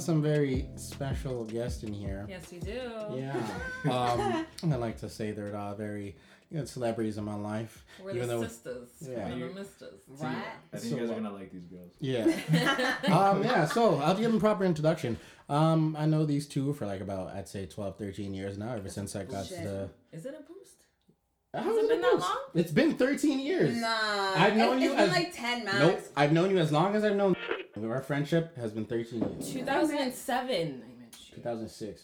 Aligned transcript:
Yeah, 0.00 0.06
so 0.06 0.06
that's 0.06 0.06
some 0.06 0.22
very 0.22 0.68
special 0.76 1.44
guest 1.44 1.84
in 1.84 1.92
here. 1.92 2.26
Yes, 2.28 2.50
we 2.52 2.58
do. 2.58 2.80
Yeah. 3.16 3.40
Um, 3.90 4.46
I 4.72 4.76
like 4.76 4.98
to 4.98 5.08
say 5.08 5.30
they're 5.32 5.54
uh, 5.56 5.74
very 5.74 6.16
good 6.52 6.68
celebrities 6.68 7.16
in 7.18 7.24
my 7.24 7.34
life. 7.36 7.84
We're 8.02 8.10
even 8.10 8.28
the 8.28 8.34
though, 8.38 8.42
sisters. 8.46 8.88
Yeah. 9.00 9.28
We're 9.28 9.36
You- 9.36 9.48
the 9.48 9.54
misters. 9.60 10.00
Right. 10.08 10.36
I 10.72 10.76
think 10.78 10.82
So, 10.82 10.96
you 10.96 11.00
guys 11.02 11.10
uh, 11.10 11.12
are 11.12 11.20
gonna 11.20 11.32
like 11.34 11.50
these 11.52 11.66
girls. 11.66 11.92
yeah. 12.00 12.24
um, 13.16 13.42
yeah, 13.44 13.64
so 13.66 13.96
I'll 13.96 14.14
give 14.14 14.24
them 14.24 14.36
a 14.36 14.40
proper 14.40 14.64
introduction. 14.64 15.16
Um, 15.48 15.96
I 15.98 16.06
know 16.06 16.24
these 16.24 16.46
two 16.46 16.72
for 16.74 16.86
like 16.86 17.00
about, 17.00 17.28
I'd 17.34 17.48
say 17.48 17.66
12, 17.66 17.96
13 17.98 18.34
years 18.34 18.58
now, 18.58 18.72
ever 18.74 18.88
since 18.88 19.14
I 19.16 19.24
got 19.24 19.44
to 19.46 19.54
Shit. 19.54 19.64
the. 19.64 19.90
Is 20.12 20.26
it 20.26 20.34
a 20.38 20.42
boost? 20.42 20.59
How 21.52 21.62
Has 21.64 21.76
is 21.76 21.84
it 21.84 21.88
been 21.88 22.00
that 22.00 22.18
long? 22.20 22.38
It's 22.54 22.70
been 22.70 22.94
13 22.94 23.40
years. 23.40 23.76
Nah. 23.80 23.88
I've 24.36 24.56
known 24.56 24.78
it, 24.78 24.82
you 24.82 24.92
It's 24.92 25.00
been 25.00 25.10
as- 25.10 25.16
like 25.16 25.34
10 25.34 25.64
max. 25.64 25.78
Nope. 25.80 26.00
I've 26.16 26.32
known 26.32 26.50
you 26.50 26.58
as 26.58 26.70
long 26.70 26.94
as 26.94 27.04
I've 27.04 27.16
known. 27.16 27.34
Our 27.82 28.02
friendship 28.02 28.56
has 28.56 28.70
been 28.72 28.84
13 28.84 29.20
years. 29.20 29.52
2007. 29.52 30.56
I 30.58 31.00
met 31.00 31.16
you. 31.28 31.34
2006. 31.36 32.02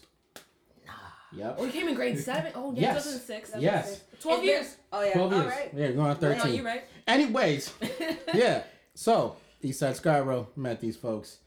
Yep. 1.33 1.55
Oh, 1.59 1.65
you 1.65 1.71
came 1.71 1.87
in 1.89 1.93
grade 1.95 2.17
seven. 2.19 2.51
Oh, 2.55 2.73
yeah, 2.73 2.93
Yes. 2.93 3.03
2006. 3.03 3.51
Yes. 3.59 4.01
12 4.21 4.39
It's 4.39 4.45
years. 4.47 4.65
been- 4.67 4.75
Oh, 4.93 5.01
yeah. 5.03 5.13
12 5.13 5.33
All 5.33 5.39
years. 5.39 5.51
right. 5.51 5.73
Yeah, 5.73 5.79
you're 5.87 5.93
going 5.93 5.99
on 6.09 6.13
No, 6.21 6.35
13. 6.35 6.55
you're 6.55 6.65
right. 6.65 6.83
Anyways, 7.05 7.73
yeah. 8.33 8.63
So, 8.95 9.35
Eastside 9.63 9.95
Scarborough 9.95 10.47
met 10.55 10.79
these 10.81 10.95
folks. 10.97 11.39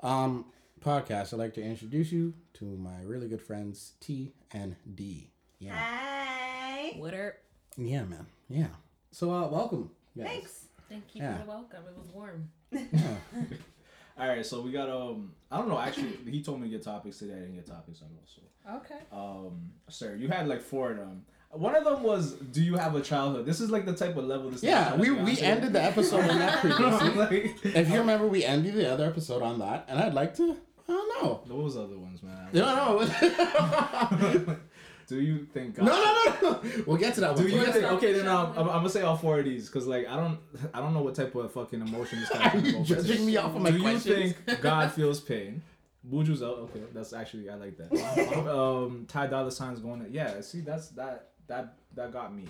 Um, 0.00 0.46
podcast. 0.84 1.32
I'd 1.32 1.38
like 1.38 1.54
to 1.54 1.62
introduce 1.62 2.10
you 2.12 2.34
to 2.54 2.64
my 2.64 3.00
really 3.04 3.28
good 3.28 3.40
friends 3.42 3.92
Tee 4.00 4.32
and 4.52 4.76
Dee. 4.94 5.30
Yeah. 5.60 5.74
Hi. 5.74 6.92
Water. 6.98 7.36
Yeah, 7.78 8.02
man. 8.04 8.26
Yeah. 8.48 8.66
So, 9.12 9.30
uh, 9.30 9.48
welcome. 9.48 9.90
guys. 10.16 10.26
Thanks. 10.26 10.64
Thank 10.88 11.04
you 11.14 11.22
Yeah. 11.22 11.36
for 11.38 11.44
the 11.44 11.48
welcome. 11.48 11.82
It 11.88 11.96
was 11.96 12.08
warm. 12.12 12.50
Yeah. 12.72 13.16
All 14.18 14.26
right, 14.28 14.44
so 14.44 14.60
we 14.62 14.72
got 14.72 14.90
um. 14.90 15.32
I 15.50 15.58
don't 15.58 15.68
know. 15.68 15.78
Actually, 15.78 16.18
he 16.28 16.42
told 16.42 16.60
me 16.60 16.66
to 16.68 16.72
get 16.76 16.82
topics 16.82 17.18
today. 17.18 17.34
I 17.34 17.40
didn't 17.40 17.54
get 17.54 17.66
topics 17.66 18.02
at 18.02 18.08
all. 18.08 18.24
So, 18.26 18.42
Okay. 18.78 19.00
um, 19.12 19.70
sir, 19.88 20.16
you 20.16 20.26
had 20.28 20.48
like 20.48 20.60
four 20.60 20.90
of 20.90 20.96
them. 20.96 21.24
One 21.52 21.74
of 21.76 21.84
them 21.84 22.02
was, 22.02 22.32
"Do 22.32 22.60
you 22.62 22.74
have 22.76 22.96
a 22.96 23.00
childhood?" 23.00 23.46
This 23.46 23.60
is 23.60 23.70
like 23.70 23.86
the 23.86 23.94
type 23.94 24.16
of 24.16 24.24
level 24.24 24.50
this. 24.50 24.62
Yeah, 24.62 24.94
is 24.94 25.00
we, 25.00 25.06
to 25.16 25.22
we 25.22 25.40
ended 25.40 25.72
the 25.72 25.82
episode 25.82 26.28
on 26.28 26.36
that 26.38 26.58
previously. 26.60 27.10
like, 27.14 27.64
If 27.76 27.88
you 27.90 27.98
remember, 28.00 28.26
we 28.26 28.44
ended 28.44 28.74
the 28.74 28.92
other 28.92 29.06
episode 29.06 29.40
on 29.42 29.60
that, 29.60 29.84
and 29.88 30.00
I'd 30.00 30.14
like 30.14 30.34
to. 30.38 30.56
I 30.88 30.92
don't 30.92 31.22
know. 31.22 31.40
what 31.54 31.64
was 31.64 31.74
the 31.76 31.82
other 31.84 31.98
ones, 31.98 32.20
man? 32.22 32.48
No, 32.52 32.74
no. 32.74 34.56
Do 35.08 35.20
you 35.20 35.46
think? 35.46 35.74
God, 35.76 35.86
No, 35.86 35.92
no, 35.92 36.12
no, 36.50 36.50
no. 36.62 36.82
We'll 36.86 36.96
get 36.98 37.14
to 37.14 37.20
that 37.22 37.34
one. 37.34 37.42
Do 37.42 37.48
you 37.50 37.60
first. 37.60 37.72
think? 37.72 37.84
Okay, 37.92 38.12
then 38.12 38.28
um, 38.28 38.52
I'm, 38.52 38.58
I'm 38.58 38.66
gonna 38.66 38.90
say 38.90 39.02
all 39.02 39.16
four 39.16 39.38
of 39.38 39.44
these 39.46 39.66
because 39.66 39.86
like 39.86 40.06
I 40.06 40.16
don't 40.16 40.38
I 40.74 40.80
don't 40.80 40.92
know 40.94 41.02
what 41.02 41.14
type 41.14 41.34
of 41.34 41.50
fucking 41.52 41.80
emotion 41.80 42.20
this 42.20 42.28
guy. 42.28 42.50
Are 42.54 42.58
you 42.58 42.84
judging 42.84 43.24
me 43.26 43.36
off 43.38 43.56
of 43.56 43.62
my 43.62 43.70
Do 43.70 43.78
you 43.78 43.98
think 43.98 44.36
God 44.60 44.92
feels 44.92 45.20
pain? 45.20 45.62
Buju's 46.08 46.42
out. 46.42 46.58
Okay, 46.58 46.82
that's 46.94 47.12
actually 47.12 47.48
I 47.50 47.54
like 47.54 47.76
that. 47.78 48.48
um, 48.54 49.06
Ty 49.08 49.26
Dolla 49.28 49.50
Sign's 49.50 49.80
going. 49.80 50.04
To, 50.04 50.10
yeah, 50.10 50.40
see 50.42 50.60
that's 50.60 50.88
that 50.90 51.30
that 51.46 51.74
that 51.94 52.12
got 52.12 52.34
me. 52.34 52.44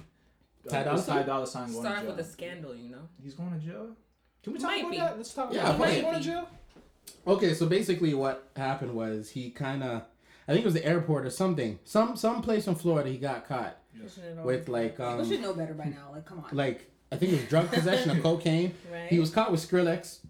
Uh, 0.67 0.71
Ty 0.71 0.83
Dolla 0.83 0.99
is 0.99 1.05
Sign? 1.05 1.17
Ty 1.19 1.23
Dolla 1.23 1.47
Sign 1.47 1.71
going 1.71 1.81
Start 1.83 1.97
to 2.01 2.03
jail. 2.07 2.17
with 2.17 2.27
a 2.27 2.29
scandal, 2.29 2.75
you 2.75 2.91
know. 2.91 3.09
He's 3.23 3.35
going 3.35 3.53
to 3.53 3.59
jail. 3.65 3.97
Can 4.43 4.53
we 4.53 4.59
talk 4.59 4.71
Might 4.71 4.81
about 4.81 4.91
be. 4.91 4.99
that? 4.99 5.17
Let's 5.17 5.33
talk 5.35 5.53
Yeah, 5.53 5.61
about 5.61 5.73
that. 5.73 5.79
might 5.79 5.95
He's 5.95 6.03
going 6.03 6.15
to 6.15 6.21
jail. 6.21 6.49
Okay, 7.27 7.55
so 7.55 7.67
basically 7.67 8.13
what 8.15 8.49
happened 8.57 8.93
was 8.95 9.31
he 9.31 9.51
kind 9.51 9.83
of, 9.83 10.03
I 10.49 10.53
think 10.53 10.63
it 10.63 10.65
was 10.65 10.75
the 10.75 10.85
airport 10.85 11.27
or 11.27 11.31
something, 11.31 11.79
some 11.85 12.17
some 12.17 12.41
place 12.43 12.67
in 12.67 12.75
Florida. 12.75 13.11
He 13.11 13.19
got 13.19 13.47
caught 13.47 13.77
Isn't 13.95 14.43
with 14.45 14.69
always 14.69 14.69
like 14.69 14.97
People 14.97 15.25
should 15.25 15.37
um 15.37 15.43
know 15.43 15.55
better 15.55 15.75
by 15.75 15.85
now. 15.85 16.11
Like, 16.13 16.25
come 16.25 16.39
on. 16.41 16.47
like 16.57 16.91
I 17.13 17.17
think 17.17 17.33
it 17.33 17.37
was 17.37 17.45
drug 17.45 17.71
possession 17.71 18.11
of 18.11 18.23
cocaine. 18.23 18.75
right? 18.93 19.09
He 19.09 19.19
was 19.19 19.31
caught 19.31 19.51
with 19.53 19.61
Skrillex, 19.61 20.21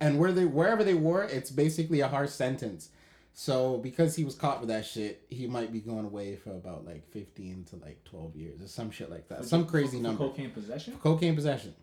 and 0.00 0.18
where 0.18 0.30
they 0.32 0.44
wherever 0.44 0.84
they 0.84 0.94
were, 0.94 1.24
it's 1.24 1.50
basically 1.50 2.00
a 2.00 2.08
harsh 2.08 2.30
sentence. 2.30 2.90
So 3.32 3.78
because 3.78 4.16
he 4.16 4.24
was 4.24 4.34
caught 4.34 4.60
with 4.60 4.68
that 4.68 4.84
shit, 4.84 5.22
he 5.28 5.46
might 5.46 5.72
be 5.72 5.80
going 5.80 6.04
away 6.04 6.36
for 6.36 6.50
about 6.50 6.84
like 6.84 7.08
fifteen 7.10 7.64
to 7.70 7.76
like 7.76 8.02
twelve 8.04 8.36
years 8.36 8.60
or 8.62 8.68
some 8.68 8.90
shit 8.90 9.10
like 9.10 9.28
that. 9.28 9.44
Some 9.44 9.66
crazy 9.66 9.96
For 9.98 10.02
number. 10.04 10.24
Cocaine 10.28 10.50
possession. 10.50 10.94
Cocaine 11.02 11.34
possession. 11.34 11.74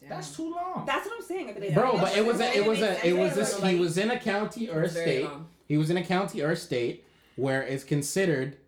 Damn. 0.00 0.10
That's 0.10 0.34
too 0.36 0.50
long. 0.50 0.84
That's 0.86 1.06
what 1.06 1.14
I'm 1.16 1.22
saying. 1.26 1.72
Bro, 1.74 1.98
but 1.98 2.16
it 2.16 2.26
was 2.26 2.40
a, 2.40 2.56
it 2.56 2.66
was 2.66 2.80
a 2.80 3.06
it 3.06 3.16
was 3.16 3.36
makes 3.36 3.58
a, 3.58 3.68
he 3.68 3.78
was 3.78 3.96
in 3.98 4.10
a 4.10 4.18
county 4.18 4.68
or 4.68 4.82
a 4.82 4.84
It's 4.84 4.94
very 4.94 5.22
state. 5.24 5.30
He 5.72 5.78
was 5.78 5.88
in 5.88 5.96
a 5.96 6.04
county 6.04 6.42
or 6.42 6.50
a 6.50 6.56
state 6.56 7.02
where 7.36 7.62
it's 7.62 7.82
considered 7.82 8.58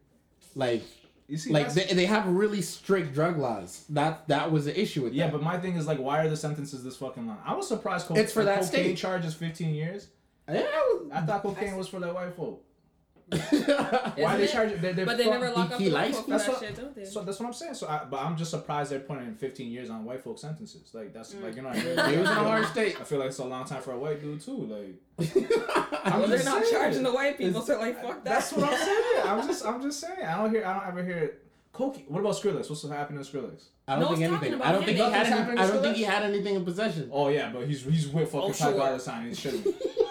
like 0.54 0.82
You 1.28 1.36
see, 1.36 1.52
like 1.52 1.70
they, 1.74 1.84
they 1.92 2.06
have 2.06 2.26
really 2.26 2.62
strict 2.62 3.12
drug 3.12 3.36
laws. 3.36 3.84
That 3.90 4.26
that 4.28 4.50
was 4.50 4.64
the 4.64 4.80
issue 4.80 5.02
with 5.02 5.12
Yeah, 5.12 5.26
that. 5.26 5.32
but 5.32 5.42
my 5.42 5.58
thing 5.58 5.76
is 5.76 5.86
like, 5.86 5.98
why 5.98 6.20
are 6.24 6.30
the 6.30 6.36
sentences 6.38 6.82
this 6.82 6.96
fucking 6.96 7.26
long? 7.26 7.36
I 7.44 7.52
was 7.54 7.68
surprised. 7.68 8.06
Co- 8.06 8.14
It's 8.14 8.32
for 8.32 8.42
that 8.44 8.60
cocaine 8.62 8.66
state. 8.84 8.96
charge 8.96 9.26
is 9.26 9.34
15 9.34 9.74
years. 9.74 10.06
yeah, 10.50 10.64
I 11.12 11.20
thought 11.20 11.42
cocaine 11.42 11.76
was 11.76 11.88
for 11.88 12.00
that 12.00 12.14
white 12.14 12.34
folk. 12.34 12.64
I 13.32 14.12
Why 14.16 14.36
they 14.36 14.44
it? 14.44 14.50
charge? 14.50 14.80
They, 14.80 14.92
they 14.92 15.04
But 15.04 15.16
they 15.16 15.26
never 15.28 15.50
lock 15.50 15.68
he- 15.68 15.74
up 15.74 15.80
he 15.80 15.88
the 15.88 15.94
likes- 15.94 16.20
for 16.20 16.30
that's 16.30 16.44
that 16.44 16.52
what- 16.52 16.60
shit, 16.60 16.76
don't 16.76 16.94
they? 16.94 17.04
So 17.04 17.22
that's 17.22 17.40
what 17.40 17.46
I'm 17.46 17.52
saying. 17.52 17.74
So, 17.74 17.88
I, 17.88 18.04
but 18.04 18.20
I'm 18.20 18.36
just 18.36 18.50
surprised 18.50 18.90
they're 18.90 19.00
putting 19.00 19.26
in 19.26 19.34
15 19.34 19.70
years 19.70 19.90
on 19.90 20.04
white 20.04 20.22
folk 20.22 20.38
sentences. 20.38 20.90
Like 20.92 21.12
that's 21.12 21.34
mm. 21.34 21.42
like 21.42 21.56
you 21.56 21.62
know. 21.62 21.68
What 21.68 21.78
I, 21.78 21.82
mean? 21.82 22.14
he 22.14 22.20
was 22.20 22.30
in 22.30 22.36
a 22.36 22.44
hard 22.44 22.66
state. 22.66 23.00
I 23.00 23.04
feel 23.04 23.18
like 23.18 23.28
it's 23.28 23.38
a 23.38 23.44
long 23.44 23.64
time 23.64 23.82
for 23.82 23.92
a 23.92 23.98
white 23.98 24.20
dude 24.20 24.40
too. 24.40 24.96
Like 25.16 25.34
well, 26.04 26.26
they're 26.28 26.44
not 26.44 26.62
saying. 26.64 26.74
charging 26.74 27.02
the 27.02 27.12
white 27.12 27.38
people, 27.38 27.62
It's- 27.62 27.66
so 27.66 27.78
like 27.78 28.02
fuck 28.02 28.22
that. 28.22 28.24
that's 28.24 28.52
what 28.52 28.64
I'm 28.70 28.78
saying. 28.78 29.02
I'm 29.24 29.46
just 29.46 29.64
I'm 29.66 29.82
just 29.82 30.00
saying. 30.00 30.22
I 30.26 30.36
don't 30.42 30.50
hear. 30.50 30.64
I 30.66 30.74
don't 30.78 30.88
ever 30.88 31.04
hear. 31.04 31.38
Cocaine. 31.72 32.04
What 32.06 32.20
about 32.20 32.34
Skrillex? 32.34 32.70
What's 32.70 32.88
happening 32.88 33.24
to 33.24 33.28
Skrillex? 33.28 33.64
I 33.88 33.96
don't 33.96 34.02
No, 34.02 34.08
think 34.16 34.22
anything. 34.22 34.62
I 34.62 34.70
don't 34.70 34.84
think 34.84 34.96
he 34.96 35.02
had. 35.02 35.26
Any, 35.26 35.58
I 35.58 35.66
don't 35.66 35.82
think 35.82 35.96
he 35.96 36.02
had 36.04 36.22
anything 36.22 36.54
in 36.54 36.64
possession. 36.64 37.08
Oh 37.12 37.28
yeah, 37.28 37.50
but 37.52 37.66
he's 37.66 37.82
he's 37.82 38.06
with 38.08 38.30
fucking 38.30 38.50
Oh, 38.50 38.52
Ty 38.52 38.64
sure. 38.70 38.78
Dolla 38.78 39.00
Sign. 39.00 39.26
He's 39.28 39.40
shitting. 39.40 39.74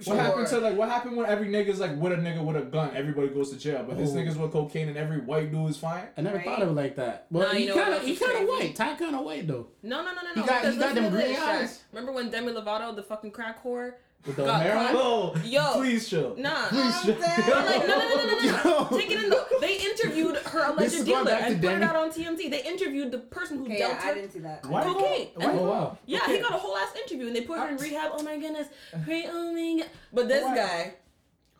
Sure. 0.00 0.14
What 0.14 0.24
happened 0.24 0.46
to 0.48 0.58
like 0.58 0.76
what 0.76 0.88
happened 0.88 1.16
when 1.16 1.26
every 1.26 1.48
nigga's 1.48 1.80
like 1.80 1.96
with 1.96 2.12
a 2.12 2.16
nigga 2.16 2.44
with 2.44 2.56
a 2.56 2.62
gun, 2.62 2.90
everybody 2.94 3.28
goes 3.28 3.50
to 3.50 3.56
jail, 3.58 3.84
but 3.86 3.98
this 3.98 4.10
nigga's 4.10 4.36
with 4.38 4.52
cocaine 4.52 4.88
and 4.88 4.96
every 4.96 5.18
white 5.20 5.50
dude 5.50 5.70
is 5.70 5.76
fine. 5.76 6.04
I 6.16 6.20
never 6.20 6.36
Right. 6.36 6.44
thought 6.44 6.62
of 6.62 6.68
it 6.68 6.72
like 6.72 6.96
that. 6.96 7.26
Well, 7.30 7.48
Nah, 7.48 7.54
he 7.54 7.62
you 7.62 7.68
know 7.70 7.76
what 7.76 7.82
kind 7.84 7.94
of 7.94 8.00
else 8.00 8.08
he 8.08 8.16
kind 8.24 8.42
of 8.42 8.48
white. 8.48 8.76
Ty 8.76 8.94
kind 8.96 9.16
of 9.16 9.24
white 9.24 9.46
though. 9.48 9.66
No, 9.82 10.02
no, 10.04 10.12
no, 10.12 10.12
no, 10.14 10.22
no. 10.22 10.34
He 10.34 10.40
no. 10.40 10.46
got- 10.46 10.72
he 10.72 10.78
got 10.78 10.94
them 10.94 11.04
listen 11.12 11.20
green 11.32 11.36
eyes. 11.36 11.82
Remember 11.92 12.12
when 12.12 12.30
Demi 12.30 12.52
Lovato, 12.52 12.94
the 12.94 13.02
fucking 13.02 13.32
crack 13.32 13.62
whore, 13.64 13.94
With 14.26 14.36
the 14.36 14.44
Got 14.44 14.62
hair 14.62 14.76
on. 14.76 14.86
Oh, 14.94 15.34
Yo. 15.44 15.72
please 15.74 16.08
chill. 16.08 16.34
nah. 16.36 16.66
Please 16.68 17.02
chill. 17.02 17.16
Like, 17.18 17.46
no, 17.48 17.98
no, 17.98 18.08
no, 18.08 18.26
no, 18.26 18.26
no, 18.26 18.88
no. 18.90 18.98
Take 18.98 19.10
it 19.12 19.22
in 19.24 19.30
the. 19.30 19.46
They 19.60 19.76
interviewed 19.78 20.36
her 20.36 20.70
alleged 20.72 20.92
is 20.94 21.04
dealer 21.04 21.24
back 21.24 21.40
to 21.40 21.46
and 21.46 21.62
put 21.62 21.72
it 21.72 21.82
out 21.82 21.96
on 21.96 22.10
TMZ. 22.10 22.50
They 22.50 22.62
interviewed 22.64 23.10
the 23.12 23.18
person 23.18 23.58
who 23.58 23.64
Okay, 23.66 23.78
dealt 23.78 23.92
yeah, 23.94 24.00
I 24.02 24.06
her. 24.08 24.14
didn't 24.14 24.32
see 24.32 24.38
that. 24.40 24.66
Why 24.66 24.82
Cocaine. 24.82 25.28
Why 25.36 25.46
Oh 25.52 25.64
wow. 25.70 25.98
Yeah, 26.04 26.26
he 26.26 26.38
got 26.40 26.50
a 26.52 26.58
whole 26.58 26.76
ass 26.76 26.94
interview, 26.96 27.28
and 27.28 27.36
they 27.36 27.42
put 27.42 27.58
her 27.58 27.68
in 27.68 27.76
rehab. 27.76 28.10
Oh 28.14 28.22
my 28.22 28.36
goodness, 28.38 28.66
great, 29.04 29.26
oh 29.28 29.52
my 29.52 29.80
god. 29.82 29.90
But 30.12 30.28
this 30.28 30.44
Why? 30.44 30.56
guy, 30.56 30.94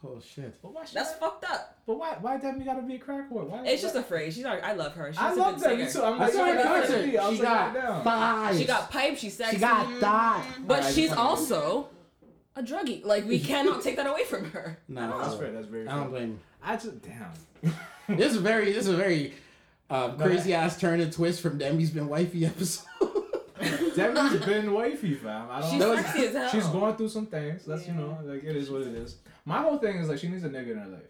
Oh 0.05 0.21
shit. 0.21 0.61
But 0.63 0.75
why? 0.75 0.85
that's 0.93 1.13
I- 1.13 1.19
fucked 1.19 1.45
up. 1.45 1.78
But 1.87 1.99
why? 1.99 2.16
Why 2.21 2.37
Demi 2.39 2.65
gotta 2.65 2.83
be 2.83 2.97
a 2.97 2.99
crack 2.99 3.31
whore? 3.31 3.49
Why? 3.49 3.65
It's 3.66 3.83
just 3.83 3.97
a 3.97 4.03
phrase. 4.03 4.34
She's 4.34 4.45
like, 4.45 4.63
I 4.63 4.72
love 4.75 4.95
her. 4.95 5.11
She's 5.13 5.19
I 5.21 5.33
a 5.33 5.34
love 5.37 5.54
good 5.61 5.65
that. 5.71 5.78
Me 5.78 5.91
too. 5.91 6.03
I'm 6.04 6.15
I 6.15 6.25
like, 6.25 6.33
saw 6.34 6.39
her 6.41 6.47
yeah, 6.47 6.51
in 6.53 6.57
that's 6.59 6.89
concert. 6.91 7.07
me. 7.07 7.37
She 7.37 7.43
got 7.43 7.75
down. 7.75 8.04
thighs. 8.04 8.59
She 8.59 8.65
got 8.66 8.91
pipe. 8.91 9.16
She's 9.16 9.37
sexy. 9.37 9.57
She 9.57 9.61
got 9.61 10.01
thighs. 10.01 10.45
but 10.66 10.78
Alright, 10.81 10.95
she's 10.95 11.09
fine. 11.09 11.19
also 11.19 11.89
a 12.59 12.63
druggie. 12.63 13.05
Like 13.05 13.27
we 13.27 13.39
cannot 13.39 13.83
take 13.83 13.97
that 13.97 14.07
away 14.07 14.25
from 14.25 14.51
her. 14.51 14.78
Nah, 14.89 15.19
That's 15.19 15.34
fair. 15.37 15.53
That's 15.53 15.66
very. 15.66 15.87
I 15.89 15.93
don't 15.93 16.03
fair. 16.03 16.10
blame. 16.10 16.41
I 16.63 16.75
just 16.77 17.03
damn. 17.03 17.75
This 18.16 18.33
is 18.33 18.39
very. 18.39 18.72
This 18.72 18.87
is 18.87 18.95
a 18.95 18.97
very 18.97 19.34
uh, 19.91 20.13
crazy 20.13 20.55
ass 20.55 20.78
turn 20.78 21.01
and 21.01 21.13
twist 21.13 21.41
from 21.41 21.59
Demi's 21.59 21.91
been 21.91 22.09
wifey 22.09 22.47
episode. 22.47 22.87
Demi's 23.95 24.41
been 24.47 24.72
wifey, 24.72 25.15
fam. 25.15 25.49
I 25.51 25.60
don't. 25.60 25.71
She's 25.71 25.81
know. 25.81 25.97
sexy 25.97 26.27
as 26.27 26.34
hell. 26.34 26.49
She's 26.51 26.66
going 26.66 26.97
through 26.97 27.09
some 27.09 27.27
things. 27.27 27.65
That's 27.65 27.87
you 27.87 27.95
know, 27.95 28.19
like 28.25 28.45
it 28.45 28.57
is 28.57 28.71
what 28.71 28.83
it 28.83 28.95
is. 28.95 29.16
My 29.45 29.63
whole 29.63 29.78
thing 29.78 29.97
is 29.99 30.09
like 30.09 30.19
she 30.19 30.28
needs 30.28 30.45
a 30.45 30.49
nigga 30.49 30.72
in 30.72 30.78
her 30.78 30.87
life. 30.89 31.03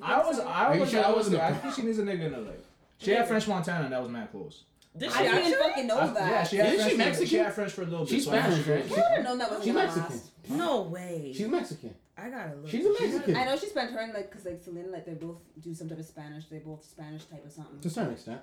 I 0.00 0.18
was, 0.18 0.36
so? 0.36 0.46
I 0.46 0.64
Are 0.66 0.74
you 0.74 0.80
was, 0.80 0.90
sure 0.90 1.04
I 1.04 1.08
was, 1.08 1.16
wasn't 1.16 1.36
a- 1.36 1.44
I 1.44 1.52
think 1.52 1.74
she 1.74 1.82
needs 1.82 1.98
a 1.98 2.02
nigga 2.02 2.22
in 2.22 2.32
her 2.32 2.40
life. 2.40 2.64
She 2.98 3.10
had 3.10 3.26
French 3.28 3.46
Montana, 3.48 3.84
and 3.84 3.92
that 3.92 4.00
was 4.00 4.10
mad 4.10 4.30
close. 4.30 4.62
Did 4.96 5.10
she 5.10 5.18
I 5.18 5.22
didn't 5.22 5.38
actually? 5.38 5.52
fucking 5.54 5.86
know 5.86 5.98
I- 5.98 6.06
that. 6.08 6.30
yeah, 6.30 6.44
she 6.44 6.56
had 6.56 6.66
Isn't 6.66 6.76
French 6.78 6.90
she 6.90 6.96
for- 6.96 6.98
Mexican? 7.04 7.26
She 7.28 7.36
had 7.36 7.52
French 7.54 7.72
for 7.72 7.82
a 7.82 7.84
little 7.86 8.04
bit. 8.04 8.08
She's 8.10 8.24
so 8.24 8.32
I 8.32 8.38
Spanish, 8.40 8.64
she- 8.64 8.70
right? 8.70 8.84
I 8.84 8.88
would 8.88 8.96
have 8.98 9.24
known 9.24 9.38
that 9.38 9.50
was 9.50 9.64
She's 9.64 9.72
gonna 9.74 9.86
Mexican. 9.86 10.20
No 10.58 10.82
way. 10.82 11.32
She's 11.34 11.48
Mexican. 11.48 11.94
I 12.18 12.28
gotta 12.28 12.54
look. 12.56 12.68
She's 12.70 12.84
a 12.84 12.90
Mexican. 13.00 13.36
I 13.36 13.44
know 13.46 13.56
she 13.56 13.66
spent 13.66 13.90
her 13.92 14.00
in 14.00 14.12
like, 14.12 14.30
cause 14.30 14.44
like 14.44 14.62
Selena, 14.62 14.88
like 14.88 15.06
they 15.06 15.14
both 15.14 15.38
do 15.60 15.72
some 15.74 15.88
type 15.88 15.98
of 15.98 16.04
Spanish. 16.04 16.44
They 16.46 16.58
both 16.58 16.84
Spanish 16.84 17.24
type 17.24 17.44
of 17.44 17.52
something. 17.52 17.80
To 17.80 17.88
a 17.88 17.90
certain 17.90 18.12
extent. 18.12 18.40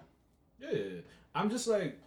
Yeah, 0.59 1.01
I'm 1.35 1.49
just 1.51 1.67
like, 1.67 1.97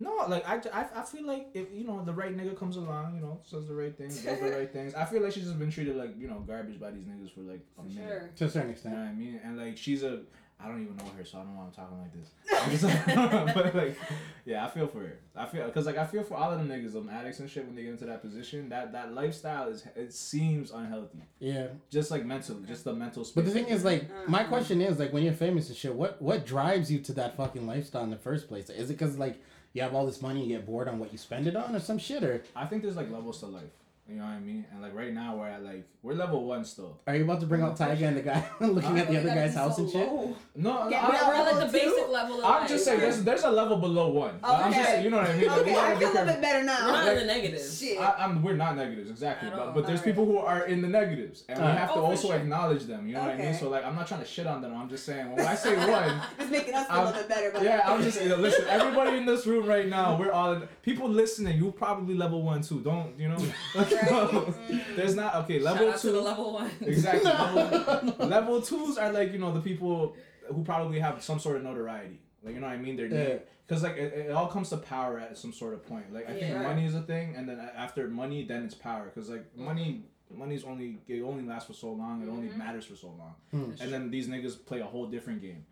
no, 0.00 0.24
like 0.28 0.48
I, 0.48 0.56
I, 0.72 0.86
I 0.96 1.02
feel 1.02 1.24
like 1.26 1.48
if 1.54 1.66
you 1.72 1.84
know 1.84 2.02
the 2.04 2.12
right 2.12 2.36
nigga 2.36 2.58
comes 2.58 2.76
along, 2.76 3.14
you 3.14 3.20
know, 3.20 3.38
says 3.44 3.68
the 3.68 3.74
right 3.74 3.96
things, 3.96 4.16
does 4.22 4.40
the 4.40 4.50
right 4.50 4.72
things. 4.72 4.94
I 4.94 5.04
feel 5.04 5.22
like 5.22 5.32
she's 5.32 5.44
just 5.44 5.58
been 5.58 5.70
treated 5.70 5.94
like 5.96 6.18
you 6.18 6.26
know 6.26 6.40
garbage 6.40 6.80
by 6.80 6.90
these 6.90 7.04
niggas 7.04 7.32
for 7.34 7.40
like 7.42 7.60
a 7.78 7.82
For 7.82 7.88
minute. 7.88 8.08
sure. 8.08 8.30
To 8.36 8.44
a 8.46 8.48
certain 8.48 8.60
You 8.62 8.66
know 8.66 8.70
extent. 8.72 8.94
what 8.96 9.02
I 9.02 9.12
mean? 9.12 9.40
And 9.44 9.58
like 9.58 9.76
she's 9.76 10.02
a, 10.02 10.22
I 10.60 10.68
don't 10.68 10.82
even 10.82 10.96
know 10.96 11.04
her, 11.16 11.24
so 11.24 11.38
I 11.38 11.42
don't 11.42 11.52
know 11.52 11.60
why 11.60 11.66
I'm 11.66 11.72
talking 11.72 11.98
like 11.98 12.12
this. 12.14 12.30
I'm 12.62 12.70
just 12.70 12.84
like, 12.84 13.54
but 13.54 13.74
like, 13.74 13.98
yeah, 14.46 14.64
I 14.64 14.70
feel 14.70 14.86
for 14.86 15.00
her. 15.00 15.18
I 15.36 15.46
feel 15.46 15.66
because 15.66 15.84
like 15.84 15.98
I 15.98 16.06
feel 16.06 16.22
for 16.22 16.36
all 16.36 16.52
of 16.52 16.58
them 16.58 16.68
niggas, 16.68 16.92
them 16.92 17.10
addicts 17.10 17.40
and 17.40 17.50
shit 17.50 17.66
when 17.66 17.74
they 17.74 17.82
get 17.82 17.90
into 17.92 18.06
that 18.06 18.22
position. 18.22 18.68
That 18.70 18.92
that 18.92 19.12
lifestyle 19.12 19.68
is 19.68 19.86
it 19.94 20.14
seems 20.14 20.70
unhealthy. 20.70 21.22
Yeah. 21.38 21.66
Just 21.90 22.10
like 22.10 22.24
mentally, 22.24 22.64
just 22.66 22.84
the 22.84 22.94
mental. 22.94 23.24
Space 23.24 23.34
But 23.34 23.44
the 23.44 23.50
thing 23.50 23.66
is, 23.66 23.84
like, 23.84 24.08
mm-hmm. 24.10 24.30
my 24.30 24.42
Uh-uh. 24.42 24.48
question 24.48 24.80
is, 24.80 24.98
like, 24.98 25.12
when 25.12 25.22
you're 25.22 25.34
famous 25.34 25.68
and 25.68 25.76
shit, 25.76 25.94
what 25.94 26.22
what 26.22 26.46
drives 26.46 26.90
you 26.90 26.98
to 27.00 27.12
that 27.14 27.36
fucking 27.36 27.66
lifestyle 27.66 28.04
in 28.04 28.10
the 28.10 28.16
first 28.16 28.48
place? 28.48 28.70
Is 28.70 28.90
it 28.90 28.94
because 28.98 29.18
like 29.18 29.40
you 29.74 29.82
have 29.82 29.92
all 29.94 30.06
this 30.06 30.22
money, 30.22 30.46
you 30.46 30.56
get 30.56 30.64
bored 30.64 30.88
on 30.88 30.98
what 30.98 31.12
you 31.12 31.18
spend 31.18 31.46
it 31.46 31.56
on, 31.56 31.74
or 31.74 31.80
some 31.80 31.98
shit, 31.98 32.22
or 32.22 32.42
I 32.56 32.64
think 32.66 32.82
there's 32.82 32.96
like 32.96 33.10
levels 33.10 33.40
to 33.40 33.46
life. 33.46 33.64
You 34.06 34.16
know 34.16 34.24
what 34.24 34.32
I 34.32 34.38
mean? 34.40 34.66
And 34.70 34.82
like 34.82 34.94
right 34.94 35.14
now 35.14 35.34
we're 35.36 35.48
at 35.48 35.64
like 35.64 35.88
we're 36.02 36.12
level 36.12 36.44
one 36.44 36.62
still. 36.66 37.00
Are 37.06 37.16
you 37.16 37.24
about 37.24 37.40
to 37.40 37.46
bring 37.46 37.62
oh 37.62 37.68
out 37.68 37.76
Tiger 37.78 38.04
and 38.04 38.18
the 38.18 38.20
guy 38.20 38.44
looking 38.60 38.98
at 38.98 39.08
the 39.08 39.18
other 39.18 39.30
guy's 39.30 39.54
house 39.54 39.78
and 39.78 39.90
shit? 39.90 40.06
No, 40.06 40.36
no 40.56 40.88
Yeah, 40.90 41.06
I'm, 41.06 41.28
We're 41.46 41.52
like 41.58 41.66
the 41.66 41.72
basic 41.72 42.04
two? 42.06 42.12
level 42.12 42.38
of 42.40 42.44
I'm 42.44 42.50
life. 42.60 42.68
just 42.68 42.84
saying 42.84 43.00
there's 43.00 43.22
there's 43.24 43.44
a 43.44 43.50
level 43.50 43.78
below 43.78 44.08
one. 44.10 44.38
I'm 44.44 44.70
just 44.74 44.80
Okay. 44.82 44.90
saying, 44.92 45.04
you 45.04 45.10
know 45.10 45.16
what 45.16 45.30
I 45.30 45.36
mean? 45.38 45.46
Like, 45.48 45.56
we 45.56 45.62
Okay, 45.62 45.72
gotta 45.72 45.94
I 45.96 45.98
feel 45.98 46.08
a 46.08 46.10
little 46.10 46.12
careful. 46.26 46.32
bit 46.34 46.42
better 46.42 46.58
We're 46.58 46.64
now. 46.66 46.90
not 46.90 47.08
in 47.08 47.16
the 47.16 47.24
negatives. 47.24 47.80
Shit. 47.80 47.98
I, 47.98 48.14
I'm, 48.18 48.42
we're 48.42 48.56
not 48.56 48.76
negatives 48.76 49.08
exactly, 49.10 49.48
but 49.48 49.72
but 49.74 49.86
there's 49.86 50.00
Alright. 50.00 50.04
people 50.04 50.26
who 50.26 50.36
are 50.36 50.66
in 50.66 50.82
the 50.82 50.88
negatives, 50.88 51.44
and 51.48 51.58
we 51.58 51.64
have 51.64 51.88
to 51.88 51.94
Oh, 51.94 52.00
for 52.02 52.02
also 52.02 52.28
sure. 52.28 52.36
acknowledge 52.36 52.82
them. 52.84 53.06
You 53.08 53.14
know 53.14 53.20
what 53.22 53.30
I 53.30 53.36
mean? 53.38 53.54
So 53.54 53.70
like, 53.70 53.86
I'm 53.86 53.94
not 53.96 54.06
trying 54.06 54.20
to 54.20 54.26
shit 54.26 54.46
on 54.46 54.60
them. 54.60 54.76
I'm 54.76 54.90
just 54.90 55.06
saying 55.06 55.34
when 55.34 55.46
I 55.46 55.54
say 55.54 55.74
one, 55.90 56.20
It's 56.38 56.50
making 56.50 56.74
us 56.74 56.86
feel 56.88 56.96
a 56.96 56.98
I'm- 56.98 57.06
little 57.06 57.20
bit 57.22 57.28
better. 57.30 57.64
Yeah, 57.64 57.80
I'm 57.86 58.02
just 58.02 58.22
you 58.22 58.36
listen. 58.36 58.66
Everybody 58.68 59.16
in 59.16 59.24
this 59.24 59.46
room 59.46 59.64
right 59.64 59.88
now, 59.88 60.18
we're 60.18 60.30
all 60.30 60.60
people 60.82 61.08
listening. 61.08 61.56
You 61.56 61.72
probably 61.72 62.14
level 62.14 62.42
one 62.42 62.60
too. 62.60 62.80
Don't 62.80 63.18
you 63.18 63.28
know? 63.28 63.38
There's 64.96 65.14
not 65.14 65.34
okay. 65.36 65.58
Shout 65.58 65.64
Level 65.74 65.88
out 65.90 65.96
to 65.96 66.02
two. 66.02 66.12
the 66.12 66.20
level 66.20 66.52
one. 66.52 66.70
Exactly. 66.80 67.24
level, 67.30 68.26
level 68.28 68.62
twos 68.62 68.98
are 68.98 69.12
like 69.12 69.32
you 69.32 69.38
know 69.38 69.52
the 69.52 69.60
people 69.60 70.16
who 70.48 70.62
probably 70.64 70.98
have 71.00 71.22
some 71.22 71.38
sort 71.40 71.56
of 71.56 71.62
notoriety. 71.62 72.20
Like 72.42 72.54
you 72.54 72.60
know 72.60 72.66
what 72.66 72.74
I 72.74 72.78
mean? 72.78 72.96
They're 72.96 73.06
Yeah. 73.06 73.38
because 73.66 73.82
like 73.82 73.96
it, 73.96 74.12
it 74.28 74.30
all 74.32 74.48
comes 74.48 74.68
to 74.70 74.76
power 74.76 75.18
at 75.18 75.36
some 75.38 75.52
sort 75.52 75.74
of 75.74 75.86
point. 75.86 76.12
Like 76.12 76.28
I 76.28 76.32
think 76.38 76.56
money 76.62 76.84
is 76.86 76.94
a 76.94 77.02
thing, 77.02 77.34
and 77.36 77.48
then 77.48 77.58
after 77.76 78.08
money, 78.08 78.44
then 78.44 78.64
it's 78.64 78.74
power. 78.74 79.04
Because 79.12 79.30
like 79.30 79.46
money, 79.56 80.04
money's 80.30 80.64
only 80.64 80.98
it 81.08 81.22
only 81.22 81.44
lasts 81.44 81.68
for 81.68 81.74
so 81.74 81.90
long. 81.92 82.22
It 82.22 82.28
only 82.28 82.48
matters 82.48 82.84
for 82.84 82.96
so 82.96 83.08
long. 83.08 83.34
Hmm. 83.50 83.70
And 83.80 83.92
then 83.92 84.10
these 84.10 84.28
niggas 84.28 84.64
play 84.66 84.80
a 84.80 84.84
whole 84.84 85.06
different 85.06 85.40
game. 85.40 85.64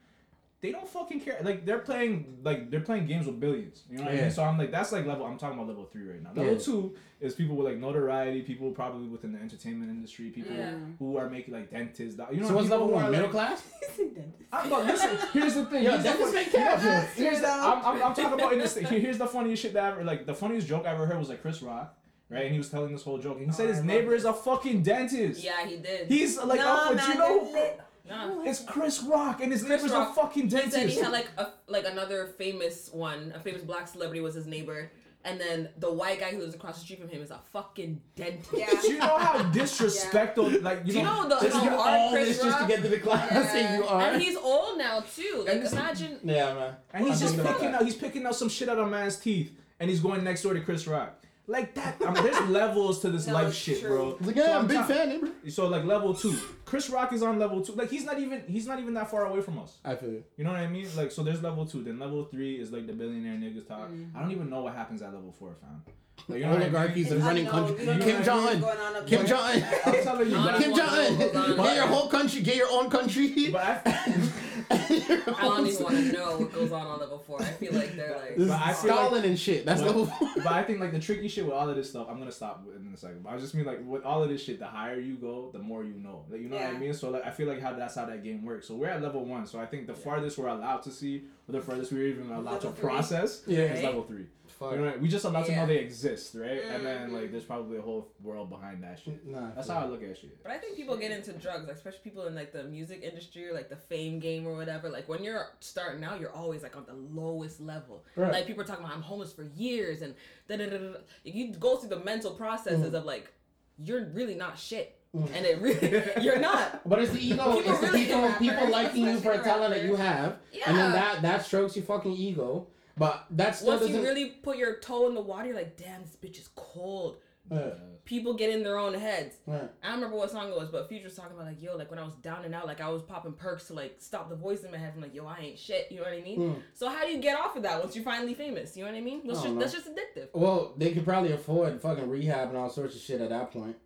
They 0.63 0.71
don't 0.71 0.89
fucking 0.89 1.21
care. 1.21 1.39
Like 1.43 1.67
they're 1.67 1.81
playing 1.81 2.39
like 2.45 2.71
they're 2.71 2.81
playing 2.81 3.07
games 3.07 3.27
with 3.27 3.41
billions. 3.41 3.83
You 3.91 3.99
know 3.99 4.05
what 4.05 4.13
I 4.15 4.17
mean? 4.23 4.31
So 4.31 4.45
I'm 4.45 4.57
like 4.57 4.71
that's 4.71 4.93
like 4.93 5.05
level. 5.07 5.27
I'm 5.27 5.37
talking 5.37 5.59
about 5.59 5.67
level 5.67 5.85
three 5.87 6.05
right 6.09 6.23
now. 6.23 6.31
Level 6.37 6.53
Yeah. 6.53 6.59
two 6.61 6.95
is 7.21 7.35
people 7.35 7.57
with 7.57 7.67
like 7.67 7.79
notoriety. 7.79 8.43
People 8.43 8.71
probably 8.71 9.09
within 9.09 9.33
the 9.33 9.41
entertainment 9.41 9.91
industry. 9.91 10.31
People 10.31 10.55
Yeah. 10.55 10.75
who 11.01 11.17
are 11.17 11.29
making 11.29 11.53
like 11.53 11.69
dentists. 11.73 12.15
doc- 12.17 12.33
You 12.33 12.43
know 12.43 12.47
So 12.49 12.55
what's 12.55 12.69
level 12.71 12.87
one? 12.93 13.05
are, 13.07 13.11
Middle 13.11 13.25
like- 13.27 13.33
class? 13.33 13.63
I'm, 14.53 14.71
but 14.71 14.87
listen, 14.87 15.19
here's 15.33 15.55
the 15.55 15.65
thing. 15.67 15.83
Yo, 15.83 15.91
here's 15.91 16.03
the 16.05 16.09
dentists 16.11 16.33
fun- 16.33 16.45
make 16.45 16.53
cash. 16.53 16.85
Yeah, 16.85 17.07
here's 17.17 17.41
the. 17.41 17.49
I'm, 17.49 17.79
I'm, 17.85 18.03
I'm 18.05 18.15
talking 18.15 18.33
about 18.33 18.53
in 18.53 18.59
this 18.61 18.75
thing. 18.75 18.87
Here's 18.87 19.19
the 19.19 19.27
funniest 19.27 19.63
shit 19.63 19.73
that 19.73 19.95
ever 19.95 20.05
like. 20.05 20.27
The 20.27 20.35
funniest 20.35 20.69
joke 20.69 20.87
I 20.87 20.91
ever 20.93 21.07
heard 21.07 21.19
was 21.19 21.29
like 21.29 21.43
Chris 21.43 21.61
Rock, 21.61 21.93
right? 22.29 22.45
And 22.45 22.53
he 22.53 22.59
was 22.59 22.69
telling 22.71 22.93
this 22.93 23.03
whole 23.03 23.19
joke, 23.19 23.39
and 23.39 23.47
he 23.47 23.53
said 23.53 23.69
Oh, 23.69 23.73
his 23.73 23.83
neighbor 23.83 24.15
is 24.15 24.25
a 24.27 24.33
fucking 24.33 24.85
dentist. 24.85 25.43
Yeah, 25.43 25.67
he 25.67 25.79
did. 25.79 26.07
He's 26.07 26.39
like, 26.39 26.61
Nah, 26.61 26.79
oh, 26.91 26.95
but 26.95 27.09
you 27.09 27.15
know, 27.15 27.45
they're 27.53 27.63
lit. 27.63 27.81
Nah. 28.09 28.43
it's 28.43 28.65
Chris 28.65 29.03
Rock, 29.03 29.41
and 29.43 29.53
his 29.53 29.63
Chris 29.63 29.83
neighbor's 29.83 29.93
Rock. 29.97 30.11
a 30.11 30.15
fucking 30.21 30.43
He 30.45 30.49
dentist. 30.49 30.75
said 30.75 30.89
he 30.89 31.01
had 31.01 31.13
like 31.13 31.29
a 31.39 31.49
like 31.69 31.85
another 31.87 32.27
famous 32.39 32.91
one, 32.93 33.33
a 33.35 33.41
famous 33.41 33.63
black 33.63 33.87
celebrity 33.89 34.21
was 34.21 34.35
his 34.35 34.47
neighbor, 34.47 34.91
and 35.25 35.41
then 35.41 35.69
the 35.79 35.93
white 35.93 36.19
guy 36.19 36.31
who 36.33 36.39
lives 36.41 36.55
across 36.55 36.79
the 36.79 36.85
street 36.85 36.99
from 37.01 37.09
him 37.09 37.23
is 37.23 37.31
a 37.31 37.39
fucking 37.53 38.01
dentist. 38.17 38.51
Yeah. 38.57 38.67
Do 38.81 38.93
you 38.93 38.99
know 38.99 39.19
how 39.19 39.43
disrespectful, 39.53 40.51
like 40.63 40.81
you 40.85 40.93
Do 40.95 40.99
you 40.99 41.05
know, 41.05 41.23
know 41.23 41.29
the 41.39 41.47
Just 41.47 41.57
how 41.57 41.63
do 41.63 41.71
hard 41.71 42.01
all 42.01 42.11
Chris 42.11 42.29
this 42.39 42.43
just 42.45 42.59
to 42.61 42.67
get 42.67 42.83
to 42.83 42.89
the 42.89 42.99
class 42.99 43.31
Yeah. 43.31 43.57
and 43.57 43.83
you 43.85 43.89
are. 43.89 44.03
And 44.03 44.21
he's 44.23 44.37
old 44.37 44.79
now 44.79 45.01
too. 45.01 45.45
Like 45.47 45.55
And 45.55 45.63
this- 45.63 45.73
imagine. 45.73 46.19
yeah, 46.25 46.55
man. 46.55 46.75
and 46.93 47.07
he's 47.07 47.23
I'm 47.23 47.29
just 47.37 47.47
picking 47.47 47.71
that. 47.73 47.81
out, 47.81 47.85
he's 47.85 47.95
picking 47.95 48.27
out 48.27 48.35
some 48.35 48.49
shit 48.49 48.69
out 48.69 48.79
of 48.79 48.91
man's 48.91 49.17
teeth, 49.17 49.53
and 49.79 49.89
he's 49.89 50.01
going 50.01 50.25
next 50.25 50.43
door 50.43 50.55
to 50.55 50.61
Chris 50.61 50.87
Rock. 50.89 51.22
Like 51.49 51.75
that, 51.75 51.97
I 52.07 52.13
mean, 52.13 52.23
there's 52.23 52.49
levels 52.49 53.01
to 53.01 53.11
this 53.11 53.27
No, 53.27 53.35
life 53.35 53.49
it's 53.49 53.57
shit, 53.57 53.81
true. 53.81 53.89
bro. 53.89 54.17
He's 54.19 54.27
like, 54.29 54.37
So 54.37 54.43
yeah, 54.43 54.51
I'm 54.53 54.59
I'm 54.61 54.65
a 54.65 54.69
big 54.69 54.77
ta- 54.79 54.87
fan, 54.87 55.09
neighbor. 55.09 55.29
So 55.49 55.67
like 55.69 55.85
level 55.85 56.15
two, 56.15 56.37
Chris 56.65 56.89
Rock 56.89 57.13
is 57.13 57.23
on 57.23 57.39
level 57.41 57.61
two. 57.65 57.73
Like 57.73 57.91
he's 57.91 58.05
not 58.05 58.19
even 58.21 58.45
he's 58.47 58.67
not 58.67 58.79
even 58.79 58.95
that 58.95 59.11
far 59.11 59.27
away 59.27 59.41
from 59.41 59.59
us. 59.59 59.79
I 59.85 59.97
feel 59.97 60.11
you. 60.11 60.25
You 60.37 60.45
know 60.45 60.53
what 60.53 60.61
I 60.61 60.69
mean? 60.69 60.87
Like 60.97 61.11
so, 61.11 61.23
there's 61.25 61.43
level 61.43 61.67
two. 61.67 61.83
Then 61.83 61.99
level 61.99 62.25
three 62.27 62.61
is 62.61 62.71
like 62.71 62.87
the 62.87 62.93
billionaire 62.93 63.35
niggas 63.35 63.67
talk. 63.67 63.89
Mm-hmm. 63.91 64.17
I 64.17 64.21
don't 64.23 64.31
even 64.31 64.49
know 64.51 64.63
what 64.63 64.75
happens 64.75 65.03
at 65.03 65.13
level 65.13 65.33
four, 65.37 65.55
fam. 65.61 65.83
Like, 66.29 66.39
you 66.39 66.45
know 66.45 66.51
what 66.53 66.63
I 66.63 66.67
mean? 66.67 66.75
Oligarchies 66.77 67.11
and 67.11 67.25
running 67.25 67.47
unknown. 67.49 67.67
country. 67.77 67.87
We 67.97 68.01
Kim 68.05 68.23
Jong 68.23 68.47
Un. 68.47 68.61
going 68.61 68.79
on 68.79 68.97
up 68.97 69.07
Kim. 69.09 69.27
Jong 69.27 69.41
Un. 69.41 69.65
I'm 69.87 70.03
telling 70.05 70.31
you, 70.31 70.37
but, 70.37 70.55
I 70.55 70.59
Kim 70.63 70.71
don't 70.71 70.79
Jong 70.79 70.89
Un. 70.99 71.19
wanna 71.19 71.33
go 71.33 71.41
on. 71.41 71.67
Get 71.67 71.77
your 71.77 71.87
whole 71.89 72.09
country. 72.09 72.41
Get 72.43 72.57
your 72.57 72.69
own 72.71 72.89
country. 72.91 73.51
but 73.51 73.83
I, 73.85 74.15
I 75.39 75.43
don't 75.43 75.67
even 75.67 75.83
want 75.83 75.97
to 75.97 76.13
know 76.13 76.39
what 76.39 76.53
goes 76.53 76.73
on 76.73 76.87
on 76.87 77.01
level 77.01 77.19
four. 77.19 77.41
I 77.43 77.45
feel 77.47 77.73
like 77.73 77.95
they're 77.97 78.17
like. 78.17 78.37
This 78.37 78.49
But 78.49 78.61
I 78.61 78.71
is 78.73 78.81
feel 78.81 78.91
like- 78.95 79.07
Stalin 79.07 79.25
and 79.25 79.39
shit. 79.39 79.65
That's 79.67 79.81
but, 79.81 79.87
level 79.89 80.07
four. 80.19 80.29
but 80.37 80.47
I 80.47 80.63
think 80.63 80.81
like 80.81 80.93
the 80.93 80.99
tricky 80.99 81.29
shit 81.29 81.45
with 81.45 81.55
all 81.55 81.69
of 81.69 81.77
this 81.77 81.91
stuff. 81.91 82.07
I'm 82.11 82.19
gonna 82.19 82.33
stop 82.33 82.67
in 82.75 82.93
a 82.93 82.97
second. 82.97 83.23
But 83.23 83.35
I 83.35 83.39
just 83.39 83.55
mean 83.55 83.65
like 83.67 83.81
with 83.85 84.03
all 84.05 84.23
of 84.23 84.29
this 84.29 84.43
shit, 84.43 84.59
the 84.59 84.67
higher 84.67 84.99
you 84.99 85.17
go, 85.17 85.51
the 85.53 85.59
more 85.59 85.85
you 85.85 85.95
know. 85.95 86.25
Like 86.31 86.41
you 86.41 86.49
know 86.49 86.57
what 86.57 86.67
I 86.67 86.79
mean? 86.79 86.95
So 86.95 87.11
like 87.11 87.27
I 87.27 87.31
feel 87.31 87.49
like 87.49 87.61
how 87.61 87.73
that's 87.75 87.95
how 87.95 88.07
that 88.07 88.23
game 88.25 88.45
works. 88.45 88.69
So 88.69 88.75
we're 88.75 88.89
at 88.89 89.03
level 89.03 89.25
one. 89.25 89.47
So 89.47 89.59
I 89.61 89.67
think 89.67 89.87
the 89.87 89.95
farthest 89.95 90.39
we're 90.39 90.49
allowed 90.49 90.83
to 90.85 90.91
see, 90.91 91.25
or 91.49 91.53
the 91.53 91.61
furthest 91.61 91.93
we're 91.93 92.07
even 92.07 92.31
allowed 92.31 92.61
to 92.63 92.71
three. 92.71 92.81
process, 92.89 93.43
Yeah. 93.47 93.61
is 93.75 93.83
level 93.83 94.03
three. 94.03 94.27
Fuck. 94.63 94.73
You 94.73 94.79
know, 94.79 94.85
what 94.85 94.91
I 94.91 94.93
mean? 94.95 95.03
we 95.03 95.09
just 95.09 95.25
allowed 95.25 95.47
to 95.47 95.53
know 95.53 95.59
Yeah. 95.63 95.67
they 95.67 95.79
exist, 95.79 96.35
right? 96.35 96.63
And 96.65 96.87
then 96.87 97.13
like 97.13 97.25
mm-hmm. 97.25 97.33
there's 97.33 97.45
probably 97.45 97.79
a 97.79 97.83
whole 97.83 98.13
world 98.23 98.49
behind 98.49 98.83
that 98.85 99.01
shit. 99.01 99.27
Nah, 99.27 99.51
That's 99.55 99.67
for 99.67 99.73
how 99.73 99.81
I 99.81 99.87
look 99.87 100.03
at 100.03 100.17
shit. 100.17 100.43
But 100.43 100.53
I 100.53 100.59
think 100.59 100.77
people 100.77 100.97
get 100.97 101.11
into 101.11 101.33
drugs, 101.33 101.67
like, 101.67 101.77
especially 101.77 102.01
people 102.05 102.27
in 102.27 102.35
like 102.35 102.53
the 102.53 102.65
music 102.65 103.03
industry 103.03 103.49
or 103.49 103.55
like 103.55 103.69
the 103.69 103.77
fame 103.77 104.21
game 104.21 104.47
or 104.47 104.55
whatever. 104.55 104.89
Like 104.89 105.09
when 105.09 105.25
you're 105.25 105.47
starting 105.61 106.05
out, 106.05 106.21
you're 106.21 106.33
always 106.33 106.63
like 106.63 106.77
on 106.77 106.87
the 106.87 106.95
lowest 106.95 107.61
level. 107.61 108.05
Right. 108.15 108.33
Like 108.33 108.47
people 108.47 108.63
are 108.63 108.67
talking 108.67 108.85
about 108.85 108.95
I'm 108.95 109.03
homeless 109.03 109.33
for 109.33 109.45
years 109.57 110.03
and 110.03 110.15
da 110.49 110.57
da 110.57 110.69
da 110.69 110.79
da. 110.79 110.99
You 111.25 111.53
go 111.55 111.77
through 111.77 111.91
the 111.91 112.05
mental 112.05 112.31
processes 112.31 112.87
mm-hmm. 112.87 112.95
of 112.95 113.05
like 113.05 113.33
you're 113.79 114.05
really 114.13 114.35
not 114.35 114.59
shit, 114.59 114.97
mm-hmm. 115.17 115.35
and 115.35 115.47
it 115.47 115.61
really 115.61 116.03
you're 116.23 116.39
not. 116.39 116.83
But 116.89 117.01
it's 117.01 117.13
the 117.13 117.27
ego. 117.27 117.57
People 117.57 117.73
it's 117.73 117.81
the 117.81 117.99
people. 117.99 118.33
People 118.39 118.71
liking 118.71 119.05
you 119.07 119.19
for 119.21 119.33
a 119.33 119.43
talent 119.43 119.75
that 119.75 119.85
you 119.85 119.97
have, 119.97 120.39
Yeah. 120.53 120.65
and 120.67 120.79
then 120.79 120.93
that 120.93 121.23
that 121.23 121.47
strokes 121.47 121.75
your 121.75 121.85
fucking 121.85 122.13
ego. 122.13 122.69
But 122.97 123.27
that 123.31 123.57
still 123.57 123.69
Once 123.69 123.83
doesn't. 123.83 123.97
you 123.97 124.03
really 124.03 124.27
put 124.27 124.57
your 124.59 124.77
toe 124.79 125.09
in 125.09 125.15
the 125.15 125.21
water, 125.21 125.47
you're 125.47 125.57
like, 125.57 125.77
damn, 125.77 126.03
this 126.03 126.17
bitch 126.17 126.39
is 126.39 126.49
cold. 126.55 127.17
Yeah. 127.51 127.71
People 128.05 128.35
get 128.35 128.51
in 128.51 128.63
their 128.63 128.79
own 128.79 128.95
heads. 128.95 129.37
Yeah. 129.47 129.67
I 129.83 129.87
don't 129.89 129.97
remember 129.97 130.17
what 130.17 130.31
song 130.31 130.49
it 130.49 130.57
was, 130.57 130.69
but 130.71 130.89
Future 130.89 131.05
was 131.05 131.15
talking 131.15 131.35
about 131.35 131.47
like, 131.47 131.63
yo, 131.63 131.77
like 131.77 131.91
when 131.91 131.99
I 131.99 132.05
was 132.05 132.15
down 132.17 132.45
and 132.45 132.55
out, 132.55 132.67
like 132.67 132.81
I 132.81 132.89
was 132.89 133.03
popping 133.03 133.33
perks 133.33 133.69
to 133.69 133.75
like 133.75 133.97
stop 133.99 134.29
the 134.29 134.37
voice 134.37 134.65
in 134.65 134.71
my 134.71 134.79
head 134.79 134.93
from 134.93 135.03
like, 135.03 135.15
yo, 135.15 135.27
I 135.27 135.39
ain't 135.39 135.59
shit. 135.59 135.89
You 135.91 135.99
know 135.99 136.05
what 136.05 136.13
I 136.13 136.21
mean? 136.21 136.39
Mm. 136.39 136.63
So 136.75 136.89
how 136.89 137.05
do 137.05 137.13
you 137.13 137.19
get 137.19 137.39
off 137.39 137.57
of 137.57 137.63
that 137.63 137.81
once 137.81 137.95
you're 137.95 138.05
finally 138.05 138.35
famous? 138.35 138.77
You 138.77 138.85
know 138.85 138.91
what 138.91 138.99
I 138.99 139.01
mean? 139.01 139.23
That's 139.27 139.39
I 139.41 139.43
just 139.43 139.45
don't 139.45 139.59
that's 139.59 139.73
just 139.73 139.89
addictive. 139.89 140.29
Well, 140.35 140.75
they 140.77 140.93
could 140.93 141.05
probably 141.05 141.33
afford 141.33 141.81
fucking 141.81 142.09
rehab 142.09 142.49
and 142.49 142.57
all 142.59 142.71
sorts 142.71 142.97
of 142.97 143.03
shit 143.03 143.21
at 143.21 143.31
that 143.31 143.53
point. 143.53 143.77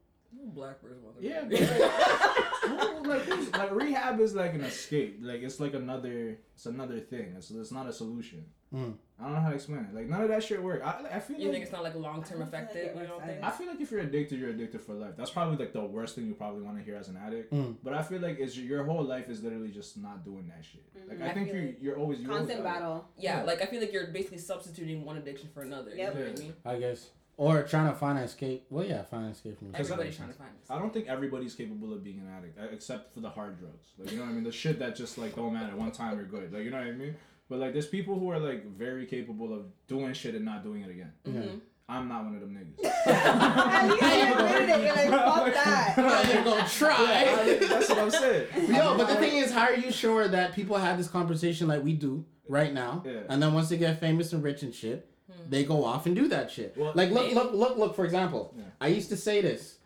Black 0.54 0.80
person, 0.80 0.98
Yeah, 1.20 1.42
like, 3.06 3.28
like, 3.28 3.58
like 3.58 3.74
rehab 3.74 4.20
is 4.20 4.34
like 4.34 4.54
an 4.54 4.60
escape. 4.62 5.18
Like 5.20 5.42
it's 5.42 5.58
like 5.60 5.74
another, 5.74 6.38
it's 6.54 6.66
another 6.66 7.00
thing. 7.00 7.34
It's, 7.36 7.50
it's 7.50 7.72
not 7.72 7.88
a 7.88 7.92
solution. 7.92 8.44
Mm. 8.76 8.94
I 9.18 9.22
don't 9.24 9.32
know 9.32 9.40
how 9.40 9.48
to 9.48 9.54
explain 9.54 9.78
it. 9.90 9.94
Like 9.94 10.08
none 10.08 10.20
of 10.20 10.28
that 10.28 10.44
shit 10.44 10.62
work. 10.62 10.82
I, 10.84 11.16
I 11.16 11.20
feel 11.20 11.38
you 11.38 11.44
like 11.44 11.52
think 11.54 11.64
it's 11.64 11.72
not 11.72 11.82
like 11.82 11.94
long 11.94 12.22
term 12.22 12.38
I 12.42 12.44
like 12.44 12.48
effective? 12.52 12.90
You 12.92 12.96
works 12.96 13.08
don't 13.08 13.24
think? 13.24 13.42
I 13.42 13.50
feel 13.50 13.66
like 13.68 13.80
if 13.80 13.90
you're 13.90 14.00
addicted, 14.00 14.38
you're 14.38 14.50
addicted 14.50 14.82
for 14.82 14.92
life. 14.92 15.14
That's 15.16 15.30
probably 15.30 15.56
like 15.56 15.72
the 15.72 15.80
worst 15.84 16.14
thing 16.16 16.26
you 16.26 16.34
probably 16.34 16.62
want 16.62 16.76
to 16.76 16.84
hear 16.84 16.96
as 16.96 17.08
an 17.08 17.16
addict. 17.16 17.50
Mm. 17.52 17.76
But 17.82 17.94
I 17.94 18.02
feel 18.02 18.20
like 18.20 18.38
it's 18.38 18.58
your 18.58 18.84
whole 18.84 19.02
life 19.02 19.30
is 19.30 19.42
literally 19.42 19.70
just 19.70 19.96
not 19.96 20.22
doing 20.24 20.46
that 20.54 20.62
shit. 20.64 20.84
Like 21.08 21.22
I 21.22 21.30
I 21.30 21.32
think 21.34 21.48
you 21.52 21.60
like 21.62 21.78
you're 21.80 21.96
always 21.98 22.20
you're 22.20 22.30
always 22.32 22.46
Constant 22.48 22.64
battle. 22.64 23.08
Yeah, 23.16 23.38
Yeah. 23.38 23.42
like 23.44 23.62
I 23.62 23.66
feel 23.66 23.80
like 23.80 23.92
you're 23.92 24.08
basically 24.08 24.38
substituting 24.38 25.04
one 25.06 25.16
addiction 25.16 25.48
for 25.54 25.62
another. 25.62 25.92
You 25.92 25.96
Yep. 25.98 26.14
know 26.14 26.20
what 26.20 26.38
I 26.38 26.42
mean? 26.42 26.54
I 26.66 26.78
guess. 26.78 27.10
Or 27.38 27.62
trying 27.64 27.90
to 27.92 27.94
find 27.98 28.16
an 28.18 28.24
escape. 28.24 28.64
Well, 28.70 28.84
yeah, 28.86 29.02
find 29.02 29.26
an 29.26 29.30
escape 29.32 29.58
from. 29.58 29.68
Because 29.68 29.90
Everybody's 29.90 30.14
I- 30.14 30.16
trying 30.18 30.28
to 30.32 30.38
find 30.38 30.50
this. 30.60 30.70
I 30.70 30.78
don't 30.78 30.92
think 30.92 31.06
everybody's 31.06 31.54
capable 31.54 31.92
of 31.92 32.02
being 32.02 32.18
an 32.18 32.28
addict, 32.36 32.58
except 32.72 33.12
for 33.12 33.20
the 33.20 33.28
hard 33.30 33.58
drugs. 33.58 33.88
Like 33.98 34.10
you 34.12 34.18
know 34.18 34.24
what 34.24 34.30
I 34.30 34.34
mean, 34.34 34.44
the 34.44 34.52
shit 34.52 34.78
that 34.78 34.94
just 34.96 35.16
like 35.16 35.36
don't 35.36 35.52
matter. 35.54 35.74
One 35.76 35.90
time 35.92 36.16
you're 36.16 36.26
good. 36.26 36.52
Like 36.52 36.64
you 36.64 36.70
know 36.70 36.78
what 36.78 36.86
I 36.86 36.92
mean. 36.92 37.14
But 37.48 37.58
like 37.60 37.72
there's 37.72 37.86
people 37.86 38.18
who 38.18 38.30
are 38.30 38.38
like 38.38 38.66
very 38.66 39.06
capable 39.06 39.52
of 39.54 39.66
doing 39.86 40.12
shit 40.14 40.34
and 40.34 40.44
not 40.44 40.64
doing 40.64 40.82
it 40.82 40.90
again. 40.90 41.12
Yeah. 41.24 41.32
Mhm. 41.32 41.60
I'm 41.88 42.08
not 42.08 42.24
one 42.24 42.34
of 42.34 42.40
them 42.40 42.50
niggas. 42.58 42.84
At 43.06 43.88
least 43.88 44.02
you 44.02 44.34
admitted 44.34 44.68
it. 44.70 44.84
You're 44.84 44.94
like, 44.96 45.10
fuck 45.10 45.54
that. 45.64 46.30
You're 46.34 46.42
gonna 46.44 46.68
try. 46.68 47.22
Yeah, 47.22 47.68
that's 47.68 47.88
what 47.88 47.98
I'm 47.98 48.10
saying. 48.10 48.46
Yo, 48.74 48.96
but 48.96 49.06
the 49.06 49.14
thing 49.16 49.36
is, 49.36 49.52
how 49.52 49.60
are 49.66 49.76
you 49.76 49.92
sure 49.92 50.26
that 50.26 50.52
people 50.52 50.76
have 50.76 50.98
this 50.98 51.06
conversation 51.08 51.68
like 51.68 51.84
we 51.84 51.92
do 51.92 52.24
right 52.48 52.72
now, 52.72 53.04
Yeah. 53.06 53.20
and 53.28 53.40
then 53.40 53.54
once 53.54 53.68
they 53.68 53.76
get 53.76 54.00
famous 54.00 54.32
and 54.32 54.42
rich 54.42 54.62
and 54.64 54.74
shit, 54.74 55.08
they 55.48 55.62
go 55.64 55.84
off 55.84 56.06
and 56.06 56.16
do 56.16 56.26
that 56.26 56.50
shit? 56.50 56.74
Well, 56.76 56.90
like, 56.96 57.12
look, 57.12 57.32
look, 57.32 57.52
look, 57.52 57.76
look. 57.78 57.94
For 57.94 58.04
example, 58.04 58.52
Yeah. 58.56 58.64
I 58.80 58.88
used 58.88 59.10
to 59.10 59.16
say 59.16 59.40
this 59.40 59.78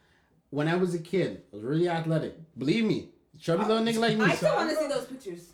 when 0.49 0.69
I 0.69 0.77
was 0.77 0.95
a 0.95 0.99
kid. 0.99 1.43
I 1.53 1.57
was 1.57 1.63
really 1.67 1.89
athletic. 1.91 2.35
Believe 2.57 2.85
me, 2.87 3.11
chubby 3.39 3.65
little 3.67 3.85
nigga 3.85 3.99
like 3.99 4.17
me. 4.17 4.25
I 4.25 4.35
still 4.37 4.55
want 4.55 4.71
to 4.71 4.77
see 4.77 4.87
those 4.89 5.05
pictures. 5.05 5.53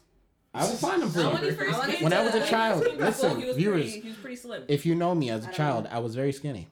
I 0.57 0.65
will 0.65 0.77
find 0.77 1.03
them 1.03 1.11
for 1.11 1.21
I 1.21 1.29
when 1.35 1.91
you. 1.91 1.97
When 2.05 2.13
I 2.13 2.23
was 2.23 2.35
a 2.35 2.47
child, 2.47 2.83
first 2.83 2.91
came 2.91 2.99
to 2.99 3.05
listen, 3.05 3.31
school, 3.31 3.41
he 3.41 3.47
was 3.47 3.57
viewers. 3.57 3.83
pretty, 3.85 4.01
he 4.01 4.09
was 4.09 4.17
pretty 4.19 4.37
slim. 4.37 4.63
If 4.69 4.87
you 4.87 4.95
know 4.95 5.15
me 5.15 5.31
as 5.31 5.43
I 5.43 5.45
a 5.45 5.47
don't 5.49 5.55
child, 5.57 5.85
know. 5.85 5.91
I 5.93 5.99
was 5.99 6.15
very 6.15 6.33
skinny. 6.33 6.69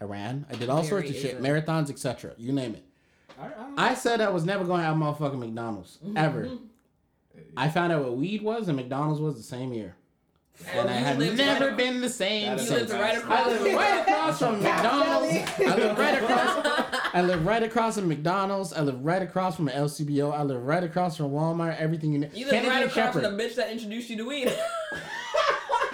I 0.00 0.04
ran. 0.04 0.46
I 0.50 0.54
did 0.54 0.68
all 0.68 0.76
Very 0.82 0.88
sorts 0.88 1.10
of 1.10 1.16
shit, 1.16 1.34
easily. 1.34 1.48
marathons, 1.48 1.90
etc. 1.90 2.32
You 2.38 2.52
name 2.52 2.74
it. 2.76 2.84
I, 3.40 3.46
I 3.76 3.90
I 3.90 3.94
said 3.94 4.20
I 4.20 4.28
was 4.30 4.44
never 4.44 4.64
gonna 4.64 4.82
have 4.84 4.96
motherfucking 4.96 5.38
McDonald's 5.38 5.98
ever. 6.16 6.44
Mm-hmm. 6.44 6.64
I 7.56 7.68
found 7.68 7.92
out 7.92 8.02
what 8.04 8.16
weed 8.16 8.42
was 8.42 8.68
and 8.68 8.76
McDonald's 8.76 9.20
was 9.20 9.36
the 9.36 9.42
same 9.42 9.72
year, 9.72 9.94
and 10.72 10.88
I 10.88 10.92
have 10.92 11.18
never 11.18 11.68
right- 11.68 11.76
been 11.76 12.00
the 12.00 12.08
same 12.08 12.48
You 12.48 12.54
is 12.58 12.68
since. 12.68 12.90
lived 12.90 13.00
right 13.00 13.18
across. 13.18 13.46
I 13.46 13.50
live 13.62 13.74
right 13.74 14.00
across 14.02 14.38
from 14.38 14.62
McDonald's. 14.62 15.34
I 15.60 15.76
live 15.76 15.98
right 15.98 16.22
across. 16.22 16.84
I 17.12 17.22
live 17.22 17.44
right 17.46 17.62
across 17.62 17.96
from 17.96 18.08
McDonald's. 18.08 18.72
I 18.72 18.82
live 18.82 19.04
right 19.04 19.22
across 19.22 19.56
from 19.56 19.68
an 19.68 19.74
LCBO. 19.74 20.32
I 20.32 20.42
live 20.42 20.62
right 20.62 20.82
across 20.82 21.16
from 21.16 21.30
Walmart. 21.30 21.78
Everything 21.78 22.12
you 22.12 22.18
know. 22.20 22.28
You 22.34 22.46
live 22.46 22.54
Kennedy 22.54 22.68
right 22.68 22.82
and 22.82 22.90
across 22.90 23.12
from 23.14 23.22
the 23.22 23.42
bitch 23.42 23.54
that 23.56 23.70
introduced 23.70 24.10
you 24.10 24.16
to 24.18 24.26
weed. 24.26 24.52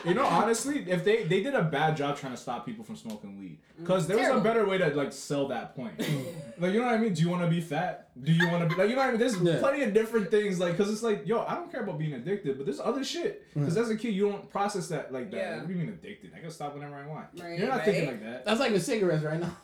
You 0.04 0.12
know, 0.12 0.26
honestly, 0.26 0.84
if 0.90 1.02
they 1.02 1.24
they 1.24 1.42
did 1.42 1.54
a 1.54 1.62
bad 1.62 1.96
job 1.96 2.18
trying 2.18 2.34
to 2.34 2.38
stop 2.38 2.66
people 2.66 2.84
from 2.84 2.96
smoking 2.96 3.38
weed, 3.38 3.58
mm. 3.74 3.80
because 3.80 4.06
there 4.06 4.18
was 4.18 4.28
a 4.28 4.40
better 4.40 4.66
way 4.66 4.76
to 4.76 4.88
like 4.88 5.12
sell 5.12 5.48
that 5.48 5.74
point. 5.74 5.98
like, 6.58 6.72
you 6.74 6.80
know 6.80 6.86
what 6.86 6.94
I 6.94 6.98
mean? 6.98 7.14
Do 7.14 7.22
you 7.22 7.30
want 7.30 7.42
to 7.42 7.48
be 7.48 7.60
fat? 7.60 8.10
Do 8.22 8.32
you 8.32 8.46
want 8.48 8.68
to 8.68 8.74
be 8.74 8.80
like, 8.80 8.90
you 8.90 8.96
know 8.96 9.00
what 9.00 9.08
I 9.08 9.10
mean? 9.12 9.20
There's 9.20 9.40
Yeah. 9.40 9.58
plenty 9.58 9.82
of 9.82 9.94
different 9.94 10.30
things, 10.30 10.58
like, 10.58 10.76
because 10.76 10.92
it's 10.92 11.02
like, 11.02 11.26
yo, 11.26 11.40
I 11.40 11.54
don't 11.54 11.72
care 11.72 11.82
about 11.82 11.98
being 11.98 12.12
addicted, 12.12 12.58
but 12.58 12.66
there's 12.66 12.80
other 12.80 13.02
shit. 13.02 13.50
Mm. 13.54 13.60
Because 13.60 13.76
as 13.78 13.90
a 13.90 13.96
kid, 13.96 14.14
you 14.14 14.28
don't 14.28 14.50
process 14.50 14.88
that 14.88 15.12
like 15.12 15.30
that. 15.30 15.36
Yeah. 15.36 15.56
What 15.56 15.68
do 15.68 15.72
you 15.72 15.78
mean 15.78 15.88
addicted? 15.88 16.32
I 16.36 16.40
can 16.40 16.50
stop 16.50 16.74
whenever 16.74 16.96
I 16.96 17.06
want. 17.06 17.26
Right. 17.40 17.58
You're 17.58 17.68
not 17.68 17.84
thinking 17.84 18.06
like 18.06 18.22
that, 18.22 18.44
That's 18.44 18.60
like 18.60 18.72
the 18.72 18.80
cigarettes 18.80 19.24
right 19.24 19.40
now. 19.40 19.56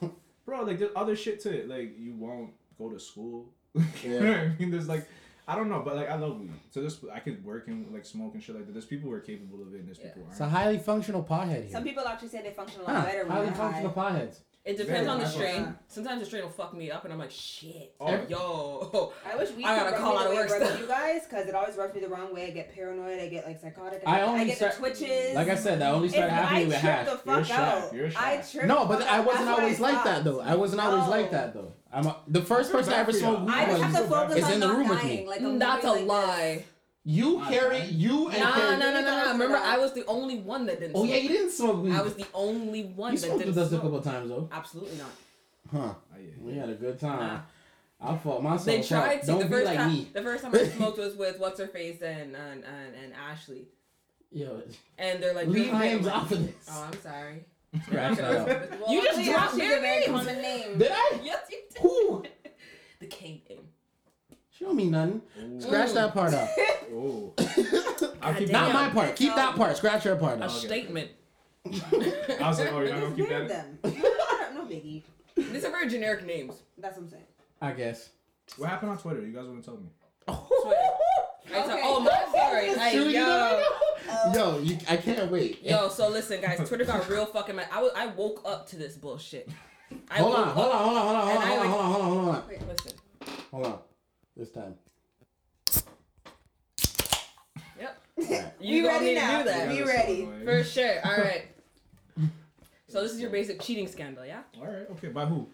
Bro. 0.50 0.62
Like, 0.62 0.78
there's 0.78 0.92
other 0.97 1.16
shit 1.16 1.40
to 1.45 1.50
it. 1.50 1.69
Like, 1.69 1.97
you 1.99 2.12
won't 2.14 2.50
go 2.78 2.90
to 2.90 2.99
school. 3.00 3.49
you 3.75 3.83
Yeah. 4.04 4.19
know 4.21 4.30
what 4.33 4.38
I 4.40 4.49
mean? 4.59 4.71
There's 4.71 4.88
like. 4.88 5.09
I 5.49 5.57
don't 5.57 5.69
know, 5.69 5.83
but 5.85 5.97
like 5.97 6.09
I 6.09 6.14
love 6.14 6.38
weed. 6.38 6.52
So 6.71 6.80
this 6.80 7.00
I 7.12 7.19
could 7.19 7.45
work 7.45 7.66
and 7.66 7.92
like 7.92 8.04
smoke 8.04 8.35
and 8.35 8.42
shit 8.42 8.54
like 8.54 8.66
that. 8.66 8.73
There's 8.73 8.85
people 8.87 9.09
who 9.11 9.16
are 9.16 9.21
capable 9.21 9.61
of 9.62 9.75
it, 9.75 9.78
and 9.80 9.88
there's 9.88 9.99
people 9.99 10.19
who 10.19 10.21
aren't. 10.23 10.33
It's 10.33 10.40
a 10.40 10.49
highly 10.49 10.78
functional 10.78 11.25
pothead 11.25 11.62
here. 11.64 11.73
Some 11.73 11.83
people 11.83 12.07
actually 12.07 12.28
say 12.28 12.42
they 12.42 12.50
function 12.52 12.83
a 12.83 12.85
lot 12.85 12.95
Huh, 12.97 13.02
better 13.07 13.23
when 13.25 13.30
highly 13.33 13.47
they're 13.47 13.54
functional 13.57 13.90
high. 13.90 14.12
potheads. 14.12 14.38
It 14.62 14.76
depends 14.76 14.90
Very 14.90 15.06
on 15.08 15.18
the 15.20 15.26
strain. 15.26 15.62
Yeah. 15.62 15.72
Sometimes 15.88 16.20
the 16.20 16.26
strain 16.26 16.42
will 16.42 16.50
fuck 16.50 16.74
me 16.74 16.90
up, 16.90 17.04
and 17.04 17.12
I'm 17.14 17.18
like, 17.18 17.30
shit, 17.30 17.94
Oh. 17.98 18.20
yo. 18.28 19.12
I 19.26 19.34
wish 19.34 19.50
we 19.52 19.64
I 19.64 19.74
gotta 19.74 19.96
call 19.96 20.18
out 20.18 20.26
of 20.26 20.34
work 20.34 20.50
it 20.50 20.52
rubs 20.52 20.64
stuff. 20.66 20.80
you 20.80 20.86
guys 20.86 21.22
because 21.24 21.46
it 21.48 21.54
always 21.54 21.76
rubs 21.76 21.94
me 21.94 22.02
the 22.02 22.08
wrong 22.08 22.34
way. 22.34 22.48
I 22.48 22.50
get 22.50 22.74
paranoid. 22.74 23.18
I 23.18 23.28
get 23.28 23.46
like 23.46 23.58
psychotic. 23.58 24.02
I 24.06 24.20
I, 24.20 24.22
only 24.24 24.42
I 24.42 24.44
get 24.44 24.56
start- 24.58 24.74
the 24.74 24.78
twitches. 24.80 25.34
Like 25.34 25.48
I 25.48 25.54
said, 25.54 25.80
that 25.80 25.94
only 25.94 26.08
if 26.08 26.12
started 26.12 26.32
I 26.32 26.36
happening 26.36 26.68
with 26.68 26.80
trip 26.80 26.92
hash. 26.92 27.06
the 27.06 27.10
You're 27.30 27.34
a 27.40 27.44
fuck 27.44 27.46
shot. 27.46 27.58
out, 27.84 27.94
You're 27.94 28.06
a 28.06 28.12
I 28.18 28.36
shot. 28.42 28.50
trip. 28.52 28.64
No, 28.66 28.84
but 28.84 29.02
I 29.02 29.20
wasn't 29.20 29.48
always 29.48 29.80
I 29.80 29.82
like 29.82 30.04
that 30.04 30.24
though. 30.24 30.40
I 30.40 30.54
wasn't 30.54 30.82
always 30.82 31.04
No. 31.04 31.10
like 31.10 31.30
that 31.30 31.54
though. 31.54 31.72
I'm 31.92 32.06
a, 32.06 32.16
the 32.28 32.42
first 32.42 32.70
person 32.70 32.92
I 32.92 32.98
ever 32.98 33.12
smoked 33.12 33.40
weed 33.46 33.52
I 33.54 33.66
just 33.66 33.82
have 33.82 34.04
to 34.04 34.10
was 34.10 34.36
is 34.36 34.50
in 34.50 34.60
the 34.60 34.66
not 34.68 34.76
room 34.76 34.88
with 34.90 35.02
me. 35.04 35.26
Like 35.26 35.40
I'm 35.40 35.58
That's 35.58 35.84
a 35.86 35.92
lie. 35.92 36.64
You 37.04 37.38
Nah, 37.38 37.49
carry 37.49 37.78
man. 37.78 37.88
you 37.92 38.28
and 38.28 38.40
Nah, 38.40 38.52
Carrie. 38.54 38.76
no, 38.76 38.92
no, 38.92 39.00
no, 39.00 39.00
no. 39.00 39.16
Really 39.16 39.33
Remember. 39.33 39.57
I 39.57 39.78
was 39.78 39.92
the 39.95 40.04
only 40.07 40.38
one 40.38 40.66
that 40.66 40.80
didn't. 40.80 40.97
Oh 40.97 41.04
yeah, 41.04 41.16
you 41.16 41.28
didn't 41.28 41.50
smoke 41.50 41.83
weed. 41.83 41.95
I 41.95 42.02
was 42.02 42.14
the 42.14 42.26
only 42.35 42.85
one 42.85 43.12
you 43.12 43.19
that 43.19 43.26
smoked 43.26 43.38
didn't 43.45 43.54
with 43.57 43.64
us 43.66 43.73
a 43.73 43.78
couple 43.80 44.00
times 44.02 44.28
though. 44.28 44.49
Absolutely 44.52 44.99
not. 44.99 45.11
Huh? 45.73 45.95
Oh, 46.12 46.19
yeah. 46.19 46.30
We 46.40 46.57
had 46.57 46.69
a 46.69 46.75
good 46.75 46.99
time. 47.00 47.19
Nah. 47.21 47.40
I 48.12 48.16
fought 48.19 48.42
myself. 48.42 48.64
They 48.66 48.80
up. 48.80 48.87
tried 48.87 49.21
to. 49.23 49.26
Don't 49.26 49.38
the 49.40 49.45
be 49.47 49.50
first 49.52 49.66
like 49.66 49.76
time, 49.78 49.92
me. 49.92 50.11
the 50.12 50.23
first 50.23 50.42
time 50.45 50.54
I 50.54 50.64
smoked 50.76 50.99
was 50.99 51.16
with 51.16 51.38
what's 51.38 51.59
her 51.61 51.69
face 51.69 52.00
and 52.02 52.35
and 52.37 52.64
and, 52.64 52.95
and 53.02 53.12
Ashley, 53.14 53.69
Yo, 54.30 54.62
and 54.99 55.23
they're 55.23 55.35
like, 55.35 55.49
leave 55.49 55.66
"You're 55.66 55.78
names 55.78 56.07
like, 56.07 56.16
off 56.16 56.30
of 56.33 56.47
this. 56.47 56.54
Oh, 56.71 56.88
I'm 56.92 57.00
sorry. 57.02 57.45
Scratch 57.85 58.16
that 58.19 58.25
out. 58.37 58.80
Well, 58.80 58.90
You 58.92 59.02
just 59.02 59.23
dropped 59.25 59.45
Ashley's 59.54 59.69
their 59.69 59.80
very 59.80 60.04
common 60.07 60.42
name. 60.42 60.78
Did 60.78 60.92
I? 60.92 61.21
Yes, 61.23 61.47
you 61.50 61.59
did. 61.73 61.78
Who? 61.83 62.25
The 63.00 63.07
K 63.07 63.42
name. 63.49 63.69
Show 64.60 64.74
me 64.74 64.86
nothing. 64.90 65.22
Ooh. 65.42 65.60
Scratch 65.60 65.92
that 65.94 66.12
part 66.12 66.34
out. 66.34 66.48
Ooh. 66.92 67.32
I'll 68.22 68.34
keep 68.34 68.50
Not 68.50 68.72
my 68.74 68.90
part. 68.90 69.16
Keep 69.16 69.34
that 69.36 69.56
part. 69.56 69.76
Scratch 69.76 70.04
your 70.04 70.16
part 70.16 70.38
A 70.38 70.44
out. 70.44 70.50
okay. 70.50 70.66
statement. 70.66 71.10
I 71.66 71.70
was 72.48 72.58
like, 72.58 72.72
oh, 72.72 72.80
you're 72.80 72.90
not 72.94 73.00
gonna 73.00 73.16
keep 73.16 73.28
that. 73.30 73.48
them. 73.48 73.78
no 73.82 74.62
biggie. 74.66 75.02
These 75.36 75.64
are 75.64 75.70
very 75.70 75.88
generic 75.88 76.26
names. 76.26 76.62
That's 76.78 76.96
what 76.96 77.04
I'm 77.04 77.08
saying. 77.10 77.24
I 77.62 77.72
guess. 77.72 78.10
What 78.56 78.68
happened 78.68 78.90
on 78.92 78.98
Twitter? 78.98 79.20
You 79.20 79.32
guys 79.32 79.46
want 79.46 79.60
to 79.62 79.66
tell 79.70 79.76
me? 79.78 79.88
I 80.28 80.32
said, 81.52 81.70
Okay. 81.70 81.80
oh, 81.82 82.00
my 82.00 82.38
story. 82.38 82.68
Hey, 82.78 82.92
Shoot, 82.92 83.06
you 83.12 83.18
yo. 83.20 83.24
know? 83.26 84.32
Yo, 84.34 84.58
you, 84.60 84.78
I 84.88 84.96
can't 84.98 85.30
wait. 85.30 85.62
Yo, 85.64 85.88
so 85.88 86.08
listen, 86.08 86.40
guys. 86.40 86.66
Twitter 86.68 86.84
got 86.84 87.08
real 87.08 87.26
fucking 87.26 87.56
mad. 87.56 87.68
I, 87.72 87.80
was, 87.82 87.92
I 87.96 88.06
woke 88.08 88.42
up 88.44 88.68
to 88.68 88.76
this 88.76 88.94
bullshit. 88.96 89.48
I 90.10 90.18
Hold 90.18 90.30
woke 90.34 90.38
on, 90.40 90.48
up- 90.48 90.54
hold 90.54 90.72
on, 90.72 90.78
hold 90.78 90.96
on, 90.96 91.02
hold 91.02 91.16
on, 91.16 91.26
hold 91.26 91.36
on, 91.36 91.42
I, 91.42 91.46
hold 91.48 91.60
on, 91.60 91.66
like- 91.66 91.70
hold 91.70 91.80
on, 91.80 91.92
hold 91.92 92.04
on, 92.04 92.24
hold 92.24 92.36
on, 92.36 92.48
Wait, 92.48 92.68
Listen. 92.68 92.92
hold 93.50 93.66
on. 93.66 93.78
This 94.37 94.50
time. 94.50 94.75
Yep. 97.78 97.99
Alright. 98.18 98.52
You 98.60 98.82
we 98.82 98.88
gonna 98.88 98.92
ready 98.94 99.06
need 99.06 99.14
to 99.14 99.20
now. 99.20 99.38
do 99.38 99.44
that. 99.49 99.68
Be 99.68 99.82
ready. 99.82 100.28
For 100.44 100.64
sure. 100.64 101.00
All 101.04 101.16
right. 101.16 101.44
So 102.88 103.02
this 103.02 103.12
is 103.12 103.20
your 103.20 103.30
basic 103.30 103.60
cheating 103.60 103.87
scandal, 103.87 104.25
yeah? 104.26 104.40
All 104.58 104.66
right. 104.66 104.88
Okay. 104.92 105.08
By 105.08 105.25
who? 105.26 105.46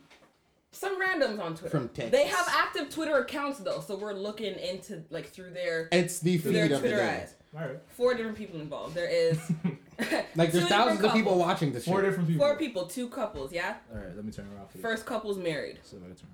Some 0.73 1.01
randoms 1.01 1.41
on 1.41 1.55
Twitter. 1.55 1.69
From 1.71 1.89
Texas. 1.89 2.11
They 2.11 2.27
have 2.27 2.47
active 2.51 2.91
Twitter 2.91 3.17
accounts 3.19 3.59
though, 3.61 3.81
so 3.81 3.97
we're 3.97 4.13
looking 4.13 4.59
into 4.59 5.03
like 5.11 5.27
through 5.27 5.51
their 5.51 5.89
It's 5.93 6.21
the 6.21 6.39
feed 6.39 6.55
their 6.55 6.65
of 6.65 6.71
the 6.71 6.79
Twitter 6.81 6.97
day. 6.97 7.21
eyes. 7.23 7.35
All 7.55 7.61
right. 7.67 7.79
Four 7.89 8.15
different 8.15 8.37
people 8.37 8.61
involved. 8.61 8.95
There 8.95 9.09
is 9.09 9.39
Like 10.35 10.53
there's 10.53 10.67
thousands 10.67 10.97
different 10.99 11.05
of 11.05 11.13
people 11.13 11.33
couples. 11.33 11.39
watching 11.39 11.73
this 11.73 11.85
Four 11.87 12.01
shit. 12.01 12.11
different 12.11 12.29
people. 12.29 12.47
Four 12.47 12.57
people, 12.57 12.87
two 12.87 13.09
couples, 13.09 13.53
yeah. 13.53 13.77
All 13.93 13.99
right. 14.01 14.15
Let 14.15 14.25
me 14.25 14.33
turn 14.33 14.47
around 14.55 14.69
for 14.71 14.77
you. 14.79 14.83
First 14.83 15.07
couple's 15.07 15.39
married. 15.39 15.79
So 15.83 15.97
if 15.97 16.03
I 16.03 16.07
can 16.09 16.17
turn 16.17 16.29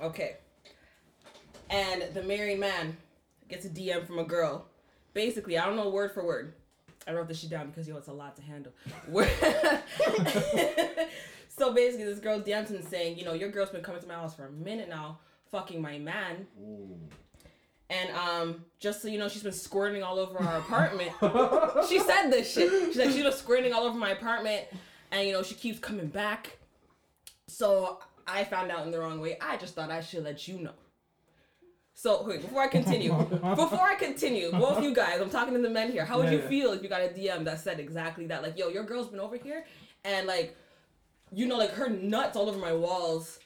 around. 0.00 0.10
Okay. 0.10 0.36
And 1.70 2.04
the 2.14 2.22
married 2.22 2.60
man 2.60 2.96
gets 3.48 3.64
a 3.64 3.68
DM 3.68 4.06
from 4.06 4.18
a 4.18 4.24
girl. 4.24 4.66
Basically, 5.14 5.58
I 5.58 5.66
don't 5.66 5.76
know 5.76 5.90
word 5.90 6.12
for 6.12 6.24
word. 6.24 6.54
I 7.06 7.12
wrote 7.12 7.28
this 7.28 7.40
shit 7.40 7.50
down 7.50 7.68
because 7.68 7.88
yo, 7.88 7.96
it's 7.96 8.08
a 8.08 8.12
lot 8.12 8.36
to 8.36 8.42
handle. 8.42 8.72
So 11.58 11.72
basically, 11.72 12.04
this 12.04 12.20
girl 12.20 12.40
DMs 12.40 12.70
him 12.70 12.82
saying, 12.82 13.18
you 13.18 13.24
know, 13.24 13.32
your 13.32 13.50
girl's 13.50 13.70
been 13.70 13.82
coming 13.82 14.00
to 14.00 14.06
my 14.06 14.14
house 14.14 14.34
for 14.34 14.46
a 14.46 14.52
minute 14.52 14.88
now, 14.88 15.18
fucking 15.50 15.82
my 15.82 15.98
man, 15.98 16.46
Ooh. 16.62 16.96
and 17.90 18.10
um, 18.10 18.64
just 18.78 19.02
so 19.02 19.08
you 19.08 19.18
know, 19.18 19.28
she's 19.28 19.42
been 19.42 19.52
squirting 19.52 20.04
all 20.04 20.20
over 20.20 20.38
our 20.38 20.58
apartment. 20.58 21.10
she 21.88 21.98
said 21.98 22.30
this 22.30 22.52
shit. 22.52 22.70
She's 22.70 22.96
like, 22.96 23.10
she's 23.10 23.24
been 23.24 23.32
squirting 23.32 23.72
all 23.72 23.82
over 23.82 23.98
my 23.98 24.10
apartment, 24.10 24.66
and 25.10 25.26
you 25.26 25.32
know, 25.32 25.42
she 25.42 25.56
keeps 25.56 25.80
coming 25.80 26.06
back. 26.06 26.58
So 27.48 27.98
I 28.24 28.44
found 28.44 28.70
out 28.70 28.86
in 28.86 28.92
the 28.92 29.00
wrong 29.00 29.20
way. 29.20 29.36
I 29.40 29.56
just 29.56 29.74
thought 29.74 29.90
I 29.90 30.00
should 30.00 30.22
let 30.22 30.46
you 30.46 30.60
know. 30.60 30.74
So 32.00 32.22
wait, 32.24 32.42
before 32.42 32.62
I 32.62 32.68
continue, 32.68 33.10
before 33.56 33.80
I 33.82 33.96
continue, 33.98 34.52
both 34.52 34.80
you 34.84 34.94
guys, 34.94 35.20
I'm 35.20 35.30
talking 35.30 35.52
to 35.54 35.60
the 35.60 35.68
men 35.68 35.90
here. 35.90 36.04
How 36.04 36.18
would 36.18 36.26
Yeah, 36.26 36.34
you 36.34 36.38
yeah. 36.42 36.48
feel 36.48 36.72
if 36.72 36.80
you 36.80 36.88
got 36.88 37.00
a 37.00 37.08
DM 37.08 37.42
that 37.46 37.58
said 37.58 37.80
exactly 37.80 38.24
that? 38.28 38.40
Like, 38.40 38.56
yo, 38.56 38.68
your 38.68 38.84
girl's 38.84 39.08
been 39.08 39.18
over 39.18 39.36
here, 39.36 39.64
and 40.04 40.28
like, 40.28 40.56
you 41.32 41.46
know, 41.46 41.56
like 41.58 41.72
her 41.72 41.88
nuts 41.88 42.36
all 42.36 42.48
over 42.48 42.56
my 42.60 42.72
walls. 42.72 43.40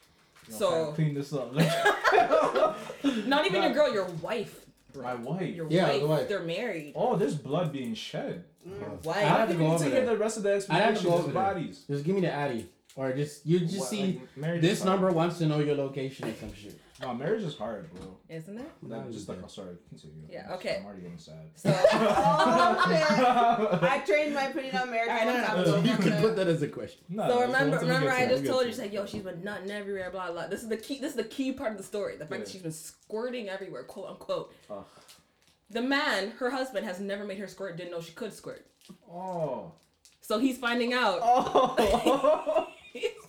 Yo, 0.50 0.54
So- 0.58 0.84
fam, 0.84 0.94
clean 0.96 1.14
this 1.14 1.32
up. 1.32 1.54
Not 3.26 3.46
even 3.46 3.60
Nah. 3.60 3.66
your 3.68 3.72
girl, 3.74 3.90
your 3.90 4.04
wife. 4.20 4.66
My 4.94 5.14
wife. 5.14 5.56
Your 5.56 5.68
Yeah, 5.70 5.88
wife. 5.88 6.00
the 6.02 6.06
wife. 6.06 6.28
They're 6.28 6.42
married. 6.42 6.92
Oh, 6.94 7.16
there's 7.16 7.34
blood 7.36 7.72
being 7.72 7.94
shed. 7.94 8.44
Mm, 8.68 9.02
wife. 9.02 9.16
I 9.16 9.20
I 9.20 9.24
have 9.24 9.48
to 9.48 9.54
go 9.54 9.66
over 9.68 9.78
to 9.84 9.90
get 9.90 10.04
there. 10.04 10.14
the 10.14 10.18
rest 10.18 10.36
of 10.36 10.42
the 10.42 10.50
I 10.50 10.52
have 10.52 10.60
to 10.66 10.74
explanation. 10.74 11.04
go 11.04 11.10
There's 11.10 11.24
over 11.24 11.32
there. 11.32 11.42
bodies. 11.54 11.84
Just 11.88 12.04
give 12.04 12.14
me 12.14 12.20
the 12.20 12.30
Addy, 12.30 12.66
or 12.96 13.12
just 13.14 13.46
you 13.46 13.60
just 13.60 13.78
What, 13.78 13.88
see 13.88 14.20
like, 14.36 14.60
this 14.60 14.84
number 14.84 15.10
wants 15.10 15.38
to 15.38 15.46
know 15.46 15.60
your 15.60 15.74
location 15.74 16.28
or 16.28 16.34
some 16.38 16.52
shit. 16.52 16.78
No, 17.02 17.12
marriage 17.14 17.42
is 17.42 17.56
hard, 17.56 17.92
bro. 17.92 18.16
Isn't 18.28 18.58
it? 18.58 18.70
Like, 18.82 19.04
Nah, 19.06 19.10
just 19.10 19.28
like, 19.28 19.38
do. 19.38 19.44
oh, 19.44 19.48
sorry, 19.48 19.74
continue. 19.88 20.22
Yeah, 20.30 20.52
okay. 20.54 20.76
I'm 20.78 20.86
already 20.86 21.02
getting 21.02 21.18
sad. 21.18 21.50
So 21.56 21.68
Oh 21.74 22.84
shit! 22.88 23.82
I 23.82 23.98
changed 24.06 24.34
my 24.36 24.44
opinion 24.44 24.76
on 24.76 24.90
marriage. 24.90 25.10
I 25.10 25.22
a 25.22 25.26
long 25.26 25.36
know. 25.36 25.44
time 25.46 25.58
Uh, 25.58 25.62
ago. 25.62 25.80
you 25.90 25.96
could 25.96 26.12
put 26.20 26.36
that 26.36 26.46
as 26.46 26.62
a 26.62 26.68
question. 26.68 27.00
No, 27.08 27.26
So 27.28 27.40
remember, 27.40 27.48
what- 27.48 27.70
that's 27.70 27.72
what 27.72 27.82
we 27.82 27.88
remember, 27.88 28.10
I 28.12 28.26
just 28.28 28.46
told 28.46 28.64
you, 28.66 28.70
she's 28.70 28.78
like, 28.78 28.92
"Yo, 28.92 29.04
she's 29.06 29.22
been 29.22 29.42
nutting 29.42 29.70
everywhere." 29.70 30.10
Blah 30.12 30.30
blah. 30.30 30.46
This 30.46 30.62
is 30.62 30.68
the 30.68 30.76
key. 30.76 31.00
This 31.00 31.10
is 31.10 31.16
the 31.16 31.24
key 31.24 31.52
part 31.52 31.72
of 31.72 31.76
the 31.78 31.82
story. 31.84 32.16
The 32.16 32.26
fact 32.26 32.44
that 32.44 32.50
she's 32.52 32.62
been 32.62 32.70
squirting 32.72 33.48
everywhere, 33.48 33.82
quote 33.82 34.08
unquote. 34.10 34.54
Ugh. 34.70 34.84
The 35.70 35.82
man, 35.82 36.30
her 36.38 36.50
husband, 36.50 36.86
has 36.86 37.00
never 37.00 37.24
made 37.24 37.38
her 37.38 37.48
squirt. 37.48 37.76
Didn't 37.76 37.90
know 37.90 38.00
she 38.00 38.12
could 38.12 38.32
squirt. 38.32 38.64
Oh. 39.10 39.72
So 40.20 40.38
he's 40.38 40.56
finding 40.58 40.92
out. 40.92 41.18
Oh. 41.22 42.68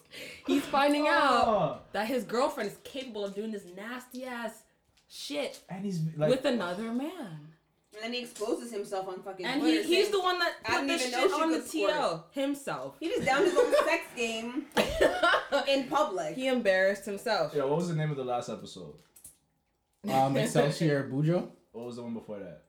he's, 0.48 0.62
he's 0.62 0.66
finding 0.66 1.08
out 1.08 1.92
that 1.94 2.08
his 2.08 2.24
girlfriend 2.24 2.70
is 2.72 2.78
capable 2.84 3.26
of 3.26 3.34
doing 3.36 3.52
this 3.52 3.64
nasty 3.76 4.26
ass 4.26 4.64
shit 5.10 5.60
And 5.70 5.84
he's 5.86 6.00
like, 6.18 6.30
with 6.30 6.46
another 6.46 6.92
man. 6.92 7.50
And 7.96 8.02
then 8.06 8.14
he 8.14 8.22
exposes 8.24 8.72
himself 8.72 9.08
on 9.08 9.22
fucking 9.22 9.46
And 9.46 9.62
Twitter. 9.62 9.84
he, 9.84 9.96
he's 9.98 10.10
the 10.10 10.20
one 10.20 10.40
that 10.40 10.54
put 10.66 10.88
this 10.88 11.04
shit 11.12 11.32
on 11.32 11.52
the 11.52 11.60
could. 11.60 11.70
TL 11.72 12.24
himself. 12.32 12.96
He 13.00 13.08
just 13.10 13.24
downed 13.26 13.46
his 13.46 13.56
own 13.56 13.72
sex 13.86 14.04
game 14.16 14.66
in 15.68 15.84
public. 15.88 16.36
he 16.36 16.48
embarrassed 16.48 17.06
himself. 17.06 17.54
Yeah, 17.56 17.66
what 17.66 17.78
was 17.78 17.90
the 17.90 17.96
name 17.96 18.10
of 18.10 18.18
the 18.18 18.24
last 18.24 18.50
episode? 18.50 18.96
Um, 20.12 20.36
Excelsior 20.36 21.08
Bujo. 21.08 21.50
What 21.72 21.86
was 21.86 21.96
the 21.98 22.04
one 22.04 22.14
before 22.16 22.40
that? 22.40 22.63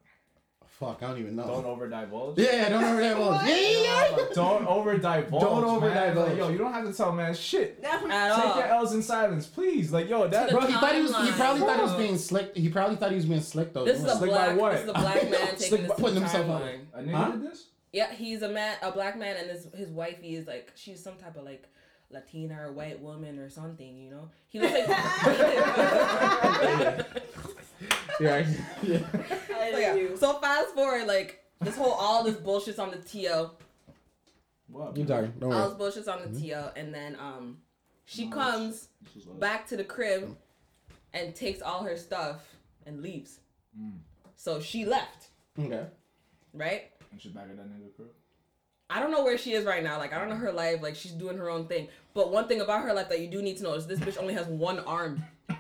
Fuck, 0.87 1.03
I 1.03 1.07
don't 1.09 1.19
even 1.19 1.37
know. 1.37 1.47
Don't 1.47 1.65
over 1.65 1.89
divulge. 1.89 2.39
Yeah, 2.39 2.53
yeah, 2.53 2.69
don't 2.69 2.85
over 2.85 3.01
that 3.01 3.19
one. 3.19 3.47
Yeah, 3.49 3.57
yeah, 3.57 3.83
yeah. 4.17 4.25
Don't 4.35 4.67
over 4.67 4.99
divulge. 4.99 5.43
Don't 5.43 5.65
over 5.65 5.89
man. 5.89 6.09
divulge. 6.09 6.29
Like, 6.31 6.39
yo, 6.39 6.49
you 6.49 6.59
don't 6.59 6.73
have 6.73 6.85
to 6.87 6.93
tell 6.93 7.13
man 7.13 7.35
shit. 7.35 7.81
That's 7.83 8.03
what 8.03 8.11
At 8.11 8.35
Take 8.37 8.45
all. 8.47 8.57
your 8.59 8.67
L's 8.67 8.93
in 8.95 9.03
silence, 9.03 9.47
please. 9.47 9.93
Like, 9.93 10.09
yo, 10.09 10.27
that. 10.29 10.51
Bro, 10.51 10.63
he 10.67 10.73
thought 10.75 10.95
he 10.95 11.03
was. 11.03 11.11
He 11.11 11.17
timeline. 11.17 11.33
probably 11.37 11.61
thought 11.63 11.77
he 11.77 11.83
was 11.83 11.93
being 11.95 12.19
slick. 12.19 12.57
He 12.57 12.69
probably 12.69 12.97
thought 12.97 13.11
he 13.11 13.17
was 13.17 13.27
being 13.27 13.41
slick 13.41 13.73
though. 13.73 13.85
This 13.85 13.99
is 13.99 14.05
a 14.05 14.17
Slick 14.17 14.31
by 14.31 14.55
black. 14.55 14.61
what? 14.61 14.73
This 14.73 14.83
is 14.83 14.89
a 14.89 14.93
black 14.93 15.15
man 15.31 15.57
Slick 15.57 15.59
taking 15.59 15.77
by- 15.87 15.95
this 15.95 16.01
putting 16.01 16.17
himself 16.21 16.51
out. 16.51 16.63
timeline. 16.63 16.81
A 16.95 17.03
nigga 17.03 17.13
Huh? 17.15 17.31
did 17.33 17.43
this? 17.51 17.67
Yeah, 17.93 18.13
he's 18.13 18.43
a 18.43 18.49
man, 18.49 18.77
a 18.83 18.91
black 18.91 19.17
man, 19.19 19.37
and 19.37 19.49
his 19.51 19.69
his 19.75 19.91
wifey 19.91 20.35
is 20.35 20.47
like 20.49 20.73
she's 20.75 21.03
some 21.03 21.15
type 21.17 21.37
of 21.37 21.45
like 21.45 21.69
Latina 22.15 22.67
or 22.67 22.73
white 22.73 23.01
woman 23.01 23.39
or 23.39 23.49
something. 23.51 23.97
You 23.97 24.11
know, 24.11 24.31
he 24.49 24.61
looks 24.61 24.73
like. 24.73 24.89
yeah, 28.21 28.47
yeah. 28.83 28.99
So, 29.49 29.79
yeah. 29.79 30.17
so 30.17 30.35
fast 30.41 30.75
forward, 30.75 31.07
like 31.07 31.43
this 31.61 31.77
whole 31.77 31.93
all 31.93 32.25
this 32.25 32.37
bullshit's 32.37 32.79
on 32.79 32.91
the 32.91 32.97
TL. 32.99 33.51
What? 34.69 34.97
You 34.97 35.07
sorry. 35.07 35.31
Don't 35.39 35.53
All 35.53 35.59
worry. 35.59 35.69
this 35.69 35.79
bullshit's 35.79 36.09
on 36.09 36.23
the 36.23 36.29
TL, 36.41 36.73
and 36.77 36.95
then 36.95 37.17
um, 37.21 37.59
she 38.07 38.25
Nice. 38.27 38.35
comes 38.35 38.89
This 39.15 39.25
back 39.25 39.67
to 39.69 39.77
the 39.77 39.85
crib 39.85 40.37
and 41.13 41.35
takes 41.35 41.61
all 41.63 41.83
her 41.85 41.97
stuff 41.97 42.55
and 42.87 43.03
leaves. 43.03 43.39
Mm. 43.79 43.99
So 44.37 44.61
she 44.61 44.85
left, 44.85 45.29
Okay. 45.59 45.87
right? 46.53 46.91
And 47.13 47.21
she's 47.21 47.33
back 47.33 47.45
at 47.51 47.57
that 47.57 47.67
nigga 47.69 47.95
crib. 47.95 48.09
I 48.91 49.01
don't 49.01 49.11
know 49.11 49.25
where 49.25 49.39
she 49.39 49.53
is 49.55 49.65
right 49.65 49.83
now. 49.83 49.99
Like 49.99 50.13
I 50.13 50.19
don't 50.19 50.29
know 50.29 50.37
her 50.37 50.53
life. 50.53 50.83
Like 50.83 50.95
she's 50.95 51.13
doing 51.13 51.37
her 51.39 51.49
own 51.51 51.67
thing. 51.67 51.89
But 52.13 52.31
one 52.33 52.47
thing 52.49 52.61
about 52.61 52.83
her 52.83 52.93
life 52.93 53.09
that 53.09 53.21
you 53.21 53.29
do 53.29 53.43
need 53.43 53.57
to 53.59 53.63
know 53.65 53.75
is 53.75 53.87
this 53.87 53.99
bitch 53.99 54.19
only 54.19 54.35
has 54.35 54.47
one 54.47 54.79
arm. 54.81 55.25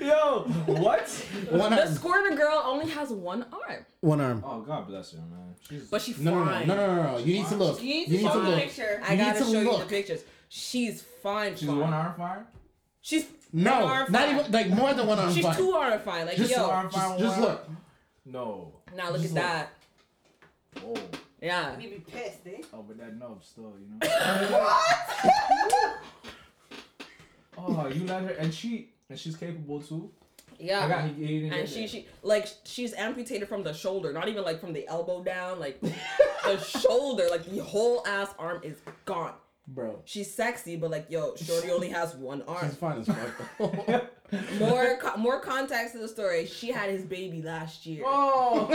Yo, 0.00 0.42
what? 0.66 1.08
One 1.50 1.70
The 1.72 1.84
arm. 1.86 1.94
squirter 1.94 2.36
girl 2.36 2.62
only 2.64 2.88
has 2.90 3.10
one 3.10 3.46
arm, 3.52 3.86
One 4.00 4.20
arm. 4.20 4.42
Oh 4.46 4.60
God 4.60 4.86
bless 4.88 5.12
her, 5.12 5.18
man. 5.18 5.54
She's 5.68 5.84
but 5.88 6.02
she's 6.02 6.18
No, 6.18 6.34
no, 6.34 6.44
no, 6.44 6.50
fine. 6.50 6.68
no, 6.68 6.76
no, 6.76 6.94
no, 6.96 7.02
no. 7.12 7.18
You 7.18 7.34
need 7.34 7.46
to 7.46 7.56
look. 7.56 7.80
You 7.82 7.88
need 7.88 8.06
to 8.06 8.10
You 8.12 8.18
need 8.18 8.24
show 8.26 8.32
to 8.34 8.40
the 8.40 8.50
look. 8.50 8.60
picture. 8.60 9.02
I 9.04 9.12
You 9.12 9.18
need 9.18 9.24
gotta 9.24 9.38
to 9.38 9.44
show 9.44 9.50
you 9.52 9.64
the 9.64 9.70
look. 9.70 9.88
pictures. 9.88 10.20
She's 10.48 11.02
fine. 11.02 11.56
she's 11.56 11.68
fine. 11.68 11.78
one 11.78 11.92
arm 11.92 12.14
fire. 12.16 12.46
She's 13.00 13.26
No, 13.52 13.72
one 13.84 13.90
arm 13.90 14.12
not 14.12 14.22
fine. 14.28 14.38
even 14.38 14.52
like 14.52 14.68
more 14.70 14.94
than 14.94 15.06
one 15.06 15.18
arm. 15.18 15.32
She's 15.32 15.44
fine. 15.44 15.56
two 15.56 15.70
arm 15.72 16.00
fine. 16.00 16.26
Like 16.26 16.36
Just 16.36 16.50
yo, 16.50 16.62
one 16.68 16.70
arm 16.76 16.90
fire. 16.90 17.08
Just, 17.10 17.20
just 17.20 17.38
one 17.40 17.48
look. 17.48 17.68
No. 18.26 18.72
now 18.96 19.10
look 19.10 19.22
just 19.22 19.36
at 19.36 19.68
look. 20.74 20.84
that. 20.94 21.10
Oh. 21.14 21.18
Yeah. 21.40 21.78
You'd 21.78 21.90
be 21.90 22.12
pissed, 22.12 22.46
eh? 22.46 22.62
Oh, 22.72 22.82
but 22.82 22.98
that 22.98 23.16
nub 23.16 23.42
still, 23.44 23.74
you 23.78 23.86
know. 23.88 23.98
what? 24.50 25.96
oh, 27.58 27.86
you 27.86 28.04
let 28.06 28.24
her, 28.24 28.30
and 28.30 28.52
she, 28.52 28.90
and 29.08 29.18
she's 29.18 29.36
capable 29.36 29.80
too. 29.80 30.10
Yeah. 30.58 30.84
I 30.84 30.88
got. 30.88 31.04
He, 31.04 31.24
he 31.24 31.40
didn't 31.40 31.58
and 31.58 31.68
she 31.68 31.80
there. 31.80 31.88
she 31.88 32.06
like 32.22 32.48
she's 32.64 32.92
amputated 32.94 33.48
from 33.48 33.62
the 33.62 33.72
shoulder, 33.72 34.12
not 34.12 34.28
even 34.28 34.42
like 34.44 34.60
from 34.60 34.72
the 34.72 34.86
elbow 34.88 35.22
down, 35.22 35.60
like 35.60 35.80
the 36.44 36.58
shoulder, 36.58 37.28
like 37.30 37.44
the 37.44 37.62
whole 37.62 38.04
ass 38.06 38.34
arm 38.38 38.60
is 38.64 38.78
gone. 39.04 39.34
Bro. 39.70 40.00
She's 40.06 40.32
sexy, 40.32 40.76
but 40.76 40.90
like 40.90 41.06
yo, 41.10 41.34
Shorty 41.36 41.70
only 41.70 41.90
has 41.90 42.14
one 42.14 42.42
arm. 42.48 42.66
She's 42.68 42.76
fine 42.78 43.00
as 43.00 43.06
fuck. 43.06 44.10
More 44.58 44.98
co- 45.00 45.16
more 45.16 45.40
context 45.40 45.94
to 45.94 46.00
the 46.00 46.08
story. 46.08 46.44
She 46.46 46.68
had 46.70 46.90
his 46.90 47.02
baby 47.02 47.40
last 47.42 47.86
year. 47.86 48.02
Oh. 48.06 48.68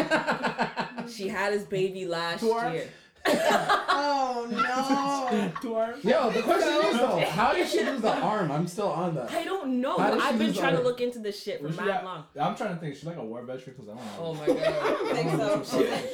She 1.07 1.27
had 1.27 1.53
his 1.53 1.63
baby 1.65 2.05
last 2.07 2.39
Two 2.39 2.51
arms? 2.51 2.73
year. 2.73 2.89
Oh 3.25 4.47
no. 4.49 5.51
Two 5.61 5.75
arms. 5.75 6.03
Yo, 6.05 6.29
the 6.31 6.41
question 6.41 6.67
is 6.69 6.97
though, 6.97 7.19
how 7.29 7.53
did 7.53 7.67
she 7.67 7.83
lose 7.83 8.01
the 8.01 8.13
arm? 8.13 8.51
I'm 8.51 8.67
still 8.67 8.89
on 8.89 9.15
that. 9.15 9.31
I 9.31 9.43
don't 9.45 9.79
know. 9.81 9.97
How 9.97 10.09
but 10.09 10.11
did 10.15 10.21
she 10.21 10.27
I've 10.27 10.39
been 10.39 10.53
trying 10.53 10.75
to 10.75 10.81
look 10.81 10.99
into 11.01 11.19
this 11.19 11.41
shit 11.41 11.59
for 11.61 11.67
Was 11.67 11.75
she 11.75 11.81
mad 11.83 12.03
long. 12.03 12.25
I'm 12.39 12.55
trying 12.55 12.73
to 12.75 12.79
think. 12.81 12.95
She's 12.95 13.05
like 13.05 13.17
a 13.17 13.23
war 13.23 13.43
veteran 13.43 13.75
because 13.77 13.89
I 13.89 13.95
don't 13.95 14.05
know. 14.05 14.11
Oh 14.19 14.33
my 14.33 14.47
god. 14.47 14.57
I 14.57 15.13
think 15.13 15.31
so. 15.31 15.63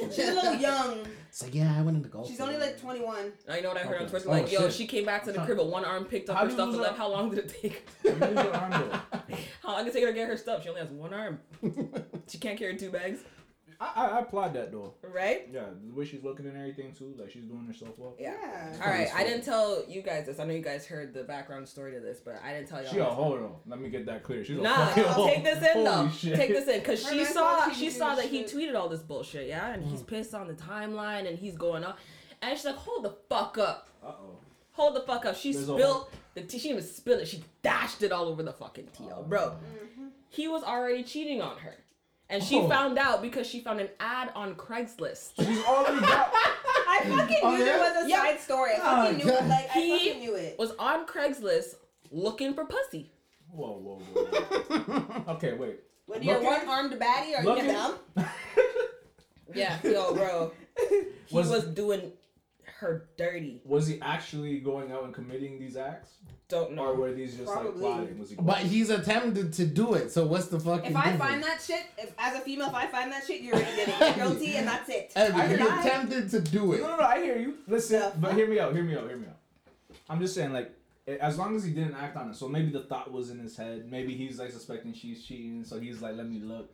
She's, 0.05 0.15
she's 0.15 0.29
a 0.29 0.33
little 0.33 0.55
young. 0.55 0.99
It's 1.29 1.43
like, 1.43 1.53
yeah, 1.55 1.75
I 1.77 1.81
went 1.81 1.97
into 1.97 2.09
golf. 2.09 2.27
She's 2.27 2.39
only 2.41 2.57
like 2.57 2.79
21. 2.79 3.31
I 3.49 3.59
know 3.61 3.69
what 3.69 3.77
I 3.77 3.81
heard 3.81 3.95
on 3.97 4.01
Okay. 4.03 4.09
Twitter. 4.11 4.29
Oh, 4.29 4.31
Like, 4.31 4.51
yo, 4.51 4.61
shit. 4.61 4.73
she 4.73 4.87
came 4.87 5.05
back 5.05 5.23
to 5.25 5.31
the 5.31 5.39
crib 5.41 5.57
with 5.57 5.67
one 5.67 5.85
arm 5.85 6.05
picked 6.05 6.29
up 6.29 6.37
How 6.37 6.45
her 6.45 6.51
stuff 6.51 6.69
and 6.69 6.77
left. 6.77 6.97
How 6.97 7.09
long 7.09 7.29
did 7.29 7.39
it 7.39 7.55
take? 7.61 7.87
How 8.03 8.11
do 8.11 8.19
you 8.19 8.25
lose 8.35 8.45
your 8.45 8.55
arm 8.55 8.71
though? 8.71 8.99
How 9.63 9.73
long 9.73 9.85
did 9.85 9.89
it 9.89 9.93
take 9.93 10.03
her 10.03 10.09
to 10.09 10.15
get 10.15 10.27
her 10.27 10.37
stuff? 10.37 10.63
She 10.63 10.69
only 10.69 10.81
has 10.81 10.89
one 10.91 11.13
arm. 11.13 11.39
She 12.27 12.37
can't 12.37 12.59
carry 12.59 12.77
two 12.77 12.91
bags, 12.91 13.21
I, 13.81 13.91
I, 13.95 14.05
I 14.07 14.19
applaud 14.19 14.53
that 14.55 14.71
though. 14.73 14.93
right? 15.03 15.47
Yeah, 15.51 15.61
the 15.87 15.93
way 15.93 16.03
she's 16.05 16.21
looking 16.23 16.45
and 16.45 16.57
everything 16.57 16.91
too, 16.93 17.13
like 17.17 17.31
she's 17.31 17.43
doing 17.45 17.65
herself 17.65 17.91
well. 17.97 18.15
Yeah. 18.19 18.33
Yeah. 18.41 18.73
All 18.83 18.89
right, 18.91 19.07
I 19.15 19.23
didn't 19.23 19.43
tell 19.45 19.83
you 19.87 20.01
guys 20.01 20.25
this. 20.25 20.37
I 20.39 20.43
know 20.45 20.53
you 20.53 20.61
guys 20.61 20.85
heard 20.85 21.13
the 21.13 21.23
background 21.23 21.67
story 21.67 21.93
to 21.93 21.99
this, 22.01 22.19
but 22.19 22.41
I 22.43 22.51
didn't 22.53 22.67
tell 22.67 22.81
y'all. 22.83 22.91
She 22.91 22.99
a 22.99 23.05
this. 23.05 23.13
hoe 23.13 23.37
though. 23.37 23.59
Let 23.67 23.79
me 23.79 23.89
get 23.89 24.05
that 24.07 24.23
clear. 24.23 24.43
She's 24.43 24.57
a 24.57 24.61
Nah, 24.61 24.87
fucking 24.87 25.25
take 25.27 25.43
this 25.45 25.75
in 25.75 25.83
though. 25.85 25.91
Holy 25.93 26.11
shit. 26.11 26.35
Take 26.35 26.49
this 26.49 26.67
in, 26.67 26.81
cause 26.81 27.07
she 27.07 27.23
saw 27.23 27.69
she 27.69 27.75
she 27.85 27.89
saw 27.89 28.15
doing 28.15 28.17
that 28.17 28.25
he 28.31 28.43
tweeted 28.43 28.75
all 28.75 28.89
this 28.89 29.01
bullshit, 29.01 29.47
yeah, 29.47 29.71
and 29.73 29.83
Mm. 29.83 29.91
he's 29.91 30.01
pissed 30.03 30.33
on 30.33 30.47
the 30.47 30.53
timeline 30.55 31.27
and 31.29 31.39
he's 31.39 31.55
going 31.55 31.83
on, 31.85 31.93
and 32.41 32.57
she's 32.57 32.65
like, 32.65 32.75
hold 32.75 33.05
the 33.05 33.15
fuck 33.29 33.57
up, 33.57 33.87
Uh 34.03 34.07
oh. 34.07 34.37
hold 34.73 34.95
the 34.95 35.01
fuck 35.01 35.25
up. 35.25 35.35
She 35.37 35.53
There's 35.53 35.69
a 35.69 35.73
spilled 35.73 36.07
the 36.33 36.41
tea. 36.41 36.59
She 36.59 36.67
didn't 36.67 36.79
even 36.83 36.91
spill 36.93 37.19
it. 37.19 37.27
She 37.29 37.43
dashed 37.61 38.03
it 38.03 38.11
all 38.11 38.25
over 38.25 38.43
the 38.43 38.51
fucking 38.53 38.89
tea, 38.97 39.07
Oh. 39.15 39.23
bro. 39.23 39.55
He 40.27 40.47
was 40.49 40.63
already 40.63 41.03
cheating 41.03 41.41
on 41.41 41.57
her, 41.59 41.75
and 42.29 42.43
she 42.43 42.57
Oh. 42.59 42.67
found 42.69 42.97
out 42.97 43.21
because 43.21 43.47
she 43.47 43.59
found 43.61 43.79
an 43.79 43.89
ad 43.99 44.31
on 44.35 44.55
Craigslist. 44.55 45.31
She's 45.37 45.63
already 45.65 45.99
got. 46.01 46.31
I 46.33 47.01
fucking 47.07 47.37
Oh, 47.43 47.51
knew 47.51 47.57
yeah? 47.59 47.65
there 47.65 47.79
was 47.79 48.05
a 48.05 48.09
Yeah. 48.09 48.17
side 48.23 48.39
story. 48.39 48.71
I 48.73 48.77
Oh, 48.77 49.03
fucking 49.03 49.17
knew 49.17 49.25
God. 49.31 49.43
it. 49.43 49.47
Like, 49.49 49.69
I 49.69 49.79
He- 49.79 49.91
fucking 49.97 50.19
knew 50.19 50.35
it. 50.35 50.59
Was 50.59 50.71
on 50.79 51.05
Craigslist 51.05 51.75
looking 52.11 52.53
for 52.53 52.65
pussy. 52.65 53.11
Whoa, 53.51 53.71
whoa, 53.71 53.99
whoa. 53.99 54.23
whoa. 54.25 55.23
okay, 55.33 55.53
wait. 55.53 55.79
What, 56.05 56.23
you're 56.23 56.35
Looking- 56.35 56.47
one 56.49 56.67
armed 56.69 56.93
baddie 56.93 57.39
or 57.39 57.43
looking- 57.43 57.65
you 57.65 57.71
dumb? 57.71 57.95
Yeah, 59.53 59.77
yo, 59.83 60.13
bro. 60.13 60.51
He 61.25 61.35
Was- 61.35 61.49
was, 61.49 61.65
doing 61.65 62.13
her 62.63 63.09
dirty. 63.17 63.61
Was 63.65 63.87
he 63.87 63.99
actually 64.01 64.59
going 64.59 64.91
out 64.91 65.03
and 65.05 65.13
committing 65.13 65.59
these 65.59 65.75
acts, 65.75 66.11
Don't 66.49 66.73
know. 66.73 66.87
or 66.87 66.95
were 66.95 67.13
these 67.13 67.35
just 67.35 67.47
like 67.47 67.61
Probably. 67.61 67.79
plotting? 67.79 68.19
Was 68.19 68.29
he? 68.31 68.35
But 68.35 68.57
he's 68.57 68.89
attempted 68.89 69.53
to 69.53 69.65
do 69.65 69.93
it, 69.93 70.11
so 70.11 70.25
what's 70.25 70.47
the 70.47 70.59
fucking 70.59 70.91
If 70.91 70.97
I 70.97 71.11
difference? 71.11 71.19
find 71.31 71.43
that 71.43 71.61
shit, 71.61 71.83
if 71.97 72.11
as 72.17 72.35
a 72.35 72.39
female, 72.41 72.67
if 72.69 72.73
I 72.73 72.87
find 72.87 73.11
that 73.11 73.23
shit, 73.25 73.41
you 73.41 73.53
already 73.53 73.75
did 73.75 73.89
it. 73.89 73.99
You're 74.17 74.27
guilty, 74.27 74.55
and 74.57 74.67
that's 74.67 74.89
it. 74.89 75.11
Evan, 75.15 75.39
I 75.39 75.47
he 75.47 75.53
heard 75.55 75.61
I- 75.69 75.79
attempted 75.85 76.29
to 76.31 76.41
do 76.41 76.73
it. 76.73 76.81
No, 76.81 76.87
no, 76.89 76.97
no. 76.97 77.03
I 77.03 77.21
hear 77.21 77.37
you. 77.37 77.53
Listen, 77.67 77.99
The 77.99 78.13
but 78.17 78.33
hear 78.33 78.47
me 78.47 78.59
out. 78.59 78.73
Hear 78.73 78.83
me 78.83 78.95
out. 78.97 79.07
Hear 79.07 79.17
me 79.17 79.27
out. 79.27 79.37
I'm 80.09 80.19
just 80.19 80.33
saying, 80.33 80.51
like, 80.51 80.71
as 81.07 81.37
long 81.37 81.55
as 81.55 81.63
he 81.63 81.71
didn't 81.71 81.93
act 81.95 82.17
on 82.17 82.29
it, 82.31 82.35
so 82.35 82.47
maybe 82.47 82.71
the 82.71 82.81
thought 82.81 83.11
was 83.11 83.29
in 83.29 83.37
his 83.39 83.55
head. 83.55 83.87
Maybe 83.91 84.15
he's 84.15 84.39
like 84.39 84.51
suspecting 84.51 84.93
she's 84.93 85.23
cheating, 85.23 85.63
so 85.63 85.79
he's 85.79 86.01
like, 86.01 86.15
"Let 86.15 86.27
me 86.27 86.39
look." 86.39 86.71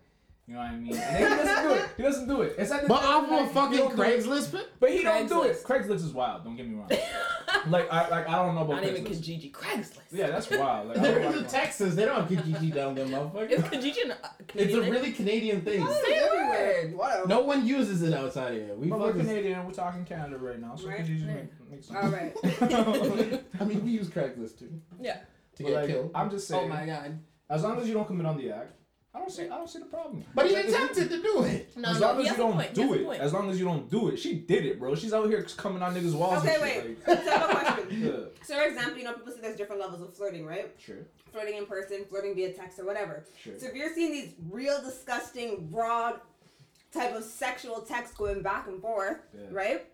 You 0.48 0.54
know 0.54 0.60
what 0.60 0.70
I 0.70 0.76
mean? 0.76 0.96
And 0.96 1.18
he 1.18 1.24
doesn't 1.24 1.64
do 1.68 1.74
it. 1.74 1.90
He 1.98 2.04
doesn't 2.04 2.28
do 2.28 2.42
it. 2.44 2.56
It's 2.60 2.72
at 2.72 2.84
the 2.84 2.88
But 2.88 3.04
end 3.04 3.08
off 3.14 3.24
of 3.24 3.30
the 3.30 3.36
of 3.38 3.42
night, 3.46 3.54
fucking 3.56 3.72
he 3.72 3.78
don't 3.80 3.96
do 3.96 4.02
it. 4.04 4.20
Craigslist, 4.20 4.52
but 4.52 4.70
But 4.80 4.90
he 4.92 5.02
don't 5.02 5.28
do 5.28 5.42
it. 5.44 5.64
Craigslist. 5.64 5.88
Craigslist 5.88 5.96
is 5.96 6.14
wild. 6.14 6.44
Don't 6.44 6.56
get 6.56 6.68
me 6.68 6.76
wrong. 6.76 6.88
like 7.68 7.92
I 7.92 8.10
like 8.10 8.30
I 8.30 8.36
don't 8.46 8.54
know 8.54 8.62
about 8.62 8.76
Not 8.76 8.84
even 8.86 9.06
Kijiji. 9.06 9.52
Craigslist. 9.52 10.02
Yeah, 10.12 10.28
that's 10.28 10.48
wild. 10.52 10.90
Like, 10.90 10.98
they're 11.02 11.20
in 11.20 11.36
like- 11.38 11.48
Texas. 11.50 11.96
They 11.96 12.06
don't 12.06 12.30
have 12.30 12.30
Kijiji 12.30 12.72
down 12.76 12.94
there, 12.94 13.08
motherfucker. 13.08 13.50
Kijiji 13.72 14.06
an, 14.06 14.12
uh, 14.12 14.28
It's 14.54 14.74
a 14.76 14.82
really 14.82 15.14
Canadian 15.14 15.62
thing. 15.62 15.84
Say 15.88 16.18
a. 16.20 16.92
Whatever. 16.96 17.28
No 17.28 17.42
one 17.42 17.66
uses 17.66 18.04
it 18.04 18.14
outside 18.14 18.54
of 18.54 18.62
here. 18.62 18.76
We 18.76 18.88
But 18.88 19.00
we're 19.00 19.08
fucking. 19.14 19.26
Canadian. 19.26 19.66
We're 19.66 19.72
talking 19.74 20.06
Canada 20.06 20.38
right 20.38 20.60
now, 20.62 20.76
so 20.76 20.88
Right. 20.90 20.98
could 20.98 21.08
you 21.08 21.16
just 21.16 21.28
Yeah. 21.28 21.34
make, 21.34 21.72
make 21.72 21.84
sense? 21.84 21.98
All 22.04 22.10
right. 22.12 23.44
I 23.60 23.64
mean, 23.66 23.84
we 23.84 23.90
use 23.92 24.10
Craigslist 24.10 24.60
too 24.60 24.80
Yeah. 25.02 25.18
to 25.56 25.64
But, 25.64 25.70
get 25.70 25.74
like, 25.76 25.88
killed. 25.88 26.12
I'm 26.14 26.30
just 26.30 26.48
saying. 26.48 26.66
Oh 26.66 26.68
my 26.68 26.86
god. 26.86 27.18
As 27.50 27.64
long 27.64 27.80
as 27.80 27.88
you 27.88 27.96
don't 27.96 28.06
commit 28.06 28.28
on 28.28 28.38
the 28.38 28.52
act, 28.52 28.74
I 29.16 29.20
don't 29.20 29.32
see. 29.32 29.44
I 29.44 29.48
don't 29.58 29.70
see 29.70 29.80
the 29.80 29.86
problem. 29.86 30.24
But 30.34 30.48
he 30.48 30.56
Like, 30.56 30.66
attempted 30.66 31.10
to 31.10 31.22
do 31.22 31.44
it. 31.44 31.72
No, 31.78 31.90
as 31.90 32.00
no, 32.02 32.08
long 32.08 32.16
he 32.18 32.24
as 32.24 32.28
has 32.30 32.38
you 32.38 32.44
don't 32.44 32.54
point. 32.54 32.74
Do 32.74 32.94
it, 32.94 33.20
as 33.22 33.32
long 33.34 33.50
as 33.50 33.58
you 33.60 33.66
don't 33.66 33.90
do 33.90 34.10
it, 34.10 34.18
she 34.18 34.36
did 34.36 34.66
it, 34.66 34.78
bro. 34.80 34.94
She's 34.96 35.14
out 35.14 35.28
here 35.30 35.42
coming 35.56 35.82
on 35.82 35.96
niggas' 35.96 36.14
walls. 36.14 36.44
Okay, 36.44 36.54
and 36.56 36.62
wait. 36.62 36.98
shit. 37.06 37.24
So 37.26 37.32
I 37.32 37.38
have 37.38 37.50
a 37.50 37.54
question. 37.54 37.86
Yeah, 38.04 38.12
So, 38.44 38.56
for 38.58 38.68
example, 38.68 38.98
you 38.98 39.04
know, 39.06 39.14
people 39.14 39.32
say 39.32 39.40
there's 39.42 39.56
different 39.56 39.80
levels 39.82 40.02
of 40.02 40.14
flirting, 40.16 40.46
right? 40.46 40.70
sure, 40.78 40.98
Flirting 41.32 41.56
in 41.58 41.66
person, 41.66 42.04
flirting 42.10 42.36
via 42.36 42.52
text, 42.52 42.78
or 42.80 42.86
whatever. 42.86 43.24
sure. 43.42 43.58
So, 43.58 43.68
if 43.68 43.74
you're 43.76 43.94
seeing 43.94 44.12
these 44.12 44.34
real 44.50 44.82
disgusting, 44.84 45.70
raw 45.72 46.14
type 46.94 47.16
of 47.16 47.24
sexual 47.24 47.82
text 47.82 48.18
going 48.18 48.42
back 48.42 48.68
and 48.68 48.82
forth, 48.82 49.20
Yeah. 49.34 49.46
right? 49.52 49.86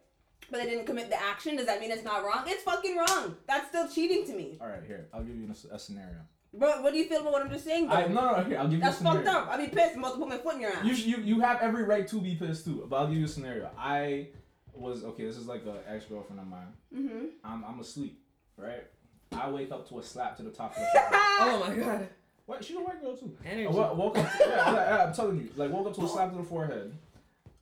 But 0.50 0.62
they 0.64 0.70
didn't 0.70 0.86
commit 0.86 1.10
the 1.10 1.22
action, 1.22 1.56
does 1.56 1.66
that 1.68 1.80
mean 1.80 1.92
it's 1.92 2.04
not 2.04 2.24
wrong? 2.26 2.44
It's 2.48 2.64
fucking 2.64 2.98
wrong. 2.98 3.38
That's 3.48 3.68
still 3.70 3.88
cheating 3.88 4.26
to 4.26 4.34
me. 4.34 4.58
All 4.60 4.68
right, 4.68 4.84
here. 4.86 5.08
I'll 5.14 5.24
give 5.24 5.36
you 5.36 5.48
a, 5.72 5.76
a 5.76 5.80
scenario. 5.80 6.18
But 6.54 6.84
what 6.84 6.92
do 6.92 7.00
you 7.00 7.06
feel 7.06 7.22
about 7.22 7.32
what 7.32 7.42
I'm 7.44 7.50
just 7.50 7.64
saying, 7.64 7.88
though? 7.88 7.94
I 7.96 8.08
no, 8.08 8.36
no, 8.38 8.44
here. 8.44 8.58
I'll 8.58 8.66
give 8.66 8.74
you 8.74 8.80
That's 8.82 8.96
a 8.96 8.98
scenario. 9.00 9.24
fucked 9.24 9.36
up. 9.36 9.48
I'd 9.50 9.58
be 9.72 9.76
pissed. 9.76 9.94
I'm 9.96 10.00
about 10.00 10.14
to 10.14 10.20
put 10.20 10.28
my 10.30 10.38
foot 10.38 10.56
in 10.56 10.62
your 10.62 10.72
ass. 10.72 10.86
You, 10.86 10.94
you 10.94 11.18
you 11.24 11.40
have 11.40 11.62
every 11.62 11.84
right 11.84 12.06
to 12.10 12.20
be 12.20 12.36
pissed 12.36 12.66
too. 12.66 12.86
But 12.90 12.98
I'll 12.98 13.08
give 13.08 13.18
you 13.18 13.26
a 13.26 13.30
scenario. 13.30 13.70
I 13.78 14.28
was 14.74 15.04
okay. 15.06 15.26
This 15.26 15.38
is 15.38 15.48
like 15.48 15.64
an 15.66 15.78
ex 15.88 16.06
girlfriend 16.06 16.42
of 16.42 16.48
mine. 16.48 16.68
mm-hmm. 16.94 17.26
I'm 17.44 17.64
I'm 17.64 17.80
asleep, 17.80 18.20
right? 18.58 18.84
I 19.32 19.50
wake 19.50 19.72
up 19.72 19.88
to 19.90 20.00
a 20.00 20.04
slap 20.04 20.36
to 20.38 20.44
the 20.44 20.50
top 20.50 20.72
of 20.76 20.80
the 20.82 20.86
forehead. 20.94 21.14
Oh 21.40 21.66
my 21.70 21.76
god. 21.76 22.10
what? 22.46 22.66
She's 22.66 22.76
a 22.76 22.82
white 22.82 23.02
girl 23.02 23.16
too. 23.16 23.34
I 23.46 23.48
Energy. 23.48 23.68
wo- 23.70 23.94
woke 23.94 24.18
up. 24.18 24.30
yeah, 24.40 24.48
yeah, 24.48 24.74
yeah, 24.74 25.04
I'm 25.06 25.14
telling 25.14 25.38
you. 25.38 25.50
Like 25.56 25.72
woke 25.72 25.88
up 25.88 25.96
to 25.96 26.02
a 26.04 26.08
slap 26.10 26.32
to 26.32 26.38
the 26.38 26.44
forehead. 26.44 26.94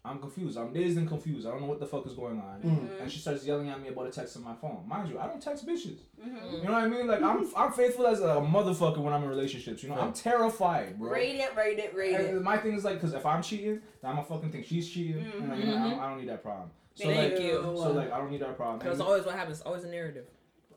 I'm 0.09 0.19
confused. 0.19 0.57
I'm 0.57 0.73
dazed 0.73 0.97
and 0.97 1.07
confused. 1.07 1.45
I 1.47 1.51
don't 1.51 1.61
know 1.61 1.67
what 1.67 1.79
the 1.79 1.85
fuck 1.85 2.05
is 2.07 2.13
going 2.13 2.39
on. 2.39 2.61
Mhm. 2.61 3.01
And 3.01 3.11
she 3.11 3.19
starts 3.19 3.45
yelling 3.45 3.69
at 3.69 3.79
me 3.81 3.89
about 3.89 4.07
a 4.07 4.11
text 4.11 4.35
on 4.37 4.43
my 4.43 4.55
phone. 4.55 4.83
Mind 4.87 5.09
you, 5.09 5.19
I 5.19 5.27
don't 5.27 5.41
text 5.41 5.67
bitches. 5.67 5.99
Mm-hmm. 6.19 6.55
You 6.55 6.63
know 6.63 6.71
what 6.73 6.83
I 6.83 6.87
mean? 6.87 7.07
Like 7.07 7.21
I'm 7.21 7.47
I'm 7.55 7.71
faithful 7.71 8.07
as 8.07 8.21
a 8.21 8.35
motherfucker 8.55 8.97
when 8.97 9.13
I'm 9.13 9.23
in 9.23 9.29
relationships. 9.29 9.83
You 9.83 9.89
know, 9.89 9.99
I'm 9.99 10.13
terrified, 10.13 10.97
bro. 10.97 11.11
Rate 11.11 11.35
it, 11.35 11.55
rate 11.55 11.77
it, 11.79 11.93
rate 11.95 12.15
it. 12.15 12.41
My 12.41 12.57
thing 12.57 12.73
is 12.73 12.83
like, 12.83 12.99
cause 12.99 13.13
if 13.13 13.25
I'm 13.25 13.43
cheating, 13.43 13.81
then 14.01 14.11
I'm 14.11 14.17
a 14.17 14.23
fucking 14.23 14.51
think 14.51 14.65
she's 14.65 14.89
cheating. 14.89 15.23
and, 15.37 15.49
like, 15.49 15.59
you 15.59 15.67
know, 15.67 15.77
I, 15.77 15.89
don't, 15.89 15.99
I 15.99 16.09
don't 16.09 16.19
need 16.19 16.29
that 16.29 16.41
problem. 16.41 16.71
So 16.95 17.05
Thank 17.05 17.33
like, 17.33 17.41
you. 17.41 17.61
so 17.63 17.91
like, 17.91 18.11
I 18.11 18.17
don't 18.17 18.31
need 18.31 18.41
that 18.41 18.57
problem. 18.57 18.79
Because 18.79 18.99
And 18.99 19.07
always 19.07 19.25
what 19.25 19.35
happens, 19.35 19.61
always 19.61 19.83
a 19.83 19.89
narrative. 19.89 20.25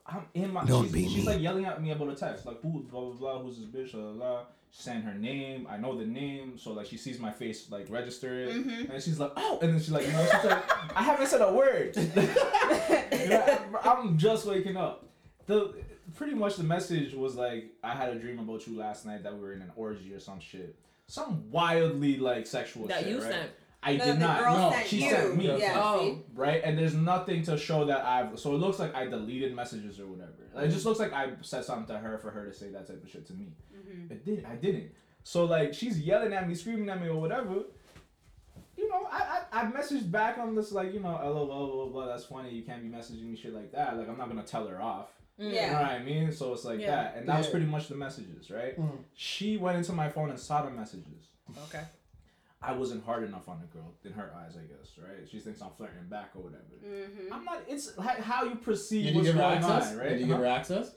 I'm 0.06 0.26
in 0.34 0.52
my. 0.52 0.64
Don't 0.64 0.84
she's, 0.84 0.92
be 0.92 1.08
she's 1.08 1.26
me. 1.26 1.32
like 1.32 1.40
yelling 1.40 1.64
at 1.64 1.80
me 1.82 1.90
about 1.92 2.10
a 2.10 2.14
text, 2.14 2.44
like 2.44 2.60
who, 2.60 2.80
blah 2.90 3.00
blah 3.00 3.14
blah, 3.14 3.42
who's 3.42 3.58
this 3.58 3.66
bitch, 3.66 3.92
blah 3.92 4.02
blah. 4.02 4.12
blah. 4.12 4.42
She's 4.74 4.84
saying 4.84 5.02
her 5.02 5.12
name. 5.14 5.66
I 5.70 5.76
know 5.76 5.96
the 5.98 6.06
name, 6.06 6.56
so 6.56 6.72
like 6.72 6.86
she 6.86 6.96
sees 6.96 7.18
my 7.20 7.30
face 7.30 7.70
like 7.70 7.86
register 7.90 8.40
it, 8.40 8.54
Mhm. 8.54 8.90
and 8.90 9.02
she's 9.02 9.20
like, 9.20 9.32
oh, 9.36 9.58
and 9.60 9.70
then 9.74 9.78
she's 9.78 9.90
like, 9.90 10.06
you 10.06 10.12
know, 10.12 10.24
she's 10.24 10.44
like, 10.44 10.96
I 10.96 11.02
haven't 11.02 11.26
said 11.26 11.42
a 11.42 11.52
word. 11.52 11.94
You 13.22 13.28
know, 13.28 13.58
I'm 13.84 14.18
just 14.18 14.46
waking 14.46 14.76
up. 14.76 15.06
The 15.46 15.74
pretty 16.16 16.34
much 16.34 16.56
the 16.56 16.64
message 16.64 17.14
was 17.14 17.36
like, 17.36 17.72
I 17.84 17.94
had 17.94 18.08
a 18.10 18.14
dream 18.16 18.38
about 18.38 18.66
you 18.66 18.76
last 18.76 19.06
night 19.06 19.22
that 19.22 19.34
we 19.34 19.40
were 19.40 19.52
in 19.52 19.62
an 19.62 19.70
orgy 19.76 20.12
or 20.14 20.18
some 20.20 20.40
shit, 20.40 20.74
some 21.06 21.50
wildly 21.50 22.16
like 22.16 22.46
sexual 22.46 22.86
That 22.88 23.00
shit. 23.00 23.08
you 23.10 23.20
right? 23.22 23.30
sent. 23.32 23.50
I 23.84 23.96
No, 23.96 24.04
did 24.04 24.14
the 24.16 24.20
not. 24.20 24.38
girl 24.40 24.56
No, 24.56 24.70
sent 24.70 24.86
she 24.86 25.04
you. 25.04 25.10
sent 25.10 25.36
me. 25.36 25.58
Yeah, 25.58 25.72
Oh. 25.76 26.18
Right, 26.34 26.60
and 26.64 26.78
there's 26.78 26.94
nothing 26.94 27.42
to 27.44 27.58
show 27.58 27.84
that 27.86 28.04
I've. 28.04 28.38
So 28.38 28.54
it 28.54 28.58
looks 28.58 28.78
like 28.78 28.94
I 28.94 29.06
deleted 29.06 29.54
messages 29.56 29.98
or 29.98 30.06
whatever. 30.06 30.32
Like, 30.54 30.66
it 30.66 30.70
just 30.70 30.86
looks 30.86 31.00
like 31.00 31.12
I 31.12 31.32
said 31.42 31.64
something 31.64 31.86
to 31.94 31.98
her 32.00 32.18
for 32.18 32.30
her 32.30 32.46
to 32.46 32.52
say 32.54 32.70
that 32.70 32.86
type 32.86 33.02
of 33.02 33.10
shit 33.10 33.26
to 33.26 33.32
me. 33.32 33.48
Mm-hmm. 33.76 34.12
It 34.12 34.24
did. 34.24 34.44
I 34.44 34.54
didn't. 34.54 34.92
So 35.24 35.44
like 35.46 35.74
she's 35.74 35.98
yelling 36.00 36.32
at 36.32 36.48
me, 36.48 36.54
screaming 36.54 36.88
at 36.88 37.00
me 37.00 37.08
or 37.08 37.20
whatever. 37.20 37.54
You 38.76 38.88
know, 38.88 39.06
I, 39.10 39.42
I 39.52 39.62
I 39.62 39.70
messaged 39.70 40.10
back 40.10 40.38
on 40.38 40.54
this 40.54 40.72
like 40.72 40.92
you 40.94 41.00
know 41.00 41.10
lol 41.22 41.46
blah 41.46 41.66
blah 41.66 41.86
blah. 41.86 42.06
That's 42.06 42.24
funny. 42.24 42.50
You 42.50 42.62
can't 42.62 42.82
be 42.82 42.88
messaging 42.88 43.24
me 43.30 43.36
shit 43.36 43.52
like 43.54 43.70
that. 43.72 43.96
Like 43.96 44.08
I'm 44.08 44.16
not 44.18 44.28
gonna 44.28 44.42
tell 44.42 44.66
her 44.66 44.80
off. 44.80 45.08
Mm. 45.40 45.46
You 45.50 45.54
know 45.54 45.72
what 45.74 45.90
I 45.90 45.98
mean? 46.02 46.32
So 46.32 46.52
it's 46.52 46.64
like 46.64 46.80
Yeah. 46.80 46.90
that, 46.90 47.16
and 47.16 47.28
that 47.28 47.38
was 47.38 47.46
pretty 47.48 47.66
much 47.66 47.88
the 47.88 47.94
messages, 47.94 48.50
right? 48.50 48.78
Mm. 48.78 48.98
She 49.14 49.56
went 49.56 49.76
into 49.78 49.92
my 49.92 50.08
phone 50.08 50.30
and 50.30 50.38
saw 50.38 50.62
the 50.62 50.70
messages. 50.70 51.28
Okay. 51.68 51.82
I 52.62 52.72
wasn't 52.72 53.04
hard 53.04 53.24
enough 53.24 53.48
on 53.48 53.60
the 53.60 53.66
girl 53.66 53.92
in 54.04 54.12
her 54.12 54.30
eyes, 54.36 54.56
I 54.56 54.62
guess, 54.72 54.92
right? 54.96 55.28
She 55.30 55.40
thinks 55.40 55.60
I'm 55.60 55.70
flirting 55.76 55.96
back 56.08 56.30
or 56.36 56.42
whatever. 56.42 56.62
Mm-hmm. 56.86 57.32
I'm 57.32 57.44
not. 57.44 57.62
It's 57.68 57.96
like 57.98 58.20
how 58.20 58.44
you 58.44 58.54
perceive 58.54 59.04
Did 59.04 59.10
you 59.14 59.16
what's 59.16 59.28
give 59.28 59.36
her 59.36 59.42
going 59.42 59.58
access? 59.58 59.92
on, 59.92 59.98
right? 59.98 60.08
Did 60.10 60.20
you 60.20 60.26
give 60.26 60.38
her 60.38 60.46
access? 60.46 60.92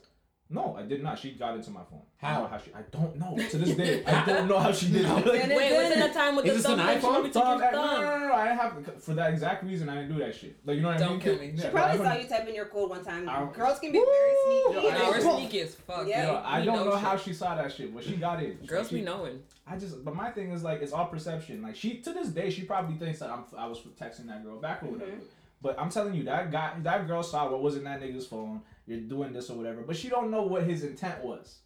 No, 0.48 0.76
I 0.78 0.82
did 0.82 1.02
not. 1.02 1.18
She 1.18 1.32
got 1.32 1.56
into 1.56 1.70
my 1.72 1.82
phone. 1.90 2.02
I 2.22 2.26
How? 2.26 2.34
don't 2.34 2.42
know 2.44 2.48
how 2.50 2.58
she? 2.58 2.70
I 2.72 2.82
don't 2.92 3.16
know. 3.18 3.48
To 3.50 3.58
this 3.58 3.76
day, 3.76 4.04
I 4.04 4.24
don't 4.24 4.46
know 4.48 4.60
how 4.60 4.70
she 4.70 4.90
did 4.92 5.02
No. 5.02 5.18
it. 5.18 5.24
Then 5.32 5.50
it- 5.50 5.56
Wait, 5.56 5.72
was 5.72 5.90
it 5.96 6.10
a 6.10 6.14
time 6.14 6.36
with 6.36 6.44
Is 6.46 6.50
the 6.52 6.56
this 6.58 6.66
thumb? 6.66 6.78
an 6.80 6.86
that 6.86 6.92
you 6.94 6.98
iPhone? 7.00 7.10
probably 7.10 7.30
took 7.30 7.42
Thumb, 7.42 7.58
your 7.60 7.72
no, 7.72 7.78
no, 7.82 7.86
thumb? 7.88 8.00
no, 8.04 8.18
no, 8.20 8.28
no, 8.28 8.34
I 8.34 8.44
didn't 8.48 8.58
have 8.60 9.02
for 9.02 9.14
that 9.14 9.32
exact 9.32 9.64
reason. 9.64 9.88
I 9.88 9.94
didn't 9.96 10.12
do 10.16 10.18
that 10.24 10.34
shit. 10.36 10.56
Like 10.64 10.76
you 10.76 10.82
know 10.82 10.88
what 10.88 10.96
I 10.98 11.00
mean? 11.00 11.08
Don't 11.08 11.16
mean? 11.18 11.20
kill 11.20 11.38
me. 11.46 11.52
Yeah, 11.56 11.62
She 11.64 11.68
probably 11.70 11.98
saw 11.98 12.14
you 12.14 12.28
type 12.28 12.48
in 12.48 12.54
your 12.54 12.66
code 12.66 12.90
one 12.90 13.04
time. 13.04 13.28
I- 13.28 13.44
Girls 13.52 13.78
can 13.80 13.90
be 13.90 13.98
very 13.98 14.36
sneaky. 14.46 14.86
Yo, 14.86 14.90
Nah, 14.92 15.10
we're 15.10 15.20
Boom. 15.20 15.36
sneaky 15.38 15.60
as 15.62 15.74
fuck. 15.74 16.06
Yeah. 16.06 16.26
Yo, 16.26 16.32
We 16.32 16.38
I 16.38 16.64
don't 16.64 16.86
know 16.86 16.92
shit. 16.92 17.00
how 17.00 17.16
she 17.16 17.32
saw 17.34 17.56
that 17.56 17.72
shit, 17.72 17.92
but 17.92 18.04
she 18.04 18.14
got 18.16 18.40
in. 18.40 18.52
Girls 18.66 18.88
she, 18.88 18.94
be 18.96 19.02
knowing. 19.02 19.42
I 19.66 19.76
just, 19.76 20.04
but 20.04 20.14
my 20.14 20.30
thing 20.30 20.52
is 20.52 20.62
like, 20.62 20.80
it's 20.80 20.92
all 20.92 21.06
perception. 21.06 21.60
Like 21.60 21.74
she, 21.74 21.96
to 22.02 22.12
this 22.12 22.28
day, 22.28 22.50
she 22.50 22.62
probably 22.62 22.96
thinks 22.96 23.18
that 23.18 23.30
I'm, 23.30 23.42
I 23.58 23.66
was 23.66 23.80
texting 24.00 24.26
that 24.28 24.44
girl 24.44 24.60
back 24.60 24.84
or 24.84 24.86
whatever. 24.92 25.10
Mhm. 25.10 25.20
But 25.60 25.76
I'm 25.80 25.90
telling 25.90 26.14
you, 26.14 26.22
that 26.24 26.52
guy, 26.52 26.74
that 26.82 27.08
girl 27.08 27.22
saw 27.24 27.50
what 27.50 27.60
was 27.62 27.76
in 27.76 27.82
that 27.84 28.00
nigga's 28.00 28.26
phone. 28.26 28.60
You're 28.86 29.00
doing 29.00 29.32
this 29.32 29.50
or 29.50 29.56
whatever, 29.56 29.82
but 29.82 29.96
she 29.96 30.08
don't 30.08 30.30
know 30.30 30.42
what 30.42 30.62
his 30.64 30.84
intent 30.84 31.22
was. 31.24 31.58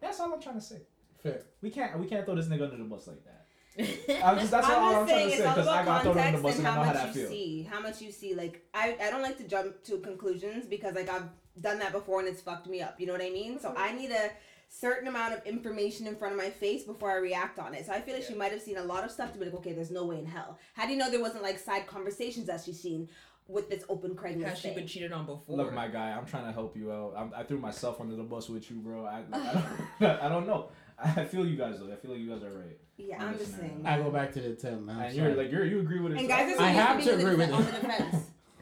That's 0.00 0.18
all 0.20 0.32
I'm 0.32 0.40
trying 0.40 0.54
to 0.56 0.60
say. 0.60 0.82
Fair. 1.22 1.42
We 1.60 1.70
can't, 1.70 1.98
we 1.98 2.06
can't 2.06 2.24
throw 2.24 2.34
this 2.36 2.46
nigga 2.46 2.64
under 2.64 2.76
the 2.76 2.84
bus 2.84 3.06
like 3.06 3.24
that. 3.24 3.44
I'm 4.24 4.38
just, 4.38 4.50
that's 4.50 4.66
I'm 4.66 4.82
all 4.82 4.90
just 4.90 5.00
I'm 5.02 5.06
trying 5.06 5.08
saying 5.08 5.28
to 5.28 5.34
it's 5.34 5.36
say 5.38 5.44
all 5.46 5.54
because 5.54 5.68
I 5.68 5.82
about 5.82 5.86
got 5.86 6.02
thrown 6.02 6.18
under 6.18 6.38
the 6.38 6.42
context 6.42 6.42
bus 6.42 6.56
and 6.58 6.66
and 6.66 6.66
I 6.66 6.70
how 6.70 6.76
know 6.76 6.82
how 6.82 6.92
much 6.92 7.02
that 7.02 7.06
you 7.08 7.12
feels. 7.14 7.30
see. 7.30 7.62
How 7.70 7.80
much 7.80 8.00
you 8.02 8.12
see. 8.12 8.34
Like 8.34 8.66
I, 8.74 8.96
I 9.00 9.10
don't 9.10 9.22
like 9.22 9.36
to 9.38 9.44
jump 9.44 9.84
to 9.84 9.98
conclusions 9.98 10.66
because 10.66 10.94
like 10.94 11.08
I've 11.08 11.28
done 11.60 11.78
that 11.78 11.92
before 11.92 12.20
and 12.20 12.28
it's 12.28 12.40
fucked 12.40 12.66
me 12.66 12.80
up. 12.80 12.98
You 13.00 13.06
know 13.06 13.12
what 13.12 13.22
I 13.22 13.30
mean? 13.30 13.60
So 13.60 13.74
I 13.76 13.92
need 13.92 14.10
a 14.10 14.30
certain 14.68 15.08
amount 15.08 15.32
of 15.34 15.46
information 15.46 16.06
in 16.06 16.14
front 16.16 16.34
of 16.34 16.38
my 16.38 16.50
face 16.50 16.84
before 16.84 17.10
I 17.10 17.16
react 17.16 17.58
on 17.58 17.74
it. 17.74 17.86
So 17.86 17.92
I 17.92 18.00
feel 18.00 18.14
like 18.14 18.24
she 18.24 18.34
might 18.34 18.52
have 18.52 18.60
seen 18.60 18.76
a 18.76 18.82
lot 18.82 19.04
of 19.04 19.10
stuff 19.10 19.32
to 19.32 19.38
be 19.38 19.46
like, 19.46 19.54
okay, 19.54 19.72
there's 19.72 19.90
no 19.90 20.04
way 20.04 20.18
in 20.18 20.26
hell. 20.26 20.58
How 20.74 20.84
do 20.84 20.92
you 20.92 20.98
know 20.98 21.10
there 21.10 21.20
wasn't 21.20 21.42
like 21.42 21.58
side 21.58 21.86
conversations 21.86 22.46
that 22.46 22.62
she's 22.64 22.80
seen 22.80 23.08
with 23.48 23.68
this 23.70 23.82
open 23.88 24.14
Craigslist 24.14 24.44
Has 24.44 24.58
she 24.58 24.68
thing? 24.68 24.76
been 24.76 24.86
cheated 24.86 25.10
on 25.12 25.26
before? 25.26 25.56
Look, 25.56 25.72
my 25.72 25.88
guy, 25.88 26.10
I'm 26.10 26.26
trying 26.26 26.44
to 26.46 26.52
help 26.52 26.76
you 26.76 26.92
out. 26.92 27.14
I'm, 27.16 27.32
I 27.34 27.42
threw 27.42 27.58
myself 27.58 28.00
under 28.00 28.14
the 28.14 28.22
bus 28.22 28.48
with 28.48 28.70
you, 28.70 28.76
bro. 28.76 29.04
I, 29.06 29.22
I, 29.32 29.64
don't, 30.00 30.10
I 30.22 30.28
don't 30.28 30.46
know. 30.46 30.68
I 31.02 31.24
feel 31.24 31.46
you 31.46 31.56
guys 31.56 31.78
though. 31.78 31.92
I 31.92 31.96
feel 31.96 32.10
like 32.10 32.20
you 32.20 32.28
guys 32.30 32.42
are 32.42 32.50
right. 32.52 32.76
yeah, 32.96 33.16
I'm 33.22 33.28
I'm 33.28 33.38
just 33.38 33.56
saying. 33.56 33.82
I 33.84 33.98
go 33.98 34.10
back 34.10 34.32
to 34.32 34.40
the 34.40 34.54
ten 34.54 34.84
now. 34.84 35.00
and 35.00 35.14
you're 35.14 35.34
like 35.34 35.50
you're 35.52 35.64
you 35.64 35.78
agree 35.78 36.00
with 36.00 36.12
it. 36.12 36.18
And 36.18 36.28
guys 36.28 36.56
so 36.56 36.62
I 36.62 36.68
have 36.70 36.98
to 36.98 37.10
to 37.10 37.16
being 37.16 37.28
agree 37.28 37.44
on 37.44 37.50
the, 37.50 37.56
with 37.56 37.84
it. 37.84 38.14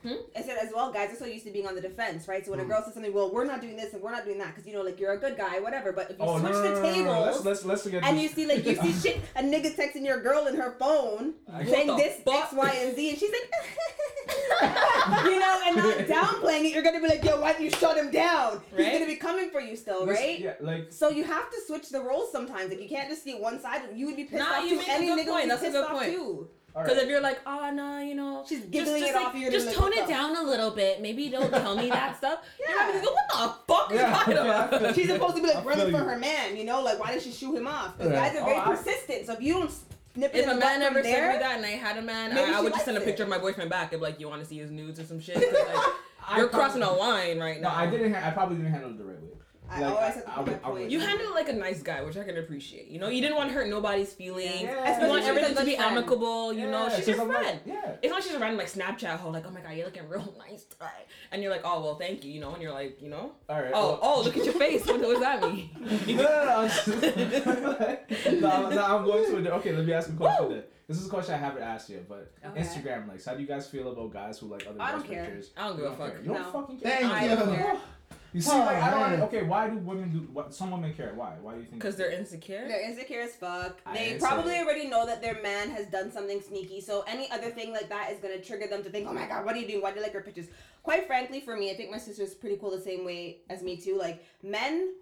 Hmm? 0.06 0.14
I 0.36 0.42
said 0.42 0.56
as 0.62 0.70
well, 0.72 0.92
guys 0.92 1.12
are 1.12 1.16
so 1.16 1.24
used 1.24 1.44
to 1.46 1.50
being 1.50 1.66
on 1.66 1.74
the 1.74 1.80
defense, 1.80 2.28
right? 2.28 2.44
So 2.44 2.52
when 2.52 2.60
a 2.60 2.64
Mm. 2.64 2.68
girl 2.68 2.82
says 2.84 2.94
something, 2.94 3.12
well, 3.12 3.32
we're 3.32 3.44
not 3.44 3.60
doing 3.60 3.76
this 3.76 3.92
and 3.92 4.00
we're 4.02 4.12
not 4.12 4.24
doing 4.24 4.38
that 4.38 4.54
because 4.54 4.66
you 4.66 4.72
know, 4.72 4.82
like 4.82 5.00
you're 5.00 5.12
a 5.12 5.18
good 5.18 5.36
guy, 5.36 5.58
whatever. 5.58 5.92
But 5.92 6.10
if 6.12 6.18
you 6.18 6.24
Oh 6.24 6.38
switch 6.38 6.52
no, 6.52 6.62
the 6.62 6.70
no, 6.70 6.74
no, 6.74 6.82
no, 6.82 6.92
tables. 6.94 7.44
Let's 7.44 7.64
let's 7.64 7.84
let's 7.84 7.86
and 7.86 8.16
this- 8.16 8.22
you 8.22 8.28
see 8.28 8.46
like 8.46 8.64
you 8.64 8.76
see 8.76 8.92
shit, 9.10 9.20
a 9.34 9.42
nigga 9.42 9.74
texting 9.74 10.04
your 10.04 10.20
girl 10.22 10.46
in 10.46 10.54
her 10.56 10.76
phone 10.78 11.34
saying 11.64 11.88
this 11.96 12.20
fuck? 12.24 12.44
X, 12.44 12.52
Y, 12.52 12.70
and 12.82 12.94
Z, 12.94 13.10
and 13.10 13.18
she's 13.18 13.30
like, 13.30 15.24
you 15.24 15.38
know, 15.38 15.60
and 15.66 15.76
not 15.76 15.96
downplaying 15.98 16.64
it. 16.66 16.72
You're 16.74 16.82
gonna 16.82 17.00
be 17.00 17.08
like, 17.08 17.24
yo, 17.24 17.40
why 17.40 17.52
didn't 17.52 17.64
you 17.64 17.70
shut 17.70 17.96
him 17.96 18.10
down? 18.10 18.60
He's 18.76 18.92
gonna 18.92 19.06
be 19.06 19.16
coming 19.16 19.50
for 19.50 19.60
you 19.60 19.76
still, 19.76 20.06
right? 20.06 20.38
Yeah, 20.38 20.54
like 20.60 20.92
So 20.92 21.08
you 21.10 21.24
have 21.24 21.50
to 21.50 21.56
switch 21.66 21.88
the 21.90 22.00
roles 22.00 22.30
sometimes. 22.32 22.70
Like 22.70 22.80
you 22.80 22.88
can't 22.88 23.08
just 23.08 23.24
see 23.24 23.34
one 23.34 23.60
side. 23.60 23.82
You 23.94 24.06
would 24.06 24.16
be 24.16 24.24
pissed 24.24 24.38
Nah, 24.38 24.58
off 24.60 24.64
you 24.70 24.78
too. 24.78 24.84
Any 24.88 25.08
nigga 25.08 25.16
would 25.16 25.26
point. 25.26 25.42
be 25.44 25.48
That's 25.48 25.62
a 25.62 25.64
pissed 25.64 25.76
good 25.76 25.84
off 25.84 25.92
point. 25.92 26.12
too. 26.12 26.48
All 26.76 26.82
Because 26.82 26.98
right. 26.98 27.04
if 27.04 27.08
you're 27.10 27.20
like, 27.22 27.40
ah, 27.46 27.68
oh 27.68 27.70
no, 27.72 27.98
you 28.00 28.14
know, 28.14 28.44
She's 28.46 28.58
just, 28.60 28.70
giggling 28.70 29.00
just, 29.00 29.12
it 29.12 29.16
like, 29.16 29.26
off. 29.28 29.34
You're 29.34 29.50
just 29.50 29.72
tone 29.74 29.92
it 29.94 30.06
the- 30.06 30.12
down 30.12 30.36
a 30.36 30.42
little 30.42 30.70
bit. 30.70 31.00
Maybe 31.00 31.28
don't 31.30 31.50
tell 31.50 31.74
me 31.74 31.88
that 31.88 32.16
stuff. 32.18 32.40
Yeah. 32.60 32.66
You're 32.68 32.76
Yeah. 32.76 32.86
gonna 32.86 33.00
be 33.00 33.06
like, 33.06 33.16
what 33.16 33.28
the 33.66 33.72
fuck 33.72 33.90
are 33.90 33.94
you 33.94 34.00
Yeah, 34.00 34.12
talking 34.14 34.36
about? 34.36 34.94
She's 34.94 35.08
supposed 35.08 35.36
to 35.36 35.42
be 35.42 35.50
I 35.50 35.54
like 35.54 35.64
running 35.64 35.90
for 35.90 35.98
her 35.98 36.18
man, 36.18 36.56
you 36.56 36.64
know, 36.64 36.82
like 36.82 37.00
why 37.00 37.12
did 37.12 37.22
she 37.22 37.32
shoot 37.32 37.54
him 37.56 37.66
off? 37.66 37.96
Because 37.96 38.12
Yeah. 38.12 38.28
guys 38.28 38.36
are 38.36 38.42
oh, 38.42 38.44
very 38.44 38.58
Oh, 38.58 38.60
I- 38.62 38.76
persistent. 38.76 39.26
So 39.26 39.32
if 39.32 39.40
you 39.40 39.54
don't 39.54 39.70
snip 40.14 40.34
it 40.34 40.38
If 40.38 40.44
in 40.44 40.50
a 40.50 40.54
the 40.54 40.60
man 40.60 40.80
butt 40.80 40.86
ever 40.90 40.94
from 40.96 41.04
sent 41.04 41.14
me 41.16 41.28
there, 41.30 41.38
that 41.40 41.56
and 41.56 41.66
I 41.66 41.70
had 41.70 41.96
a 41.98 42.02
man, 42.02 42.34
Maybe 42.34 42.50
I, 42.50 42.54
I 42.54 42.56
she 42.58 42.62
would 42.64 42.72
just 42.74 42.84
send 42.84 42.96
a 42.96 43.00
likes 43.00 43.06
it. 43.06 43.10
picture 43.10 43.22
of 43.24 43.28
my 43.30 43.38
boyfriend 43.38 43.70
back 43.70 43.92
and 43.92 44.00
be 44.00 44.06
like, 44.06 44.20
you 44.20 44.28
want 44.28 44.42
to 44.42 44.46
see 44.48 44.58
his 44.58 44.70
nudes 44.70 45.00
or 45.00 45.04
some 45.04 45.20
shit. 45.20 45.36
like, 45.38 45.44
you're 46.36 46.48
probably- 46.48 46.48
crossing 46.48 46.82
a 46.82 46.92
line 46.92 47.38
right 47.40 47.60
now. 47.60 47.70
No. 47.70 47.74
I 47.74 47.86
didn't. 47.86 48.12
Ha- 48.14 48.28
I 48.28 48.30
probably 48.32 48.56
didn't 48.56 48.72
handle 48.72 48.90
it 48.90 48.98
the 48.98 49.04
right 49.04 49.20
way. 49.22 49.28
I 49.68 49.80
Like, 49.80 49.90
always 49.96 50.14
have 50.14 50.24
to 50.24 50.30
put 50.30 50.46
my 50.46 50.52
point. 50.70 50.90
You 50.90 51.00
handled 51.00 51.28
it 51.30 51.34
like 51.34 51.48
a 51.48 51.52
nice 51.52 51.82
guy, 51.82 52.00
which 52.02 52.16
I 52.16 52.22
can 52.24 52.36
appreciate. 52.38 52.88
You 52.88 52.98
know, 53.00 53.08
you 53.08 53.20
didn't 53.20 53.36
want 53.36 53.48
to 53.50 53.54
hurt 53.54 53.68
nobody's 53.68 54.12
feelings. 54.12 54.62
Yeah. 54.62 55.00
You 55.02 55.08
want 55.08 55.24
everything 55.24 55.54
to 55.56 55.64
be 55.64 55.74
friend. 55.76 55.92
amicable. 55.98 56.52
You 56.52 56.70
know, 56.70 56.84
Yeah, 56.84 56.88
she's 56.90 56.98
'cause 57.06 57.08
your 57.08 57.20
I'm 57.22 57.28
like- 57.28 57.42
friend. 57.42 57.60
yeah. 57.66 57.96
It's 58.02 58.10
not 58.12 58.22
she's 58.22 58.34
a 58.34 58.38
random 58.38 58.58
like 58.58 58.68
Snapchat 58.70 59.16
hoe, 59.16 59.30
like, 59.30 59.44
oh 59.46 59.50
my 59.50 59.60
god, 59.60 59.72
you're 59.74 59.86
looking 59.86 60.08
real 60.08 60.32
nice 60.38 60.64
today. 60.64 60.86
And 61.32 61.42
you're 61.42 61.50
like, 61.50 61.62
oh 61.64 61.82
well, 61.82 61.96
thank 61.96 62.24
you, 62.24 62.32
you 62.32 62.40
know, 62.40 62.52
and 62.52 62.62
you're 62.62 62.72
like, 62.72 63.02
you 63.02 63.08
know, 63.08 63.32
All 63.48 63.60
right. 63.60 63.72
oh 63.74 63.88
well- 63.92 63.98
oh, 64.02 64.22
look 64.22 64.36
at 64.36 64.44
your 64.44 64.54
face. 64.54 64.86
What 64.86 65.00
does 65.00 65.20
that 65.20 65.42
mean? 65.42 65.70
no, 65.80 66.22
no, 66.22 66.22
no. 66.22 66.60
I'm- 66.60 66.70
no, 68.40 68.70
no, 68.70 68.84
I'm 68.84 69.04
going 69.04 69.44
to. 69.44 69.52
A, 69.52 69.56
okay, 69.56 69.72
let 69.74 69.84
me 69.84 69.92
ask 69.92 70.08
you 70.08 70.14
a 70.14 70.18
question. 70.18 70.48
Then. 70.50 70.62
This 70.88 70.98
is 71.00 71.06
a 71.06 71.10
question 71.10 71.34
I 71.34 71.38
haven't 71.38 71.62
asked 71.64 71.90
yet, 71.90 72.08
but 72.08 72.30
Okay. 72.46 72.60
Instagram 72.60 73.08
likes. 73.08 73.24
How 73.24 73.34
do 73.34 73.40
you 73.40 73.46
guys 73.48 73.66
feel 73.68 73.90
about 73.90 74.12
guys 74.12 74.38
who 74.38 74.46
like 74.46 74.64
other 74.68 74.80
I 74.80 74.92
girls' 74.92 75.02
don't 75.02 75.12
care. 75.12 75.24
pictures? 75.24 75.50
I 75.56 75.66
don't 75.68 75.76
give 75.78 75.86
a 75.86 75.96
fuck. 75.96 76.12
You 76.22 76.28
don't 76.32 76.42
No. 76.42 76.50
fucking 76.52 76.78
care. 76.78 77.00
Thank 77.00 77.62
you. 77.72 77.78
Don't 78.40 78.42
care. 78.42 78.42
You 78.42 78.42
see, 78.42 78.50
Oh, 78.52 78.58
like 78.64 78.82
I 78.82 78.90
don't. 78.90 79.10
man. 79.12 79.22
Okay, 79.22 79.42
why 79.42 79.68
do 79.68 79.76
women 79.78 80.10
do? 80.12 80.18
What 80.32 80.54
some 80.54 80.70
women 80.70 80.92
care? 80.94 81.12
Why? 81.14 81.32
Why 81.42 81.52
do 81.54 81.58
you 81.60 81.64
think? 81.66 81.80
Because 81.80 81.96
they're 81.96 82.10
insecure. 82.10 82.66
They're 82.68 82.88
insecure 82.88 83.20
as 83.22 83.34
fuck. 83.36 83.78
I 83.86 83.94
They 83.96 84.18
probably 84.18 84.52
saying- 84.52 84.64
already 84.64 84.86
know 84.88 85.06
that 85.06 85.22
their 85.22 85.40
man 85.42 85.70
has 85.70 85.86
done 85.86 86.10
something 86.12 86.40
sneaky. 86.40 86.80
So 86.80 87.02
any 87.06 87.30
other 87.30 87.50
thing 87.50 87.72
like 87.72 87.88
that 87.88 88.12
is 88.12 88.18
gonna 88.20 88.40
trigger 88.40 88.66
them 88.66 88.82
to 88.84 88.90
think, 88.90 89.08
"Oh 89.08 89.12
my 89.12 89.26
god, 89.26 89.44
what 89.44 89.54
are 89.54 89.58
you 89.58 89.66
doing? 89.66 89.82
Why 89.82 89.90
do 89.90 89.96
you 89.96 90.02
like 90.02 90.12
your 90.12 90.22
pictures?" 90.22 90.46
Quite 90.82 91.06
frankly, 91.06 91.40
for 91.40 91.56
me, 91.56 91.70
I 91.70 91.74
think 91.76 91.90
my 91.90 91.98
sister's 91.98 92.34
pretty 92.34 92.56
cool 92.58 92.70
the 92.70 92.80
same 92.80 93.04
way 93.04 93.38
as 93.50 93.62
me 93.62 93.76
too. 93.76 93.96
Like 93.96 94.22
men 94.42 94.94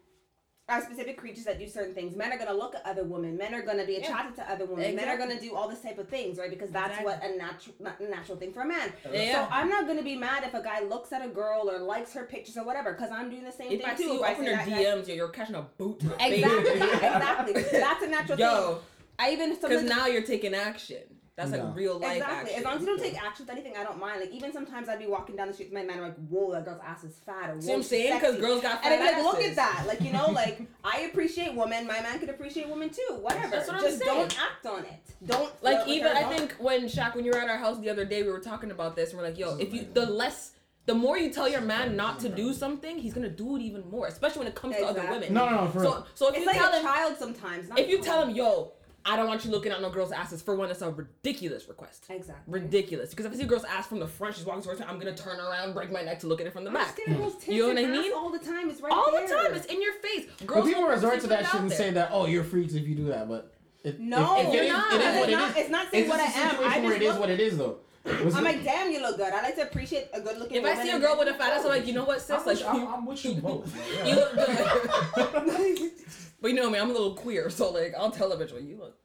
are 0.67 0.81
specific 0.81 1.19
creatures 1.19 1.45
that 1.45 1.59
do 1.59 1.69
certain 1.69 1.93
things. 1.95 2.17
Men 2.17 2.33
are 2.33 2.39
gonna 2.39 2.55
look 2.55 2.75
at 2.75 2.81
other 2.87 3.05
women. 3.05 3.37
Men 3.37 3.53
are 3.55 3.61
gonna 3.61 3.85
be 3.85 3.93
Yeah. 3.95 3.99
attracted 4.07 4.37
to 4.37 4.51
other 4.51 4.65
women. 4.65 4.97
Men 4.97 5.09
are 5.11 5.19
gonna 5.19 5.39
do 5.39 5.55
all 5.55 5.69
this 5.69 5.81
type 5.83 5.99
of 5.99 6.09
things, 6.09 6.39
right? 6.39 6.49
Because 6.49 6.71
that's 6.71 6.99
Exactly. 6.99 7.05
what 7.13 7.23
a 7.23 7.37
natural 7.37 7.75
natural 8.09 8.39
thing 8.39 8.51
for 8.53 8.63
a 8.63 8.67
man. 8.67 8.91
Yeah. 9.13 9.33
So 9.47 9.49
I'm 9.53 9.69
not 9.69 9.87
gonna 9.87 10.03
be 10.03 10.17
mad 10.17 10.43
if 10.43 10.55
a 10.55 10.63
guy 10.63 10.81
looks 10.81 11.13
at 11.13 11.23
a 11.23 11.29
girl 11.29 11.71
or 11.71 11.79
likes 11.81 12.15
her 12.15 12.25
pictures 12.25 12.57
or 12.57 12.65
whatever, 12.65 12.93
because 12.95 13.11
I'm 13.11 13.29
doing 13.29 13.45
the 13.45 13.53
same 13.53 13.73
If 13.73 13.83
thing 13.85 14.09
you 14.09 14.15
If 14.17 14.23
I 14.23 14.33
open 14.33 14.45
say 14.47 14.51
your 14.51 14.59
guy- 14.59 14.85
DMs, 14.85 15.09
you're, 15.15 15.29
catching 15.29 15.55
a 15.55 15.63
boot 15.63 16.01
to. 16.01 16.07
Exactly, 16.19 16.73
exactly. 16.81 17.53
That's 17.73 18.03
a 18.03 18.07
natural 18.09 18.39
thing. 18.39 18.47
Yo, 18.47 18.79
I 19.19 19.33
even 19.33 19.55
because 19.55 19.83
now 19.83 20.07
you're 20.07 20.23
taking 20.23 20.55
action. 20.55 21.03
That's 21.37 21.51
like 21.51 21.75
real 21.75 21.99
life 21.99 22.19
exactly. 22.19 22.51
action. 22.53 22.59
As 22.59 22.65
long 22.65 22.75
as 22.75 22.81
you 22.83 22.87
don't 22.87 23.01
take 23.01 23.21
action 23.21 23.45
with 23.45 23.51
anything, 23.57 23.77
I 23.77 23.83
don't 23.83 23.99
mind. 23.99 24.21
Like 24.21 24.31
even 24.31 24.53
sometimes 24.53 24.89
I'd 24.89 25.01
be 25.01 25.07
walking 25.09 25.35
down 25.35 25.49
the 25.49 25.53
street 25.53 25.73
with 25.73 25.75
my 25.75 25.83
man, 25.85 25.97
I'm 25.99 26.05
like, 26.05 26.29
whoa, 26.29 26.53
that 26.53 26.65
girl's 26.65 26.81
ass 26.87 27.03
is 27.03 27.17
fat. 27.27 27.51
Or, 27.51 27.61
See 27.61 27.67
whoa, 27.67 27.73
what 27.73 27.77
I'm 27.79 27.83
saying? 27.83 28.15
Because 28.21 28.37
girls 28.39 28.63
got 28.63 28.83
fat 28.85 28.93
And 28.93 29.03
I'd 29.03 29.17
be 29.17 29.23
like, 29.23 29.33
look 29.35 29.43
at 29.43 29.57
that. 29.57 29.85
Like, 29.89 30.01
you 30.01 30.13
know, 30.13 30.27
like 30.31 30.63
I 30.85 31.01
appreciate 31.01 31.53
women. 31.55 31.89
My 31.89 32.01
man 32.03 32.21
could 32.21 32.29
appreciate 32.29 32.69
women 32.69 32.89
too. 32.91 33.19
Whatever. 33.21 33.49
That's 33.49 33.67
what 33.67 33.79
I'm 33.79 33.83
Just 33.83 33.99
saying. 33.99 34.17
don't 34.17 34.39
act 34.41 34.65
on 34.67 34.85
it. 34.85 35.01
Don't 35.27 35.53
Like 35.61 35.89
even 35.89 36.07
her, 36.13 36.17
I 36.17 36.21
don't- 36.21 36.39
think 36.39 36.53
when 36.61 36.85
Shaq, 36.85 37.17
when 37.17 37.25
you 37.25 37.33
were 37.33 37.39
at 37.39 37.49
our 37.49 37.59
house 37.59 37.81
the 37.81 37.91
other 37.91 38.05
day, 38.05 38.23
we 38.23 38.31
were 38.31 38.39
talking 38.39 38.71
about 38.71 38.95
this, 38.95 39.11
and 39.11 39.19
we're 39.19 39.27
like, 39.27 39.39
yo, 39.39 39.57
if 39.57 39.75
you 39.75 39.87
the 39.93 40.07
less. 40.07 40.53
The 40.87 40.95
more 40.95 41.17
you 41.17 41.31
tell 41.31 41.49
your 41.49 41.63
man 41.63 41.97
not 41.97 42.21
to 42.21 42.29
do 42.29 42.53
something, 42.53 42.99
he's 42.99 43.15
gonna 43.15 43.31
do 43.31 43.57
it 43.57 43.63
even 43.63 43.89
more, 43.91 44.07
especially 44.07 44.41
when 44.41 44.49
it 44.49 44.55
comes 44.55 44.77
to 44.77 44.85
other 44.85 45.01
women. 45.09 45.33
No, 45.33 45.49
no, 45.49 45.65
no, 45.65 45.71
for 45.71 45.79
So, 45.79 45.85
real. 45.85 46.07
so 46.15 46.29
if 46.29 46.35
it's 46.35 46.41
you 46.43 46.47
like 46.47 46.57
tell 46.59 46.73
a 46.75 46.77
him, 46.77 46.83
child 46.83 47.17
sometimes. 47.19 47.69
Not 47.71 47.79
if 47.79 47.89
you 47.89 48.01
a 48.01 48.03
tell 48.03 48.23
him, 48.23 48.37
yo, 48.37 48.73
I 49.07 49.17
don't 49.17 49.27
want 49.29 49.45
you 49.45 49.51
looking 49.51 49.71
at 49.71 49.83
no 49.83 49.91
girl's 49.91 50.13
asses. 50.13 50.41
For 50.41 50.55
one, 50.57 50.69
that's 50.69 50.81
a 50.83 50.91
ridiculous 50.91 51.69
request. 51.69 52.05
exactly. 52.09 52.53
Ridiculous. 52.61 53.11
Because 53.11 53.27
if 53.27 53.33
I 53.33 53.37
see 53.37 53.43
a 53.43 53.47
girl's 53.47 53.65
ass 53.65 53.87
from 53.87 54.01
the 54.01 54.07
front, 54.07 54.35
she's 54.37 54.45
walking 54.47 54.63
towards 54.63 54.81
me, 54.81 54.87
I'm 54.89 54.99
gonna 54.99 55.15
turn 55.15 55.39
around, 55.41 55.75
break 55.75 55.93
my 55.93 56.03
neck 56.03 56.21
to 56.21 56.27
look 56.27 56.41
at 56.41 56.47
it 56.47 56.53
from 56.55 56.65
the 56.65 56.71
I'm 56.71 56.75
back. 56.75 56.95
staring 56.95 57.15
at 57.15 57.21
those 57.21 57.35
tits 57.35 57.49
You 57.49 57.63
know 57.75 57.81
what 57.83 57.85
I 57.85 57.87
mean? 57.87 58.13
All 58.15 58.31
the 58.31 58.39
time. 58.39 58.71
It's 58.71 58.81
right 58.81 58.93
All 58.93 59.11
there. 59.13 59.27
the 59.27 59.35
time, 59.35 59.55
it's 59.55 59.67
in 59.67 59.83
your 59.83 59.93
face. 59.95 60.27
But 60.39 60.47
Girls 60.47 60.67
people 60.67 60.83
will 60.83 60.91
resort 60.91 61.21
to 61.21 61.27
that 61.29 61.47
shit 61.47 61.61
and 61.61 61.71
say 61.71 61.91
that, 61.91 62.09
oh, 62.13 62.27
you're 62.27 62.45
freaks 62.45 62.75
if 62.75 62.87
you 62.89 62.95
do 62.95 63.05
that, 63.09 63.29
but 63.29 63.53
it, 63.83 64.01
No, 64.01 64.41
if, 64.41 64.47
if 64.49 64.55
you're 64.55 64.63
it 64.63 64.67
is, 64.67 64.73
not. 64.73 64.93
it 64.95 65.01
is 65.01 65.17
what 65.19 65.29
It's 65.29 65.37
not- 65.39 65.57
it's 65.59 65.71
not 65.71 65.91
saying 65.91 66.05
It's 66.05 66.11
what 66.11 66.21
just 66.25 66.37
I 66.37 66.41
a 66.41 66.45
am. 66.45 66.51
situation 66.51 66.73
I 66.73 66.81
where 66.81 66.91
just 66.93 66.97
it 66.97 67.05
is 67.05 67.11
look- 67.13 67.21
what 67.21 67.31
it 67.31 67.41
is, 67.41 67.59
though. 67.59 67.77
Was 68.05 68.35
I'm 68.35 68.47
it- 68.47 68.57
like, 68.57 68.65
damn, 68.65 68.91
you 68.91 69.01
look 69.01 69.17
good. 69.17 69.33
I 69.33 69.43
like 69.43 69.57
to 69.57 69.63
appreciate 69.63 70.09
a 70.13 70.21
good 70.21 70.39
looking 70.39 70.59
If 70.59 70.65
I 70.65 70.83
see 70.83 70.91
a 70.91 70.99
girl 70.99 71.17
with 71.19 71.29
a 71.29 71.35
fat 71.35 71.53
ass, 71.55 71.63
I'm 71.65 71.71
like, 71.71 71.87
you 71.87 71.95
know 71.95 72.05
what, 72.05 72.21
sis? 72.21 72.31
I'm, 72.31 72.39
Like, 72.47 72.57
with, 72.59 72.67
I'm, 72.67 72.87
I'm 72.95 73.07
with 73.07 73.25
you 73.25 73.35
both. 73.35 73.75
Yeah. 73.97 74.07
you 74.07 74.15
look 74.17 74.35
good. 74.35 75.91
but 76.43 76.49
you 76.49 76.55
know 76.55 76.69
me, 76.69 76.79
I'm 76.79 76.91
a 76.91 76.93
little 76.93 77.15
queer, 77.15 77.49
so 77.49 77.71
like, 77.71 77.95
I'll 77.97 78.11
tell 78.11 78.31
a 78.33 78.37
bitch, 78.37 78.53
well, 78.53 78.61
you 78.61 78.77
look, 78.77 78.97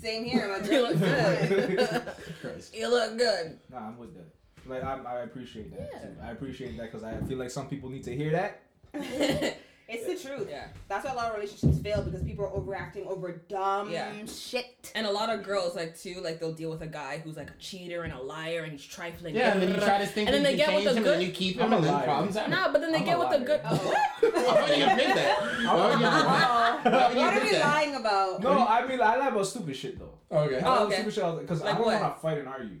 Same 0.00 0.24
here. 0.24 0.48
My 0.48 0.66
you 0.70 0.82
look 0.82 0.98
good. 0.98 2.02
You 2.72 2.88
look 2.88 3.18
good. 3.18 3.58
Nah, 3.70 3.88
I'm 3.88 3.98
with 3.98 4.14
that. 4.14 4.26
Like 4.66 4.84
I, 4.84 4.98
I 5.04 5.20
appreciate 5.22 5.70
that. 5.76 5.90
Yeah. 5.92 5.98
Too. 6.00 6.16
I 6.22 6.30
appreciate 6.32 6.76
that 6.78 6.90
because 6.92 7.04
I 7.04 7.16
feel 7.22 7.38
like 7.38 7.50
some 7.50 7.68
people 7.68 7.90
need 7.90 8.04
to 8.04 8.14
hear 8.16 8.30
that. 8.32 9.58
It's 9.92 10.22
the 10.22 10.28
truth. 10.28 10.46
Yeah. 10.50 10.66
That's 10.88 11.04
why 11.04 11.12
a 11.12 11.14
lot 11.16 11.28
of 11.30 11.34
relationships 11.36 11.78
fail 11.82 12.02
because 12.02 12.22
people 12.22 12.44
are 12.44 12.52
overacting 12.52 13.06
over 13.06 13.42
dumb 13.48 13.90
Yeah. 13.90 14.12
shit. 14.26 14.92
And 14.94 15.06
a 15.06 15.10
lot 15.10 15.28
of 15.30 15.42
girls 15.42 15.74
like 15.74 15.98
too, 15.98 16.20
like 16.22 16.38
they'll 16.40 16.52
deal 16.52 16.70
with 16.70 16.82
a 16.82 16.86
guy 16.86 17.18
who's 17.24 17.36
like 17.36 17.50
a 17.50 17.54
cheater 17.58 18.02
and 18.04 18.12
a 18.12 18.20
liar 18.22 18.62
and 18.62 18.72
he's 18.72 18.84
trifling. 18.84 19.34
Yeah, 19.34 19.52
and 19.52 19.62
then 19.62 19.70
you 19.70 19.76
try 19.80 19.98
to 19.98 20.06
think 20.06 20.28
And 20.28 20.34
then 20.36 20.42
that 20.44 20.48
they 20.50 20.52
you 20.52 20.58
get 20.58 20.68
with 20.68 20.84
change 20.84 20.90
the 20.90 20.96
him, 20.96 21.02
good- 21.04 21.14
and 21.14 21.22
you 21.24 21.32
keep 21.32 21.56
him, 21.56 21.62
I'm 21.66 21.72
and 21.74 21.84
then 21.84 22.02
problems 22.04 22.36
happen. 22.36 22.50
No, 22.52 22.68
but 22.72 22.80
then 22.80 22.92
they 22.92 22.98
I'm 22.98 23.04
get 23.04 23.16
a 23.16 23.18
with 23.18 23.30
the 23.30 23.38
liar. 23.38 23.46
good. 23.46 23.60
Oh. 23.70 24.30
Why 24.30 24.60
would 24.68 24.78
you 24.78 24.84
admit 24.84 25.14
that? 25.14 25.40
Why 25.40 25.74
would 25.90 26.00
you 26.00 26.06
admit 26.06 26.10
that? 26.10 26.82
Oh, 26.86 26.90
Why 26.90 27.08
would 27.08 27.16
you 27.16 27.22
what 27.24 27.34
are 27.34 27.36
admit 27.38 27.52
we 27.52 27.58
lying 27.58 27.94
about? 27.96 28.42
No, 28.42 28.66
I 28.66 28.86
mean 28.86 29.00
I 29.00 29.16
lie 29.16 29.28
about 29.28 29.46
stupid 29.46 29.76
shit 29.76 29.98
though. 29.98 30.14
Okay. 30.30 30.60
Oh, 30.62 30.66
I 30.66 30.68
lie 30.70 30.78
Oh, 30.78 30.82
about 30.86 30.92
stupid 30.92 31.14
shit 31.14 31.40
because 31.40 31.62
I 31.62 31.72
don't 31.72 31.84
what? 31.86 32.00
want 32.00 32.14
to 32.16 32.20
fight 32.20 32.38
and 32.38 32.48
argue. 32.48 32.78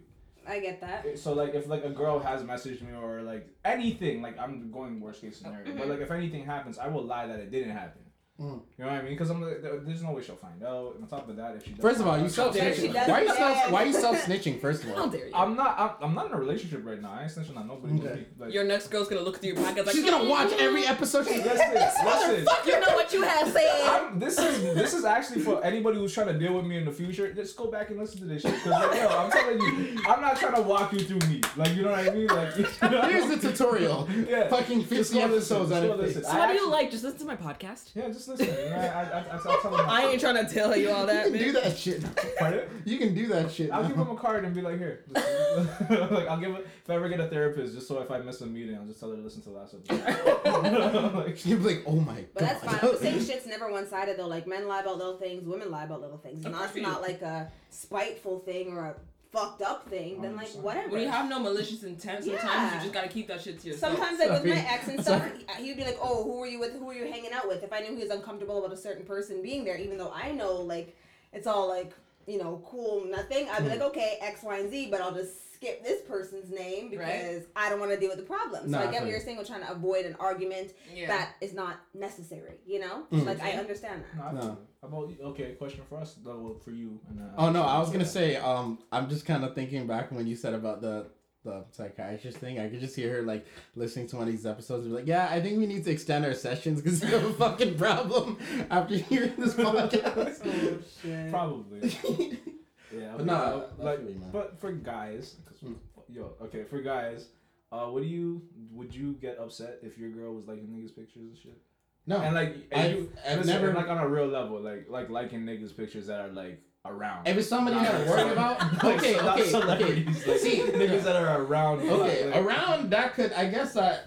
I 0.50 0.58
get 0.58 0.80
that. 0.80 1.16
So 1.18 1.32
like 1.32 1.54
if 1.54 1.68
like 1.68 1.84
a 1.84 1.90
girl 1.90 2.18
has 2.18 2.42
messaged 2.42 2.82
me 2.82 2.92
or 2.92 3.22
like 3.22 3.48
anything, 3.64 4.20
like 4.20 4.36
I'm 4.36 4.72
going 4.72 5.00
worst 5.00 5.20
case 5.20 5.36
scenario. 5.38 5.64
But 5.64 5.74
mm-hmm. 5.76 5.90
like 5.90 6.00
if 6.00 6.10
anything 6.10 6.44
happens, 6.44 6.76
I 6.76 6.88
will 6.88 7.04
lie 7.04 7.28
that 7.28 7.38
it 7.38 7.52
didn't 7.52 7.70
happen. 7.70 8.02
Mm. 8.40 8.60
You 8.78 8.84
know 8.84 8.90
what 8.90 9.00
I 9.00 9.02
mean? 9.02 9.12
Because 9.12 9.28
I'm 9.28 9.42
like, 9.42 9.60
there's 9.62 10.02
no 10.02 10.12
way 10.12 10.22
she'll 10.22 10.34
find 10.36 10.62
out. 10.62 10.94
And 10.94 11.04
on 11.04 11.08
top 11.10 11.28
of 11.28 11.36
that, 11.36 11.56
if 11.56 11.64
she 11.64 11.72
does 11.72 11.80
First 11.82 12.00
of 12.00 12.06
all, 12.06 12.16
you 12.16 12.24
out- 12.24 12.30
self 12.30 12.56
If 12.56 12.76
she 12.80 12.88
snitching. 12.88 12.92
does 12.94 13.08
Why 13.08 13.20
you 13.20 13.26
that- 13.28 13.36
self 13.36 13.70
Why 13.70 13.82
you 13.84 13.92
self 13.92 14.16
snitching? 14.16 14.60
First 14.60 14.84
of 14.84 14.90
How 14.90 15.02
all, 15.02 15.08
dare 15.08 15.26
you? 15.28 15.32
I'm 15.34 15.54
not. 15.56 15.78
I'm, 15.78 15.90
I'm 16.08 16.14
not 16.14 16.26
in 16.28 16.32
a 16.32 16.38
relationship 16.38 16.80
right 16.86 17.00
now. 17.02 17.12
I 17.12 17.24
ain't 17.24 17.30
snitching 17.32 17.56
on 17.56 17.68
nobody. 17.68 17.98
Okay. 18.00 18.24
Like, 18.38 18.54
Your 18.54 18.64
next 18.64 18.88
girl's 18.88 19.08
gonna 19.08 19.20
look 19.20 19.40
through 19.40 19.52
your 19.52 19.62
pockets 19.62 19.86
like 19.86 19.94
she's 19.94 20.08
gonna 20.08 20.28
watch 20.28 20.52
every 20.58 20.86
episode. 20.86 21.26
She 21.26 21.36
listen, 21.36 21.74
listen. 21.74 22.46
You 22.66 22.80
know 22.80 22.94
what 22.94 23.12
you 23.12 23.22
have 23.22 23.48
said. 23.52 23.88
I'm, 23.88 24.18
this 24.18 24.38
is 24.38 24.62
this 24.74 24.94
is 24.94 25.04
actually 25.04 25.42
for 25.42 25.62
anybody 25.62 25.98
who's 25.98 26.14
trying 26.14 26.28
to 26.28 26.38
deal 26.38 26.54
with 26.54 26.64
me 26.64 26.78
in 26.78 26.86
the 26.86 26.92
future. 26.92 27.32
Just 27.34 27.56
go 27.58 27.70
back 27.70 27.90
and 27.90 27.98
listen 27.98 28.20
to 28.20 28.24
this 28.24 28.40
shit. 28.42 28.54
Cause 28.62 28.70
like, 28.72 28.94
yo, 28.96 29.08
I'm 29.08 29.30
telling 29.30 29.60
you, 29.60 29.98
I'm 30.08 30.20
not 30.22 30.36
trying 30.36 30.54
to 30.54 30.62
walk 30.62 30.92
you 30.94 31.00
through 31.00 31.28
me. 31.28 31.42
Like 31.56 31.74
you 31.74 31.82
know 31.82 31.90
what 31.90 32.08
I 32.08 32.10
mean? 32.14 32.26
Like 32.26 32.56
you 32.56 32.64
know? 32.88 33.02
Here's 33.02 33.38
the 33.38 33.50
tutorial. 33.50 34.08
Yeah. 34.26 34.48
Fucking 34.48 34.84
50 34.84 34.94
go 34.94 35.00
listen, 35.00 35.18
episodes 35.18 35.70
just 35.70 35.82
out 35.84 35.90
of 35.90 35.98
listen. 35.98 36.24
So 36.24 36.38
what 36.38 36.48
do 36.48 36.54
you 36.54 36.70
like? 36.70 36.90
Just 36.90 37.04
listen 37.04 37.18
to 37.20 37.24
my 37.26 37.36
podcast. 37.36 37.90
Yeah, 37.94 38.08
just 38.08 38.28
listen. 38.30 38.72
I, 38.72 38.86
I, 38.86 39.02
I, 39.02 39.36
I 39.36 39.60
tell 39.60 39.70
them. 39.70 39.80
I 39.88 40.06
ain't 40.06 40.20
trying 40.20 40.46
to 40.46 40.52
tell 40.52 40.76
you 40.76 40.90
all 40.90 41.02
You 41.02 41.06
that, 41.06 41.24
can 41.24 41.32
do 41.32 41.52
that 41.52 41.76
shit. 41.76 42.04
Pardon? 42.38 42.62
You 42.84 42.98
can 42.98 43.14
do 43.14 43.26
that 43.28 43.50
shit. 43.50 43.70
I'll 43.70 43.82
now. 43.82 43.88
give 43.88 43.96
him 43.96 44.10
a 44.10 44.16
card 44.16 44.44
and 44.44 44.54
be 44.54 44.60
like, 44.60 44.78
here. 44.78 45.04
like 45.10 46.28
I'll 46.28 46.40
give 46.40 46.54
it 46.54 46.66
if 46.82 46.90
I 46.90 46.94
ever 46.94 47.08
get 47.08 47.20
a 47.20 47.28
therapist, 47.28 47.74
just 47.74 47.86
so 47.86 48.00
if 48.00 48.10
I 48.10 48.18
miss 48.18 48.40
a 48.40 48.46
meeting, 48.46 48.76
I'll 48.76 48.84
just 48.84 49.00
tell 49.00 49.10
her 49.10 49.16
to 49.16 49.22
listen 49.22 49.42
to 49.42 49.50
the 49.50 49.54
last 49.56 49.74
episode. 49.74 51.14
like, 51.14 51.46
You'd 51.46 51.62
be 51.62 51.74
like, 51.74 51.82
oh 51.86 52.00
my 52.00 52.14
god. 52.14 52.26
But 52.34 52.42
that's 52.42 52.64
fine. 52.64 52.78
I'm 52.82 52.96
saying 52.98 53.24
shit's 53.24 53.46
never 53.46 53.70
one 53.70 53.86
sided 53.88 54.18
though. 54.18 54.26
Like 54.26 54.46
men 54.46 54.66
lie 54.66 54.80
about 54.80 54.98
little 54.98 55.18
things, 55.18 55.46
women 55.46 55.70
lie 55.70 55.84
about 55.84 56.00
little 56.00 56.18
things. 56.18 56.44
Of 56.44 56.46
And 56.46 56.54
that's 56.54 56.76
not 56.76 57.02
like 57.02 57.22
a 57.22 57.50
spiteful 57.70 58.40
thing 58.40 58.72
or 58.72 58.86
a 58.86 58.94
fucked 59.32 59.62
up 59.62 59.88
thing. 59.88 60.20
Then 60.20 60.36
like 60.36 60.48
whatever. 60.54 60.88
When 60.90 61.02
you 61.02 61.08
have 61.08 61.28
no 61.28 61.38
malicious 61.38 61.82
intent, 61.82 62.24
sometimes 62.24 62.44
Yeah. 62.44 62.74
you 62.74 62.80
just 62.80 62.92
gotta 62.92 63.08
keep 63.08 63.28
that 63.28 63.40
shit 63.40 63.60
to 63.60 63.68
yourself. 63.68 63.96
Sometimes 63.96 64.18
like 64.18 64.30
with 64.30 64.44
my 64.44 64.56
Sorry. 64.56 64.66
ex 64.68 64.88
and 64.88 65.00
stuff, 65.02 65.24
he 65.58 65.68
would 65.68 65.76
be 65.76 65.84
like, 65.84 65.98
"Oh, 66.02 66.24
who 66.24 66.38
were 66.40 66.46
you 66.46 66.58
with? 66.58 66.72
Who 66.74 66.84
were 66.86 66.94
you 66.94 67.06
hanging 67.06 67.32
out 67.32 67.46
with?" 67.48 67.62
If 67.62 67.72
I 67.72 67.80
knew 67.80 67.94
he 67.94 68.02
was 68.02 68.10
uncomfortable 68.10 68.58
about 68.64 68.72
a 68.76 68.80
certain 68.80 69.04
person 69.04 69.42
being 69.42 69.64
there, 69.64 69.76
even 69.76 69.98
though 69.98 70.12
I 70.14 70.32
know 70.32 70.54
like 70.56 70.96
it's 71.32 71.46
all 71.46 71.68
like 71.68 71.92
you 72.26 72.38
know 72.38 72.62
cool, 72.66 73.04
nothing, 73.04 73.48
I'd 73.48 73.58
be 73.58 73.64
Hmm. 73.64 73.70
like, 73.70 73.80
"Okay, 73.82 74.18
X, 74.20 74.42
Y, 74.42 74.58
and 74.58 74.70
Z," 74.70 74.88
but 74.90 75.00
I'll 75.00 75.14
just 75.14 75.32
skip 75.60 75.84
this 75.84 76.00
person's 76.02 76.50
name 76.50 76.88
because 76.90 77.04
Right. 77.06 77.46
I 77.54 77.68
don't 77.68 77.80
want 77.80 77.92
to 77.92 77.98
deal 78.00 78.08
with 78.08 78.18
the 78.18 78.24
problem. 78.24 78.64
So 78.64 78.70
Nah, 78.70 78.78
I 78.78 78.82
I 78.82 78.84
get 78.86 78.92
feel 78.92 79.00
what 79.02 79.06
you. 79.08 79.12
you're 79.12 79.20
saying 79.20 79.36
with 79.38 79.46
trying 79.46 79.60
to 79.60 79.70
avoid 79.70 80.06
an 80.06 80.16
argument 80.18 80.72
yeah. 80.94 81.06
that 81.08 81.34
is 81.40 81.52
not 81.52 81.80
necessary. 81.94 82.54
You 82.66 82.80
know, 82.80 83.04
Mm. 83.12 83.26
like 83.26 83.40
I 83.42 83.52
understand 83.52 84.02
that. 84.04 84.16
no, 84.16 84.24
I 84.24 84.32
No. 84.32 84.40
feel 84.40 84.50
it. 84.52 84.58
How 84.82 84.88
about? 84.88 85.10
Okay, 85.32 85.52
question 85.56 85.82
for 85.88 85.98
us, 85.98 86.14
though, 86.24 86.58
for 86.64 86.70
you. 86.70 86.98
And, 87.10 87.20
uh, 87.20 87.24
Oh 87.36 87.50
no, 87.50 87.62
I 87.62 87.78
was 87.78 87.90
gonna 87.90 88.04
say, 88.06 88.36
um, 88.36 88.78
I'm 88.90 89.08
just 89.10 89.26
kind 89.26 89.44
of 89.44 89.54
thinking 89.54 89.86
back 89.86 90.10
when 90.10 90.26
you 90.26 90.36
said 90.36 90.54
about 90.54 90.80
the 90.80 91.08
the 91.42 91.64
psychiatrist 91.70 92.36
thing. 92.36 92.58
I 92.60 92.68
could 92.68 92.80
just 92.80 92.94
hear 92.94 93.14
her 93.16 93.22
like 93.22 93.46
listening 93.74 94.06
to 94.08 94.16
one 94.16 94.26
of 94.28 94.32
these 94.32 94.44
episodes 94.44 94.84
and 94.84 94.92
be 94.94 94.98
like, 95.00 95.06
"Yeah, 95.08 95.26
I 95.30 95.40
think 95.40 95.56
we 95.58 95.66
need 95.66 95.84
to 95.84 95.90
extend 95.90 96.24
our 96.26 96.34
sessions 96.34 96.82
because 96.82 97.00
we 97.02 97.08
have 97.08 97.24
a 97.24 97.32
fucking 97.44 97.76
problem 97.78 98.36
after 98.70 98.96
hearing 98.96 99.34
this 99.38 99.54
podcast." 99.66 100.40
Oh 100.46 100.78
shit. 101.02 101.30
Probably. 101.30 102.38
Yeah, 102.92 103.14
But 103.16 103.26
no, 103.26 103.34
I- 103.78 103.82
I 103.82 103.84
like, 103.84 104.00
you, 104.00 104.20
but 104.32 104.58
for 104.60 104.72
guys, 104.72 105.36
'cause- 105.46 105.58
Mm. 105.70 105.76
yo, 106.08 106.32
okay, 106.42 106.64
for 106.64 106.80
guys, 106.80 107.28
uh, 107.72 107.86
what 107.86 108.02
do 108.02 108.08
you 108.08 108.42
would 108.72 108.94
you 108.94 109.12
get 109.14 109.38
upset 109.38 109.78
if 109.82 109.96
your 109.98 110.10
girl 110.10 110.34
was 110.34 110.46
liking 110.48 110.66
niggas 110.68 110.94
pictures 110.96 111.22
and 111.22 111.36
shit? 111.38 111.60
no, 112.06 112.18
And 112.20 112.34
like, 112.34 112.56
and 112.72 112.80
I've- 112.80 112.94
you, 112.98 113.12
I've 113.26 113.38
listen, 113.38 113.52
never- 113.62 113.72
like 113.74 113.88
on 113.88 113.98
a 113.98 114.08
real 114.08 114.26
level, 114.26 114.60
like 114.60 114.88
like 114.88 115.08
liking 115.10 115.40
niggas 115.44 115.76
pictures 115.76 116.06
that 116.08 116.20
are 116.20 116.32
like 116.32 116.60
around. 116.84 117.28
if 117.28 117.36
it's 117.36 117.46
somebody 117.48 117.76
Not 117.76 117.84
that 117.92 118.00
I'm 118.00 118.08
worried 118.08 118.32
about, 118.32 118.84
okay, 118.84 119.20
okay, 119.20 119.54
okay. 119.54 120.04
like, 120.04 120.38
See, 120.40 120.56
niggas 120.62 121.02
that 121.04 121.16
are 121.16 121.42
around. 121.42 121.80
Okay, 121.80 122.26
like, 122.30 122.36
around 122.44 122.90
that 122.90 123.14
could 123.14 123.32
I 123.34 123.48
guess 123.50 123.76
I 123.76 124.00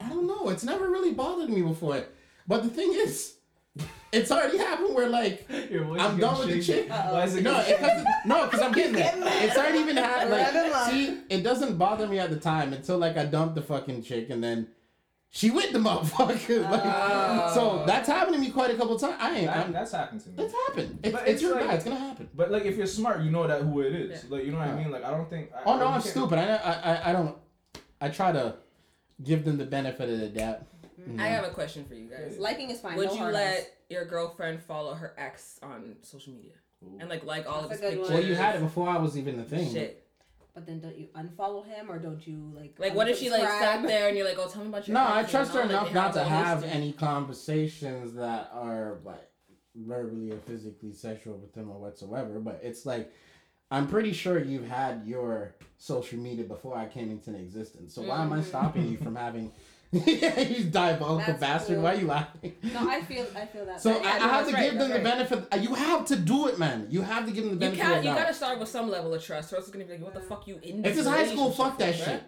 I 0.00 0.08
don't 0.08 0.26
know. 0.26 0.48
It's 0.50 0.64
never 0.64 0.90
really 0.90 1.12
bothered 1.14 1.48
me 1.50 1.62
before. 1.62 2.02
But 2.46 2.62
the 2.62 2.68
thing 2.68 2.92
is, 2.94 3.36
it's 4.14 4.30
already 4.30 4.58
happened 4.58 4.94
where 4.94 5.08
like 5.08 5.46
I'm 5.50 6.18
done 6.18 6.38
with 6.38 6.48
the 6.48 6.62
chick. 6.62 6.88
Why 6.88 7.24
is 7.24 7.36
it 7.36 7.42
no, 7.42 7.58
it, 7.60 7.78
cause, 7.80 8.04
no, 8.24 8.44
because 8.44 8.60
I'm 8.60 8.72
getting 8.72 8.92
there. 8.94 9.12
It's 9.14 9.56
already 9.56 9.78
even 9.78 9.96
happened. 9.96 10.30
Like, 10.30 10.90
see, 10.90 11.20
it 11.28 11.42
doesn't 11.42 11.76
bother 11.76 12.06
me 12.06 12.18
at 12.18 12.30
the 12.30 12.36
time 12.40 12.72
until 12.72 12.98
like 12.98 13.16
I 13.16 13.24
dumped 13.26 13.54
the 13.56 13.62
fucking 13.62 14.02
chick 14.02 14.30
and 14.30 14.42
then 14.42 14.68
she 15.30 15.50
with 15.50 15.72
the 15.72 15.78
motherfucker. 15.80 16.62
Like, 16.70 16.82
Oh. 16.84 17.50
so 17.54 17.84
that's 17.86 18.08
happened 18.08 18.36
to 18.36 18.40
me 18.40 18.50
quite 18.50 18.70
a 18.70 18.76
couple 18.76 18.96
times. 18.96 19.16
I 19.18 19.34
ain't. 19.36 19.46
That, 19.48 19.72
that's 19.72 19.90
happened 19.92 20.20
to 20.22 20.28
me. 20.30 20.44
it's 20.44 20.54
happened. 20.66 20.98
It's, 21.02 21.12
But 21.12 21.22
it's, 21.22 21.30
it's 21.32 21.42
your 21.42 21.56
like- 21.56 21.66
guy. 21.66 21.74
It's 21.74 21.84
gonna 21.84 21.96
happen. 21.98 22.28
But 22.34 22.50
like, 22.52 22.64
if 22.64 22.76
you're 22.76 22.86
smart, 22.86 23.20
you 23.22 23.30
know 23.32 23.46
that 23.48 23.62
who 23.62 23.80
it 23.80 23.94
is. 23.94 24.22
Yeah. 24.24 24.36
Like, 24.36 24.44
you 24.44 24.52
know 24.52 24.58
what 24.58 24.68
I 24.68 24.76
mean? 24.76 24.90
Like, 24.92 25.04
I 25.04 25.10
don't 25.10 25.28
think. 25.28 25.50
I, 25.52 25.62
Oh 25.66 25.76
no, 25.78 25.88
I'm 25.88 26.00
stupid. 26.00 26.38
I, 26.38 26.54
I 26.56 26.72
I 26.92 27.10
I 27.10 27.12
don't. 27.12 27.36
I 28.00 28.08
try 28.10 28.30
to 28.32 28.56
give 29.22 29.44
them 29.44 29.58
the 29.58 29.64
benefit 29.64 30.08
of 30.08 30.20
the 30.20 30.28
doubt. 30.28 30.60
You 31.06 31.20
I 31.20 31.26
have 31.28 31.44
a 31.44 31.50
question 31.50 31.84
for 31.84 31.94
you 31.94 32.08
guys. 32.08 32.36
Liking 32.38 32.70
is 32.70 32.80
fine. 32.80 32.96
Would 32.96 33.08
no 33.08 33.14
you 33.14 33.24
let 33.24 33.58
ass. 33.58 33.66
your 33.90 34.04
girlfriend 34.04 34.62
follow 34.62 34.94
her 34.94 35.14
ex 35.18 35.58
on 35.62 35.96
social 36.02 36.32
media 36.32 36.52
Ooh. 36.84 36.98
and 37.00 37.08
like 37.08 37.24
like 37.24 37.46
all 37.46 37.60
of 37.64 37.70
That's 37.70 37.80
his 37.82 37.90
pictures? 37.90 38.08
one. 38.10 38.18
Well, 38.18 38.26
you 38.28 38.34
had 38.34 38.56
it 38.56 38.60
before 38.62 38.88
I 38.88 38.96
was 38.98 39.16
even 39.18 39.36
the 39.36 39.44
thing. 39.44 39.72
Shit. 39.72 40.00
But 40.54 40.66
then 40.66 40.78
don't 40.80 40.96
you 40.96 41.08
unfollow 41.16 41.66
him 41.66 41.90
or 41.90 41.98
don't 41.98 42.24
you 42.24 42.52
like? 42.54 42.76
Like, 42.78 42.94
what 42.94 43.08
if 43.08 43.18
she 43.18 43.28
like 43.28 43.42
sat 43.42 43.82
there 43.82 44.06
and 44.08 44.16
you're 44.16 44.26
like, 44.28 44.38
"Oh, 44.38 44.46
tell 44.48 44.62
me 44.62 44.68
about 44.68 44.86
your." 44.86 44.94
No, 44.94 45.02
ex," 45.16 45.28
I 45.28 45.30
trust 45.30 45.52
her 45.54 45.62
all, 45.62 45.66
like, 45.66 45.70
enough 45.90 45.92
not 45.92 46.12
to 46.14 46.22
have 46.22 46.62
shit. 46.62 46.72
any 46.72 46.92
conversations 46.92 48.14
that 48.14 48.50
are 48.52 48.98
like 49.04 49.28
verbally 49.74 50.30
or 50.30 50.36
physically 50.38 50.92
sexual 50.92 51.36
with 51.38 51.52
them 51.54 51.70
or 51.70 51.80
whatsoever. 51.80 52.38
But 52.38 52.60
it's 52.62 52.86
like 52.86 53.12
I'm 53.70 53.88
pretty 53.88 54.12
sure 54.12 54.38
you've 54.38 54.68
had 54.68 55.02
your 55.04 55.54
social 55.78 56.18
media 56.20 56.44
before 56.44 56.76
I 56.76 56.86
came 56.86 57.10
into 57.10 57.34
existence. 57.34 57.92
So 57.92 58.02
why 58.02 58.22
am 58.22 58.32
I 58.32 58.38
Mhm. 58.38 58.44
stopping 58.44 58.86
you 58.88 58.96
from 58.98 59.16
having? 59.16 59.50
you 60.06 60.64
diabolical 60.64 61.18
That's 61.26 61.40
bastard! 61.40 61.76
cool. 61.76 61.84
Why 61.84 61.94
are 61.94 61.98
you 61.98 62.06
laughing? 62.06 62.54
No, 62.62 62.88
I 62.90 63.00
feel 63.02 63.26
I 63.36 63.46
feel 63.46 63.64
that. 63.66 63.80
So 63.80 63.90
Yeah, 64.00 64.08
I, 64.08 64.16
I 64.16 64.18
no, 64.18 64.28
have 64.28 64.46
to 64.48 64.52
right, 64.52 64.70
give 64.70 64.78
them 64.78 64.90
the 64.90 64.98
benefit. 64.98 65.46
Uh, 65.52 65.56
you 65.56 65.74
have 65.74 66.04
to 66.06 66.16
do 66.16 66.48
it, 66.48 66.58
man. 66.58 66.86
You 66.90 67.02
have 67.02 67.26
to 67.26 67.32
give 67.32 67.44
them 67.44 67.58
the 67.58 67.64
You 67.66 67.70
benefit. 67.72 67.82
can't. 67.82 67.98
of 67.98 68.04
You 68.04 68.10
gotta 68.14 68.34
start 68.34 68.58
with 68.58 68.68
some 68.68 68.90
level 68.90 69.14
of 69.14 69.22
trust, 69.22 69.52
or 69.52 69.56
else 69.56 69.66
it's 69.66 69.72
gonna 69.72 69.84
be 69.84 69.92
like, 69.92 70.02
"What 70.02 70.14
the 70.14 70.20
fuck 70.20 70.46
you 70.48 70.58
in?" 70.62 70.78
If 70.84 70.96
this 70.96 70.98
it's 70.98 71.08
high 71.08 71.26
school, 71.26 71.50
fuck 71.52 71.78
that 71.78 71.94
for, 71.94 72.04
shit. 72.04 72.22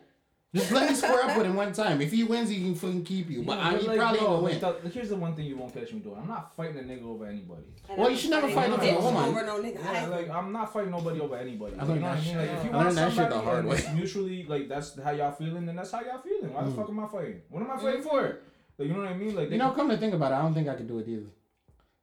Bruh?" 0.54 0.58
Just 0.60 0.72
let 0.72 0.88
me 0.88 0.94
square 0.94 1.24
up 1.24 1.36
with 1.36 1.46
him 1.46 1.54
one 1.56 1.72
time. 1.72 2.00
If 2.00 2.12
he 2.12 2.24
wins, 2.24 2.48
he 2.50 2.60
can 2.60 2.74
fucking 2.74 3.04
keep 3.04 3.28
you. 3.30 3.42
But 3.42 3.58
Yeah, 3.58 3.68
I, 3.68 3.72
but 3.72 3.80
he 3.82 3.88
like, 3.88 3.98
probably 3.98 4.20
yo, 4.20 4.26
won't 4.30 4.42
like, 4.44 4.62
win. 4.62 4.74
the- 4.84 4.88
here's 4.90 5.08
the 5.10 5.16
one 5.16 5.34
thing 5.34 5.44
you 5.46 5.56
won't 5.56 5.74
catch 5.74 5.92
me 5.92 6.00
doing. 6.00 6.16
I'm 6.20 6.28
not 6.28 6.54
fighting 6.56 6.78
a 6.78 6.82
nigga 6.82 7.04
over 7.04 7.26
anybody. 7.26 7.62
And 7.88 7.98
Well, 7.98 8.06
I'm 8.06 8.12
you 8.12 8.18
should 8.18 8.30
never 8.30 8.48
fight 8.50 8.70
a 8.70 8.74
over 8.74 8.82
bitch 8.82 9.02
woman. 9.02 9.24
over 9.24 9.42
no 9.46 9.62
nigga. 9.62 9.84
Yeah, 9.84 9.90
I- 9.92 10.06
like 10.06 10.30
I'm 10.30 10.52
not 10.52 10.72
fighting 10.72 10.90
nobody 10.90 11.20
over 11.20 11.36
anybody. 11.36 11.74
I 11.76 11.78
Like, 11.84 11.88
learned 11.88 11.96
you 12.00 12.02
know 12.02 12.08
what 12.08 12.16
I 12.18 12.20
that 12.20 12.26
mean? 12.26 12.36
Like, 12.36 12.46
if 12.50 12.56
you 12.56 12.62
shit- 12.62 12.72
I 12.72 12.76
want 12.76 12.86
learned 12.86 12.96
that 12.98 13.08
shit 13.12 13.16
the 13.16 13.30
somebody 13.30 13.44
hard 13.46 13.64
way. 13.66 13.76
it's 13.76 13.92
mutually 13.92 14.44
like 14.44 14.68
that's 14.68 15.00
how 15.02 15.10
y'all 15.10 15.32
feeling, 15.32 15.66
then 15.66 15.76
that's 15.76 15.90
how 15.92 16.00
y'all 16.00 16.18
feeling. 16.18 16.52
Why 16.54 16.64
the 16.64 16.70
Mm. 16.70 16.76
fuck 16.76 16.88
am 16.88 17.00
I 17.00 17.06
fighting? 17.08 17.42
What 17.50 17.62
am 17.62 17.70
I 17.70 17.76
fighting 17.78 18.02
for? 18.02 18.38
Like 18.78 18.88
you 18.88 18.94
know 18.94 19.00
what 19.00 19.08
I 19.08 19.14
mean? 19.14 19.34
Like 19.34 19.50
You 19.50 19.58
know, 19.58 19.70
come 19.72 19.88
to 19.88 19.96
think 19.96 20.14
about 20.14 20.32
it, 20.32 20.36
I 20.36 20.42
don't 20.42 20.54
think 20.54 20.68
I 20.68 20.74
could 20.74 20.86
do 20.88 20.98
it 20.98 21.08
either. 21.08 21.26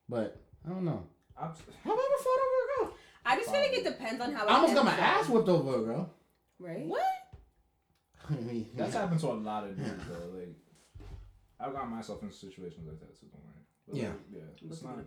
But 0.09 0.37
I 0.65 0.69
don't 0.69 0.83
know. 0.85 1.03
I'm, 1.37 1.47
Have 1.47 1.57
I 1.85 1.89
ever 1.89 2.23
fought 2.23 2.39
over 2.45 2.83
a 2.83 2.85
girl? 2.87 2.97
I 3.25 3.35
just 3.37 3.49
feel 3.51 3.59
like 3.61 3.73
it 3.73 3.83
depends 3.83 4.21
on 4.21 4.33
how. 4.33 4.45
I 4.47 4.53
almost 4.55 4.73
it 4.73 4.75
got 4.75 4.85
my 4.85 4.91
ends 4.91 5.01
ass 5.01 5.23
up, 5.25 5.29
whooped 5.31 5.49
over 5.49 5.75
a 5.79 5.81
girl. 5.83 6.09
Right. 6.59 6.85
What? 6.85 7.01
I 8.29 8.33
mean, 8.35 8.69
that's 8.75 8.93
happened 8.93 9.19
to 9.21 9.27
a 9.27 9.33
lot 9.33 9.65
of 9.65 9.75
dudes 9.77 10.03
though. 10.09 10.37
Like 10.37 10.55
I've 11.59 11.73
got 11.73 11.89
myself 11.89 12.21
in 12.23 12.31
situations 12.31 12.87
like 12.87 12.99
that, 12.99 13.15
so 13.15 13.27
don't 13.27 13.43
worry. 13.43 13.53
But, 13.87 13.95
Yeah. 13.97 14.07
like, 14.09 14.17
yeah. 14.61 14.69
It's 14.71 14.83
not. 14.83 14.97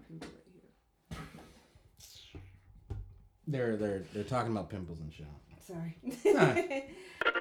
they're 3.46 3.76
they're 3.76 4.02
they're 4.12 4.24
talking 4.24 4.52
about 4.52 4.70
pimples 4.70 5.00
and 5.00 5.12
shit. 5.12 5.26
Sorry. 5.66 5.96
Alright. 6.26 6.90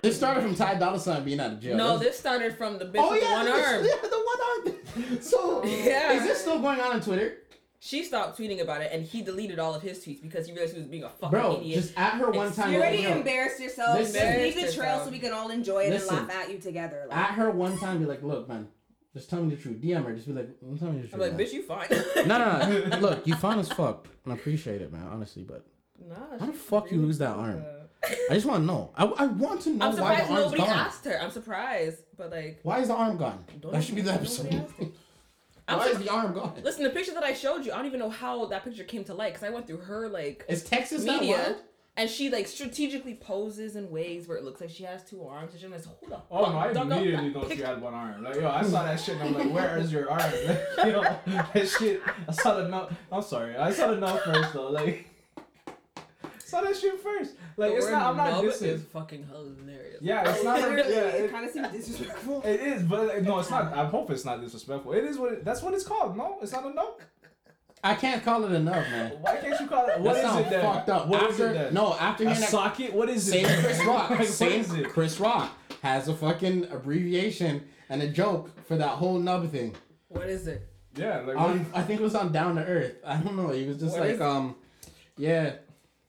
This 0.02 0.18
started 0.18 0.42
from 0.42 0.56
Ty 0.56 0.76
Dolla 0.76 1.00
Sign 1.00 1.24
being 1.24 1.40
out 1.40 1.52
of 1.54 1.60
jail. 1.60 1.78
No, 1.78 1.98
this 2.00 2.18
started 2.18 2.58
from 2.58 2.80
the 2.80 2.86
oh, 2.86 2.92
bitch 2.92 2.96
Oh 2.98 3.12
with 3.12 3.22
yeah, 3.22 3.30
the 3.30 3.36
one 3.36 3.46
this- 3.46 3.68
arm. 3.68 3.86
Yeah, 3.86 4.10
the 4.10 4.26
one 4.26 5.08
arm. 5.12 5.18
So 5.22 5.64
Yeah. 5.66 6.14
is 6.14 6.24
this 6.24 6.42
still 6.42 6.60
going 6.60 6.80
on 6.80 6.94
on 6.94 7.02
Twitter, 7.02 7.38
She 7.86 8.04
stopped 8.04 8.36
tweeting 8.40 8.62
about 8.62 8.82
it, 8.82 8.90
and 8.92 9.06
he 9.06 9.22
deleted 9.22 9.60
all 9.60 9.76
of 9.76 9.84
his 9.84 10.00
tweets 10.04 10.20
because 10.20 10.48
he 10.48 10.54
realized 10.54 10.74
he 10.74 10.80
was 10.80 10.88
being 10.90 11.04
a 11.04 11.10
fucking 11.10 11.30
bro? 11.30 11.58
idiot. 11.58 11.82
Just 11.84 11.96
at 11.96 12.14
her 12.14 12.32
one 12.32 12.48
It's- 12.48 12.56
time. 12.56 12.74
You 12.74 12.80
already 12.80 13.04
yo, 13.04 13.12
embarrassed 13.12 13.60
yourself. 13.60 14.00
Listen. 14.00 14.22
Just 14.22 14.56
leave 14.58 14.66
the 14.68 14.74
trail 14.74 15.06
so 15.06 15.12
we 15.12 15.20
can 15.20 15.32
all 15.34 15.52
enjoy 15.52 15.84
it 15.84 15.92
Listen. 15.92 16.18
and 16.18 16.28
laugh 16.28 16.36
at 16.46 16.52
you 16.52 16.58
together. 16.58 17.06
Like, 17.08 17.16
at 17.16 17.32
her 17.36 17.52
one 17.52 17.78
time, 17.78 18.00
be 18.00 18.06
like, 18.06 18.24
look, 18.24 18.50
man, 18.50 18.68
just 19.14 19.30
tell 19.30 19.44
me 19.44 19.54
the 19.54 19.62
truth. 19.62 19.78
DM 19.82 20.04
her, 20.04 20.14
just 20.16 20.26
be 20.26 20.34
like, 20.34 20.50
"Mm, 20.66 20.80
tell 20.80 20.88
me 20.92 21.02
the 21.02 21.08
truth. 21.10 21.14
I'm 21.14 21.20
like, 21.20 21.34
man." 21.38 21.40
bitch, 21.46 21.54
you 21.54 21.62
fine. 21.62 21.88
No, 22.28 22.38
no, 22.40 22.88
no. 22.88 22.98
Look, 22.98 23.28
you 23.28 23.36
fine 23.36 23.60
as 23.60 23.70
fuck, 23.72 24.08
and 24.24 24.34
I 24.34 24.36
appreciate 24.36 24.82
it, 24.82 24.92
man. 24.92 25.08
Honestly, 25.12 25.44
but 25.44 25.64
Nah, 26.04 26.16
How 26.40 26.46
the 26.48 26.54
she's 26.54 26.62
fuck 26.62 26.92
you 26.92 27.00
lose 27.00 27.20
that 27.20 27.36
arm? 27.36 27.62
though. 27.62 27.82
I 28.32 28.34
just 28.34 28.48
want 28.48 28.62
to 28.64 28.66
know. 28.66 28.92
I, 28.96 29.06
I 29.06 29.26
want 29.28 29.62
to 29.62 29.70
know 29.70 29.86
I'm 29.86 29.96
why 29.98 30.16
the 30.16 30.22
surprised 30.26 30.32
arm's 30.32 30.42
nobody 30.46 30.58
gone. 30.58 30.70
asked 30.70 31.06
her. 31.06 31.22
I'm 31.22 31.32
surprised, 31.32 31.98
but 32.18 32.32
like, 32.32 32.60
Why 32.64 32.80
is 32.80 32.88
the 32.88 32.96
arm 32.96 33.18
gone? 33.18 33.46
Don't 33.62 33.72
that 33.74 33.84
should 33.84 33.96
be 33.96 34.02
the 34.02 34.12
nobody 34.12 34.26
episode. 34.26 34.92
Asked. 35.68 35.80
I'm 35.80 35.80
Why 35.80 35.88
is 36.00 36.06
the 36.06 36.10
arm 36.12 36.34
gone? 36.34 36.54
listen, 36.64 36.84
the 36.84 36.90
picture 36.90 37.14
that 37.14 37.24
I 37.24 37.34
showed 37.34 37.66
you, 37.66 37.72
I 37.74 37.78
don't 37.78 37.86
even 37.88 38.00
know 38.00 38.10
how 38.10 38.46
that 38.46 38.64
picture 38.64 38.84
came 38.84 39.04
to 39.06 39.14
light 39.14 39.34
because 39.34 39.48
I 39.48 39.50
went 39.50 39.68
through 39.68 39.78
her 39.78 40.08
like 40.10 40.46
Is 40.48 40.64
Texas 40.64 41.04
that 41.06 41.20
media, 41.22 41.38
wild? 41.38 41.56
and 41.98 42.10
she 42.10 42.30
like 42.30 42.48
strategically 42.48 43.16
poses 43.16 43.76
in 43.76 43.90
ways 43.90 44.28
where 44.28 44.38
it 44.38 44.44
looks 44.44 44.60
like 44.62 44.70
she 44.70 44.84
has 44.84 45.04
two 45.04 45.24
arms, 45.26 45.54
and 45.54 45.62
she's 45.62 45.70
like, 45.72 45.82
"Who 46.02 46.10
the 46.10 46.20
Oh 46.30 46.44
fuck 46.46 46.54
no, 46.54 46.60
I 46.60 46.74
dug 46.74 46.92
up 46.92 46.98
immediately 47.00 47.30
that 47.30 47.34
thought 47.34 47.44
she 47.44 47.50
picture?" 47.50 47.66
had 47.66 47.82
one 47.82 47.94
arm. 47.94 48.24
Like 48.24 48.36
yo, 48.36 48.50
I 48.50 48.62
saw 48.64 48.84
that 48.84 49.00
shit 49.00 49.16
and 49.18 49.24
I'm 49.24 49.34
like, 49.34 49.54
where 49.54 49.78
is 49.78 49.92
your 49.92 50.12
arm? 50.12 50.22
yo, 50.86 51.02
that 51.54 51.68
shit. 51.80 52.02
I 52.28 52.32
saw 52.32 52.56
the 52.62 52.68
note. 52.68 52.92
I'm 53.12 53.22
sorry, 53.24 53.56
I 53.58 53.72
saw 53.72 53.88
the 53.88 53.98
note 53.98 54.22
first 54.24 54.54
though. 54.54 54.70
Like, 54.72 55.08
saw 56.56 56.62
that 56.62 56.78
shit 56.78 57.00
first. 57.02 57.36
Like 57.58 57.72
The 57.72 57.78
it's 57.78 57.86
word 57.86 57.92
not. 57.92 58.06
I'm 58.10 58.18
not 58.18 58.32
nub 58.32 58.46
dissing. 58.46 58.62
is 58.68 58.84
fucking 58.86 59.28
hilarious. 59.28 59.98
Yeah, 60.02 60.30
it's 60.30 60.44
not. 60.44 60.60
Literally, 60.62 60.94
yeah, 60.94 61.02
it 61.08 61.24
it, 61.26 61.32
kind 61.32 61.46
of 61.46 61.52
seems 61.52 61.68
disrespectful. 61.70 62.42
it 62.44 62.60
is, 62.60 62.84
but 62.84 63.08
like, 63.08 63.24
no, 63.24 63.40
it's 63.40 63.50
not. 63.50 63.74
I 63.78 63.86
hope 63.86 64.10
it's 64.12 64.26
not 64.26 64.42
disrespectful. 64.42 64.94
It 64.94 65.04
is 65.04 65.18
what. 65.18 65.34
It, 65.34 65.46
that's 65.46 65.62
what 65.62 65.74
it's 65.74 65.86
called. 65.86 66.18
No, 66.18 66.38
it's 66.42 66.52
not 66.52 66.66
a 66.66 66.74
no. 66.74 66.96
I 67.84 67.94
can't 67.94 68.24
call 68.24 68.44
it 68.46 68.52
enough, 68.52 68.90
man. 68.90 69.12
Why 69.22 69.38
can't 69.38 69.60
you 69.60 69.68
call 69.68 69.88
it? 69.88 70.00
What 70.00 70.16
that 70.16 70.40
is 70.40 70.48
it 70.48 70.50
then? 70.50 70.62
fucked 70.62 70.90
up. 70.90 71.08
What 71.08 71.24
is 71.24 71.40
after, 71.40 71.50
it 71.52 71.54
then? 71.54 71.74
No, 71.74 71.94
after 71.94 72.24
a 72.24 72.28
hearing 72.28 72.42
that 72.42 72.50
socket. 72.50 72.94
What 72.94 73.10
is 73.10 73.28
it? 73.28 73.46
Same? 73.46 73.62
Chris 73.64 73.86
Rock. 73.86 74.10
Like, 74.18 74.28
Same 74.28 74.62
is 74.62 74.74
it? 74.74 74.90
Chris 74.90 75.20
Rock 75.20 75.52
has 75.84 76.08
a 76.08 76.16
fucking 76.16 76.72
abbreviation 76.72 77.64
and 77.90 78.02
a 78.02 78.08
joke 78.08 78.50
for 78.66 78.76
that 78.78 78.90
whole 78.90 79.20
nub 79.20 79.52
thing. 79.52 79.76
What 80.08 80.28
is 80.28 80.48
it? 80.48 80.68
Yeah, 80.96 81.20
like 81.20 81.38
On, 81.38 81.66
I 81.76 81.84
think 81.84 82.00
it 82.00 82.04
was 82.04 82.16
on 82.16 82.32
Down 82.32 82.56
to 82.56 82.64
Earth. 82.64 82.96
I 83.06 83.18
don't 83.18 83.36
know. 83.36 83.50
He 83.50 83.68
was 83.68 83.78
just 83.78 83.92
What 83.92 84.02
like, 84.02 84.12
is 84.12 84.20
it? 84.20 84.24
um, 84.24 84.56
yeah, 85.18 85.56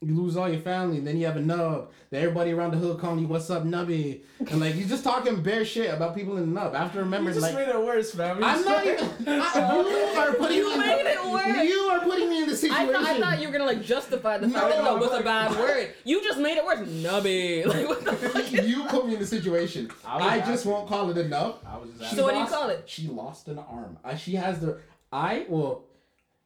you 0.07 0.15
lose 0.15 0.37
all 0.37 0.49
your 0.49 0.61
family, 0.61 0.99
and 0.99 1.07
then 1.07 1.17
you 1.17 1.27
have 1.27 1.37
a 1.37 1.41
nub. 1.41 1.91
Then 2.11 2.23
everybody 2.23 2.53
around 2.53 2.71
the 2.71 2.77
hood 2.79 3.01
calling 3.01 3.19
you, 3.19 3.27
"What's 3.27 3.51
up, 3.51 3.65
nubby?" 3.65 4.23
And 4.39 4.61
like 4.61 4.77
you're 4.77 4.87
just 4.87 5.03
talking 5.03 5.43
bare 5.43 5.65
shit 5.65 5.93
about 5.93 6.15
people 6.15 6.37
in 6.37 6.55
the 6.55 6.61
nub. 6.61 6.75
After 6.77 6.99
you 6.99 7.05
remembering, 7.05 7.35
just 7.35 7.45
like, 7.45 7.55
made 7.57 7.69
it 7.75 7.85
worse, 7.85 8.13
fam. 8.15 8.43
I'm 8.43 8.63
just- 8.63 8.65
not 8.67 8.87
even. 8.87 9.05
I, 9.27 9.83
you 9.83 10.19
are 10.21 10.33
putting 10.35 10.57
You 10.59 10.71
me. 10.71 10.79
made 10.79 11.07
it 11.07 11.31
worse. 11.31 11.69
You 11.69 11.79
are 11.91 12.01
putting 12.01 12.29
me 12.31 12.43
in 12.43 12.47
the 12.47 12.53
I, 12.53 12.57
situation. 12.57 12.95
I 12.95 13.21
thought 13.21 13.41
you 13.41 13.49
were 13.49 13.53
gonna 13.53 13.65
like 13.67 13.83
justify 13.83 14.39
the 14.39 14.49
fact 14.49 14.65
No, 14.65 14.69
that 14.71 14.85
nub 14.85 15.01
was 15.01 15.11
I'm 15.13 15.21
a 15.23 15.25
bad 15.25 15.51
word. 15.59 15.89
You 16.05 16.23
just 16.23 16.39
made 16.39 16.57
it 16.57 16.65
worse. 16.65 16.87
Nubby. 16.89 17.67
Like 17.67 17.89
what 17.89 18.05
the 18.05 18.13
fuck? 18.29 18.53
you 18.53 18.85
put 18.85 19.07
me 19.07 19.15
in 19.15 19.21
the 19.21 19.27
situation. 19.27 19.91
I 20.07 20.39
I, 20.39 20.41
just 20.41 20.65
won't 20.67 20.89
call 20.89 21.11
it 21.11 21.19
a 21.19 21.27
nub. 21.27 21.59
I 21.67 21.79
was 21.79 21.91
just 21.99 22.15
So 22.15 22.23
what 22.23 22.35
do 22.35 22.39
you 22.41 22.47
call 22.47 22.69
it? 22.71 22.85
She 22.87 23.09
lost 23.09 23.49
an 23.49 23.59
arm. 23.59 23.99
I, 24.05 24.15
she 24.17 24.35
has 24.37 24.61
the. 24.61 24.79
I 25.13 25.47
will 25.49 25.85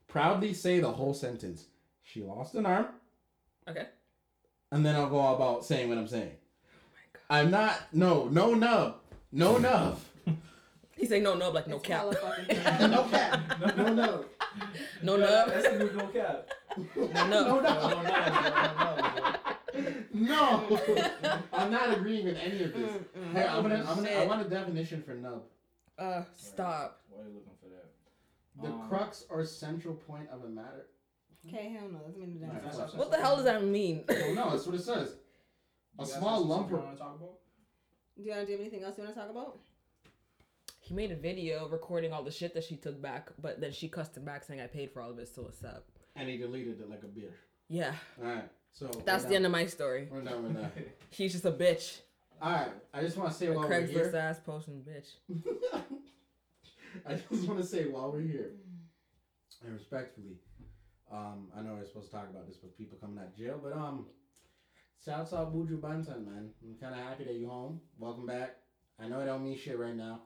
proudly 0.09 0.55
say 0.55 0.81
the 0.81 0.90
whole 0.90 1.12
sentence. 1.14 1.66
She 2.03 2.23
lost 2.23 2.55
an 2.55 2.66
arm, 2.66 2.87
Okay. 3.71 3.87
and 4.73 4.85
then 4.85 4.95
I'll 4.97 5.09
go 5.09 5.35
about 5.35 5.65
saying 5.65 5.89
what 5.89 5.99
I'm 5.99 6.09
saying. 6.09 6.33
Oh 7.31 7.37
I'm 7.37 7.51
not. 7.51 7.79
No, 7.93 8.27
no 8.29 8.55
nub. 8.55 8.97
No 9.33 9.59
nub. 9.59 10.01
He's 10.97 11.09
saying 11.09 11.23
no 11.23 11.35
nub 11.35 11.55
like 11.55 11.67
no 11.67 11.77
It's 11.77 11.87
cap. 11.87 12.07
no 12.91 13.05
cap. 13.05 13.77
No 13.77 13.93
nub. 13.95 14.25
No 15.03 15.17
nub. 15.17 15.49
That's 15.49 15.69
the 15.69 15.79
new 15.79 15.93
no 15.93 16.07
cap. 16.09 16.49
No 16.97 17.07
No 17.29 17.61
nub. 17.61 17.63
nub. 17.63 18.05
No, 20.13 20.67
no, 20.69 20.77
No. 20.77 20.79
I'm 21.53 21.71
not 21.71 21.97
agreeing 21.97 22.27
with 22.27 22.37
any 22.37 22.65
of 22.65 22.73
this. 22.75 22.91
Mm-mm. 22.91 23.33
Hey, 23.33 23.47
I'm 23.47 23.63
gonna, 23.63 23.85
I'm 23.89 23.97
gonna, 23.97 24.11
I 24.11 24.27
want 24.27 24.45
a 24.45 24.51
definition 24.51 25.03
for 25.03 25.15
nub. 25.15 25.43
Uh, 25.99 26.23
stop. 26.37 27.01
Why 27.09 27.23
are 27.23 27.29
you 27.29 27.35
looking 27.35 27.53
for 27.63 27.69
that? 27.69 27.87
The 28.63 28.69
Um, 28.75 28.89
crux 28.89 29.25
or 29.31 29.45
central 29.45 29.95
point 29.95 30.29
of 30.33 30.45
a 30.45 30.49
matter. 30.49 30.87
Okay, 31.48 31.70
hell 31.79 31.88
no. 31.88 31.98
That's 32.05 32.16
mean 32.18 32.38
to 32.38 32.46
Alright, 32.46 32.62
that's 32.64 32.94
What 32.94 33.11
the 33.11 33.16
hell 33.16 33.37
does 33.37 33.44
that 33.46 33.64
mean? 33.64 34.05
Oh 34.09 34.35
no, 34.35 34.50
that's 34.50 34.66
what 34.66 34.74
it 34.74 34.83
says. 34.83 35.14
A 35.98 36.03
guys 36.03 36.12
small 36.14 36.38
have 36.40 36.46
lump 36.46 36.68
something 36.70 36.76
of 36.76 36.81
you 36.83 36.87
wanna 36.87 36.98
talk 36.98 37.16
about? 37.16 37.38
Do 38.16 38.22
you, 38.22 38.35
do 38.35 38.40
you 38.40 38.53
have 38.53 38.61
anything 38.61 38.83
else 38.85 38.98
you 38.98 39.05
want 39.05 39.14
to 39.14 39.20
talk 39.20 39.31
about? 39.31 39.59
He 40.79 40.92
made 40.94 41.11
a 41.11 41.16
video 41.16 41.68
recording 41.68 42.12
all 42.12 42.22
the 42.22 42.31
shit 42.31 42.53
that 42.55 42.64
she 42.64 42.76
took 42.76 43.00
back, 43.00 43.31
but 43.40 43.61
then 43.61 43.72
she 43.72 43.88
cussed 43.88 44.16
him 44.16 44.24
back 44.24 44.44
saying 44.44 44.61
I 44.61 44.66
paid 44.66 44.90
for 44.90 45.00
all 45.00 45.11
of 45.11 45.18
it, 45.18 45.29
so 45.35 45.42
what's 45.42 45.62
up? 45.64 45.87
And 46.16 46.29
he 46.29 46.37
deleted 46.37 46.81
it 46.81 46.90
like 46.90 47.03
a 47.03 47.07
beer. 47.07 47.31
Yeah, 47.68 47.94
Alright, 48.20 48.50
so. 48.72 48.90
that's 49.07 49.24
we're 49.24 49.31
the 49.31 49.37
end 49.37 49.46
of 49.46 49.53
my 49.53 49.66
story. 49.66 50.09
We're 50.11 50.20
done 50.22 50.42
with 50.42 50.55
that. 50.61 50.72
She's 51.12 51.33
just 51.33 51.44
a 51.44 51.53
bitch. 51.53 52.00
Alright, 52.42 52.72
I 52.92 53.00
just 53.00 53.16
want 53.16 53.31
to 53.31 53.37
say 53.37 53.46
A 53.46 53.53
while 53.53 53.68
we're 53.68 53.81
Craigslist 53.81 54.11
here. 54.11 54.16
ass 54.16 54.40
posting 54.44 54.83
bitch. 54.83 55.40
I 57.07 57.14
just 57.14 57.48
want 57.48 57.61
to 57.61 57.66
say 57.66 57.85
while 57.85 58.11
we're 58.11 58.20
here, 58.20 58.50
and 59.64 59.72
respectfully, 59.72 60.37
um, 61.11 61.49
I 61.57 61.62
know 61.62 61.75
we're 61.75 61.85
supposed 61.85 62.11
to 62.11 62.16
talk 62.16 62.31
about 62.31 62.46
this, 62.46 62.57
but 62.57 62.77
people 62.77 62.99
coming 62.99 63.18
out 63.18 63.27
of 63.27 63.37
jail, 63.37 63.61
but 63.62 63.73
um, 63.73 64.07
shouts 65.05 65.33
out 65.33 65.55
Buju 65.55 65.81
Banton, 65.81 66.25
man. 66.25 66.51
I'm 66.62 66.77
kind 66.81 66.94
of 66.94 67.01
happy 67.01 67.25
that 67.25 67.35
you're 67.35 67.51
home. 67.51 67.81
Welcome 67.99 68.27
back. 68.27 68.57
I 68.99 69.09
know 69.09 69.20
it 69.20 69.27
don't 69.27 69.42
mean 69.44 69.59
shit 69.59 69.79
right 69.79 69.96
now. 69.96 70.23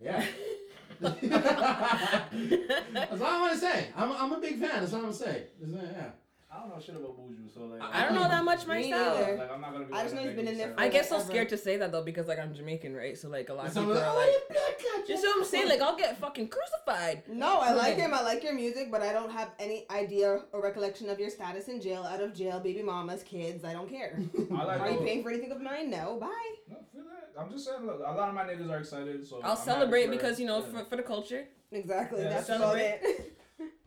Yeah. 0.00 0.24
That's 1.00 1.22
all 3.20 3.26
I 3.26 3.40
want 3.40 3.52
to 3.52 3.58
say. 3.58 3.88
I'm, 3.96 4.12
I'm 4.12 4.32
a 4.32 4.40
big 4.40 4.58
fan. 4.58 4.80
That's 4.80 4.92
all 4.92 5.00
I'm 5.00 5.04
gonna 5.06 5.14
say. 5.14 5.44
Just, 5.60 5.74
uh, 5.74 5.78
yeah. 5.82 6.10
I 6.52 6.58
don't 6.58 6.68
know 6.68 6.80
shit 6.84 6.96
about 6.96 7.16
Buju, 7.16 7.54
so 7.54 7.60
like. 7.66 7.80
I 7.80 8.04
don't 8.04 8.14
know 8.16 8.28
that 8.28 8.44
much 8.44 8.66
myself. 8.66 9.20
neither. 9.20 9.36
Like 9.36 9.52
I'm 9.52 9.60
not 9.60 9.72
gonna 9.72 9.84
be. 9.84 9.92
I 9.92 10.02
just 10.02 10.16
know 10.16 10.22
he's 10.22 10.34
been 10.34 10.48
in 10.48 10.58
there 10.58 10.66
making 10.66 10.74
for 10.74 10.82
I 10.82 10.88
get 10.88 11.06
so 11.06 11.14
Whatever. 11.14 11.32
scared 11.32 11.48
to 11.50 11.56
say 11.56 11.76
that 11.76 11.92
though 11.92 12.02
because 12.02 12.26
like 12.26 12.40
I'm 12.40 12.52
Jamaican, 12.52 12.96
right? 12.96 13.16
So 13.16 13.28
like 13.28 13.50
a 13.50 13.54
lot 13.54 13.68
of 13.68 13.74
people 13.74 13.92
of 13.92 13.98
are 13.98 14.04
oh, 14.04 14.16
like, 14.16 14.26
you 14.26 14.40
black 14.50 14.78
guy, 14.78 15.12
you 15.12 15.16
see 15.16 15.26
what 15.28 15.36
I'm 15.38 15.44
saying? 15.44 15.68
Like 15.68 15.80
I'll 15.80 15.96
get 15.96 16.18
fucking 16.18 16.48
crucified. 16.48 17.22
No, 17.28 17.60
I 17.60 17.72
like 17.72 17.96
him. 17.96 18.12
I 18.12 18.22
like 18.22 18.42
your 18.42 18.54
music, 18.54 18.90
but 18.90 19.00
I 19.00 19.12
don't 19.12 19.30
have 19.30 19.50
any 19.60 19.86
idea 19.90 20.42
or 20.52 20.60
recollection 20.60 21.08
of 21.08 21.20
your 21.20 21.30
status 21.30 21.68
in 21.68 21.80
jail, 21.80 22.02
out 22.02 22.20
of 22.20 22.34
jail, 22.34 22.58
baby 22.58 22.82
mamas, 22.82 23.22
kids. 23.22 23.64
I 23.64 23.72
don't 23.72 23.88
care. 23.88 24.18
I 24.52 24.64
like. 24.64 24.80
Are 24.80 24.90
you 24.90 24.98
paying 24.98 25.22
for 25.22 25.30
anything 25.30 25.52
of 25.52 25.60
mine? 25.60 25.88
No. 25.88 26.18
Bye. 26.20 26.28
No, 26.68 26.78
feel 26.92 27.04
that. 27.04 27.30
I'm 27.40 27.48
just 27.52 27.64
saying. 27.64 27.86
Look, 27.86 28.00
a 28.04 28.10
lot 28.10 28.28
of 28.28 28.34
my 28.34 28.42
niggas 28.42 28.68
are 28.68 28.78
excited, 28.78 29.24
so. 29.24 29.36
I'll 29.36 29.52
I'm 29.52 29.56
happy 29.56 29.70
celebrate 29.70 30.06
for- 30.06 30.10
because 30.10 30.40
you 30.40 30.46
know 30.46 30.58
yeah. 30.58 30.80
for, 30.80 30.84
for 30.84 30.96
the 30.96 31.04
culture. 31.04 31.46
Exactly. 31.70 32.22
Yeah, 32.22 32.30
That's 32.30 32.48
celebrate. 32.48 32.98
about 32.98 33.08
it. 33.08 33.36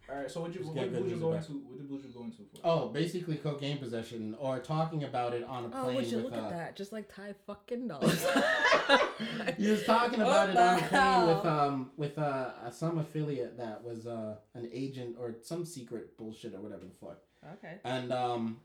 All 0.10 0.18
right. 0.18 0.30
So 0.30 0.42
what 0.42 0.52
you 0.54 0.60
Just 0.60 0.68
what 0.74 0.76
get 0.76 0.92
did 0.92 0.94
good 0.94 1.02
Buju 1.04 1.06
music 1.06 1.22
go 1.22 1.32
back. 1.32 1.42
into? 1.50 1.54
What 1.66 1.78
did 1.78 1.90
Buju 1.90 2.14
go 2.14 2.24
into 2.26 2.38
for? 2.38 2.60
Oh, 2.64 2.88
basically 2.90 3.36
cocaine 3.38 3.78
possession 3.78 4.36
or 4.40 4.60
talking 4.60 5.04
about 5.06 5.34
it 5.34 5.44
on 5.46 5.66
a 5.66 5.68
Oh, 5.68 5.84
plane 5.86 5.96
would 5.96 6.06
you 6.08 6.18
with 6.18 6.26
look 6.26 6.34
uh, 6.34 6.46
at 6.46 6.50
that? 6.50 6.76
Just 6.76 6.92
like 6.92 7.14
Ty 7.14 7.34
fucking 7.48 7.88
dollars. 7.88 8.26
he 9.58 9.70
was 9.72 9.84
talking 9.86 10.20
What 10.20 10.28
about 10.28 10.50
it 10.50 10.58
on 10.58 10.78
a 10.78 10.82
the 10.82 10.88
plane 10.88 11.28
with 11.28 11.44
hell? 11.44 11.48
um 11.48 11.92
with 11.98 12.18
uh 12.18 12.70
some 12.72 12.98
affiliate 12.98 13.58
that 13.58 13.84
was 13.84 14.06
uh 14.06 14.36
an 14.56 14.70
agent 14.74 15.16
or 15.20 15.36
some 15.42 15.66
secret 15.66 16.18
bullshit 16.18 16.54
or 16.54 16.60
whatever 16.60 16.84
the 16.86 17.06
fuck. 17.06 17.20
okay. 17.54 17.76
And 17.86 18.12
um 18.12 18.58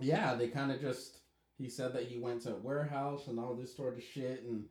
yeah, 0.00 0.34
they 0.34 0.48
kind 0.48 0.72
of 0.72 0.80
just 0.80 1.18
he 1.58 1.68
said 1.68 1.92
that 1.94 2.04
he 2.04 2.18
went 2.18 2.42
to 2.42 2.52
a 2.52 2.56
warehouse 2.56 3.28
and 3.28 3.38
all 3.38 3.54
this 3.54 3.74
sort 3.76 3.96
of 3.96 4.02
shit 4.02 4.42
and 4.44 4.64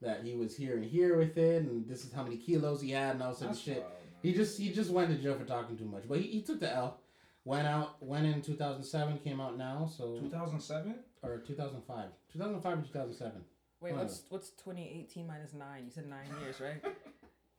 that 0.00 0.22
he 0.24 0.34
was 0.34 0.56
here 0.56 0.76
and 0.76 0.84
here 0.84 1.16
with 1.16 1.36
it 1.36 1.62
and 1.62 1.86
this 1.88 2.04
is 2.04 2.12
how 2.12 2.22
many 2.22 2.36
kilos 2.36 2.80
he 2.80 2.90
had 2.92 3.14
and 3.14 3.22
all 3.22 3.34
sorts 3.34 3.42
of 3.42 3.48
That's 3.50 3.60
shit. 3.60 3.76
wild, 3.78 3.90
man. 3.92 4.00
He 4.24 4.32
just 4.32 4.58
he 4.58 4.72
just 4.72 4.90
went 4.90 5.10
to 5.10 5.16
jail 5.22 5.34
for 5.38 5.44
talking 5.44 5.76
too 5.76 5.84
much, 5.84 6.04
but 6.08 6.18
he, 6.18 6.26
he 6.28 6.40
took 6.42 6.58
the 6.58 6.74
L. 6.74 6.98
Went 7.44 7.68
out, 7.68 8.02
went 8.02 8.24
in 8.24 8.40
2007, 8.40 9.18
came 9.18 9.38
out 9.38 9.58
now, 9.58 9.86
so 9.86 10.18
2007. 10.18 10.94
or 11.22 11.36
2005, 11.46 12.06
2005 12.32 12.78
or 12.78 12.82
2007. 12.82 13.32
Wait, 13.80 13.92
Wow. 13.92 13.98
what's 13.98 14.22
what's 14.30 14.48
2018 14.52 15.26
minus 15.26 15.52
nine? 15.52 15.84
You 15.84 15.90
said 15.90 16.08
nine 16.08 16.26
years, 16.40 16.58
right? 16.58 16.82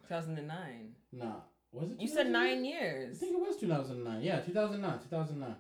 2009. 0.08 0.96
Nah, 1.14 1.36
was 1.72 1.92
it? 1.92 2.02
You 2.02 2.08
said 2.08 2.32
nine 2.32 2.66
years. 2.66 3.18
I 3.18 3.20
think 3.20 3.36
it 3.38 3.40
was 3.48 3.58
2009. 3.58 4.24
Yeah, 4.24 4.40
2009, 4.40 5.00
2009. 5.04 5.56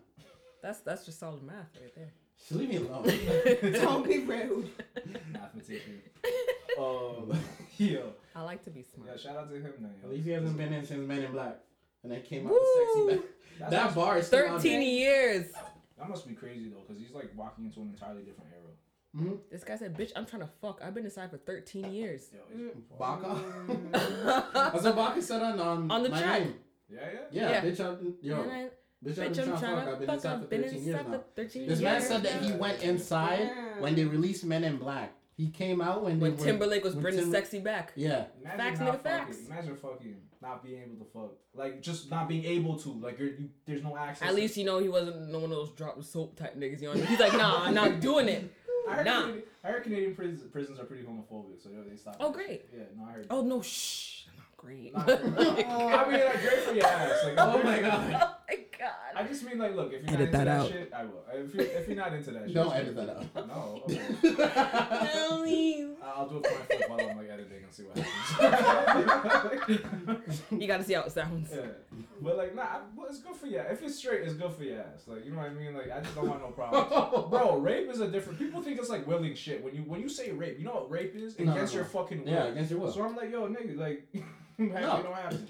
That's 0.63 0.79
that's 0.79 1.05
just 1.05 1.19
solid 1.19 1.43
math 1.43 1.69
right 1.79 1.93
there. 1.93 2.11
Just 2.39 2.51
leave 2.53 2.69
me 2.69 2.77
alone. 2.77 3.03
don't 3.73 4.07
be 4.07 4.19
rude. 4.19 4.69
Mathematician. 5.31 6.01
Um, 6.77 7.31
yo, 7.77 8.11
I 8.35 8.41
like 8.43 8.63
to 8.65 8.69
be 8.69 8.83
smart. 8.83 9.09
yeah, 9.11 9.17
shout 9.17 9.37
out 9.37 9.49
to 9.49 9.55
him, 9.55 9.73
man. 9.79 9.93
At 10.03 10.09
least 10.09 10.25
he 10.25 10.31
hasn't 10.31 10.57
been 10.57 10.73
in 10.73 10.85
since 10.85 11.07
Men 11.07 11.23
in 11.23 11.31
Black, 11.31 11.57
and 12.03 12.11
then 12.11 12.21
came 12.21 12.45
out 12.47 12.51
Woo! 12.53 13.05
with 13.07 13.15
sexy 13.15 13.29
back. 13.59 13.69
That 13.71 13.95
bar 13.95 14.17
is 14.17 14.27
still 14.27 14.47
13 14.59 14.81
years. 14.81 15.51
That 15.97 16.09
must 16.09 16.27
be 16.27 16.33
crazy 16.33 16.69
though, 16.69 16.81
because 16.85 17.01
he's 17.01 17.13
like 17.13 17.31
walking 17.35 17.65
into 17.65 17.79
an 17.81 17.89
entirely 17.89 18.23
different 18.23 18.49
era. 18.51 18.61
Mm-hmm. 19.15 19.35
This 19.49 19.63
guy 19.63 19.77
said, 19.77 19.97
"Bitch, 19.97 20.11
I'm 20.17 20.25
trying 20.25 20.41
to 20.41 20.49
fuck. 20.61 20.81
I've 20.83 20.93
been 20.93 21.05
inside 21.05 21.31
for 21.31 21.37
13 21.37 21.89
years." 21.93 22.23
Yo, 22.33 22.39
he's- 22.53 22.75
Baka. 22.99 23.41
That's 24.53 24.83
what 24.83 24.95
Baka 24.97 25.21
said 25.21 25.41
on 25.41 25.59
um, 25.61 25.89
On 25.89 26.03
the 26.03 26.09
my 26.09 26.21
track. 26.21 26.41
name. 26.41 26.55
Yeah, 26.89 26.99
yeah. 27.01 27.19
Yeah, 27.31 27.49
Yeah. 27.51 27.61
bitch, 27.61 27.79
I'm 27.79 28.13
yo, 28.21 28.41
I- 28.41 28.69
bitch, 29.03 29.09
I've 29.11 29.15
been 29.15 29.25
I'm 29.25 29.33
trying 29.33 29.59
to 29.59 29.65
fuck. 29.65 29.87
I've 29.87 29.99
been 29.99 30.07
fuck. 30.07 30.15
inside 30.15 30.29
for 30.37 30.43
I've 30.43 30.49
been 30.49 30.61
13 30.63 30.83
years 30.83 30.95
now. 31.07 31.11
for 31.13 31.23
13 31.35 31.67
This 31.67 31.79
years. 31.79 31.81
man 31.81 32.01
said 32.01 32.23
that 32.23 32.41
he 32.43 32.51
went 32.51 32.83
inside 32.83 33.39
Yeah. 33.55 33.79
when 33.79 33.95
they 33.95 34.03
released 34.03 34.43
Men 34.43 34.65
in 34.65 34.75
Black. 34.77 35.13
He 35.37 35.49
came 35.49 35.81
out 35.81 36.03
when 36.03 36.19
they 36.19 36.29
When 36.29 36.37
were, 36.37 36.43
Timberlake 36.43 36.83
was 36.83 36.93
when 36.93 37.01
bringing 37.03 37.21
Timber- 37.21 37.35
sexy 37.37 37.59
back. 37.59 37.91
Yeah, 37.95 38.25
Imagine 38.41 38.57
Facts, 38.57 38.79
not 38.79 38.87
nigga, 38.87 39.03
fucking, 39.03 39.03
facts. 39.33 39.37
Imagine 39.49 39.75
fucking 39.75 40.15
not 40.41 40.63
being 40.63 40.81
able 40.81 40.95
to 41.05 41.11
fuck, 41.11 41.31
like 41.53 41.81
just 41.81 42.09
not 42.09 42.29
being 42.29 42.45
able 42.45 42.77
to, 42.79 42.89
like 42.89 43.19
you're, 43.19 43.29
you, 43.29 43.49
there's 43.65 43.83
no 43.83 43.97
access. 43.97 44.27
At 44.27 44.35
least 44.35 44.55
you 44.55 44.63
know 44.63 44.79
he 44.79 44.87
wasn't 44.87 45.29
no 45.31 45.39
one 45.39 45.51
of 45.51 45.57
those 45.57 45.71
drop 45.71 45.97
the 45.97 46.03
soap 46.03 46.37
type 46.37 46.55
niggas. 46.57 46.81
You 46.81 46.87
know, 46.87 46.89
what 46.91 46.97
I 46.97 46.99
mean? 47.01 47.07
he's 47.07 47.19
like, 47.19 47.33
nah, 47.33 47.63
I'm 47.65 47.73
not 47.73 47.99
doing 47.99 48.29
it. 48.29 48.49
I 48.89 48.93
heard, 48.97 49.05
nah. 49.05 49.21
Canadian, 49.21 49.43
I 49.63 49.67
heard 49.67 49.83
Canadian 49.83 50.15
prisons, 50.15 50.43
prisons 50.51 50.79
are 50.79 50.83
pretty 50.85 51.03
homophobic, 51.03 51.61
so 51.61 51.69
yo, 51.69 51.83
they 51.83 51.95
stop. 51.97 52.15
Oh, 52.19 52.31
that 52.31 52.37
shit. 52.39 52.47
great. 52.47 52.65
Yeah, 52.73 52.83
no, 52.97 53.05
I 53.09 53.11
heard. 53.13 53.27
Oh 53.31 53.41
no, 53.41 53.61
shh, 53.61 54.25
not 54.37 54.45
great. 54.55 54.93
Nah, 54.93 55.01
I 55.05 56.09
mean, 56.09 56.23
like 56.23 56.41
great 56.41 56.59
for 56.59 56.73
your 56.73 56.85
ass. 56.85 57.23
Like, 57.25 57.33
Oh 57.37 57.61
my 57.63 57.79
God. 57.81 58.13
Oh 58.21 58.35
my 58.47 58.57
god. 58.87 58.93
I 59.15 59.27
just 59.27 59.43
mean 59.43 59.57
like, 59.57 59.75
look, 59.75 59.93
if 59.93 60.03
you're 60.03 60.13
Edit 60.13 60.31
not 60.31 60.41
into 60.41 60.45
that 60.45 60.45
that, 60.45 60.61
out. 60.61 60.67
shit, 60.69 60.91
I 60.95 61.03
will. 61.05 61.23
If 61.33 61.53
you're, 61.55 61.65
if 61.65 61.87
you're 61.87 61.97
not 61.97 62.13
into 62.13 62.31
that, 62.31 62.43
shit, 62.45 62.53
Don't 62.55 62.73
edit 62.73 62.95
that 62.95 63.09
out. 63.09 63.47
No. 63.47 63.81
Okay. 63.85 64.01
Tell 65.13 65.45
you. 65.45 65.95
I- 66.03 66.05
I'll 66.15 66.27
do 66.29 66.37
it 66.37 66.45
for 66.47 66.53
my 66.59 66.65
phone 66.87 66.97
while 66.97 67.09
I'm 67.09 67.17
like 67.17 67.29
editing 67.29 67.63
and 67.63 67.73
see 67.73 67.83
what 67.83 67.97
happens. 67.97 69.81
You 70.51 70.67
gotta 70.67 70.83
see 70.83 70.93
how 70.93 71.01
it 71.03 71.11
sounds. 71.11 71.49
yeah. 71.53 71.61
But 72.21 72.37
like, 72.37 72.55
nah, 72.55 72.61
I- 72.61 72.81
well, 72.95 73.07
it's 73.09 73.19
good 73.19 73.35
for 73.35 73.47
you. 73.47 73.59
If 73.59 73.81
it's 73.83 73.95
straight, 73.95 74.21
it's 74.21 74.33
good 74.33 74.53
for 74.53 74.63
your 74.63 74.79
ass. 74.81 75.03
Like, 75.07 75.25
you 75.25 75.31
know 75.31 75.37
what 75.39 75.47
I 75.49 75.53
mean? 75.53 75.73
Like, 75.75 75.91
I 75.91 75.99
just 76.01 76.15
don't 76.15 76.27
want 76.29 76.41
no 76.41 76.49
problems. 76.49 77.29
Bro, 77.29 77.57
rape 77.57 77.89
is 77.89 77.99
a 77.99 78.07
different. 78.07 78.39
People 78.39 78.61
think 78.61 78.79
it's 78.79 78.89
like 78.89 79.05
willing 79.07 79.33
shit. 79.35 79.63
When 79.63 79.75
you 79.75 79.81
when 79.81 79.99
you 80.01 80.09
say 80.09 80.31
rape, 80.31 80.57
you 80.59 80.65
know 80.65 80.73
what 80.75 80.89
rape 80.91 81.15
is? 81.15 81.37
No, 81.39 81.51
Against 81.51 81.73
no, 81.73 81.79
your 81.79 81.85
fucking 81.85 82.23
will. 82.23 82.31
Yeah, 82.31 82.43
against 82.45 82.71
your 82.71 82.79
will. 82.79 82.91
So 82.91 83.03
I'm 83.03 83.15
like, 83.15 83.31
yo, 83.31 83.47
nigga, 83.47 83.77
like, 83.77 84.07
No. 84.57 84.65
no. 84.67 85.03
don't 85.03 85.13
happen. 85.13 85.47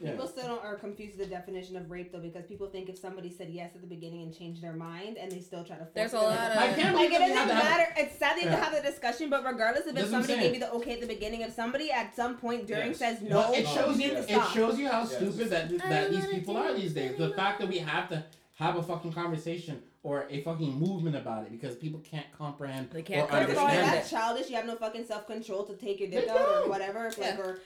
Yeah. 0.00 0.12
People 0.12 0.26
still 0.26 0.46
don't, 0.46 0.64
are 0.64 0.76
confused 0.76 1.18
with 1.18 1.28
the 1.28 1.34
definition 1.34 1.76
of 1.76 1.90
rape 1.90 2.12
though 2.12 2.18
because 2.18 2.44
people 2.46 2.66
think 2.66 2.88
if 2.88 2.98
somebody 2.98 3.30
said 3.30 3.50
yes 3.50 3.70
at 3.74 3.82
the 3.82 3.86
beginning 3.86 4.22
and 4.22 4.36
changed 4.36 4.62
their 4.62 4.72
mind 4.72 5.16
and 5.18 5.30
they 5.30 5.38
still 5.40 5.62
try 5.64 5.76
to 5.76 5.84
force 5.84 5.92
There's 5.94 6.12
it 6.14 6.16
a 6.16 6.18
on 6.18 6.24
lot 6.24 6.38
them. 6.38 6.50
of- 6.50 6.58
I 6.58 6.72
can't 6.72 6.96
like 6.96 7.10
it 7.12 7.18
doesn't 7.18 7.34
to 7.48 7.54
have- 7.54 7.64
matter. 7.64 7.94
It's 7.98 8.18
sad 8.18 8.36
they 8.38 8.44
Yeah. 8.44 8.56
have 8.64 8.74
the 8.74 8.80
discussion, 8.90 9.28
but 9.30 9.44
regardless 9.44 9.86
if 9.86 9.94
That's 9.94 10.06
if 10.06 10.10
somebody 10.10 10.34
gave 10.40 10.54
you 10.54 10.60
the 10.60 10.72
okay 10.72 10.94
at 10.94 11.00
the 11.02 11.06
beginning, 11.06 11.42
if 11.42 11.52
somebody 11.52 11.90
at 11.92 12.16
some 12.16 12.36
point 12.38 12.66
during 12.66 12.88
Yes. 12.88 12.98
says 12.98 13.18
But 13.20 13.28
no, 13.28 13.52
it 13.52 13.66
shows 13.68 14.00
you 14.00 14.08
you. 14.10 14.16
It 14.16 14.24
stop. 14.28 14.52
shows 14.54 14.78
you 14.78 14.88
how 14.88 15.00
Yes. 15.00 15.14
stupid 15.16 15.50
that 15.50 15.78
that 15.78 16.10
these 16.10 16.26
people 16.26 16.56
are 16.56 16.72
these 16.72 16.94
days. 16.94 17.16
The 17.18 17.30
fact 17.34 17.60
that 17.60 17.68
we 17.68 17.78
have 17.78 18.08
to 18.08 18.24
have 18.56 18.76
a 18.76 18.82
fucking 18.82 19.12
conversation 19.12 19.82
or 20.04 20.26
a 20.30 20.42
fucking 20.42 20.72
movement 20.78 21.14
about 21.16 21.44
it 21.46 21.52
because 21.52 21.76
people 21.76 22.00
can't 22.00 22.26
comprehend 22.36 22.90
They 22.90 23.02
can't 23.02 23.28
or 23.28 23.32
First 23.32 23.50
of 23.52 23.58
all, 23.58 23.64
understand 23.66 23.70
understand. 23.86 23.96
that's 23.98 24.10
childish. 24.10 24.50
You 24.50 24.56
have 24.56 24.66
no 24.66 24.74
fucking 24.76 25.04
self 25.04 25.26
control 25.28 25.64
to 25.64 25.74
take 25.74 26.00
your 26.00 26.10
dick 26.10 26.28
out 26.28 26.64
or 26.64 26.68
whatever. 26.68 27.06
If, 27.06 27.18
Like 27.18 27.38
or 27.38 27.60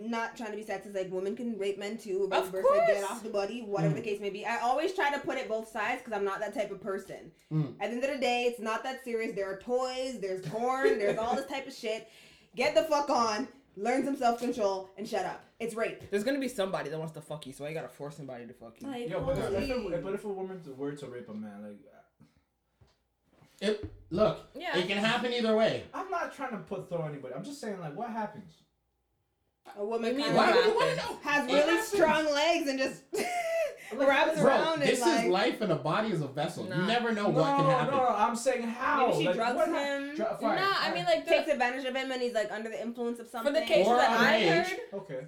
not 0.00 0.36
trying 0.36 0.50
to 0.50 0.56
be 0.56 0.64
sexist. 0.64 0.94
Like 0.94 1.10
women 1.10 1.34
can 1.36 1.58
rape 1.58 1.78
men 1.78 1.96
too. 1.98 2.26
Vice 2.30 2.44
Of 2.44 2.52
versa. 2.52 2.68
Get 2.86 2.96
course. 2.98 3.10
off 3.10 3.22
the 3.22 3.28
body. 3.30 3.62
Whatever 3.62 3.94
Mm. 3.94 3.96
the 3.96 4.02
case 4.02 4.20
may 4.20 4.30
be. 4.30 4.44
I 4.44 4.58
always 4.60 4.92
try 4.94 5.10
to 5.12 5.18
put 5.20 5.38
it 5.38 5.48
both 5.48 5.68
sides 5.70 6.02
because 6.02 6.16
I'm 6.16 6.24
not 6.24 6.40
that 6.40 6.54
type 6.54 6.70
of 6.70 6.80
person. 6.80 7.32
Mm. 7.52 7.74
At 7.80 7.90
the 7.90 7.96
end 7.96 8.04
of 8.04 8.10
the 8.10 8.18
day, 8.20 8.44
it's 8.44 8.60
not 8.60 8.82
that 8.84 9.04
serious. 9.04 9.34
There 9.34 9.50
are 9.50 9.58
toys. 9.58 10.20
There's 10.20 10.46
porn. 10.46 10.98
there's 10.98 11.18
all 11.18 11.34
this 11.34 11.46
type 11.46 11.66
of 11.66 11.74
shit. 11.74 12.08
Get 12.54 12.74
the 12.74 12.82
fuck 12.84 13.10
on. 13.10 13.48
Learn 13.78 14.04
some 14.04 14.16
self 14.16 14.40
control 14.40 14.88
and 14.96 15.06
shut 15.06 15.26
up. 15.26 15.44
It's 15.60 15.74
rape. 15.74 16.10
There's 16.10 16.24
gonna 16.24 16.38
be 16.40 16.48
somebody 16.48 16.88
that 16.90 16.98
wants 16.98 17.12
to 17.14 17.20
fuck 17.20 17.46
you, 17.46 17.52
so 17.52 17.64
why 17.64 17.70
you 17.70 17.74
gotta 17.74 17.88
force 17.88 18.16
somebody 18.16 18.46
to 18.46 18.52
fuck 18.54 18.80
you? 18.80 18.88
Like, 18.88 19.08
Yo, 19.10 19.20
but 19.22 19.36
if, 19.36 19.68
if, 19.70 19.70
a, 19.76 19.98
but 20.02 20.14
if 20.14 20.24
a 20.24 20.28
woman 20.28 20.62
were 20.76 20.92
to 20.92 21.06
rape 21.06 21.28
a 21.28 21.34
man, 21.34 21.62
like, 21.62 21.78
It, 23.60 23.90
look, 24.10 24.38
Yeah. 24.54 24.76
it 24.78 24.86
can 24.86 24.98
happen 24.98 25.32
either 25.32 25.54
way. 25.56 25.84
I'm 25.94 26.10
not 26.10 26.34
trying 26.34 26.50
to 26.52 26.58
put 26.58 26.88
throw 26.88 27.06
anybody. 27.06 27.34
I'm 27.34 27.44
just 27.44 27.60
saying, 27.60 27.80
like, 27.80 27.94
what 27.96 28.10
happens? 28.10 28.52
A 29.78 29.84
woman 29.84 30.18
You 30.18 30.24
kind 30.24 30.36
of 30.50 30.56
would 30.56 30.64
you 30.64 30.74
want 30.74 30.90
to 30.96 31.00
happens? 31.02 31.24
know? 31.24 31.30
has 31.30 31.44
It 31.44 31.52
really 31.54 31.70
happens. 31.70 31.88
strong 31.88 32.24
legs 32.32 32.68
and 32.68 32.78
just 32.78 33.02
wraps 33.96 34.40
Bro, 34.40 34.46
around 34.48 34.80
this 34.80 34.98
it 34.98 35.02
like. 35.02 35.24
is 35.24 35.30
life 35.30 35.60
and 35.60 35.72
a 35.72 35.76
body 35.76 36.10
is 36.10 36.20
a 36.20 36.26
vessel. 36.28 36.66
You 36.66 36.82
never 36.86 37.12
know 37.12 37.24
no, 37.24 37.40
what 37.40 37.56
can 37.56 37.64
happen. 37.66 37.94
no, 37.96 38.06
I'm 38.08 38.36
saying 38.36 38.62
how. 38.64 39.06
Maybe 39.08 39.18
she 39.20 39.26
like, 39.26 39.36
drugs 39.36 39.56
what 39.56 39.68
him. 39.68 40.16
Dr- 40.16 40.40
Nah, 40.42 40.48
fine, 40.56 40.58
I 40.58 40.92
mean 40.94 41.04
like 41.04 41.26
takes 41.26 41.48
advantage 41.48 41.84
of 41.84 41.94
him 41.94 42.10
and 42.10 42.20
he's 42.20 42.34
like 42.34 42.50
under 42.50 42.68
the 42.68 42.80
influence 42.82 43.18
of 43.20 43.28
something. 43.28 43.52
for 43.54 43.58
something. 43.58 43.68
the 43.68 43.74
cases 43.74 43.88
Or 43.92 43.96
that 43.96 44.10
I 44.20 44.40
underage. 44.42 44.64
heard, 44.64 44.78
okay, 44.94 45.20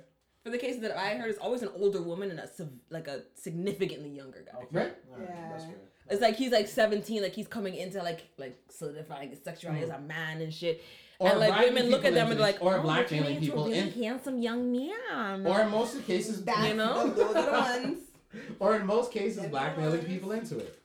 for 0.43 0.51
the 0.51 0.59
cases 0.59 0.81
that 0.83 0.97
I 0.97 1.11
heard, 1.17 1.31
it's 1.31 1.39
always 1.39 1.63
an 1.63 1.71
older 1.77 2.03
woman 2.03 2.31
and 2.31 2.41
a 2.41 2.49
like 2.91 3.07
a 3.09 3.23
significantly 3.35 4.11
younger 4.11 4.45
guy. 4.51 4.59
okay, 4.59 4.67
Right? 4.73 4.95
Alright, 5.13 5.29
Yeah. 5.29 5.49
that's 5.51 5.65
fair. 5.65 5.75
It's 6.11 6.23
like 6.23 6.37
he's 6.37 6.53
like 6.53 6.69
17, 6.69 7.23
like 7.23 7.35
he's 7.35 7.49
coming 7.49 7.75
into 7.75 7.99
like 8.03 8.23
like 8.39 8.59
solidifying 8.71 9.29
his 9.31 9.41
sexuality 9.45 9.85
as 9.85 9.91
a 9.91 10.01
man 10.01 10.41
and 10.41 10.53
shit. 10.53 10.83
Or 11.21 11.31
and 11.31 11.41
like 11.41 11.59
women 11.59 11.91
look 11.91 12.05
at 12.05 12.15
them 12.15 12.31
and 12.31 12.33
into 12.33 12.43
like, 12.43 12.59
or 12.61 12.79
oh, 12.79 12.83
blackmailing 12.83 13.11
you're 13.11 13.25
turning 13.25 13.37
into 13.37 13.47
people 13.47 13.65
a 13.65 13.69
really 13.71 13.79
in- 13.81 14.03
handsome 14.05 14.39
young 14.39 14.71
man. 14.71 15.47
Or 15.47 15.61
in 15.63 15.71
most 15.71 15.95
of 15.95 16.07
the 16.07 16.13
cases, 16.13 16.45
That's 16.45 16.69
You 16.69 16.75
know? 16.75 17.09
the, 17.09 17.25
those 17.25 17.37
are 17.37 17.45
the 17.45 17.89
ones. 17.89 17.99
or 18.61 18.77
in 18.77 18.87
most 18.87 19.11
cases, 19.11 19.43
Them 19.43 19.51
blackmailing 19.51 19.99
ones. 19.99 20.09
people 20.09 20.33
into 20.33 20.59
it. 20.59 20.79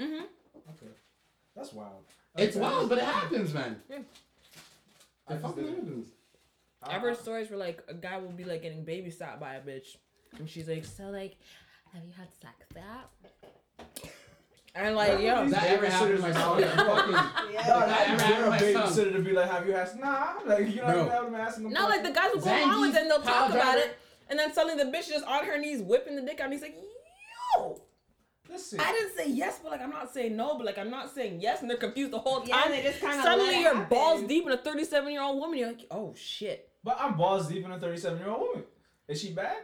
Mm 0.00 0.08
hmm 0.08 0.24
Okay, 0.70 0.92
that's 1.54 1.72
wild. 1.72 2.02
It's 2.36 2.56
wild, 2.56 2.88
but 2.88 2.98
it 2.98 3.04
happens, 3.04 3.52
man. 3.54 3.80
Yeah. 3.88 3.98
It 5.30 5.40
fucking 5.40 5.68
happens. 5.68 6.08
I've 6.82 7.02
heard 7.02 7.16
stories 7.16 7.48
where 7.48 7.58
like 7.58 7.80
a 7.88 7.94
guy 7.94 8.16
will 8.18 8.30
be 8.30 8.44
like 8.44 8.62
getting 8.62 8.84
babysat 8.84 9.38
by 9.38 9.54
a 9.54 9.60
bitch, 9.60 9.96
and 10.38 10.48
she's 10.48 10.68
like, 10.68 10.84
so 10.84 11.04
like, 11.04 11.36
have 11.92 12.02
you 12.04 12.12
had 12.16 12.28
sex 12.40 12.66
yet? 12.74 13.31
And 14.74 14.96
like, 14.96 15.20
yo, 15.20 15.46
That 15.48 15.64
ever 15.64 15.86
happened 15.86 16.16
to 16.16 16.22
my 16.22 16.32
son? 16.32 16.60
Yeah, 16.60 16.76
fucking. 16.76 17.52
Yeah. 17.52 17.66
No, 17.68 17.80
That 17.80 17.88
that 17.88 18.08
ever 18.08 18.12
ever 18.12 18.22
happened 18.22 18.38
to 18.42 18.50
my 18.50 18.56
a 18.56 18.72
son? 18.88 19.04
babysitter 19.06 19.12
to 19.16 19.22
be 19.22 19.32
like, 19.32 19.50
have 19.50 19.66
you 19.66 19.74
asked? 19.74 19.98
Nah, 20.00 20.32
like 20.46 20.68
you 20.70 20.76
know 20.76 20.86
Bro. 20.86 21.04
what 21.04 21.12
I 21.12 21.20
mean? 21.24 21.34
I'm 21.34 21.40
asking 21.40 21.64
them. 21.64 21.72
no, 21.74 21.88
like 21.88 22.02
the 22.02 22.10
guys 22.10 22.30
will 22.32 22.40
go 22.40 22.46
Zangief's 22.50 22.64
along 22.64 22.80
with 22.80 22.96
it 22.96 23.02
and 23.02 23.10
they'll 23.10 23.20
pile 23.20 23.48
talk 23.48 23.50
about 23.50 23.78
it, 23.78 23.98
and 24.30 24.38
then 24.38 24.52
suddenly 24.54 24.82
the 24.82 24.90
bitch 24.90 25.10
is 25.14 25.22
on 25.22 25.44
her 25.44 25.58
knees 25.58 25.82
whipping 25.82 26.16
the 26.16 26.22
dick 26.22 26.40
out, 26.40 26.44
and 26.44 26.52
he's 26.54 26.62
like, 26.62 26.76
yo. 27.56 27.80
Listen, 28.48 28.80
I 28.80 28.92
didn't 28.92 29.14
say 29.16 29.28
yes, 29.30 29.60
but 29.62 29.72
like 29.72 29.80
I'm 29.82 29.90
not 29.90 30.12
saying 30.12 30.36
no, 30.36 30.56
but 30.56 30.64
like 30.66 30.78
I'm 30.78 30.90
not 30.90 31.14
saying 31.14 31.40
yes, 31.40 31.60
and 31.62 31.70
they're 31.70 31.76
confused 31.78 32.10
the 32.12 32.18
whole 32.18 32.40
time. 32.40 32.48
Yeah, 32.48 32.68
they 32.68 32.82
just 32.82 33.00
kind 33.00 33.18
of 33.18 33.24
Suddenly 33.24 33.60
you're 33.60 33.74
balls 33.84 34.22
deep 34.24 34.44
in 34.46 34.52
a 34.52 34.56
37 34.58 35.10
year 35.12 35.22
old 35.22 35.38
woman. 35.38 35.58
You're 35.58 35.68
like, 35.68 35.86
oh 35.90 36.14
shit. 36.16 36.68
but 36.84 36.96
I'm 37.00 37.16
balls 37.16 37.48
deep 37.48 37.64
in 37.64 37.70
a 37.72 37.78
37 37.78 38.18
year 38.18 38.28
old 38.28 38.40
woman. 38.40 38.64
Is 39.08 39.20
she 39.20 39.32
bad? 39.32 39.56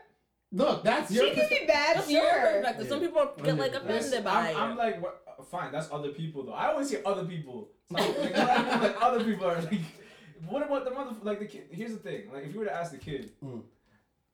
Look, 0.50 0.82
that's 0.82 1.10
She 1.10 1.16
your. 1.16 1.26
can 1.26 1.34
perspective. 1.34 1.58
be 1.60 1.66
bad, 1.66 1.96
That's 1.96 2.10
your 2.10 2.22
sure. 2.22 2.52
perspective. 2.52 2.88
Some 2.88 3.00
people 3.00 3.32
get 3.42 3.58
like 3.58 3.72
Listen, 3.72 3.86
offended 3.90 4.24
by 4.24 4.50
I'm, 4.52 4.70
I'm 4.72 4.76
like, 4.78 5.02
what, 5.02 5.22
uh, 5.38 5.42
fine, 5.42 5.70
that's 5.72 5.88
other 5.92 6.08
people 6.10 6.44
though. 6.44 6.52
I 6.54 6.68
always 6.68 6.90
hear 6.90 7.02
other 7.04 7.24
people. 7.24 7.68
Like, 7.90 8.08
like, 8.18 8.28
you 8.30 8.30
know 8.36 8.46
what 8.46 8.50
I 8.58 8.70
mean? 8.70 8.80
Like, 8.82 9.02
other 9.02 9.24
people 9.24 9.46
are 9.46 9.60
like, 9.60 9.80
what 10.48 10.62
about 10.62 10.84
the 10.84 10.90
mother? 10.92 11.16
Like 11.22 11.38
the 11.40 11.46
kid. 11.46 11.64
Here's 11.70 11.92
the 11.92 11.98
thing. 11.98 12.30
Like 12.32 12.44
if 12.46 12.52
you 12.54 12.60
were 12.60 12.66
to 12.66 12.74
ask 12.74 12.92
the 12.92 12.98
kid, 12.98 13.30
Mm. 13.44 13.62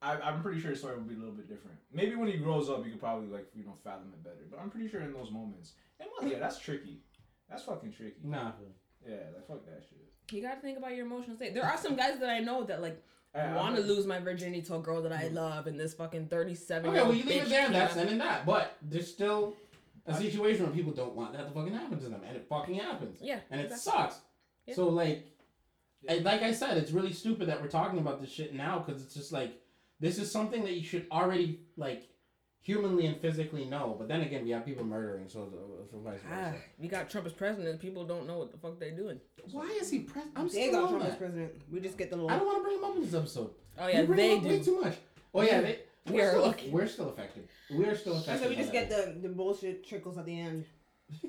I, 0.03 0.17
I'm 0.21 0.43
pretty 0.43 0.61
sure 0.61 0.71
his 0.71 0.81
story 0.81 0.97
would 0.97 1.09
be 1.09 1.15
a 1.15 1.19
little 1.19 1.33
bit 1.33 1.49
different. 1.49 1.79
Maybe 1.91 2.15
when 2.15 2.29
he 2.29 2.37
grows 2.37 2.69
up, 2.69 2.85
you 2.85 2.91
could 2.91 3.01
probably 3.01 3.27
like 3.29 3.47
you 3.55 3.65
know 3.65 3.73
fathom 3.83 4.13
it 4.13 4.23
better. 4.23 4.45
But 4.51 4.61
I'm 4.61 4.69
pretty 4.71 4.89
sure 4.89 5.01
in 5.01 5.13
those 5.15 5.31
moments, 5.31 5.73
and 5.99 6.09
well, 6.21 6.31
yeah, 6.31 6.39
that's 6.39 6.59
tricky. 6.59 6.99
That's 7.49 7.63
fucking 7.63 7.93
tricky. 7.93 8.17
Nah. 8.23 8.53
Yeah, 9.09 9.15
like 9.35 9.47
fuck 9.49 9.65
that 9.65 9.83
shit. 9.89 10.05
You 10.35 10.43
gotta 10.43 10.61
think 10.61 10.77
about 10.79 10.95
your 10.95 11.07
emotional 11.07 11.37
state. 11.37 11.55
There 11.55 11.65
are 11.65 11.77
some 11.79 11.97
guys 11.97 12.19
that 12.21 12.29
I 12.29 12.41
know 12.41 12.65
that 12.65 12.83
like 12.83 13.03
I- 13.35 13.57
want 13.57 13.77
to 13.77 13.83
lose 13.83 14.07
my 14.07 14.19
virginity 14.19 14.63
to 14.63 14.77
a 14.77 14.79
girl 14.79 15.03
that 15.03 15.13
I 15.13 15.25
mm-hmm. 15.25 15.37
love, 15.37 15.67
and 15.67 15.79
this 15.79 15.95
fucking 15.95 16.29
37 16.29 16.91
Okay, 16.91 17.03
well, 17.03 17.15
you 17.15 17.25
leave 17.25 17.43
it 17.43 17.49
there, 17.49 17.69
that's 17.69 17.95
then 17.95 18.09
and 18.09 18.21
that. 18.21 18.47
But 18.47 18.77
there's 18.83 19.13
still 19.13 19.57
a 20.07 20.15
situation 20.17 20.65
where 20.65 20.75
people 20.75 20.93
don't 20.93 21.15
want 21.15 21.33
that 21.33 21.49
to 21.49 21.53
fucking 21.53 21.73
happen 21.73 21.99
to 21.99 22.09
them, 22.09 22.21
and 22.27 22.37
it 22.37 22.47
fucking 22.49 22.77
happens. 22.77 23.19
Yeah, 23.21 23.41
And 23.51 23.61
it 23.61 23.71
exactly. 23.73 23.93
sucks. 23.93 24.21
Yeah. 24.67 24.75
So, 24.75 24.89
like, 24.89 25.27
like 26.07 26.43
I 26.43 26.53
said, 26.53 26.77
it's 26.77 26.91
really 26.91 27.13
stupid 27.13 27.49
that 27.49 27.61
we're 27.61 27.69
talking 27.69 27.99
about 27.99 28.21
this 28.21 28.31
shit 28.31 28.55
now 28.55 28.79
because 28.79 29.03
it's 29.03 29.15
just 29.15 29.33
like, 29.33 29.61
this 30.01 30.19
is 30.19 30.31
something 30.31 30.63
that 30.65 30.75
you 30.75 30.85
should 30.85 31.07
already, 31.11 31.61
like, 31.77 32.09
humanly 32.65 33.07
and 33.07 33.17
physically 33.21 33.65
know. 33.65 33.95
But 33.97 34.09
then 34.09 34.23
again, 34.23 34.43
we 34.45 34.51
have 34.51 34.65
people 34.67 34.85
murdering, 34.85 35.29
so, 35.29 35.49
so 35.91 35.99
vice 35.99 36.19
Ah, 36.31 36.51
versa. 36.51 36.57
you 36.81 36.89
got 36.89 37.09
Trump 37.09 37.27
as 37.29 37.33
president. 37.33 37.79
People 37.81 38.05
don't 38.05 38.27
know 38.27 38.39
what 38.39 38.51
the 38.51 38.59
fuck 38.59 38.81
they're 38.81 38.91
doing. 38.91 39.21
Why 39.53 39.67
is 39.81 39.91
he 39.91 40.01
president? 40.01 40.33
I'm 40.37 40.49
They 40.49 40.69
still 40.69 40.73
got 40.73 40.83
on 40.85 40.89
Trump 40.91 41.05
as 41.05 41.17
president. 41.17 41.53
We 41.71 41.79
just 41.81 41.97
get 41.97 42.11
the 42.11 42.17
little. 42.17 42.31
I 42.31 42.37
don't 42.39 42.47
want 42.47 42.59
to 42.59 42.63
bring 42.65 42.79
him 42.79 42.85
up 42.85 42.97
in 42.97 43.03
this 43.05 43.15
episode. 43.15 43.51
Oh 43.79 43.87
yeah, 43.87 44.01
we 44.01 44.07
bring 44.09 44.17
they 44.19 44.31
him 44.33 44.39
up 44.39 44.45
way 44.51 44.61
too 44.63 44.81
much. 44.83 44.97
Oh 45.35 45.43
yeah, 45.43 45.61
they. 45.61 45.79
We 46.07 46.17
We're 46.17 46.27
are 46.27 46.31
still, 46.33 46.43
lucky. 46.47 46.69
we're 46.71 46.87
still 46.89 47.09
affected. 47.11 47.49
We're 47.71 47.97
still 47.97 48.17
affected. 48.19 48.43
So 48.43 48.49
we 48.51 48.57
just 48.57 48.73
get 48.73 48.91
the, 48.91 49.17
the 49.23 49.29
bullshit 49.31 49.87
trickles 49.89 50.19
at 50.19 50.27
the 50.27 50.39
end. 50.39 50.65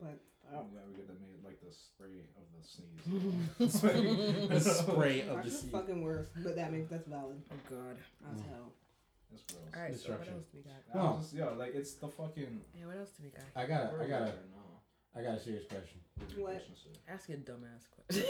But 0.00 0.20
I'm 0.50 0.68
glad 0.70 0.84
we 0.88 0.94
get 0.96 1.08
that 1.08 1.20
made 1.20 1.42
like 1.44 1.60
the 1.60 1.72
spray 1.72 2.20
of 2.36 2.44
the 2.52 2.62
sneeze. 2.66 3.80
the 4.64 4.70
spray 4.70 5.20
of 5.22 5.28
the 5.28 5.42
that's 5.42 5.60
sea. 5.60 5.68
fucking 5.70 6.02
worst. 6.02 6.30
But 6.42 6.56
that 6.56 6.72
makes 6.72 6.88
that's 6.90 7.06
valid. 7.08 7.36
Oh 7.50 7.56
god. 7.70 7.96
As 8.32 8.40
Mm. 8.40 8.48
hell. 8.50 8.72
That's 9.30 9.42
gross. 9.44 9.62
All 9.74 9.82
right, 9.82 9.94
so 9.96 10.10
what 10.10 10.18
Destruction. 10.24 10.34
else 10.34 10.44
do 10.52 10.58
we 10.58 10.62
got? 10.62 10.80
I 10.94 10.96
No. 10.98 11.10
was 11.16 11.22
just, 11.24 11.34
yo, 11.34 11.54
like 11.58 11.74
it's 11.74 11.94
the 11.94 12.08
fucking. 12.08 12.60
Yeah, 12.74 12.86
what 12.86 12.96
else 12.96 13.10
do 13.18 13.22
we 13.24 13.30
got? 13.30 13.44
I 13.54 13.66
got 13.66 13.92
a, 13.94 14.04
I 14.04 14.06
got 14.08 14.22
a, 14.22 14.24
No. 14.26 14.62
I 15.16 15.22
got 15.22 15.34
a 15.38 15.40
serious 15.40 15.64
question. 15.68 16.00
What? 16.36 16.62
Ask 17.08 17.28
a 17.30 17.32
dumbass 17.32 17.86
question. 17.94 18.24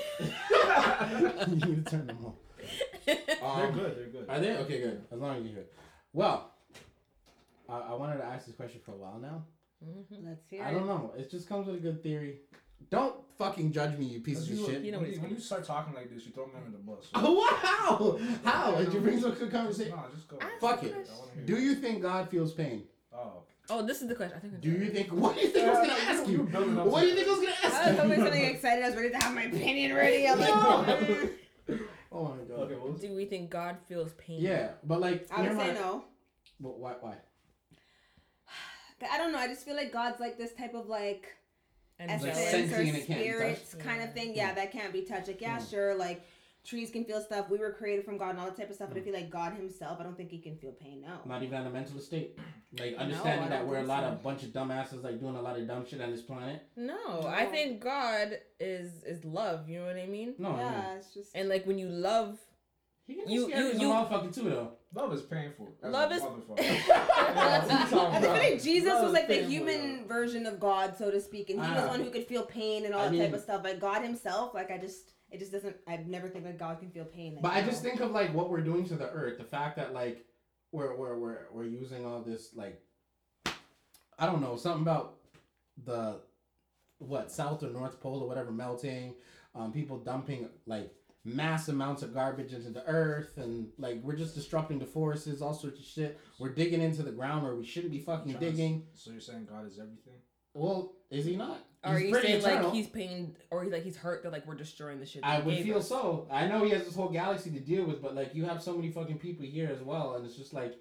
you 1.61 1.75
need 1.75 1.85
to 1.85 1.91
turn 1.91 2.07
them 2.07 2.25
off. 2.27 2.35
They're 3.07 3.19
Um, 3.43 3.73
good. 3.73 3.97
They're 3.99 4.07
good. 4.09 4.27
Are 4.29 4.41
they 4.41 4.57
okay? 4.57 4.81
Good. 4.81 5.05
As 5.13 5.21
long 5.21 5.37
as 5.37 5.45
you're 5.45 5.55
good. 5.55 5.67
Well, 6.13 6.53
I, 7.69 7.79
I 7.79 7.95
wanted 7.95 8.19
to 8.19 8.25
ask 8.25 8.47
this 8.47 8.55
question 8.57 8.81
for 8.85 8.93
a 8.93 8.97
while 8.97 9.19
now. 9.21 9.45
Mhm. 9.85 10.25
Let's 10.25 10.49
hear 10.49 10.63
I 10.65 10.71
it. 10.71 10.75
don't 10.75 10.87
know. 10.87 11.13
It 11.17 11.31
just 11.31 11.49
comes 11.49 11.67
with 11.67 11.77
a 11.77 11.81
good 11.81 12.03
theory. 12.03 12.41
Don't 12.91 13.17
fucking 13.39 13.73
judge 13.73 13.99
me, 13.99 14.07
you 14.07 14.21
pieces 14.21 14.51
of 14.51 14.57
you, 14.59 14.67
shit. 14.67 14.83
You 14.83 14.93
know 14.93 14.99
when, 15.01 15.13
you, 15.13 15.21
when 15.21 15.31
you 15.31 15.39
start 15.39 15.65
talking 15.65 15.95
like 15.95 16.13
this, 16.13 16.25
you 16.27 16.33
throw 16.33 16.47
me 16.47 16.53
under 16.57 16.71
the 16.77 16.83
bus. 16.83 17.09
Oh, 17.15 17.33
wow! 17.63 18.19
How? 18.45 18.75
Did 18.77 18.93
you 18.93 19.01
bring 19.01 19.21
some 19.21 19.33
good 19.33 19.51
conversation? 19.51 19.93
No, 19.97 20.05
just 20.15 20.29
go. 20.29 20.39
Ask 20.41 20.61
Fuck 20.61 20.83
it. 20.85 20.93
question. 20.95 21.13
I 21.15 21.19
wanna 21.19 21.33
hear 21.35 21.45
Do 21.45 21.57
you 21.63 21.75
think 21.75 22.03
God 22.03 22.29
feels 22.31 22.53
pain? 22.53 22.85
Oh. 23.15 23.43
Oh, 23.69 23.85
this 23.85 24.01
is 24.01 24.09
the 24.09 24.15
question. 24.15 24.37
I 24.39 24.41
think. 24.41 24.61
Do 24.61 24.71
you 24.71 24.91
think? 24.91 25.09
What 25.09 25.35
do 25.35 25.41
you 25.41 25.49
think 25.49 25.67
I 25.67 25.71
was 25.71 25.89
gonna 25.89 26.01
ask 26.03 26.27
you- 26.27 26.33
you? 26.33 26.39
you 26.39 26.45
building 26.45 26.79
up 26.79 26.87
What 26.87 27.01
do 27.01 27.07
you 27.09 27.15
think 27.17 27.27
I 27.29 27.31
was 27.31 27.41
gonna 27.41 27.51
ask? 27.53 27.63
You? 27.63 27.69
I 27.69 27.71
was 27.73 27.89
ask 27.89 27.99
hoping 28.03 28.19
something 28.21 28.45
you? 28.45 28.51
excited. 28.51 28.85
I 28.85 28.87
was 28.89 28.97
ready 28.97 29.11
to 29.11 29.17
have 29.17 29.35
my 29.35 29.43
opinion 29.43 29.95
ready. 29.95 30.29
I'm 30.29 30.39
like, 30.41 30.49
No. 31.69 31.79
Oh 32.13 32.25
my 32.25 32.37
god. 32.45 32.59
Okay, 32.61 32.75
what 32.77 32.93
was 32.93 33.01
Do 33.01 33.13
we 33.15 33.25
think 33.27 33.51
God 33.51 33.77
feels 33.89 34.13
pain? 34.15 34.41
Yeah, 34.41 34.69
but 34.85 35.01
like, 35.01 35.27
I 35.33 35.41
would 35.41 35.47
never 35.49 35.59
say 35.61 35.67
mind. 35.67 35.79
no. 35.81 36.05
But 36.61 36.79
why? 36.79 36.93
Why? 37.01 37.15
I 39.11 39.19
don't 39.19 39.33
know. 39.33 39.39
I 39.39 39.49
just 39.49 39.65
feel 39.65 39.77
like 39.77 39.93
God's 39.93 40.21
like 40.21 40.39
this 40.39 40.53
type 40.55 40.75
of 40.75 40.87
like 40.89 41.35
And 41.99 42.11
Like 42.11 42.21
essence 42.31 42.35
jealous. 42.37 42.51
sentient 42.51 42.73
or 42.73 42.77
and 42.77 42.89
it 42.89 43.07
can't 43.07 43.21
be 43.21 43.25
spirits 43.31 43.71
touched? 43.73 43.85
kind 43.85 44.03
of 44.03 44.13
thing. 44.13 44.35
Yeah, 44.37 44.53
that 44.55 44.71
can't 44.73 44.93
be 44.93 45.03
touched. 45.03 45.29
Like, 45.29 45.41
yeah, 45.41 45.59
Mm. 45.59 45.71
sure. 45.71 45.95
Like, 45.95 46.23
trees 46.63 46.91
can 46.91 47.05
feel 47.05 47.21
stuff. 47.23 47.49
We 47.49 47.59
were 47.59 47.73
created 47.73 48.05
from 48.05 48.19
God 48.19 48.31
and 48.31 48.41
all 48.41 48.47
that 48.47 48.57
type 48.57 48.69
of 48.69 48.75
stuff. 48.75 48.89
Mm. 48.91 48.95
But 48.95 49.01
I 49.01 49.05
feel 49.05 49.15
like 49.15 49.31
God 49.31 49.55
Himself, 49.55 49.99
I 50.01 50.03
don't 50.03 50.17
think 50.17 50.31
He 50.31 50.39
can 50.41 50.59
feel 50.59 50.73
pain. 50.73 51.01
No. 51.01 51.21
Not 51.25 51.43
even 51.43 51.59
on 51.59 51.67
a 51.67 51.71
mental 51.71 51.99
state. 52.01 52.39
Like 52.79 52.97
I 52.99 53.03
understanding 53.05 53.49
that 53.49 53.67
we're 53.67 53.79
a 53.79 53.85
lot 53.85 54.03
so. 54.03 54.09
of 54.09 54.23
bunch 54.23 54.43
of 54.43 54.51
dumbasses 54.51 55.03
like 55.03 55.19
doing 55.21 55.37
a 55.37 55.41
lot 55.41 55.59
of 55.59 55.67
dumb 55.67 55.87
shit 55.87 56.01
on 56.03 56.11
this 56.11 56.21
planet. 56.23 56.63
No, 56.77 57.23
I 57.27 57.47
think 57.47 57.81
God 57.81 58.39
is 58.61 59.03
is 59.05 59.25
love. 59.25 59.69
You 59.71 59.79
know 59.81 59.87
what 59.87 59.97
I 59.97 60.07
mean? 60.07 60.35
No, 60.39 60.51
I 60.51 60.53
mean, 60.53 60.61
yeah, 60.61 60.95
it's 60.97 61.15
just. 61.15 61.31
And 61.35 61.49
like 61.49 61.65
when 61.67 61.79
you 61.79 61.89
love, 61.89 62.39
he 63.07 63.15
can 63.15 63.31
You- 63.31 63.47
be 63.47 63.53
scary 63.53 63.65
you- 63.65 63.71
as 63.73 63.79
a 63.79 63.81
you- 63.81 63.89
motherfucker 63.89 64.35
too 64.35 64.51
though. 64.51 64.73
Love 64.95 65.13
is 65.13 65.23
painful. 65.23 65.75
Love 65.83 66.13
is- 66.13 66.23
motherfucker. 66.23 66.59
Yeah, 66.63 67.65
what 67.67 67.71
you 67.71 67.87
talking 67.97 68.17
I 68.17 68.21
think 68.21 68.33
like 68.55 68.63
Jesus 68.63 68.89
Love 68.89 69.03
was 69.03 69.09
is 69.11 69.15
like 69.15 69.29
the 69.29 69.43
human 69.45 69.99
yo. 70.01 70.05
version 70.07 70.47
of 70.47 70.59
God, 70.59 70.97
so 70.97 71.11
to 71.11 71.21
speak, 71.21 71.51
and 71.51 71.63
he 71.63 71.69
was 71.71 71.79
Ah. 71.79 71.83
the 71.83 71.89
one 71.89 72.01
who 72.03 72.11
could 72.11 72.27
feel 72.27 72.45
pain 72.45 72.87
and 72.87 72.95
all 72.95 73.01
I 73.01 73.05
that 73.07 73.13
mean- 73.13 73.21
type 73.23 73.35
of 73.35 73.41
stuff. 73.41 73.63
Like 73.65 73.81
God 73.81 74.03
Himself, 74.03 74.55
like 74.55 74.71
I 74.71 74.79
just, 74.79 75.13
it 75.31 75.39
just 75.39 75.53
doesn't. 75.53 75.77
I 75.87 75.99
never 76.07 76.29
think 76.29 76.45
that 76.45 76.59
God 76.59 76.79
can 76.79 76.91
feel 76.91 77.05
pain. 77.05 77.35
Like, 77.35 77.43
But 77.43 77.53
I 77.53 77.61
no. 77.61 77.67
just 77.67 77.83
think 77.83 78.01
of 78.01 78.13
like 78.13 78.33
what 78.33 78.49
we're 78.49 78.61
doing 78.63 78.87
to 78.89 78.95
the 78.95 79.11
earth. 79.11 79.39
The 79.39 79.45
fact 79.45 79.77
that 79.77 79.93
like 79.93 80.25
we're 80.73 80.97
we're 80.97 81.19
we're, 81.19 81.39
we're 81.53 81.65
using 81.65 82.07
all 82.07 82.21
this 82.23 82.51
like 82.55 82.81
I 84.19 84.25
don't 84.27 84.41
know 84.41 84.57
something 84.57 84.83
about 84.83 85.17
the 85.85 86.21
what 86.99 87.31
south 87.31 87.63
or 87.63 87.69
north 87.69 88.01
pole 88.01 88.23
or 88.23 88.29
whatever 88.29 88.51
melting. 88.51 89.15
Um, 89.55 89.73
people 89.73 89.99
dumping 89.99 90.49
like 90.67 90.91
mass 91.27 91.69
amounts 91.69 92.03
of 92.03 92.15
garbage 92.15 92.53
into 92.53 92.71
the 92.71 92.87
earth 92.87 93.37
and 93.37 93.69
like 93.79 94.01
we're 94.03 94.15
just 94.17 94.35
disrupting 94.35 94.79
the 94.79 94.87
forests, 94.87 95.43
all 95.43 95.53
sorts 95.55 95.81
of 95.81 95.85
shit. 95.87 96.21
We're 96.39 96.55
digging 96.55 96.81
into 96.81 97.03
the 97.03 97.11
ground 97.13 97.43
where 97.45 97.55
we 97.57 97.65
shouldn't 97.67 97.93
be 97.93 97.99
fucking 98.01 98.33
Trying 98.33 98.41
to- 98.45 98.51
digging. 98.51 98.87
So 98.95 99.11
you're 99.11 99.21
saying 99.21 99.47
God 99.51 99.67
is 99.67 99.79
everything? 99.79 100.15
Well, 100.55 100.93
is 101.11 101.25
he 101.27 101.37
not? 101.37 101.59
are 101.85 101.99
He's 101.99 102.07
you 102.09 102.13
pretty 102.13 102.29
saying 102.29 102.41
eternal. 102.41 102.65
like 102.65 102.75
he's 102.75 102.87
pain 102.89 103.37
or 103.51 103.63
he's 103.63 103.73
like 103.73 103.85
he's 103.85 103.97
hurt 103.97 104.23
that 104.25 104.33
like 104.33 104.47
we're 104.47 104.55
destroying 104.55 104.99
the 104.99 105.07
shit? 105.07 105.23
that 105.23 105.29
I 105.29 105.37
he 105.41 105.43
would 105.47 105.55
gave 105.57 105.65
feel 105.67 105.79
us? 105.79 105.89
so. 105.89 106.27
I 106.31 106.47
know 106.49 106.65
he 106.65 106.71
has 106.71 106.85
this 106.85 106.95
whole 106.97 107.09
galaxy 107.11 107.51
to 107.51 107.61
deal 107.61 107.85
with, 107.85 108.01
but 108.03 108.15
like 108.15 108.35
you 108.35 108.45
have 108.45 108.63
so 108.63 108.75
many 108.75 108.91
fucking 108.91 109.19
people 109.19 109.45
here 109.45 109.69
as 109.73 109.83
well, 109.83 110.15
and 110.15 110.25
it's 110.25 110.35
just 110.37 110.53
like 110.55 110.79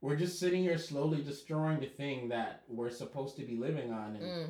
we're 0.00 0.16
just 0.16 0.38
sitting 0.38 0.62
here 0.62 0.78
slowly 0.78 1.22
destroying 1.22 1.80
the 1.80 1.86
thing 1.86 2.28
that 2.28 2.62
we're 2.68 2.90
supposed 2.90 3.36
to 3.36 3.42
be 3.42 3.56
living 3.56 3.92
on, 3.92 4.16
and 4.16 4.24
Mm. 4.24 4.48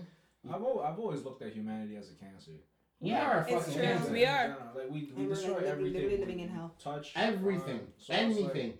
I've, 0.55 0.63
I've 0.93 0.99
always 1.01 1.25
looked 1.25 1.43
at 1.43 1.53
humanity 1.53 1.97
as 1.97 2.09
a 2.11 2.15
cancer. 2.15 2.53
We 3.01 3.13
are 3.13 3.39
a 3.39 3.43
It's 3.43 3.53
fucking 3.53 3.75
true. 3.75 3.83
cancer. 3.83 4.13
We 4.13 4.25
are. 4.25 4.57
Like 4.75 4.91
we, 4.91 5.13
we 5.17 5.25
we're, 5.25 5.35
destroy 5.35 5.55
like, 5.55 5.65
everything. 5.65 5.93
literally 5.95 6.19
living 6.19 6.41
in 6.41 6.49
hell. 6.49 6.75
Touch 6.83 7.13
Everything, 7.17 7.81
uh, 7.81 7.99
so 7.99 8.13
it's 8.13 8.39
like- 8.39 8.55
anything. 8.55 8.75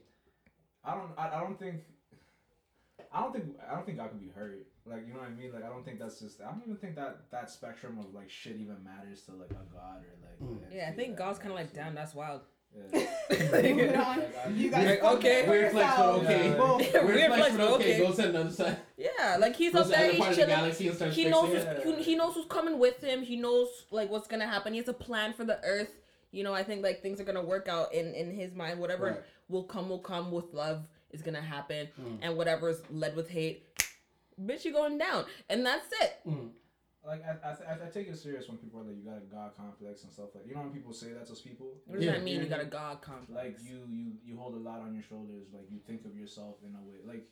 I 0.85 0.95
don't. 0.95 1.11
I, 1.19 1.37
I 1.37 1.41
don't 1.41 1.59
think. 1.59 1.83
I 3.13 3.21
don't 3.21 3.33
think. 3.33 3.45
I 3.69 3.75
don't 3.75 3.85
think 3.87 3.99
God 3.99 4.11
can 4.11 4.19
be 4.19 4.29
hurt. 4.35 4.67
Like 4.85 5.07
you 5.07 5.13
know 5.15 5.21
what 5.21 5.29
I 5.29 5.33
mean. 5.33 5.53
Like 5.53 5.65
I 5.65 5.69
don't 5.69 5.85
think 5.85 5.99
that's 5.99 6.21
just. 6.21 6.41
I 6.41 6.51
don't 6.51 6.63
even 6.65 6.77
think 6.77 6.95
that 6.97 7.31
that 7.33 7.51
spectrum 7.51 7.99
of 7.99 8.15
like 8.15 8.31
shit 8.31 8.57
even 8.57 8.77
matters 8.85 9.23
to 9.23 9.33
like 9.33 9.51
a 9.51 9.75
God 9.75 10.03
or 10.05 10.15
like. 10.23 10.41
Mm. 10.41 10.59
Yeah, 10.73 10.89
I 10.91 10.95
think 10.95 11.17
God's 11.17 11.39
kind 11.39 11.51
of 11.51 11.57
like 11.57 11.73
damn. 11.75 11.95
That's 11.95 12.15
wild. 12.15 12.43
Yeah. 12.93 13.07
Moving 13.63 13.97
on. 13.97 14.23
You 14.55 14.71
guys 14.71 14.87
Like, 14.87 15.03
okay. 15.17 15.41
it 15.41 15.45
for 15.45 15.51
Weird 15.51 15.73
flex, 15.73 15.97
but 15.97 16.09
okay. 16.21 16.49
Yeah. 16.51 16.57
Boom. 16.57 16.79
Weird, 16.79 17.07
Weird 17.07 17.27
flex, 17.33 17.41
flex, 17.43 17.57
but 17.57 17.71
okay. 17.73 17.95
okay. 17.97 18.07
Go 18.07 18.13
to 18.13 18.29
another 18.29 18.51
side. 18.53 18.77
Yeah, 18.97 19.37
like 19.41 19.57
he's 19.57 19.73
Go 19.73 19.81
up 19.81 19.89
there, 19.89 20.11
he's 20.11 20.19
part 20.19 20.31
of 20.31 20.37
the 20.37 20.43
chilling. 20.43 20.57
galaxy 20.57 20.89
and 20.89 20.97
start 20.97 21.13
He 21.13 21.25
knows 21.25 21.49
who's, 21.85 21.97
he, 21.97 22.03
he 22.05 22.15
knows 22.15 22.35
who's 22.35 22.47
coming 22.47 22.79
with 22.79 23.03
him. 23.03 23.23
He 23.23 23.37
knows 23.37 23.69
like 23.91 24.09
what's 24.11 24.29
gonna 24.29 24.47
happen. 24.47 24.73
He 24.73 24.79
has 24.79 24.89
a 24.89 24.93
plan 24.93 25.33
for 25.33 25.45
the 25.45 25.59
Earth. 25.65 25.91
You 26.31 26.45
know, 26.45 26.55
I 26.55 26.63
think 26.63 26.83
like 26.85 27.03
things 27.03 27.21
are 27.21 27.25
gonna 27.25 27.43
work 27.43 27.69
out 27.69 27.93
in 27.93 28.15
in 28.15 28.31
his 28.31 28.55
mind. 28.55 28.79
Whatever 28.79 29.07
Right. 29.07 29.23
will 29.49 29.65
come 29.65 29.89
will 29.89 29.99
come 29.99 30.31
with 30.31 30.53
love 30.55 30.87
is 31.11 31.23
gonna 31.23 31.41
happen, 31.41 31.89
Mm. 32.01 32.19
and 32.23 32.37
whatever's 32.37 32.81
led 32.91 33.17
with 33.17 33.29
hate, 33.31 33.65
bitch, 34.41 34.65
you 34.65 34.73
going 34.73 34.99
down, 34.99 35.25
and 35.49 35.65
that's 35.67 35.87
it. 36.03 36.19
Mm. 36.27 36.51
Like 37.07 37.23
I, 37.25 37.49
I, 37.49 37.87
I 37.87 37.89
take 37.95 38.09
it 38.09 38.19
serious 38.19 38.49
when 38.49 38.59
people 38.59 38.81
are 38.81 38.85
like 38.85 38.97
you 38.99 39.05
got 39.09 39.19
a 39.19 39.27
God 39.31 39.53
complex 39.57 40.03
and 40.03 40.11
stuff 40.13 40.35
like 40.35 40.45
you 40.47 40.55
know 40.55 40.63
when 40.63 40.71
people 40.73 40.93
say 40.93 41.13
that 41.15 41.27
to 41.29 41.35
people. 41.43 41.79
What 41.87 41.97
does 41.97 42.05
Yeah. 42.05 42.13
that 42.19 42.25
mean? 42.25 42.41
You 42.41 42.47
got 42.47 42.61
a 42.61 42.67
god 42.67 43.01
complex. 43.01 43.31
like 43.45 43.57
you 43.63 43.79
you 43.89 44.13
you 44.25 44.37
hold 44.37 44.55
a 44.55 44.59
lot 44.59 44.81
on 44.81 44.93
your 44.93 45.05
shoulders. 45.05 45.47
Like 45.55 45.71
you 45.71 45.79
think 45.87 46.05
of 46.05 46.17
yourself 46.17 46.57
in 46.67 46.75
a 46.75 46.83
way 46.83 46.99
like 47.07 47.25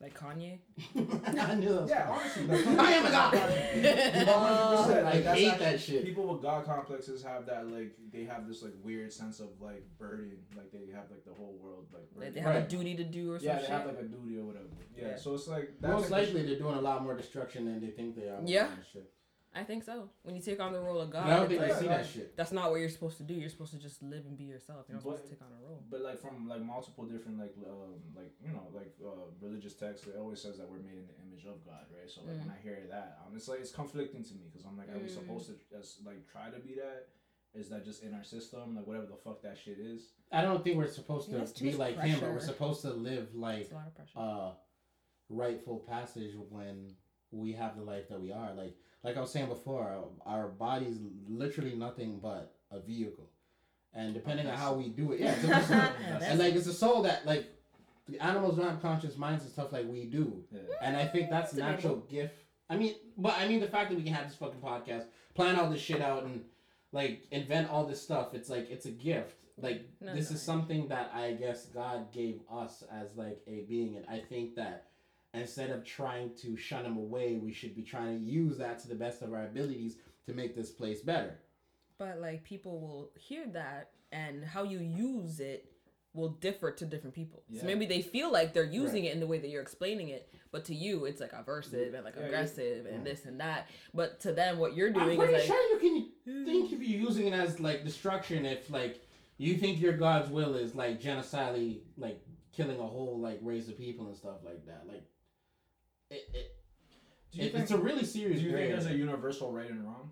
like 0.00 0.18
Kanye. 0.18 0.58
I 0.96 1.54
knew 1.56 1.68
that. 1.68 1.82
was 1.82 1.90
yeah 1.90 2.08
honestly 2.10 2.46
like, 2.46 2.78
I 2.78 2.92
am 2.92 3.06
a 3.06 3.10
God. 3.10 3.34
Uh, 3.34 3.38
100%, 3.40 4.96
I 4.96 5.02
like, 5.02 5.24
that's 5.24 5.38
hate 5.38 5.48
actually- 5.48 5.64
that 5.64 5.80
shit. 5.80 6.04
People 6.04 6.26
with 6.32 6.42
God 6.42 6.64
complexes 6.64 7.22
have 7.22 7.46
that 7.46 7.68
like 7.70 7.92
they 8.12 8.24
have 8.24 8.48
this 8.48 8.62
like 8.62 8.72
weird 8.82 9.12
sense 9.12 9.40
of 9.40 9.48
like 9.60 9.84
burden, 9.98 10.38
like 10.56 10.70
they 10.72 10.90
have 10.92 11.10
like 11.10 11.24
the 11.24 11.32
whole 11.34 11.58
world 11.62 11.86
like. 11.92 12.08
Like 12.16 12.34
they 12.34 12.40
have 12.40 12.56
a 12.56 12.62
duty 12.66 12.94
to 12.96 13.04
do 13.04 13.32
or 13.32 13.38
something. 13.38 13.48
yeah, 13.48 13.56
they 13.56 13.60
shit. 13.62 13.70
have 13.70 13.86
like 13.86 13.98
a 14.00 14.04
duty 14.04 14.38
or 14.38 14.44
whatever. 14.44 14.66
Yeah, 14.96 15.08
Yeah. 15.08 15.16
so 15.16 15.34
it's 15.34 15.46
like 15.48 15.72
that's 15.80 15.92
Most 15.92 16.10
like, 16.10 16.26
likely, 16.26 16.42
they're 16.46 16.58
doing 16.58 16.76
a 16.76 16.80
lot 16.80 17.02
more 17.02 17.14
destruction 17.16 17.64
than 17.66 17.80
they 17.80 17.90
think 17.90 18.16
they 18.16 18.28
are. 18.28 18.40
with 18.40 18.48
Yeah. 18.48 18.68
All 19.54 19.62
this 19.62 19.68
shit. 19.80 19.82
I 19.82 19.84
think 19.84 19.84
so. 19.84 20.08
When 20.22 20.34
you 20.36 20.42
take 20.42 20.60
on 20.60 20.72
the 20.72 20.80
role 20.80 21.00
of 21.00 21.10
God, 21.10 21.26
I 21.28 21.36
don't 21.40 21.48
think 21.48 21.60
like, 21.60 21.72
they 21.74 21.80
see 21.80 21.88
that 21.88 22.06
shit. 22.06 22.36
that's 22.36 22.52
not 22.52 22.70
what 22.70 22.80
you're 22.80 22.88
supposed 22.88 23.16
to 23.18 23.24
do. 23.24 23.34
You're 23.34 23.50
supposed 23.50 23.72
to 23.72 23.78
just 23.78 24.02
live 24.02 24.24
and 24.26 24.36
be 24.36 24.44
yourself. 24.44 24.86
You're 24.88 24.96
not 24.96 25.02
supposed 25.02 25.24
to 25.24 25.30
take 25.30 25.42
on 25.42 25.48
a 25.52 25.62
role. 25.66 25.82
But 25.90 26.00
like 26.02 26.20
from 26.20 26.48
like 26.48 26.62
multiple 26.62 27.04
different 27.04 27.38
like 27.38 27.54
um 27.66 28.00
like 28.14 28.32
you 28.42 28.52
know 28.52 28.66
like 28.72 28.94
uh, 29.04 29.26
religious 29.40 29.74
texts, 29.74 30.06
it 30.06 30.16
always 30.18 30.40
says 30.40 30.58
that 30.58 30.68
we're 30.70 30.78
made 30.78 30.98
in 31.02 31.06
the 31.10 31.18
image 31.26 31.44
of 31.46 31.64
God, 31.64 31.86
right? 31.90 32.08
So 32.10 32.20
like 32.22 32.36
Mm. 32.36 32.46
when 32.46 32.50
I 32.50 32.60
hear 32.62 32.78
that, 32.90 33.18
um, 33.26 33.34
it's 33.36 33.48
like 33.48 33.60
it's 33.60 33.72
conflicting 33.72 34.22
to 34.24 34.34
me 34.34 34.44
because 34.50 34.66
I'm 34.66 34.76
like, 34.76 34.88
are 34.94 34.98
we 34.98 35.08
Mm. 35.08 35.14
supposed 35.20 35.46
to 35.48 35.54
just 35.70 36.04
like 36.06 36.26
try 36.30 36.50
to 36.50 36.58
be 36.60 36.74
that? 36.76 37.08
Is 37.52 37.68
that 37.70 37.84
just 37.84 38.04
in 38.04 38.14
our 38.14 38.22
system, 38.22 38.76
like 38.76 38.86
whatever 38.86 39.06
the 39.06 39.16
fuck 39.16 39.42
that 39.42 39.58
shit 39.58 39.78
is? 39.80 40.12
I 40.30 40.42
don't 40.42 40.62
think 40.62 40.76
we're 40.76 40.86
supposed 40.86 41.28
to 41.30 41.34
be 41.60 41.70
much 41.72 41.78
like 41.78 41.98
him, 41.98 42.20
but 42.20 42.30
we're 42.32 42.38
supposed 42.38 42.82
to 42.82 42.90
live 42.92 43.34
like 43.34 43.68
a 43.72 43.74
lot 43.74 43.92
of 44.14 44.52
uh 44.52 44.54
rightful 45.28 45.78
passage 45.78 46.34
when 46.48 46.94
we 47.32 47.52
have 47.52 47.76
the 47.76 47.82
life 47.82 48.08
that 48.08 48.20
we 48.20 48.32
are. 48.32 48.52
Like 48.54 48.74
like 49.02 49.16
I 49.16 49.20
was 49.20 49.30
saying 49.30 49.48
before, 49.48 49.82
our, 50.26 50.34
our 50.42 50.48
body's 50.48 50.98
literally 51.28 51.74
nothing 51.74 52.18
but 52.22 52.54
a 52.70 52.80
vehicle, 52.80 53.30
and 53.94 54.12
depending 54.14 54.46
on 54.46 54.56
how 54.56 54.74
we 54.74 54.88
do 54.88 55.12
it, 55.12 55.20
yeah, 55.20 55.34
it's 55.38 55.70
a 55.70 55.74
and 56.24 56.38
like 56.38 56.54
it's 56.54 56.66
a 56.66 56.72
soul 56.74 57.02
that 57.02 57.24
like 57.26 57.46
the 58.08 58.18
animals 58.20 58.56
don't 58.56 58.68
have 58.68 58.82
conscious 58.82 59.16
minds 59.16 59.44
and 59.44 59.52
stuff 59.52 59.72
like 59.72 59.86
we 59.88 60.04
do, 60.04 60.42
Yeah. 60.52 60.60
and 60.82 60.96
I 60.96 61.06
think 61.06 61.30
that's 61.30 61.52
a 61.52 61.56
Debatable. 61.56 61.76
natural 61.76 61.96
gift. 62.10 62.34
I 62.68 62.76
mean, 62.76 62.94
but 63.16 63.34
I 63.38 63.48
mean 63.48 63.60
the 63.60 63.68
fact 63.68 63.90
that 63.90 63.96
we 63.96 64.02
can 64.04 64.12
have 64.14 64.26
this 64.28 64.36
fucking 64.36 64.60
podcast, 64.60 65.04
plan 65.34 65.56
all 65.56 65.70
this 65.70 65.80
shit 65.80 66.00
out, 66.02 66.24
and 66.24 66.44
like 66.92 67.26
invent 67.30 67.70
all 67.70 67.84
this 67.86 68.02
stuff. 68.02 68.34
It's 68.34 68.48
like 68.50 68.70
it's 68.70 68.86
a 68.86 68.90
gift. 68.90 69.36
Like 69.56 69.82
No, 70.00 70.14
this 70.14 70.30
no. 70.30 70.34
is 70.36 70.42
something 70.42 70.88
that 70.88 71.10
I 71.14 71.32
guess 71.32 71.66
God 71.66 72.12
gave 72.12 72.40
us 72.52 72.82
as 72.92 73.16
like 73.16 73.40
a 73.46 73.62
being, 73.68 73.96
and 73.96 74.06
I 74.08 74.20
think 74.20 74.54
that 74.56 74.86
instead 75.34 75.70
of 75.70 75.84
trying 75.84 76.34
to 76.36 76.56
shun 76.56 76.84
them 76.84 76.96
away, 76.96 77.36
we 77.36 77.52
should 77.52 77.74
be 77.74 77.82
trying 77.82 78.18
to 78.18 78.24
use 78.24 78.58
that 78.58 78.78
to 78.80 78.88
the 78.88 78.94
best 78.94 79.22
of 79.22 79.32
our 79.32 79.44
abilities 79.44 79.96
to 80.26 80.34
make 80.34 80.54
this 80.54 80.70
place 80.70 81.00
better. 81.00 81.38
But 81.98 82.20
like 82.20 82.44
people 82.44 82.80
will 82.80 83.10
hear 83.18 83.46
that 83.52 83.90
and 84.12 84.44
how 84.44 84.64
you 84.64 84.78
use 84.78 85.40
it 85.40 85.66
will 86.12 86.30
differ 86.30 86.72
to 86.72 86.84
different 86.84 87.14
people. 87.14 87.44
Yeah. 87.48 87.60
So 87.60 87.66
maybe 87.66 87.86
they 87.86 88.02
feel 88.02 88.32
like 88.32 88.52
they're 88.52 88.64
using 88.64 89.04
it 89.04 89.14
in 89.14 89.20
the 89.20 89.26
way 89.26 89.38
that 89.38 89.48
you're 89.48 89.62
explaining 89.62 90.08
it, 90.08 90.32
but 90.50 90.64
to 90.64 90.74
you 90.74 91.04
it's 91.04 91.20
like 91.20 91.32
aversive 91.32 91.94
and 91.94 92.04
like 92.04 92.14
Yeah, 92.16 92.22
yeah. 92.22 92.26
aggressive 92.26 92.86
and 92.86 93.06
this 93.06 93.26
and 93.26 93.38
that. 93.40 93.68
But 93.94 94.18
to 94.20 94.32
them 94.32 94.58
what 94.58 94.74
you're 94.74 94.90
doing 94.90 95.02
I'm 95.02 95.16
doing 95.16 95.18
pretty 95.18 95.34
is 95.34 95.48
like 95.48 95.58
sure 95.58 95.72
you 95.72 95.78
can 95.78 96.08
hmm. 96.26 96.44
think 96.44 96.72
if 96.72 96.80
you're 96.80 97.00
using 97.00 97.28
it 97.28 97.34
as 97.34 97.60
like 97.60 97.84
destruction 97.84 98.44
if 98.44 98.70
like 98.70 99.06
you 99.38 99.56
think 99.56 99.80
your 99.80 99.92
God's 99.92 100.30
will 100.30 100.54
is 100.56 100.74
like 100.74 101.00
genocidally 101.00 101.80
like 101.96 102.20
killing 102.52 102.80
a 102.80 102.86
whole 102.86 103.18
like 103.20 103.38
race 103.42 103.68
of 103.68 103.78
people 103.78 104.06
and 104.06 104.16
stuff 104.16 104.38
like 104.44 104.66
that. 104.66 104.84
Like 104.88 105.04
it, 106.10 106.28
it, 106.34 106.56
Do 107.32 107.38
you 107.38 107.44
it- 107.46 107.52
think? 107.52 107.62
it's 107.62 107.70
a 107.72 107.78
really 107.78 108.04
serious. 108.04 108.40
do 108.40 108.46
serious 108.48 108.50
you 108.50 108.56
think 108.56 108.70
there's 108.70 108.86
a 108.86 108.96
universal 108.98 109.52
right 109.52 109.70
and 109.70 109.84
wrong? 109.84 110.10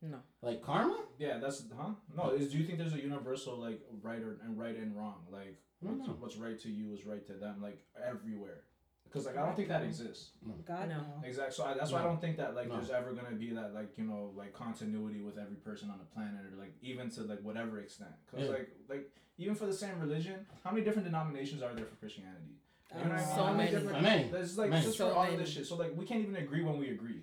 no. 0.00 0.18
like 0.42 0.62
karma? 0.62 0.98
Yeah, 1.18 1.38
that's 1.38 1.64
huh? 1.76 1.90
No, 2.16 2.30
is 2.30 2.50
do 2.52 2.58
you 2.58 2.64
think 2.64 2.78
there's 2.78 2.94
a 2.94 3.00
universal 3.00 3.56
like 3.56 3.80
right 4.02 4.22
or 4.22 4.36
and 4.44 4.58
right 4.58 4.76
and 4.76 4.96
wrong? 4.96 5.26
Like 5.30 5.58
what's, 5.80 6.06
know. 6.06 6.16
what's 6.20 6.36
right 6.36 6.58
to 6.60 6.68
you 6.70 6.92
is 6.94 7.04
right 7.04 7.24
to 7.26 7.32
them, 7.34 7.56
like 7.60 7.78
everywhere. 8.06 8.62
Because 9.04 9.24
like 9.26 9.36
I 9.38 9.44
don't 9.44 9.56
think 9.56 9.68
that 9.68 9.82
exists. 9.82 10.30
God 10.66 10.88
No. 10.90 10.98
no. 10.98 11.04
Exactly. 11.24 11.54
So 11.54 11.64
I, 11.64 11.74
that's 11.74 11.90
why 11.90 12.00
I 12.00 12.04
don't 12.04 12.20
think 12.20 12.36
that 12.36 12.54
like 12.54 12.68
No. 12.68 12.76
there's 12.76 12.90
ever 12.90 13.12
gonna 13.12 13.34
be 13.36 13.50
that 13.54 13.74
like 13.74 13.96
you 13.98 14.04
know 14.04 14.30
like 14.36 14.52
continuity 14.52 15.20
with 15.20 15.36
every 15.38 15.56
person 15.56 15.90
on 15.90 15.98
the 15.98 16.04
planet 16.04 16.44
or 16.46 16.56
like 16.58 16.74
even 16.82 17.10
to 17.12 17.22
like 17.22 17.40
whatever 17.42 17.80
extent. 17.80 18.10
Because 18.30 18.46
Yeah. 18.46 18.52
like 18.54 18.68
like 18.88 19.10
even 19.38 19.54
for 19.56 19.66
the 19.66 19.72
same 19.72 19.98
religion, 19.98 20.46
how 20.62 20.70
many 20.70 20.84
different 20.84 21.06
denominations 21.06 21.62
are 21.62 21.74
there 21.74 21.86
for 21.86 21.96
Christianity? 21.96 22.54
You 22.96 23.04
know 23.04 23.10
what 23.10 23.12
I 23.12 23.16
mean? 23.18 23.26
So 23.36 23.42
How 23.44 23.52
many. 23.52 23.70
different- 23.70 24.02
Many. 24.02 24.28
There's 24.30 24.58
like 24.58 24.70
Many. 24.70 24.84
just 24.84 24.96
So 24.98 25.08
for 25.10 25.14
all 25.16 25.22
of 25.24 25.30
many. 25.30 25.42
this 25.42 25.52
shit. 25.52 25.66
So 25.66 25.76
like 25.76 25.92
we 25.96 26.06
can't 26.06 26.20
even 26.20 26.36
agree 26.36 26.62
when 26.62 26.78
we 26.78 26.90
agree. 26.90 27.22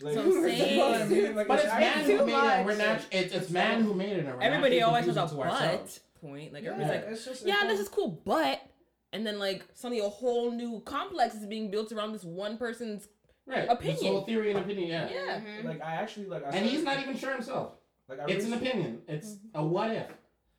Like, 0.00 0.14
So 0.14 0.20
I'm 0.22 0.28
you 0.28 0.76
know 0.76 0.88
what 0.90 1.00
I 1.02 1.06
mean? 1.08 1.34
Like, 1.36 1.48
But 1.48 1.60
it's 1.64 1.72
I- 1.72 1.80
man 1.80 2.06
too 2.06 2.18
who 2.18 2.26
made 2.26 2.32
it. 2.34 2.66
We're 2.66 2.76
much. 2.76 2.78
not. 2.78 3.06
It's, 3.10 3.34
it's 3.34 3.50
man 3.50 3.82
who 3.82 3.94
made 3.94 4.12
it. 4.12 4.18
And 4.26 4.28
we're 4.36 4.42
Everybody 4.42 4.82
always 4.82 5.06
has 5.06 5.16
a 5.16 5.26
to 5.26 5.34
but 5.34 5.46
ourselves. 5.48 6.00
point. 6.20 6.52
Like 6.52 6.62
Yeah, 6.64 6.70
everybody's 6.72 7.02
like, 7.02 7.12
it's 7.12 7.24
just, 7.24 7.46
yeah, 7.46 7.54
it's 7.54 7.62
this 7.64 7.76
all- 7.78 7.82
is 7.82 7.88
cool, 7.88 8.22
but 8.24 8.60
and 9.12 9.26
then 9.26 9.38
like 9.40 9.64
suddenly 9.74 10.02
a 10.04 10.08
whole 10.08 10.52
new 10.52 10.80
complex 10.84 11.34
is 11.34 11.44
being 11.46 11.70
built 11.70 11.90
around 11.92 12.12
this 12.12 12.24
one 12.24 12.56
person's 12.56 13.08
Right. 13.46 13.66
Opinion. 13.68 13.96
This 13.96 14.06
whole 14.06 14.20
theory 14.22 14.50
and 14.52 14.60
opinion. 14.60 14.88
Yeah. 14.90 15.08
yeah. 15.12 15.40
Like 15.64 15.78
mm-hmm. 15.78 15.82
I 15.82 15.94
actually 15.94 16.26
like 16.26 16.44
I 16.46 16.50
And 16.50 16.64
he's 16.66 16.84
not 16.84 17.00
even 17.00 17.16
sure 17.16 17.32
himself. 17.32 17.72
like 18.08 18.20
I 18.20 18.26
It's 18.28 18.44
an 18.44 18.52
really- 18.52 18.68
opinion. 18.68 19.02
It's 19.08 19.30
mm-hmm. 19.30 19.58
a 19.58 19.64
what 19.66 19.90
if. 19.90 20.06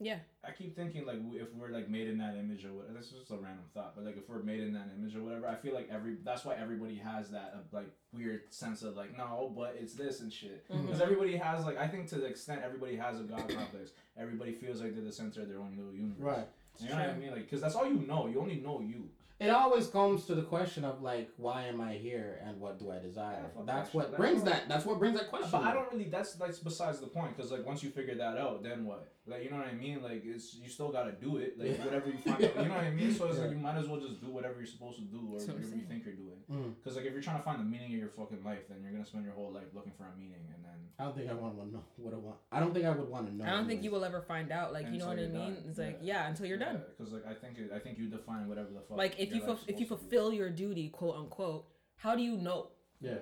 Yeah. 0.02 0.18
I 0.44 0.52
keep 0.52 0.76
thinking 0.76 1.06
like 1.06 1.18
if 1.34 1.54
we're 1.54 1.70
like 1.70 1.88
made 1.88 2.08
in 2.08 2.18
that 2.18 2.36
image 2.36 2.66
or 2.66 2.74
whatever. 2.74 2.98
This 2.98 3.08
is 3.12 3.20
just 3.20 3.32
a 3.32 3.36
random 3.36 3.66
thought, 3.76 3.94
but 3.96 4.04
like 4.06 4.18
if 4.18 4.28
we're 4.28 4.42
made 4.42 4.60
in 4.62 4.74
that 4.74 4.90
image 4.98 5.16
or 5.16 5.22
whatever, 5.22 5.48
I 5.48 5.54
feel 5.56 5.74
like 5.76 5.88
every 5.92 6.16
that's 6.24 6.44
why 6.44 6.56
everybody 6.56 6.96
has 6.96 7.30
that 7.30 7.54
uh, 7.56 7.60
like 7.76 7.92
weird 8.12 8.42
sense 8.50 8.82
of 8.82 8.96
like 8.98 9.16
no, 9.16 9.54
but 9.56 9.76
it's 9.80 9.94
this 9.94 10.22
and 10.22 10.34
shit. 10.34 10.68
Because 10.68 10.98
Mhm. 10.98 11.02
everybody 11.02 11.38
has 11.38 11.64
like 11.64 11.78
I 11.78 11.88
think 11.88 12.08
to 12.10 12.16
the 12.16 12.26
extent 12.26 12.62
everybody 12.66 12.96
has 12.96 13.20
a 13.20 13.24
god 13.24 13.48
complex, 13.50 13.92
everybody 14.18 14.54
feels 14.54 14.82
like 14.82 14.96
they're 14.96 15.04
the 15.04 15.12
center 15.12 15.42
of 15.44 15.50
their 15.50 15.60
own 15.60 15.76
little 15.78 15.94
universe. 15.94 16.18
Right. 16.20 16.48
You 16.80 16.90
know 16.90 16.96
what 16.96 17.10
I 17.10 17.18
mean? 17.18 17.32
Like, 17.32 17.42
because 17.44 17.62
that's 17.62 17.76
all 17.76 17.86
you 17.86 18.00
know. 18.08 18.26
You 18.28 18.42
only 18.42 18.56
know 18.56 18.82
you. 18.82 19.10
It 19.42 19.50
always 19.50 19.88
comes 19.88 20.26
to 20.26 20.36
the 20.36 20.44
question 20.44 20.86
of 20.86 21.02
like, 21.02 21.32
why 21.38 21.64
am 21.64 21.82
I 21.82 21.94
here 21.94 22.40
and 22.46 22.60
what 22.60 22.78
do 22.78 22.92
I 22.92 23.00
desire? 23.00 23.50
Yeah, 23.58 23.64
that's 23.66 23.92
what 23.92 24.10
shit. 24.10 24.18
brings 24.18 24.44
that. 24.44 24.70
That's 24.70 24.86
what 24.86 25.00
brings 25.00 25.18
that 25.18 25.30
question. 25.30 25.50
But 25.52 25.64
I 25.64 25.74
don't 25.74 25.92
really. 25.92 26.10
That's 26.10 26.34
that's 26.34 26.60
besides 26.60 27.00
the 27.00 27.08
point. 27.08 27.36
Because 27.36 27.52
like 27.52 27.66
once 27.66 27.82
you 27.82 27.90
figure 27.90 28.14
that 28.14 28.38
out, 28.38 28.62
then 28.62 28.86
what? 28.86 29.12
Like 29.26 29.44
you 29.44 29.50
know 29.50 29.58
what 29.58 29.66
I 29.68 29.74
mean? 29.74 30.04
Like 30.04 30.22
it's 30.24 30.54
you 30.54 30.70
still 30.70 30.92
gotta 30.92 31.14
do 31.14 31.38
it. 31.38 31.58
Like 31.58 31.78
Yeah. 31.78 31.86
whatever 31.86 32.10
you 32.10 32.20
find 32.20 32.44
out. 32.44 32.56
You 32.56 32.70
know 32.70 32.76
what 32.76 32.84
I 32.86 32.92
mean? 32.92 33.14
So 33.16 33.28
it's 33.30 33.40
like 33.40 33.50
you 33.50 33.58
might 33.58 33.78
as 33.78 33.88
well 33.88 34.00
just 34.00 34.22
do 34.22 34.30
whatever 34.30 34.56
you're 34.58 34.68
supposed 34.68 34.98
to 35.00 35.06
do 35.06 35.22
or 35.34 35.40
That's 35.40 35.50
whatever 35.50 35.76
you 35.76 35.86
think 35.90 36.06
you're 36.06 36.22
doing. 36.22 36.42
Mm. 36.52 36.76
Because 36.78 36.96
like 36.98 37.06
if 37.06 37.14
you're 37.14 37.22
trying 37.24 37.38
to 37.38 37.44
find 37.44 37.60
the 37.60 37.66
meaning 37.66 37.94
of 37.94 38.00
your 38.00 38.10
fucking 38.10 38.44
life, 38.44 38.70
then 38.70 38.78
you're 38.84 38.92
gonna 38.92 39.06
spend 39.06 39.26
your 39.26 39.34
whole 39.34 39.52
life 39.52 39.74
looking 39.74 39.94
for 39.98 40.06
a 40.06 40.14
meaning, 40.16 40.46
and 40.54 40.62
then 40.64 40.71
I 41.00 41.04
don't 41.06 41.16
think 41.16 41.30
I 41.30 41.34
want 41.34 41.58
to 41.58 41.66
know 41.74 41.84
what 41.98 42.14
I 42.14 42.18
want. 42.18 42.36
I 42.52 42.60
don't 42.60 42.74
think 42.74 42.86
I 42.86 42.92
would 42.92 43.10
want 43.10 43.28
to 43.28 43.36
know. 43.36 43.46
I 43.46 43.50
don't 43.52 43.68
think 43.68 43.84
you 43.84 43.92
will 43.92 44.04
ever 44.06 44.22
find 44.22 44.52
out. 44.52 44.72
Like 44.74 44.88
you 44.92 45.00
know 45.00 45.08
what 45.08 45.18
I 45.18 45.24
mean? 45.24 45.34
done. 45.34 45.64
It's 45.68 45.78
like 45.80 46.00
Yeah. 46.02 46.24
yeah, 46.24 46.28
until 46.30 46.46
you're 46.46 46.58
done. 46.60 46.82
Because 46.98 47.12
like 47.14 47.26
I 47.26 47.34
think 47.34 47.58
it, 47.58 47.72
I 47.74 47.80
think 47.80 47.98
you 47.98 48.08
define 48.08 48.48
whatever 48.48 48.70
the 48.74 48.82
fuck. 48.82 48.98
Like 48.98 49.20
if 49.20 49.34
you 49.34 49.40
ful- 49.42 49.50
life's 49.56 49.64
if 49.68 49.80
you 49.80 49.86
supposed 49.86 50.02
to 50.02 50.08
be. 50.08 50.10
fulfill 50.10 50.34
your 50.34 50.50
duty, 50.50 50.90
quote 50.90 51.16
unquote, 51.16 51.66
how 51.96 52.16
do 52.16 52.22
you 52.22 52.38
know? 52.38 52.70
Yeah. 53.00 53.16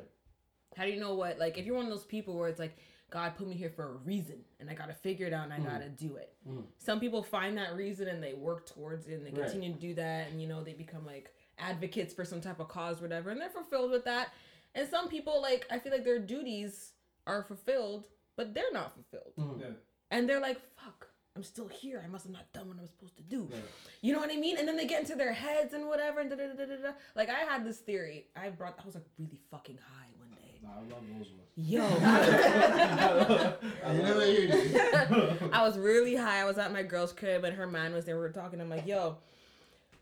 How 0.76 0.84
do 0.86 0.92
you 0.92 1.00
know 1.00 1.16
what? 1.16 1.40
Like 1.40 1.58
if 1.58 1.66
you're 1.66 1.76
one 1.76 1.86
of 1.86 1.92
those 1.92 2.06
people 2.06 2.38
where 2.38 2.50
it's 2.50 2.60
like 2.60 2.78
God 3.10 3.36
put 3.38 3.48
me 3.48 3.56
here 3.56 3.72
for 3.76 3.86
a 3.86 3.96
reason, 4.06 4.38
and 4.60 4.70
I 4.70 4.74
gotta 4.76 4.94
figure 4.94 5.26
it 5.26 5.34
out, 5.34 5.46
and 5.46 5.54
I 5.54 5.58
Mm. 5.60 5.66
gotta 5.66 5.90
do 5.90 6.18
it. 6.18 6.36
Mm. 6.48 6.64
Some 6.78 7.00
people 7.00 7.24
find 7.24 7.58
that 7.58 7.76
reason 7.76 8.08
and 8.08 8.22
they 8.22 8.34
work 8.34 8.68
towards 8.68 9.08
it, 9.08 9.14
and 9.16 9.26
they 9.26 9.32
Right. 9.32 9.50
continue 9.50 9.74
to 9.74 9.80
do 9.80 9.94
that, 9.96 10.30
and 10.30 10.40
you 10.42 10.48
know 10.48 10.64
they 10.64 10.74
become 10.74 11.06
like 11.06 11.34
advocates 11.58 12.14
for 12.14 12.24
some 12.26 12.40
type 12.42 12.60
of 12.60 12.68
cause, 12.68 13.02
whatever, 13.02 13.30
and 13.32 13.40
they're 13.42 13.50
fulfilled 13.50 13.90
with 13.92 14.06
that. 14.06 14.32
And 14.76 14.88
some 14.88 15.08
people 15.10 15.42
like 15.42 15.66
I 15.72 15.80
feel 15.80 15.92
like 15.92 16.04
their 16.04 16.20
duties 16.20 16.94
are 17.30 17.44
fulfilled, 17.44 18.04
but 18.36 18.54
they're 18.54 18.72
not 18.74 18.94
fulfilled, 18.94 19.34
Mm. 19.38 19.62
Yeah. 19.62 19.68
and 20.12 20.28
they're 20.28 20.42
like, 20.42 20.60
"Fuck." 20.78 21.08
I'm 21.36 21.44
still 21.44 21.68
here. 21.70 22.02
I 22.04 22.08
must 22.10 22.26
have 22.26 22.34
not 22.34 22.52
done 22.52 22.68
what 22.68 22.78
I'm 22.80 22.88
supposed 22.88 23.16
to 23.18 23.24
do. 23.24 23.48
Yeah. 23.50 23.58
You 24.02 24.14
know 24.14 24.20
what 24.20 24.32
I 24.32 24.36
mean? 24.36 24.58
And 24.58 24.68
then 24.68 24.76
they 24.76 24.86
get 24.88 25.00
into 25.02 25.16
their 25.16 25.32
heads 25.32 25.74
and 25.74 25.88
whatever. 25.88 26.20
And 26.20 26.30
da, 26.30 26.36
da, 26.36 26.48
da, 26.48 26.54
da, 26.54 26.66
da, 26.66 26.76
da. 26.88 26.92
Like 27.16 27.30
I 27.30 27.40
had 27.52 27.64
this 27.66 27.78
theory. 27.78 28.26
I 28.36 28.50
brought. 28.50 28.78
I 28.82 28.86
was 28.86 28.96
like 28.96 29.06
really 29.18 29.40
fucking 29.50 29.78
high 29.78 30.08
one 30.18 30.32
day. 30.32 30.60
Nah, 30.62 30.72
I 30.72 30.82
love 30.94 31.04
those 31.18 31.30
ones. 31.30 31.48
Yo, 31.56 31.84
I 33.86 33.94
never 33.94 34.26
hear 34.26 34.56
you. 34.56 35.50
I 35.54 35.62
was 35.64 35.78
really 35.78 36.16
high. 36.16 36.42
I 36.42 36.46
was 36.46 36.58
at 36.58 36.74
my 36.74 36.84
girl's 36.84 37.14
crib 37.14 37.44
and 37.46 37.56
her 37.56 37.68
man 37.68 37.94
was 37.94 38.04
there. 38.06 38.16
We 38.16 38.22
were 38.22 38.30
talking. 38.32 38.60
I'm 38.60 38.70
like, 38.70 38.86
yo. 38.88 39.18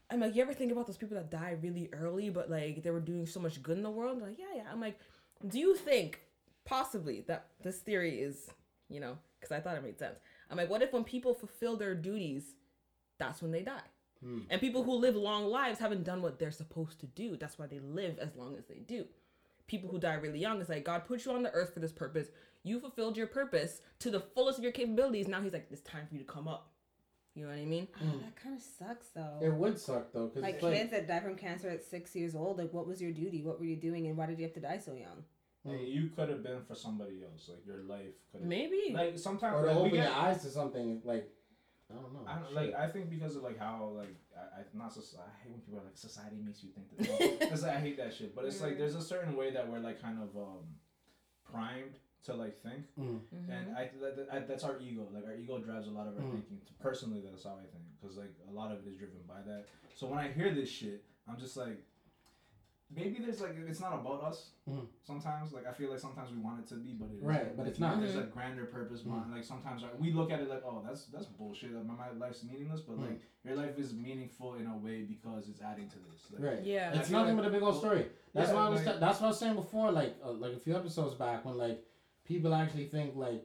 I'm 0.09 0.21
like, 0.21 0.36
you 0.36 0.41
ever 0.41 0.53
think 0.53 0.71
about 0.71 0.88
those 0.88 0.95
people 0.97 1.17
that 1.17 1.30
die 1.30 1.57
really 1.61 1.89
early, 1.91 2.30
but 2.30 2.49
like 2.49 2.82
they 2.82 2.91
were 2.91 3.01
doing 3.01 3.28
so 3.28 3.41
much 3.41 3.61
good 3.61 3.75
in 3.78 3.84
the 3.84 3.89
world? 3.91 4.21
Like, 4.21 4.39
yeah, 4.39 4.45
yeah. 4.55 4.63
I'm 4.71 4.80
like, 4.80 4.97
do 5.47 5.59
you 5.59 5.75
think 5.75 6.21
possibly 6.68 7.22
that 7.28 7.47
this 7.63 7.80
theory 7.80 8.20
is, 8.20 8.51
you 8.89 8.99
know, 8.99 9.18
because 9.39 9.51
I 9.51 9.59
thought 9.59 9.78
it 9.78 9.84
made 9.84 9.97
sense. 9.97 10.20
I'm 10.51 10.57
like, 10.57 10.70
what 10.70 10.82
if 10.84 10.93
when 10.93 11.03
people 11.03 11.34
fulfill 11.34 11.78
their 11.78 11.95
duties, 11.95 12.43
that's 13.18 13.41
when 13.41 13.51
they 13.51 13.63
die? 13.63 13.88
Hmm. 14.24 14.41
And 14.49 14.61
people 14.61 14.84
who 14.84 14.93
live 14.93 15.15
long 15.15 15.45
lives 15.45 15.80
haven't 15.80 16.03
done 16.03 16.22
what 16.22 16.38
they're 16.38 16.51
supposed 16.51 16.99
to 16.99 17.05
do. 17.07 17.38
That's 17.38 17.57
why 17.57 17.68
they 17.68 17.80
live 17.80 18.20
as 18.20 18.36
long 18.36 18.55
as 18.57 18.65
they 18.65 18.80
do. 18.80 19.05
People 19.68 19.89
who 19.89 19.99
die 19.99 20.13
really 20.15 20.39
young 20.39 20.59
it's 20.59 20.70
like, 20.70 20.86
God 20.86 21.05
put 21.05 21.26
you 21.26 21.32
on 21.32 21.43
the 21.43 21.51
earth 21.51 21.74
for 21.74 21.80
this 21.80 21.91
purpose. 21.91 22.28
You 22.63 22.80
fulfilled 22.80 23.18
your 23.18 23.28
purpose 23.28 23.82
to 23.99 24.09
the 24.09 24.20
fullest 24.20 24.57
of 24.57 24.63
your 24.63 24.74
capabilities. 24.74 25.28
Now 25.28 25.41
he's 25.41 25.53
like, 25.53 25.68
it's 25.72 25.82
time 25.82 26.07
for 26.07 26.15
you 26.15 26.20
to 26.22 26.26
come 26.26 26.47
up. 26.47 26.72
You 27.36 27.43
know 27.43 27.49
what 27.49 27.59
I 27.59 27.65
mean? 27.65 27.88
Mm. 28.03 28.22
That 28.22 28.36
kind 28.36 28.55
of 28.55 28.61
sucks 28.61 29.09
though. 29.09 29.39
It 29.41 29.53
would 29.53 29.80
suck 29.80 30.11
though, 30.11 30.26
because 30.26 30.41
like 30.41 30.55
it's 30.55 30.63
like, 30.63 30.74
kids 30.74 30.91
that 30.91 31.07
die 31.07 31.20
from 31.20 31.36
cancer 31.36 31.70
at 31.70 31.84
six 31.84 32.15
years 32.15 32.34
old. 32.34 32.57
Like, 32.57 32.74
what 32.74 32.88
was 32.88 32.99
your 32.99 33.11
duty? 33.11 33.43
What 33.43 33.59
were 33.59 33.65
you 33.65 33.76
doing, 33.76 34.07
and 34.07 34.18
why 34.18 34.26
did 34.26 34.39
you 34.39 34.45
have 34.45 34.55
to 34.55 34.59
die 34.59 34.80
so 34.84 34.93
young? 34.93 35.24
Like, 35.68 35.88
you 35.88 36.09
could 36.15 36.30
have 36.30 36.43
been 36.43 36.61
for 36.68 36.76
somebody 36.76 37.24
else. 37.24 37.49
Like 37.49 37.65
your 37.65 37.84
life 37.84 38.15
could 38.32 38.41
have. 38.41 38.49
Maybe. 38.49 38.91
Like 38.93 39.18
sometimes 39.20 39.55
or 39.55 39.61
to 39.63 39.68
like, 39.68 39.76
we 39.76 39.82
open 39.82 39.91
get, 39.99 40.07
your 40.09 40.15
eyes 40.15 40.41
to 40.43 40.49
something 40.49 41.01
like, 41.03 41.30
I 41.91 41.95
don't 41.95 42.13
know. 42.13 42.26
I 42.28 42.36
don't 42.39 42.47
shit. 42.47 42.55
like. 42.55 42.74
I 42.76 42.88
think 42.89 43.09
because 43.09 43.36
of 43.36 43.43
like 43.43 43.57
how 43.59 43.91
like 43.95 44.15
I, 44.36 44.59
I 44.61 44.63
not 44.74 44.93
so. 44.93 45.01
I 45.20 45.30
hate 45.43 45.51
when 45.51 45.61
people 45.61 45.80
are 45.80 45.84
like 45.84 45.95
society 45.97 46.38
makes 46.43 46.63
you 46.63 46.70
think 46.76 46.88
that. 46.97 47.51
It's 47.51 47.63
like 47.63 47.76
I 47.76 47.80
hate 47.80 47.97
that 47.97 48.13
shit. 48.13 48.36
But 48.36 48.45
it's 48.45 48.61
like 48.61 48.78
there's 48.78 48.95
a 48.95 49.01
certain 49.01 49.36
way 49.36 49.51
that 49.51 49.70
we're 49.70 49.80
like 49.80 50.01
kind 50.01 50.20
of 50.22 50.36
um 50.36 50.63
primed 51.49 51.95
to 52.26 52.34
like 52.34 52.61
think, 52.61 52.84
Mm. 52.99 53.20
Mhm. 53.34 53.49
and 53.49 53.78
I, 53.78 53.89
that, 54.01 54.30
that- 54.32 54.47
that's 54.49 54.63
our 54.65 54.78
ego. 54.82 55.07
Like 55.13 55.26
our 55.26 55.36
ego 55.36 55.59
drives 55.59 55.88
a 55.88 55.91
lot 55.91 56.07
of 56.07 56.15
our 56.18 56.24
Mm. 56.24 56.32
thinking. 56.32 56.59
Personally, 56.80 57.22
that's 57.24 57.43
how 57.45 57.51
I 57.55 57.68
think 57.72 57.86
because 58.01 58.18
like 58.18 58.34
a 58.49 58.51
lot 58.51 58.72
of 58.72 58.80
it 58.86 58.89
is 58.89 58.97
driven 58.97 59.22
by 59.28 59.41
that. 59.47 59.65
So 59.95 60.07
when 60.07 60.20
I 60.20 60.28
hear 60.32 60.53
this 60.53 60.70
shit, 60.70 61.03
I'm 61.28 61.38
just 61.39 61.55
like. 61.57 61.78
Maybe 62.90 63.20
there's 63.20 63.42
like 63.42 63.56
it's 63.68 63.82
not 63.82 63.94
about 63.94 64.24
us. 64.24 64.52
Mhm. 64.68 64.88
Sometimes 65.04 65.52
like 65.52 65.68
I 65.68 65.74
feel 65.74 65.90
like 65.90 66.00
sometimes 66.00 66.32
we 66.32 66.38
want 66.38 66.60
it 66.62 66.68
to 66.68 66.76
be, 66.76 66.94
but 66.94 67.10
it 67.12 67.22
Right, 67.22 67.56
but 67.56 67.64
Like, 67.64 67.72
it's 67.72 67.80
not. 67.80 68.00
There's 68.00 68.16
a 68.16 68.24
grander 68.24 68.66
purpose. 68.66 69.02
Behind 69.02 69.30
Like 69.32 69.44
sometimes 69.44 69.82
like, 69.84 70.00
we 70.00 70.14
look 70.14 70.32
at 70.32 70.40
it 70.40 70.50
like, 70.50 70.64
oh, 70.66 70.82
that's 70.88 71.06
that's 71.08 71.26
bullshit. 71.26 71.74
Like, 71.74 71.86
my, 71.86 71.94
my 71.96 72.12
life's 72.12 72.44
meaningless, 72.46 72.82
but 72.82 72.98
like 72.98 73.20
your 73.44 73.56
life 73.56 73.78
is 73.78 73.94
meaningful 73.94 74.56
in 74.56 74.68
a 74.68 74.78
way 74.78 75.04
because 75.04 75.50
it's 75.50 75.62
adding 75.62 75.90
to 75.90 75.96
this. 76.10 76.32
Like, 76.32 76.52
Right. 76.52 76.64
Yeah. 76.64 76.98
It's 76.98 77.10
nothing 77.10 77.36
like- 77.36 77.44
but 77.46 77.50
a 77.50 77.52
big 77.52 77.64
old 77.64 77.78
story. 77.78 78.08
That's 78.34 78.50
Yeah, 78.50 78.56
why 78.56 78.62
I 78.66 78.70
was. 78.70 78.86
like- 78.86 78.96
ta- 78.96 79.00
that's 79.00 79.20
what 79.20 79.26
I 79.28 79.30
was 79.30 79.40
saying 79.40 79.56
before. 79.56 79.92
Like, 79.92 80.16
uh, 80.24 80.32
like 80.32 80.54
a 80.54 80.60
few 80.60 80.76
episodes 80.76 81.14
back, 81.16 81.44
when 81.44 81.58
like 81.58 81.84
people 82.24 82.54
actually 82.54 82.86
think 82.88 83.16
like 83.18 83.44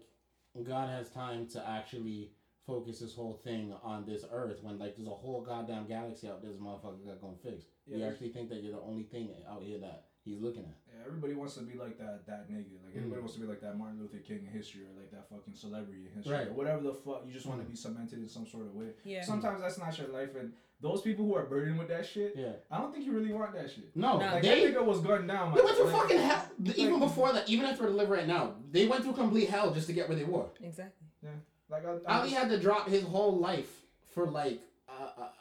God 0.63 0.89
has 0.89 1.11
time 1.11 1.49
to 1.49 1.69
actually 1.69 2.31
focus 2.65 3.01
this 3.01 3.15
whole 3.15 3.35
thing 3.35 3.73
on 3.83 4.05
this 4.05 4.25
earth 4.31 4.63
when 4.63 4.79
like 4.79 4.95
there's 4.97 5.09
a 5.09 5.11
whole 5.11 5.41
goddamn 5.43 5.87
galaxy 5.89 6.29
out 6.29 6.41
there 6.43 6.53
this 6.53 6.61
motherfucker 6.61 7.05
got 7.05 7.21
gonna 7.21 7.37
fix. 7.43 7.65
Yeah, 7.87 7.97
you 7.99 8.05
actually 8.05 8.29
think 8.31 8.49
that 8.51 8.63
you're 8.63 8.73
the 8.73 8.81
only 8.81 9.03
thing 9.05 9.31
out 9.51 9.63
here 9.63 9.79
that 9.81 10.05
he's 10.25 10.39
looking 10.41 10.63
at. 10.63 10.77
Yeah, 10.89 11.03
everybody 11.07 11.35
wants 11.35 11.55
to 11.55 11.63
be 11.63 11.77
like 11.77 11.99
that 11.99 12.27
that 12.27 12.49
nigga. 12.51 12.79
Like 12.85 12.95
everybody 12.95 13.19
Mm. 13.19 13.25
wants 13.25 13.35
to 13.35 13.41
be 13.41 13.47
like 13.47 13.61
that 13.61 13.77
Martin 13.77 13.99
Luther 14.01 14.19
King 14.19 14.47
in 14.47 14.53
history 14.53 14.83
or 14.83 14.93
like 15.01 15.11
that 15.11 15.29
fucking 15.29 15.55
celebrity 15.55 16.07
in 16.07 16.13
history 16.17 16.33
Right. 16.37 16.49
or 16.49 16.53
whatever 16.53 16.83
the 16.83 16.95
fuck. 16.95 17.25
You 17.27 17.33
just 17.33 17.47
want 17.47 17.61
Mm. 17.61 17.65
to 17.65 17.71
be 17.71 17.77
cemented 17.77 18.19
in 18.21 18.29
some 18.29 18.47
sort 18.47 18.67
of 18.67 18.75
way. 18.75 18.93
Yeah. 19.05 19.23
Sometimes 19.25 19.61
that's 19.61 19.79
not 19.79 19.97
your 19.99 20.09
life, 20.09 20.35
and 20.37 20.53
those 20.81 21.03
people 21.03 21.25
who 21.27 21.35
are 21.35 21.47
burdened 21.47 21.79
with 21.79 21.89
that 21.89 22.07
shit, 22.07 22.35
Yeah. 22.37 22.53
I 22.71 22.79
don't 22.79 22.93
think 22.93 23.05
you 23.05 23.13
really 23.13 23.33
want 23.33 23.53
that 23.55 23.71
shit. 23.71 23.95
No, 23.97 24.19
Nah, 24.19 24.33
Like 24.35 24.43
they. 24.43 24.65
that 24.71 24.75
nigga 24.79 24.85
was 24.85 25.01
gunned 25.01 25.27
down. 25.29 25.55
They 25.55 25.63
went 25.63 25.77
through 25.77 25.87
like- 25.87 25.95
fucking 26.03 26.19
hell. 26.19 26.47
Even 26.77 26.93
like- 27.01 27.09
before 27.09 27.33
that, 27.33 27.49
even 27.49 27.67
after 27.67 27.87
they 27.87 27.93
live 27.93 28.11
right 28.11 28.27
now, 28.27 28.57
they 28.71 28.87
went 28.87 29.03
through 29.05 29.15
complete 29.15 29.49
hell 29.49 29.73
just 29.75 29.87
to 29.89 29.93
get 29.93 30.09
where 30.09 30.17
they 30.19 30.25
were. 30.25 30.47
Exactly. 30.61 31.07
Yeah. 31.23 31.31
Like 31.69 31.85
I, 31.85 31.91
I 32.07 32.19
Ali 32.21 32.31
just- 32.31 32.41
had 32.43 32.49
to 32.51 32.59
drop 32.61 32.89
his 32.89 33.03
whole 33.05 33.37
life 33.39 33.85
for 34.09 34.27
like 34.31 34.61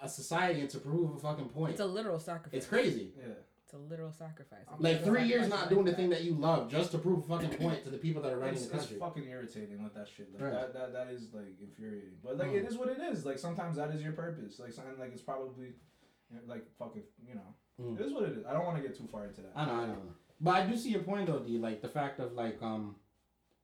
a, 0.01 0.03
a, 0.03 0.07
a 0.07 0.09
society 0.09 0.61
and 0.61 0.69
to 0.69 0.79
prove 0.79 1.15
a 1.15 1.19
fucking 1.19 1.49
point. 1.49 1.71
It's 1.71 1.81
a 1.81 1.85
literal 1.85 2.19
sacrifice. 2.19 2.57
It's 2.57 2.65
crazy. 2.67 3.13
yeah. 3.17 3.33
It's 3.63 3.73
a 3.73 3.77
literal 3.89 4.11
sacrifice. 4.11 4.65
I'm 4.69 4.81
Like 4.81 4.99
Yeah, 4.99 5.05
three 5.05 5.23
years 5.23 5.43
Sacrifice 5.43 5.49
not 5.49 5.59
like 5.61 5.69
doing 5.69 5.85
the 5.85 5.93
thing 5.93 6.09
that 6.09 6.23
you 6.25 6.33
love 6.33 6.69
just 6.69 6.91
to 6.91 6.97
prove 6.97 7.19
a 7.19 7.27
fucking 7.39 7.57
point 7.57 7.85
to 7.85 7.89
the 7.89 7.97
people 7.97 8.21
that 8.23 8.33
are 8.33 8.37
running 8.37 8.55
It's, 8.55 8.65
the 8.67 8.75
it's 8.75 8.87
fucking 8.87 9.23
irritating 9.29 9.81
with 9.81 9.93
that 9.93 10.09
shit. 10.09 10.27
Like 10.33 10.41
Right. 10.43 10.51
that, 10.51 10.73
that 10.73 10.91
that 10.91 11.07
is 11.07 11.29
like 11.33 11.55
infuriating. 11.61 12.17
But 12.21 12.37
like 12.37 12.49
Mm. 12.49 12.55
it 12.55 12.65
is 12.65 12.77
what 12.77 12.89
it 12.89 12.99
is. 12.99 13.25
Like 13.25 13.39
sometimes 13.39 13.77
that 13.77 13.91
is 13.91 14.01
your 14.01 14.11
purpose. 14.11 14.59
Like 14.59 14.73
something 14.73 14.99
like 14.99 15.13
it's 15.13 15.21
probably 15.21 15.73
like 16.45 16.65
fucking 16.77 17.03
you 17.25 17.35
know. 17.35 17.55
Mm. 17.79 17.97
It 17.97 18.05
is 18.05 18.11
what 18.13 18.23
it 18.23 18.37
is. 18.37 18.45
I 18.45 18.51
don't 18.51 18.65
want 18.65 18.75
to 18.75 18.83
get 18.83 18.97
too 18.97 19.07
far 19.09 19.25
into 19.25 19.39
that. 19.41 19.53
I 19.55 19.65
know, 19.65 19.71
I 19.73 19.85
know. 19.87 19.95
But 20.41 20.51
I 20.55 20.65
do 20.65 20.75
see 20.75 20.89
your 20.89 21.03
point 21.03 21.27
though, 21.27 21.39
Dee. 21.39 21.57
Like 21.57 21.81
the 21.81 21.87
fact 21.87 22.19
of 22.19 22.33
like 22.33 22.61
um, 22.61 22.95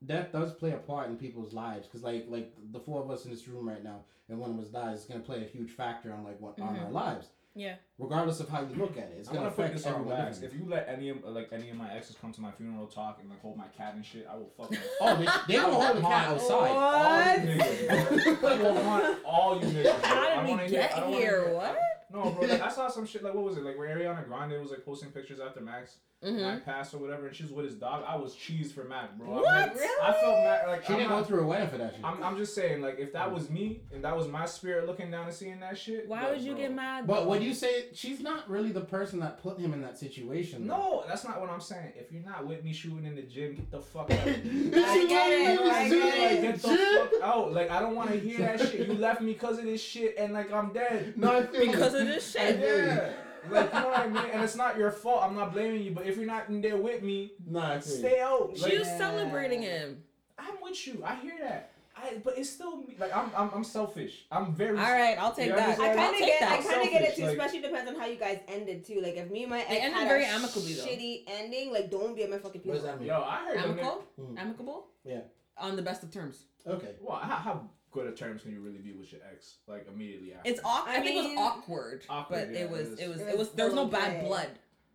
death 0.06 0.32
does 0.32 0.54
play 0.54 0.72
a 0.72 0.78
part 0.78 1.10
in 1.10 1.18
people's 1.18 1.54
lives 1.54 1.88
because 1.88 2.04
like 2.04 2.26
like 2.30 2.54
the 2.72 2.80
four 2.80 3.02
of 3.04 3.10
us 3.10 3.26
in 3.26 3.32
this 3.32 3.48
room 3.48 3.68
right 3.68 3.84
now, 3.84 4.02
and 4.30 4.38
one 4.40 4.52
of 4.52 4.60
us 4.60 4.68
dies, 4.68 4.98
it's 5.00 5.06
gonna 5.06 5.20
play 5.22 5.44
a 5.44 5.48
huge 5.48 5.72
factor 5.72 6.14
on 6.14 6.24
like 6.24 6.40
what 6.40 6.60
on 6.60 6.76
Mhm. 6.76 6.86
our 6.86 6.92
lives, 6.92 7.28
Yeah. 7.56 7.76
regardless 7.98 8.40
of 8.40 8.50
how 8.50 8.62
you 8.62 8.76
look 8.76 8.92
at 8.98 9.06
it. 9.10 9.16
It's 9.20 9.28
gonna 9.28 9.40
gonna 9.40 9.50
affect 9.52 9.74
this 9.74 9.86
on 9.88 9.94
everyone 9.96 10.18
wax. 10.20 10.42
If 10.42 10.54
you 10.54 10.66
let 10.68 10.88
any 10.88 11.10
of 11.10 11.24
like 11.24 11.50
any 11.52 11.70
of 11.72 11.78
my 11.78 11.92
exes 11.94 12.16
come 12.22 12.32
to 12.34 12.42
my 12.42 12.52
funeral 12.52 12.86
talk 12.88 13.18
and 13.22 13.30
like 13.30 13.42
hold 13.42 13.58
my 13.58 13.68
cat 13.78 13.96
and 13.96 14.06
shit, 14.06 14.28
I 14.32 14.36
will 14.36 14.52
fucking 14.58 14.78
Oh, 15.02 15.16
they 15.16 15.26
they 15.48 15.60
gonna 15.60 15.74
hold 15.74 15.98
the 15.98 16.02
cat 16.02 16.28
outside. 16.28 16.70
all 16.70 17.46
you 17.46 17.58
niggas. 17.60 18.40
bro. 18.40 18.78
I 18.78 19.16
all 19.26 19.60
you 19.60 19.68
niggas. 19.68 20.02
How 20.02 20.16
don't 20.36 20.44
did 20.46 20.50
wanna 20.52 20.64
we 20.64 20.70
hear- 20.70 20.80
get 20.82 20.94
I 20.96 21.00
don't 21.00 21.10
wanna 21.12 21.22
here? 21.26 21.46
hear- 21.46 21.56
What? 21.56 21.80
No, 22.10 22.32
bro. 22.32 22.48
Like, 22.48 22.62
I 22.62 22.70
saw 22.70 22.88
some 22.88 23.06
shit. 23.06 23.22
Like, 23.22 23.34
what 23.34 23.44
was 23.44 23.58
it? 23.58 23.64
Like, 23.66 23.78
where 23.78 23.90
Ariana 23.94 24.26
Grande 24.26 24.62
was 24.62 24.72
like 24.72 24.86
posting 24.86 25.12
pictures 25.12 25.42
after 25.42 25.60
Max 25.60 25.98
Mm-hmm. 26.26 26.42
Mac 26.42 26.66
passed 26.66 26.96
or 26.96 26.98
whatever, 26.98 27.28
and 27.28 27.36
she 27.36 27.44
was 27.44 27.52
with 27.52 27.66
his 27.66 27.76
dog. 27.76 28.04
I 28.08 28.16
was 28.16 28.34
cheese 28.34 28.72
for 28.72 28.84
Mac, 28.84 29.16
bro. 29.20 29.28
I'm 29.28 29.34
What? 29.36 29.46
like- 29.46 29.78
I 30.02 30.14
felt 30.14 30.44
Mac 30.44 30.68
like 30.68 30.84
She 30.86 30.94
I'm 30.94 31.00
didn't 31.00 31.12
go 31.12 31.24
through 31.24 31.42
a 31.42 31.46
wedding 31.46 31.70
for 31.70 31.78
that 31.78 31.94
shit. 31.94 32.04
I'm, 32.04 32.24
I'm 32.24 32.38
just 32.38 32.56
saying, 32.56 32.82
like, 32.82 32.98
if 32.98 33.14
that 33.14 33.32
was 33.32 33.52
me 33.52 33.82
and 33.94 34.04
that 34.04 34.18
was 34.18 34.28
my 34.28 34.46
spirit 34.48 34.88
looking 34.88 35.12
down 35.12 35.26
and 35.26 35.34
seeing 35.34 35.60
that 35.60 35.78
shit, 35.78 36.08
Why 36.08 36.24
like, 36.24 36.32
would 36.32 36.42
you 36.42 36.54
bro. 36.54 36.62
get 36.62 36.74
mad? 36.74 37.06
But 37.06 37.22
though? 37.22 37.30
would 37.30 37.44
you 37.44 37.54
say 37.54 37.86
she's 37.94 38.20
not 38.20 38.50
really 38.50 38.72
the 38.72 38.82
person 38.82 39.20
that 39.20 39.44
put 39.44 39.60
him 39.60 39.74
in 39.74 39.82
that 39.82 40.00
situation? 40.00 40.68
though? 40.68 40.76
No, 40.78 41.04
that's 41.08 41.24
not 41.24 41.40
what 41.40 41.52
I'm 41.52 41.62
saying. 41.62 41.94
If 41.96 42.12
you're 42.12 42.24
not 42.24 42.48
with 42.48 42.64
me 42.64 42.74
shooting 42.74 43.06
in 43.06 43.16
the 43.16 43.22
gym, 43.22 43.54
get 43.54 43.70
the 43.70 43.80
fuck 43.80 44.10
out. 44.12 44.18
I 44.18 44.26
get 44.32 45.32
it, 45.32 45.60
I 45.60 45.68
like, 45.68 46.42
get 46.42 46.62
the 46.64 46.68
fuck 47.12 47.22
out. 47.22 47.54
Like, 47.54 47.70
I 47.70 47.80
don't 47.80 47.96
want 47.96 48.10
to 48.10 48.20
hear 48.20 48.40
that 48.40 48.60
shit. 48.60 48.88
You 48.88 48.96
left 48.96 49.22
me 49.22 49.34
because 49.34 49.60
of 49.60 49.66
this 49.66 49.84
shit, 49.84 50.16
and 50.18 50.34
like, 50.34 50.52
I'm 50.52 50.74
dead. 50.74 51.14
No, 51.18 51.38
I 51.38 51.46
feel 51.46 51.64
you. 51.64 51.72
because 51.74 51.94
of 51.94 52.08
this 52.08 52.36
I 52.36 52.40
shit. 52.40 52.60
feel 52.60 52.78
you. 52.80 52.86
Yeah. 52.88 53.10
Like, 53.50 53.74
you 53.74 53.80
know 53.80 53.88
what 53.90 54.00
I 54.00 54.08
mean? 54.08 54.24
And 54.34 54.44
it's 54.44 54.56
not 54.56 54.78
your 54.78 54.92
fault. 54.92 55.24
I'm 55.24 55.36
not 55.36 55.54
blaming 55.54 55.82
you. 55.84 55.92
But 55.92 56.06
if 56.06 56.18
you're 56.18 56.26
not 56.26 56.50
in 56.50 56.62
there 56.62 56.78
with 56.78 57.02
me, 57.04 57.34
No, 57.46 57.60
I 57.60 57.76
you. 57.76 57.82
stay 57.82 58.20
out. 58.20 58.58
Like, 58.60 58.72
She 58.72 58.78
was 58.78 58.88
celebrating 58.88 59.62
him. 59.62 60.04
I'm 60.38 60.56
with 60.62 60.86
you. 60.88 61.02
I 61.06 61.16
hear 61.16 61.34
that. 61.42 61.72
I, 62.00 62.18
but 62.24 62.38
it's 62.38 62.50
still 62.52 62.78
me. 62.78 62.96
Like 63.00 63.12
I'm, 63.16 63.32
I'm, 63.36 63.50
I'm 63.56 63.64
selfish. 63.64 64.26
I'm 64.32 64.54
very. 64.54 64.78
All 64.78 64.84
right, 64.92 65.18
I'll 65.18 65.32
take 65.34 65.50
that. 65.50 65.80
I'm 65.80 65.82
I 65.82 65.88
I'll 65.90 65.96
kind 65.96 66.14
of 66.14 66.20
take 66.20 66.40
get, 66.40 66.42
I 66.52 66.58
kind 66.62 66.82
of 66.84 66.90
get 66.92 67.02
it 67.02 67.16
too. 67.16 67.24
like- 67.24 67.32
especially 67.38 67.62
depends 67.62 67.90
on 67.92 68.00
how 68.00 68.06
you 68.06 68.18
guys 68.18 68.40
ended 68.48 68.86
too. 68.86 69.02
Like 69.02 69.16
if 69.18 69.32
me 69.32 69.42
and 69.44 69.50
my 69.50 69.58
They 69.68 69.78
ex 69.78 69.86
ended 69.86 69.94
had 69.94 70.08
very 70.08 70.24
a 70.26 70.28
amicably, 70.28 70.74
though. 70.74 70.86
shitty 70.86 71.24
ending, 71.28 71.74
like 71.74 71.90
don't 71.90 72.16
be 72.16 72.22
at 72.22 72.30
my 72.30 72.38
fucking 72.38 72.62
What 72.66 72.76
does 72.76 72.84
that 72.84 73.00
mean? 73.00 73.08
Yo, 73.08 73.16
I 73.20 73.38
heard. 73.48 73.58
them 73.58 73.72
Amicable, 73.72 74.04
Mm. 74.22 74.38
amicable. 74.40 74.88
Yeah. 75.06 75.22
On 75.58 75.76
the 75.76 75.82
best 75.82 76.04
of 76.04 76.12
terms. 76.12 76.44
Okay. 76.68 76.92
Well, 77.02 77.18
how, 77.18 77.36
how 77.38 77.70
good 77.98 78.08
of 78.08 78.16
terms 78.16 78.44
can 78.44 78.52
you 78.52 78.60
really 78.62 78.78
be 78.78 78.94
with 78.94 79.12
your 79.12 79.22
ex? 79.32 79.56
Like 79.68 79.88
immediately 79.94 80.34
after. 80.34 80.50
It's 80.50 80.60
awkward. 80.64 80.92
I, 80.96 80.98
I 81.00 81.02
think 81.02 81.16
it 81.26 81.30
was 81.30 81.38
awkward, 81.38 82.06
Awkward, 82.10 82.48
but 82.50 82.54
yeah, 82.54 82.60
it 82.66 82.70
was 82.70 82.90
it 83.00 83.08
was 83.10 83.22
It 83.22 83.28
it 83.30 83.38
was 83.38 83.48
was 83.48 83.50
there 83.52 83.66
was 83.66 83.76
no 83.76 83.86
so 83.86 83.92
bad 83.92 84.20
good. 84.22 84.28
blood. 84.28 84.50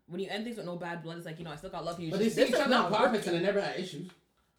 When 0.07 0.21
you 0.21 0.29
end 0.31 0.45
things 0.45 0.57
with 0.57 0.67
no 0.67 0.77
bad 0.77 1.03
blood, 1.03 1.17
it's 1.17 1.27
like 1.27 1.39
you 1.39 1.45
know 1.45 1.53
I 1.53 1.57
still 1.57 1.71
got 1.71 1.85
love 1.85 1.97
for 1.97 2.03
you. 2.03 2.11
But 2.11 2.19
they 2.21 2.25
just- 2.27 2.37
see 2.37 2.43
each 2.43 2.49
this 2.51 2.61
is 2.61 2.67
other 2.67 2.75
in 2.75 2.81
not 2.83 2.93
pockets 2.93 3.27
working. 3.27 3.29
and 3.35 3.39
they 3.43 3.47
never 3.47 3.61
had 3.61 3.79
issues. 3.79 4.09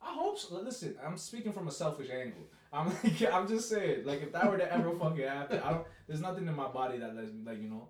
I 0.01 0.13
hope 0.13 0.37
so. 0.37 0.55
Listen, 0.59 0.95
I'm 1.05 1.17
speaking 1.17 1.53
from 1.53 1.67
a 1.67 1.71
selfish 1.71 2.09
angle. 2.09 2.43
I'm 2.73 2.87
like, 3.03 3.33
I'm 3.33 3.47
just 3.47 3.69
saying, 3.69 4.05
like, 4.05 4.21
if 4.23 4.31
that 4.33 4.49
were 4.51 4.57
to 4.57 4.73
ever 4.73 4.91
fucking 4.97 5.25
happen, 5.25 5.61
I 5.63 5.71
don't. 5.71 5.87
There's 6.07 6.19
nothing 6.21 6.45
in 6.47 6.55
my 6.55 6.67
body 6.67 6.97
that 6.97 7.15
lets 7.15 7.31
me, 7.31 7.41
like, 7.45 7.61
you 7.61 7.69
know, 7.69 7.87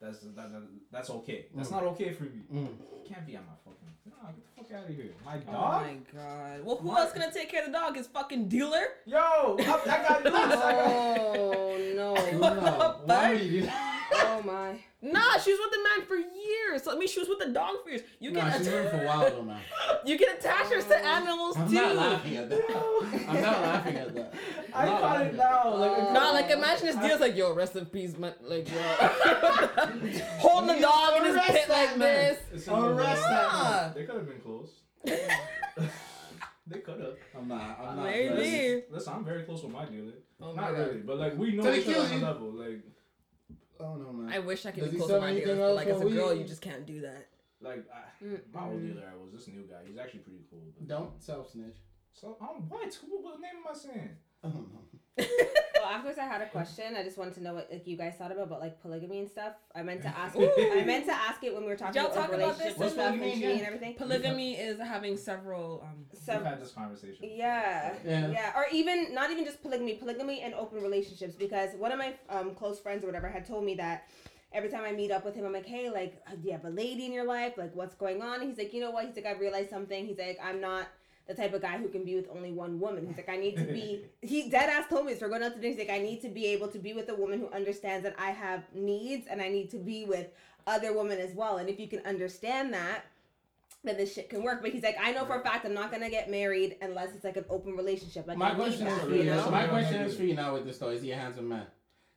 that's 0.00 0.18
that, 0.20 0.36
that 0.36 0.62
that's 0.92 1.08
okay. 1.10 1.46
That's 1.54 1.68
Mm. 1.68 1.72
not 1.72 1.82
okay 1.92 2.12
for 2.12 2.24
me. 2.24 2.42
Mm. 2.52 2.68
Can't 3.08 3.26
be 3.26 3.36
on 3.36 3.44
my 3.46 3.52
fucking. 3.64 3.88
Nah, 4.06 4.28
get 4.32 4.44
the 4.44 4.50
fuck 4.50 4.53
out 4.74 4.88
of 4.88 4.94
here. 4.96 5.12
My 5.24 5.36
oh 5.48 5.52
dog? 5.52 5.82
Oh 5.82 5.86
my 5.86 5.96
god. 6.22 6.64
Well, 6.64 6.76
who 6.76 6.88
What? 6.88 7.00
else 7.00 7.12
gonna 7.12 7.32
take 7.32 7.50
care 7.50 7.60
of 7.64 7.66
the 7.66 7.72
dog? 7.72 7.96
His 7.96 8.06
fucking 8.08 8.48
dealer? 8.48 8.84
Yo, 9.06 9.18
I, 9.18 9.62
I 9.62 10.02
got 10.08 10.24
news. 10.24 10.34
I 10.34 10.72
got. 10.72 10.86
Oh 10.86 11.92
no! 11.96 12.14
No. 12.34 13.00
Why 13.04 13.32
would 13.34 13.42
you? 13.42 13.68
Oh 14.12 14.42
my! 14.44 14.78
Nah, 15.06 15.36
she 15.38 15.50
was 15.52 15.60
with 15.60 15.70
the 15.72 15.82
man 15.82 16.06
for 16.08 16.16
years. 16.16 16.88
I 16.88 16.96
mean, 16.96 17.08
she 17.08 17.20
was 17.20 17.28
with 17.28 17.38
the 17.38 17.48
dog 17.52 17.76
for 17.84 17.90
years. 17.90 18.00
You 18.20 18.30
No, 18.30 18.40
can 18.40 18.58
she's 18.58 18.68
atta- 18.68 18.82
been 18.82 18.90
for 18.90 19.04
a 19.04 19.06
while 19.06 19.30
though, 19.30 19.42
man. 19.42 19.60
you 20.06 20.16
can 20.18 20.34
attach 20.36 20.66
her 20.72 20.80
to 20.80 21.04
animals 21.06 21.56
I'm 21.58 21.68
too. 21.68 21.74
not 21.74 21.94
laughing 21.96 22.36
at 22.36 22.48
that. 22.48 22.60
I'm 23.28 23.40
not 23.42 23.60
laughing 23.62 23.96
at 23.96 24.14
that. 24.14 24.34
I 24.72 24.80
I'm 24.82 24.86
not 24.88 25.00
got 25.00 25.12
laughing 25.12 25.28
it 25.28 25.36
now. 25.36 25.74
Like, 25.74 25.98
Uh, 25.98 26.12
Nah, 26.14 26.30
like 26.32 26.50
imagine 26.50 26.86
this 26.86 26.96
deal's 26.96 27.20
like, 27.20 27.36
yo, 27.36 27.52
rest 27.52 27.76
in 27.76 27.84
peace, 27.86 28.16
man. 28.16 28.32
Like, 28.42 28.66
yo, 28.70 28.80
holding 30.38 30.76
the 30.76 30.80
dog 30.82 31.16
in 31.18 31.24
his 31.26 31.34
arrest 31.36 31.52
pit 31.52 31.68
like 31.68 31.98
man. 31.98 31.98
this. 31.98 32.38
It's 32.54 32.68
Arrest 32.68 33.22
that 33.22 33.52
Nah. 33.52 33.88
They 33.92 34.04
could 34.04 34.16
have 34.16 34.26
been 34.26 34.40
close. 34.40 34.70
they 36.66 36.78
could 36.78 37.00
have. 37.00 37.14
I'm 37.36 37.48
not. 37.48 37.78
I'm 37.78 37.96
not. 37.96 38.04
Maybe. 38.06 38.28
Listen, 38.34 38.82
listen, 38.90 39.12
I'm 39.14 39.24
very 39.24 39.42
close 39.42 39.62
with 39.62 39.72
my 39.72 39.84
dealer. 39.84 40.12
Oh 40.40 40.52
Not 40.54 40.70
God. 40.70 40.78
really, 40.78 40.98
but 41.00 41.18
like 41.18 41.36
we 41.36 41.52
know 41.52 41.62
Till 41.62 41.74
each 41.74 41.88
other 41.88 42.00
on 42.14 42.22
a 42.22 42.24
level. 42.26 42.52
Like, 42.52 42.80
Oh 43.80 43.96
no, 43.96 44.12
man. 44.12 44.32
I 44.32 44.38
wish 44.38 44.64
I 44.66 44.70
could 44.70 44.80
Does 44.84 44.90
be 44.90 44.96
he 44.96 44.98
close 44.98 45.10
to 45.10 45.20
my 45.20 45.28
anything 45.30 45.46
dealers, 45.54 45.58
but 45.70 45.74
like 45.74 45.86
as 45.88 46.00
a 46.00 46.04
for 46.04 46.10
girl, 46.10 46.34
you 46.34 46.44
just 46.44 46.62
can't 46.62 46.86
do 46.86 47.00
that. 47.02 47.28
like 47.60 47.84
I, 47.92 48.24
Mm, 48.24 48.40
my 48.52 48.64
old 48.64 48.80
dealer, 48.82 49.02
I 49.12 49.16
was 49.22 49.32
this 49.32 49.48
new 49.48 49.62
guy. 49.62 49.80
He's 49.86 49.98
actually 49.98 50.20
pretty 50.20 50.40
cool. 50.50 50.60
But, 50.78 50.88
Don't 50.88 51.22
self 51.22 51.50
snitch. 51.50 51.76
So 52.12 52.36
I'm 52.40 52.68
what? 52.68 52.94
Who, 52.94 53.22
what 53.22 53.40
name 53.40 53.50
am 53.66 53.72
I 53.74 53.76
saying? 53.76 54.10
I 54.44 54.48
don't 54.48 54.68
know. 54.72 55.24
Well, 55.84 55.92
afterwards, 55.92 56.18
I 56.18 56.24
had 56.24 56.40
a 56.40 56.46
question. 56.46 56.96
I 56.96 57.02
just 57.02 57.18
wanted 57.18 57.34
to 57.34 57.42
know 57.42 57.52
what 57.52 57.68
like 57.70 57.86
you 57.86 57.98
guys 57.98 58.14
thought 58.16 58.32
about, 58.32 58.44
about 58.44 58.60
like 58.60 58.80
polygamy 58.80 59.18
and 59.18 59.28
stuff. 59.28 59.52
I 59.74 59.82
meant 59.82 60.00
to 60.02 60.08
ask. 60.08 60.34
I 60.38 60.82
meant 60.86 61.04
to 61.04 61.12
ask 61.12 61.44
it 61.44 61.52
when 61.52 61.62
we 61.64 61.68
were 61.68 61.76
talking 61.76 62.00
y'all 62.00 62.10
about 62.10 62.16
talk 62.16 62.28
about 62.28 62.38
relationships 62.40 62.78
this? 62.78 62.86
and 62.86 62.92
stuff 62.92 63.12
and 63.12 63.20
polygamy 63.20 63.52
and 63.58 63.66
everything. 63.66 63.94
Polygamy 63.94 64.54
is 64.54 64.80
having 64.80 65.18
several. 65.18 65.82
Um, 65.86 66.06
So 66.18 66.36
We've 66.38 66.46
had 66.46 66.62
this 66.62 66.72
conversation. 66.72 67.16
Yeah, 67.20 67.92
Yeah. 68.02 68.30
yeah, 68.30 68.52
or 68.56 68.64
even 68.72 69.12
not 69.12 69.30
even 69.30 69.44
just 69.44 69.60
polygamy, 69.60 69.96
polygamy 69.96 70.40
and 70.40 70.54
open 70.54 70.82
relationships. 70.82 71.34
Because 71.34 71.74
one 71.76 71.92
of 71.92 71.98
my 71.98 72.14
um, 72.30 72.54
close 72.54 72.80
friends 72.80 73.04
or 73.04 73.08
whatever 73.08 73.28
had 73.28 73.44
told 73.44 73.62
me 73.64 73.74
that 73.74 74.08
every 74.54 74.70
time 74.70 74.84
I 74.86 74.92
meet 74.92 75.10
up 75.10 75.22
with 75.22 75.34
him, 75.34 75.44
I'm 75.44 75.52
like, 75.52 75.66
hey, 75.66 75.90
like, 75.90 76.14
do 76.40 76.46
you 76.46 76.52
have 76.52 76.64
a 76.64 76.70
lady 76.70 77.04
in 77.04 77.12
your 77.12 77.26
life? 77.26 77.58
Like, 77.58 77.76
what's 77.76 77.94
going 77.94 78.22
on? 78.22 78.40
And 78.40 78.48
he's 78.48 78.56
like, 78.56 78.72
you 78.72 78.80
know 78.80 78.90
what? 78.90 79.04
He's 79.04 79.16
like, 79.16 79.26
I've 79.26 79.40
realized 79.40 79.68
something. 79.68 80.06
He's 80.06 80.16
like, 80.18 80.38
I'm 80.42 80.62
not 80.62 80.86
the 81.26 81.34
type 81.34 81.54
of 81.54 81.62
guy 81.62 81.78
who 81.78 81.88
can 81.88 82.04
be 82.04 82.14
with 82.16 82.28
only 82.34 82.52
one 82.52 82.78
woman. 82.78 83.06
He's 83.06 83.16
like, 83.16 83.28
I 83.28 83.36
need 83.36 83.56
to 83.56 83.64
be. 83.64 84.04
he 84.22 84.48
dead 84.50 84.68
ass 84.68 84.88
told 84.88 85.06
me 85.06 85.12
this. 85.12 85.22
We're 85.22 85.28
going 85.28 85.42
out 85.42 85.54
to 85.54 85.60
dinner. 85.60 85.74
He's 85.74 85.78
like, 85.78 85.90
I 85.96 86.02
need 86.02 86.20
to 86.22 86.28
be 86.28 86.46
able 86.46 86.68
to 86.68 86.78
be 86.78 86.92
with 86.92 87.08
a 87.08 87.14
woman 87.14 87.38
who 87.40 87.48
understands 87.48 88.04
that 88.04 88.14
I 88.18 88.30
have 88.30 88.62
needs, 88.74 89.26
and 89.28 89.40
I 89.40 89.48
need 89.48 89.70
to 89.70 89.78
be 89.78 90.04
with 90.04 90.28
other 90.66 90.96
women 90.96 91.18
as 91.18 91.34
well. 91.34 91.58
And 91.58 91.68
if 91.68 91.78
you 91.80 91.88
can 91.88 92.00
understand 92.06 92.72
that 92.74 93.04
then 93.86 93.98
this 93.98 94.14
shit 94.14 94.30
can 94.30 94.42
work. 94.42 94.62
But 94.62 94.70
he's 94.72 94.82
like, 94.82 94.96
I 94.98 95.12
know 95.12 95.26
for 95.26 95.38
a 95.38 95.42
fact 95.42 95.66
I'm 95.66 95.74
not 95.74 95.92
gonna 95.92 96.08
get 96.08 96.30
married 96.30 96.76
unless 96.80 97.14
it's 97.14 97.22
like 97.24 97.36
an 97.36 97.44
open 97.50 97.76
relationship. 97.76 98.26
Like 98.26 98.38
My 98.38 98.54
question 98.54 98.86
is 98.86 98.98
for 99.02 99.10
you 99.10 99.16
you. 99.16 99.24
know? 99.24 99.50
My 99.50 99.66
question 99.66 100.00
is 100.00 100.16
for 100.16 100.22
you 100.22 100.34
now 100.34 100.54
with 100.54 100.64
this 100.64 100.78
though. 100.78 100.88
Is 100.88 101.02
he 101.02 101.10
a 101.10 101.16
handsome 101.16 101.48
man? 101.50 101.66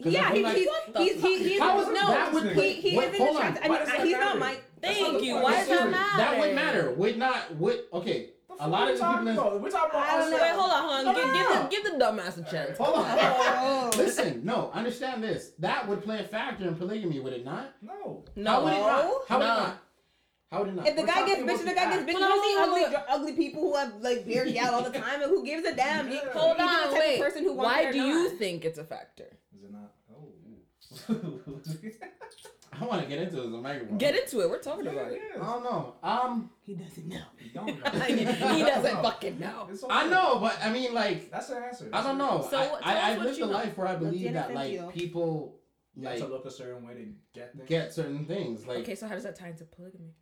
'Cause 0.02 0.16
I 0.16 0.18
Yeah, 0.18 0.34
he, 0.34 0.44
like- 0.44 0.56
he's, 0.58 0.68
What 0.68 0.94
the 0.94 1.00
he's, 1.04 1.22
he's, 1.22 1.60
How 1.60 1.80
is 1.82 1.88
no, 1.88 1.94
that 2.08 2.32
would 2.32 2.52
he, 2.54 2.74
he 2.74 2.98
wait, 2.98 3.10
isn't 3.10 3.18
hold 3.26 3.36
on. 3.38 3.48
attractive. 3.48 3.64
I 3.66 3.68
mean, 3.68 3.80
does 3.80 3.88
that 3.90 4.04
he's 4.06 4.12
not 4.14 4.40
matter? 4.40 4.40
my. 4.40 4.58
Thank 4.82 5.24
you. 5.24 5.34
Why 5.36 5.42
Why 5.44 5.52
does 5.58 5.68
does 5.68 5.80
that 5.80 5.92
that 5.92 6.18
That 6.18 6.40
would 6.40 6.56
matter? 6.56 6.78
matter. 6.84 6.92
Would 6.94 7.18
not. 7.18 7.56
Would 7.58 7.80
okay. 7.94 8.30
A 8.60 8.68
lot 8.68 8.90
of 8.90 8.96
the 8.96 9.00
talking 9.02 9.28
people. 9.28 9.44
about. 9.48 9.62
We're 9.62 9.70
talking 9.70 9.90
about. 9.92 10.08
I 10.10 10.18
don't 10.20 10.32
know. 10.32 10.38
Wait, 10.38 10.52
hold 10.52 10.72
on, 10.72 10.82
hold 10.82 10.94
on. 10.94 11.06
No, 11.06 11.14
give, 11.14 11.26
no, 11.28 11.34
give, 11.34 11.50
no. 11.50 11.64
the, 11.64 11.70
give 11.70 11.84
the 11.84 12.06
dumbass 12.06 12.48
a 12.48 12.52
chance. 12.52 12.78
Hold 12.78 12.96
on. 12.98 13.18
Oh. 13.20 13.92
Listen, 13.98 14.42
no. 14.46 14.72
Understand 14.74 15.24
this. 15.24 15.52
That 15.60 15.88
would 15.88 16.04
play 16.04 16.20
a 16.20 16.24
factor 16.24 16.68
in 16.68 16.76
polygamy, 16.76 17.20
would 17.20 17.34
it 17.34 17.46
not? 17.46 17.74
No. 17.82 18.24
How 18.46 18.64
would 18.64 18.74
it 18.74 18.78
not? 18.78 19.04
No. 19.06 19.22
How 19.28 19.38
would 19.38 19.44
it 19.46 19.48
not? 19.48 19.84
How 20.52 20.60
would 20.60 20.68
it 20.70 20.76
not? 20.76 20.88
If 20.88 20.96
the 20.96 21.02
We're 21.02 21.08
guy 21.08 21.26
gets 21.26 21.40
talking 21.42 21.46
bitches, 21.48 21.66
the 21.66 21.72
about 21.72 21.76
guy 21.76 21.90
gets 21.98 22.04
bitches. 22.04 22.08
act. 22.08 22.18
You 22.18 22.44
see 22.44 22.56
Hold 22.58 22.70
on, 22.70 22.70
ugly, 22.70 22.92
dr- 22.92 23.06
ugly 23.10 23.34
people 23.34 23.62
who 23.64 23.76
have 23.76 23.94
like 24.02 24.26
beard 24.28 24.56
out 24.58 24.74
all 24.74 24.82
the 24.84 24.92
time, 24.98 25.22
and 25.22 25.30
who 25.30 25.44
gives 25.46 25.66
a 25.66 25.76
damn? 25.76 26.08
You- 26.08 26.14
Yeah. 26.16 26.32
Hold 26.34 26.58
you 26.58 26.64
be 26.64 26.70
the 26.70 26.70
on, 26.70 26.80
type 26.84 26.88
of 26.88 26.94
wait. 27.00 27.22
person 27.22 27.44
who 27.44 27.54
wants 27.54 27.76
Why 27.76 27.92
do 27.92 27.98
you 27.98 28.30
think 28.38 28.64
it's 28.66 28.78
a 28.78 28.84
factor? 28.84 29.38
Is 29.56 29.64
it 29.64 29.72
not? 29.72 29.94
Oh. 30.14 30.32
I 32.80 32.86
want 32.86 33.02
to 33.02 33.08
get 33.08 33.20
into 33.20 33.36
this 33.38 33.46
on 33.46 33.62
microphone. 33.64 33.98
Get 33.98 34.16
into 34.16 34.42
it. 34.42 34.50
We're 34.50 34.60
talking 34.60 34.88
about 34.88 35.12
it. 35.12 35.22
I 35.36 35.38
don't 35.38 35.64
know. 35.64 35.96
Um, 36.04 36.50
He 36.62 36.76
doesn't 36.76 37.08
know. 37.08 37.22
You 37.44 37.50
don't 37.52 37.68
know. 37.84 37.90
he 38.02 38.24
doesn't 38.64 39.02
fucking 39.02 39.40
know. 39.40 39.68
Okay. 39.72 39.86
I 39.90 40.08
know, 40.08 40.40
but 40.40 40.58
I 40.62 40.70
mean, 40.72 40.94
like, 40.94 41.32
That's 41.32 41.48
the 41.48 41.58
answer. 41.58 41.90
I 41.94 42.04
don't 42.04 42.18
know. 42.18 42.46
So, 42.50 42.58
I, 42.60 42.66
tell 42.68 42.80
I, 42.84 43.12
I've 43.12 43.22
lived 43.22 43.38
a 43.40 43.46
know. 43.46 43.52
life 43.52 43.78
where 43.78 43.88
I 43.88 43.96
believe 43.96 44.34
that 44.34 44.54
like 44.54 44.72
sentido. 44.74 44.92
people 44.94 45.60
You 45.96 46.04
have 46.08 46.14
like 46.20 46.24
to 46.28 46.34
look 46.34 46.46
a 46.46 46.52
certain 46.52 46.86
way 46.88 46.94
to 46.94 47.06
get 47.34 47.54
things. 47.56 47.70
get 47.70 47.94
certain 47.94 48.26
things. 48.26 48.66
Like, 48.68 48.80
Okay, 48.80 48.96
so 48.96 49.08
how 49.08 49.16
does 49.16 49.24
that 49.24 49.36
tie 49.36 49.48
into 49.50 49.64
polygamy? 49.66 50.14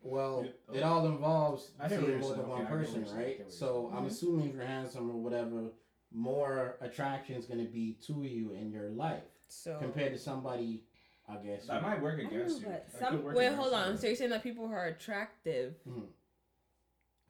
well, 0.00 0.44
Yeah. 0.70 0.78
it 0.80 0.82
all 0.82 1.06
involves 1.06 1.70
I 1.80 1.88
hear 1.88 1.98
what 1.98 2.06
seeing 2.06 2.10
you're 2.10 2.20
more 2.20 2.30
than 2.30 2.38
saying. 2.40 2.48
one 2.50 2.60
Okay, 2.60 2.66
I 2.66 2.68
get 2.68 2.70
what 2.70 2.78
person, 2.86 2.94
you're 3.00 3.06
saying. 3.06 3.18
I 3.18 3.22
right? 3.22 3.28
get 3.38 3.46
what 3.46 3.52
you're 3.52 3.58
So 3.58 3.90
I'm 3.94 4.04
Mhm. 4.04 4.08
assuming 4.08 4.48
if 4.50 4.54
you're 4.54 4.64
handsome 4.64 5.10
or 5.10 5.16
whatever, 5.16 5.70
more 6.12 6.76
attraction 6.80 7.36
is 7.36 7.46
going 7.46 7.64
to 7.64 7.70
be 7.72 7.94
to 8.02 8.22
you 8.22 8.52
in 8.52 8.70
your 8.70 8.90
life 8.90 9.24
So 9.48 9.78
compared 9.80 10.12
to 10.12 10.18
somebody, 10.18 10.84
I 11.28 11.36
guess. 11.36 11.66
That 11.66 11.82
might 11.82 12.02
work 12.02 12.20
against 12.20 12.62
know, 12.62 12.68
you. 12.68 12.74
but 12.74 12.92
That 12.92 12.98
some- 13.00 13.24
work 13.24 13.34
wait, 13.34 13.46
against 13.46 13.60
hold 13.60 13.72
you. 13.72 13.78
on. 13.78 13.98
So 13.98 14.06
you're 14.06 14.16
saying 14.16 14.30
that 14.30 14.42
people 14.42 14.68
who 14.68 14.74
are 14.74 14.86
attractive 14.86 15.74
hmm. 15.88 16.00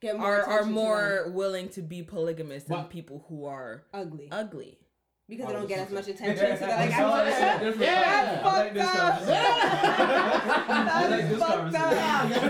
Get 0.01 0.17
are 0.17 0.41
are 0.41 0.41
attention 0.41 0.67
to 0.67 0.73
more 0.73 1.23
hmm. 1.25 1.33
willing 1.33 1.69
to 1.69 1.81
be 1.81 2.03
polygamous 2.03 2.65
than 2.65 2.85
people 2.85 3.25
who 3.29 3.45
are 3.45 3.85
ugly 3.93 4.27
ugly? 4.31 4.77
Because 5.27 5.47
they 5.47 5.53
don't 5.53 5.67
get 5.67 5.79
as 5.79 5.91
much 5.91 6.05
this 6.05 6.15
attention. 6.19 6.57
So 6.57 6.65
they're 6.67 6.77
like, 6.77 6.93
I'm 6.93 7.03
I 7.03 7.09
want 7.09 7.15
sorry, 7.21 7.31
that. 7.31 7.59
different. 7.59 7.81
Yeah. 7.81 8.41
I 8.43 8.57
like 8.57 8.73
Fucked 8.75 8.77
up. 8.77 9.11
conversation. 9.25 10.55
I 10.87 11.07
like 11.09 11.39
Fucked 11.39 11.75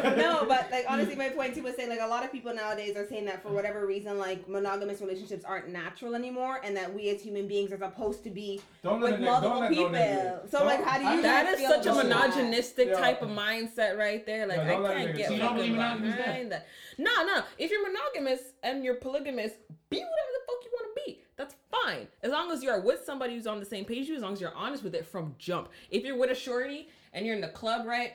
up. 0.05 0.17
no, 0.17 0.45
but 0.47 0.69
like 0.71 0.85
honestly, 0.89 1.15
my 1.15 1.29
point 1.29 1.55
too 1.55 1.63
was 1.63 1.75
saying 1.75 1.89
like 1.89 2.01
a 2.01 2.07
lot 2.07 2.23
of 2.25 2.31
people 2.31 2.53
nowadays 2.53 2.95
are 2.97 3.05
saying 3.07 3.25
that 3.25 3.41
for 3.41 3.49
whatever 3.49 3.85
reason, 3.85 4.17
like 4.17 4.47
monogamous 4.49 5.01
relationships 5.01 5.45
aren't 5.45 5.69
natural 5.69 6.15
anymore, 6.15 6.59
and 6.63 6.75
that 6.75 6.93
we 6.93 7.09
as 7.09 7.21
human 7.21 7.47
beings 7.47 7.71
are 7.71 7.77
supposed 7.77 8.23
to 8.23 8.29
be 8.29 8.61
Don't 8.83 9.01
let 9.01 9.13
with 9.13 9.21
multiple 9.21 9.59
don't 9.61 9.69
people. 9.69 9.89
no 9.91 9.97
nigga- 9.97 10.49
so 10.51 10.59
don't- 10.59 10.67
like, 10.67 10.83
how 10.83 10.97
do 10.97 11.03
you? 11.05 11.09
I- 11.11 11.21
That 11.21 11.45
guys 11.45 11.53
is 11.53 11.59
feel 11.61 11.69
such 11.69 11.85
a 11.85 11.91
about 11.91 12.09
that? 12.09 12.27
misogynistic 12.27 12.87
Yeah. 12.89 12.99
type 12.99 13.21
of 13.21 13.29
mindset 13.29 13.97
right 13.97 14.25
there. 14.25 14.45
Like 14.47 14.57
Yeah, 14.57 14.63
I 14.83 14.93
can't 15.05 15.17
get 15.17 15.27
So 15.27 15.33
you 15.33 15.39
don't 15.39 15.47
fucking 15.49 15.57
believe 15.63 15.75
monogamy's 15.77 16.15
dead? 16.15 16.25
behind 16.25 16.51
that. 16.51 16.67
No, 16.97 17.25
no. 17.25 17.41
If 17.57 17.71
you're 17.71 17.85
monogamous 17.89 18.41
and 18.63 18.83
you're 18.83 18.95
polygamous, 18.95 19.51
be 19.89 19.97
whatever 19.97 20.31
the 20.33 20.41
fuck 20.45 20.63
you 20.63 20.71
want 20.73 20.95
to 20.95 21.01
be. 21.05 21.21
That's 21.37 21.55
fine. 21.85 22.07
As 22.23 22.31
long 22.31 22.51
as 22.51 22.63
you're 22.63 22.79
with 22.81 23.03
somebody 23.05 23.35
who's 23.35 23.47
on 23.47 23.59
the 23.59 23.65
same 23.65 23.85
page 23.85 24.03
as 24.03 24.09
you, 24.09 24.15
as 24.15 24.21
long 24.21 24.33
as 24.33 24.41
you're 24.41 24.53
honest 24.55 24.83
with 24.83 24.95
it 24.95 25.05
from 25.05 25.35
jump. 25.37 25.69
If 25.89 26.03
you're 26.03 26.17
with 26.17 26.31
a 26.31 26.35
shorty 26.35 26.89
and 27.13 27.25
you're 27.25 27.35
in 27.35 27.41
the 27.41 27.49
club, 27.49 27.85
right? 27.85 28.13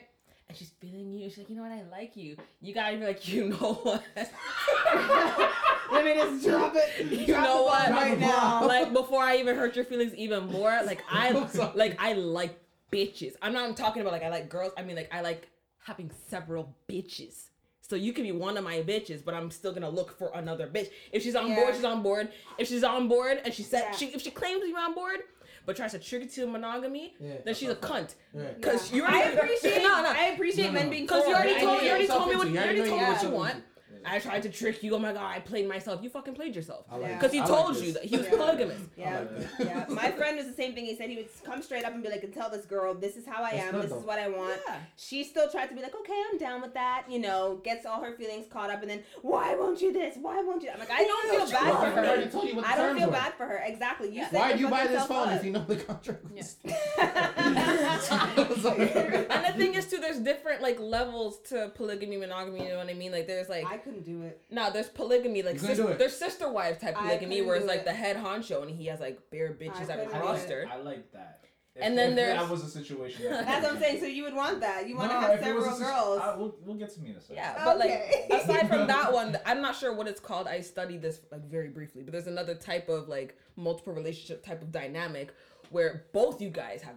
And 0.49 0.57
she's 0.57 0.71
feeling 0.81 1.13
you. 1.13 1.29
She's 1.29 1.39
like, 1.39 1.49
you 1.49 1.55
know 1.55 1.63
what? 1.63 1.71
I 1.71 1.83
like 1.89 2.15
you. 2.17 2.35
You 2.61 2.73
gotta 2.73 2.97
be 2.97 3.05
like, 3.05 3.27
you 3.27 3.49
know 3.49 3.73
what? 3.83 4.03
Let 5.91 6.05
me 6.05 6.13
just 6.13 6.45
drop 6.45 6.73
it. 6.75 7.05
You 7.05 7.25
drop 7.25 7.43
know 7.43 7.63
what? 7.63 7.89
right 7.89 8.19
now. 8.19 8.65
like 8.67 8.91
before 8.93 9.23
I 9.23 9.37
even 9.37 9.55
hurt 9.55 9.75
your 9.75 9.85
feelings 9.85 10.13
even 10.15 10.47
more, 10.47 10.81
like 10.85 11.03
I 11.09 11.31
like 11.75 12.01
I 12.01 12.13
like 12.13 12.59
bitches. 12.91 13.33
I'm 13.41 13.53
not 13.53 13.75
talking 13.77 14.01
about 14.01 14.11
like 14.11 14.23
I 14.23 14.29
like 14.29 14.49
girls. 14.49 14.73
I 14.77 14.83
mean 14.83 14.95
like 14.97 15.13
I 15.13 15.21
like 15.21 15.47
having 15.79 16.11
several 16.27 16.75
bitches. 16.89 17.50
So 17.91 17.97
you 17.97 18.13
can 18.13 18.23
be 18.23 18.31
one 18.31 18.55
of 18.55 18.63
my 18.63 18.77
bitches, 18.77 19.21
but 19.21 19.33
I'm 19.33 19.51
still 19.51 19.73
gonna 19.73 19.89
look 19.89 20.17
for 20.17 20.31
another 20.33 20.65
bitch. 20.65 20.87
If 21.11 21.23
she's 21.23 21.35
on 21.35 21.49
Yeah. 21.49 21.55
board, 21.57 21.75
she's 21.75 21.83
on 21.83 22.01
board. 22.01 22.29
If 22.57 22.69
she's 22.69 22.85
on 22.85 23.09
board 23.09 23.41
and 23.43 23.53
she 23.53 23.63
said 23.63 23.81
Yeah. 23.89 23.91
she 23.97 24.05
if 24.15 24.21
she 24.21 24.31
claims 24.31 24.61
to 24.61 24.67
be 24.67 24.73
on 24.73 24.93
board, 24.95 25.19
but 25.65 25.75
tries 25.75 25.91
to 25.91 25.99
trick 25.99 26.21
you 26.21 26.29
to 26.29 26.47
monogamy, 26.47 27.15
Yeah. 27.19 27.33
then 27.43 27.53
she's 27.53 27.67
a 27.67 27.75
cunt. 27.75 28.15
Yeah. 28.33 28.53
Cause 28.61 28.93
you 28.93 29.03
I 29.03 29.07
already 29.23 29.37
appreciate. 29.39 29.83
no, 29.83 30.03
no. 30.03 30.09
I 30.09 30.27
appreciate 30.27 30.67
No, 30.67 30.71
men 30.71 30.89
being 30.89 31.03
Because 31.03 31.27
you 31.27 31.35
already 31.35 31.59
told 31.59 31.81
you 31.83 31.89
already 31.89 32.07
told 32.07 32.29
me 32.29 32.35
what 32.37 32.49
you 32.49 32.57
already 32.59 32.77
told 32.77 32.91
me 32.91 32.95
what 33.07 33.13
what 33.15 33.23
you 33.23 33.29
want. 33.31 33.63
Into. 33.95 34.11
I 34.11 34.19
tried 34.19 34.43
to 34.43 34.49
trick 34.49 34.83
you. 34.83 34.95
Oh 34.95 34.99
my 34.99 35.13
god, 35.13 35.25
I 35.35 35.39
played 35.39 35.67
myself. 35.67 36.01
You 36.03 36.09
fucking 36.09 36.33
played 36.35 36.55
yourself. 36.55 36.85
I 36.91 36.97
like 36.97 37.13
Because 37.19 37.31
he 37.31 37.39
I 37.41 37.45
told 37.45 37.75
this. 37.75 37.83
you 37.83 37.93
that 37.93 38.05
he 38.05 38.17
was 38.17 38.25
Yeah. 38.27 38.35
polygamous. 38.37 38.81
Yeah, 38.97 39.19
like 39.19 39.49
yeah. 39.67 39.85
My 39.89 40.11
friend 40.11 40.37
was 40.37 40.47
the 40.47 40.53
same 40.53 40.73
thing. 40.73 40.85
He 40.85 40.95
said 40.95 41.09
he 41.09 41.15
would 41.17 41.29
come 41.43 41.61
straight 41.61 41.85
up 41.85 41.93
and 41.93 42.03
be 42.03 42.09
like, 42.09 42.23
and 42.23 42.33
tell 42.33 42.49
this 42.49 42.65
girl, 42.65 42.93
this 42.93 43.15
is 43.17 43.25
how 43.25 43.43
I 43.43 43.51
That's 43.51 43.63
am, 43.73 43.81
this 43.81 43.91
though. 43.91 43.99
is 43.99 44.05
what 44.05 44.19
I 44.19 44.27
want. 44.29 44.59
Yeah. 44.67 44.77
She 44.97 45.23
still 45.23 45.49
tried 45.49 45.67
to 45.67 45.75
be 45.75 45.81
like, 45.81 45.95
okay, 45.95 46.21
I'm 46.31 46.37
down 46.37 46.61
with 46.61 46.73
that. 46.73 47.05
You 47.09 47.19
know, 47.19 47.59
gets 47.63 47.85
all 47.85 48.01
her 48.03 48.13
feelings 48.13 48.45
caught 48.51 48.69
up, 48.69 48.81
and 48.81 48.89
then 48.89 49.03
why 49.21 49.55
won't 49.55 49.81
you 49.81 49.91
this? 49.93 50.15
Why 50.21 50.41
won't 50.41 50.61
you? 50.63 50.67
that? 50.69 50.73
I'm 50.75 50.79
like, 50.79 50.91
I 50.91 51.03
don't 51.03 51.29
feel 51.29 51.59
bad 51.59 51.69
Well, 51.73 51.81
for 51.81 51.87
I 51.99 52.07
already 52.07 52.23
her. 52.25 52.29
told 52.29 52.47
you 52.49 52.55
what 52.55 52.65
I 52.65 52.75
don't 52.77 52.97
feel 52.97 53.07
were. 53.07 53.13
bad 53.13 53.33
for 53.35 53.45
her. 53.45 53.61
Exactly. 53.65 54.09
You 54.09 54.15
Yeah. 54.21 54.29
set 54.29 54.39
Why'd 54.39 54.59
your 54.59 54.69
you 54.69 54.75
buy 54.75 54.87
this 54.87 55.05
phone 55.05 55.29
up. 55.29 55.35
if 55.39 55.45
you 55.45 55.51
know 55.51 55.63
the 55.65 55.75
contract? 55.77 56.25
Yeah. 56.33 56.43
And 59.31 59.45
the 59.45 59.53
thing 59.57 59.73
is 59.75 59.87
too, 59.89 59.97
there's 59.97 60.19
different 60.19 60.61
like 60.61 60.79
levels 60.79 61.39
to 61.49 61.71
polygamy, 61.75 62.17
monogamy. 62.17 62.63
You 62.63 62.69
know 62.69 62.77
what 62.77 62.89
I 62.89 62.93
mean? 62.93 63.11
Like 63.11 63.27
there's 63.27 63.49
like 63.49 63.65
I 63.65 63.77
couldn't 63.83 64.03
do 64.05 64.23
it. 64.23 64.41
no, 64.49 64.71
there's 64.71 64.89
polygamy 64.89 65.41
like 65.41 65.59
sis- 65.59 65.77
there's 65.97 66.15
sister 66.15 66.49
wife 66.51 66.79
type 66.79 66.95
I 66.97 67.01
polygamy 67.07 67.41
where 67.41 67.55
it's 67.55 67.65
like 67.67 67.79
it. 67.81 67.85
the 67.85 67.93
head 67.93 68.17
honcho 68.17 68.61
and 68.61 68.71
he 68.71 68.85
has 68.87 68.99
like 68.99 69.19
bare 69.31 69.49
bitches 69.53 69.89
I 69.89 69.93
at 69.93 69.99
his 69.99 70.07
couldn't 70.07 70.11
do 70.11 70.15
it. 70.17 70.21
roster. 70.21 70.69
I 70.71 70.77
like 70.77 71.11
that. 71.13 71.37
If, 71.73 71.83
And 71.83 71.97
then 71.97 72.09
if 72.09 72.15
there's- 72.17 72.39
that 72.41 72.49
was 72.51 72.63
a 72.65 72.69
situation. 72.69 73.23
That 73.31 73.45
That's 73.45 73.63
what 73.63 73.75
I'm 73.75 73.79
saying. 73.81 73.99
So 74.01 74.05
you 74.05 74.23
would 74.23 74.33
want 74.33 74.59
that. 74.59 74.89
You 74.89 74.97
want 74.97 75.09
to 75.11 75.17
have 75.19 75.39
if 75.39 75.45
it 75.45 75.55
was 75.55 75.63
several 75.65 75.79
a 75.79 76.17
girls. 76.17 76.19
I, 76.21 76.35
we'll, 76.35 76.55
we'll 76.65 76.75
get 76.75 76.93
to 76.95 76.99
me 77.01 77.11
in 77.11 77.15
a 77.15 77.21
second. 77.21 77.35
Yeah, 77.37 77.61
but 77.63 77.77
Okay. 77.77 78.25
like 78.29 78.41
aside 78.43 78.67
from 78.67 78.87
that 78.87 79.13
one, 79.19 79.37
I'm 79.45 79.61
not 79.61 79.75
sure 79.77 79.93
what 79.95 80.07
it's 80.07 80.19
called. 80.19 80.47
I 80.47 80.59
studied 80.61 81.01
this 81.01 81.21
like 81.31 81.45
very 81.49 81.69
briefly, 81.69 82.03
but 82.03 82.11
there's 82.11 82.27
another 82.27 82.55
type 82.55 82.89
of 82.89 83.07
like 83.07 83.37
multiple 83.55 83.93
relationship 83.93 84.45
type 84.45 84.61
of 84.61 84.71
dynamic 84.71 85.33
where 85.69 86.03
both 86.11 86.41
you 86.41 86.49
guys 86.49 86.81
have 86.81 86.95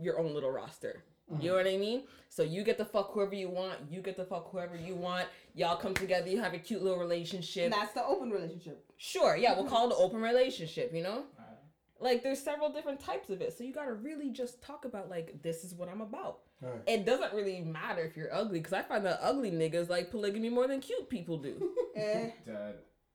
your 0.00 0.18
own 0.18 0.32
little 0.32 0.50
roster. 0.50 1.02
You 1.40 1.50
know 1.50 1.56
what 1.56 1.66
I 1.66 1.76
mean? 1.76 2.02
So 2.28 2.42
you 2.42 2.64
get 2.64 2.76
to 2.78 2.84
fuck 2.84 3.12
whoever 3.12 3.34
you 3.34 3.48
want, 3.48 3.78
you 3.90 4.00
get 4.00 4.16
to 4.16 4.24
fuck 4.24 4.50
whoever 4.50 4.76
you 4.76 4.94
want. 4.94 5.26
Y'all 5.54 5.76
come 5.76 5.94
together, 5.94 6.28
you 6.28 6.40
have 6.40 6.52
a 6.52 6.58
cute 6.58 6.82
little 6.82 6.98
relationship. 6.98 7.64
And 7.64 7.72
that's 7.72 7.92
the 7.92 8.04
open 8.04 8.30
relationship. 8.30 8.84
Sure, 8.98 9.36
yeah, 9.36 9.54
we'll 9.54 9.66
call 9.66 9.88
it 9.88 9.94
an 9.94 9.98
open 9.98 10.20
relationship, 10.20 10.92
you 10.92 11.02
know? 11.02 11.24
Alright. 11.38 11.58
Like 12.00 12.22
there's 12.22 12.40
several 12.40 12.70
different 12.70 13.00
types 13.00 13.30
of 13.30 13.40
it. 13.40 13.56
So 13.56 13.64
you 13.64 13.72
gotta 13.72 13.94
really 13.94 14.30
just 14.30 14.62
talk 14.62 14.84
about 14.84 15.08
like 15.08 15.42
this 15.42 15.64
is 15.64 15.74
what 15.74 15.88
I'm 15.88 16.00
about. 16.00 16.40
Alright. 16.62 16.82
It 16.86 17.06
doesn't 17.06 17.32
really 17.32 17.60
matter 17.60 18.02
if 18.02 18.16
you're 18.16 18.34
ugly, 18.34 18.58
because 18.58 18.72
I 18.72 18.82
find 18.82 19.06
that 19.06 19.20
ugly 19.22 19.50
niggas 19.50 19.88
like 19.88 20.10
polygamy 20.10 20.50
more 20.50 20.66
than 20.66 20.80
cute 20.80 21.08
people 21.08 21.38
do. 21.38 21.70
Eh. 21.96 22.30
Dead 22.44 22.74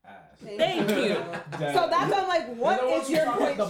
ass. 0.10 0.14
Thank 0.58 0.90
you. 0.90 1.22
Dead 1.60 1.76
So 1.76 1.88
that's 1.90 2.12
why 2.12 2.22
I'm 2.22 2.28
like, 2.28 2.56
what 2.56 2.82
the 2.82 2.88
is 2.88 2.92
ones 2.92 3.08
who 3.08 3.14
your 3.14 3.26
point, 3.34 3.58
the 3.58 3.66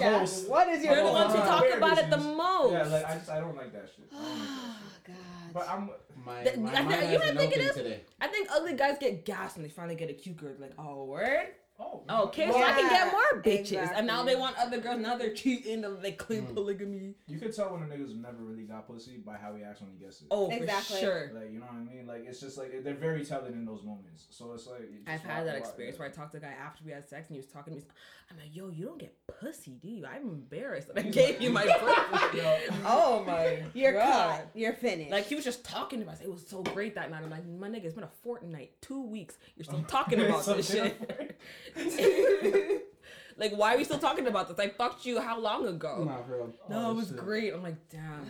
What 0.47 0.67
is 0.69 0.83
your 0.83 0.95
They're 0.95 1.05
the 1.05 1.11
ones 1.11 1.33
who 1.33 1.39
talk 1.39 1.65
about 1.75 1.97
it 1.97 2.09
the 2.09 2.17
issues. 2.17 2.27
Most. 2.71 2.89
Yeah, 2.89 2.93
like 2.95 3.05
I 3.09 3.13
just 3.15 3.29
I 3.29 3.39
don't 3.39 3.55
like 3.57 3.73
that 3.73 3.89
shit. 3.95 4.09
I 4.11 4.17
don't 4.17 4.39
like 4.39 4.47
that 4.47 4.47
shit. 5.05 5.15
Oh 5.15 5.15
God. 5.43 5.53
But 5.53 5.69
I'm 5.69 5.89
My, 6.25 6.43
Th- 6.43 6.57
my 6.57 6.73
I 6.73 6.81
mind 6.83 6.89
think- 6.99 7.11
you 7.11 7.19
has 7.19 7.19
might 7.19 7.27
been 7.27 7.37
think 7.37 7.51
it 7.53 7.55
open 7.57 7.69
is- 7.69 7.75
today. 7.75 8.01
I 8.21 8.27
think 8.27 8.47
ugly 8.51 8.73
guys 8.73 8.97
get 8.99 9.25
gas 9.25 9.55
when 9.55 9.63
they 9.63 9.69
finally 9.69 9.95
get 9.95 10.09
a 10.09 10.13
cute 10.13 10.37
girl. 10.37 10.53
Like, 10.59 10.73
oh, 10.77 11.05
word? 11.05 11.47
Oh 11.79 12.03
Okay, 12.09 12.47
no, 12.47 12.51
so 12.53 12.61
I 12.63 12.71
can 12.73 12.89
get 12.89 13.11
more 13.11 13.41
bitches. 13.41 13.91
And 13.95 14.05
now 14.05 14.23
they 14.23 14.35
want 14.35 14.57
other 14.57 14.79
girls. 14.79 14.99
Now 14.99 15.15
they're 15.17 15.33
cheating. 15.33 15.81
They're 15.81 16.11
claim 16.13 16.47
Mm. 16.47 16.53
polygamy. 16.53 17.15
You 17.27 17.39
could 17.39 17.55
tell 17.55 17.71
when 17.71 17.83
a 17.83 17.85
nigga's 17.85 18.13
never 18.15 18.37
really 18.37 18.63
got 18.63 18.87
pussy 18.87 19.17
by 19.17 19.37
how 19.37 19.55
he 19.55 19.63
acts 19.63 19.81
when 19.81 19.91
he 19.91 19.97
gets 20.03 20.21
it. 20.21 20.27
Oh, 20.31 20.49
Exactly. 20.49 20.95
for 20.97 21.01
sure. 21.01 21.31
Like 21.33 21.51
you 21.51 21.59
know 21.59 21.65
what 21.67 21.75
I 21.75 21.95
mean? 21.95 22.07
Like 22.07 22.25
it's 22.27 22.39
just 22.39 22.57
like 22.57 22.83
they're 22.83 22.93
very 22.93 23.23
telling 23.25 23.53
in 23.53 23.65
those 23.65 23.83
moments. 23.83 24.25
So 24.29 24.51
it's 24.53 24.67
like 24.67 24.81
you 24.81 24.99
I've 25.07 25.21
had 25.21 25.45
that 25.45 25.51
away. 25.51 25.59
experience 25.59 25.97
where 25.99 26.07
I 26.07 26.11
talked 26.11 26.31
to 26.33 26.37
a 26.37 26.41
guy 26.41 26.53
after 26.61 26.83
we 26.85 26.91
had 26.91 27.07
sex 27.07 27.27
and 27.29 27.35
he 27.35 27.39
was 27.39 27.47
talking 27.47 27.73
to 27.73 27.79
me. 27.79 27.85
I'm 28.31 28.37
like, 28.37 28.55
yo, 28.55 28.69
you 28.69 28.85
don't 28.85 28.99
get 28.99 29.15
pussy, 29.39 29.71
do 29.81 29.87
you? 29.87 30.05
I'm 30.05 30.21
embarrassed 30.29 30.93
that 30.93 30.99
I 31.03 31.09
gave 31.09 31.41
you 31.41 31.49
my 31.49 31.65
pussy. 31.65 32.37
Yo. 32.43 32.57
oh 32.85 33.23
my 33.25 33.63
You're 33.73 33.93
God. 33.93 34.03
caught. 34.03 34.41
You're 34.53 34.73
finished. 34.73 35.09
Like 35.11 35.25
he 35.25 35.33
was 35.35 35.43
just 35.43 35.63
talking 35.65 36.03
to 36.03 36.09
it. 36.11 36.17
It 36.23 36.31
was 36.31 36.45
so 36.47 36.61
great 36.61 36.93
that 36.95 37.09
night. 37.09 37.23
I'm 37.23 37.29
like, 37.31 37.47
my 37.47 37.67
nigga, 37.69 37.85
it's 37.85 37.95
been 37.95 38.03
a 38.03 38.11
fortnight, 38.23 38.73
two 38.81 39.01
weeks. 39.03 39.37
You're 39.55 39.63
still 39.65 39.83
talking 39.87 40.19
about 40.21 40.43
So 40.43 40.53
this 40.57 40.71
shit. 40.71 41.39
like, 43.37 43.53
why 43.53 43.73
are 43.75 43.77
we 43.77 43.83
still 43.83 43.99
talking 43.99 44.27
about 44.27 44.47
this? 44.49 44.59
I 44.59 44.69
fucked 44.69 45.05
you 45.05 45.19
how 45.19 45.39
long 45.39 45.67
ago? 45.67 46.03
Nah, 46.05 46.23
for 46.23 46.35
real. 46.37 46.53
No, 46.69 46.87
Oh, 46.87 46.91
it 46.91 46.95
was 46.95 47.07
shit. 47.09 47.17
great. 47.17 47.53
I'm 47.53 47.63
like, 47.63 47.77
damn. 47.89 48.25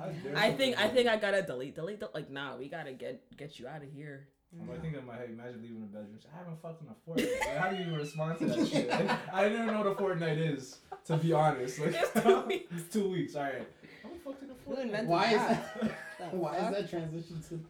I 0.00 0.46
I 0.46 0.52
think 0.52 0.78
I 0.78 0.88
think 0.88 1.08
I 1.08 1.16
gotta 1.16 1.42
delete, 1.42 1.74
delete, 1.74 1.98
delete. 2.00 2.14
Like, 2.14 2.30
nah, 2.30 2.56
we 2.56 2.68
gotta 2.68 2.92
get 2.92 3.20
get 3.36 3.58
you 3.58 3.66
out 3.68 3.82
of 3.82 3.92
here. 3.92 4.28
I'm 4.58 4.68
like 4.68 4.82
thinking 4.82 5.00
in 5.00 5.06
my 5.06 5.16
head, 5.16 5.30
imagine 5.30 5.62
leaving 5.62 5.80
the 5.80 5.86
bedroom. 5.86 6.18
I 6.34 6.38
haven't 6.38 6.60
fucked 6.60 6.82
in 6.82 6.88
a 6.88 6.94
fortnight. 7.06 7.30
Like, 7.40 7.56
how 7.56 7.70
do 7.70 7.76
you 7.76 7.82
even 7.82 7.94
respond 7.94 8.38
to 8.38 8.46
that 8.46 8.68
shit? 8.70 8.88
Like, 8.90 9.10
I 9.34 9.44
didn't 9.44 9.62
even 9.62 9.66
know 9.74 9.78
what 9.82 9.86
a 9.86 9.94
fortnight 9.94 10.36
is, 10.38 10.78
to 11.06 11.16
be 11.16 11.32
honest. 11.32 11.78
Like, 11.78 11.94
It's 11.94 12.12
two 12.22 12.40
weeks. 12.42 12.72
It's 12.76 12.92
two 12.92 13.08
weeks. 13.10 13.34
All 13.34 13.42
right. 13.44 13.54
I 13.54 13.58
haven't 14.02 14.22
fucked 14.24 14.42
in 14.42 14.50
a 14.50 14.52
Who 14.66 14.74
fortnight. 14.74 15.06
Why 15.06 15.24
is 15.32 15.38
that? 15.38 15.80
that? 15.80 16.30
The 16.32 16.36
Why 16.36 16.56
is 16.58 16.70
that 16.74 16.90
transition 16.90 17.42
to? 17.48 17.64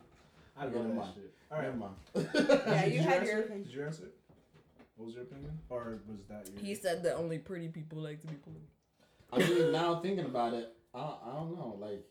I 0.58 0.64
love 0.64 0.72
Never 0.74 0.88
that 0.88 0.94
mind. 0.94 1.12
shit. 1.14 1.32
All 1.52 1.58
right. 1.58 1.66
Never 1.66 1.76
mind. 1.76 1.94
Yeah, 2.66 2.84
Did 2.84 2.94
you 2.94 3.00
had 3.02 3.12
answer? 3.20 3.30
your 3.32 3.40
opinion. 3.42 3.62
Did 3.64 3.72
you 3.74 3.82
answer? 3.84 4.02
What 5.02 5.06
was 5.06 5.14
your 5.16 5.24
opinion? 5.24 5.58
Or 5.68 5.98
was 6.06 6.20
that 6.28 6.48
your? 6.48 6.62
He 6.62 6.76
said 6.76 7.02
that 7.02 7.16
only 7.16 7.38
pretty 7.38 7.66
people 7.66 7.98
like 7.98 8.20
to 8.20 8.28
be 8.28 8.34
polygamy. 8.36 8.68
I 9.32 9.38
mean, 9.38 9.72
now 9.72 9.98
thinking 9.98 10.26
about 10.26 10.54
it, 10.54 10.72
I, 10.94 10.98
I 11.00 11.32
don't 11.34 11.56
know. 11.58 11.76
Like 11.80 12.04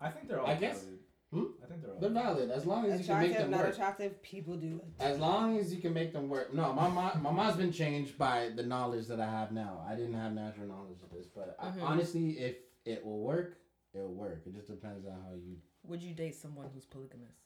I 0.00 0.08
think 0.08 0.26
they're 0.26 0.40
all 0.40 0.46
I 0.46 0.54
guess- 0.54 0.80
valid. 0.84 0.98
Hmm? 1.34 1.44
I 1.62 1.66
think 1.66 1.82
they're 1.82 1.90
all 1.92 2.00
they're 2.00 2.10
valid 2.10 2.50
as 2.50 2.64
long 2.64 2.86
as 2.86 2.98
you 3.00 3.06
can 3.06 3.20
make 3.20 3.36
them 3.36 3.50
not 3.50 3.60
work. 3.60 3.74
attractive, 3.74 4.22
people 4.22 4.56
do 4.56 4.76
it. 4.82 5.02
As 5.04 5.18
long 5.18 5.58
as 5.58 5.74
you 5.74 5.82
can 5.82 5.92
make 5.92 6.14
them 6.14 6.30
work. 6.30 6.54
No, 6.54 6.72
my 6.72 6.88
mind, 6.88 7.22
my 7.22 7.30
mind's 7.30 7.58
been 7.58 7.72
changed 7.72 8.16
by 8.16 8.48
the 8.56 8.62
knowledge 8.62 9.06
that 9.08 9.20
I 9.20 9.26
have 9.30 9.52
now. 9.52 9.84
I 9.86 9.94
didn't 9.94 10.14
have 10.14 10.32
natural 10.32 10.68
knowledge 10.68 10.98
of 11.02 11.10
this, 11.10 11.26
but 11.26 11.56
I, 11.60 11.66
Mhm. 11.68 11.82
honestly, 11.82 12.38
if 12.38 12.56
it 12.86 13.04
will 13.04 13.20
work, 13.20 13.58
it 13.92 13.98
will 13.98 14.14
work. 14.14 14.42
It 14.46 14.54
just 14.54 14.68
depends 14.68 15.04
on 15.06 15.12
how 15.12 15.34
you. 15.34 15.56
Would 15.84 16.02
you 16.02 16.14
date 16.14 16.36
someone 16.36 16.68
who's 16.72 16.86
polygamous? 16.86 17.36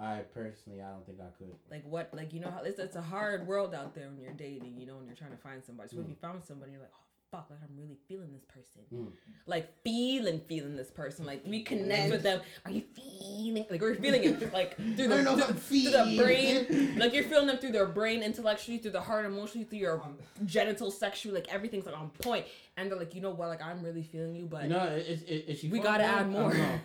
I 0.00 0.20
personally, 0.32 0.80
I 0.80 0.90
don't 0.90 1.04
think 1.06 1.18
I 1.20 1.30
could. 1.38 1.54
Like 1.70 1.84
what? 1.84 2.10
Like 2.12 2.32
you 2.32 2.40
know 2.40 2.50
how 2.50 2.62
it's, 2.62 2.78
it's 2.78 2.96
a 2.96 3.02
hard 3.02 3.46
world 3.46 3.74
out 3.74 3.94
there 3.94 4.08
when 4.08 4.20
you're 4.20 4.32
dating. 4.32 4.76
You 4.78 4.86
know, 4.86 4.96
when 4.96 5.06
you're 5.06 5.16
trying 5.16 5.32
to 5.32 5.36
find 5.36 5.62
somebody. 5.64 5.88
So 5.90 6.00
if 6.00 6.06
Mm. 6.06 6.10
you 6.10 6.16
found 6.20 6.44
somebody, 6.44 6.72
you're 6.72 6.80
like, 6.80 6.92
oh 6.94 7.04
fuck, 7.32 7.48
like 7.50 7.58
I'm 7.62 7.76
really 7.76 7.98
feeling 8.08 8.32
this 8.32 8.44
person. 8.44 8.82
Mm. 8.94 9.08
Like 9.46 9.68
feeling, 9.82 10.40
feeling 10.48 10.76
this 10.76 10.90
person. 10.90 11.26
Like 11.26 11.42
we 11.46 11.62
connect 11.62 12.10
with 12.12 12.22
them. 12.22 12.40
Are 12.64 12.70
you 12.70 12.82
feeling? 12.94 13.66
Like 13.68 13.80
we're 13.80 13.96
feeling 13.96 14.22
it 14.24 14.52
like 14.60 14.76
through 14.76 14.94
the, 15.08 15.14
I 15.18 15.22
don't 15.22 15.24
know 15.24 15.36
through, 15.46 15.54
through 15.56 15.90
the 15.90 16.14
brain. 16.22 16.96
Like 16.98 17.12
you're 17.12 17.24
feeling 17.24 17.48
them 17.48 17.58
through 17.58 17.72
their 17.72 17.86
brain, 17.86 18.22
intellectually, 18.22 18.78
through 18.78 18.92
the 18.92 19.00
heart, 19.00 19.26
emotionally, 19.26 19.64
through 19.66 19.78
your 19.80 20.00
Um, 20.00 20.16
genital, 20.46 20.90
sexually. 20.92 21.34
Like 21.34 21.52
everything's 21.52 21.86
like 21.86 21.98
on 21.98 22.10
point. 22.10 22.46
And 22.76 22.88
they're 22.90 22.98
like, 22.98 23.14
you 23.16 23.20
know 23.20 23.30
what? 23.30 23.48
Like 23.48 23.62
I'm 23.62 23.82
really 23.82 24.04
feeling 24.04 24.36
you, 24.36 24.46
but 24.46 24.62
You 24.62 24.68
know, 24.70 24.84
is, 24.86 25.22
is, 25.24 25.62
is? 25.64 25.70
We 25.70 25.80
gotta 25.80 26.04
up? 26.04 26.10
add 26.10 26.18
I 26.20 26.22
don't 26.22 26.32
more. 26.32 26.54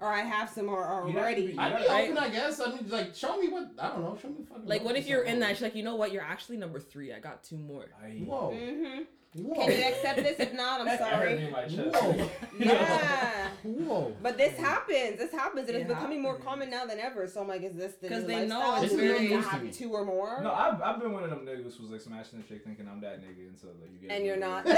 know. 0.00 0.06
Or 0.06 0.12
I 0.12 0.20
have 0.20 0.48
some 0.50 0.68
or 0.68 1.06
You 1.08 1.18
already. 1.18 1.48
be- 1.48 1.58
I'd 1.58 1.76
be 1.78 1.86
open, 1.86 2.18
I 2.18 2.28
guess. 2.30 2.60
I 2.60 2.70
mean, 2.72 2.88
like, 2.88 3.14
show 3.14 3.36
me 3.38 3.48
what 3.48 3.70
I 3.78 3.88
don't 3.88 4.02
know. 4.02 4.18
Show 4.20 4.28
me 4.28 4.44
fucking. 4.48 4.66
like 4.66 4.80
what 4.82 4.88
what 4.94 4.96
if 4.96 5.06
you're 5.08 5.22
in 5.22 5.40
that? 5.40 5.50
She's 5.56 5.62
like, 5.62 5.74
you 5.74 5.82
know 5.82 5.96
what? 5.96 6.12
You're 6.12 6.22
actually 6.22 6.56
number 6.56 6.80
three. 6.80 7.12
I 7.12 7.18
got 7.18 7.42
two 7.44 7.56
more. 7.58 7.86
I, 8.02 8.08
Whoa, 8.24 8.50
Mm-hmm. 8.52 9.02
Whoa, 9.34 9.54
Can 9.66 9.78
you 9.78 9.84
accept 9.88 10.16
this? 10.16 10.38
If 10.40 10.52
not, 10.54 10.80
I'm 10.80 10.88
I 10.88 10.96
heard 10.96 10.98
sorry. 10.98 11.44
in 11.44 11.50
my 11.52 11.64
chest. 11.64 11.96
whoa, 12.02 12.30
Yeah. 12.58 13.48
whoa. 13.62 14.12
But 14.22 14.36
this 14.38 14.56
happens. 14.58 15.18
This 15.18 15.30
happens, 15.32 15.68
and 15.68 15.76
it's 15.78 15.90
It 15.90 15.94
becoming 15.94 16.20
more 16.22 16.36
common 16.38 16.70
now 16.70 16.86
than 16.86 16.98
ever. 16.98 17.26
So 17.28 17.40
I'm 17.40 17.48
like, 17.48 17.62
is 17.62 17.74
this 17.74 17.94
the 17.94 18.08
'Cause 18.08 18.22
new 18.22 18.28
they 18.28 18.46
know 18.46 18.80
it's 18.82 18.92
Do 18.92 18.98
we 19.00 19.08
very 19.08 19.20
need 19.20 19.28
to 19.28 19.40
have 19.42 19.70
two 19.72 19.92
or 19.92 20.04
more? 20.04 20.40
No, 20.42 20.52
I've, 20.52 20.80
I've 20.82 21.00
been 21.00 21.12
one 21.12 21.24
of 21.24 21.30
them 21.30 21.46
niggas 21.46 21.76
who's 21.78 21.90
like 21.90 22.00
smashing 22.00 22.40
the 22.40 22.46
chick 22.46 22.64
thinking 22.64 22.88
I'm 22.90 23.00
that 23.02 23.20
nigga 23.22 23.48
and 23.48 23.58
so 23.58 23.68
like 23.80 23.90
you 23.92 24.08
get 24.08 24.16
and 24.16 24.24
you're 24.26 24.36
not. 24.36 24.66
You 24.66 24.72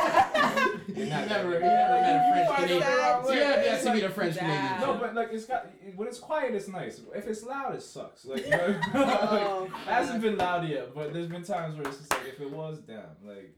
never, 1.07 1.53
you 1.55 1.61
never 1.61 1.61
met 1.61 2.17
a 2.17 2.47
French 2.49 2.57
Canadian. 2.57 2.83
find 2.83 3.35
You 3.35 3.43
have 3.71 3.83
to 3.83 3.95
meet 3.95 4.03
a 4.05 4.11
French 4.11 4.37
Canadian. 4.37 4.81
No, 4.81 4.95
but 5.01 5.15
like 5.15 5.29
it's 5.33 5.47
got 5.47 5.67
when 5.97 6.09
it's 6.09 6.19
quiet, 6.19 6.55
it's 6.55 6.69
nice. 6.69 7.01
If 7.15 7.27
it's 7.27 7.43
loud, 7.45 7.75
it 7.75 7.83
sucks. 7.83 8.25
Like, 8.25 8.45
you 8.45 8.51
know, 8.51 8.81
Oh, 8.95 9.65
it 9.65 9.71
hasn't 9.91 10.21
been 10.23 10.37
loud 10.37 10.69
yet, 10.69 10.95
but 10.95 11.13
there's 11.13 11.27
been 11.29 11.43
times 11.45 11.77
where 11.77 11.87
it's 11.89 11.99
just 11.99 12.11
like 12.13 12.27
if 12.29 12.41
it 12.41 12.51
was, 12.51 12.79
damn, 12.81 13.01
like. 13.25 13.55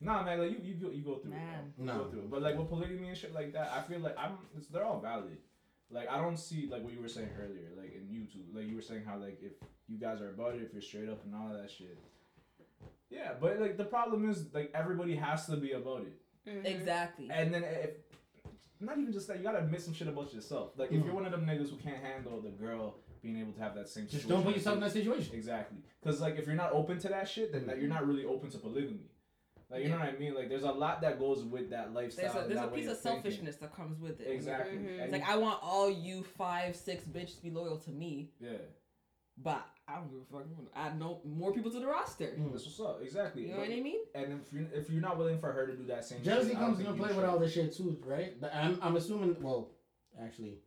Nah, 0.00 0.22
man, 0.22 0.38
like 0.40 0.50
you, 0.50 0.58
you 0.62 0.74
go, 0.74 0.90
you 0.90 1.02
go 1.02 1.16
through 1.16 1.32
it. 1.32 1.36
Man. 1.36 1.72
bro. 1.76 1.84
You 1.86 1.92
No. 1.92 2.04
go 2.04 2.10
through 2.10 2.20
it. 2.20 2.30
But 2.30 2.42
like 2.42 2.58
with 2.58 2.68
polygamy 2.68 3.08
and 3.08 3.16
shit 3.16 3.32
like 3.34 3.52
that, 3.54 3.72
I 3.72 3.82
feel 3.82 4.00
like 4.00 4.16
I'm. 4.18 4.38
It's, 4.56 4.68
they're 4.68 4.84
all 4.84 5.00
valid. 5.00 5.38
Like 5.90 6.10
I 6.10 6.18
don't 6.18 6.36
see 6.38 6.68
like 6.70 6.82
what 6.82 6.92
you 6.92 7.00
were 7.00 7.08
saying 7.08 7.30
earlier, 7.40 7.70
like 7.76 7.94
in 7.94 8.02
YouTube, 8.08 8.54
like 8.54 8.66
you 8.66 8.74
were 8.76 8.82
saying 8.82 9.02
how 9.06 9.16
like 9.18 9.38
if 9.40 9.52
you 9.88 9.98
guys 9.98 10.20
are 10.20 10.30
about 10.30 10.54
it, 10.56 10.62
if 10.62 10.72
you're 10.72 10.82
straight 10.82 11.08
up 11.08 11.24
and 11.24 11.34
all 11.34 11.50
of 11.54 11.60
that 11.62 11.70
shit. 11.70 11.96
Yeah, 13.08 13.32
but 13.40 13.60
like 13.60 13.76
the 13.76 13.84
problem 13.84 14.28
is 14.28 14.46
like 14.52 14.70
everybody 14.74 15.14
has 15.16 15.46
to 15.46 15.56
be 15.56 15.72
about 15.72 16.02
it. 16.02 16.20
Mhm. 16.50 16.64
Exactly. 16.66 17.28
And 17.30 17.54
then 17.54 17.62
if 17.64 17.90
not 18.80 18.98
even 18.98 19.12
just 19.12 19.28
that, 19.28 19.38
you 19.38 19.44
gotta 19.44 19.58
admit 19.58 19.80
some 19.80 19.94
shit 19.94 20.08
about 20.08 20.34
yourself. 20.34 20.72
Like 20.76 20.90
if 20.92 21.00
Mm. 21.00 21.04
you're 21.06 21.14
one 21.14 21.24
of 21.24 21.32
them 21.32 21.46
niggas 21.46 21.70
who 21.70 21.76
can't 21.76 22.02
handle 22.02 22.40
the 22.40 22.50
girl 22.50 22.96
being 23.22 23.38
able 23.38 23.52
to 23.52 23.60
have 23.60 23.74
that 23.76 23.88
same 23.88 24.04
Just 24.04 24.14
situation 24.24 24.30
don't 24.30 24.44
put 24.44 24.54
yourself 24.56 24.74
in 24.74 24.80
that 24.82 24.92
situation. 24.92 25.34
Exactly. 25.34 25.78
Cause 26.02 26.20
like 26.20 26.36
if 26.36 26.46
you're 26.46 26.54
not 26.56 26.72
open 26.72 26.98
to 26.98 27.08
that 27.08 27.28
shit, 27.28 27.52
then 27.52 27.64
that 27.66 27.78
you're 27.78 27.88
not 27.88 28.06
really 28.06 28.24
open 28.24 28.50
to 28.50 28.58
polygamy. 28.58 29.08
Like 29.70 29.82
you 29.82 29.88
know 29.88 29.98
what 29.98 30.08
I 30.08 30.12
mean? 30.16 30.34
Like 30.34 30.48
there's 30.48 30.62
a 30.62 30.70
lot 30.70 31.00
that 31.00 31.18
goes 31.18 31.42
with 31.42 31.70
that 31.70 31.92
lifestyle. 31.92 32.24
There's 32.24 32.34
a, 32.36 32.40
and 32.40 32.50
there's 32.50 32.64
a 32.64 32.68
piece 32.68 32.86
of 32.88 33.00
thinking. 33.00 33.22
selfishness 33.22 33.56
that 33.56 33.74
comes 33.74 33.98
with 34.00 34.20
it. 34.20 34.28
Exactly. 34.30 34.78
Mhm. 34.78 35.00
It's 35.00 35.12
like 35.12 35.28
I 35.28 35.36
want 35.36 35.58
all 35.62 35.90
you 35.90 36.22
five, 36.22 36.76
six 36.76 37.04
bitches 37.04 37.36
to 37.36 37.42
be 37.42 37.50
loyal 37.50 37.76
to 37.78 37.90
me, 37.90 38.30
yeah, 38.38 38.58
but 39.36 39.66
I 39.88 39.96
don't 39.96 40.08
give 40.10 40.20
a 40.20 40.24
fuck. 40.24 40.46
I'm 40.56 40.68
add 40.74 40.98
no 41.00 41.20
more 41.24 41.52
people 41.52 41.70
to 41.72 41.80
the 41.80 41.86
roster. 41.86 42.26
Mm. 42.38 42.52
that's 42.52 42.64
what's 42.64 42.78
up. 42.80 43.00
Exactly. 43.02 43.42
You 43.42 43.48
know 43.48 43.54
But- 43.56 43.68
what 43.68 43.76
I 43.76 43.80
mean? 43.80 44.00
And 44.14 44.40
if 44.40 44.52
you 44.52 44.68
if 44.72 44.88
you're 44.90 45.02
not 45.02 45.18
willing 45.18 45.38
for 45.40 45.52
her 45.52 45.66
to 45.66 45.76
do 45.76 45.84
that 45.86 46.04
same 46.04 46.22
Jealousy 46.22 46.50
shit, 46.50 46.58
comes 46.58 46.76
think 46.78 46.88
into 46.88 47.00
you 47.00 47.04
play 47.06 47.16
with 47.16 47.24
all 47.24 47.38
this 47.40 47.52
shit 47.52 47.74
too, 47.76 47.98
right? 48.04 48.40
The- 48.40 48.56
I'm, 48.56 48.78
I'm 48.82 48.96
assuming. 48.96 49.36
Well, 49.40 49.72
actually, 50.22 50.60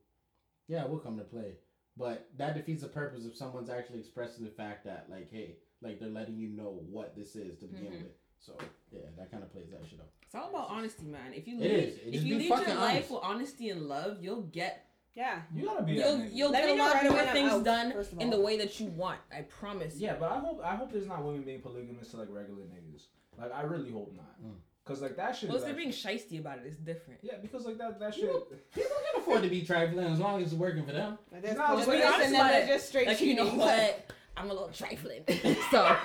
yeah, 0.68 0.84
it 0.84 0.90
will 0.90 1.00
come 1.00 1.18
to 1.18 1.24
play. 1.24 1.56
But 1.96 2.30
that 2.38 2.54
defeats 2.56 2.82
the 2.82 2.88
purpose 2.90 3.26
if 3.26 3.36
someone's 3.36 3.70
actually 3.70 4.00
expressing 4.00 4.44
the 4.46 4.52
fact 4.52 4.84
that 4.86 5.08
like, 5.10 5.30
hey, 5.32 5.58
like 5.82 6.00
they're 6.02 6.10
letting 6.10 6.38
you 6.38 6.50
know 6.50 6.82
what 6.90 7.16
this 7.16 7.36
is 7.38 7.58
to 7.60 7.66
begin 7.68 7.92
Mhm. 7.94 8.04
with. 8.04 8.12
So 8.40 8.54
yeah, 8.92 9.00
that 9.18 9.32
kind 9.32 9.44
of 9.44 9.52
plays 9.52 9.70
that 9.72 9.82
shit 9.90 10.00
up. 10.00 10.08
It's 10.26 10.36
all 10.36 10.50
about 10.50 10.70
honesty, 10.70 11.06
man. 11.06 11.34
If 11.34 11.48
you 11.48 11.56
It 11.58 11.62
lead, 11.62 11.72
is. 11.72 11.96
It 11.98 12.02
if 12.16 12.24
you 12.24 12.36
be 12.36 12.40
lead 12.42 12.48
your 12.50 12.58
fucking 12.58 12.76
life 12.76 12.92
honest. 12.96 13.12
with 13.12 13.20
honesty 13.24 13.70
and 13.70 13.82
love, 13.88 14.18
you'll 14.22 14.44
get 14.44 14.86
Yeah. 15.14 15.42
You 15.54 15.66
gotta 15.66 15.84
be 15.84 15.96
that 15.98 16.06
you'll 16.08 16.18
nigga. 16.20 16.30
you'll 16.34 16.52
get 16.52 16.70
a 16.70 16.74
lot 16.76 16.94
right 16.94 17.04
more 17.04 17.12
away 17.14 17.20
when 17.20 17.28
I'm 17.28 17.34
things 17.34 17.52
out, 17.54 17.64
done 17.66 17.94
in 18.20 18.30
the 18.30 18.40
way 18.40 18.58
that 18.58 18.80
you 18.80 18.86
want. 18.88 19.20
I 19.36 19.42
promise. 19.42 19.96
you. 19.96 20.08
Yeah, 20.08 20.16
but 20.20 20.32
I 20.32 20.40
hope 20.40 20.62
I 20.64 20.76
hope 20.76 20.92
there's 20.92 21.08
not 21.08 21.24
women 21.24 21.42
being 21.44 21.62
polygamous 21.62 22.10
to 22.12 22.18
like 22.18 22.28
regular 22.32 22.64
niggas. 22.64 23.06
Like 23.38 23.52
I 23.54 23.62
really 23.64 23.92
hope 23.92 24.14
not. 24.16 24.42
Mm. 24.42 24.54
Cause 24.86 25.02
like 25.04 25.18
that 25.18 25.36
shit. 25.36 25.50
Well, 25.50 25.60
if 25.60 25.66
they're 25.66 25.76
being 25.76 25.90
shisty 25.92 26.40
about 26.40 26.58
it, 26.60 26.64
it's 26.66 26.78
different. 26.78 27.20
yeah, 27.22 27.34
because 27.42 27.66
like 27.66 27.78
that 27.78 28.00
that 28.00 28.14
shit. 28.16 28.24
You 28.24 28.44
People 28.74 28.90
can 29.12 29.22
afford 29.22 29.44
to 29.44 29.50
be 29.50 29.62
trifling 29.64 30.06
as 30.08 30.20
long 30.20 30.42
as 30.42 30.48
it's 30.52 30.56
working 30.60 30.84
for 30.86 30.94
them. 30.94 31.18
There's 31.32 31.56
No, 31.58 31.76
just 31.76 31.86
but 31.88 31.92
be 31.92 31.98
be 32.00 32.04
honest 32.04 32.26
and 32.28 32.36
about 32.36 32.52
then 32.52 32.68
just 32.68 32.88
straight 32.90 33.08
Like 33.08 33.22
you 33.22 33.36
know 33.36 33.44
cheating. 33.46 33.60
what? 33.60 34.12
I'm 34.40 34.50
a 34.50 34.54
little 34.54 34.70
trifling. 34.70 35.24
so 35.72 35.96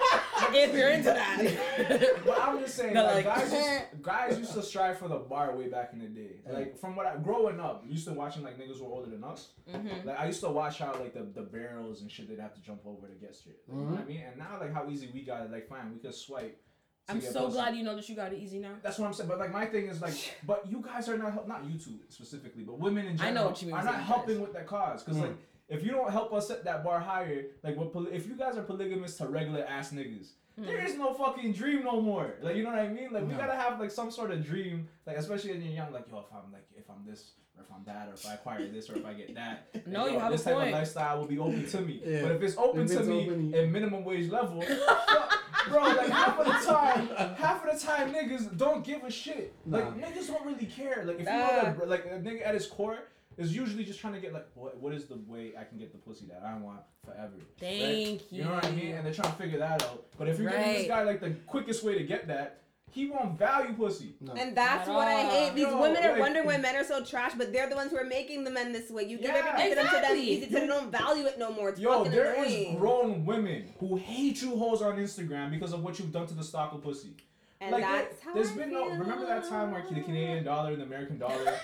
if 0.53 0.75
you're 0.75 0.91
into 0.91 1.05
that, 1.05 2.19
But 2.27 2.41
I'm 2.43 2.59
just 2.59 2.75
saying, 2.77 2.95
They're 2.95 3.03
like, 3.05 3.25
like, 3.25 3.37
guys, 3.37 3.53
used, 3.53 4.03
guys 4.03 4.39
used 4.39 4.55
to 4.55 4.63
strive 4.63 4.99
for 4.99 5.07
the 5.09 5.19
bar 5.19 5.55
way 5.57 5.69
back 5.69 5.91
in 5.93 6.01
the 6.01 6.07
day. 6.09 6.41
Like 6.51 6.77
from 6.79 6.97
what 6.97 7.07
I 7.07 7.17
growing 7.17 7.61
up, 7.61 7.85
used 7.87 8.07
to 8.09 8.13
watching 8.13 8.43
like 8.43 8.59
niggas 8.59 8.81
were 8.81 8.89
older 8.89 9.09
than 9.11 9.23
us. 9.23 9.51
Mhm. 9.73 10.05
Like 10.05 10.19
I 10.19 10.27
used 10.27 10.41
to 10.41 10.49
watch 10.51 10.79
how 10.81 10.93
like 10.95 11.15
the, 11.15 11.23
the 11.23 11.47
barrels 11.47 12.01
and 12.03 12.11
shit 12.11 12.29
they'd 12.29 12.41
have 12.41 12.55
to 12.55 12.61
jump 12.61 12.81
over 12.87 13.07
to 13.07 13.15
get 13.15 13.37
straight. 13.37 13.57
Like, 13.69 13.79
You 13.79 13.85
know 13.85 13.91
what 13.93 14.01
I 14.01 14.05
mean? 14.05 14.23
And 14.27 14.37
now 14.39 14.59
like 14.61 14.75
how 14.75 14.89
easy 14.91 15.11
we 15.15 15.23
got 15.23 15.45
it. 15.45 15.53
Like 15.53 15.69
fine, 15.69 15.93
we 15.93 15.99
could 16.01 16.15
swipe. 16.15 16.61
I'm 17.09 17.21
so 17.21 17.45
pussy. 17.45 17.53
glad 17.53 17.77
you 17.77 17.85
know 17.85 17.95
that 17.95 18.09
you 18.09 18.17
got 18.17 18.33
it 18.33 18.39
easy 18.41 18.59
now. 18.59 18.73
That's 18.83 18.99
what 18.99 19.07
I'm 19.07 19.13
saying. 19.13 19.29
But 19.29 19.39
like 19.39 19.53
my 19.53 19.67
thing 19.67 19.89
is 19.89 20.01
like, 20.01 20.15
but 20.47 20.65
you 20.69 20.83
guys 20.85 21.09
are 21.09 21.19
not 21.19 21.33
help, 21.35 21.47
not 21.47 21.63
you 21.65 21.79
two 21.79 21.99
specifically, 22.09 22.63
but 22.65 22.79
women 22.81 23.07
in 23.07 23.17
general 23.19 23.23
I 23.23 23.29
general 23.29 23.45
know 23.45 23.51
what 23.51 23.61
you 23.63 23.67
mean 23.69 23.77
are 23.77 23.85
when 23.85 23.93
not 23.95 24.03
helping 24.03 24.35
guys. 24.39 24.43
with 24.43 24.53
that 24.55 24.67
cause. 24.67 25.03
Because 25.05 25.19
Mm. 25.19 25.23
like 25.23 25.37
if 25.69 25.85
you 25.85 25.93
don't 25.93 26.11
help 26.11 26.33
us 26.33 26.49
set 26.49 26.65
that 26.65 26.85
bar 26.85 27.01
higher, 27.01 27.45
like 27.63 27.77
what 27.77 27.93
poly- 27.93 28.13
if 28.13 28.27
you 28.27 28.35
guys 28.35 28.57
are 28.57 28.63
polygamous 28.63 29.17
to 29.19 29.27
regular 29.27 29.65
ass 29.67 29.93
niggas, 29.93 30.33
there 30.57 30.79
Mm. 30.79 30.87
is 30.87 30.97
no 30.97 31.13
fucking 31.15 31.53
dream 31.53 31.83
no 31.85 32.01
more. 32.01 32.35
Like 32.43 32.57
you 32.57 32.63
know 32.63 32.71
what 32.71 32.79
I 32.79 32.89
mean? 32.89 33.11
Like 33.13 33.25
we 33.25 33.33
No. 33.33 33.39
gotta 33.39 33.55
have 33.57 33.81
like 33.81 33.91
some 33.91 34.11
sort 34.11 34.31
of 34.31 34.45
dream. 34.45 34.89
Like 35.07 35.17
especially 35.17 35.53
when 35.53 35.63
you're 35.63 35.73
young, 35.75 35.93
like 35.93 36.07
yo, 36.11 36.19
if 36.19 36.27
I'm 36.33 36.53
like 36.53 36.67
if 36.77 36.89
I'm 36.89 37.05
this 37.07 37.33
or 37.57 37.63
if 37.65 37.73
I'm 37.73 37.83
that 37.85 38.09
or 38.09 38.15
if 38.15 38.27
I 38.27 38.35
acquire 38.35 38.67
this 38.69 38.89
or 38.91 38.97
if 38.99 39.05
I 39.07 39.15
get 39.15 39.35
that. 39.35 39.67
like, 39.75 39.87
No, 39.87 40.07
yo, 40.07 40.13
you 40.13 40.19
have 40.21 40.33
this 40.33 40.43
a 40.43 40.45
type 40.45 40.55
point. 40.55 40.69
of 40.69 40.75
lifestyle 40.75 41.19
will 41.21 41.27
be 41.27 41.39
open 41.39 41.67
to 41.67 41.81
me. 41.81 42.03
Yeah. 42.05 42.23
But 42.23 42.33
if 42.33 42.43
it's 42.43 42.57
open 42.59 42.83
If 42.83 42.89
to 42.93 42.99
it's 43.01 43.09
me 43.09 43.23
open- 43.31 43.55
at 43.55 43.69
minimum 43.69 44.05
wage 44.05 44.29
level, 44.31 44.61
bro, 45.69 45.83
like 45.83 46.09
half 46.09 46.39
of 46.39 46.47
the 46.47 46.53
time, 46.53 47.09
half 47.37 47.65
of 47.65 47.73
the 47.81 47.85
time 47.87 48.13
niggas 48.13 48.57
don't 48.57 48.85
give 48.85 49.03
a 49.03 49.11
shit. 49.11 49.55
Like 49.67 49.97
Nah. 49.97 50.07
niggas 50.07 50.27
don't 50.29 50.45
really 50.47 50.67
care. 50.67 51.05
Like 51.05 51.17
if 51.17 51.27
you 51.27 51.33
Nah. 51.33 51.47
know 51.47 51.63
that, 51.79 51.89
like 51.89 52.05
a 52.07 52.11
nigga 52.21 52.47
at 52.47 52.55
his 52.55 52.67
core 52.67 52.99
is 53.37 53.55
usually 53.55 53.85
just 53.85 54.01
trying 54.01 54.15
to 54.15 54.21
get 54.21 54.33
like 54.33 54.47
what 54.55 54.77
what 54.81 54.93
is 54.95 55.07
the 55.07 55.19
way 55.27 55.53
I 55.59 55.65
can 55.65 55.79
get 55.79 55.93
the 55.93 55.99
pussy 55.99 56.27
that 56.27 56.43
I 56.45 56.57
want 56.59 56.81
forever. 57.05 57.33
right? 57.37 57.45
Thank 57.59 58.33
You 58.33 58.39
You 58.39 58.45
know 58.45 58.53
what 58.55 58.65
I 58.65 58.71
mean? 58.73 58.95
And 58.95 59.05
they're 59.07 59.15
trying 59.15 59.33
to 59.33 59.39
figure 59.39 59.59
that 59.59 59.83
out. 59.83 60.07
But 60.19 60.29
if 60.29 60.39
you're 60.39 60.51
giving 60.51 60.73
this 60.75 60.87
guy 60.89 61.03
like 61.03 61.21
the 61.21 61.31
quickest 61.47 61.83
way 61.85 61.99
to 61.99 62.05
get 62.05 62.27
that, 62.29 62.61
he 62.91 63.07
won't 63.11 63.37
value 63.37 63.73
pussy. 63.75 64.15
No. 64.21 64.35
And 64.35 64.57
that's 64.57 64.89
At 64.89 64.95
what 64.95 65.09
I 65.09 65.23
hate. 65.25 65.55
These 65.57 65.67
No, 65.67 65.81
women 65.81 66.05
are 66.05 66.13
like- 66.13 66.21
wondering 66.21 66.47
why 66.47 66.59
men 66.59 66.77
are 66.77 66.85
so 66.85 67.05
trash, 67.05 67.33
but 67.37 67.53
they're 67.53 67.69
the 67.69 67.75
ones 67.75 67.91
who 67.91 67.97
are 67.99 68.05
making 68.05 68.45
the 68.45 68.53
men 68.53 68.73
this 68.73 68.89
way. 68.89 69.03
You 69.03 69.17
give 69.17 69.27
Yeah. 69.31 69.43
everything 69.47 69.71
to 69.71 69.75
them 69.75 69.87
so 69.87 69.93
that's 69.93 70.05
Exactly. 70.13 70.23
easy, 70.31 70.53
so 70.53 70.61
they 70.61 70.67
don't 70.69 70.93
value 70.93 71.27
it 71.27 71.37
no 71.39 71.51
more. 71.53 71.71
It's 71.71 71.81
Yo, 71.81 71.91
fucking 71.99 72.13
there 72.13 72.35
is 72.45 72.53
annoying. 72.55 72.79
grown 72.79 73.25
women 73.27 73.75
who 73.81 73.97
hate 73.97 74.41
you 74.43 74.57
hoes 74.57 74.81
on 74.81 74.97
Instagram 74.99 75.51
because 75.51 75.73
of 75.73 75.83
what 75.83 75.99
you've 75.99 76.13
done 76.13 76.27
to 76.29 76.35
the 76.35 76.45
stock 76.45 76.73
of 76.73 76.83
pussy. 76.83 77.17
And 77.65 77.73
like 77.73 77.83
that's 77.83 78.21
there, 78.23 78.33
how 78.33 78.39
has 78.39 78.51
I 78.51 78.55
been 78.57 78.73
no. 78.73 78.89
Remember 78.91 79.27
that 79.27 79.49
time 79.49 79.73
where 79.73 79.83
the 79.83 80.01
Canadian 80.03 80.45
dollar 80.45 80.73
and 80.73 80.81
the 80.81 80.85
American 80.87 81.19
dollar? 81.19 81.35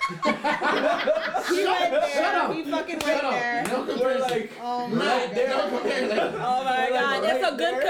He 1.51 1.64
went 1.66 1.90
there. 1.90 2.11
Shut 2.14 2.34
up. 2.34 2.55
He 2.55 2.62
fucking 2.64 3.01
Shut 3.01 3.09
went 3.09 3.24
up. 3.24 3.30
there. 3.32 3.64
No 3.66 3.80
We're 3.82 3.86
comparison. 3.88 4.30
like, 4.30 4.53
Oh 4.62 4.86
my 4.88 4.96
right 5.07 5.26
god. 5.26 5.36
there. 5.36 5.48
don't 5.48 5.70
compare 5.70 6.09
that. 6.09 6.34
Oh 6.34 6.64
my 6.64 6.88
Like, 6.90 7.22
that's 7.22 7.42
right 7.42 7.53
a 7.53 7.57
good 7.57 7.74
there. 7.74 7.82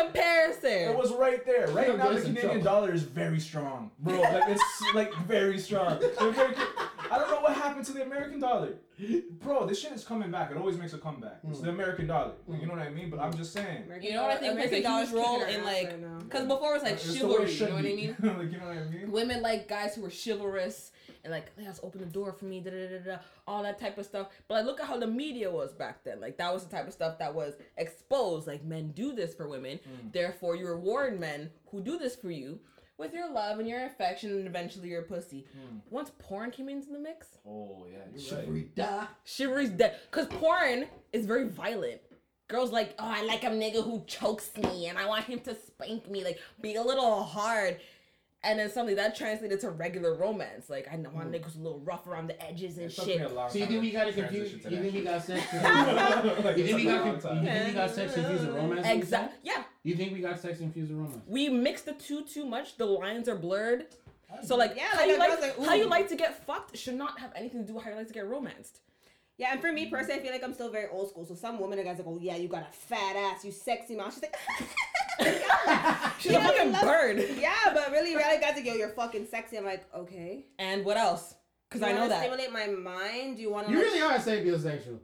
it 0.90 0.96
was 0.96 1.12
right 1.12 1.44
there. 1.44 1.68
Right 1.68 1.88
You're 1.88 1.96
now, 1.98 2.12
the 2.12 2.20
Canadian 2.22 2.62
dollar 2.64 2.92
is 2.92 3.02
very 3.02 3.40
strong, 3.40 3.90
bro. 4.00 4.20
Like 4.20 4.44
it's 4.48 4.82
like 4.94 5.14
very 5.26 5.58
strong. 5.58 5.98
The 7.10 7.16
American- 7.16 7.16
I 7.16 7.18
don't 7.18 7.30
know 7.30 7.48
what 7.48 7.56
happened 7.56 7.84
to 7.86 7.92
the 7.92 8.02
American 8.02 8.40
dollar, 8.40 8.74
bro. 9.42 9.66
This 9.66 9.80
shit 9.80 9.92
is 9.92 10.04
coming 10.04 10.30
back. 10.30 10.50
It 10.52 10.56
always 10.56 10.76
makes 10.78 10.92
a 10.92 10.98
comeback. 10.98 11.40
It's 11.48 11.60
the 11.60 11.70
American 11.70 12.06
dollar. 12.06 12.32
Like, 12.46 12.60
you 12.60 12.66
know 12.66 12.74
what 12.74 12.82
I 12.82 12.90
mean? 12.90 13.10
But 13.10 13.20
I'm 13.20 13.34
just 13.36 13.52
saying. 13.52 13.84
You 14.00 14.12
know 14.14 14.22
what 14.22 14.30
I 14.32 14.36
think 14.36 14.54
plays 14.54 14.72
a 14.72 14.76
American 14.76 14.76
huge 14.76 14.84
dollar's 14.84 15.10
role 15.12 15.42
in 15.42 15.64
like, 15.64 15.86
ass 15.88 15.92
right 16.00 16.18
because 16.20 16.46
before 16.46 16.70
it 16.70 16.74
was 16.74 16.82
like 16.84 16.92
It's 16.94 17.18
the 17.18 17.26
way 17.26 17.34
it 17.44 17.48
chivalry. 17.48 17.52
You 17.52 17.66
know 17.68 17.74
what 17.74 17.84
I 17.84 17.88
mean? 17.94 18.16
like 18.38 18.52
you 18.52 18.58
know 18.58 18.66
what 18.66 18.76
I 18.76 18.88
mean? 18.90 19.10
Women 19.10 19.42
like 19.42 19.68
guys 19.68 19.94
who 19.96 20.02
were 20.02 20.10
chivalrous 20.10 20.92
and 21.24 21.32
like 21.32 21.54
they 21.56 21.64
just 21.64 21.82
open 21.82 22.00
the 22.00 22.06
door 22.06 22.32
for 22.32 22.44
me, 22.46 22.60
da 22.60 22.70
da 22.70 22.86
da 22.88 22.98
da, 23.04 23.16
all 23.46 23.62
that 23.64 23.78
type 23.80 23.98
of 23.98 24.06
stuff. 24.06 24.28
But 24.48 24.54
like, 24.54 24.64
look 24.66 24.80
at 24.80 24.86
how 24.86 24.98
the 24.98 25.06
media 25.06 25.50
was 25.50 25.72
back 25.72 26.04
then. 26.04 26.20
Like 26.20 26.36
that 26.38 26.52
was 26.52 26.64
the 26.64 26.70
type 26.74 26.86
of 26.86 26.92
stuff 26.92 27.18
that 27.18 27.34
was 27.34 27.54
exposed. 27.76 28.46
Like 28.46 28.64
men 28.64 28.92
do 28.92 29.12
this 29.12 29.34
for 29.34 29.48
women, 29.48 29.80
Mm. 29.80 30.12
therefore 30.12 30.56
you 30.56 30.66
reward 30.68 31.18
men 31.18 31.50
who 31.70 31.80
do 31.80 31.98
this 31.98 32.14
for 32.16 32.30
you 32.30 32.60
with 33.00 33.12
your 33.14 33.28
love 33.32 33.58
and 33.58 33.68
your 33.68 33.84
affection 33.86 34.30
and 34.30 34.46
eventually 34.46 34.88
your 34.90 35.02
pussy. 35.02 35.46
Mm. 35.58 35.80
Once 35.90 36.12
porn 36.18 36.50
came 36.52 36.68
into 36.68 36.90
the 36.92 36.98
mix, 36.98 37.26
Oh 37.46 37.86
yeah, 37.90 37.98
you're 38.14 38.38
right. 38.38 38.48
Shabrida. 38.76 39.08
chivalry's 39.24 39.70
dead. 39.70 39.96
Cause 40.10 40.26
porn 40.26 40.86
is 41.12 41.26
very 41.26 41.48
violent. 41.48 42.00
Girls 42.48 42.70
like, 42.72 42.94
oh, 42.98 43.04
I 43.06 43.22
like 43.24 43.44
a 43.44 43.48
nigga 43.50 43.82
who 43.82 44.04
chokes 44.06 44.50
me 44.56 44.86
and 44.86 44.98
I 44.98 45.06
want 45.06 45.24
him 45.24 45.40
to 45.40 45.54
spank 45.54 46.10
me, 46.10 46.22
like 46.24 46.38
be 46.60 46.74
a 46.76 46.82
little 46.82 47.22
hard. 47.22 47.80
And 48.42 48.58
then 48.58 48.70
suddenly 48.70 48.94
that 48.94 49.14
translated 49.16 49.60
to 49.60 49.70
regular 49.70 50.14
romance. 50.14 50.68
Like 50.70 50.88
I 50.92 50.96
know 50.96 51.10
my 51.10 51.24
nigga's 51.24 51.56
a 51.56 51.60
little 51.60 51.80
rough 51.80 52.06
around 52.06 52.26
the 52.28 52.42
edges 52.42 52.78
and 52.78 52.86
It 52.90 52.94
took 52.96 53.06
me 53.06 53.12
shit. 53.18 53.30
a 53.30 53.34
long 53.34 53.50
So 53.50 53.58
you 53.58 53.66
think 53.66 53.82
we 53.82 53.90
got 53.90 54.08
it 54.08 54.14
transition 54.14 54.60
confused? 54.60 54.72
You 54.72 54.82
think 54.82 54.94
we 54.94 55.02
got 55.02 55.22
sex? 55.24 55.52
You 55.52 55.58
think 55.60 56.56
we 56.56 56.64
took 56.66 56.76
me 56.76 56.82
a 56.82 56.92
got? 56.92 57.04
long 57.06 57.20
con- 57.20 57.20
time. 57.20 57.44
You 57.44 57.50
think 57.52 57.66
we 57.68 57.72
got 57.74 57.90
sex 57.90 58.14
confused 58.14 58.46
with 58.46 58.56
romance? 58.56 58.86
Exactly. 58.88 59.38
Yeah. 59.42 59.62
You 59.82 59.94
think 59.96 60.12
we 60.12 60.20
got 60.20 60.38
sex 60.38 60.58
confused 60.58 60.90
with 60.90 60.98
romance? 61.00 61.22
We 61.26 61.48
mix 61.48 61.82
the 61.82 61.92
two 61.94 62.22
too 62.24 62.44
much. 62.44 62.76
The 62.76 62.84
lines 62.86 63.28
are 63.28 63.36
blurred. 63.36 63.86
So 64.44 64.56
like, 64.56 64.74
Yeah, 64.76 64.84
how 64.92 64.98
like 64.98 65.08
you 65.08 65.18
like, 65.18 65.40
like, 65.40 65.66
how 65.66 65.74
you 65.74 65.86
like 65.86 66.08
to 66.08 66.16
get 66.16 66.44
fucked 66.46 66.76
should 66.76 66.94
not 66.94 67.18
have 67.18 67.32
anything 67.34 67.62
to 67.62 67.66
do 67.66 67.74
with 67.74 67.84
how 67.84 67.90
you 67.90 67.96
like 67.96 68.06
to 68.08 68.12
get 68.12 68.26
romanced. 68.28 68.80
Yeah, 69.38 69.52
and 69.52 69.60
for 69.60 69.72
me 69.72 69.86
personally, 69.86 70.20
I 70.20 70.22
feel 70.22 70.32
like 70.32 70.44
I'm 70.44 70.52
still 70.52 70.68
very 70.70 70.88
old 70.90 71.08
school. 71.08 71.24
So 71.24 71.34
some 71.34 71.58
women 71.58 71.78
are 71.78 71.82
guys 71.84 71.96
like, 71.98 72.06
oh 72.06 72.18
yeah, 72.20 72.36
you 72.36 72.46
got 72.46 72.62
a 72.68 72.72
fat 72.72 73.16
ass, 73.16 73.42
you 73.44 73.50
sexy 73.52 73.96
mom. 73.96 74.10
She's 74.10 74.22
like, 74.22 74.36
She's 76.18 76.32
Yeah, 76.32 76.38
a 76.44 76.48
fucking 76.52 76.72
love- 76.72 76.82
bird. 76.82 77.24
yeah, 77.38 77.54
but 77.72 77.90
really, 77.90 78.14
really 78.14 78.38
guys 78.40 78.54
like, 78.54 78.66
yo, 78.66 78.74
you're 78.74 78.90
fucking 78.90 79.26
sexy. 79.26 79.56
I'm 79.56 79.64
like, 79.64 79.84
okay. 79.94 80.44
And 80.58 80.84
what 80.84 80.98
else? 80.98 81.34
Because 81.70 81.82
I 81.82 81.92
know 81.92 82.06
that. 82.08 82.20
Stimulate 82.20 82.52
my 82.52 82.66
mind. 82.66 83.36
Do 83.36 83.42
you 83.42 83.50
want 83.50 83.66
to? 83.68 83.72
You 83.72 83.78
like, 83.78 83.86
really 83.86 84.02
are 84.02 84.18
sapiosexual. 84.18 84.98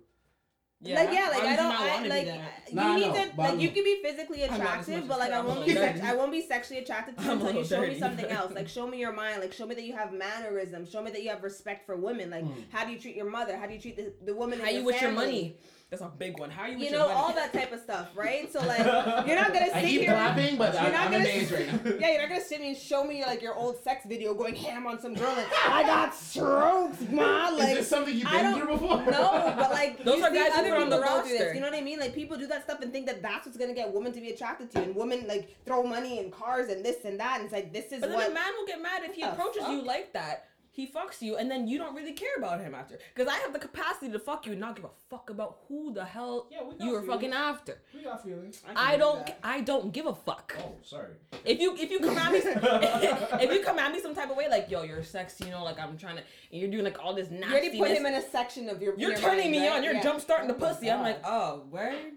Like 0.83 1.11
yeah, 1.11 1.29
like 1.31 1.43
I 1.43 1.57
don't 1.57 1.73
I, 1.73 2.07
like 2.07 2.27
that? 2.27 2.69
you 2.69 2.75
Nah, 2.75 2.97
need 2.97 3.07
know, 3.07 3.13
to 3.15 3.19
like 3.19 3.39
I'm- 3.51 3.59
you 3.61 3.71
can 3.71 3.83
be 3.83 3.99
physically 4.03 4.45
I'm 4.45 4.51
not 4.51 4.61
as 4.61 4.89
attractive, 4.89 5.09
but 5.09 5.19
like 5.19 5.33
I 5.33 5.41
won't 5.41 5.65
be 5.65 5.73
little 5.73 5.89
sex- 5.89 6.01
I 6.05 6.15
won't 6.15 6.31
be 6.33 6.43
sexually 6.47 6.81
attracted 6.83 7.17
to 7.17 7.25
you 7.25 7.31
until 7.31 7.47
you 7.49 7.53
little 7.61 7.65
show 7.79 7.87
me 7.89 7.99
something 7.99 8.27
else. 8.27 8.53
Like 8.55 8.69
show 8.77 8.87
me 8.87 8.99
your 8.99 9.13
mind. 9.13 9.41
Like 9.41 9.55
show 9.55 9.67
me 9.67 9.75
that 9.75 9.85
you 9.85 9.95
have 9.97 10.13
mannerisms. 10.13 10.91
Show 10.91 11.03
me 11.03 11.11
that 11.13 11.23
you 11.23 11.31
have 11.31 11.43
respect 11.43 11.87
for 11.87 11.97
women. 11.97 12.29
Like 12.31 12.45
Mm. 12.45 12.65
how 12.71 12.85
do 12.85 12.93
you 12.93 12.99
treat 12.99 13.17
your 13.17 13.31
mother? 13.31 13.57
How 13.57 13.67
do 13.67 13.73
you 13.73 13.81
treat 13.81 13.97
the, 13.97 14.13
the 14.25 14.35
woman 14.35 14.61
How 14.61 14.67
in 14.67 14.73
you 14.73 14.77
your 14.81 14.87
with 14.87 15.01
your 15.01 15.13
money? 15.13 15.57
That's 15.89 16.03
a 16.03 16.09
big 16.09 16.37
one. 16.41 16.51
How 16.51 16.63
are 16.63 16.69
you 16.69 16.79
You 16.79 16.91
know 16.91 17.07
all 17.07 17.33
that 17.33 17.53
type 17.53 17.71
of 17.73 17.79
stuff, 17.79 18.09
right? 18.17 18.53
So 18.53 18.59
like 18.59 18.79
you're 19.27 19.37
not 19.37 19.53
gonna 19.53 19.67
sit 19.67 19.77
I 19.77 19.83
keep 19.83 20.01
here. 20.01 20.11
clapping, 20.11 20.57
but 20.57 20.75
uh, 20.75 20.79
You're 20.83 20.89
I, 20.89 20.91
not 20.91 21.01
I'm 21.07 21.13
gonna 21.13 21.25
amazed 21.25 21.53
right 21.53 21.67
now. 21.85 21.93
Yeah, 22.01 22.11
you're 22.11 22.21
not 22.23 22.29
gonna 22.29 22.41
sit 22.45 22.61
me 22.61 22.69
and 22.71 22.77
show 22.77 23.05
me 23.05 23.25
like 23.25 23.41
your 23.41 23.55
old 23.55 23.81
sex 23.85 24.05
video 24.05 24.35
going 24.35 24.57
ham 24.57 24.89
on 24.89 25.01
some 25.01 25.15
girl 25.15 25.33
and 25.37 25.47
I 25.69 25.85
got 25.85 26.13
strokes, 26.13 26.99
ma. 27.09 27.51
Is 27.51 27.59
this 27.79 27.89
something 27.89 28.17
you've 28.17 28.29
been 28.29 28.55
through 28.55 28.67
before? 28.79 28.97
no, 29.05 29.55
but 29.57 29.71
like 29.71 29.99
Those 30.05 30.19
you 30.19 30.25
are 30.25 30.31
see 30.33 30.37
guys 30.39 30.53
who 30.55 30.59
other 30.61 30.71
put 30.71 30.83
on 30.83 30.91
the 30.91 30.99
go 30.99 31.21
through 31.21 31.29
this. 31.31 31.41
roster. 31.41 31.55
You 31.55 31.61
know 31.61 31.71
what 31.71 31.79
I 31.79 31.83
mean? 31.83 32.01
Like 32.01 32.15
people 32.17 32.37
do 32.37 32.49
that 32.49 32.65
stuff 32.65 32.81
and 32.81 32.93
think 32.93 33.07
that 33.07 33.23
that's 33.23 33.47
what's 33.47 33.57
gonna 33.57 33.73
get 33.73 33.93
women 33.93 34.11
to 34.13 34.21
be 34.21 34.31
attracted 34.31 34.73
to 34.73 34.81
you, 34.81 34.87
and 34.87 34.97
women 34.97 35.29
like 35.29 35.57
throw 35.65 35.85
money 35.85 36.19
and 36.19 36.33
cars 36.33 36.69
and 36.69 36.85
this 36.85 37.05
and 37.05 37.21
that, 37.21 37.37
and 37.37 37.45
it's 37.45 37.53
like 37.53 37.73
this 37.73 37.93
is 37.93 38.01
But 38.01 38.11
then 38.11 38.33
a 38.33 38.35
man 38.35 38.53
will 38.59 38.67
get 38.67 38.83
mad 38.83 39.03
if 39.05 39.15
he 39.15 39.23
What 39.23 39.37
the 39.37 39.41
approaches 39.43 39.69
you 39.69 39.83
like 39.83 40.13
that. 40.15 40.49
He 40.77 40.87
fucks 40.87 41.23
you, 41.23 41.37
and 41.39 41.51
then 41.51 41.67
you 41.67 41.79
don't 41.79 41.95
really 41.97 42.13
care 42.13 42.37
about 42.37 42.61
him 42.61 42.75
after. 42.75 42.99
Because 43.15 43.33
I 43.33 43.39
have 43.39 43.55
the 43.55 43.59
capacity 43.59 44.13
to 44.13 44.19
fuck 44.19 44.45
you 44.45 44.53
and 44.53 44.61
not 44.61 44.77
give 44.77 44.85
a 44.85 44.91
fuck 45.09 45.31
about 45.31 45.61
who 45.69 45.95
the 45.95 46.05
hell 46.05 46.49
Yeah, 46.51 46.59
you 46.79 46.93
were 46.93 47.01
feelings. 47.01 47.07
fucking 47.09 47.33
after. 47.33 47.79
We 47.95 48.03
got 48.05 48.23
feelings. 48.23 48.61
can 48.67 48.77
I 48.77 48.93
do 48.97 48.99
don't. 49.05 49.27
that. 49.27 49.39
I 49.43 49.63
don't 49.63 49.91
give 49.91 50.05
a 50.05 50.15
fuck. 50.15 50.55
Oh, 50.61 50.75
sorry. 50.83 51.15
If 51.47 51.61
you 51.61 51.75
if 51.79 51.91
you 51.91 51.99
come 52.01 52.19
at 52.19 52.31
me 52.31 52.39
if 52.45 53.53
you 53.55 53.63
come 53.65 53.79
at 53.79 53.91
me 53.91 54.01
some 54.03 54.15
type 54.15 54.31
of 54.31 54.37
way 54.37 54.49
like 54.51 54.71
yo 54.71 54.83
you're 54.83 55.03
sexy 55.03 55.45
you 55.47 55.51
know 55.51 55.65
like 55.65 55.79
I'm 55.81 55.97
trying 55.97 56.17
to 56.17 56.23
and 56.53 56.61
you're 56.61 56.71
doing 56.71 56.85
like 56.85 57.03
all 57.03 57.15
this 57.15 57.31
nasty. 57.31 57.47
You 57.47 57.53
already 57.53 57.79
put 57.79 57.91
him 57.93 58.05
in 58.07 58.15
a 58.15 58.23
section 58.23 58.69
of 58.69 58.83
your. 58.83 58.95
you're 58.99 59.13
your 59.13 59.19
turning 59.19 59.51
mind, 59.51 59.53
me 59.53 59.69
right? 59.69 59.77
on 59.79 59.83
you're 59.85 59.95
Yeah. 59.95 60.03
jump 60.03 60.21
starting 60.21 60.49
the 60.49 60.55
Oh 60.55 60.59
pussy 60.59 60.91
I'm 60.91 61.01
like 61.01 61.21
oh 61.25 61.63
word 61.71 62.13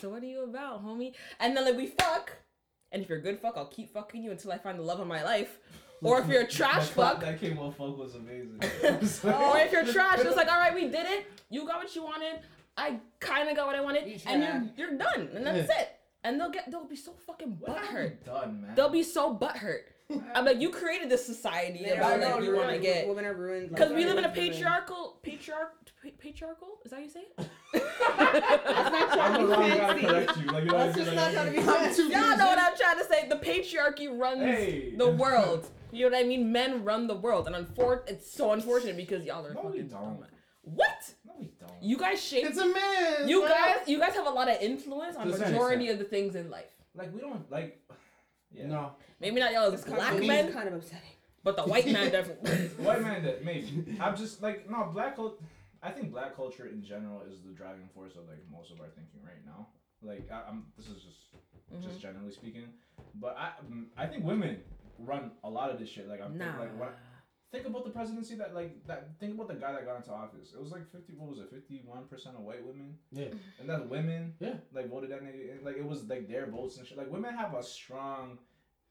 so 0.00 0.10
what 0.10 0.22
are 0.22 0.26
you 0.26 0.44
about 0.44 0.84
homie 0.84 1.12
and 1.40 1.56
then 1.56 1.64
like 1.64 1.76
we 1.76 1.86
fuck 1.86 2.32
and 2.92 3.02
if 3.02 3.08
you're 3.08 3.18
a 3.18 3.22
good 3.22 3.38
fuck 3.40 3.54
I'll 3.56 3.66
keep 3.66 3.90
fucking 3.92 4.22
you 4.22 4.30
until 4.32 4.52
I 4.52 4.58
find 4.58 4.78
the 4.78 4.82
love 4.82 5.00
of 5.00 5.06
my 5.06 5.22
life 5.22 5.58
or 6.02 6.20
if 6.20 6.28
you're 6.28 6.42
a 6.42 6.46
trash 6.46 6.86
That 6.88 6.94
clap 6.94 7.12
fuck 7.14 7.20
That 7.22 7.40
came 7.40 7.58
on 7.58 7.72
fuck 7.72 7.96
was 7.98 8.14
amazing. 8.14 8.58
or 8.62 9.58
if 9.58 9.72
you're 9.72 9.84
trash 9.84 10.18
it's 10.20 10.36
like 10.36 10.50
all 10.50 10.58
right 10.58 10.74
we 10.74 10.82
did 10.88 11.06
it 11.06 11.26
you 11.50 11.66
got 11.66 11.76
what 11.78 11.94
you 11.94 12.02
wanted 12.04 12.40
I 12.76 12.98
kind 13.20 13.48
of 13.48 13.56
got 13.56 13.66
what 13.66 13.76
I 13.76 13.80
wanted 13.80 14.06
You 14.08 14.18
and 14.26 14.70
you're 14.76 14.88
you're 14.90 14.98
done 14.98 15.28
and 15.34 15.46
that's 15.46 15.68
it 15.70 15.90
and 16.24 16.40
they'll 16.40 16.50
get 16.50 16.70
they'll 16.70 16.84
be 16.84 16.96
so 16.96 17.12
fucking 17.26 17.56
What 17.60 17.78
have 17.78 17.90
you 17.92 17.98
butthurt 17.98 18.24
done, 18.24 18.62
man? 18.62 18.74
they'll 18.74 18.88
be 18.90 19.02
so 19.02 19.34
butthurt 19.34 19.80
I'm 20.34 20.46
like, 20.46 20.58
you 20.58 20.70
created 20.70 21.10
this 21.10 21.26
society 21.26 21.84
They 21.84 21.90
about 21.90 22.14
are 22.14 22.18
like 22.18 22.30
no, 22.30 22.38
you're 22.40 22.56
want 22.56 22.70
to 22.70 22.78
get 22.78 23.06
Women 23.06 23.26
are 23.26 23.34
ruined. 23.34 23.68
because 23.68 23.90
like, 23.90 23.98
we 23.98 24.04
live 24.06 24.16
in 24.16 24.24
a 24.24 24.28
women. 24.28 24.42
patriarchal, 24.52 25.18
patriarch, 25.22 25.74
patriarchal? 26.18 26.78
Is 26.82 26.92
that 26.92 26.96
how 26.96 27.02
you 27.02 27.10
say 27.10 27.24
it? 27.36 27.46
That's 28.18 28.90
not 28.90 29.12
trying 29.12 29.34
I'm 29.34 29.34
to 29.34 29.46
be 29.46 29.52
wrong 29.52 29.68
guy 29.68 29.94
to 29.94 30.26
fancy. 30.26 30.44
Like, 30.46 30.64
you 30.64 30.70
know, 30.70 30.78
That's 30.78 30.96
just 30.96 31.12
not 31.12 31.32
trying 31.32 31.46
to 31.46 31.52
be 31.52 31.58
I'm 31.58 31.64
fancy. 31.64 32.02
Y'all 32.04 32.10
know 32.38 32.46
what 32.46 32.58
I'm 32.58 32.76
trying 32.78 32.98
to 32.98 33.04
say. 33.04 33.28
The 33.28 33.36
patriarchy 33.36 34.18
runs 34.18 34.40
Hey. 34.40 34.94
the 34.96 35.08
world. 35.08 35.68
You 35.90 36.10
know 36.10 36.16
what 36.16 36.24
I 36.24 36.28
mean? 36.28 36.52
Men 36.52 36.84
run 36.84 37.06
the 37.06 37.14
world, 37.14 37.46
and 37.46 37.56
unfor- 37.56 38.08
it's 38.08 38.30
so 38.30 38.52
unfortunate 38.52 38.96
because 38.96 39.24
y'all 39.24 39.46
are 39.46 39.54
No, 39.54 39.62
we 39.62 39.68
fucking 39.68 39.88
don't. 39.88 40.20
dumb. 40.20 40.24
What? 40.62 41.14
No, 41.24 41.32
we 41.38 41.50
don't. 41.58 41.82
You 41.82 41.96
guys 41.96 42.22
shape. 42.22 42.44
It's 42.44 42.58
a 42.58 42.66
man. 42.66 43.28
You 43.28 43.40
bro. 43.40 43.48
guys, 43.48 43.76
you 43.86 43.98
guys 43.98 44.14
have 44.14 44.26
a 44.26 44.30
lot 44.30 44.48
of 44.48 44.60
influence 44.60 45.16
on 45.16 45.28
To 45.28 45.34
a 45.34 45.36
certain 45.36 45.52
majority 45.52 45.88
of 45.88 45.98
the 45.98 46.04
things 46.04 46.34
in 46.34 46.50
life. 46.50 46.70
like 46.94 47.12
we 47.14 47.20
don't 47.20 47.50
like. 47.50 47.80
Yeah. 48.50 48.66
No. 48.66 48.92
Maybe 49.20 49.40
not 49.40 49.52
y'all 49.52 49.64
as 49.64 49.72
This 49.72 49.84
black 49.84 50.08
conversation 50.08 50.26
men, 50.26 50.52
kind 50.54 50.68
of 50.68 50.74
upsetting. 50.76 51.10
but 51.44 51.54
the 51.54 51.64
white 51.64 51.86
man 51.86 52.10
definitely. 52.10 52.50
White 52.82 53.02
man 53.02 53.22
that 53.24 53.44
maybe. 53.44 53.98
I'm 54.00 54.16
just 54.16 54.40
like 54.42 54.70
no 54.70 54.88
black 54.90 55.16
culture. 55.16 55.36
I 55.82 55.90
think 55.90 56.10
black 56.10 56.34
culture 56.34 56.64
in 56.64 56.82
general 56.82 57.20
is 57.30 57.42
the 57.42 57.52
driving 57.52 57.90
force 57.94 58.12
of 58.16 58.26
like 58.26 58.42
most 58.50 58.70
of 58.70 58.80
our 58.80 58.86
thinking 58.96 59.20
right 59.22 59.44
now. 59.44 59.68
Like 60.02 60.30
I, 60.32 60.48
I'm. 60.48 60.64
This 60.78 60.86
is 60.86 61.02
just 61.02 61.18
just 61.82 61.88
mm-hmm. 61.88 61.98
generally 62.00 62.32
speaking, 62.32 62.64
but 63.16 63.36
I 63.38 63.50
I 64.02 64.06
think 64.06 64.24
women 64.24 64.56
run 64.98 65.32
a 65.44 65.50
lot 65.50 65.70
of 65.70 65.78
this 65.78 65.88
shit. 65.88 66.08
Like 66.08 66.20
I'm 66.20 66.38
think, 66.38 66.52
Nah. 66.52 66.60
like 66.60 66.78
what. 66.78 66.98
Think 67.50 67.66
about 67.66 67.84
the 67.84 67.90
presidency 67.90 68.34
that 68.36 68.54
like 68.54 68.86
that. 68.86 69.08
Think 69.20 69.34
about 69.34 69.48
the 69.48 69.54
guy 69.54 69.72
that 69.72 69.86
got 69.86 69.96
into 69.96 70.12
office. 70.12 70.52
It 70.52 70.60
was 70.60 70.70
like 70.70 70.90
fifty. 70.92 71.14
What 71.14 71.30
was 71.30 71.38
it? 71.38 71.48
Fifty 71.50 71.80
one 71.86 72.04
percent 72.04 72.36
of 72.36 72.42
white 72.42 72.62
women. 72.62 72.98
Yeah. 73.10 73.28
And 73.58 73.68
that's 73.70 73.84
women. 73.84 74.34
Yeah. 74.38 74.54
Like 74.74 74.90
voted 74.90 75.10
that 75.12 75.22
nigga. 75.22 75.58
in. 75.58 75.64
Like 75.64 75.76
it 75.78 75.84
was 75.86 76.04
like 76.08 76.28
their 76.28 76.46
votes 76.50 76.76
and 76.76 76.86
shit. 76.86 76.98
Like 76.98 77.10
women 77.10 77.34
have 77.34 77.54
a 77.54 77.62
strong, 77.62 78.36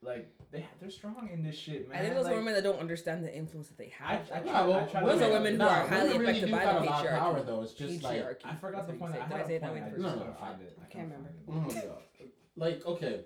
like 0.02 0.34
they 0.52 0.66
they're 0.82 0.90
strong 0.90 1.30
in 1.32 1.44
this 1.44 1.56
shit, 1.56 1.88
man. 1.88 2.00
I 2.00 2.02
think 2.02 2.16
those 2.16 2.24
like, 2.26 2.34
are 2.34 2.38
women 2.38 2.56
that 2.56 2.64
don't 2.64 2.80
understand 2.80 3.24
the 3.24 3.32
influence 3.36 3.68
that 3.68 3.78
they 3.78 3.94
I, 4.04 4.14
have. 4.16 4.32
I, 4.34 4.40
Nah, 4.40 4.52
try, 4.52 4.66
well, 4.66 4.80
I 4.80 4.84
try 4.86 5.00
to 5.02 5.06
those 5.06 5.22
are 5.22 5.30
women 5.34 5.52
who 5.54 5.58
nah, 5.60 5.68
are 5.68 5.88
highly 5.88 6.18
really 6.18 6.32
affected 6.40 6.52
by 6.52 6.66
the 6.66 6.72
a 6.72 6.74
lot 6.74 6.88
of 6.88 6.88
patriarchy. 7.06 7.20
power, 7.20 7.44
though. 7.44 7.62
It's 7.62 7.74
just 7.74 8.02
like 8.02 8.42
I 8.44 8.56
forgot 8.56 8.88
the 8.88 8.94
point. 8.94 9.14
I 9.14 9.18
you 9.18 9.22
had 9.22 9.30
say. 9.30 9.36
a 9.36 9.38
Did 9.38 9.44
I 9.44 9.48
say 9.48 9.56
it 9.58 9.62
that 9.62 9.70
point. 9.70 9.82
way 9.84 9.88
I 9.88 9.90
the 9.92 9.98
just 10.02 10.16
first 10.16 10.40
couldn't 10.40 10.62
it. 10.62 10.80
I 10.82 10.86
Can't 10.92 11.12
remember. 11.12 11.30
find 11.46 11.72
it. 11.78 11.94
Mhm. 12.24 12.30
like 12.56 12.86
okay, 12.88 13.22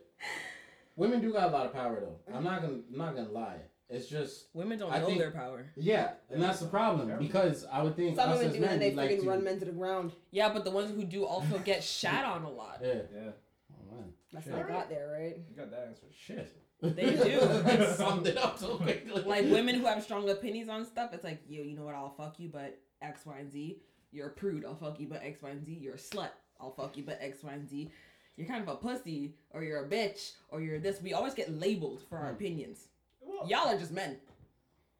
women 0.96 1.22
do 1.22 1.32
got 1.34 1.50
a 1.50 1.52
lot 1.52 1.66
of 1.66 1.74
power 1.74 2.00
though. 2.00 2.16
I'm 2.28 2.36
mm-hmm. 2.36 2.44
not 2.46 2.62
gonna 2.62 2.74
I'm 2.92 2.98
not 2.98 3.16
gonna 3.16 3.32
lie. 3.32 3.58
It's 3.90 4.08
just 4.08 4.46
Women 4.54 4.80
don't 4.80 4.92
I 4.92 5.00
know 5.00 5.08
think- 5.08 5.20
their 5.20 5.32
power. 5.32 5.66
yeah, 5.76 6.12
and 6.30 6.42
that's 6.42 6.60
the 6.60 6.68
problem 6.68 7.12
because 7.20 7.66
I 7.70 7.84
would 7.84 7.98
think 7.98 8.16
Some 8.16 8.30
us 8.30 8.38
women 8.38 8.48
as 8.48 8.56
do 8.56 8.62
men 8.62 8.70
and 8.74 8.82
they 8.82 8.90
we 8.92 8.96
like 8.96 9.12
freaking 9.12 9.24
to 9.24 9.30
run 9.30 9.44
men 9.44 9.60
to 9.60 9.66
the 9.66 9.72
ground. 9.74 10.14
Yeah, 10.32 10.54
but 10.54 10.64
the 10.64 10.72
ones 10.72 10.96
who 10.96 11.04
do 11.04 11.26
also 11.26 11.58
get 11.60 11.84
shat 12.00 12.24
on 12.24 12.44
a 12.44 12.50
lot. 12.50 12.80
yeah. 12.82 12.94
Yeah, 13.14 13.32
Oh, 13.74 13.96
man. 13.96 14.14
That's 14.32 14.46
Shit. 14.46 14.54
how 14.56 14.62
I 14.62 14.68
got 14.68 14.90
there, 14.90 15.10
right? 15.12 15.38
you 15.50 15.56
got 15.58 15.72
that 15.72 15.88
answer. 15.90 16.06
Shit. 16.18 16.56
They 16.82 17.16
do. 17.16 17.86
Summed 17.96 18.28
it 18.28 18.38
up 18.38 18.58
so 18.58 18.78
quickly. 18.78 19.22
Like 19.24 19.46
women 19.46 19.76
who 19.76 19.86
have 19.86 20.02
strong 20.04 20.30
opinions 20.30 20.70
on 20.70 20.86
stuff, 20.86 21.14
it's 21.14 21.26
like, 21.26 21.42
yo, 21.50 21.62
you 21.62 21.76
know 21.76 21.84
what? 21.84 21.96
I'll 21.96 22.14
fuck 22.16 22.40
you, 22.40 22.48
but 22.48 22.80
X, 23.02 23.26
Y, 23.26 23.38
and 23.40 23.52
Z. 23.52 23.82
You're 24.14 24.28
a 24.28 24.32
prude. 24.32 24.64
I'll 24.66 24.76
fuck 24.76 25.00
you, 25.02 25.08
but 25.08 25.22
X, 25.22 25.42
Y, 25.42 25.50
and 25.50 25.66
Z. 25.66 25.78
You're 25.82 25.96
a 25.96 25.98
slut. 25.98 26.30
I'll 26.62 26.72
fuck 26.72 26.96
you, 26.96 27.04
but 27.04 27.18
X, 27.22 27.44
Y, 27.44 27.52
and 27.52 27.68
Z. 27.70 27.92
You're 28.38 28.48
kind 28.48 28.62
of 28.62 28.68
a 28.70 28.76
pussy, 28.76 29.34
or 29.52 29.64
you're 29.64 29.84
a 29.84 29.88
bitch, 29.88 30.32
or 30.50 30.62
you're 30.62 30.80
this. 30.80 31.02
We 31.02 31.14
always 31.14 31.34
get 31.34 31.52
labeled 31.52 32.02
for 32.10 32.18
our 32.18 32.30
Hmm. 32.30 32.36
opinions. 32.36 32.88
Well, 33.22 33.48
Y'all 33.48 33.68
are 33.70 33.78
just 33.78 33.92
men. 33.92 34.18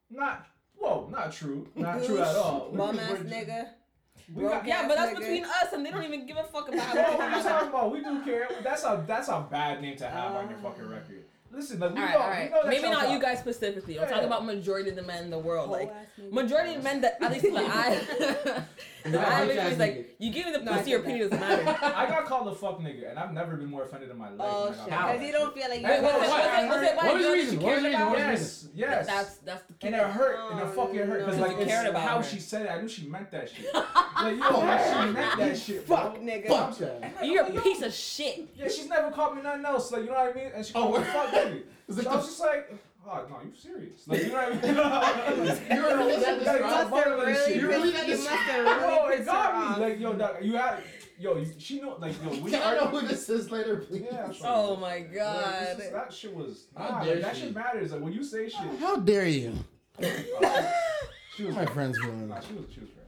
not. 0.10 0.46
Whoa, 0.78 1.08
not 1.12 1.32
true. 1.32 1.68
Not 1.76 2.04
true 2.06 2.20
at 2.20 2.36
all. 2.36 2.70
Bum 2.74 2.98
ass 3.00 3.12
We're- 3.20 3.24
nigga. 3.30 3.70
We 4.34 4.44
got, 4.44 4.66
Yeah, 4.66 4.88
but 4.88 4.96
that's 4.96 5.12
nigga. 5.14 5.20
between 5.20 5.44
us, 5.46 5.74
and 5.74 5.86
they 5.86 5.92
don't 5.92 6.04
even 6.04 6.26
give 6.26 6.38
a 6.38 6.44
fuck 6.44 6.70
about 6.70 6.94
Bro, 6.94 7.04
what 7.04 7.20
are 7.22 7.38
you 7.38 7.44
talking 7.44 7.70
about? 7.70 7.92
We 7.92 8.02
do 8.04 8.22
care. 8.24 8.48
That's 8.64 8.84
a 8.84 9.04
that's 9.08 9.28
a 9.30 9.46
bad 9.50 9.82
name 9.82 9.98
to 9.98 10.08
have 10.08 10.36
on 10.36 10.50
your 10.50 10.58
Ah. 10.60 10.70
fucking 10.70 10.90
record. 10.90 11.24
Listen, 11.52 11.80
like 11.80 11.94
we 11.94 12.00
All 12.00 12.06
right, 12.06 12.50
know, 12.50 12.58
all 12.60 12.64
we 12.64 12.70
know 12.70 12.70
Maybe 12.70 12.84
y'all 12.84 12.92
not 12.94 13.12
you 13.12 13.20
guys 13.20 13.40
specifically. 13.40 14.00
I'm 14.00 14.06
talking 14.08 14.22
Yeah. 14.22 14.28
about 14.28 14.46
majority 14.46 14.90
of 14.90 14.96
the 14.96 15.02
men 15.02 15.26
in 15.26 15.30
the 15.32 15.40
world. 15.40 15.68
Whole 15.68 15.78
Like 15.80 15.94
majority 16.32 16.76
of 16.76 16.84
men 16.84 17.02
that 17.02 17.18
at 17.22 17.32
least 17.32 17.44
that 17.44 18.66
I, 19.01 19.01
Yeah, 19.06 19.12
that 19.12 19.28
I 19.28 19.32
bitch 19.32 19.34
ass 19.34 19.48
literally 19.48 19.76
nigga. 19.76 19.80
like. 19.80 20.16
You 20.20 20.32
give 20.32 20.46
me 20.46 20.52
the 20.52 20.60
No, 20.60 20.72
I 20.74 20.78
pussy, 20.78 20.92
your 20.92 21.00
said 21.00 21.10
that. 21.10 21.10
opinion 21.10 21.30
doesn't 21.30 21.66
matter. 21.66 21.86
I 21.96 22.06
got 22.08 22.26
called 22.26 22.48
a 22.48 22.56
fuck 22.56 22.80
nigga, 22.80 23.10
and 23.10 23.18
I've 23.18 23.34
never 23.34 23.56
been 23.58 23.70
more 23.72 23.84
offended 23.84 24.12
in 24.12 24.18
my 24.18 24.30
life. 24.30 24.38
Oh 24.40 24.68
shit! 24.74 24.86
Because 24.86 25.22
you 25.24 25.32
don't 25.32 25.54
feel 25.56 25.70
like 25.70 25.82
you. 25.82 25.88
Hey, 25.88 26.02
Was 26.02 26.12
it, 26.12 26.14
what- 26.14 26.22
was 26.22 26.30
what- 26.30 26.64
it, 26.64 26.70
was 26.70 26.82
it 26.84 26.98
by 26.98 27.06
what 27.06 27.16
was 27.16 27.26
the 27.26 27.32
reason? 27.34 27.60
What 27.60 27.74
was 27.74 27.82
the 27.84 27.88
reason? 27.90 28.02
about? 28.02 28.12
What 28.18 28.28
was 28.32 28.62
the 28.64 28.70
Yes, 28.76 28.90
yes. 28.92 29.08
That's 29.08 29.36
that's 29.38 29.64
the 29.64 29.74
key. 29.74 29.88
and 29.88 29.96
it 29.96 30.02
hurt, 30.04 30.52
and 30.52 30.60
it 30.60 30.64
Oh, 30.64 30.68
fucking 30.70 31.00
hurt, 31.00 31.26
because 31.26 31.40
like 31.40 31.58
it's 31.58 31.72
cared 31.72 31.88
about 31.88 32.02
how 32.08 32.18
her. 32.18 32.24
she 32.24 32.40
said 32.40 32.66
it. 32.68 32.70
I 32.70 32.80
knew 32.82 32.88
she 32.88 33.08
meant 33.08 33.32
that 33.32 33.50
shit. 33.50 33.74
like 33.74 34.38
yo, 34.38 34.60
like, 34.60 34.84
she 34.86 35.12
meant 35.14 35.38
that 35.40 35.58
shit. 35.58 35.88
Fuck 35.88 36.18
nigga. 36.20 36.48
Fuck 36.48 36.78
that. 36.78 37.26
You're 37.26 37.46
a 37.46 37.62
piece 37.62 37.82
of 37.82 37.94
shit. 37.94 38.48
Yeah, 38.56 38.68
she's 38.68 38.88
never 38.88 39.10
called 39.12 39.36
me 39.36 39.42
nothing 39.42 39.66
else. 39.66 39.92
Like 39.92 40.02
you 40.04 40.10
know 40.10 40.14
what 40.14 40.32
I 40.36 40.40
mean? 40.40 40.52
And 40.54 40.66
she 40.66 40.74
Oh, 40.76 40.82
called 40.92 41.00
me 41.00 41.04
fuck 41.06 41.28
nigga. 41.32 41.62
So 41.90 42.10
I 42.10 42.16
was 42.16 42.26
just 42.28 42.40
like, 42.40 42.74
oh 43.08 43.26
no, 43.30 43.38
you 43.44 43.52
serious? 43.56 44.08
Like 44.08 44.24
you 44.24 44.30
know 44.30 44.34
what 44.36 45.28
I 45.28 45.36
mean? 45.36 45.46
You 45.78 45.82
really 45.84 46.18
let 46.18 46.40
this 46.40 46.48
Like, 46.48 46.58
drop? 46.60 46.72
I'm 46.72 46.72
must 46.72 46.78
have 46.78 46.90
fucking 46.90 47.18
with 47.18 47.26
this 47.28 47.46
shit. 47.48 47.56
You 47.58 47.68
really 47.68 47.92
pissed, 47.92 47.96
let 47.96 48.08
you 48.08 48.16
this- 48.16 48.26
must 48.30 48.44
have 48.44 48.80
Bro, 48.80 49.08
really 49.08 49.22
it 49.22 49.26
got 49.26 49.78
me. 49.80 49.86
Like 49.86 50.00
yo, 50.00 50.14
dog, 50.14 50.36
you 50.42 50.54
had, 50.58 50.78
yo, 51.20 51.38
you, 51.38 51.54
she 51.58 51.82
know, 51.82 51.98
like 52.00 52.14
yo, 52.24 52.30
we 52.42 52.52
Can 52.52 52.62
I 52.64 52.76
know 52.76 52.82
argued- 52.86 53.02
who 53.02 53.08
this 53.08 53.30
is 53.30 53.52
later, 53.52 53.78
please? 53.78 54.06
Yeah, 54.12 54.32
Oh 54.44 54.76
my 54.76 54.96
Like, 54.96 55.14
god. 55.14 55.80
is- 55.80 55.92
that 55.92 56.14
shit 56.14 56.36
was. 56.36 56.66
How 56.78 56.90
Nah, 56.90 57.04
dare 57.04 57.14
like, 57.16 57.24
that 57.24 57.38
shit 57.38 57.56
matters. 57.56 57.92
Like 57.92 58.02
when 58.02 58.14
you 58.14 58.24
say 58.24 58.50
shit. 58.50 58.80
How 58.80 58.98
dare 58.98 59.28
you? 59.28 59.54
She 61.38 61.46
was. 61.46 61.56
My 61.56 61.66
friend's 61.66 61.98
feeling 61.98 62.28
Nah, 62.28 62.42
she 62.42 62.54
was. 62.54 62.66
She 62.74 62.82
was 62.82 62.90
right. 62.90 63.01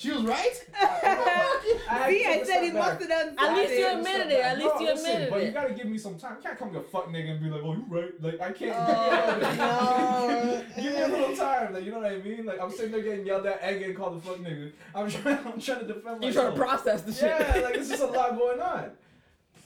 She 0.00 0.10
was 0.10 0.22
right? 0.22 0.64
I 0.80 2.08
See, 2.08 2.18
took 2.20 2.26
I 2.26 2.34
a 2.36 2.46
said 2.46 2.62
he 2.62 2.68
step 2.70 2.74
must 2.78 3.00
back. 3.00 3.00
have 3.00 3.36
done 3.36 3.36
At 3.50 3.54
least 3.54 3.72
you 3.74 3.82
something. 3.84 3.98
admitted 4.14 4.32
it. 4.32 4.40
At 4.46 4.56
least 4.58 4.74
No, 4.74 4.80
you 4.80 4.86
listen, 4.86 5.10
admitted 5.10 5.30
But 5.30 5.44
you 5.44 5.50
gotta 5.50 5.74
give 5.74 5.86
me 5.88 5.98
some 5.98 6.16
time. 6.16 6.36
You 6.38 6.42
can't 6.42 6.58
come 6.58 6.72
to 6.72 6.80
fuck 6.80 7.08
nigga 7.08 7.32
and 7.32 7.40
be 7.42 7.50
like, 7.50 7.60
oh, 7.62 7.74
you 7.74 7.84
right. 7.86 8.22
Like, 8.22 8.40
I 8.40 8.52
can't. 8.52 8.74
Oh, 8.78 10.64
give 10.76 10.84
me 10.94 11.00
a 11.02 11.06
little 11.08 11.36
time. 11.36 11.74
Like, 11.74 11.84
you 11.84 11.90
know 11.92 11.98
what 11.98 12.12
I 12.12 12.16
mean? 12.16 12.46
Like, 12.46 12.60
I'm 12.62 12.70
sitting 12.70 12.92
there 12.92 13.02
getting 13.02 13.26
yelled 13.26 13.44
at 13.44 13.60
and 13.62 13.78
getting 13.78 13.94
called 13.94 14.16
a 14.16 14.20
fuck 14.22 14.36
nigga. 14.38 14.72
I'm 14.94 15.10
trying, 15.10 15.38
I'm 15.46 15.60
trying 15.60 15.80
to 15.80 15.86
defend 15.86 16.04
myself. 16.04 16.22
You're 16.22 16.30
myself. 16.30 16.34
trying 16.34 16.52
to 16.54 16.58
process 16.58 17.02
the 17.02 17.12
shit. 17.12 17.24
Yeah, 17.38 17.60
like, 17.62 17.74
there's 17.74 17.88
just 17.90 18.02
a 18.02 18.06
lot 18.06 18.38
going 18.38 18.60
on. 18.60 18.90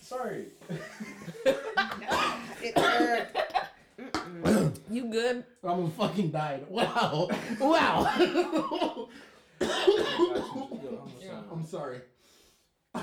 Sorry. 0.01 0.47
It 2.61 2.77
hurt. 2.77 3.29
You 4.91 5.05
good? 5.13 5.45
I 5.63 5.69
almost 5.69 5.95
fucking 5.95 6.31
died. 6.33 6.67
Wow. 6.69 7.29
Wow. 7.61 9.09
I'm 11.53 11.65
sorry. 11.65 12.01
We 12.95 13.01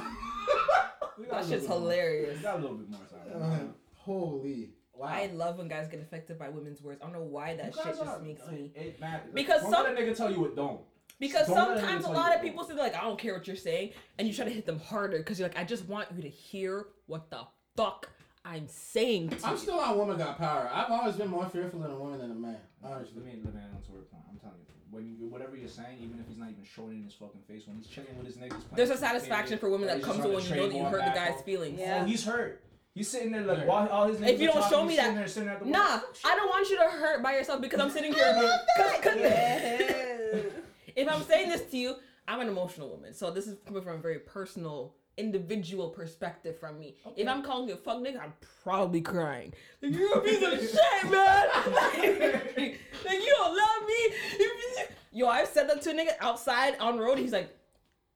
got 1.27 1.43
a 1.43 1.45
That 1.45 1.45
shit's 1.47 1.67
hilarious. 1.67 2.37
We 2.37 2.43
got 2.43 2.55
a 2.55 2.61
little 2.61 2.77
bit 2.77 2.89
more 2.89 2.99
time. 3.41 3.41
Uh, 3.41 3.73
holy. 3.95 4.69
Wow. 4.93 5.07
I 5.07 5.27
love 5.33 5.57
when 5.57 5.67
guys 5.67 5.87
get 5.87 5.99
affected 5.99 6.37
by 6.37 6.49
women's 6.49 6.81
words. 6.81 6.99
I 7.01 7.05
don't 7.05 7.13
know 7.13 7.23
why 7.23 7.55
that 7.55 7.73
shit 7.73 7.85
just 7.85 8.01
are- 8.01 8.19
makes 8.19 8.47
me. 8.47 8.71
It 8.75 8.99
matters. 8.99 9.29
Because 9.33 9.61
don't 9.63 9.71
some- 9.71 9.83
let 9.83 9.97
a 9.97 10.01
nigga 10.01 10.15
tell 10.15 10.31
you 10.31 10.45
it 10.45 10.55
don't. 10.55 10.81
Because 11.19 11.47
Don't 11.47 11.57
let 11.57 11.67
a 11.69 11.71
nigga 11.73 11.81
sometimes 11.81 12.05
a 12.05 12.09
lot 12.09 12.35
of 12.35 12.41
people 12.41 12.63
say 12.63 12.73
like, 12.73 12.95
I 12.95 13.01
don't 13.01 13.19
care 13.19 13.33
what 13.33 13.45
you're 13.45 13.55
saying, 13.55 13.91
and 14.17 14.27
you 14.27 14.33
try 14.33 14.45
to 14.45 14.51
hit 14.51 14.65
them 14.65 14.79
harder 14.79 15.19
because 15.19 15.39
you're 15.39 15.47
like, 15.47 15.57
I 15.57 15.63
just 15.63 15.87
want 15.87 16.07
you 16.15 16.21
to 16.23 16.29
hear 16.29 16.87
what 17.05 17.29
the 17.29 17.41
fuck 17.77 18.09
I'm 18.43 18.67
saying 18.67 19.29
to 19.29 19.45
I'm 19.45 19.53
you. 19.53 19.57
still 19.59 19.79
on 19.79 19.97
woman 19.97 20.17
got 20.17 20.37
power. 20.37 20.69
I've 20.73 20.89
always 20.91 21.15
been 21.15 21.29
more 21.29 21.47
fearful 21.49 21.83
in 21.85 21.91
a 21.91 21.95
woman 21.95 22.19
than 22.19 22.31
a 22.31 22.35
man. 22.35 22.57
Honestly. 22.83 23.13
Let 23.17 23.25
me 23.25 23.39
let 23.45 23.53
me 23.53 23.61
answer 23.75 23.91
her 23.93 23.99
point. 24.11 24.23
I'm 24.31 24.39
telling 24.39 24.57
you, 24.59 24.73
when 24.89 25.05
you 25.05 25.27
whatever 25.29 25.55
you're 25.55 25.69
saying, 25.69 25.97
even 26.01 26.19
if 26.19 26.27
he's 26.27 26.37
not 26.37 26.49
even 26.49 26.63
showing 26.63 26.91
it 26.93 26.95
in 26.95 27.03
his 27.03 27.13
fucking 27.13 27.41
face, 27.47 27.67
when 27.67 27.77
he's 27.77 27.87
chilling 27.87 28.17
with 28.17 28.25
his 28.25 28.37
niggas, 28.37 28.49
playing 28.49 28.75
There's 28.75 28.89
a 28.89 28.97
satisfaction 28.97 29.59
for 29.59 29.69
women 29.69 29.87
that 29.87 29.97
he's 29.97 30.05
comes 30.05 30.19
to 30.19 30.23
on 30.29 30.33
when 30.33 30.43
the 30.43 30.49
you 30.49 30.55
know 30.55 30.67
that 30.67 30.73
you 30.75 30.81
going 30.81 30.91
hurt 30.91 31.05
the 31.05 31.11
guy's 31.19 31.33
home. 31.35 31.43
feelings. 31.43 31.79
Oh, 31.79 31.83
yeah. 31.83 31.99
Oh, 32.01 32.05
he's 32.05 32.25
hurt. 32.25 32.63
He's 32.93 33.07
sitting 33.07 33.31
there 33.31 33.43
like 33.43 33.59
Right. 33.59 33.67
while 33.67 33.87
all 33.89 34.07
his 34.07 34.17
niggas 34.17 34.29
If 34.29 34.41
you 34.41 34.49
are 34.49 34.53
don't 34.53 34.61
talking, 34.63 34.77
show 34.77 34.85
me 34.85 34.95
that- 34.97 35.01
sitting 35.03 35.15
there, 35.15 35.27
sitting 35.27 35.49
at 35.49 35.59
the 35.59 35.65
Nah, 35.65 35.91
window. 35.91 36.05
I 36.25 36.35
don't 36.35 36.49
want 36.49 36.69
you 36.69 36.77
to 36.77 36.83
hurt 36.89 37.23
by 37.23 37.33
yourself 37.35 37.61
because 37.61 37.79
I'm 37.79 37.89
sitting 37.91 38.11
here. 38.13 38.33
Cause, 38.77 38.91
'cause 39.01 39.15
Yeah. 39.17 39.77
if 40.95 41.07
I'm 41.09 41.21
saying 41.23 41.49
this 41.49 41.61
to 41.71 41.77
you, 41.77 41.95
I'm 42.27 42.41
an 42.41 42.47
emotional 42.49 42.89
woman. 42.89 43.13
So 43.13 43.29
this 43.31 43.47
is 43.47 43.59
coming 43.65 43.81
from 43.83 43.95
a 43.99 44.01
very 44.01 44.19
personal, 44.19 44.93
individual 45.17 45.89
perspective 45.89 46.57
from 46.59 46.79
me. 46.79 46.95
If 47.15 47.27
I'm 47.27 47.43
calling 47.43 47.67
you 47.67 47.75
a 47.75 47.77
fuck 47.77 47.97
nigga, 47.97 48.21
I'm 48.21 48.33
probably 48.63 49.01
crying. 49.01 49.53
Like, 49.81 49.93
you're 49.93 50.17
a 50.17 50.21
piece 50.21 50.41
of 50.41 50.59
shit, 50.59 51.11
man. 51.11 51.47
like, 53.05 53.21
you 53.21 53.35
don't 53.37 53.57
love 53.57 53.87
me. 53.87 54.15
You 54.39 54.51
piece 54.55 54.87
Yo, 55.13 55.27
I've 55.27 55.47
said 55.47 55.69
that 55.69 55.81
to 55.81 55.89
a 55.89 55.93
nigga 55.93 56.13
outside 56.21 56.77
on 56.79 56.97
road. 56.97 57.17
He's 57.17 57.33
like, 57.33 57.53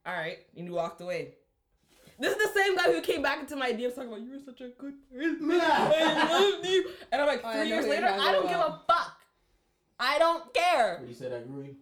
all 0.05 0.13
right, 0.13 0.38
and 0.55 0.65
he 0.65 0.69
walked 0.69 1.01
away. 1.01 1.34
This 2.17 2.34
is 2.35 2.53
the 2.53 2.57
same 2.57 2.76
guy 2.77 2.84
who 2.84 3.01
came 3.01 3.22
back 3.22 3.41
into 3.41 3.57
my 3.57 3.73
DMs 3.73 3.95
talking 3.95 4.07
about 4.09 4.22
you 4.22 4.31
were 4.31 4.39
such 4.45 4.61
a 4.61 4.69
good 4.69 4.93
person. 5.11 5.51
I 5.61 6.27
loved 6.30 6.65
you. 6.65 6.89
And 7.11 7.22
I'm 7.22 7.27
like, 7.27 7.41
Oh, 7.43 7.51
three 7.51 7.67
years 7.67 7.85
later, 7.85 8.07
I 8.07 8.31
don't 8.31 8.47
give 8.47 8.57
a 8.57 8.81
fuck. 8.88 9.19
I 9.99 10.17
don't 10.17 10.53
care. 10.53 10.99
Would 11.01 11.09
you 11.09 11.15
say 11.15 11.30
that 11.30 11.47
grew 11.47 11.63
you? 11.63 11.76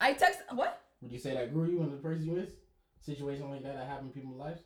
I 0.00 0.12
text 0.12 0.40
what? 0.52 0.82
Would 1.00 1.12
you 1.12 1.18
say 1.18 1.32
that 1.34 1.52
grew 1.52 1.70
you 1.70 1.82
in 1.82 1.90
the 1.90 1.96
person 1.96 2.26
you 2.26 2.36
is? 2.36 2.50
Situation 3.04 3.50
like 3.50 3.62
that 3.62 3.76
that 3.76 3.86
happened 3.86 4.12
in 4.14 4.20
people's 4.20 4.38
lives? 4.38 4.62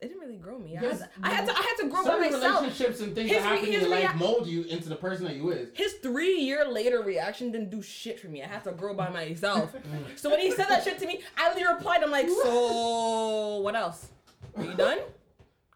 It 0.00 0.08
didn't 0.08 0.20
really 0.20 0.36
grow 0.36 0.58
me. 0.58 0.76
I, 0.78 0.82
Yes, 0.82 1.00
had 1.00 1.08
to, 1.08 1.12
I 1.22 1.30
had 1.30 1.46
to. 1.46 1.52
I 1.52 1.62
had 1.62 1.74
to 1.80 1.88
grow 1.88 2.04
by 2.04 2.18
myself. 2.18 2.60
relationships 2.62 3.00
and 3.00 3.14
things 3.16 3.30
His 3.30 3.42
that 3.42 3.48
happen 3.48 3.66
in 3.66 3.72
his 3.72 3.82
your 3.82 3.90
life 3.90 4.14
mold 4.14 4.46
you 4.46 4.62
into 4.62 4.88
the 4.88 4.94
person 4.94 5.24
that 5.26 5.34
you 5.34 5.50
is. 5.50 5.70
His 5.74 5.94
three 5.94 6.36
year 6.40 6.66
later 6.68 7.02
reaction 7.02 7.50
didn't 7.50 7.70
do 7.70 7.82
shit 7.82 8.20
for 8.20 8.28
me. 8.28 8.42
I 8.42 8.46
had 8.46 8.62
to 8.64 8.72
grow 8.72 8.94
by 8.94 9.08
myself. 9.08 9.74
so 10.16 10.30
when 10.30 10.38
he 10.38 10.52
said 10.52 10.66
that 10.68 10.84
shit 10.84 10.98
to 11.00 11.06
me, 11.06 11.20
I 11.36 11.52
literally 11.52 11.74
replied. 11.74 12.04
I'm 12.04 12.12
like, 12.12 12.28
so 12.28 13.58
what 13.58 13.74
else? 13.74 14.08
Are 14.56 14.64
you 14.64 14.74
done? 14.74 14.98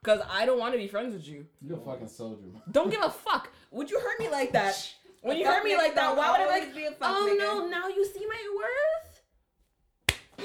Because 0.01 0.21
I 0.31 0.47
don't 0.47 0.59
want 0.59 0.73
to 0.75 0.79
be 0.79 0.87
friends 0.87 1.15
with 1.15 1.27
you. 1.27 1.47
You're 1.61 1.79
a 1.79 1.81
fucking 1.81 2.09
soldier, 2.09 2.43
man. 2.43 2.63
Don't 2.71 2.91
give 2.91 3.03
a 3.03 3.11
fuck. 3.11 3.51
Would 3.73 3.91
you 3.91 3.99
hurt 4.01 4.19
me 4.21 4.29
like 4.29 4.53
that? 4.53 4.77
When 5.23 5.39
you 5.39 5.47
hurt 5.47 5.63
me 5.63 5.77
like 5.77 5.95
that, 5.95 6.17
why 6.17 6.33
would 6.33 6.41
I 6.41 6.47
be 6.47 6.67
like, 6.67 6.75
be 6.75 6.85
a 6.87 6.91
fuck 6.91 7.15
oh 7.17 7.29
nigga." 7.31 7.39
no, 7.39 7.69
now 7.69 7.87
you 7.87 8.05
see 8.05 8.27
my 8.27 8.57
worth? 8.57 9.02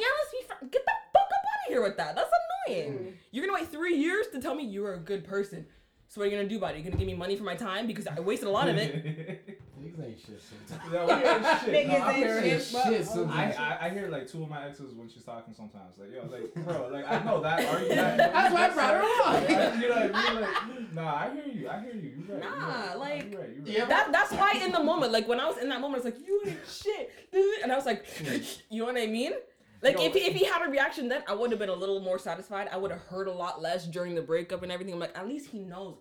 Get 0.02 0.86
the 0.86 0.92
fuck 1.14 1.22
up 1.24 1.32
out 1.32 1.68
of 1.68 1.70
here 1.70 1.82
with 1.82 1.98
that. 1.98 2.16
That's 2.16 2.32
annoying. 2.68 2.94
Mm. 2.94 3.14
You're 3.32 3.46
gonna 3.46 3.60
wait 3.60 3.70
three 3.72 3.96
years 3.96 4.28
to 4.34 4.42
tell 4.42 4.56
me 4.56 4.64
you 4.66 4.86
are 4.86 4.94
a 4.94 5.00
good 5.00 5.24
person. 5.24 5.66
So 6.10 6.22
what 6.22 6.28
are 6.28 6.32
you 6.32 6.38
gonna 6.38 6.48
do 6.50 6.58
about 6.58 6.72
it? 6.72 6.78
You're 6.78 6.86
gonna 6.86 6.96
give 6.98 7.08
me 7.08 7.14
money 7.16 7.36
for 7.36 7.44
my 7.44 7.56
time 7.56 7.86
because 7.86 8.08
I 8.08 8.20
wasted 8.22 8.48
a 8.48 8.52
lot 8.52 8.70
of 8.70 8.78
it. 8.78 9.60
Niggas 9.78 10.06
ain't 10.06 10.20
shit 10.20 10.42
sometimes. 10.42 10.92
Yeah, 10.92 11.06
we 11.06 11.14
ain't 11.14 11.66
shit. 11.66 11.88
No, 11.88 11.96
I'm 11.98 12.16
ain't 12.24 12.62
shit, 12.64 12.84
shit 12.84 13.06
sometimes. 13.06 13.56
I, 13.58 13.78
I 13.82 13.90
hear 13.90 14.08
like 14.08 14.26
two 14.28 14.42
of 14.42 14.50
my 14.50 14.66
exes 14.68 14.94
when 14.96 15.08
she's 15.10 15.24
talking 15.24 15.54
sometimes. 15.54 15.98
Like, 16.00 16.10
yo, 16.14 16.26
like, 16.32 16.54
bro, 16.66 16.88
like, 16.92 17.12
I 17.12 17.24
know 17.24 17.42
that. 17.42 17.60
Are 17.60 17.82
you 17.84 17.90
that? 17.90 18.18
That's 18.18 18.54
why 18.54 18.68
I 18.68 18.70
brought 18.74 18.94
her 18.94 19.02
on. 19.02 19.44
Yeah, 19.50 19.80
You're 19.80 19.90
like, 19.96 20.12
you're 20.32 20.42
like, 20.42 20.94
nah, 20.94 21.16
I 21.16 21.30
hear 21.34 21.54
you. 21.54 21.70
I 21.70 21.82
hear 21.82 21.94
you. 21.94 22.24
You're 22.28 22.38
right. 22.38 22.44
you're 22.50 22.58
Nah, 22.60 22.68
right. 22.88 22.98
like- 22.98 23.32
you're 23.32 23.42
right. 23.42 23.50
You're 23.50 23.66
right. 23.66 23.78
Yeah, 23.78 23.86
That 23.86 24.12
that's 24.14 24.32
why 24.32 24.54
in 24.64 24.72
the 24.72 24.82
moment, 24.84 25.12
like 25.12 25.28
when 25.28 25.40
I 25.40 25.46
was 25.46 25.58
in 25.58 25.68
that 25.70 25.82
moment, 25.82 26.04
I 26.04 26.06
was 26.10 26.14
like, 26.16 26.26
you 26.28 26.42
ain't 26.46 26.58
shit. 26.68 27.12
And 27.64 27.72
I 27.72 27.76
was 27.76 27.86
like, 27.86 28.06
you 28.70 28.80
know 28.80 28.86
what 28.86 28.98
I 28.98 29.08
mean? 29.08 29.34
Like 29.82 30.00
if 30.00 30.14
he, 30.14 30.20
if 30.22 30.34
he 30.36 30.46
had 30.46 30.66
a 30.66 30.70
reaction 30.70 31.08
then, 31.08 31.24
I 31.28 31.34
would 31.34 31.52
have 31.52 31.60
been 31.60 31.70
a 31.70 31.74
little 31.76 32.00
more 32.00 32.18
satisfied. 32.20 32.68
I 32.72 32.78
would 32.78 32.92
have 32.92 33.02
heard 33.02 33.28
a 33.28 33.32
lot 33.32 33.62
less 33.62 33.86
during 33.86 34.16
the 34.16 34.22
breakup 34.22 34.64
and 34.64 34.72
everything. 34.72 34.94
I'm 34.94 35.00
like, 35.00 35.18
at 35.18 35.28
least 35.28 35.50
he 35.50 35.60
knows 35.60 35.98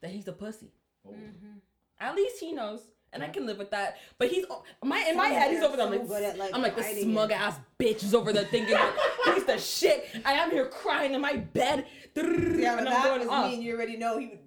that 0.00 0.10
he's 0.10 0.28
a 0.28 0.32
pussy. 0.32 0.72
Oh. 1.06 1.10
Mm-hmm. 1.10 1.58
At 2.00 2.14
least 2.14 2.38
he 2.40 2.52
knows. 2.52 2.80
And 3.12 3.22
I 3.22 3.28
can 3.28 3.46
live 3.46 3.56
with 3.56 3.70
that. 3.70 3.96
But 4.18 4.28
he's 4.28 4.44
my 4.82 5.00
in 5.08 5.16
my 5.16 5.28
head, 5.28 5.50
he's 5.50 5.62
over 5.62 5.76
there. 5.76 5.86
I'm 5.86 5.92
So 5.92 5.98
like, 6.00 6.08
good 6.08 6.22
at, 6.24 6.38
like, 6.38 6.50
I'm 6.54 6.60
like 6.60 6.76
this 6.76 6.86
hiding 6.86 7.04
smug 7.04 7.30
it. 7.30 7.40
ass 7.40 7.58
bitch 7.78 8.04
is 8.04 8.14
over 8.14 8.32
there 8.32 8.44
thinking 8.44 8.74
like 8.74 8.92
he's 9.26 9.44
the 9.44 9.58
shit. 9.58 10.06
I 10.24 10.34
am 10.34 10.50
here 10.50 10.66
crying 10.66 11.14
in 11.14 11.20
my 11.20 11.36
bed. 11.36 11.86
Yeah, 12.14 12.22
and 12.24 12.62
but 12.62 12.78
I'm 12.78 12.84
that 12.84 13.04
going 13.04 13.20
was 13.20 13.28
off. 13.28 13.46
me, 13.48 13.54
and 13.54 13.62
you 13.62 13.74
already 13.74 13.96
know 13.96 14.18
he 14.18 14.26
would. 14.26 14.38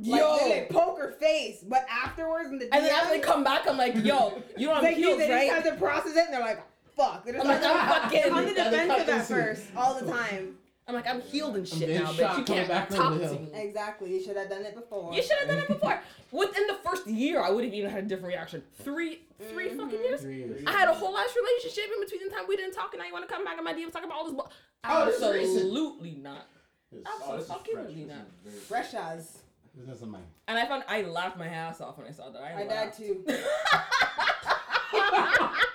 Like, 0.00 0.20
Yo. 0.20 0.32
literally 0.34 0.66
poker 0.70 1.16
face, 1.18 1.64
but 1.66 1.84
afterwards 1.90 2.50
in 2.50 2.58
the 2.60 2.72
And 2.72 2.84
then 2.84 2.92
DM, 2.92 2.96
after 2.98 3.08
they 3.14 3.18
come 3.20 3.42
back, 3.42 3.66
I'm 3.68 3.76
like, 3.76 3.96
yo, 3.96 4.40
you 4.56 4.66
know 4.68 4.74
I'm 4.74 4.84
like 4.84 4.96
you, 4.96 5.08
healed, 5.08 5.20
they 5.20 5.28
right? 5.30 5.50
just 5.50 5.64
have 5.66 5.74
to 5.74 5.78
process 5.84 6.14
it, 6.16 6.24
and 6.26 6.32
they're 6.32 6.40
like, 6.40 6.62
fuck. 6.98 7.24
They're 7.24 7.34
just 7.34 7.46
I'm 7.46 7.52
like, 7.52 7.62
like, 7.62 7.74
I'm 7.74 7.88
fucking. 8.10 8.32
on 8.32 8.44
the 8.46 8.52
They 8.52 8.86
cut 8.86 8.98
defensive 9.06 9.36
at 9.38 9.46
first, 9.46 9.62
all 9.76 9.94
the 9.98 10.10
time. 10.10 10.56
I'm 10.86 10.94
like, 10.94 11.06
I'm 11.06 11.20
healed 11.20 11.56
and 11.56 11.68
shit 11.68 11.86
then 11.88 12.02
now, 12.02 12.12
shot 12.12 12.34
bitch. 12.34 12.38
You 12.38 12.44
can't 12.44 12.68
back 12.68 12.88
talk 12.88 13.12
to 13.20 13.32
me. 13.38 13.50
Exactly. 13.54 14.10
You 14.14 14.22
should 14.22 14.36
have 14.38 14.48
done 14.48 14.64
it 14.64 14.74
before. 14.74 15.12
You 15.14 15.22
should 15.22 15.36
have 15.38 15.48
done 15.48 15.58
it 15.58 15.68
before. 15.68 16.00
Within 16.32 16.66
the 16.66 16.76
first 16.82 17.06
year, 17.06 17.42
I 17.42 17.50
would 17.50 17.64
have 17.64 17.74
even 17.74 17.90
had 17.90 18.04
a 18.04 18.08
different 18.08 18.28
reaction. 18.34 18.62
Three, 18.82 19.20
3 19.52 19.68
Mm-hmm. 19.68 19.78
fucking 19.80 20.00
years. 20.00 20.20
Three 20.22 20.36
years. 20.38 20.62
I 20.66 20.72
had 20.72 20.88
a 20.88 20.94
whole 20.94 21.16
ass 21.18 21.28
relationship 21.36 21.90
in 21.94 22.00
between 22.04 22.26
the 22.28 22.34
time 22.34 22.44
we 22.48 22.56
didn't 22.56 22.72
talk, 22.74 22.92
and 22.94 23.00
now 23.00 23.06
you 23.06 23.12
want 23.12 23.28
to 23.28 23.32
come 23.34 23.44
back 23.44 23.58
in 23.58 23.64
my 23.64 23.74
DMs 23.74 23.92
talking 23.92 24.08
about 24.08 24.18
all 24.18 24.24
this. 24.24 24.34
Bu- 24.34 24.48
Oh, 24.84 25.04
this 25.06 25.16
is 25.16 25.22
recent. 25.34 25.56
Absolutely 25.56 26.14
not. 26.22 26.46
This 26.90 27.02
Oh, 27.06 27.36
this. 27.36 27.50
Absolutely 27.50 27.94
This 28.04 28.08
not. 28.08 28.16
is 28.46 28.52
very- 28.52 28.58
Fresh 28.60 28.94
as. 28.94 29.38
this 29.74 30.00
is 30.00 30.06
mine. 30.06 30.22
And 30.48 30.58
I 30.58 30.64
found 30.66 30.84
I 30.88 31.02
laughed 31.02 31.36
my 31.36 31.48
ass 31.48 31.80
off 31.82 31.98
when 31.98 32.06
I 32.06 32.10
saw 32.12 32.30
that. 32.30 32.40
I, 32.42 32.62
I 32.62 32.66
died 32.66 32.92
too. 32.94 33.24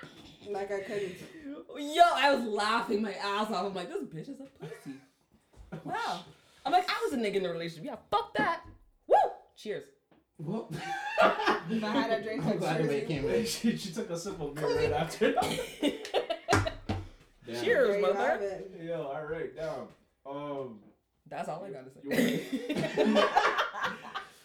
like 0.49 0.71
I 0.71 0.79
couldn't. 0.81 1.15
Yo, 1.77 2.01
I 2.15 2.33
was 2.35 2.43
laughing 2.45 3.01
my 3.01 3.13
ass 3.13 3.49
off. 3.51 3.65
I'm 3.65 3.73
like, 3.73 3.89
this 3.89 4.03
bitch 4.03 4.29
is 4.33 4.39
a 4.39 4.45
pussy. 4.65 4.97
Wow. 5.83 6.19
I'm 6.65 6.71
like, 6.71 6.87
I 6.89 7.01
was 7.03 7.13
a 7.13 7.17
nigga 7.17 7.35
in 7.35 7.43
the 7.43 7.49
relationship. 7.49 7.85
Yeah, 7.85 7.95
fuck 8.11 8.33
that. 8.35 8.61
Woo! 9.07 9.15
Cheers. 9.55 9.83
Well, 10.37 10.69
If 10.71 11.83
I 11.83 11.87
had 11.89 12.19
a 12.19 12.23
drink, 12.23 12.43
I'm 12.43 12.53
I'd 12.53 12.59
glad 12.59 12.77
cheers 12.77 12.89
they 12.89 13.01
you. 13.01 13.07
came 13.07 13.29
in. 13.29 13.45
she, 13.47 13.77
she 13.77 13.91
took 13.93 14.09
a 14.09 14.17
sip 14.17 14.39
of 14.39 14.55
beer 14.55 14.75
right 14.75 14.91
after. 15.01 15.33
Damn. 17.45 17.63
Cheers. 17.63 18.01
Mother. 18.01 18.13
have 18.19 18.41
it. 18.41 18.71
Yo, 18.83 19.01
all 19.03 19.25
right, 19.25 19.55
down. 19.55 19.87
Um, 20.25 20.79
That's 21.27 21.49
all 21.49 21.65
I 21.65 21.69
gotta 21.71 21.89
say. 21.91 22.43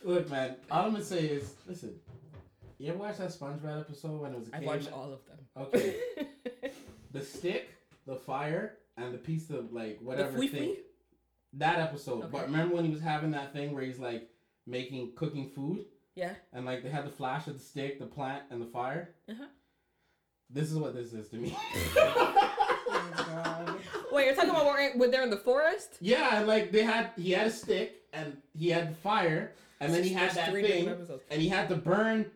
Look, 0.05 0.31
man. 0.31 0.57
All 0.71 0.87
I'm 0.87 0.93
gonna 0.93 1.05
say 1.05 1.21
is, 1.27 1.55
listen. 1.67 1.95
You 2.79 2.91
ever 2.91 2.99
watch 2.99 3.19
that 3.19 3.31
SpongeBob 3.31 3.81
episode 3.81 4.21
when 4.21 4.33
it 4.33 4.39
was 4.39 4.49
a 4.49 4.57
I've 4.57 4.63
watched 4.63 4.93
all 4.93 5.13
of 5.13 5.21
them. 5.27 5.39
Okay. 5.57 5.97
The 7.11 7.23
stick, 7.23 7.71
the 8.07 8.17
fire, 8.17 8.77
and 8.99 9.15
the 9.15 9.19
piece 9.19 9.49
of 9.49 9.73
like 9.73 9.99
whatever 10.03 10.39
thing. 10.47 10.77
That 11.55 11.79
episode. 11.79 12.19
Okay. 12.25 12.29
But 12.31 12.43
remember 12.43 12.75
when 12.75 12.85
he 12.85 12.91
was 12.91 13.01
having 13.01 13.31
that 13.31 13.55
thing 13.55 13.73
where 13.75 13.83
he's 13.83 13.99
like 13.99 14.29
making 14.67 15.13
cooking 15.17 15.49
food? 15.49 15.87
Yeah. 16.15 16.35
And 16.53 16.67
like 16.67 16.83
they 16.83 16.91
had 16.91 17.07
the 17.07 17.11
flash 17.11 17.47
of 17.47 17.55
the 17.55 17.61
stick, 17.61 17.99
the 17.99 18.05
plant, 18.05 18.43
and 18.51 18.61
the 18.61 18.67
fire? 18.67 19.15
Uh-huh. 19.27 19.47
This 20.51 20.71
is 20.71 20.77
what 20.77 20.95
this 20.95 21.15
is 21.15 21.31
to 21.31 21.37
me. 21.37 21.57
Oh, 22.91 23.13
my 23.17 23.23
God. 23.25 23.75
Wait, 24.13 24.27
you're 24.27 24.35
talking 24.35 24.51
about 24.51 24.67
where, 24.67 24.93
when 24.97 25.11
they're 25.11 25.23
in 25.23 25.31
the 25.31 25.37
forest? 25.37 25.97
yeah, 26.01 26.43
like 26.47 26.73
they 26.73 26.83
had 26.83 27.11
he 27.17 27.33
had 27.33 27.47
a 27.47 27.51
stick 27.51 28.03
and 28.13 28.37
he 28.55 28.69
had 28.69 28.91
the 28.91 28.97
fire 28.97 29.53
and 29.81 29.95
then 29.95 30.03
he 30.03 30.13
had 30.13 30.31
that 30.33 30.53
thing 30.53 30.95
and 31.31 31.41
he 31.41 31.49
had 31.49 31.69
to 31.71 31.77
burn 31.77 32.31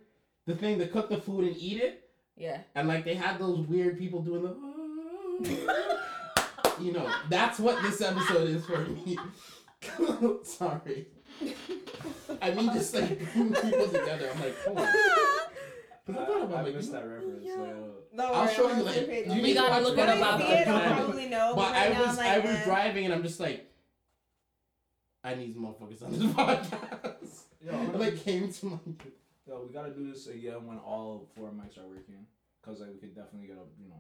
the 0.47 0.55
thing 0.55 0.78
to 0.78 0.86
cook 0.89 1.09
the 1.09 1.19
food 1.20 1.44
and 1.47 1.56
eat 1.56 1.81
it. 1.81 2.09
Yeah. 2.36 2.59
And 2.74 2.89
like 2.89 3.05
they 3.05 3.14
had 3.14 3.39
those 3.39 3.59
weird 3.66 3.98
people 3.98 4.23
doing 4.23 4.43
the 4.43 4.56
you 6.81 6.93
know, 6.93 7.10
that's 7.28 7.59
what 7.59 7.82
this 7.82 8.01
episode 8.01 8.48
is 8.48 8.64
for 8.64 8.78
me. 8.81 9.19
Sorry. 10.44 11.06
I 12.40 12.51
mean 12.52 12.73
just 12.73 12.94
like 12.94 13.19
bring 13.35 13.52
people 13.52 13.89
together. 13.89 14.31
I'm 14.35 14.40
like, 14.40 14.56
oh 14.66 14.74
my 14.74 14.93
But 16.06 16.19
I 16.19 16.24
thought 16.27 16.43
about 16.43 16.59
I 16.59 16.62
like, 16.62 16.74
missed 16.74 16.93
that 16.93 17.06
reference. 17.09 17.44
Yeah. 17.44 17.55
Like, 17.56 17.70
uh, 17.70 17.74
No, 18.12 18.24
I'll 18.32 18.48
show 18.48 18.69
you 18.69 18.74
on 18.74 18.85
later. 18.85 19.06
page. 19.06 19.27
You 19.32 19.43
We 19.43 19.55
gotta 19.55 19.82
look 19.85 19.97
When 19.97 20.09
it 20.09 20.12
I 20.12 20.20
up 20.20 20.40
see 20.40 20.47
it, 20.47 20.69
I'll 20.69 20.94
probably 20.94 21.27
know. 21.28 21.52
But 21.55 21.73
right 21.73 21.90
I 21.90 21.93
now 21.93 22.01
was 22.01 22.09
I'm 22.10 22.16
like, 22.16 22.27
I 22.27 22.39
was 22.39 22.56
eh. 22.56 22.64
driving 22.64 23.05
and 23.06 23.14
I'm 23.14 23.23
just 23.23 23.40
like 23.40 23.69
I 25.24 25.35
need 25.36 25.55
some 25.55 25.64
motherfuckers 25.64 26.02
on 26.05 26.12
this 26.12 26.23
podcast. 26.32 27.43
yo, 27.64 27.73
I'm 27.73 27.98
like 27.98 28.16
came 28.24 28.52
to 28.52 28.66
my 28.66 28.78
yo, 29.47 29.64
we 29.66 29.73
gotta 29.73 29.90
do 29.93 30.10
this 30.12 30.27
again 30.27 30.66
when 30.66 30.78
all 30.78 31.28
four 31.35 31.48
mics 31.51 31.78
are 31.78 31.86
working, 31.89 32.27
cause 32.64 32.81
like 32.81 32.90
we 32.93 32.98
could 32.98 33.14
definitely 33.14 33.48
get 33.48 33.56
a, 33.56 33.66
you 33.82 33.89
know, 33.89 33.97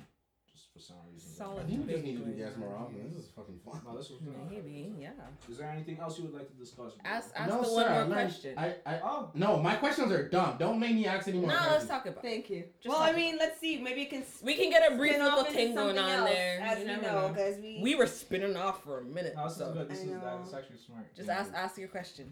just 0.50 0.70
for 0.72 0.78
some 0.78 0.96
reason. 1.10 1.30
I 1.34 1.38
Solid. 1.38 1.66
think 1.66 1.86
we 1.86 1.92
just 1.94 2.04
need 2.04 2.18
to 2.18 2.24
do 2.24 2.32
gas 2.32 2.56
more 2.58 2.76
often. 2.76 3.10
This 3.14 3.24
is 3.24 3.30
fucking 3.30 3.58
fun. 3.64 3.80
No, 3.86 3.96
this 3.96 4.10
was. 4.10 4.20
Maybe, 4.50 4.92
yeah. 4.98 5.10
Is 5.50 5.56
there 5.58 5.70
anything 5.70 5.98
else 5.98 6.18
you 6.18 6.24
would 6.24 6.34
like 6.34 6.46
to 6.48 6.54
discuss? 6.54 6.92
Ask, 7.06 7.30
ask 7.34 7.48
no, 7.50 7.60
the 7.60 7.64
sir, 7.64 7.74
one 7.74 7.84
I 7.86 7.88
more 7.88 8.00
learned- 8.02 8.12
question. 8.30 8.54
I, 8.58 8.74
I, 8.84 9.00
Oh, 9.02 9.30
no, 9.34 9.58
my 9.62 9.76
questions 9.76 10.12
are 10.12 10.28
dumb. 10.28 10.56
Don't 10.58 10.78
make 10.78 10.94
me 10.94 11.06
ask 11.06 11.26
any 11.26 11.38
No, 11.38 11.46
more 11.46 11.56
let's 11.70 11.86
talk 11.86 12.04
about. 12.06 12.22
Thank 12.22 12.50
you. 12.50 12.64
Just 12.82 12.92
well, 12.94 13.02
I 13.02 13.12
mean, 13.12 13.38
let's 13.38 13.58
see. 13.60 13.78
Maybe 13.80 14.02
it 14.02 14.10
can. 14.10 14.24
We 14.42 14.54
can 14.56 14.68
get 14.70 14.92
a 14.92 14.96
brief 14.96 15.18
little 15.18 15.44
thing 15.44 15.74
going 15.74 15.98
on 15.98 16.08
else, 16.10 16.28
there. 16.30 16.60
As 16.60 16.78
You 16.80 16.84
we 16.84 16.90
know, 16.96 17.00
know. 17.00 17.28
because 17.28 17.56
we. 17.58 17.80
We 17.82 17.94
were 17.94 18.06
spinning 18.06 18.54
off 18.56 18.84
for 18.84 18.98
a 19.00 19.04
minute, 19.04 19.32
no, 19.34 19.44
this 19.48 19.56
is 19.58 19.62
good. 19.72 19.88
This 19.88 20.00
I 20.00 20.02
is 20.02 20.10
that. 20.20 20.40
It's 20.44 20.54
actually 20.54 20.76
smart. 20.78 21.14
just 21.16 21.28
Yeah. 21.28 21.38
ask 21.40 21.52
ask 21.54 21.78
your 21.78 21.88
question. 21.88 22.30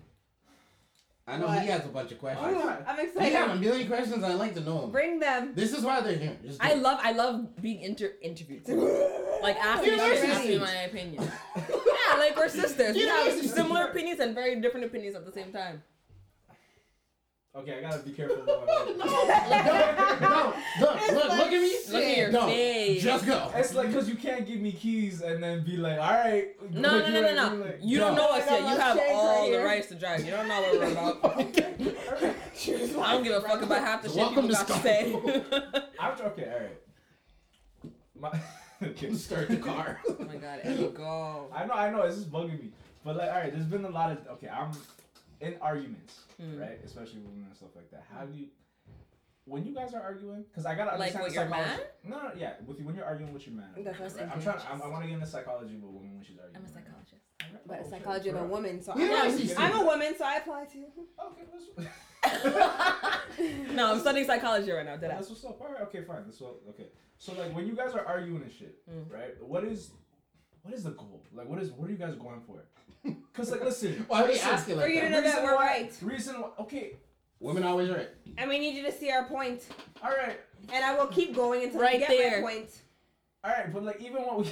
I 1.30 1.36
know 1.38 1.46
What? 1.46 1.62
he 1.62 1.68
has 1.68 1.84
a 1.84 1.88
bunch 1.88 2.12
of 2.12 2.18
questions. 2.18 2.46
Ooh, 2.56 2.68
I- 2.68 2.78
I'm 2.86 2.96
They 2.96 3.02
excited. 3.04 3.32
have 3.34 3.50
a 3.50 3.56
million 3.56 3.86
questions. 3.88 4.22
I 4.24 4.34
like 4.34 4.54
to 4.54 4.60
know 4.60 4.80
them. 4.82 4.90
Bring 4.90 5.18
them. 5.20 5.52
This 5.54 5.72
is 5.72 5.84
why 5.84 6.00
they're 6.00 6.16
here. 6.16 6.36
Just 6.44 6.62
I 6.62 6.72
it. 6.72 6.78
love 6.78 6.98
I 7.02 7.12
love 7.12 7.60
being 7.60 7.80
inter 7.82 8.12
interviewed. 8.22 8.62
Like 9.42 9.56
asking 9.56 9.94
You're 9.96 10.04
me, 10.06 10.16
asking 10.30 10.60
my 10.60 10.72
opinion. 10.82 11.22
yeah, 11.56 12.18
like 12.18 12.36
we're 12.36 12.50
sisters. 12.50 12.94
We 12.94 13.04
You're 13.06 13.10
have 13.10 13.32
similar 13.46 13.84
opinions 13.84 14.20
and 14.20 14.34
very 14.34 14.60
different 14.60 14.84
opinions 14.84 15.16
at 15.16 15.24
the 15.24 15.32
same 15.32 15.50
time. 15.50 15.82
Okay, 17.52 17.78
I 17.78 17.80
gotta 17.80 17.98
be 18.04 18.12
careful. 18.12 18.42
About 18.42 18.64
my 18.64 18.74
no, 20.20 20.28
no, 20.28 20.54
look, 20.80 20.96
It's 21.02 21.12
look, 21.12 21.28
like 21.28 21.38
look 21.38 21.52
at 21.52 21.60
me. 21.60 21.78
Look 21.90 22.04
at 22.04 22.16
your 22.16 22.30
no, 22.30 22.46
face. 22.46 23.02
just 23.02 23.26
go. 23.26 23.50
It's 23.56 23.74
like 23.74 23.88
because 23.88 24.08
you 24.08 24.14
can't 24.14 24.46
give 24.46 24.60
me 24.60 24.70
keys 24.70 25.20
and 25.20 25.42
then 25.42 25.64
be 25.64 25.76
like, 25.76 25.98
all 25.98 26.12
right. 26.12 26.50
No, 26.70 27.00
no, 27.00 27.10
no, 27.10 27.20
no, 27.20 27.56
no. 27.56 27.72
You 27.82 27.98
don't 27.98 28.14
know 28.14 28.30
us 28.30 28.48
yet. 28.48 28.60
You 28.60 28.78
have 28.78 28.96
shades 28.96 29.12
all 29.12 29.42
right 29.42 29.52
the 29.52 29.64
rights 29.64 29.88
to 29.88 29.96
drive. 29.96 30.24
You 30.24 30.30
don't 30.30 30.46
know 30.46 30.60
what 30.60 30.78
we're 30.78 30.92
about. 30.92 31.40
I 33.04 33.14
don't 33.14 33.24
give 33.24 33.32
a 33.32 33.40
fuck 33.40 33.62
about 33.62 33.80
half 33.80 34.02
the 34.02 34.08
shit 34.10 34.18
Welcome 34.18 34.46
people 34.46 34.64
to 34.64 34.66
got 34.66 34.76
to 34.76 34.82
say. 34.82 35.12
I'm 35.98 36.20
okay. 36.20 36.52
All 36.52 36.60
right. 36.60 37.92
My, 38.20 38.40
okay. 38.90 39.12
Start 39.14 39.48
the 39.48 39.56
car. 39.56 40.00
oh 40.08 40.16
my 40.20 40.36
god, 40.36 40.60
and 40.62 40.94
go. 40.94 41.48
I 41.52 41.66
know, 41.66 41.74
I 41.74 41.90
know. 41.90 42.02
It's 42.02 42.16
just 42.16 42.30
bugging 42.30 42.60
me. 42.60 42.70
But 43.04 43.16
like, 43.16 43.28
all 43.30 43.40
right, 43.40 43.52
there's 43.52 43.64
been 43.64 43.84
a 43.86 43.90
lot 43.90 44.12
of 44.12 44.18
okay. 44.34 44.48
I'm 44.48 44.70
in 45.40 45.54
arguments, 45.60 46.20
Hmm. 46.38 46.58
right? 46.58 46.78
Especially 46.84 47.20
women 47.20 47.44
and 47.48 47.56
stuff 47.56 47.74
like 47.76 47.90
that. 47.90 48.04
How 48.14 48.24
do 48.26 48.36
you? 48.38 48.48
When 49.46 49.64
you 49.64 49.74
guys 49.74 49.94
are 49.94 50.02
arguing, 50.02 50.44
because 50.44 50.64
I 50.66 50.74
gotta 50.74 50.96
Like 50.96 51.14
understand 51.14 51.24
with 51.24 51.34
the 51.34 51.40
your 51.40 51.48
psychology. 51.50 51.82
No, 52.04 52.16
no, 52.22 52.30
yeah. 52.36 52.52
With 52.66 52.78
you, 52.78 52.84
when 52.84 52.94
you're 52.94 53.04
arguing 53.06 53.32
with 53.32 53.46
your 53.46 53.56
man. 53.56 53.70
That's 53.78 53.98
what 53.98 54.12
right? 54.16 54.22
I'm 54.24 54.32
I'm 54.32 54.42
trying. 54.42 54.58
I'm, 54.70 54.82
I 54.82 54.86
want 54.88 55.02
to 55.02 55.08
get 55.08 55.14
into 55.14 55.26
psychology 55.26 55.76
of 55.76 55.82
a 55.82 55.86
woman 55.86 56.14
when 56.14 56.24
she's 56.24 56.38
arguing. 56.38 56.56
I'm 56.56 56.62
a 56.62 56.74
right 56.76 56.84
psychologist. 56.86 57.22
But 57.66 57.78
Oh, 57.80 57.82
the 57.82 57.82
shit, 57.82 57.90
psychology 57.90 58.28
of 58.28 58.36
a 58.36 58.44
woman, 58.44 58.80
so 58.82 58.92
Yeah, 58.96 59.22
I'm, 59.24 59.30
I 59.32 59.36
see 59.36 59.54
I'm 59.56 59.74
a 59.80 59.84
woman, 59.84 60.14
so 60.16 60.24
I 60.24 60.36
apply 60.36 60.66
to. 60.66 60.78
Okay, 61.26 61.44
No, 63.74 63.92
I'm 63.94 64.00
studying 64.00 64.26
psychology 64.26 64.70
right 64.70 64.84
now. 64.84 64.96
Did 64.96 65.10
I? 65.10 65.14
that's 65.14 65.30
what's 65.30 65.44
up. 65.44 65.60
All 65.60 65.68
right, 65.72 65.82
okay, 65.82 66.02
fine. 66.02 66.22
That's 66.26 66.40
what. 66.40 66.60
Okay, 66.68 66.88
so 67.18 67.32
like 67.32 67.54
when 67.54 67.66
you 67.66 67.74
guys 67.74 67.94
are 67.94 68.04
arguing 68.06 68.42
and 68.42 68.52
shit, 68.52 68.76
Mm. 68.88 69.10
right? 69.12 69.42
What 69.42 69.64
is, 69.64 69.90
what 70.62 70.74
is 70.74 70.84
the 70.84 70.90
goal? 70.90 71.22
Like, 71.32 71.48
what 71.48 71.60
is, 71.62 71.70
what 71.72 71.88
are 71.88 71.92
you 71.92 71.98
guys 71.98 72.14
going 72.16 72.40
for? 72.46 72.64
Cause 73.32 73.50
like, 73.50 73.62
listen. 73.64 74.04
Why 74.08 74.22
are 74.22 74.26
you 74.26 74.32
listen, 74.32 74.48
asking 74.50 74.74
For 74.76 74.80
like 74.82 74.90
you 74.94 75.00
to 75.00 75.08
that? 75.08 75.10
know 75.10 75.20
that 75.22 75.26
reason 75.28 75.44
we're 75.44 75.54
why- 75.56 75.66
right. 75.66 75.98
Reason 76.02 76.34
why? 76.40 76.48
Okay, 76.60 76.96
Women 77.38 77.62
always 77.64 77.88
right. 77.88 78.08
And 78.36 78.50
we 78.50 78.58
need 78.58 78.74
you 78.76 78.82
to 78.82 78.92
see 78.92 79.10
our 79.10 79.24
point. 79.24 79.62
all 80.02 80.10
right, 80.10 80.38
And 80.72 80.84
I 80.84 80.94
will 80.98 81.06
keep 81.06 81.34
going 81.34 81.64
until 81.64 81.80
Right 81.80 81.94
you 81.94 82.00
get 82.00 82.08
there. 82.10 82.42
my 82.42 82.48
point. 82.52 82.70
all 83.42 83.50
right. 83.50 83.72
But 83.72 83.84
like, 83.84 84.02
even 84.02 84.22
what 84.22 84.38
we, 84.40 84.44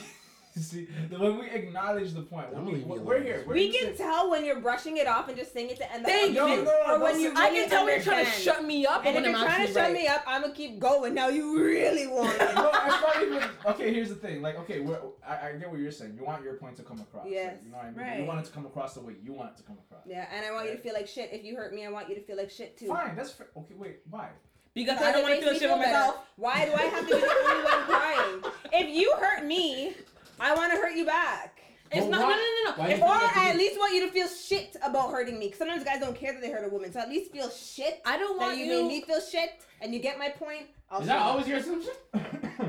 See, 0.68 0.88
when 1.10 1.38
we 1.38 1.48
acknowledge 1.50 2.12
the 2.12 2.22
point, 2.22 2.50
when 2.50 2.60
I'm 2.60 2.66
we, 2.66 2.72
gonna 2.80 2.92
leave 2.94 3.00
you 3.00 3.06
we're 3.06 3.22
here. 3.22 3.44
We're 3.46 3.54
We 3.54 3.72
can 3.72 3.88
same- 3.88 3.96
tell 3.96 4.30
when 4.30 4.44
you're 4.44 4.60
brushing 4.60 4.96
it 4.96 5.06
off 5.06 5.28
and 5.28 5.36
just 5.36 5.52
saying 5.52 5.70
it 5.70 5.76
to 5.78 5.92
end 5.92 6.04
the 6.04 6.08
Thank 6.08 6.30
you. 6.30 6.34
No, 6.34 6.62
no, 6.64 6.82
or 6.88 7.00
when 7.00 7.20
you 7.20 7.28
say- 7.34 7.42
I 7.42 7.50
can 7.50 7.68
tell 7.68 7.84
when 7.84 7.94
you're 7.94 8.02
trying 8.04 8.24
to 8.24 8.30
shut 8.30 8.64
me 8.64 8.86
up, 8.86 9.04
And 9.06 9.14
when 9.14 9.24
if 9.24 9.34
I'm 9.34 9.40
you're 9.40 9.48
trying 9.48 9.66
to 9.66 9.72
shut 9.72 9.82
right. 9.84 9.92
me 9.92 10.06
up, 10.08 10.24
I'm 10.26 10.42
gonna 10.42 10.54
keep 10.54 10.78
going. 10.78 11.14
Now 11.14 11.28
you 11.28 11.58
really 11.58 12.06
want 12.16 12.34
it. 12.34 12.54
no, 12.54 12.70
it's 12.72 13.02
not 13.02 13.22
even. 13.22 13.42
Okay, 13.66 13.92
here's 13.94 14.08
the 14.08 14.14
thing. 14.16 14.42
Like, 14.42 14.58
okay, 14.60 14.80
we're, 14.80 14.98
I, 15.26 15.48
I 15.48 15.52
get 15.52 15.70
what 15.70 15.78
you're 15.80 15.90
saying. 15.92 16.14
You 16.18 16.24
want 16.24 16.42
your 16.42 16.54
point 16.54 16.76
to 16.76 16.82
come 16.82 17.00
across. 17.00 17.24
like, 17.24 17.32
Yes. 17.32 17.56
you 17.64 17.70
know 17.70 17.76
what 17.78 17.86
I 17.86 17.90
mean? 17.90 17.98
Right. 18.00 18.20
You 18.20 18.26
want 18.26 18.40
it 18.40 18.46
to 18.46 18.52
come 18.52 18.66
across 18.66 18.94
the 18.94 19.00
way 19.00 19.14
you 19.22 19.32
want 19.32 19.50
it 19.52 19.56
to 19.58 19.62
come 19.62 19.76
across. 19.86 20.02
Yeah, 20.06 20.26
and 20.34 20.44
I 20.44 20.52
want 20.52 20.66
you 20.68 20.76
to 20.76 20.82
feel 20.82 20.94
like 20.94 21.06
shit. 21.06 21.30
If 21.32 21.44
you 21.44 21.56
hurt 21.56 21.72
me, 21.74 21.86
I 21.86 21.90
want 21.90 22.08
you 22.08 22.14
to 22.16 22.20
feel 22.22 22.36
like 22.36 22.50
shit 22.50 22.76
too. 22.78 22.88
Fine, 22.88 23.14
that's 23.16 23.30
fair. 23.32 23.48
Okay, 23.56 23.74
wait, 23.76 24.00
why? 24.10 24.28
Because, 24.74 24.94
Because 24.98 25.08
I 25.08 25.12
don't 25.12 25.22
want 25.22 25.34
to 25.36 25.40
feel 25.42 25.52
me 25.54 25.58
shit 25.58 25.68
about 25.70 25.78
myself. 25.80 26.16
Why 26.36 26.64
do 26.66 26.72
I 26.74 26.82
have 26.82 27.08
to 27.08 27.14
be 27.14 27.20
the 27.20 27.26
only 27.26 27.64
one 27.64 27.82
crying? 27.84 28.42
If 28.72 28.94
you 28.94 29.12
hurt 29.18 29.44
me, 29.46 29.94
I 30.40 30.54
want 30.54 30.72
to 30.72 30.78
hurt 30.78 30.94
you 30.96 31.04
back. 31.06 31.60
It's 31.90 32.06
not. 32.06 32.20
why- 32.22 32.28
No, 32.30 32.36
no, 32.36 32.82
no, 32.82 32.84
no. 32.88 32.94
If 32.94 33.02
Or 33.02 33.08
I 33.40 33.48
at 33.50 33.56
least 33.56 33.78
want 33.78 33.94
you 33.94 34.06
to 34.06 34.12
feel 34.12 34.28
shit 34.28 34.76
about 34.82 35.10
hurting 35.10 35.38
me. 35.38 35.46
Because 35.46 35.58
sometimes 35.58 35.84
guys 35.84 36.00
don't 36.00 36.14
care 36.14 36.32
that 36.32 36.42
they 36.42 36.50
hurt 36.50 36.64
a 36.64 36.68
woman. 36.68 36.92
So 36.92 37.00
at 37.00 37.08
least 37.08 37.32
feel 37.32 37.48
shit 37.50 38.02
I 38.04 38.18
don't 38.18 38.38
that 38.38 38.44
want 38.46 38.58
you, 38.58 38.66
you. 38.66 38.82
made 38.82 38.88
me 38.88 39.00
feel 39.02 39.20
shit. 39.20 39.50
And 39.80 39.94
you 39.94 40.00
get 40.00 40.18
my 40.18 40.28
point. 40.28 40.66
I'll 40.90 41.00
Is 41.00 41.06
that 41.06 41.18
always 41.18 41.46
your 41.48 41.58
assumption? 41.58 41.92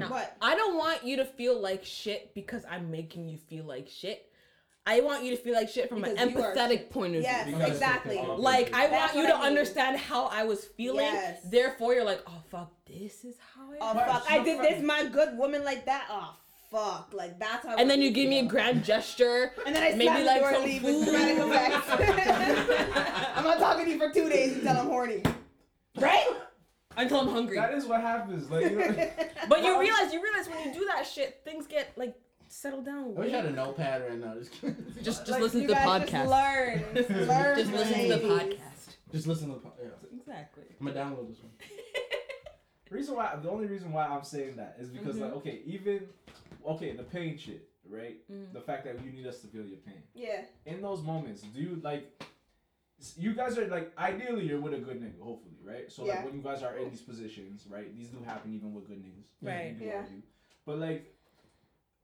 What? 0.08 0.38
I 0.42 0.56
don't 0.56 0.78
want 0.78 1.04
you 1.04 1.18
to 1.18 1.26
feel 1.26 1.60
like 1.60 1.84
shit 1.84 2.34
because 2.34 2.64
I'm 2.70 2.90
making 2.92 3.28
you 3.28 3.38
feel 3.38 3.66
like 3.66 3.90
shit. 3.90 4.26
I 4.86 5.02
want 5.02 5.24
you 5.24 5.32
to 5.32 5.38
feel 5.38 5.54
like 5.54 5.68
shit 5.68 5.90
from 5.90 6.02
Because 6.02 6.18
an 6.18 6.30
you 6.30 6.40
are 6.42 6.54
empathetic 6.56 6.90
point 6.90 7.16
of 7.16 7.22
Yes, 7.24 7.46
view. 7.48 7.56
Because- 7.58 7.72
exactly. 7.72 8.18
Like 8.38 8.74
I 8.74 8.88
That's 8.88 9.14
want 9.14 9.26
you 9.26 9.32
to 9.32 9.36
I 9.36 9.40
mean. 9.40 9.48
understand 9.48 9.98
how 9.98 10.26
I 10.28 10.44
was 10.46 10.64
feeling. 10.66 11.06
Yes. 11.06 11.40
Therefore, 11.44 11.94
you're 11.94 12.06
like, 12.06 12.22
oh 12.28 12.42
fuck, 12.50 12.72
this 12.86 13.26
is 13.26 13.36
how 13.54 13.72
I. 13.72 13.78
Oh 13.82 13.94
fuck! 13.94 14.26
I 14.32 14.40
did 14.44 14.62
this, 14.62 14.82
my 14.82 15.06
good 15.08 15.38
woman 15.38 15.64
like 15.66 15.86
that. 15.86 16.08
Oh 16.10 16.36
fuck! 16.72 17.12
Like 17.14 17.40
that's 17.40 17.66
how. 17.66 17.76
I 17.76 17.82
and 17.82 17.90
then 17.90 18.02
you 18.02 18.12
give 18.12 18.30
me 18.30 18.40
a 18.40 18.46
grand 18.46 18.84
gesture. 18.84 19.52
And 19.66 19.76
then 19.76 19.84
I 19.84 19.96
maybe 19.96 20.24
slam 20.24 20.26
like 20.26 20.42
the 20.42 20.54
some 20.54 20.64
and 20.64 20.66
leave 20.72 20.84
with 20.84 20.96
food. 20.96 21.06
dramatic 21.06 21.38
effects. 21.90 23.38
I'm 23.38 23.44
not 23.44 23.60
talking 23.60 23.86
to 23.86 23.92
you 23.92 23.98
for 23.98 24.12
two 24.14 24.30
days 24.30 24.56
until 24.58 24.78
I'm 24.78 24.88
horny. 24.88 25.24
Right? 26.00 26.28
until 26.98 27.22
I'm 27.22 27.30
hungry. 27.30 27.56
that 27.56 27.74
is 27.74 27.86
what 27.86 28.02
happens. 28.02 28.50
Like, 28.50 28.66
you 28.72 28.78
know, 28.78 28.86
But 29.48 29.64
you 29.64 29.80
realize, 29.80 30.12
you 30.12 30.22
realize 30.22 30.50
when 30.50 30.68
you 30.68 30.74
do 30.74 30.86
that 30.88 31.06
shit, 31.08 31.42
things 31.46 31.66
get 31.66 31.94
like 31.98 32.14
settled 32.50 32.86
down. 32.86 33.14
I 33.16 33.20
wish 33.22 33.34
I 33.34 33.38
had 33.38 33.46
a 33.46 33.52
notepad 33.52 34.02
right 34.10 34.20
now. 34.20 34.34
Just, 34.38 34.52
Just, 35.04 35.20
just 35.26 35.30
Like, 35.30 35.42
listen 35.42 35.62
to 35.62 35.68
the 35.68 35.74
podcast. 35.76 36.84
Just 36.94 37.10
learn. 37.10 37.28
learn 37.28 37.58
Just 37.58 37.72
listen 37.72 38.02
to 38.02 38.08
the 38.16 38.28
podcast. 38.28 38.96
just 39.14 39.28
listen 39.28 39.48
to 39.48 39.54
the 39.56 39.60
podcast. 39.62 39.74
yeah. 39.84 40.18
Exactly. 40.20 40.64
I'm 40.80 40.88
gonna 40.88 41.00
download 41.00 41.30
this 41.30 41.40
one. 41.42 41.52
Reason 42.90 43.16
why 43.16 43.36
the 43.42 43.50
only 43.50 43.68
reason 43.68 43.92
why 43.92 44.06
I'm 44.08 44.24
saying 44.24 44.56
that 44.58 44.78
is 44.80 44.90
because 44.90 45.16
Mhm. 45.18 45.22
like 45.22 45.34
okay, 45.34 45.62
even 45.66 46.08
okay, 46.66 46.96
the 46.96 47.04
pain 47.04 47.38
shit, 47.38 47.70
right? 47.88 48.18
Mm. 48.32 48.52
The 48.54 48.62
fact 48.62 48.86
that 48.86 49.04
you 49.04 49.12
need 49.12 49.26
us 49.28 49.42
to 49.42 49.48
feel 49.48 49.66
your 49.66 49.78
pain. 49.80 50.02
Yeah. 50.14 50.46
In 50.66 50.82
those 50.82 51.02
moments, 51.02 51.42
do 51.42 51.60
you 51.62 51.76
like 51.84 52.22
you 53.16 53.34
guys 53.34 53.58
are 53.58 53.68
like 53.68 53.98
ideally 53.98 54.46
you're 54.46 54.60
with 54.60 54.74
a 54.74 54.78
good 54.80 55.02
nigga, 55.02 55.22
hopefully, 55.22 55.56
right? 55.64 55.90
So 55.92 56.06
Yeah. 56.06 56.16
like 56.16 56.26
when 56.26 56.36
you 56.36 56.42
guys 56.42 56.64
are 56.64 56.78
in 56.78 56.90
these 56.90 57.02
positions, 57.02 57.66
right? 57.70 57.94
These 57.96 58.10
do 58.10 58.22
happen 58.24 58.54
even 58.54 58.74
with 58.74 58.88
good 58.88 59.02
niggas. 59.04 59.26
Right. 59.42 59.76
Yeah. 59.80 59.98
argue. 60.02 60.22
But 60.66 60.80
like 60.80 61.16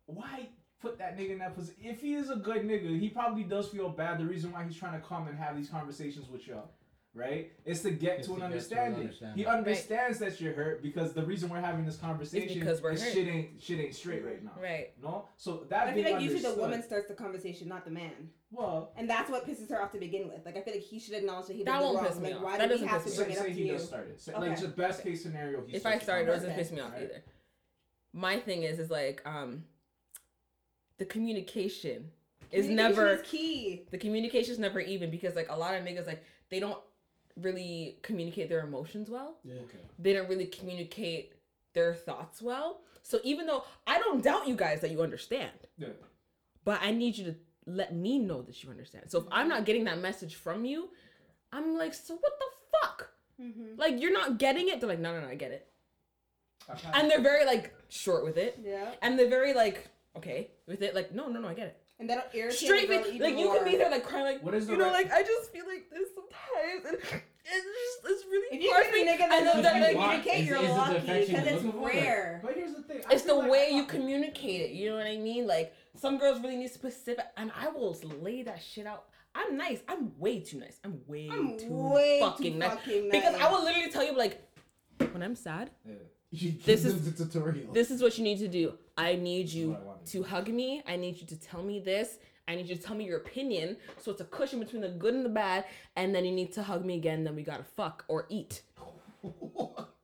why 0.05 0.49
put 0.79 0.97
that 0.99 1.17
nigga 1.17 1.31
in 1.31 1.39
that 1.39 1.55
position? 1.55 1.81
If 1.83 1.99
he 2.01 2.13
is 2.13 2.29
a 2.29 2.35
good 2.35 2.61
nigga, 2.63 2.99
he 2.99 3.09
probably 3.09 3.43
does 3.43 3.69
feel 3.69 3.89
bad. 3.89 4.19
The 4.19 4.25
reason 4.25 4.51
why 4.51 4.63
he's 4.65 4.75
trying 4.75 4.99
to 5.01 5.05
come 5.05 5.27
and 5.27 5.37
have 5.37 5.57
these 5.57 5.69
conversations 5.69 6.29
with 6.29 6.47
y'all, 6.47 6.69
right? 7.15 7.51
It's 7.65 7.81
to 7.81 7.91
get 7.91 8.19
Is 8.19 8.27
to 8.27 8.35
to 8.35 8.35
an 8.35 8.39
get 8.39 8.39
to 8.39 8.45
an 8.45 8.51
understanding. 8.51 9.01
understanding. 9.01 9.37
He 9.37 9.45
understands 9.45 10.19
that 10.19 10.39
you're 10.41 10.53
hurt 10.53 10.83
because 10.83 11.13
the 11.13 11.23
reason 11.23 11.49
we're 11.49 11.61
having 11.61 11.85
this 11.85 11.95
conversation 11.97 12.59
because 12.59 12.81
we're 12.81 12.91
is 12.91 13.01
hurt. 13.03 13.13
shit 13.13 13.27
ain't 13.27 13.61
shit 13.61 13.79
ain't 13.79 13.95
straight 13.95 14.23
right 14.25 14.43
now. 14.43 14.51
Right. 14.61 14.91
No, 15.01 15.29
so 15.37 15.57
But 15.57 15.69
that 15.69 15.87
I 15.87 15.93
feel 15.93 16.03
being 16.03 16.13
like 16.15 16.23
usually 16.23 16.41
the 16.43 16.53
woman 16.59 16.83
starts 16.83 17.07
the 17.07 17.13
conversation, 17.15 17.67
not 17.69 17.85
the 17.85 17.91
man. 17.91 18.29
Well, 18.51 18.91
And 18.97 19.09
that's 19.09 19.29
what 19.29 19.47
pisses 19.47 19.69
her 19.69 19.81
off 19.81 19.91
to 19.93 19.97
begin 19.99 20.27
with. 20.27 20.45
Like 20.45 20.57
I 20.57 20.61
feel 20.61 20.73
like 20.73 20.83
he 20.83 20.99
should 20.99 21.13
acknowledge 21.15 21.47
that 21.47 21.53
he 21.53 21.59
did 21.59 21.67
That 21.67 21.81
won't 21.81 21.97
wrong. 21.97 22.05
piss 22.07 22.17
me 22.19 22.27
like 22.29 22.35
off. 22.37 22.43
why 22.43 22.57
That 22.57 22.69
did 22.69 22.79
he 22.79 22.85
doesn't 22.85 22.87
have 22.89 23.03
piss 23.03 23.15
to 23.15 23.19
me 23.21 23.25
bring 23.25 23.31
it 23.31 23.39
say 23.39 23.41
up 23.41 23.47
to 23.47 23.53
he 23.53 23.65
you? 23.67 23.71
does 23.73 23.85
start 23.87 24.07
it. 24.09 24.21
So, 24.21 24.33
Okay. 24.33 24.49
Like 24.49 24.59
just 24.59 24.75
best 24.75 25.03
case 25.03 25.23
scenario. 25.23 25.63
He 25.65 25.75
If 25.77 25.85
I 25.85 25.97
starts 25.97 25.99
the 25.99 26.03
started, 26.05 26.29
it 26.29 26.33
doesn't 26.33 26.53
piss 26.55 26.71
me 26.71 26.79
off 26.81 26.91
Alright. 26.91 27.03
either. 27.03 27.23
My 28.13 28.39
thing 28.39 28.63
is, 28.63 28.79
is 28.79 28.89
like, 28.91 29.21
um, 29.25 29.63
the 30.97 31.05
communication 31.05 32.11
is 32.51 32.67
Communication 32.67 32.75
never 32.75 33.07
is 33.15 33.21
key. 33.23 33.83
the 33.91 33.97
communication 33.97 34.53
is 34.53 34.59
never 34.59 34.79
even 34.79 35.09
because 35.11 35.35
like 35.35 35.47
a 35.49 35.55
lot 35.57 35.73
of 35.75 35.83
niggas 35.83 36.07
like 36.07 36.23
they 36.49 36.59
don't 36.59 36.77
really 37.41 37.97
communicate 38.01 38.49
their 38.49 38.61
emotions 38.61 39.09
well. 39.09 39.35
Yeah. 39.43 39.55
Okay. 39.55 39.79
They 39.99 40.13
don't 40.13 40.29
really 40.29 40.45
communicate 40.45 41.33
their 41.73 41.93
thoughts 41.93 42.41
well. 42.41 42.81
So 43.03 43.19
even 43.23 43.45
though 43.45 43.63
I 43.85 43.99
don't 43.99 44.23
doubt 44.23 44.47
you 44.47 44.55
guys 44.55 44.81
that 44.81 44.91
you 44.91 45.01
understand, 45.01 45.51
Yeah. 45.77 45.89
but 46.63 46.79
I 46.81 46.91
need 46.91 47.17
you 47.17 47.25
to 47.25 47.35
let 47.67 47.93
me 47.93 48.19
know 48.19 48.41
that 48.43 48.63
you 48.63 48.69
understand. 48.69 49.05
So 49.11 49.19
if 49.19 49.25
I'm 49.31 49.47
not 49.49 49.65
getting 49.65 49.83
that 49.85 49.99
message 49.99 50.35
from 50.35 50.65
you, 50.65 50.89
I'm 51.51 51.77
like, 51.77 51.93
so 51.93 52.15
what 52.15 52.33
the 52.39 52.45
fuck? 52.81 53.09
Mm-hmm. 53.41 53.77
Like 53.79 54.01
you're 54.01 54.13
not 54.13 54.37
getting 54.39 54.69
it. 54.69 54.79
They're 54.79 54.89
like, 54.89 54.99
no, 54.99 55.13
no, 55.13 55.21
no, 55.21 55.27
I 55.27 55.35
get 55.35 55.51
it. 55.51 55.67
Okay. 56.69 56.89
And 56.93 57.09
they're 57.11 57.21
very 57.21 57.45
like 57.45 57.73
short 57.89 58.23
with 58.23 58.37
it, 58.37 58.59
Yeah. 58.63 58.91
and 59.01 59.19
they're 59.19 59.29
very 59.29 59.53
like 59.53 59.87
okay 60.17 60.49
with 60.67 60.81
it. 60.81 60.95
Like 60.95 61.13
no, 61.13 61.27
no, 61.27 61.39
no, 61.39 61.47
I 61.47 61.53
get 61.53 61.67
it. 61.67 61.77
And 61.99 62.09
that'll 62.09 62.25
irritate 62.33 62.59
Straight 62.59 62.89
the 62.89 62.95
girl 62.97 63.07
even 63.07 63.21
Like 63.21 63.37
you 63.39 63.45
more. 63.45 63.55
can 63.55 63.65
be 63.65 63.77
there 63.77 63.89
like 63.89 64.03
crying 64.03 64.25
like 64.25 64.43
What 64.43 64.53
is 64.53 64.67
the 64.67 64.73
you 64.73 64.77
know 64.79 64.85
right- 64.91 65.05
like 65.09 65.11
I 65.13 65.23
just 65.23 65.51
feel 65.53 65.65
like 65.65 65.89
this 65.89 66.09
sometimes, 66.13 66.85
and 66.85 67.21
it's 67.45 67.65
just 67.65 68.11
it's 68.11 68.25
really 68.25 68.57
If 68.57 68.63
you 68.63 68.71
hard 68.73 68.83
get 68.83 68.91
for 68.93 68.97
a 68.99 69.05
me. 69.05 69.11
nigga 69.11 69.17
that 69.19 69.31
And 69.31 69.47
then 69.47 69.55
knows 69.55 69.63
they're 69.63 69.73
how 69.73 69.79
to 69.79 69.85
like, 69.85 69.95
communicate, 69.95 70.39
is- 70.41 70.47
you're 70.47 70.57
is 70.57 70.69
lucky 70.69 70.99
because 70.99 71.47
it's 71.47 71.63
looking 71.63 71.71
for? 71.71 71.87
rare. 71.87 72.41
But 72.43 72.55
here's 72.55 72.75
the 72.75 72.81
thing. 72.83 73.01
I 73.09 73.13
it's 73.13 73.23
the 73.23 73.33
like 73.33 73.49
way 73.49 73.67
I- 73.71 73.75
you 73.77 73.85
communicate 73.85 74.61
it. 74.61 74.71
You 74.71 74.89
know 74.89 74.97
what 74.97 75.07
I 75.07 75.17
mean? 75.17 75.47
Like 75.47 75.73
some 75.95 76.17
girls 76.17 76.41
really 76.41 76.57
need 76.57 76.69
specific, 76.71 77.25
and 77.37 77.49
I 77.57 77.69
will 77.69 77.95
lay 78.21 78.43
that 78.43 78.61
shit 78.61 78.85
out. 78.85 79.05
I'm 79.33 79.55
nice. 79.55 79.79
I'm 79.87 80.17
way 80.19 80.41
too 80.41 80.59
nice. 80.59 80.79
I'm 80.83 80.99
way 81.07 81.29
I'm 81.31 81.57
too 81.57 81.67
way 81.71 82.19
fucking 82.21 82.53
too 82.53 82.59
nice. 82.59 82.71
fucking 82.71 83.09
Because. 83.09 83.35
I 83.35 83.49
will 83.49 83.63
literally 83.63 83.89
tell 83.89 84.03
you 84.03 84.17
like, 84.17 84.41
when 85.11 85.23
I'm 85.23 85.35
sad, 85.35 85.71
Yeah. 85.87 85.93
This 86.65 86.83
is- 86.83 87.15
the 87.15 87.23
tutorial. 87.25 87.71
this 87.71 87.89
is 87.89 88.01
what 88.01 88.17
you 88.17 88.23
need 88.25 88.39
to 88.39 88.49
do. 88.49 88.73
I 88.97 89.15
need 89.15 89.47
you 89.49 89.69
what 89.71 89.79
I 89.81 89.83
wanted. 89.85 89.94
To 90.07 90.23
hug 90.23 90.49
me. 90.49 90.81
I 90.87 90.95
need 90.95 91.19
you 91.19 91.27
to 91.27 91.39
tell 91.39 91.63
me 91.63 91.79
this. 91.79 92.17
I 92.47 92.55
need 92.55 92.67
you 92.67 92.75
to 92.75 92.81
tell 92.81 92.95
me 92.95 93.05
your 93.05 93.17
opinion. 93.17 93.77
So 94.01 94.11
it's 94.11 94.21
a 94.21 94.25
cushion 94.25 94.59
between 94.59 94.81
the 94.81 94.89
good 94.89 95.13
and 95.13 95.25
the 95.25 95.29
bad. 95.29 95.65
And 95.95 96.13
then 96.13 96.25
you 96.25 96.31
need 96.31 96.53
to 96.53 96.63
hug 96.63 96.85
me 96.85 96.95
again. 96.95 97.23
Then 97.23 97.35
we 97.35 97.43
gotta 97.43 97.63
fuck 97.63 98.05
or 98.07 98.27
eat. 98.29 98.61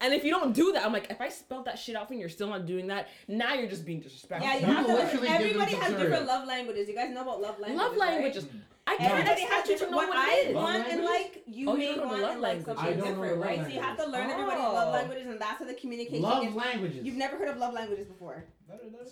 And 0.00 0.12
if 0.12 0.24
you 0.24 0.30
don't 0.30 0.52
do 0.54 0.72
that, 0.72 0.84
I'm 0.84 0.92
like, 0.92 1.10
if 1.10 1.20
I 1.22 1.30
spelled 1.30 1.64
that 1.64 1.78
shit 1.78 1.96
out 1.96 2.08
for 2.08 2.14
you, 2.14 2.20
you're 2.20 2.28
still 2.28 2.48
not 2.48 2.66
doing 2.66 2.86
that. 2.88 3.08
Now 3.28 3.54
you're 3.54 3.68
just 3.68 3.86
being 3.86 4.00
disrespectful. 4.00 4.46
Yeah, 4.46 4.56
you 4.58 4.66
You 4.66 4.74
have 4.74 4.86
to. 4.86 4.92
literally 4.92 5.12
give 5.12 5.22
them 5.22 5.32
Everybody 5.40 5.72
has 5.76 5.86
tutorial. 5.86 6.00
different 6.10 6.26
love 6.26 6.46
languages. 6.46 6.88
You 6.88 6.94
guys 6.94 7.10
know 7.14 7.22
about 7.22 7.40
love 7.40 7.58
languages. 7.58 7.78
love 7.78 7.90
right? 7.92 8.00
languages. 8.12 8.46
I 8.88 8.96
can't 8.98 9.10
Everybody 9.14 9.40
has 9.40 9.50
expect 9.50 9.68
you 9.68 9.86
to 9.86 9.90
know 9.90 9.96
What 9.96 10.08
what 10.10 10.18
I 10.18 10.32
it 10.36 10.46
is. 10.48 10.54
Want 10.54 10.86
and 10.88 11.02
like, 11.04 11.42
you 11.46 11.70
Oh, 11.70 11.76
may 11.76 11.94
don't 11.96 12.06
want 12.08 12.22
love 12.22 12.32
and 12.32 12.40
like 12.42 12.64
something 12.64 12.84
I 12.84 12.90
don't 12.90 12.98
know 12.98 13.04
different, 13.06 13.38
love 13.40 13.48
right? 13.48 13.62
So 13.62 13.68
you 13.68 13.80
have 13.80 13.96
to 13.96 14.02
language. 14.02 14.20
learn 14.20 14.30
everybody's 14.30 14.62
love 14.62 14.88
Oh. 14.88 14.92
languages, 14.92 15.26
and 15.26 15.40
that's 15.40 15.58
how 15.58 15.64
the 15.64 15.74
communication. 15.74 16.22
Love 16.22 16.42
gets- 16.42 16.54
languages. 16.56 17.04
You've 17.04 17.16
never 17.16 17.36
heard 17.38 17.48
of 17.48 17.56
love 17.56 17.72
languages 17.74 18.06
before. 18.06 18.44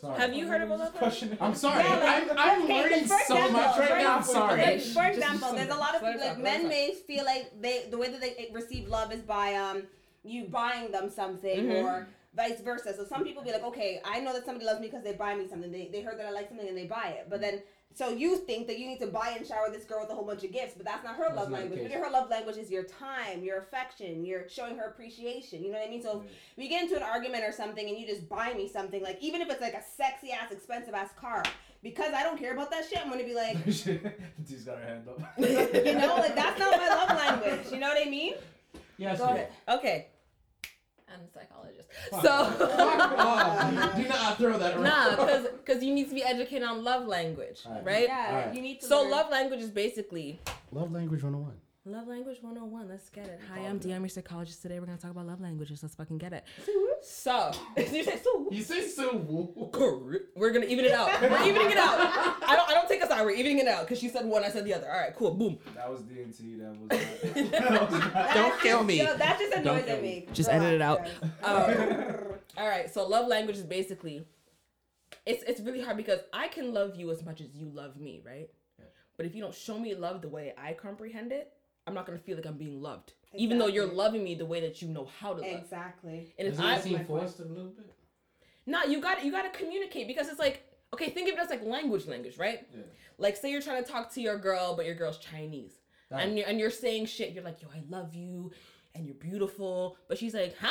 Sorry. 0.01 0.21
Have 0.21 0.35
you 0.35 0.47
heard 0.47 0.61
of 0.63 0.71
a 0.71 0.77
love 0.77 0.95
Question. 0.95 1.37
I'm 1.41 1.55
sorry. 1.55 1.83
Yeah, 1.83 1.97
like, 1.97 2.31
I'm, 2.33 2.39
I'm 2.39 2.63
okay, 2.65 2.83
learning 2.83 3.07
so 3.09 3.17
example, 3.17 3.51
much 3.53 3.79
right 3.79 4.03
now. 4.03 4.17
I'm 4.17 4.23
sorry. 4.23 4.61
Like, 4.63 4.81
for 4.83 5.07
example, 5.07 5.53
there's 5.55 5.71
a 5.71 5.75
lot 5.77 5.95
of 5.95 6.03
people, 6.03 6.21
like 6.21 6.35
talk, 6.37 6.39
let 6.45 6.57
us 6.57 6.61
men 6.63 6.69
may 6.69 6.95
feel 7.07 7.25
like 7.25 7.51
they 7.61 7.87
the 7.91 7.97
way 7.99 8.11
that 8.11 8.21
they 8.21 8.51
receive 8.53 8.87
love 8.89 9.13
is 9.13 9.23
by 9.23 9.55
um 9.55 9.85
you 10.25 10.45
buying 10.47 10.91
them 10.91 11.11
something 11.11 11.67
Mhm. 11.67 11.85
or 11.85 12.09
vice 12.35 12.61
versa. 12.61 12.95
So 12.97 13.05
some 13.05 13.23
people 13.25 13.43
be 13.43 13.53
like, 13.53 13.63
okay, 13.65 14.01
I 14.05 14.21
know 14.21 14.33
that 14.33 14.45
somebody 14.45 14.67
loves 14.67 14.81
me 14.81 14.89
because 14.89 15.05
they 15.05 15.13
buy 15.13 15.35
me 15.37 15.47
something. 15.47 15.71
They, 15.71 15.89
they 15.93 16.01
heard 16.03 16.19
that 16.19 16.27
I 16.27 16.31
like 16.31 16.49
something 16.49 16.67
and 16.67 16.77
they 16.77 16.87
buy 16.87 17.15
it. 17.19 17.27
But 17.31 17.41
then 17.41 17.63
so 17.97 18.09
you 18.09 18.39
think 18.39 18.67
that 18.67 18.81
you 18.81 18.89
need 18.89 18.99
to 18.99 19.07
buy 19.07 19.35
and 19.37 19.47
shower 19.47 19.71
this 19.71 19.85
girl 19.85 20.01
with 20.01 20.11
a 20.11 20.15
whole 20.17 20.25
bunch 20.25 20.43
of 20.43 20.51
gifts, 20.51 20.75
but 20.77 20.85
that's 20.85 21.05
not 21.05 21.15
her 21.15 21.27
That's 21.27 21.37
love 21.37 21.51
not 21.51 21.61
language. 21.61 21.79
case. 21.79 21.89
Maybe 21.91 22.01
her 22.03 22.11
love 22.11 22.29
language 22.29 22.57
is 22.57 22.69
your 22.69 22.83
time, 22.83 23.45
your 23.45 23.59
affection, 23.59 24.25
you're 24.27 24.49
showing 24.49 24.77
her 24.77 24.87
appreciation. 24.87 25.63
You 25.63 25.71
know 25.71 25.79
what 25.79 25.87
I 25.87 25.91
mean? 25.91 26.03
So 26.03 26.25
if 26.27 26.57
we 26.57 26.67
get 26.69 26.83
into 26.83 26.97
an 26.97 27.05
argument 27.05 27.45
or 27.45 27.53
something 27.53 27.89
and 27.89 27.97
you 27.97 28.05
just 28.05 28.29
buy 28.29 28.53
me 28.55 28.67
something, 28.67 29.01
like 29.01 29.19
even 29.21 29.41
if 29.41 29.49
it's 29.49 29.61
like 29.61 29.75
a 29.75 29.83
sexy 29.97 30.33
ass, 30.33 30.51
expensive 30.51 30.93
ass 30.93 31.11
car, 31.17 31.45
because 31.85 32.13
I 32.15 32.25
don't 32.25 32.37
care 32.37 32.53
about 32.55 32.73
that 32.73 32.85
shit, 32.89 32.99
I'm 33.01 33.11
gonna 33.11 33.23
be 33.23 33.35
like, 33.35 33.59
she's 33.67 34.65
got 34.65 34.79
her 34.79 34.85
hand 34.85 35.07
up. 35.07 35.21
you 35.39 35.95
know, 35.95 36.17
like 36.17 36.35
that's 36.35 36.59
not 36.59 36.77
my 36.77 36.89
love 36.89 37.11
language. 37.17 37.73
You 37.73 37.79
know 37.79 37.91
what 37.91 38.05
I 38.05 38.11
mean? 38.11 38.35
Yes. 38.97 39.19
Go 39.19 39.27
ahead. 39.27 39.53
Okay. 39.69 40.09
I'm 41.15 41.21
a 41.21 41.33
psychologist. 41.33 41.89
Fuck 42.11 42.23
So. 42.23 42.31
off. 42.31 42.59
Fuck 42.59 43.19
off. 43.19 43.97
Do 43.97 44.09
not 44.09 44.37
throw 44.39 44.59
that 44.59 44.75
around. 44.75 44.83
Nah, 44.85 45.11
because 45.17 45.47
because 45.65 45.83
you 45.85 45.95
need 45.95 46.09
to 46.09 46.15
be 46.15 46.23
educated 46.23 46.63
on 46.67 46.83
love 46.85 47.07
language, 47.07 47.61
Alright. 47.67 47.85
right? 47.85 48.07
Yeah, 48.09 48.27
Alright. 48.31 48.55
you 48.55 48.61
need 48.61 48.81
to. 48.81 48.87
So 48.87 49.03
learn. 49.03 49.11
love 49.11 49.31
language 49.31 49.61
is 49.61 49.71
basically 49.71 50.41
Love 50.73 50.91
language 50.93 51.23
101. 51.23 51.55
Love 51.87 52.07
language 52.09 52.39
101. 52.41 52.89
Let's 52.89 53.11
get 53.11 53.27
it. 53.27 53.41
Hi, 53.53 53.61
I'm 53.61 53.79
Dion, 53.79 54.01
your 54.01 54.09
psychologist. 54.09 54.63
Today 54.63 54.81
we're 54.81 54.87
gonna 54.87 54.99
talk 54.99 55.11
about 55.11 55.27
love 55.27 55.41
languages. 55.41 55.83
Let's 55.83 55.95
fucking 55.95 56.19
get 56.19 56.33
it. 56.33 56.45
So 57.03 57.53
you 57.77 58.03
say 58.03 58.19
so. 58.23 58.49
You 58.51 58.63
say 58.63 58.87
so. 58.89 59.71
Correct. 59.73 60.25
We're 60.37 60.51
gonna 60.53 60.67
even 60.67 60.85
it 60.87 60.93
out. 60.93 61.21
We're 61.21 61.29
evening 61.47 61.71
it 61.71 61.77
out. 61.77 61.99
I 62.43 62.57
don't. 62.57 62.71
I 62.71 62.75
don't 62.75 62.89
take 62.89 63.03
a 63.03 63.07
side. 63.07 63.23
We're 63.23 63.33
evening 63.33 63.59
it 63.59 63.69
out 63.69 63.83
because 63.83 63.99
she 63.99 64.09
said 64.09 64.25
one, 64.25 64.45
I 64.45 64.49
said 64.49 64.65
the 64.65 64.75
other. 64.75 64.91
All 64.91 64.99
right, 64.99 65.15
cool. 65.15 65.35
Boom. 65.35 65.59
That 65.75 65.91
was 65.91 66.01
DNT. 66.01 66.59
That 66.59 66.71
was. 66.81 67.51
Not, 67.53 67.61
that 67.61 67.91
was 67.91 68.01
not- 68.15 68.35
Don't 68.35 68.61
kill 68.61 68.85
me. 68.85 68.99
Yo, 68.99 69.17
that's 69.17 69.41
just 69.41 69.53
a 69.57 69.63
Don't 69.63 69.77
noise 69.77 69.85
I 69.85 69.87
kill 69.87 69.97
me. 69.97 70.03
make. 70.03 70.33
Just 70.33 70.49
edit 70.49 70.73
it 70.73 70.83
out. 70.83 71.07
Um, 71.43 72.15
all 72.57 72.69
right. 72.69 72.93
So 72.93 73.07
love 73.07 73.29
language 73.29 73.57
is 73.57 73.63
basically 73.63 74.25
it's 75.27 75.43
it's 75.45 75.61
really 75.61 75.83
hard 75.83 75.97
because 75.97 76.21
I 76.33 76.49
can 76.49 76.73
love 76.73 76.97
you 76.97 77.11
as 77.11 77.23
much 77.25 77.41
as 77.41 77.49
you 77.55 77.69
love 77.69 77.99
me, 77.99 78.23
right? 78.25 78.49
But 79.17 79.27
if 79.27 79.35
you 79.37 79.43
don't 79.43 79.55
show 79.55 79.79
me 79.79 79.95
love 79.95 80.23
the 80.23 80.29
way 80.29 80.55
I 80.59 80.73
comprehend 80.73 81.31
it, 81.31 81.53
I'm 81.87 81.95
not 81.95 82.07
gonna 82.07 82.19
feel 82.19 82.37
like 82.37 82.47
I'm 82.47 82.57
being 82.57 82.81
loved, 82.81 83.13
even 83.35 83.59
though 83.59 83.67
you're 83.67 83.87
loving 83.87 84.25
me 84.25 84.35
the 84.35 84.47
way 84.47 84.61
that 84.61 84.81
you 84.83 84.89
know 84.89 85.09
how 85.21 85.35
to 85.35 85.41
love. 85.43 85.61
Exactly. 85.63 86.33
And 86.39 86.49
if 86.49 86.55
Doesn't 86.57 86.67
I 86.71 86.79
seem 86.81 86.93
my 86.95 86.99
point. 87.01 87.09
forced 87.23 87.41
a 87.41 87.45
little 87.45 87.71
bit? 87.73 87.93
Nah, 88.67 88.85
you 88.85 89.01
got 89.01 89.25
you 89.25 89.31
got 89.31 89.43
to 89.53 89.59
communicate 89.59 90.07
because 90.09 90.29
it's 90.29 90.39
like 90.39 90.63
okay, 90.95 91.11
think 91.11 91.29
of 91.29 91.35
it 91.35 91.41
as 91.41 91.51
like 91.51 91.65
language, 91.65 92.07
language, 92.07 92.39
right? 92.39 92.67
Yeah. 92.75 92.83
Like 93.19 93.37
say 93.37 93.51
you're 93.51 93.61
trying 93.61 93.85
to 93.85 93.91
talk 93.91 94.13
to 94.15 94.21
your 94.21 94.39
girl, 94.39 94.75
but 94.77 94.87
your 94.87 94.95
girl's 94.95 95.19
Chinese, 95.19 95.73
Right. 96.11 96.23
and 96.27 96.39
you're 96.39 96.47
and 96.49 96.59
you're 96.59 96.71
saying 96.71 97.07
shit. 97.07 97.33
You're 97.33 97.45
like, 97.45 97.61
yo, 97.61 97.69
I 97.75 97.83
love 97.89 98.15
you, 98.15 98.53
and 98.95 99.05
you're 99.05 99.15
beautiful, 99.17 99.97
but 100.09 100.17
she's 100.19 100.35
like, 100.35 100.57
huh? 100.61 100.69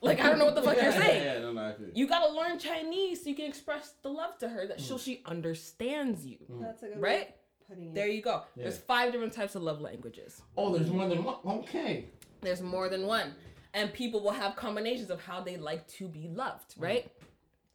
Like 0.00 0.20
I 0.20 0.28
don't 0.28 0.38
know 0.38 0.44
what 0.44 0.54
the 0.54 0.62
fuck 0.62 0.80
you're 0.80 0.92
saying. 1.04 1.22
Yeah, 1.24 1.38
no, 1.40 1.52
no, 1.52 1.66
I 1.66 1.72
feel 1.72 1.86
you. 1.86 1.92
You 1.94 2.06
gotta 2.06 2.32
learn 2.32 2.58
Chinese 2.58 3.22
so 3.22 3.30
you 3.30 3.34
can 3.34 3.46
express 3.46 3.94
the 4.02 4.10
love 4.10 4.36
to 4.38 4.48
her 4.48 4.66
that 4.66 4.80
so 4.80 4.98
she 4.98 5.22
understands 5.26 6.24
you, 6.26 6.38
mm. 6.50 6.60
That's 6.62 6.82
a 6.82 6.88
good 6.88 7.00
right? 7.00 7.28
of 7.28 7.34
putting 7.68 7.88
it. 7.88 7.94
There 7.94 8.08
you 8.08 8.22
go. 8.22 8.42
There's 8.56 8.78
five 8.78 9.12
different 9.12 9.32
types 9.32 9.54
of 9.54 9.62
love 9.62 9.80
languages. 9.80 10.42
Oh, 10.56 10.74
there's 10.76 10.90
more 10.90 11.08
than 11.08 11.24
one. 11.24 11.36
Okay. 11.46 12.06
There's 12.40 12.62
more 12.62 12.88
than 12.88 13.06
one. 13.06 13.34
And 13.72 13.92
people 13.92 14.22
will 14.22 14.32
have 14.32 14.54
combinations 14.54 15.10
of 15.10 15.20
how 15.20 15.40
they 15.40 15.56
like 15.56 15.86
to 15.88 16.06
be 16.08 16.28
loved, 16.28 16.76
mm. 16.76 16.82
right? 16.82 17.10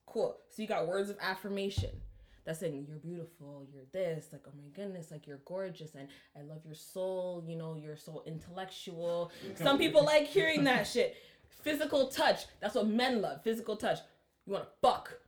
Cool. 0.06 0.38
So 0.50 0.62
you 0.62 0.68
got 0.68 0.88
words 0.88 1.10
of 1.10 1.18
affirmation. 1.22 1.92
That's 2.46 2.62
saying 2.62 2.86
you're 2.88 2.98
beautiful, 2.98 3.68
you're 3.72 3.84
this, 3.92 4.30
like 4.32 4.42
oh 4.48 4.52
my 4.58 4.70
goodness, 4.74 5.12
like 5.12 5.28
you're 5.28 5.42
gorgeous 5.46 5.94
and 5.94 6.08
I 6.36 6.42
love 6.42 6.66
your 6.66 6.74
soul, 6.74 7.44
you 7.46 7.56
know, 7.56 7.76
you're 7.76 7.98
so 7.98 8.24
intellectual. 8.26 9.32
Some 9.56 9.78
people 9.78 10.04
like 10.04 10.26
hearing 10.26 10.64
that 10.64 10.88
shit. 10.88 11.16
Physical 11.62 12.08
touch. 12.08 12.46
That's 12.60 12.74
what 12.74 12.88
men 12.88 13.22
love. 13.22 13.44
Physical 13.44 13.76
touch. 13.76 14.00
You 14.48 14.54
want 14.54 14.66
to 14.66 14.72
fuck. 14.82 15.20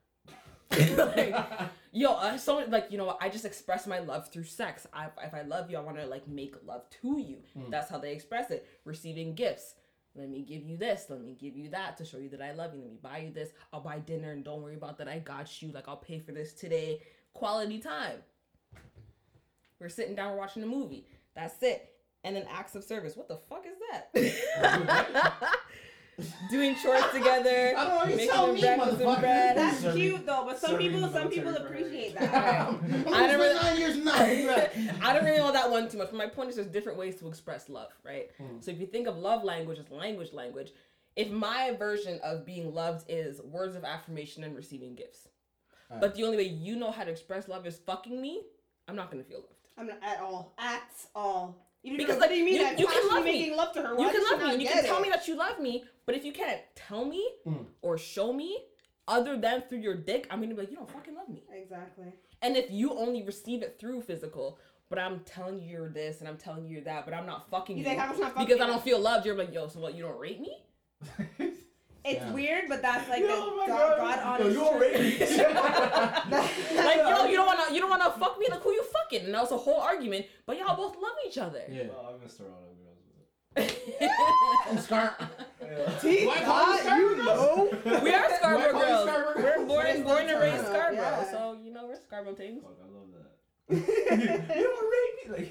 like, 0.97 1.35
yo, 1.91 2.13
uh, 2.13 2.37
so 2.37 2.63
like 2.67 2.87
you 2.89 2.97
know, 2.97 3.17
I 3.19 3.29
just 3.29 3.45
express 3.45 3.87
my 3.87 3.99
love 3.99 4.31
through 4.31 4.45
sex. 4.45 4.87
I, 4.93 5.07
if 5.23 5.33
I 5.33 5.41
love 5.41 5.69
you, 5.69 5.77
I 5.77 5.81
want 5.81 5.97
to 5.97 6.05
like 6.05 6.27
make 6.27 6.55
love 6.65 6.89
to 7.01 7.19
you. 7.19 7.37
That's 7.69 7.89
how 7.89 7.97
they 7.97 8.11
express 8.13 8.51
it. 8.51 8.67
Receiving 8.85 9.35
gifts. 9.35 9.75
Let 10.15 10.29
me 10.29 10.41
give 10.41 10.63
you 10.63 10.77
this. 10.77 11.05
Let 11.09 11.21
me 11.21 11.37
give 11.39 11.55
you 11.55 11.69
that 11.69 11.97
to 11.97 12.05
show 12.05 12.17
you 12.17 12.29
that 12.29 12.41
I 12.41 12.51
love 12.51 12.73
you. 12.73 12.81
Let 12.81 12.91
me 12.91 12.97
buy 13.01 13.17
you 13.19 13.31
this. 13.31 13.51
I'll 13.71 13.79
buy 13.81 13.99
dinner 13.99 14.31
and 14.31 14.43
don't 14.43 14.61
worry 14.61 14.75
about 14.75 14.97
that. 14.97 15.07
I 15.07 15.19
got 15.19 15.61
you. 15.61 15.71
Like 15.71 15.87
I'll 15.87 15.97
pay 15.97 16.19
for 16.19 16.33
this 16.33 16.53
today. 16.53 17.01
Quality 17.33 17.79
time. 17.79 18.17
We're 19.79 19.89
sitting 19.89 20.15
down, 20.15 20.31
we're 20.31 20.37
watching 20.37 20.63
a 20.63 20.67
movie. 20.67 21.07
That's 21.33 21.63
it. 21.63 21.93
And 22.23 22.35
then 22.35 22.45
acts 22.51 22.75
of 22.75 22.83
service. 22.83 23.15
What 23.15 23.27
the 23.27 23.37
fuck 23.37 23.65
is 23.65 23.77
that? 23.89 25.55
Doing 26.49 26.75
chores 26.75 27.03
together. 27.13 27.73
I 27.77 27.85
don't 27.85 28.09
know, 28.09 28.15
making 28.15 28.29
tell 28.29 28.53
me, 28.53 28.61
breakfast 28.61 29.01
and 29.01 29.19
bread. 29.19 29.57
That's 29.57 29.79
Serving- 29.79 30.01
cute 30.01 30.25
though, 30.25 30.43
but 30.45 30.59
some 30.59 30.77
people, 30.77 31.09
some 31.09 31.29
people 31.29 31.55
appreciate 31.55 32.15
parade. 32.15 32.31
that. 32.31 32.67
I 33.13 33.27
never- 33.27 33.43
I 33.43 33.53
nine 33.53 33.77
years 33.79 33.97
now. 33.97 34.13
I 34.13 35.13
don't 35.13 35.25
really 35.25 35.39
know 35.39 35.51
that 35.51 35.69
one 35.69 35.89
too 35.89 35.97
much. 35.97 36.07
But 36.09 36.17
my 36.17 36.27
point 36.27 36.49
is, 36.49 36.55
there's 36.55 36.67
different 36.67 36.97
ways 36.97 37.15
to 37.17 37.27
express 37.27 37.69
love, 37.69 37.91
right? 38.05 38.29
Hmm. 38.37 38.59
So 38.59 38.71
if 38.71 38.79
you 38.79 38.85
think 38.87 39.07
of 39.07 39.17
love 39.17 39.43
language 39.43 39.79
as 39.79 39.89
language, 39.89 40.33
language, 40.33 40.71
if 41.15 41.29
my 41.29 41.75
version 41.77 42.19
of 42.23 42.45
being 42.45 42.73
loved 42.73 43.05
is 43.09 43.41
words 43.41 43.75
of 43.75 43.83
affirmation 43.83 44.43
and 44.43 44.55
receiving 44.55 44.95
gifts, 44.95 45.27
Alright. 45.89 46.01
but 46.01 46.15
the 46.15 46.23
only 46.23 46.37
way 46.37 46.43
you 46.47 46.75
know 46.75 46.91
how 46.91 47.03
to 47.03 47.11
express 47.11 47.47
love 47.47 47.65
is 47.67 47.77
fucking 47.77 48.19
me, 48.21 48.41
I'm 48.87 48.95
not 48.95 49.11
gonna 49.11 49.23
feel 49.23 49.39
loved. 49.39 49.67
I'm 49.77 49.87
not 49.87 49.97
at 50.03 50.21
all, 50.21 50.53
at 50.57 50.89
all. 51.15 51.57
Even 51.83 51.97
Because, 51.97 52.15
because 52.17 52.21
like, 52.21 52.29
what 52.29 52.29
do 52.29 52.39
you 52.39 52.45
mean? 52.45 52.55
you- 52.61 52.65
I'm 52.67 52.77
you 52.77 52.85
can 52.85 52.93
constantly 52.93 53.15
love 53.17 53.25
me. 53.25 53.31
making 53.39 53.57
love 53.57 53.73
to 53.73 53.81
her. 53.81 53.89
you 53.99 54.09
can 54.11 54.23
love 54.31 54.41
me 54.47 54.53
and 54.53 54.61
you 54.61 54.67
can 54.69 54.83
tell 54.83 54.97
it? 54.97 55.01
me 55.01 55.09
that 55.09 55.27
you 55.27 55.35
love 55.35 55.59
me, 55.59 55.83
but 56.05 56.15
if 56.15 56.23
you 56.23 56.31
can't 56.31 56.61
tell 56.75 57.05
me 57.05 57.27
Mm. 57.47 57.65
or 57.81 57.97
show 57.97 58.31
me 58.33 58.57
other 59.07 59.35
than 59.37 59.63
through 59.63 59.79
your 59.79 59.95
dick, 59.95 60.27
I'm 60.29 60.41
gonna 60.41 60.53
be 60.53 60.61
like, 60.61 60.69
you 60.69 60.77
don't 60.77 60.89
fucking 60.91 61.15
love 61.15 61.27
me. 61.27 61.43
Exactly. 61.51 62.05
And 62.43 62.55
if 62.55 62.69
you 62.71 62.93
only 62.93 63.23
receive 63.23 63.61
it 63.63 63.77
through 63.79 64.01
physical, 64.01 64.59
but 64.89 64.99
I'm 64.99 65.21
telling 65.21 65.59
you 65.59 65.69
you're 65.69 65.89
this 65.89 66.19
and 66.19 66.27
I'm 66.29 66.37
telling 66.37 66.65
you 66.65 66.75
you're 66.75 66.83
that, 66.83 67.05
but 67.05 67.13
I'm 67.13 67.25
not 67.25 67.49
fucking 67.49 67.77
You 67.77 67.83
you 67.83 67.89
think 67.89 67.99
I 68.01 68.09
was 68.09 68.19
not 68.19 68.33
fucking 68.33 68.45
because 68.47 68.61
I 68.61 68.67
don't 68.67 68.83
feel 68.83 68.99
loved, 68.99 69.25
you're 69.25 69.35
like, 69.35 69.53
yo, 69.53 69.67
so 69.67 69.79
what? 69.79 69.95
You 69.95 70.03
don't 70.03 70.19
rate 70.19 70.39
me? 70.39 70.57
It's 72.03 72.19
Yeah. 72.25 72.31
weird, 72.31 72.63
but 72.67 72.81
that's 72.81 73.07
like 73.09 73.21
the 73.21 73.29
Oh 73.31 73.63
God, 73.67 73.67
God. 73.67 73.97
God 73.97 74.39
Yo, 74.39 74.45
honest 74.45 74.49
you 74.49 74.55
truth. 74.55 74.67
already- 74.73 75.17
Like, 76.87 76.97
yo, 76.97 77.25
you 77.25 77.37
don't 77.37 77.45
wanna, 77.45 77.73
you 77.73 77.79
don't 77.79 77.89
wanna 77.91 78.11
fuck 78.17 78.39
me. 78.39 78.47
Like, 78.49 78.61
who 78.61 78.71
you 78.71 78.83
fucking? 78.83 79.25
And 79.25 79.33
that 79.35 79.41
was 79.41 79.51
a 79.51 79.57
whole 79.57 79.79
argument. 79.81 80.25
But 80.45 80.57
y'all 80.57 80.75
both 80.75 80.95
love 80.95 81.13
each 81.27 81.37
other. 81.37 81.61
Yeah. 81.69 81.83
Oh, 81.95 82.15
I 82.19 82.23
missed 82.23 82.39
her 82.39 82.45
all 82.45 82.63
over. 82.63 82.67
Scar. 84.81 85.15
See, 85.99 86.25
Why 86.25 86.37
call 86.43 86.65
God, 86.65 86.97
you 86.97 87.15
know. 87.17 87.69
we 88.01 88.13
are 88.13 88.29
Scarborough 88.37 88.65
Why 88.65 88.71
call 88.71 88.81
you 88.81 88.87
girls. 88.87 89.09
Scarborough? 89.09 89.43
We're 89.43 89.65
born, 89.67 89.85
Raised 89.85 90.03
born 90.05 90.29
and 90.29 90.39
raised 90.41 90.65
Scarborough, 90.65 90.95
Scarborough, 90.95 91.23
yeah. 91.25 91.31
so 91.31 91.57
you 91.63 91.71
know 91.71 91.85
we're 91.85 91.95
Scarborough 92.01 92.35
things. 92.35 92.63
Fuck, 92.63 92.77
I 92.81 92.85
love 92.89 93.09
that. 93.13 93.29
you 94.57 94.63
don't 94.63 94.89
rate 94.91 95.15
me 95.17 95.23
like. 95.35 95.49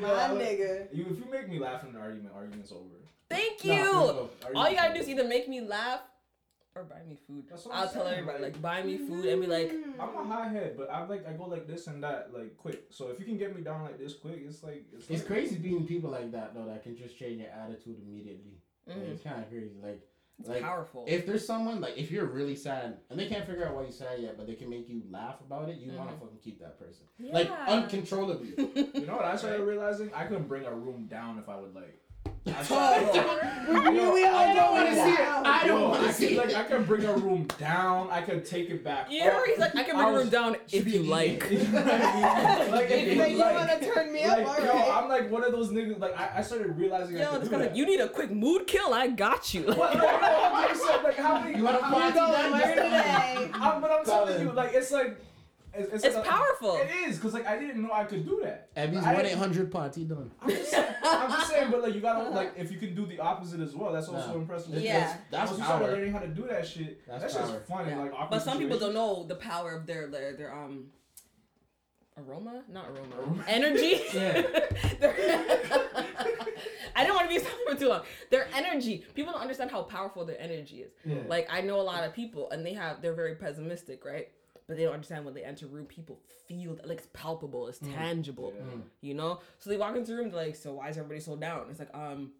My 0.00 0.28
nigga. 0.34 0.88
You, 0.92 1.06
if 1.10 1.18
you 1.18 1.26
make 1.30 1.48
me 1.48 1.58
laugh 1.58 1.82
in 1.84 1.90
an 1.90 1.96
argument, 1.96 2.34
argument's 2.34 2.72
over. 2.72 2.98
Thank 3.32 3.64
No, 3.64 3.74
you. 3.74 3.82
no, 3.84 4.30
no. 4.52 4.60
All 4.60 4.68
you 4.70 4.76
gotta 4.76 4.94
do 4.94 5.00
is 5.00 5.08
either 5.08 5.24
make 5.24 5.48
me 5.48 5.60
laugh 5.60 6.00
or 6.74 6.84
buy 6.84 7.02
me 7.06 7.18
food. 7.26 7.44
That's 7.50 7.66
what 7.66 7.74
I'm 7.74 7.82
I'll 7.82 7.88
tell 7.92 8.04
saying, 8.04 8.20
everybody 8.20 8.42
like- 8.44 8.52
like 8.54 8.62
buy 8.62 8.82
me 8.82 8.96
food 8.98 9.26
and 9.26 9.40
be 9.42 9.46
like, 9.46 9.72
I'm 10.00 10.16
a 10.16 10.24
high 10.24 10.48
head, 10.48 10.74
but 10.76 10.90
I 10.90 11.04
like 11.06 11.26
I 11.28 11.32
go 11.32 11.44
like 11.44 11.66
this 11.66 11.86
and 11.86 12.02
that 12.02 12.30
like 12.32 12.56
quick. 12.56 12.84
So 12.90 13.08
if 13.08 13.18
you 13.20 13.26
can 13.26 13.36
get 13.36 13.54
me 13.54 13.62
down 13.62 13.82
like 13.82 13.98
this 13.98 14.14
quick, 14.14 14.42
it's 14.46 14.62
like 14.62 14.84
it's, 14.92 15.08
It's 15.10 15.20
like, 15.22 15.26
crazy 15.26 15.56
being 15.56 15.86
people 15.86 16.10
like 16.10 16.32
that 16.32 16.54
though 16.54 16.64
that 16.66 16.82
can 16.82 16.96
just 16.96 17.18
change 17.18 17.40
your 17.40 17.50
attitude 17.50 17.98
immediately. 18.06 18.58
Like, 18.86 18.96
Mhm. 18.96 19.10
it's 19.12 19.22
kind 19.22 19.42
of 19.42 19.48
crazy. 19.50 19.76
Like, 19.82 20.00
it's 20.40 20.48
like 20.48 20.62
powerful. 20.62 21.04
if 21.06 21.26
there's 21.26 21.46
someone 21.46 21.80
like 21.82 21.96
if 21.98 22.10
you're 22.10 22.24
really 22.24 22.56
sad 22.56 22.96
and 23.10 23.20
they 23.20 23.26
can't 23.28 23.46
figure 23.46 23.66
out 23.66 23.74
why 23.76 23.82
you're 23.82 23.92
sad 23.92 24.18
yet, 24.18 24.36
but 24.38 24.46
they 24.46 24.54
can 24.54 24.70
make 24.70 24.88
you 24.88 25.02
laugh 25.10 25.40
about 25.42 25.68
it, 25.68 25.76
you 25.76 25.92
want 25.92 26.10
to 26.10 26.16
fucking 26.16 26.38
keep 26.42 26.58
that 26.60 26.78
person 26.78 27.04
yeah. 27.18 27.34
like 27.34 27.50
uncontrollably. 27.68 28.54
You 28.94 29.06
know 29.06 29.14
what 29.16 29.24
I 29.26 29.36
started 29.36 29.62
realizing? 29.72 30.10
I 30.14 30.24
couldn't 30.24 30.48
bring 30.48 30.64
a 30.64 30.74
room 30.74 31.06
down 31.06 31.38
if 31.38 31.48
I 31.48 31.56
would 31.60 31.74
like. 31.74 32.00
I 32.44 33.64
We 33.68 33.74
really 33.78 34.24
all 34.24 34.34
I 34.36 34.52
don't 34.54 34.72
wanna 34.72 34.94
see 34.94 35.10
it. 35.12 35.20
I 35.20 35.64
don't 35.66 35.88
wanna 35.90 36.12
see 36.12 36.26
it. 36.34 36.38
Like 36.38 36.54
I 36.56 36.64
can 36.64 36.82
bring 36.84 37.04
a 37.04 37.12
room 37.14 37.46
down. 37.58 38.08
I 38.10 38.20
can 38.22 38.42
take 38.42 38.68
it 38.70 38.82
back. 38.82 39.10
You 39.12 39.24
know, 39.24 39.38
up. 39.38 39.46
he's 39.46 39.58
like, 39.58 39.76
I 39.76 39.84
can 39.84 39.94
bring 39.96 40.08
a 40.08 40.12
room 40.12 40.28
down 40.28 40.56
if 40.72 40.86
you 40.88 41.04
like. 41.04 41.48
You 41.50 41.58
know 41.58 41.64
what 41.82 41.92
I 41.94 42.58
mean? 42.62 42.70
like 42.72 42.90
if 42.90 43.16
You 43.16 43.24
you 43.24 43.36
like. 43.38 43.54
want 43.54 43.80
to 43.80 43.92
turn 43.92 44.12
me 44.12 44.26
like, 44.26 44.46
up? 44.46 44.58
All 44.58 44.64
yo, 44.64 44.72
right. 44.72 44.90
I'm 44.92 45.08
like 45.08 45.30
one 45.30 45.44
of 45.44 45.52
those 45.52 45.70
niggas. 45.70 46.00
Like 46.00 46.18
I, 46.18 46.38
I 46.38 46.42
started 46.42 46.76
realizing 46.76 47.16
I 47.16 47.20
Yo, 47.20 47.30
could 47.30 47.42
this 47.42 47.48
do 47.48 47.52
guy's 47.52 47.60
that. 47.62 47.68
like, 47.70 47.76
you 47.76 47.86
need 47.86 48.00
a 48.00 48.08
quick 48.08 48.30
mood 48.32 48.66
kill? 48.66 48.92
I 48.92 49.06
got 49.06 49.54
you. 49.54 49.62
What? 49.62 49.78
Like, 49.94 49.98
no, 50.02 50.08
I'm 50.52 50.68
just 50.68 50.84
saying, 50.84 51.02
like 51.04 51.16
how 51.16 51.40
many? 51.40 51.58
You 51.58 51.64
wanna 51.64 51.80
how 51.82 51.90
party 51.92 52.18
many- 52.18 52.32
that? 52.32 52.52
Learn 52.52 52.76
today. 52.76 53.50
I'm, 53.54 53.80
but 53.80 53.90
I'm 53.92 54.04
telling 54.04 54.40
you, 54.42 54.52
like 54.52 54.72
it's 54.74 54.90
like. 54.90 55.16
It's, 55.74 55.92
it's, 55.94 56.04
It's 56.04 56.16
like 56.16 56.26
powerful. 56.26 56.76
It 56.76 56.90
is, 57.08 57.18
cause 57.18 57.32
like 57.32 57.46
I 57.46 57.58
didn't 57.58 57.82
know 57.82 57.90
I 57.92 58.04
could 58.04 58.26
do 58.26 58.40
that. 58.44 58.74
Ebby's 58.76 58.98
I 59.04 59.14
one 59.14 59.16
didn't- 59.24 59.26
eight 59.32 59.38
hundred 59.38 59.72
party 59.72 60.04
done. 60.04 60.30
I'm 60.42 60.50
just, 60.50 60.70
saying, 60.70 60.94
I'm 61.02 61.30
just 61.30 61.50
saying, 61.50 61.70
but 61.70 61.82
like 61.82 61.94
you 61.94 62.00
gotta 62.00 62.28
like 62.40 62.52
if 62.56 62.70
you 62.70 62.78
can 62.78 62.94
do 62.94 63.06
the 63.06 63.18
opposite 63.20 63.60
as 63.60 63.74
well, 63.74 63.90
that's 63.92 64.08
also 64.08 64.32
No. 64.32 64.36
impressive. 64.36 64.74
Yeah. 64.74 65.16
that's, 65.30 65.50
Once 65.50 65.60
you 65.60 65.64
power. 65.66 65.78
start 65.78 65.92
learning 65.92 66.12
how 66.12 66.18
to 66.18 66.28
do 66.28 66.46
that 66.48 66.66
shit, 66.66 67.06
That's 67.06 67.22
that's, 67.22 67.34
just 67.34 67.66
fun 67.66 67.88
Yeah. 67.88 67.98
like 68.00 68.12
But 68.30 68.42
some 68.42 68.58
people 68.58 68.78
don't 68.78 68.92
know 68.94 69.24
the 69.24 69.36
power 69.36 69.72
of 69.74 69.86
their 69.86 70.08
their, 70.08 70.36
their 70.36 70.52
um 70.54 70.88
aroma, 72.18 72.62
not 72.68 72.86
aroma, 72.88 73.16
aroma. 73.18 73.44
energy. 73.48 74.00
Yeah. 74.14 74.42
I 76.94 77.06
don't 77.06 77.16
want 77.16 77.30
to 77.30 77.34
be 77.34 77.38
silent 77.42 77.60
for 77.70 77.74
too 77.76 77.88
long. 77.88 78.02
Their 78.30 78.46
energy. 78.54 79.04
People 79.14 79.32
don't 79.32 79.40
understand 79.40 79.70
how 79.70 79.82
powerful 79.82 80.26
their 80.26 80.38
energy 80.40 80.82
is. 80.82 80.92
Yeah. 81.06 81.16
Like 81.26 81.48
I 81.50 81.62
know 81.62 81.80
a 81.80 81.82
lot 81.82 82.04
of 82.04 82.12
people, 82.12 82.50
and 82.50 82.64
they 82.66 82.74
have 82.74 83.00
they're 83.00 83.14
very 83.14 83.34
pessimistic, 83.36 84.04
right? 84.04 84.28
But 84.66 84.76
they 84.76 84.84
don't 84.84 84.94
understand 84.94 85.24
when 85.24 85.34
they 85.34 85.44
enter 85.44 85.66
a 85.66 85.68
room, 85.68 85.86
people 85.86 86.18
feel 86.48 86.78
like 86.84 86.98
it's 86.98 87.08
palpable, 87.12 87.68
it's 87.68 87.78
tangible, 87.78 88.52
Yeah. 88.56 88.62
Mm. 88.62 88.82
you 89.00 89.14
know. 89.14 89.40
So 89.58 89.70
they 89.70 89.76
walk 89.76 89.96
into 89.96 90.12
the 90.12 90.16
room, 90.18 90.30
they're 90.30 90.46
like, 90.46 90.56
"So 90.56 90.74
why 90.74 90.88
is 90.88 90.96
everybody 90.98 91.20
so 91.20 91.36
down?" 91.36 91.66
It's 91.70 91.78
like, 91.80 91.94
um, 91.94 92.32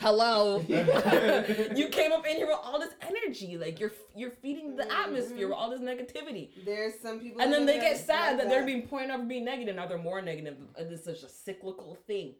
hello, 0.00 0.58
you 0.68 1.88
came 1.88 2.12
up 2.12 2.26
in 2.26 2.36
here 2.36 2.46
with 2.46 2.58
all 2.62 2.78
this 2.78 2.94
energy, 3.02 3.56
like 3.58 3.78
you're 3.80 3.92
you're 4.14 4.30
feeding 4.42 4.76
the 4.76 4.90
atmosphere 4.92 5.48
with 5.48 5.56
all 5.56 5.70
this 5.70 5.80
negativity, 5.80 6.48
There's 6.64 6.98
some 7.00 7.20
people. 7.20 7.40
and 7.40 7.52
then 7.52 7.66
they 7.66 7.78
get 7.78 7.96
sad 7.98 8.30
like 8.32 8.38
that 8.38 8.48
they're 8.48 8.66
being 8.66 8.86
pointed 8.86 9.10
out 9.10 9.20
for 9.20 9.26
being 9.26 9.44
negative. 9.44 9.76
Now 9.76 9.86
they're 9.86 9.98
more 9.98 10.20
negative. 10.22 10.58
negative, 10.58 10.76
and 10.78 10.92
it's 10.92 11.04
such 11.04 11.22
a 11.22 11.28
cyclical 11.28 11.96
thing. 12.06 12.34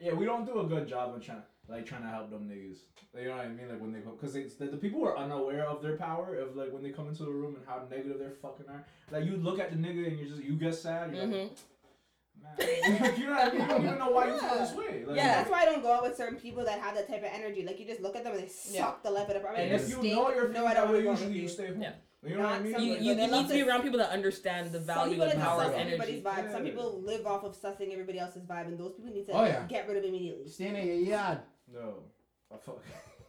Yeah, 0.00 0.14
we 0.14 0.24
don't 0.24 0.44
do 0.44 0.60
a 0.60 0.64
good 0.64 0.88
job 0.88 1.14
of 1.14 1.24
trying 1.24 1.42
like 1.68 1.86
trying 1.86 2.02
to 2.02 2.08
help 2.08 2.30
them 2.30 2.48
niggas. 2.48 2.78
You 3.18 3.28
know 3.28 3.36
what 3.36 3.46
I 3.46 3.48
mean? 3.48 3.68
Like 3.68 3.80
when 3.80 3.92
they 3.92 4.00
come, 4.00 4.12
because 4.18 4.34
it's 4.36 4.54
the, 4.54 4.66
the 4.66 4.76
people 4.76 5.00
who 5.00 5.06
are 5.06 5.16
unaware 5.18 5.64
of 5.66 5.82
their 5.82 5.96
power 5.96 6.34
of 6.36 6.56
like 6.56 6.72
when 6.72 6.82
they 6.82 6.90
come 6.90 7.08
into 7.08 7.24
the 7.24 7.30
room 7.30 7.54
and 7.56 7.64
how 7.66 7.82
negative 7.90 8.18
their 8.18 8.30
fucking 8.42 8.66
are. 8.68 8.84
Like 9.10 9.24
you 9.24 9.36
look 9.36 9.58
at 9.60 9.70
the 9.70 9.76
nigga 9.76 10.06
and 10.08 10.18
you 10.18 10.26
just 10.28 10.42
you 10.42 10.54
get 10.54 10.74
sad. 10.74 11.14
You're 11.14 11.24
hmm 11.26 11.32
like, 11.32 11.50
man, 12.58 13.14
you 13.18 13.26
know 13.26 13.32
what 13.32 13.48
I 13.48 13.50
mean? 13.52 13.60
You 13.62 13.66
don't 13.68 13.84
even 13.84 13.98
know 13.98 14.10
why 14.10 14.26
you 14.26 14.38
feel 14.38 14.54
this 14.58 14.74
way. 14.74 15.04
Like, 15.06 15.16
Yeah. 15.16 15.34
That's 15.36 15.50
why 15.50 15.60
I 15.62 15.64
don't 15.66 15.82
go 15.82 15.92
out 15.92 16.02
with 16.02 16.16
certain 16.16 16.38
people 16.38 16.64
that 16.64 16.80
have 16.80 16.94
that 16.96 17.06
type 17.08 17.18
of 17.22 17.30
energy. 17.32 17.64
Like 17.64 17.78
you 17.78 17.86
just 17.86 18.00
look 18.00 18.16
at 18.16 18.24
them 18.24 18.32
and 18.34 18.42
they 18.42 18.48
suck 18.48 18.74
Yeah. 18.74 18.92
the 19.04 19.10
life 19.10 19.30
out 19.30 19.36
of 19.36 19.42
them. 19.42 19.52
And 19.54 19.72
if 19.72 19.88
you 19.88 20.02
know 20.02 20.30
you're 20.30 20.48
feeling 20.48 20.52
no, 20.54 20.66
I 20.66 20.74
that 20.74 20.84
don't 20.84 20.92
way, 20.92 21.04
want 21.04 21.18
to 21.18 21.24
go 21.24 21.28
usually 21.28 21.28
with 21.28 21.36
you 21.36 21.42
you. 21.42 21.48
stay 21.48 21.66
home. 21.68 21.82
Yeah. 21.82 21.92
You 22.24 22.36
know 22.36 22.42
what 22.42 22.52
I 22.52 22.58
mean? 22.60 22.72
some 22.72 22.82
You, 22.84 22.92
Like, 22.94 23.02
you, 23.02 23.14
they 23.16 23.24
you 23.26 23.30
need 23.32 23.48
to 23.48 23.54
be 23.54 23.62
around 23.62 23.82
people 23.82 23.98
that 23.98 24.10
understand 24.10 24.70
the 24.72 24.78
value 24.78 25.12
people 25.14 25.26
and 25.28 25.40
power 25.40 25.62
suss 25.64 25.72
of 25.72 25.74
everybody's 25.78 26.24
energy. 26.24 26.42
vibe. 26.48 26.52
Some 26.52 26.62
people 26.64 27.02
live 27.04 27.26
off 27.26 27.42
of 27.44 27.56
sussing 27.60 27.92
everybody 27.92 28.18
else's 28.20 28.44
vibe, 28.44 28.66
and 28.68 28.78
those 28.78 28.92
people 28.94 29.12
need 29.12 29.26
to 29.26 29.32
Oh, 29.32 29.44
yeah. 29.44 29.64
get 29.68 29.88
rid 29.88 29.96
of 29.98 30.04
immediately. 30.04 30.48
Staying 30.48 30.76
in 30.76 30.86
your 30.86 30.96
yard. 30.96 31.38
No. 31.72 31.94
I 32.52 32.56
fuck. 32.58 32.82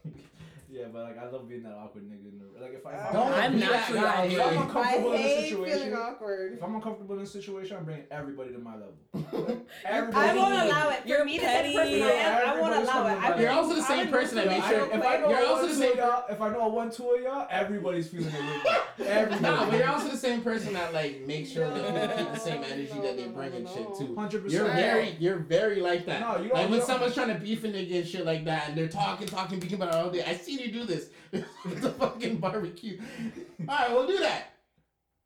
yeah, 0.74 0.80
Yeah, 0.82 0.86
but 0.92 1.02
like 1.04 1.18
I 1.18 1.30
love 1.30 1.48
being 1.48 1.62
that 1.62 1.72
awkward 1.74 2.04
nigga. 2.10 2.26
In 2.32 2.38
the, 2.38 2.60
like 2.60 2.74
if 2.74 2.86
I, 2.86 2.92
if 3.06 3.12
Don't 3.12 3.32
I'm 3.32 3.52
be 3.52 3.60
that 3.60 3.70
naturally 3.70 4.00
guy. 4.00 4.08
awkward. 4.10 4.32
If 4.32 4.40
I'm 4.42 4.58
I 4.58 4.62
uncomfortable 4.62 5.12
in 5.12 5.14
a 5.14 5.22
hate 5.22 5.48
situation, 5.48 5.78
feeling 5.78 5.94
awkward. 5.96 6.52
if 6.54 6.62
I'm 6.64 6.74
uncomfortable 6.74 7.14
in 7.16 7.22
a 7.22 7.26
situation, 7.26 7.76
I'm 7.76 7.84
bringing 7.84 8.04
everybody 8.10 8.52
to 8.52 8.58
my 8.58 8.72
level. 8.74 8.94
I 9.88 10.34
won't 10.34 10.54
allow 10.64 10.88
it. 10.90 11.02
For 11.02 11.08
You're 11.08 11.24
me, 11.24 11.38
the 11.38 11.44
person 11.44 11.56
I 11.56 11.72
petty. 11.74 12.02
am, 12.02 12.48
I 12.48 12.60
won't 12.60 12.74
allow 12.82 13.06
it. 13.06 13.22
I 13.22 13.40
You're 13.40 13.50
also 13.50 13.74
the 13.74 13.82
same 13.82 13.98
would 13.98 14.10
person 14.10 14.36
that 14.36 14.46
move 14.46 14.54
makes 14.58 14.68
sure- 14.68 14.86
If 14.92 15.02
I 15.04 15.16
know 15.18 15.30
You're 15.30 15.46
also 15.46 15.62
one, 15.62 15.68
the 15.68 15.74
same- 15.74 15.92
of 15.92 15.96
y'all, 15.98 16.24
if 16.28 16.40
I 16.40 16.48
know 16.50 16.60
a 16.62 16.68
one, 16.68 16.90
two 16.90 17.10
of 17.10 17.22
y'all, 17.22 17.46
everybody's 17.50 18.08
feeling 18.08 18.32
it. 18.34 18.82
Everybody. 19.06 19.42
No, 19.42 19.66
but 19.70 19.78
you're 19.78 19.88
also 19.90 20.08
the 20.08 20.16
same 20.16 20.40
person 20.42 20.72
that 20.74 20.92
like 20.94 21.26
makes 21.26 21.50
sure 21.50 21.68
that 21.68 21.84
people 21.84 22.16
keep 22.24 22.34
the 22.34 22.38
same 22.40 22.62
energy 22.64 22.92
that 23.02 23.16
they 23.16 23.26
bring 23.26 23.52
and 23.54 23.68
shit 23.68 23.88
too. 23.98 24.14
Hundred 24.14 24.44
percent. 24.44 24.52
You're 24.64 24.72
very, 24.74 25.16
you're 25.18 25.38
very 25.38 25.80
like 25.80 26.06
that. 26.06 26.20
No, 26.20 26.42
you 26.42 26.48
don't- 26.50 26.58
like 26.58 26.70
when 26.70 26.82
someone's 26.82 27.14
trying 27.14 27.28
to 27.28 27.34
beef 27.34 27.64
a 27.64 27.68
nigga 27.68 27.98
and 28.00 28.08
shit 28.08 28.24
like 28.24 28.44
that, 28.44 28.68
and 28.68 28.78
they're 28.78 28.88
talking, 28.88 29.26
talking, 29.26 29.58
beefing 29.60 29.76
about 29.80 29.88
it 29.94 29.94
all 29.96 30.10
day. 30.10 30.22
I 30.26 30.34
seen 30.34 30.60
you 30.64 30.72
do 30.72 30.84
this 30.84 31.08
with 31.32 31.80
the 31.82 31.90
fucking 31.90 32.38
barbecue. 32.38 33.00
All 33.68 33.74
right, 33.74 33.90
we'll 33.90 34.06
do 34.06 34.18
that. 34.18 34.50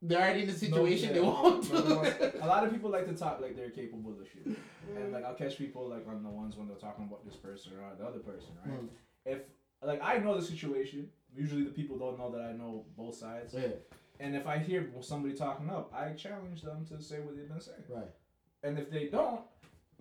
They're 0.01 0.21
already 0.21 0.43
in 0.43 0.47
the 0.49 0.53
situation. 0.55 1.09
No, 1.09 1.15
they 1.15 1.21
won't 1.21 1.73
No, 1.73 1.83
do 1.83 1.89
no, 1.89 2.03
it. 2.03 2.37
A 2.41 2.47
lot 2.47 2.65
of 2.65 2.71
people 2.73 2.91
like 2.91 3.07
to 3.07 3.15
talk 3.15 3.41
like 3.41 3.57
they're 3.57 3.71
capable 3.71 4.13
of 4.13 4.29
shit, 4.33 4.57
and 4.97 5.13
like 5.13 5.25
I'll 5.25 5.35
catch 5.35 5.59
people 5.59 5.89
like 5.89 6.07
on 6.09 6.23
the 6.23 6.29
ones 6.29 6.57
when 6.57 6.69
they're 6.69 6.77
talking 6.77 7.05
about 7.07 7.25
this 7.25 7.35
person 7.37 7.73
or 7.73 7.97
the 7.99 8.05
other 8.07 8.21
person, 8.21 8.51
right? 8.65 8.81
Mm. 8.81 8.89
If 9.27 9.39
like 9.83 10.01
I 10.03 10.19
know 10.19 10.39
the 10.39 10.47
situation, 10.47 11.09
usually 11.35 11.65
the 11.65 11.71
people 11.71 11.99
don't 11.99 12.17
know 12.19 12.31
that 12.31 12.43
I 12.43 12.53
know 12.53 12.85
both 12.97 13.17
sides, 13.17 13.55
Yeah, 13.55 13.69
and 14.21 14.37
if 14.37 14.47
I 14.47 14.59
hear 14.59 14.89
somebody 15.01 15.35
talking 15.35 15.69
up, 15.69 15.93
I 15.93 16.13
challenge 16.13 16.63
them 16.63 16.87
to 16.91 17.03
say 17.03 17.19
what 17.21 17.37
they've 17.37 17.49
been 17.49 17.61
saying, 17.61 17.83
right. 17.89 18.11
and 18.63 18.79
if 18.79 18.91
they 18.91 19.07
don't. 19.07 19.41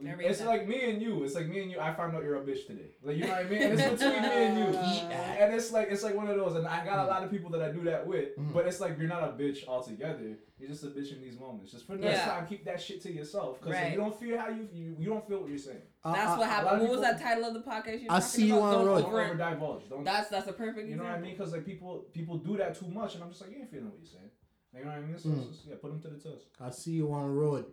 Every 0.06 0.26
It's 0.28 0.38
time. 0.40 0.48
like 0.50 0.68
me 0.68 0.92
and 0.92 1.02
you. 1.02 1.24
It's 1.24 1.34
like 1.34 1.48
me 1.48 1.60
and 1.64 1.72
you. 1.72 1.80
I 1.80 1.92
found 1.92 2.16
out 2.16 2.24
you're 2.24 2.36
a 2.36 2.42
bitch 2.46 2.68
today. 2.68 2.92
Like 3.02 3.18
you 3.18 3.24
know 3.24 3.30
what 3.30 3.46
I 3.46 3.50
mean. 3.50 3.62
And 3.64 3.80
it's 3.80 3.90
between 4.04 4.22
me 4.22 4.30
and 4.30 4.58
you. 4.60 4.80
Eat. 4.80 5.02
And 5.12 5.54
it's 5.56 5.72
like 5.72 5.88
it's 5.90 6.04
like 6.04 6.14
one 6.16 6.28
of 6.28 6.38
those, 6.38 6.56
and 6.56 6.68
I 6.68 6.86
got 6.86 7.00
a 7.06 7.08
lot 7.10 7.24
of 7.24 7.32
people 7.32 7.50
that 7.52 7.64
I 7.64 7.72
do 7.72 7.84
that 7.86 8.06
with, 8.06 8.38
Mhm. 8.38 8.54
but 8.54 8.68
it's 8.68 8.80
like 8.80 8.96
you're 9.00 9.08
not 9.08 9.24
a 9.24 9.34
bitch 9.34 9.68
altogether. 9.68 10.38
You're 10.60 10.70
just 10.70 10.84
a 10.84 10.88
bitch 10.88 11.12
in 11.16 11.22
these 11.22 11.40
moments. 11.40 11.72
Just 11.72 11.88
for 11.88 11.94
next 11.96 12.20
Yeah. 12.20 12.26
time, 12.26 12.46
keep 12.48 12.64
that 12.66 12.80
shit 12.80 13.02
to 13.04 13.12
yourself, 13.12 13.60
because 13.60 13.74
Right. 13.76 13.92
you 13.92 13.98
don't 13.98 14.20
feel 14.20 14.38
how 14.38 14.50
you, 14.50 14.68
you 14.72 14.96
you 15.00 15.10
don't 15.10 15.28
feel 15.28 15.40
what 15.40 15.50
you're 15.50 15.58
saying. 15.58 15.82
That's 16.06 16.38
what 16.38 16.48
happened. 16.48 16.76
of 16.76 16.82
What 16.82 16.90
was 16.92 17.00
people- 17.00 17.02
that 17.18 17.22
title 17.22 17.46
of 17.46 17.54
the 17.56 17.62
podcast? 17.62 18.00
You 18.02 18.08
were 18.08 18.12
I 18.14 18.20
talking 18.20 18.22
see 18.22 18.46
you 18.48 18.58
about? 18.58 18.66
on 18.66 18.72
Don't 18.74 18.86
road. 18.88 19.02
Don't 19.02 19.10
over- 19.14 19.22
over 19.24 19.36
divulge. 19.36 19.90
Don't. 19.90 20.04
That's 20.04 20.30
that's 20.30 20.48
a 20.48 20.54
perfect 20.54 20.88
you 20.90 20.96
know 20.96 21.04
what 21.06 21.14
I 21.14 21.20
mean? 21.20 21.32
Because 21.36 21.54
like 21.54 21.66
people 21.66 22.06
people 22.14 22.38
do 22.38 22.56
that 22.58 22.76
too 22.76 22.88
much, 22.88 23.16
and 23.16 23.24
I'm 23.24 23.30
just 23.32 23.42
like, 23.42 23.50
you 23.52 23.58
ain't 23.62 23.72
feeling 23.72 23.88
what 23.90 23.98
you're 23.98 24.06
saying. 24.06 24.30
You 24.76 24.82
know 24.86 24.92
what 24.92 24.98
I 24.98 25.02
mean? 25.02 25.18
So, 25.18 25.30
Mm. 25.30 25.40
it's 25.40 25.48
just- 25.48 25.66
yeah, 25.68 25.76
put 25.82 25.90
them 25.90 26.00
to 26.02 26.10
the 26.10 26.20
test. 26.20 26.46
I 26.60 26.70
see 26.70 26.92
you 26.92 27.12
on 27.12 27.24
the 27.28 27.34
road. 27.34 27.66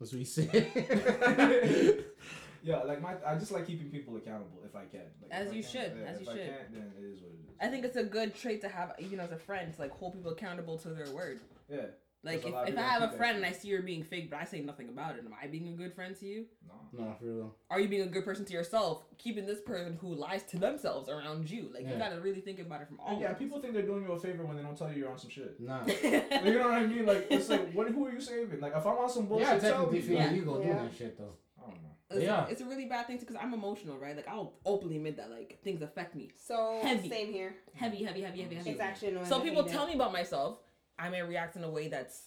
That's 0.00 0.12
we 0.12 0.20
he 0.20 0.24
said. 0.24 2.04
Yeah, 2.62 2.82
like 2.82 3.00
my 3.00 3.14
I 3.26 3.36
just 3.36 3.52
like 3.52 3.66
keeping 3.66 3.88
people 3.88 4.16
accountable 4.16 4.60
if 4.66 4.76
I 4.76 4.84
can. 4.84 5.00
Like, 5.22 5.30
As 5.30 5.46
if 5.46 5.52
I 5.52 5.56
you 5.56 5.62
can- 5.62 5.72
should, 5.72 5.92
yeah, 5.98 6.04
as 6.10 6.20
if 6.20 6.26
you 6.26 6.30
I 6.32 6.36
should. 6.36 6.46
can't, 6.46 6.74
then 6.74 6.92
it 6.98 7.04
is 7.04 7.20
what 7.22 7.30
it 7.30 7.34
is. 7.34 7.56
I 7.58 7.68
think 7.68 7.84
it's 7.86 7.96
a 7.96 8.04
good 8.04 8.34
trait 8.34 8.60
to 8.60 8.68
have, 8.68 8.92
even 8.98 9.18
as 9.18 9.32
a 9.32 9.38
friend, 9.38 9.72
to 9.72 9.80
like 9.80 9.90
hold 9.92 10.12
people 10.14 10.30
accountable 10.32 10.76
to 10.78 10.90
their 10.90 11.08
word. 11.10 11.40
Yeah. 11.70 11.86
Like 12.22 12.44
if, 12.46 12.54
if 12.68 12.78
I 12.78 12.82
have 12.82 13.02
a 13.02 13.16
friend 13.16 13.36
and 13.38 13.46
I 13.46 13.52
see 13.52 13.68
you're 13.68 13.80
being 13.80 14.02
fake, 14.02 14.30
but 14.30 14.40
I 14.40 14.44
say 14.44 14.60
nothing 14.60 14.90
about 14.90 15.16
it, 15.16 15.24
am 15.24 15.34
I 15.42 15.46
being 15.46 15.68
a 15.68 15.72
good 15.72 15.94
friend 15.94 16.14
to 16.20 16.26
you? 16.26 16.44
No. 16.92 17.04
no, 17.04 17.14
for 17.18 17.24
real. 17.24 17.54
Are 17.70 17.80
you 17.80 17.88
being 17.88 18.02
a 18.02 18.06
good 18.06 18.26
person 18.26 18.44
to 18.44 18.52
yourself, 18.52 19.04
keeping 19.16 19.46
this 19.46 19.60
person 19.60 19.96
who 20.00 20.14
lies 20.14 20.42
to 20.44 20.58
themselves 20.58 21.08
around 21.08 21.50
you? 21.50 21.70
Like 21.72 21.88
you 21.88 21.96
gotta 21.96 22.20
really 22.20 22.40
think 22.40 22.58
about 22.58 22.82
it 22.82 22.88
from 22.88 23.00
all. 23.00 23.12
And 23.12 23.20
yeah, 23.22 23.32
people 23.32 23.58
think 23.60 23.72
they're 23.72 23.82
doing 23.82 24.02
you 24.02 24.12
a 24.12 24.18
favor 24.18 24.44
when 24.44 24.56
they 24.56 24.62
don't 24.62 24.76
tell 24.76 24.90
you 24.92 24.98
you're 24.98 25.10
on 25.10 25.18
some 25.18 25.30
shit. 25.30 25.58
Nah. 25.60 25.80
Like, 25.84 26.02
you 26.44 26.54
know 26.54 26.68
what 26.68 26.74
I 26.74 26.86
mean? 26.86 27.06
Like 27.06 27.26
it's 27.30 27.48
like, 27.48 27.72
what? 27.72 27.88
Who 27.88 28.06
are 28.06 28.12
you 28.12 28.20
saving? 28.20 28.60
Like 28.60 28.76
if 28.76 28.84
I'm 28.84 28.98
on 28.98 29.08
some 29.08 29.26
bullshit, 29.26 29.48
yeah, 29.48 29.58
tell 29.58 29.70
technically, 29.72 30.00
feel 30.02 30.16
Yeah. 30.16 30.32
you 30.32 30.42
go 30.42 30.58
Yeah. 30.58 30.64
doing 30.66 30.76
that 30.76 30.94
shit 30.94 31.18
though. 31.18 31.32
I 31.58 31.70
don't 31.70 31.82
know. 31.82 31.88
It's, 32.10 32.24
Yeah. 32.24 32.46
it's 32.48 32.60
a 32.60 32.66
really 32.66 32.86
bad 32.86 33.06
thing 33.06 33.18
to 33.18 33.24
because 33.24 33.40
I'm 33.40 33.54
emotional, 33.54 33.96
right? 33.98 34.14
Like 34.14 34.28
I'll 34.28 34.54
openly 34.66 34.96
admit 34.96 35.16
that 35.16 35.30
like 35.30 35.60
things 35.62 35.80
affect 35.80 36.14
me. 36.14 36.30
So 36.36 36.80
Heavy. 36.82 37.08
same 37.08 37.32
here. 37.32 37.54
Heavy, 37.74 38.04
heavy, 38.04 38.20
heavy, 38.20 38.42
heavy, 38.42 38.42
mm-hmm. 38.42 38.56
heavy. 38.56 38.70
It's 38.70 38.80
actually 38.80 39.08
annoying. 39.08 39.26
So 39.26 39.40
people 39.40 39.64
tell 39.64 39.86
me 39.86 39.94
about 39.94 40.12
myself, 40.12 40.58
I 41.00 41.08
may 41.08 41.22
react 41.22 41.56
in 41.56 41.64
a 41.64 41.70
way 41.70 41.88
that's, 41.88 42.20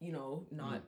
you 0.00 0.12
know, 0.12 0.46
not 0.50 0.80
mm. 0.80 0.82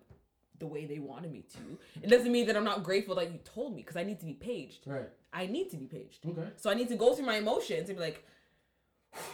the 0.59 0.67
way 0.67 0.87
they 0.87 0.99
wanted 0.99 1.33
me 1.33 1.45
to. 1.55 1.79
It 2.03 2.11
doesn't 2.11 2.31
mean 2.31 2.47
that 2.47 2.57
I'm 2.57 2.65
not 2.65 2.83
grateful 2.83 3.15
that 3.17 3.33
you 3.33 3.39
told 3.45 3.75
me 3.75 3.83
because 3.83 3.97
I 3.97 4.05
need 4.05 4.21
to 4.21 4.27
be 4.27 4.35
paged. 4.35 4.87
Right. 4.87 5.09
I 5.33 5.47
need 5.47 5.71
to 5.71 5.77
be 5.77 5.87
paged. 5.87 6.27
Okay. 6.27 6.49
So 6.57 6.71
I 6.71 6.75
need 6.75 6.89
to 6.89 6.97
go 6.97 7.15
through 7.15 7.27
my 7.27 7.37
emotions 7.37 7.89
and 7.89 7.99
be 7.99 8.05
like, 8.05 8.27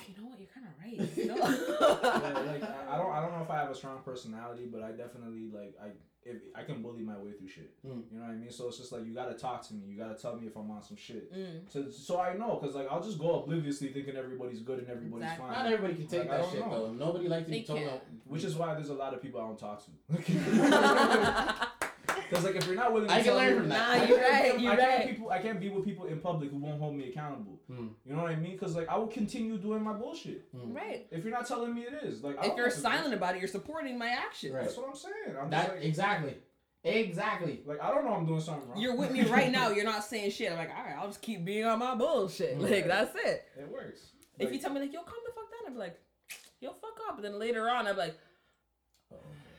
you 0.09 0.15
know 0.21 0.29
what, 0.29 0.39
you're 0.39 0.49
kind 0.55 0.67
of 0.67 0.73
right. 0.81 1.17
You 1.17 1.27
know? 1.29 1.37
Yeah, 1.37 2.53
like 2.53 2.63
I, 2.63 2.95
I 2.95 2.99
don't, 2.99 3.13
I 3.13 3.21
don't 3.21 3.33
know 3.33 3.43
if 3.43 3.51
I 3.51 3.59
have 3.59 3.71
a 3.71 3.75
strong 3.75 3.99
personality, 4.05 4.67
but 4.71 4.83
I 4.83 4.93
definitely 4.93 5.49
like 5.53 5.75
I, 5.83 5.89
if 6.25 6.37
I 6.55 6.63
can 6.63 6.81
bully 6.83 7.03
my 7.03 7.17
way 7.19 7.33
through 7.33 7.49
shit. 7.49 7.71
Mm. 7.87 8.03
You 8.11 8.19
know 8.19 8.25
what 8.25 8.31
I 8.31 8.35
mean? 8.35 8.51
So 8.51 8.69
it's 8.69 8.79
just 8.79 8.93
like 8.93 9.05
you 9.05 9.13
gotta 9.15 9.35
talk 9.35 9.67
to 9.69 9.75
me. 9.75 9.83
You 9.89 9.99
gotta 9.99 10.15
tell 10.15 10.37
me 10.37 10.47
if 10.47 10.57
I'm 10.57 10.71
on 10.71 10.83
some 10.83 10.97
shit. 10.97 11.33
Mm. 11.35 11.71
So, 11.71 11.91
so 11.91 12.21
I 12.21 12.35
know, 12.35 12.57
cause 12.57 12.75
like 12.75 12.89
I'll 12.91 13.03
just 13.03 13.19
go 13.19 13.43
obliviously 13.43 13.89
thinking 13.89 14.17
everybody's 14.17 14.61
good 14.61 14.79
and 14.79 14.89
everybody's 14.89 15.25
Exactly. 15.25 15.51
Not 15.51 15.67
everybody 15.67 15.95
can 15.95 16.07
take 16.07 16.29
Like, 16.29 16.31
that 16.31 16.51
shit 16.51 16.61
know. 16.61 16.87
though. 16.87 16.93
Nobody 16.93 17.29
likes 17.29 17.47
to 17.47 17.51
be 17.51 17.63
told. 17.63 17.81
Which 18.25 18.45
is 18.45 18.57
why 18.57 18.75
there's 18.75 18.89
a 18.91 18.95
lot 18.95 19.13
of 19.15 19.23
people 19.23 19.41
I 19.41 19.45
don't 19.45 19.59
talk 19.59 19.85
to. 19.85 21.61
Cause 22.31 22.45
like 22.45 22.57
if 22.57 22.67
you're 22.67 22.75
not 22.77 22.93
willing, 22.93 23.09
to 23.09 23.15
I 23.15 23.17
can 23.19 23.25
tell 23.27 23.37
learn 23.37 23.53
me- 23.53 23.59
from 23.61 23.69
that. 23.71 23.79
Nah, 23.99 24.05
I 24.05 24.09
you're 24.09 24.19
can't 24.19 24.33
right, 24.33 24.57
be- 24.57 24.63
you're 24.63 24.73
I 24.73 24.77
can't 24.77 24.99
right. 24.99 25.09
People, 25.11 25.31
I 25.31 25.39
can't 25.39 25.61
be 25.61 25.69
with 25.69 25.85
people 25.85 26.07
in 26.07 26.21
public 26.21 26.51
who 26.51 26.59
won't 26.59 26.81
hold 26.81 26.95
me 26.97 27.09
accountable. 27.09 27.61
Hmm. 27.69 27.89
You 28.05 28.15
know 28.17 28.23
what 28.23 28.33
I 28.33 28.37
mean? 28.37 28.59
Cause 28.59 28.75
like 28.77 28.89
I 28.89 28.97
will 28.97 29.07
continue 29.09 29.59
doing 29.59 29.83
my 29.83 29.93
bullshit. 29.93 30.49
right. 30.53 31.07
If 31.11 31.25
you're 31.25 31.33
not 31.33 31.47
telling 31.47 31.75
me 31.75 31.83
it 31.83 32.05
is, 32.05 32.23
like 32.23 32.37
If 32.37 32.43
don't 32.43 32.57
you're 32.57 32.67
want 32.67 32.75
to- 32.77 32.81
silent 32.81 33.15
about 33.15 33.35
it, 33.37 33.39
you're 33.41 33.49
supporting 33.49 33.99
my 33.99 34.09
action. 34.09 34.53
Right. 34.53 34.65
That's 34.65 34.77
what 34.77 34.89
I'm 34.89 34.95
saying. 34.97 35.15
I'm 35.41 35.51
just 35.51 35.67
That 35.69 35.75
like, 35.77 35.85
exactly. 35.85 36.35
Exactly. 36.85 37.63
like 37.65 37.81
I 37.83 37.91
don't 37.91 38.05
know 38.05 38.13
I'm 38.13 38.27
doing 38.27 38.41
something 38.41 38.69
wrong. 38.69 38.79
You're 38.81 38.95
with 38.97 39.11
me 39.11 39.23
right 39.23 39.51
now. 39.51 39.71
You're 39.75 39.85
not 39.85 40.05
saying 40.05 40.31
shit. 40.31 40.51
I'm 40.53 40.59
like, 40.59 40.71
all 40.77 40.85
right, 40.85 40.95
I'll 40.99 41.07
just 41.09 41.23
keep 41.23 41.45
being 41.45 41.65
on 41.65 41.79
my 41.79 41.95
bullshit. 41.95 42.61
Like 42.61 42.71
Right. 42.71 42.87
that's 42.87 43.15
it. 43.17 43.45
It 43.59 43.69
works. 43.73 44.01
If 44.39 44.47
Like, 44.47 44.55
you 44.55 44.61
tell 44.61 44.73
me 44.73 44.81
like, 44.81 44.93
yo, 44.93 45.01
calm 45.03 45.15
the 45.27 45.33
fuck 45.33 45.45
down, 45.51 45.73
I'm 45.73 45.79
like, 45.79 45.99
yo, 46.61 46.73
fuck 46.73 46.99
up. 47.09 47.17
And 47.17 47.25
then 47.25 47.39
later 47.39 47.71
on, 47.71 47.87
I'm 47.87 47.97
like, 47.97 48.09
yeah, 48.09 48.19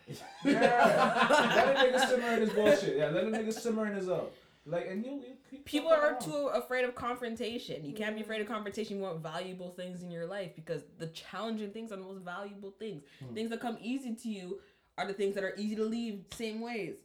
let 0.45 0.55
a 0.55 1.79
nigga 1.79 2.07
simmer 2.07 2.33
in 2.33 2.41
his 2.41 2.49
bullshit. 2.51 2.97
Yeah, 2.97 3.09
let 3.09 3.23
a 3.23 3.27
nigga 3.27 3.53
simmer 3.53 3.87
in 3.87 3.95
his 3.95 4.09
up. 4.09 4.31
Like, 4.67 4.87
and 4.89 5.05
you'll, 5.05 5.17
you'll 5.17 5.37
keep 5.49 5.65
people 5.65 5.91
are 5.91 6.11
around. 6.11 6.21
too 6.21 6.49
afraid 6.53 6.85
of 6.85 6.95
confrontation. 6.95 7.85
You 7.85 7.93
can't 7.93 8.15
be 8.15 8.21
mm. 8.21 8.25
afraid 8.25 8.41
of 8.41 8.47
confrontation. 8.47 8.97
You 8.97 9.03
want 9.03 9.21
valuable 9.21 9.69
things 9.69 10.01
in 10.01 10.09
your 10.09 10.25
life 10.25 10.55
because 10.55 10.83
the 10.97 11.07
challenging 11.07 11.69
things 11.71 11.91
are 11.91 11.97
the 11.97 12.03
most 12.03 12.21
valuable 12.21 12.71
things. 12.71 13.03
Mm. 13.23 13.35
Things 13.35 13.49
that 13.51 13.59
come 13.59 13.77
easy 13.79 14.15
to 14.15 14.29
you 14.29 14.59
are 14.97 15.05
the 15.05 15.13
things 15.13 15.35
that 15.35 15.43
are 15.43 15.53
easy 15.57 15.75
to 15.75 15.83
leave 15.83 16.25
same 16.31 16.61
ways. 16.61 16.95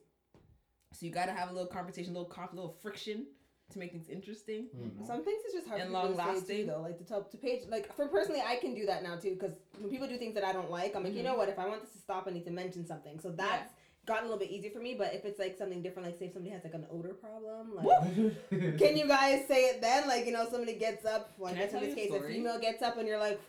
So 0.93 1.07
you 1.07 1.13
gotta 1.13 1.33
have 1.33 1.51
a 1.51 1.53
little 1.53 1.69
confrontation, 1.69 2.15
a 2.15 2.19
little 2.19 2.33
conf, 2.33 2.53
a 2.53 2.57
little 2.57 2.77
friction 2.83 3.27
to 3.71 3.79
make 3.79 3.93
things 3.93 4.09
interesting. 4.09 4.67
Some 5.07 5.25
things 5.25 5.43
it's 5.45 5.55
just 5.55 5.69
hard 5.69 5.81
And 5.81 5.91
to 5.91 5.97
say 5.97 6.03
long-lasting. 6.09 6.67
though. 6.67 6.81
Like 6.83 6.99
to 6.99 7.05
tell 7.05 7.23
to 7.23 7.37
page, 7.37 7.63
like 7.69 7.95
for 7.95 8.09
personally, 8.09 8.43
I 8.47 8.57
can 8.57 8.75
do 8.75 8.87
that 8.87 9.03
now 9.03 9.17
too. 9.17 9.31
Because 9.39 9.57
when 9.79 9.91
people 9.91 10.07
do 10.09 10.17
things 10.17 10.35
that 10.35 10.45
I 10.45 10.53
don't 10.53 10.71
like, 10.71 10.95
I'm 10.97 11.05
like, 11.05 11.15
you 11.15 11.21
Mhm. 11.21 11.25
know 11.25 11.35
what? 11.37 11.49
If 11.49 11.59
I 11.59 11.67
want 11.69 11.83
this 11.83 11.93
to 11.93 11.99
stop, 11.99 12.27
I 12.27 12.31
need 12.31 12.45
to 12.47 12.51
mention 12.51 12.87
something. 12.87 13.19
So 13.21 13.31
that's 13.31 13.73
gotten 14.07 14.25
a 14.25 14.27
little 14.29 14.39
bit 14.41 14.51
easier 14.51 14.71
for 14.71 14.81
me. 14.81 14.95
But 14.95 15.15
if 15.15 15.25
it's 15.25 15.39
like 15.39 15.57
something 15.57 15.83
different, 15.83 16.07
like 16.09 16.19
say 16.19 16.27
if 16.27 16.33
somebody 16.33 16.53
has 16.55 16.65
like 16.65 16.75
an 16.75 16.87
odor 16.91 17.15
problem, 17.15 17.75
like 17.75 17.87
can 18.79 18.97
you 18.97 19.07
guys 19.07 19.47
say 19.47 19.65
it 19.71 19.81
then? 19.81 20.09
Like 20.09 20.27
you 20.27 20.33
know, 20.33 20.49
somebody 20.51 20.75
gets 20.75 21.05
up. 21.07 21.33
like 21.39 21.55
I 21.57 21.57
Can 21.57 21.63
I 21.63 21.67
guess 21.67 21.75
in 21.75 21.81
this 21.81 21.89
you 21.97 22.05
a 22.17 22.19
case, 22.21 22.25
a 22.25 22.29
female 22.29 22.59
gets 22.59 22.83
up, 22.83 22.97
and 22.99 23.07
you're 23.07 23.19
like. 23.19 23.41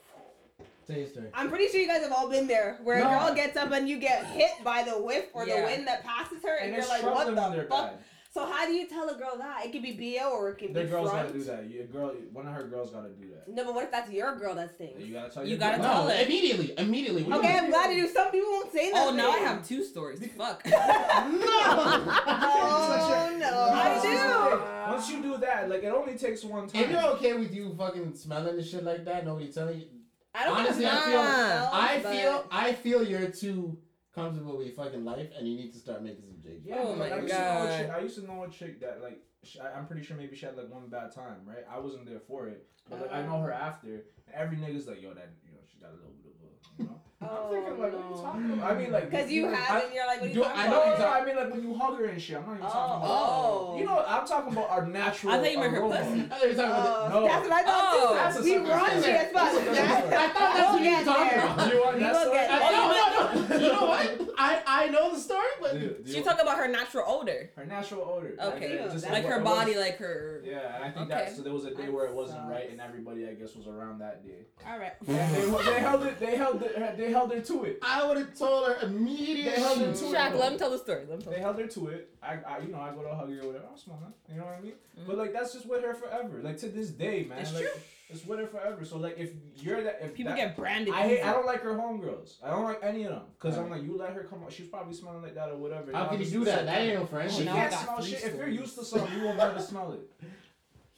Say 0.88 1.02
your 1.02 1.08
story. 1.10 1.28
I'm 1.36 1.50
pretty 1.50 1.68
sure 1.68 1.80
you 1.80 1.86
guys 1.88 2.02
have 2.02 2.12
all 2.12 2.28
been 2.28 2.48
there, 2.48 2.80
where 2.84 3.00
No. 3.04 3.08
a 3.08 3.26
girl 3.28 3.36
gets 3.36 3.56
up 3.56 3.72
and 3.72 3.88
you 3.88 4.00
get 4.00 4.26
hit 4.26 4.50
by 4.64 4.82
the 4.84 4.94
whiff 5.00 5.26
or 5.34 5.46
Yeah. 5.46 5.58
the 5.62 5.68
wind 5.68 5.88
that 5.88 6.04
passes 6.04 6.42
her, 6.44 6.56
and, 6.56 6.74
and 6.74 6.76
you're 6.76 6.88
like, 6.90 7.04
"What 7.04 7.28
the 7.28 7.36
fuck?" 7.70 7.70
bad. 7.70 8.00
So 8.34 8.46
how 8.46 8.66
do 8.66 8.72
you 8.72 8.88
tell 8.88 9.10
a 9.10 9.16
girl 9.18 9.36
that? 9.40 9.66
It 9.66 9.74
could 9.74 9.82
be 9.84 9.92
BO 10.18 10.30
or 10.32 10.52
it 10.52 10.56
could 10.58 10.74
The 10.74 10.80
be 10.82 10.86
The 10.86 10.92
girls 10.92 11.10
front. 11.10 11.28
gotta 11.28 11.38
do 11.40 11.44
that. 11.46 11.70
You, 11.70 11.82
a 11.82 11.84
girl, 11.84 12.14
one 12.32 12.48
of 12.48 12.54
her 12.54 12.64
girls 12.64 12.90
gotta 12.92 13.10
do 13.10 13.28
that. 13.32 13.50
No, 13.54 13.66
but 13.66 13.74
what 13.76 13.84
if 13.84 13.92
that's 13.92 14.10
your 14.10 14.38
girl 14.38 14.56
that's 14.56 14.74
stings? 14.76 15.04
You 15.06 15.14
gotta 15.14 15.30
tell 15.30 15.44
You 15.44 15.50
your 15.50 15.60
gotta 15.60 15.78
girl. 15.80 15.86
tell 15.92 16.04
No, 16.06 16.12
it. 16.14 16.26
immediately, 16.28 16.74
immediately. 16.78 17.24
What 17.24 17.42
do 17.42 17.48
Okay, 17.48 17.58
I'm 17.58 17.70
glad 17.70 17.92
you 17.94 18.04
do. 18.04 18.08
Some 18.08 18.32
people 18.32 18.50
won't 18.52 18.72
say 18.72 18.90
that. 18.92 19.06
Oh, 19.06 19.12
now 19.14 19.32
I 19.32 19.40
have 19.40 19.68
two 19.68 19.84
stories. 19.84 20.26
Fuck. 20.38 20.66
no. 20.70 20.72
Oh 20.74 20.78
no! 23.38 23.70
I 23.74 24.00
do. 24.02 24.92
Once 24.94 25.10
you 25.12 25.22
do 25.22 25.38
that, 25.38 25.70
like 25.70 25.84
it 25.84 25.94
only 25.94 26.18
takes 26.18 26.44
one 26.44 26.68
time. 26.68 26.84
If 26.84 26.90
you're 26.92 27.04
okay 27.16 27.34
with 27.34 27.54
you 27.54 27.74
fucking 27.78 28.16
smelling 28.16 28.58
and 28.58 28.66
shit 28.66 28.84
like 28.84 29.04
that, 29.06 29.26
nobody 29.26 29.52
telling 29.52 29.80
you. 29.82 29.88
I 30.34 30.46
don't 30.46 30.58
Honestly, 30.58 30.86
I 30.86 31.02
feel, 31.02 31.24
Nah. 31.24 31.70
I 31.74 32.00
but- 32.02 32.14
feel, 32.16 32.46
I 32.50 32.72
feel 32.74 33.04
you're 33.06 33.30
too 33.32 33.78
comfortable 34.16 34.58
with 34.58 34.68
your 34.68 34.76
fucking 34.78 35.04
life, 35.04 35.28
and 35.38 35.46
you 35.48 35.58
need 35.58 35.74
to 35.74 35.80
start 35.80 36.02
making 36.02 36.24
some 36.42 36.52
changes. 36.52 36.66
Yeah, 36.66 36.76
Oh 36.80 36.96
but, 36.96 37.10
like, 37.10 37.12
my 37.12 37.18
I 37.18 37.22
used 37.22 37.34
To 37.36 37.42
know 37.42 37.64
a 37.64 37.68
God. 37.68 37.78
chick, 37.78 37.90
I 37.92 38.00
used 38.00 38.16
to 38.16 38.26
know 38.28 38.44
a 38.44 38.50
chick 38.50 38.80
that 38.82 39.02
like 39.02 39.20
sh 39.44 39.58
I, 39.62 39.78
I'm 39.78 39.86
pretty 39.88 40.04
sure 40.04 40.18
maybe 40.18 40.36
she 40.36 40.46
had 40.46 40.56
like 40.58 40.70
one 40.70 40.88
bad 40.90 41.14
time, 41.14 41.42
right? 41.46 41.66
I 41.72 41.80
wasn't 41.80 42.06
there 42.06 42.20
for 42.28 42.48
it, 42.48 42.66
but 42.90 43.02
like 43.02 43.12
I 43.12 43.22
uh-huh. 43.22 43.30
know 43.38 43.42
her 43.44 43.52
after, 43.52 44.06
every 44.34 44.58
nigga's 44.58 44.88
like, 44.88 45.02
yo, 45.02 45.14
that 45.14 45.30
you 45.46 45.52
know 45.52 45.60
she 45.72 45.80
got 45.80 45.90
a 45.92 45.98
little 45.98 46.14
bit 46.24 46.34
of 46.36 46.42
a, 46.46 46.84
you 46.84 46.86
know. 46.90 47.02
I'm 47.22 47.52
thinking 47.52 47.70
like, 47.70 47.78
what 47.78 47.88
are 47.90 47.92
you 47.92 48.04
Oh, 48.16 48.22
talking 48.24 48.52
about? 48.54 48.72
I 48.72 48.78
mean 48.80 48.92
like 48.92 49.10
Because 49.12 49.30
you 49.32 49.48
I- 49.48 49.54
have 49.56 49.78
it, 49.84 49.86
and 49.86 49.94
you're 49.96 50.08
like, 50.08 50.22
what 50.22 50.26
are 50.26 50.28
you 50.30 50.34
do- 50.34 50.42
talking 50.44 50.60
I 50.60 50.66
I 50.66 50.70
know 50.70 50.86
know, 50.86 50.94
about? 50.96 51.22
I 51.22 51.26
mean 51.26 51.36
like 51.36 51.52
when 51.54 51.62
you 51.64 51.74
hug 51.76 51.98
her 52.00 52.06
and 52.06 52.22
shit. 52.22 52.38
I'm 52.38 52.46
not 52.48 52.54
even 52.54 52.66
oh, 52.66 52.70
talking 52.70 52.96
about. 52.98 53.12
Oh, 53.12 53.78
You 53.78 53.86
know, 53.86 54.06
I'm 54.08 54.28
talking 54.28 54.54
about 54.54 54.70
our 54.72 54.86
natural. 54.88 55.34
I 55.34 55.38
thought 55.38 55.52
you 55.52 55.60
meant 55.60 55.74
her 55.76 55.82
pussy. 55.82 56.02
I 56.02 56.24
thought 56.26 56.44
you 56.48 56.54
about 56.54 57.12
Oh, 57.14 57.20
No. 57.20 57.28
that's 57.28 57.44
what 57.50 57.52
I 57.54 57.64
thought 57.64 57.84
Oh, 57.94 58.10
too. 58.10 58.16
that's 58.16 58.38
a 58.38 58.42
we 58.42 58.50
separate 58.52 58.68
raunchy 58.74 59.14
as 59.22 59.32
fuck. 59.32 59.52
That's 59.54 59.56
a 59.56 59.76
separate 59.76 60.10
the- 60.10 60.18
I 60.18 60.28
thought 60.30 60.54
that's 60.58 60.72
what 60.74 60.82
you 60.82 60.98
were 60.98 61.04
talking 61.06 61.40
about. 61.40 61.74
You 61.74 61.80
want 61.82 62.00
that 62.00 62.16
story? 62.22 62.38
get 62.38 62.50
oh, 62.52 62.58
no, 62.72 62.82
no, 62.92 63.42
no, 63.42 63.48
know, 63.48 63.56
you 63.62 63.72
know 63.72 63.86
what? 63.86 64.21
I 64.42 64.62
I 64.66 64.88
know 64.90 65.14
the 65.14 65.20
story, 65.20 65.48
but 65.62 65.74
Dude, 65.74 66.04
She 66.08 66.22
talk 66.22 66.42
about 66.42 66.58
her 66.58 66.68
natural 66.68 67.04
odor. 67.08 67.50
her 67.56 67.66
natural 67.66 68.02
odor. 68.04 68.36
Okay, 68.54 68.72
it 68.74 68.92
just 68.92 69.10
like 69.10 69.24
it 69.24 69.30
her 69.30 69.40
was- 69.40 69.44
body, 69.54 69.76
like 69.78 69.98
her. 69.98 70.42
Yeah, 70.44 70.76
and 70.76 70.84
I 70.86 70.90
think 70.92 71.12
Okay. 71.12 71.26
that 71.26 71.36
so 71.36 71.42
there 71.44 71.54
was 71.54 71.66
a 71.66 71.72
day 71.76 71.84
That 71.86 71.94
where 71.94 72.06
it 72.06 72.14
wasn't 72.14 72.48
right, 72.50 72.70
and 72.72 72.82
everybody 72.82 73.28
I 73.28 73.34
guess 73.36 73.56
was 73.56 73.68
around 73.68 74.00
that 74.00 74.26
day. 74.26 74.46
All 74.68 74.78
right. 74.80 74.94
And 75.08 75.36
they, 75.36 75.64
they 75.72 75.80
held 75.80 76.04
it. 76.06 76.20
They 76.20 76.36
held 76.36 76.62
it. 76.64 76.98
They 76.98 77.12
held 77.12 77.34
her 77.34 77.42
to 77.42 77.64
it. 77.66 77.80
I 77.82 78.06
would 78.08 78.18
have 78.18 78.38
told 78.38 78.68
her 78.68 78.78
immediately. 78.88 79.44
They 79.52 79.60
held 79.60 79.78
her 79.80 79.86
to 79.86 80.06
it. 80.06 80.14
Shaq, 80.14 80.34
let 80.40 80.52
him 80.54 80.58
tell 80.58 80.72
the 80.72 80.78
story. 80.80 81.06
Let 81.08 81.16
him 81.16 81.22
tell. 81.22 81.34
They 81.34 81.40
held 81.40 81.60
her 81.60 81.68
to 81.68 81.88
it. 81.90 82.10
I, 82.24 82.34
I, 82.48 82.60
you 82.60 82.70
know, 82.72 82.80
I 82.80 82.92
go 82.94 83.04
to 83.04 83.14
hug 83.16 83.30
her 83.30 83.42
or 83.42 83.48
whatever. 83.48 83.66
I'm 83.72 83.78
small, 83.78 84.00
man. 84.02 84.14
You 84.30 84.38
know 84.40 84.46
what 84.48 84.58
I 84.58 84.62
mean? 84.62 84.74
Mhm. 85.00 85.08
But 85.08 85.18
like 85.18 85.34
that's 85.34 85.54
just 85.54 85.66
with 85.68 85.84
her 85.84 85.94
forever. 85.94 86.40
Like 86.44 86.58
to 86.60 86.68
this 86.70 86.90
day, 86.90 87.26
man. 87.30 87.40
It's 87.40 87.54
like, 87.54 87.64
true. 87.64 87.82
It's 88.12 88.26
with 88.26 88.40
her 88.40 88.48
forever. 88.48 88.84
So 88.86 88.98
like 88.98 89.18
if 89.18 89.32
you're 89.58 89.82
that, 89.84 90.00
if 90.02 90.14
People 90.14 90.34
that, 90.34 90.38
get 90.38 90.56
branded. 90.56 90.94
I 90.94 91.04
hate. 91.04 91.22
I 91.22 91.34
don't 91.34 91.46
like 91.46 91.62
her 91.62 91.74
homegirls. 91.76 92.36
I 92.44 92.50
don't 92.50 92.64
like 92.64 92.80
any 92.84 93.04
of 93.04 93.12
them. 93.12 93.22
Cause 93.40 93.58
I'm 93.58 93.70
like, 93.70 93.84
you 93.84 93.98
let 93.98 94.14
her 94.14 94.24
come. 94.24 94.44
out. 94.44 94.52
She's 94.52 94.68
probably 94.68 94.94
smelling 94.94 95.22
like 95.22 95.36
that 95.36 95.50
or 95.50 95.58
whatever. 95.58 95.92
How 95.94 96.06
can 96.08 96.20
you 96.20 96.26
do 96.30 96.46
that? 96.46 96.66
That 96.66 96.82
ain't 96.82 97.00
no 97.00 97.06
friend. 97.06 97.32
She 97.32 97.46
now 97.46 97.54
I 97.54 97.56
can't 97.56 97.72
got 97.72 97.84
smell 97.84 98.02
three 98.02 98.12
shit. 98.12 98.24
If 98.24 98.36
you're 98.36 98.48
used 98.50 98.78
to 98.78 98.86
something, 98.86 99.18
you 99.18 99.24
will 99.26 99.34
never 99.36 99.60
smell 99.60 99.94
it. 99.94 100.02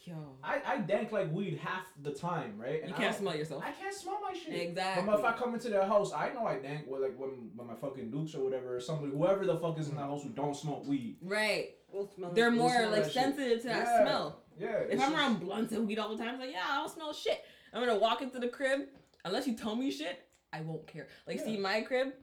Yo, 0.06 0.16
I, 0.44 0.62
I 0.68 0.78
dank 0.80 1.14
like 1.14 1.32
weed 1.32 1.58
half 1.64 1.86
the 2.02 2.12
time, 2.12 2.58
right? 2.58 2.82
And 2.82 2.90
you 2.90 2.96
can't 2.96 3.16
smell 3.16 3.34
yourself. 3.34 3.64
I 3.66 3.72
can't 3.72 3.96
smell 3.96 4.20
my 4.22 4.38
shit. 4.38 4.54
Exactly. 4.54 5.06
But 5.06 5.20
if 5.20 5.24
I 5.24 5.32
come 5.32 5.54
into 5.54 5.70
their 5.70 5.86
house, 5.86 6.12
I 6.12 6.34
know 6.34 6.46
I 6.46 6.58
dank 6.60 6.88
with 6.88 7.02
like 7.02 7.18
when, 7.18 7.52
when 7.56 7.68
my 7.68 7.76
fucking 7.76 8.12
dukes 8.12 8.36
or 8.36 8.44
whatever, 8.44 8.76
or 8.76 8.82
somebody, 8.82 9.14
whoever 9.14 9.46
the 9.46 9.56
fuck 9.56 9.80
is 9.80 9.88
in 9.88 9.96
the 9.96 10.02
house 10.02 10.24
who 10.24 10.30
don't 10.32 10.58
smoke 10.58 10.86
weed. 10.86 11.16
Right. 11.22 11.76
We'll 11.90 12.10
smell 12.14 12.32
They're 12.34 12.48
it. 12.48 12.52
We'll 12.52 12.60
more 12.64 12.72
smell 12.72 12.90
like 12.92 13.04
that 13.04 13.14
shit. 13.14 13.24
sensitive 13.24 13.62
to 13.62 13.68
that 13.70 13.86
Yeah. 13.86 14.02
smell. 14.02 14.43
Yeah. 14.60 14.68
If 14.80 14.92
I'm 14.94 15.00
just- 15.00 15.14
around 15.16 15.40
blunts 15.40 15.74
and 15.74 15.88
weed 15.88 16.00
all 16.00 16.16
the 16.16 16.24
time, 16.24 16.40
like, 16.40 16.52
yeah, 16.52 16.64
I 16.70 16.78
don't 16.78 16.90
smell 16.92 17.14
shit. 17.14 17.44
I'm 17.74 17.82
gonna 17.86 17.98
walk 18.00 18.22
into 18.22 18.40
the 18.40 18.48
crib, 18.48 18.82
unless 19.26 19.48
you 19.48 19.56
tell 19.56 19.76
me 19.76 19.90
shit, 19.92 20.28
I 20.52 20.62
won't 20.62 20.86
care. 20.86 21.08
Like, 21.28 21.40
see, 21.40 21.58
my 21.58 21.82
crib, 21.82 22.14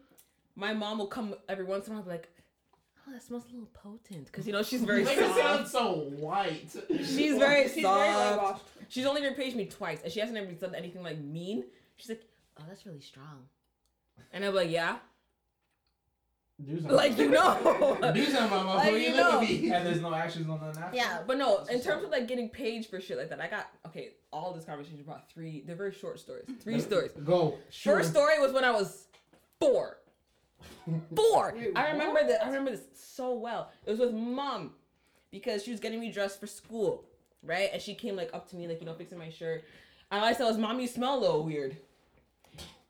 my 0.55 0.73
mom 0.73 0.99
will 0.99 1.07
come 1.09 1.35
every 1.49 1.65
once 1.65 1.87
in 1.89 1.93
a 1.93 1.97
while, 1.97 2.05
be 2.05 2.11
like, 2.11 2.29
oh, 3.09 3.13
that 3.13 3.23
smells 3.23 3.45
a 3.45 3.53
little 3.53 3.69
potent, 3.75 4.27
because 4.27 4.47
you 4.47 4.53
know 4.53 4.63
she's 4.63 4.83
very 4.83 5.03
Make 5.05 5.19
it 5.19 5.35
sound 5.35 5.67
so 5.67 5.95
white. 6.19 6.69
She's 6.89 7.37
very 7.37 7.65
She's 7.69 7.83
very 7.83 7.83
soft. 7.83 8.37
whitewashed. 8.39 8.65
She's 8.89 9.07
only 9.07 9.23
repaged 9.23 9.57
me 9.57 9.67
twice, 9.67 10.03
and 10.05 10.13
she 10.13 10.21
hasn't 10.21 10.39
ever 10.39 10.53
done 10.53 10.75
anything 10.75 11.03
like 11.03 11.19
mean. 11.19 11.65
She's 11.97 12.09
like, 12.11 12.23
oh, 12.59 12.63
that's 12.69 12.87
really 12.87 13.01
strong, 13.01 13.49
and 14.33 14.45
I'm 14.45 14.55
like, 14.55 14.71
yeah, 14.71 14.99
Do 16.67 16.77
something. 16.77 16.97
like 16.97 17.19
you 17.19 17.31
know. 17.31 17.99
Do 18.15 18.25
something, 18.27 18.51
mama. 18.51 18.75
Like, 18.75 18.93
you 18.93 18.99
you 18.99 19.17
know. 19.17 19.41
me. 19.41 19.71
and 19.71 19.87
there's 19.87 20.01
no 20.01 20.15
actions 20.15 20.49
on 20.49 20.61
the 20.61 20.81
after. 20.81 20.97
Yeah, 20.97 21.21
but 21.27 21.39
no, 21.39 21.65
in 21.71 21.81
terms 21.81 22.05
of 22.05 22.11
like 22.11 22.29
getting 22.29 22.49
paid 22.49 22.87
for 22.87 23.01
shit 23.01 23.19
like 23.19 23.31
that, 23.31 23.41
I 23.41 23.49
got 23.49 23.71
okay. 23.87 24.11
All 24.33 24.53
this 24.53 24.65
conversation 24.65 25.01
about 25.01 25.31
three. 25.31 25.63
They're 25.67 25.77
very 25.77 25.93
short 25.93 26.21
stories. 26.21 26.45
Mm-hmm. 26.45 26.61
Three 26.61 26.81
stories. 26.81 27.13
Go. 27.25 27.59
Sure. 27.71 27.99
First 27.99 28.11
story 28.11 28.39
was 28.39 28.53
when 28.53 28.65
I 28.65 28.71
was 28.71 29.07
four. 29.59 29.99
Four. 31.17 31.55
Wait, 31.57 31.73
I 31.75 31.91
remember 31.91 32.27
that. 32.27 32.45
I 32.45 32.47
remember 32.49 32.73
this 32.73 32.83
so 32.95 33.35
well. 33.35 33.71
It 33.87 33.91
was 33.91 34.01
with 34.01 34.13
mom 34.13 34.73
because 35.31 35.65
she 35.65 35.71
was 35.71 35.81
getting 35.81 36.01
me 36.01 36.11
dressed 36.11 36.41
for 36.41 36.47
school, 36.47 37.05
right? 37.43 37.71
And 37.73 37.81
she 37.81 37.95
came 37.95 38.17
like 38.17 38.31
up 38.35 38.49
to 38.51 38.57
me, 38.57 38.67
like 38.69 38.81
you 38.81 38.87
know, 38.87 38.95
fixing 38.95 39.19
my 39.19 39.31
shirt. 39.31 39.65
And 40.11 40.25
I 40.25 40.33
said, 40.33 40.45
"Was 40.45 40.59
mom, 40.59 40.81
you 40.81 40.87
smell 40.87 41.19
a 41.19 41.21
little 41.21 41.45
weird." 41.45 41.77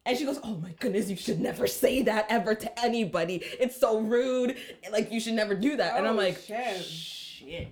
And 0.06 0.16
she 0.16 0.24
goes, 0.24 0.40
"Oh 0.42 0.56
my 0.56 0.72
goodness, 0.80 1.10
you 1.10 1.16
should 1.16 1.40
never 1.40 1.66
say 1.66 2.02
that 2.02 2.26
ever 2.30 2.54
to 2.54 2.80
anybody. 2.80 3.42
It's 3.60 3.76
so 3.78 4.00
rude. 4.00 4.56
Like 4.90 5.12
you 5.12 5.20
should 5.20 5.34
never 5.34 5.54
do 5.54 5.76
that." 5.76 5.96
and 5.96 6.06
I'm 6.06 6.14
Oh, 6.14 6.18
like, 6.18 6.38
shit. 6.38 6.82
"Shit." 6.84 7.68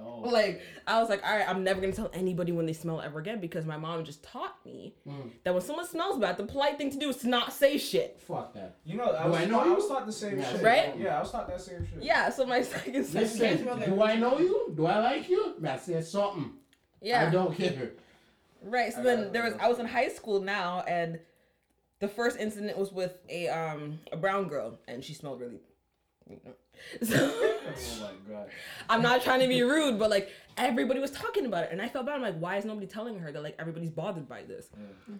Oh. 0.00 0.20
Like 0.20 0.60
I 0.86 1.00
was 1.00 1.08
like, 1.08 1.24
all 1.26 1.36
right, 1.36 1.48
I'm 1.48 1.64
never 1.64 1.80
gonna 1.80 1.92
tell 1.92 2.08
anybody 2.14 2.52
when 2.52 2.66
they 2.66 2.72
smell 2.72 3.00
ever 3.00 3.18
again 3.18 3.40
because 3.40 3.64
my 3.66 3.76
mom 3.76 4.04
just 4.04 4.22
taught 4.22 4.54
me 4.64 4.94
Mm. 5.08 5.30
that 5.42 5.52
when 5.52 5.60
someone 5.62 5.86
smells 5.88 6.18
bad, 6.20 6.36
the 6.36 6.44
polite 6.44 6.78
thing 6.78 6.90
to 6.92 6.96
do 6.98 7.08
is 7.08 7.16
to 7.18 7.28
not 7.28 7.52
say 7.52 7.78
shit. 7.78 8.20
Fuck 8.20 8.54
that. 8.54 8.76
You 8.84 8.96
know, 8.96 9.10
I 9.12 9.24
Do 9.24 9.30
was, 9.30 9.38
I 9.40 9.44
know 9.46 9.60
I 9.60 9.68
was 9.74 9.88
taught 9.88 10.06
the 10.06 10.12
same 10.12 10.38
Yeah. 10.38 10.52
shit. 10.52 10.62
Right? 10.62 10.96
Yeah, 10.96 11.16
I 11.16 11.20
was 11.20 11.32
taught 11.32 11.48
that 11.48 11.60
same 11.60 11.84
shit. 11.84 12.00
Yeah. 12.02 12.28
So 12.30 12.46
my 12.46 12.62
second 12.74 12.94
Listen, 13.12 13.38
second, 13.38 13.84
do 13.86 14.00
I 14.02 14.14
know 14.14 14.38
you? 14.38 14.72
Do 14.76 14.86
I 14.86 14.98
like 15.00 15.28
you? 15.28 15.56
I 15.66 15.76
said 15.78 16.04
something. 16.04 16.52
Yeah. 17.02 17.26
I 17.26 17.30
don't 17.30 17.56
care. 17.56 17.90
right. 18.62 18.92
So 18.92 19.00
I 19.00 19.02
then 19.02 19.32
there 19.32 19.42
was 19.42 19.54
I 19.60 19.68
was 19.68 19.80
in 19.80 19.86
high 19.86 20.08
school 20.10 20.40
now, 20.40 20.84
and 20.86 21.18
the 22.00 22.08
first 22.08 22.38
incident 22.38 22.76
was 22.78 22.92
with 22.92 23.18
a 23.28 23.48
um 23.48 23.98
a 24.12 24.16
brown 24.16 24.48
girl, 24.48 24.78
and 24.88 25.04
she 25.04 25.14
smelled 25.14 25.40
really. 25.40 25.60
So 27.02 27.16
Oh 27.16 27.72
my 28.00 28.32
god. 28.32 28.48
I'm 28.88 29.02
not 29.02 29.22
trying 29.22 29.40
to 29.40 29.48
be 29.48 29.62
rude, 29.62 29.98
but 29.98 30.10
like 30.10 30.30
everybody 30.56 31.00
was 31.00 31.10
talking 31.10 31.44
about 31.44 31.64
it, 31.64 31.70
and 31.72 31.82
I 31.82 31.88
felt 31.88 32.06
bad. 32.06 32.14
I'm 32.14 32.22
like, 32.22 32.38
why 32.38 32.56
is 32.56 32.64
nobody 32.64 32.86
telling 32.86 33.18
her 33.18 33.32
that 33.32 33.42
like 33.42 33.56
everybody's 33.58 33.90
bothered 33.90 34.28
by 34.28 34.42
this? 34.42 34.68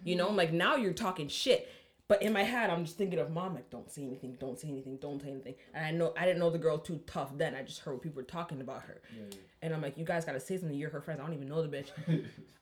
You 0.05 0.15
know, 0.15 0.29
I'm 0.29 0.37
like 0.37 0.53
now 0.53 0.75
you're 0.77 0.93
talking 0.93 1.27
shit. 1.27 1.69
But 2.07 2.23
in 2.23 2.33
my 2.33 2.41
head, 2.43 2.71
I'm 2.71 2.85
just 2.85 2.97
thinking 2.97 3.19
of 3.19 3.29
mom, 3.29 3.53
like, 3.53 3.69
don't 3.69 3.91
say 3.91 4.01
anything, 4.01 4.35
don't 4.39 4.57
say 4.57 4.67
anything, 4.67 4.97
don't 4.97 5.21
say 5.21 5.29
anything. 5.29 5.53
And 5.75 5.85
I 5.85 5.91
know 5.91 6.11
I 6.17 6.25
didn't 6.25 6.39
know 6.39 6.49
the 6.49 6.57
girl 6.57 6.79
too 6.79 6.99
tough 7.05 7.37
then. 7.37 7.53
I 7.53 7.61
just 7.61 7.81
heard 7.81 7.93
what 7.93 8.01
people 8.01 8.15
were 8.15 8.23
talking 8.23 8.61
about 8.61 8.81
her. 8.83 9.01
Yeah, 9.15 9.25
yeah. 9.29 9.37
And 9.61 9.73
I'm 9.75 9.81
like, 9.81 9.95
you 9.97 10.05
guys 10.05 10.25
gotta 10.25 10.39
say 10.39 10.57
something. 10.57 10.77
You're 10.77 10.89
her 10.89 11.01
friends. 11.01 11.19
I 11.19 11.25
don't 11.25 11.35
even 11.35 11.49
know 11.49 11.61
the 11.61 11.67
bitch. 11.67 11.91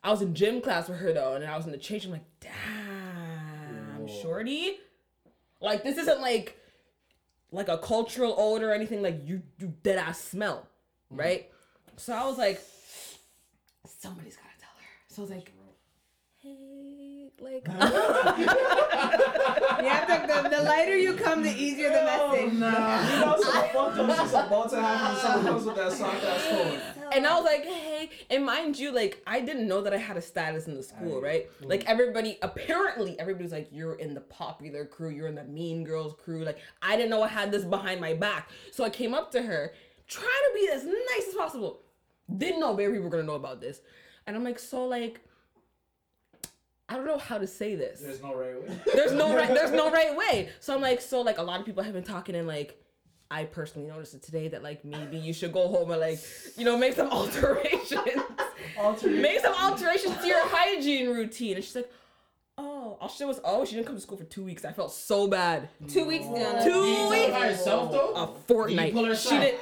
I 0.03 0.09
was 0.11 0.21
in 0.21 0.33
gym 0.33 0.59
class 0.59 0.89
with 0.89 0.97
her 0.97 1.13
though, 1.13 1.35
and 1.35 1.45
I 1.45 1.55
was 1.55 1.65
in 1.65 1.71
the 1.71 1.77
change. 1.77 2.05
I'm 2.05 2.11
like, 2.11 2.25
damn, 2.41 2.51
Whoa. 2.51 2.96
Shorty. 4.07 4.77
Like 5.61 5.83
this 5.83 5.97
isn't 5.97 6.21
like 6.21 6.57
like 7.51 7.69
a 7.69 7.77
cultural 7.77 8.35
odor 8.37 8.71
or 8.71 8.73
anything. 8.73 9.01
Like 9.01 9.21
you 9.25 9.41
you 9.59 9.73
dead 9.83 9.97
ass 9.97 10.21
smell, 10.21 10.67
mm. 11.13 11.19
right? 11.19 11.49
So 11.97 12.13
I 12.13 12.25
was 12.25 12.37
like, 12.37 12.61
somebody's 13.85 14.35
gotta 14.35 14.49
tell 14.59 14.69
her. 14.77 14.87
So 15.07 15.21
I 15.21 15.23
was 15.23 15.31
like, 15.31 15.51
hey, 16.39 17.31
like. 17.39 17.67
You 19.77 19.89
have 19.89 20.07
to, 20.07 20.49
the, 20.49 20.57
the 20.57 20.63
lighter 20.63 20.97
you 20.97 21.13
come, 21.13 21.43
the 21.43 21.51
easier 21.51 21.89
the 21.89 22.03
message. 22.03 22.53
You 22.53 22.59
know, 22.59 23.37
some 23.39 23.69
fucked 23.69 23.97
up 23.99 24.19
shit's 24.19 24.33
about 24.33 24.69
to 24.71 24.81
happen. 24.81 25.19
Someone 25.21 25.45
comes 25.45 25.65
with 25.65 25.75
that 25.75 25.91
soft 25.91 26.23
ass 26.23 26.49
tone. 26.49 26.79
And 27.13 27.27
I 27.27 27.35
was 27.35 27.45
like, 27.45 27.63
hey, 27.63 27.86
and 28.29 28.45
mind 28.45 28.77
you, 28.77 28.91
like, 28.91 29.21
I 29.25 29.39
didn't 29.39 29.67
know 29.67 29.81
that 29.81 29.93
I 29.93 29.97
had 29.97 30.17
a 30.17 30.21
status 30.21 30.67
in 30.67 30.75
the 30.75 30.83
school, 30.83 31.21
right? 31.21 31.49
Mm-hmm. 31.49 31.69
Like, 31.69 31.85
everybody, 31.85 32.37
apparently, 32.41 33.17
everybody's 33.19 33.51
like, 33.51 33.69
you're 33.71 33.95
in 33.95 34.13
the 34.13 34.21
popular 34.21 34.85
crew, 34.85 35.09
you're 35.09 35.27
in 35.27 35.35
the 35.35 35.45
mean 35.45 35.83
girls 35.83 36.13
crew. 36.21 36.43
Like, 36.43 36.57
I 36.81 36.97
didn't 36.97 37.09
know 37.09 37.23
I 37.23 37.27
had 37.29 37.51
this 37.51 37.63
behind 37.63 38.01
my 38.01 38.13
back. 38.13 38.49
So 38.71 38.83
I 38.83 38.89
came 38.89 39.13
up 39.13 39.31
to 39.31 39.41
her, 39.41 39.73
trying 40.07 40.25
to 40.27 40.51
be 40.53 40.69
as 40.73 40.83
nice 40.85 41.27
as 41.29 41.35
possible. 41.35 41.81
Didn't 42.37 42.59
know 42.59 42.73
very 42.73 42.93
people 42.93 43.05
were 43.05 43.09
gonna 43.09 43.23
know 43.23 43.35
about 43.35 43.61
this. 43.61 43.79
And 44.25 44.35
I'm 44.35 44.43
like, 44.43 44.59
so, 44.59 44.85
like, 44.85 45.21
I 46.89 46.95
don't 46.95 47.05
know 47.05 47.17
how 47.17 47.37
to 47.37 47.47
say 47.47 47.75
this. 47.75 47.99
There's 47.99 48.21
no 48.21 48.35
right 48.35 48.61
way. 48.61 48.79
There's 48.93 49.11
no 49.11 49.35
right 49.35 49.49
there's 49.49 49.71
no 49.71 49.91
right 49.91 50.15
way. 50.15 50.49
So 50.59 50.73
I'm 50.73 50.81
like, 50.81 51.01
so 51.01 51.21
like 51.21 51.37
a 51.37 51.43
lot 51.43 51.59
of 51.59 51.65
people 51.65 51.83
have 51.83 51.93
been 51.93 52.03
talking 52.03 52.35
and 52.35 52.47
like 52.47 52.81
I 53.29 53.43
personally 53.45 53.87
noticed 53.87 54.13
it 54.13 54.23
today 54.23 54.47
that 54.49 54.63
like 54.63 54.85
maybe 54.85 55.17
you 55.17 55.33
should 55.33 55.51
go 55.51 55.67
home 55.67 55.91
and 55.91 55.99
like, 55.99 56.19
you 56.57 56.63
know, 56.65 56.77
make 56.77 56.93
some 56.93 57.07
alterations. 57.11 57.93
Alternate. 58.79 59.21
make 59.21 59.39
some 59.41 59.53
alterations 59.53 60.17
to 60.17 60.27
your 60.27 60.39
hygiene 60.47 61.09
routine. 61.09 61.55
And 61.55 61.63
she's 61.63 61.75
like, 61.75 61.91
Oh, 62.59 62.97
all 62.99 63.07
she 63.09 63.23
was 63.23 63.39
oh, 63.43 63.65
she 63.65 63.75
didn't 63.75 63.85
come 63.85 63.95
to 63.95 64.01
school 64.01 64.17
for 64.17 64.23
two 64.23 64.43
weeks. 64.43 64.65
I 64.65 64.71
felt 64.71 64.91
so 64.91 65.27
bad. 65.27 65.69
Two 65.87 66.05
weeks 66.05 66.25
down. 66.25 66.63
Two 66.63 66.71
Did 66.83 66.89
you 66.89 66.95
tell 66.95 67.09
weeks. 67.11 67.31
by 67.31 67.47
herself 67.49 67.91
though? 67.91 68.13
A 68.15 68.25
Did 68.25 68.33
you 68.35 68.41
fortnight. 68.47 68.93
pull 68.93 69.05
her 69.05 69.15
She 69.15 69.27
aside? 69.35 69.41
did 69.41 69.59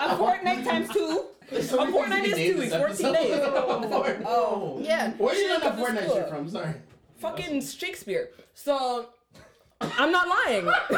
A 0.00 0.16
fortnight 0.16 0.64
times 0.64 0.88
two. 0.90 1.24
So 1.62 1.82
a 1.82 1.90
fortnight 1.90 2.24
things 2.26 2.38
is 2.38 2.52
two 2.54 2.60
weeks, 2.60 2.74
14 2.74 3.12
days. 3.14 3.40
Oh. 4.26 4.78
Yeah. 4.82 5.12
Where 5.12 5.34
she 5.34 5.42
you 5.42 5.48
didn't 5.48 5.62
get 5.62 5.70
come 5.72 5.80
the 5.80 5.86
to 5.86 5.92
fortnight 5.92 6.04
school. 6.04 6.16
shit 6.20 6.28
from? 6.28 6.48
Sorry. 6.50 6.74
fucking 7.20 7.62
Shakespeare. 7.62 8.30
So 8.54 9.08
I'm 9.80 10.10
not 10.10 10.28
lying. 10.28 10.68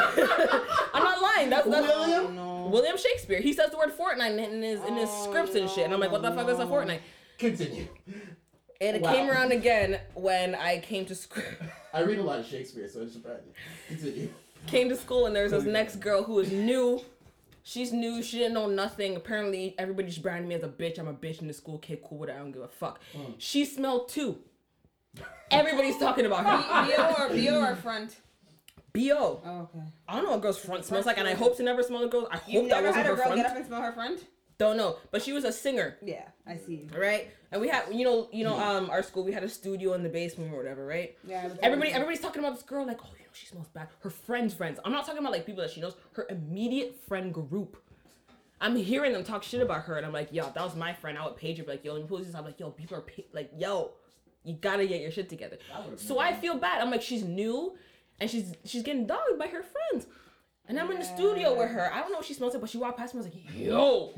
I'm 0.95 1.03
not 1.03 1.23
lying. 1.23 1.51
That's 1.51 1.69
that's 1.69 1.87
William? 1.87 2.71
William 2.71 2.97
Shakespeare. 2.97 3.41
He 3.41 3.53
says 3.53 3.71
the 3.71 3.77
word 3.79 3.93
fortnight 3.93 4.33
in 4.39 4.63
his 4.63 4.81
in 4.85 4.97
his 4.97 5.11
scripts 5.11 5.55
and 5.55 5.69
shit. 5.69 5.85
And 5.85 5.95
I'm 5.95 6.01
like, 6.01 6.11
what 6.13 6.23
the 6.23 6.33
fuck 6.33 6.49
is 6.49 6.59
a 6.59 6.67
fortnight? 6.67 7.03
Continue. 7.39 7.87
And 8.81 8.97
it 8.97 9.03
Wow. 9.03 9.13
came 9.13 9.29
around 9.29 9.53
again 9.53 10.01
when 10.15 10.55
I 10.55 10.79
came 10.79 11.05
to 11.07 11.15
school. 11.15 11.43
I 11.95 12.01
read 12.03 12.19
a 12.19 12.23
lot 12.23 12.39
of 12.39 12.47
Shakespeare, 12.47 12.89
so 12.89 13.03
it's 13.03 13.13
surprising. 13.13 13.53
Continue. 13.89 14.31
came 14.67 14.89
to 14.89 14.97
school 14.97 15.27
and 15.27 15.37
there 15.37 15.43
was 15.43 15.53
this 15.53 15.65
next 15.65 15.97
girl 15.97 16.23
who 16.23 16.35
was 16.35 16.51
new. 16.51 17.03
She's 17.63 17.93
new. 17.93 18.23
She 18.23 18.39
didn't 18.39 18.55
know 18.55 18.69
nothing. 18.69 19.17
Apparently, 19.17 19.75
everybody 19.79 20.09
just 20.09 20.23
branded 20.23 20.49
me 20.49 20.55
as 20.55 20.63
a 20.63 20.69
bitch. 20.69 20.99
I'm 20.99 21.09
a 21.09 21.13
bitch 21.13 21.43
in 21.43 21.47
the 21.49 21.53
school. 21.53 21.75
Okay, 21.77 22.01
cool. 22.03 22.19
Whatever. 22.19 22.39
I 22.39 22.43
don't 22.43 22.53
give 22.53 22.63
a 22.63 22.69
fuck. 22.69 23.01
Mm. 23.15 23.35
She 23.37 23.67
smelled 23.67 24.09
too. 24.09 24.39
Everybody's 25.51 25.99
talking 25.99 26.25
about 26.25 26.47
her. 26.47 26.97
BO 26.97 27.25
or 27.25 27.29
BO 27.29 27.61
or 27.73 27.77
front? 27.77 28.17
Bo. 28.93 29.41
Oh, 29.45 29.61
okay. 29.75 29.85
I 30.09 30.17
don't 30.17 30.25
know 30.25 30.31
what 30.33 30.41
girl's 30.43 30.59
front 30.59 30.85
smells 30.85 31.07
like, 31.07 31.19
and 31.19 31.29
I 31.29 31.35
hope 31.35 31.57
to 31.59 31.63
never 31.63 31.83
smell 31.83 32.03
a 32.05 32.09
girl. 32.09 32.29
I 32.31 32.41
You 32.47 32.61
hope 32.61 32.71
that 32.71 32.83
never 32.83 32.87
wasn't 32.89 32.97
had 32.97 33.07
a 33.07 33.09
her 33.11 33.17
girl 33.17 33.25
front. 33.27 33.37
get 33.37 33.47
up 33.51 33.57
and 33.57 33.67
smell 33.67 33.83
her 33.83 33.93
front? 33.93 34.25
Don't 34.59 34.77
know, 34.77 34.99
but 35.11 35.23
she 35.23 35.33
was 35.33 35.45
a 35.45 35.53
singer, 35.53 35.97
Yeah, 36.05 36.25
I 36.47 36.57
see. 36.59 36.87
right? 36.95 37.31
And 37.51 37.63
we 37.63 37.69
had, 37.69 37.85
you 37.95 38.05
know, 38.05 38.29
you 38.31 38.45
know, 38.45 38.59
um, 38.59 38.91
our 38.91 39.03
school 39.03 39.25
we 39.25 39.33
had 39.33 39.43
a 39.43 39.49
studio 39.49 39.95
in 39.95 40.03
the 40.03 40.09
basement 40.11 40.53
or 40.53 40.57
whatever, 40.59 40.85
right? 40.87 41.17
Yeah. 41.27 41.49
Everybody, 41.63 41.93
everybody's 41.93 42.21
talking 42.21 42.41
about 42.45 42.55
this 42.57 42.63
girl, 42.63 42.87
like, 42.87 42.99
oh, 43.03 43.09
you 43.19 43.25
know, 43.25 43.31
she 43.33 43.47
smells 43.47 43.69
bad. 43.69 43.89
Her 44.01 44.11
friends' 44.11 44.53
friends. 44.53 44.79
I'm 44.85 44.93
not 44.93 45.07
talking 45.07 45.21
about 45.21 45.33
like 45.33 45.47
people 45.47 45.63
that 45.63 45.71
she 45.71 45.81
knows. 45.81 45.95
Her 46.13 46.27
immediate 46.29 46.95
friend 47.09 47.33
group. 47.33 47.83
I'm 48.61 48.77
hearing 48.77 49.15
them 49.15 49.25
talk 49.25 49.43
shit 49.43 49.63
about 49.63 49.85
her, 49.85 49.97
and 49.97 50.05
I'm 50.05 50.13
like, 50.13 50.29
yo, 50.31 50.45
that 50.45 50.63
was 50.63 50.77
my 50.77 50.93
friend. 50.93 51.17
I 51.17 51.25
would 51.25 51.37
page 51.37 51.57
her, 51.57 51.65
be 51.65 51.71
like, 51.71 51.83
yo, 51.85 51.95
let 51.95 52.03
me 52.03 52.09
pull 52.09 52.19
this. 52.19 52.35
I'm 52.35 52.45
like, 52.45 52.61
yo, 52.61 52.69
people 52.71 52.99
are 52.99 53.01
pa- 53.01 53.23
like, 53.33 53.51
yo, 53.57 53.93
you 54.45 54.57
gotta 54.61 54.87
get 54.87 55.01
your 55.01 55.11
shit 55.11 55.31
together. 55.31 55.57
So 55.97 56.19
I 56.19 56.35
feel 56.35 56.59
bad. 56.59 56.83
I'm 56.83 56.91
like, 56.91 57.01
she's 57.01 57.25
new. 57.25 57.77
And 58.21 58.31
she's 58.31 58.55
she's 58.65 58.83
getting 58.83 59.07
dogged 59.07 59.39
by 59.39 59.47
her 59.47 59.63
friends. 59.63 60.07
And 60.67 60.79
I'm 60.79 60.91
in 60.93 61.01
the 61.01 61.05
studio 61.05 61.59
with 61.59 61.71
her. 61.71 61.93
I 61.93 62.01
don't 62.01 62.13
know 62.13 62.21
if 62.21 62.27
she 62.27 62.35
smells 62.35 62.55
it, 62.55 62.61
but 62.61 62.71
she 62.71 62.79
walked 62.79 62.97
past 62.97 63.13
me. 63.15 63.21
I 63.21 63.25
was 63.25 63.35
like, 63.35 63.57
"Yo," 63.57 64.15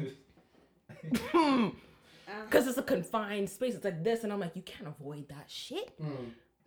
uh. 1.35 1.71
because 2.45 2.67
it's 2.67 2.77
a 2.77 2.83
confined 2.83 3.49
space. 3.49 3.75
It's 3.75 3.85
like 3.85 4.05
this, 4.05 4.23
and 4.23 4.33
I'm 4.33 4.41
like, 4.41 4.55
"You 4.55 4.63
can't 4.63 4.87
avoid 4.87 5.29
that 5.31 5.45
shit." 5.49 5.99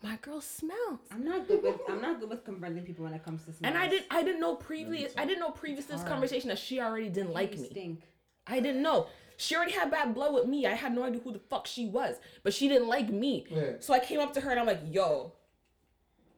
My 0.01 0.17
girl 0.17 0.41
smells. 0.41 0.99
I'm 1.11 1.23
not 1.23 1.47
good 1.47 1.63
with 1.63 1.79
I'm 1.87 2.01
not 2.01 2.19
good 2.19 2.29
with 2.29 2.43
confronting 2.43 2.83
people 2.83 3.05
when 3.05 3.13
it 3.13 3.23
comes 3.23 3.43
to 3.45 3.53
smells. 3.53 3.73
And 3.73 3.77
I 3.77 3.87
didn't 3.87 4.05
I 4.11 4.23
didn't 4.23 4.39
know 4.39 4.55
previous 4.55 5.13
I 5.17 5.25
didn't 5.25 5.39
know 5.39 5.51
previous 5.51 5.85
to 5.85 5.93
this 5.93 6.03
conversation 6.03 6.49
that 6.49 6.59
she 6.59 6.79
already 6.79 7.09
didn't 7.09 7.33
like 7.33 7.55
You 7.55 7.61
me. 7.61 7.69
Stink. 7.69 8.01
I 8.47 8.59
didn't 8.59 8.81
know. 8.81 9.07
She 9.37 9.55
already 9.55 9.71
had 9.71 9.91
bad 9.91 10.13
blood 10.13 10.33
with 10.33 10.45
me. 10.45 10.65
I 10.65 10.73
had 10.73 10.93
no 10.93 11.03
idea 11.03 11.21
who 11.21 11.31
the 11.33 11.39
fuck 11.39 11.67
she 11.67 11.87
was. 11.87 12.15
But 12.43 12.53
she 12.53 12.67
didn't 12.67 12.87
like 12.87 13.09
me. 13.09 13.45
Yeah. 13.49 13.73
So 13.79 13.93
I 13.93 13.99
came 13.99 14.19
up 14.19 14.33
to 14.33 14.41
her 14.41 14.51
and 14.51 14.59
I'm 14.59 14.65
like, 14.65 14.81
yo. 14.89 15.33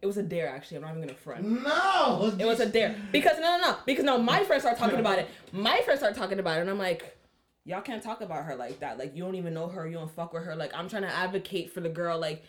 It 0.07 0.15
was 0.15 0.17
a 0.17 0.23
dare 0.23 0.47
actually. 0.47 0.77
I'm 0.77 0.84
not 0.84 0.95
even 0.95 1.01
gonna 1.01 1.13
front. 1.13 1.43
No. 1.45 2.34
It 2.39 2.45
was 2.45 2.61
a 2.61 2.65
dare. 2.65 2.95
Because 3.11 3.38
no 3.39 3.57
no 3.57 3.71
no. 3.71 3.77
Because 3.85 4.05
no, 4.05 4.17
my 4.17 4.43
friends 4.45 4.63
start 4.63 4.77
talking 4.77 4.99
about 4.99 5.19
it. 5.19 5.27
My 5.51 5.81
friends 5.81 5.99
start 5.99 6.15
talking 6.15 6.39
about 6.39 6.59
it 6.59 6.61
and 6.61 6.69
I'm 6.69 6.77
like, 6.77 7.17
y'all 7.65 7.81
can't 7.81 8.01
talk 8.01 8.21
about 8.21 8.45
her 8.45 8.55
like 8.55 8.79
that. 8.79 8.97
Like 8.97 9.13
you 9.15 9.23
don't 9.23 9.35
even 9.35 9.53
know 9.53 9.67
her, 9.67 9.85
you 9.85 9.95
don't 9.95 10.09
fuck 10.09 10.31
with 10.31 10.43
her. 10.43 10.55
Like 10.55 10.71
I'm 10.73 10.88
trying 10.88 11.01
to 11.01 11.13
advocate 11.13 11.73
for 11.73 11.81
the 11.81 11.89
girl, 11.89 12.17
like, 12.17 12.41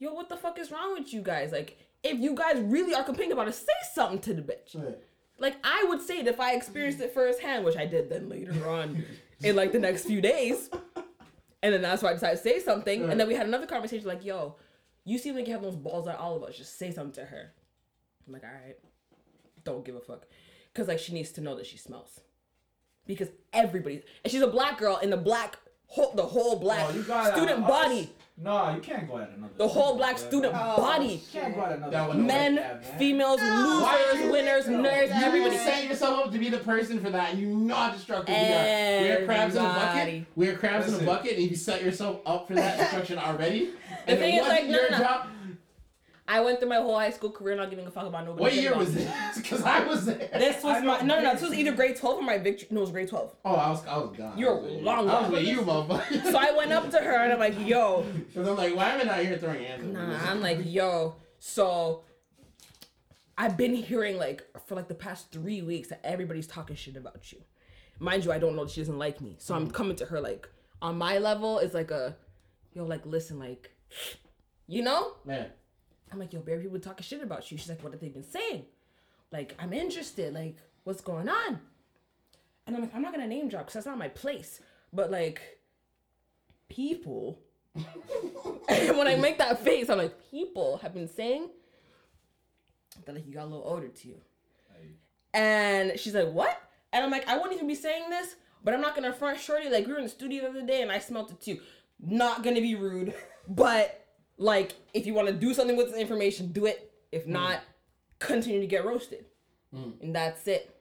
yo, 0.00 0.12
what 0.12 0.28
the 0.28 0.36
fuck 0.36 0.58
is 0.58 0.72
wrong 0.72 0.94
with 0.98 1.14
you 1.14 1.22
guys? 1.22 1.52
Like, 1.52 1.78
if 2.02 2.18
you 2.18 2.34
guys 2.34 2.58
really 2.58 2.92
are 2.92 3.04
complaining 3.04 3.32
about 3.32 3.46
it, 3.46 3.54
say 3.54 3.72
something 3.94 4.18
to 4.22 4.34
the 4.34 4.42
bitch. 4.42 4.74
Right. 4.74 4.98
Like 5.38 5.56
I 5.62 5.84
would 5.88 6.02
say 6.02 6.18
it 6.18 6.26
if 6.26 6.40
I 6.40 6.54
experienced 6.54 7.00
it 7.00 7.14
firsthand, 7.14 7.64
which 7.64 7.76
I 7.76 7.86
did 7.86 8.10
then 8.10 8.28
later 8.28 8.68
on 8.68 9.04
in 9.44 9.54
like 9.54 9.70
the 9.70 9.78
next 9.78 10.06
few 10.06 10.20
days. 10.20 10.70
And 11.62 11.72
then 11.74 11.82
that's 11.82 12.02
why 12.02 12.10
I 12.10 12.14
decided 12.14 12.36
to 12.36 12.42
say 12.42 12.60
something. 12.60 13.10
And 13.10 13.18
then 13.18 13.26
we 13.26 13.34
had 13.34 13.46
another 13.46 13.66
conversation 13.66 14.06
like, 14.06 14.24
yo, 14.24 14.56
you 15.06 15.18
seem 15.18 15.36
like 15.36 15.46
you 15.46 15.52
have 15.52 15.62
those 15.62 15.76
balls 15.76 16.08
at 16.08 16.18
all 16.18 16.36
of 16.36 16.42
us. 16.42 16.56
Just 16.56 16.78
say 16.78 16.90
something 16.90 17.24
to 17.24 17.30
her. 17.30 17.52
I'm 18.26 18.32
like, 18.32 18.42
all 18.42 18.50
right. 18.50 18.76
Don't 19.64 19.84
give 19.84 19.94
a 19.94 20.00
fuck. 20.00 20.26
Cause 20.74 20.88
like 20.88 20.98
she 20.98 21.14
needs 21.14 21.30
to 21.32 21.40
know 21.40 21.54
that 21.54 21.66
she 21.66 21.78
smells. 21.78 22.20
Because 23.06 23.28
everybody 23.52 24.02
and 24.24 24.30
she's 24.30 24.42
a 24.42 24.48
black 24.48 24.78
girl 24.78 24.98
in 24.98 25.10
the 25.10 25.16
black 25.16 25.58
whole 25.86 26.12
the 26.14 26.22
whole 26.22 26.56
black 26.58 26.86
Oh, 26.88 26.94
you 26.94 27.02
got 27.02 27.32
student 27.36 27.62
us. 27.64 27.68
body. 27.68 28.10
No, 28.38 28.74
you 28.74 28.82
can't 28.82 29.08
go 29.08 29.16
at 29.16 29.30
another. 29.30 29.52
The 29.56 29.66
whole 29.66 29.96
black 29.96 30.18
student 30.18 30.52
Oh, 30.54 30.76
body. 30.76 31.06
You 31.06 31.20
can't 31.40 31.54
go 31.54 31.62
at 31.62 31.72
another. 31.72 31.90
That 31.90 32.16
Men, 32.16 32.56
Yeah, 32.56 32.60
man. 32.74 32.80
females, 32.98 33.40
Why 33.40 33.96
losers, 34.12 34.24
you- 34.26 34.30
winners, 34.30 34.64
nerds, 34.66 35.18
You 35.18 35.24
everybody. 35.24 35.56
set 35.56 35.84
yourself 35.84 36.26
up 36.26 36.32
to 36.32 36.38
be 36.38 36.50
the 36.50 36.58
person 36.58 37.00
for 37.00 37.08
that. 37.10 37.34
You 37.36 37.46
know 37.46 37.74
how 37.74 37.92
destructive 37.94 38.34
we 38.36 38.42
are. 38.42 39.00
We 39.00 39.10
are 39.10 39.24
crabs 39.24 39.56
in 39.56 39.64
a 39.64 39.68
bucket. 39.68 40.24
We 40.36 40.48
are 40.48 40.56
crabs 40.58 40.88
in 40.92 41.00
a 41.00 41.06
bucket, 41.06 41.38
and 41.38 41.48
you 41.50 41.56
set 41.56 41.82
yourself 41.82 42.20
up 42.26 42.46
for 42.46 42.54
that 42.56 42.76
destruction 42.78 43.18
already. 43.18 43.70
The 44.04 44.10
and 44.12 44.18
thing 44.20 44.34
is, 44.34 44.46
like, 44.46 44.64
no, 44.66 44.70
your 44.80 44.90
no, 44.90 44.98
no. 44.98 45.02
job- 45.04 45.26
I 46.28 46.40
went 46.40 46.58
through 46.58 46.70
my 46.70 46.76
whole 46.76 46.98
high 46.98 47.10
school 47.10 47.30
career 47.30 47.54
not 47.54 47.70
giving 47.70 47.86
a 47.86 47.90
fuck 47.90 48.06
about 48.06 48.24
nobody. 48.24 48.42
What 48.42 48.54
year 48.54 48.76
was 48.76 48.92
this? 48.92 49.08
Because 49.36 49.62
I 49.62 49.84
was 49.84 50.06
there. 50.06 50.28
This 50.32 50.62
was 50.62 50.82
my 50.82 51.00
no 51.00 51.16
no 51.16 51.22
no. 51.22 51.32
This 51.32 51.42
was 51.42 51.54
either 51.54 51.72
grade 51.72 51.96
twelve 51.96 52.18
or 52.18 52.22
my 52.22 52.38
victory. 52.38 52.66
No, 52.70 52.78
it 52.78 52.82
was 52.82 52.90
grade 52.90 53.08
twelve. 53.08 53.34
Oh, 53.44 53.54
I 53.54 53.70
was, 53.70 53.86
I 53.86 53.96
was 53.98 54.16
gone. 54.16 54.36
You're 54.36 54.50
I 54.50 54.54
was 54.54 54.64
with 54.64 54.72
you. 54.72 54.80
long 54.80 55.08
I 55.08 55.20
was 55.20 55.30
with 55.30 55.46
you, 55.46 55.60
motherfucker. 55.60 56.22
So 56.32 56.38
I 56.38 56.50
went 56.56 56.72
up 56.72 56.90
to 56.90 56.98
her 56.98 57.22
and 57.22 57.32
I'm 57.32 57.38
like, 57.38 57.66
yo, 57.66 58.02
Because 58.26 58.48
I'm 58.48 58.56
like, 58.56 58.74
why 58.74 58.90
am 58.90 59.00
I 59.02 59.04
not 59.04 59.18
here 59.20 59.38
throwing 59.38 59.62
hands? 59.62 59.84
nah. 59.84 60.30
I'm 60.30 60.40
like, 60.40 60.60
yo. 60.64 61.14
So 61.38 62.02
I've 63.38 63.56
been 63.56 63.74
hearing 63.74 64.18
like 64.18 64.44
for 64.66 64.74
like 64.74 64.88
the 64.88 64.94
past 64.94 65.30
three 65.30 65.62
weeks 65.62 65.88
that 65.88 66.00
everybody's 66.04 66.48
talking 66.48 66.74
shit 66.74 66.96
about 66.96 67.32
you. 67.32 67.38
Mind 68.00 68.24
you, 68.24 68.32
I 68.32 68.38
don't 68.38 68.56
know 68.56 68.64
that 68.64 68.72
she 68.72 68.80
doesn't 68.80 68.98
like 68.98 69.20
me. 69.20 69.36
So 69.38 69.54
I'm 69.54 69.68
mm. 69.68 69.72
coming 69.72 69.96
to 69.96 70.06
her 70.06 70.20
like 70.20 70.48
on 70.82 70.98
my 70.98 71.18
level. 71.18 71.60
It's 71.60 71.74
like 71.74 71.92
a, 71.92 72.16
yo, 72.74 72.84
like 72.84 73.06
listen, 73.06 73.38
like, 73.38 73.70
you 74.66 74.82
know. 74.82 75.12
Man, 75.24 75.50
I'm 76.12 76.18
like, 76.18 76.32
yo, 76.32 76.40
baby, 76.40 76.64
people 76.64 76.78
talking 76.78 77.04
shit 77.04 77.22
about 77.22 77.50
you. 77.50 77.58
She's 77.58 77.68
like, 77.68 77.82
what 77.82 77.92
have 77.92 78.00
they 78.00 78.08
been 78.08 78.24
saying? 78.24 78.64
Like, 79.32 79.54
I'm 79.58 79.72
interested. 79.72 80.32
Like, 80.34 80.56
what's 80.84 81.00
going 81.00 81.28
on? 81.28 81.60
And 82.66 82.76
I'm 82.76 82.82
like, 82.82 82.94
I'm 82.94 83.02
not 83.02 83.12
gonna 83.12 83.26
name 83.26 83.48
drop 83.48 83.62
because 83.62 83.74
that's 83.74 83.86
not 83.86 83.98
my 83.98 84.08
place. 84.08 84.60
But 84.92 85.10
like, 85.10 85.40
people. 86.68 87.40
when 87.74 89.06
I 89.06 89.16
make 89.16 89.38
that 89.38 89.62
face, 89.62 89.90
I'm 89.90 89.98
like, 89.98 90.30
people 90.30 90.78
have 90.78 90.94
been 90.94 91.08
saying 91.08 91.50
that 93.04 93.14
like 93.14 93.26
you 93.26 93.34
got 93.34 93.44
a 93.44 93.50
little 93.50 93.64
older 93.66 93.88
to 93.88 94.08
you. 94.08 94.16
And 95.34 95.98
she's 96.00 96.14
like, 96.14 96.30
what? 96.30 96.58
And 96.92 97.04
I'm 97.04 97.10
like, 97.10 97.28
I 97.28 97.36
wouldn't 97.36 97.52
even 97.54 97.66
be 97.66 97.74
saying 97.74 98.08
this, 98.08 98.36
but 98.64 98.72
I'm 98.72 98.80
not 98.80 98.94
gonna 98.94 99.12
front 99.12 99.38
shorty. 99.38 99.68
Like 99.68 99.86
we 99.86 99.92
were 99.92 99.98
in 99.98 100.04
the 100.04 100.10
studio 100.10 100.44
the 100.44 100.48
other 100.48 100.66
day 100.66 100.80
and 100.80 100.90
I 100.90 100.98
smelt 100.98 101.30
it 101.30 101.40
too. 101.40 101.60
Not 102.00 102.42
gonna 102.42 102.62
be 102.62 102.74
rude, 102.74 103.14
but 103.48 104.05
like 104.38 104.74
if 104.94 105.06
you 105.06 105.14
want 105.14 105.28
to 105.28 105.34
do 105.34 105.54
something 105.54 105.76
with 105.76 105.88
this 105.90 106.00
information, 106.00 106.52
do 106.52 106.66
it. 106.66 106.92
If 107.12 107.26
mm. 107.26 107.30
not, 107.30 107.60
continue 108.18 108.60
to 108.60 108.66
get 108.66 108.84
roasted. 108.84 109.26
Mm. 109.74 110.00
And 110.02 110.14
that's 110.14 110.46
it. 110.46 110.72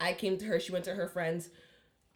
I 0.00 0.12
came 0.12 0.36
to 0.38 0.44
her, 0.46 0.60
she 0.60 0.72
went 0.72 0.84
to 0.86 0.94
her 0.94 1.08
friends, 1.08 1.48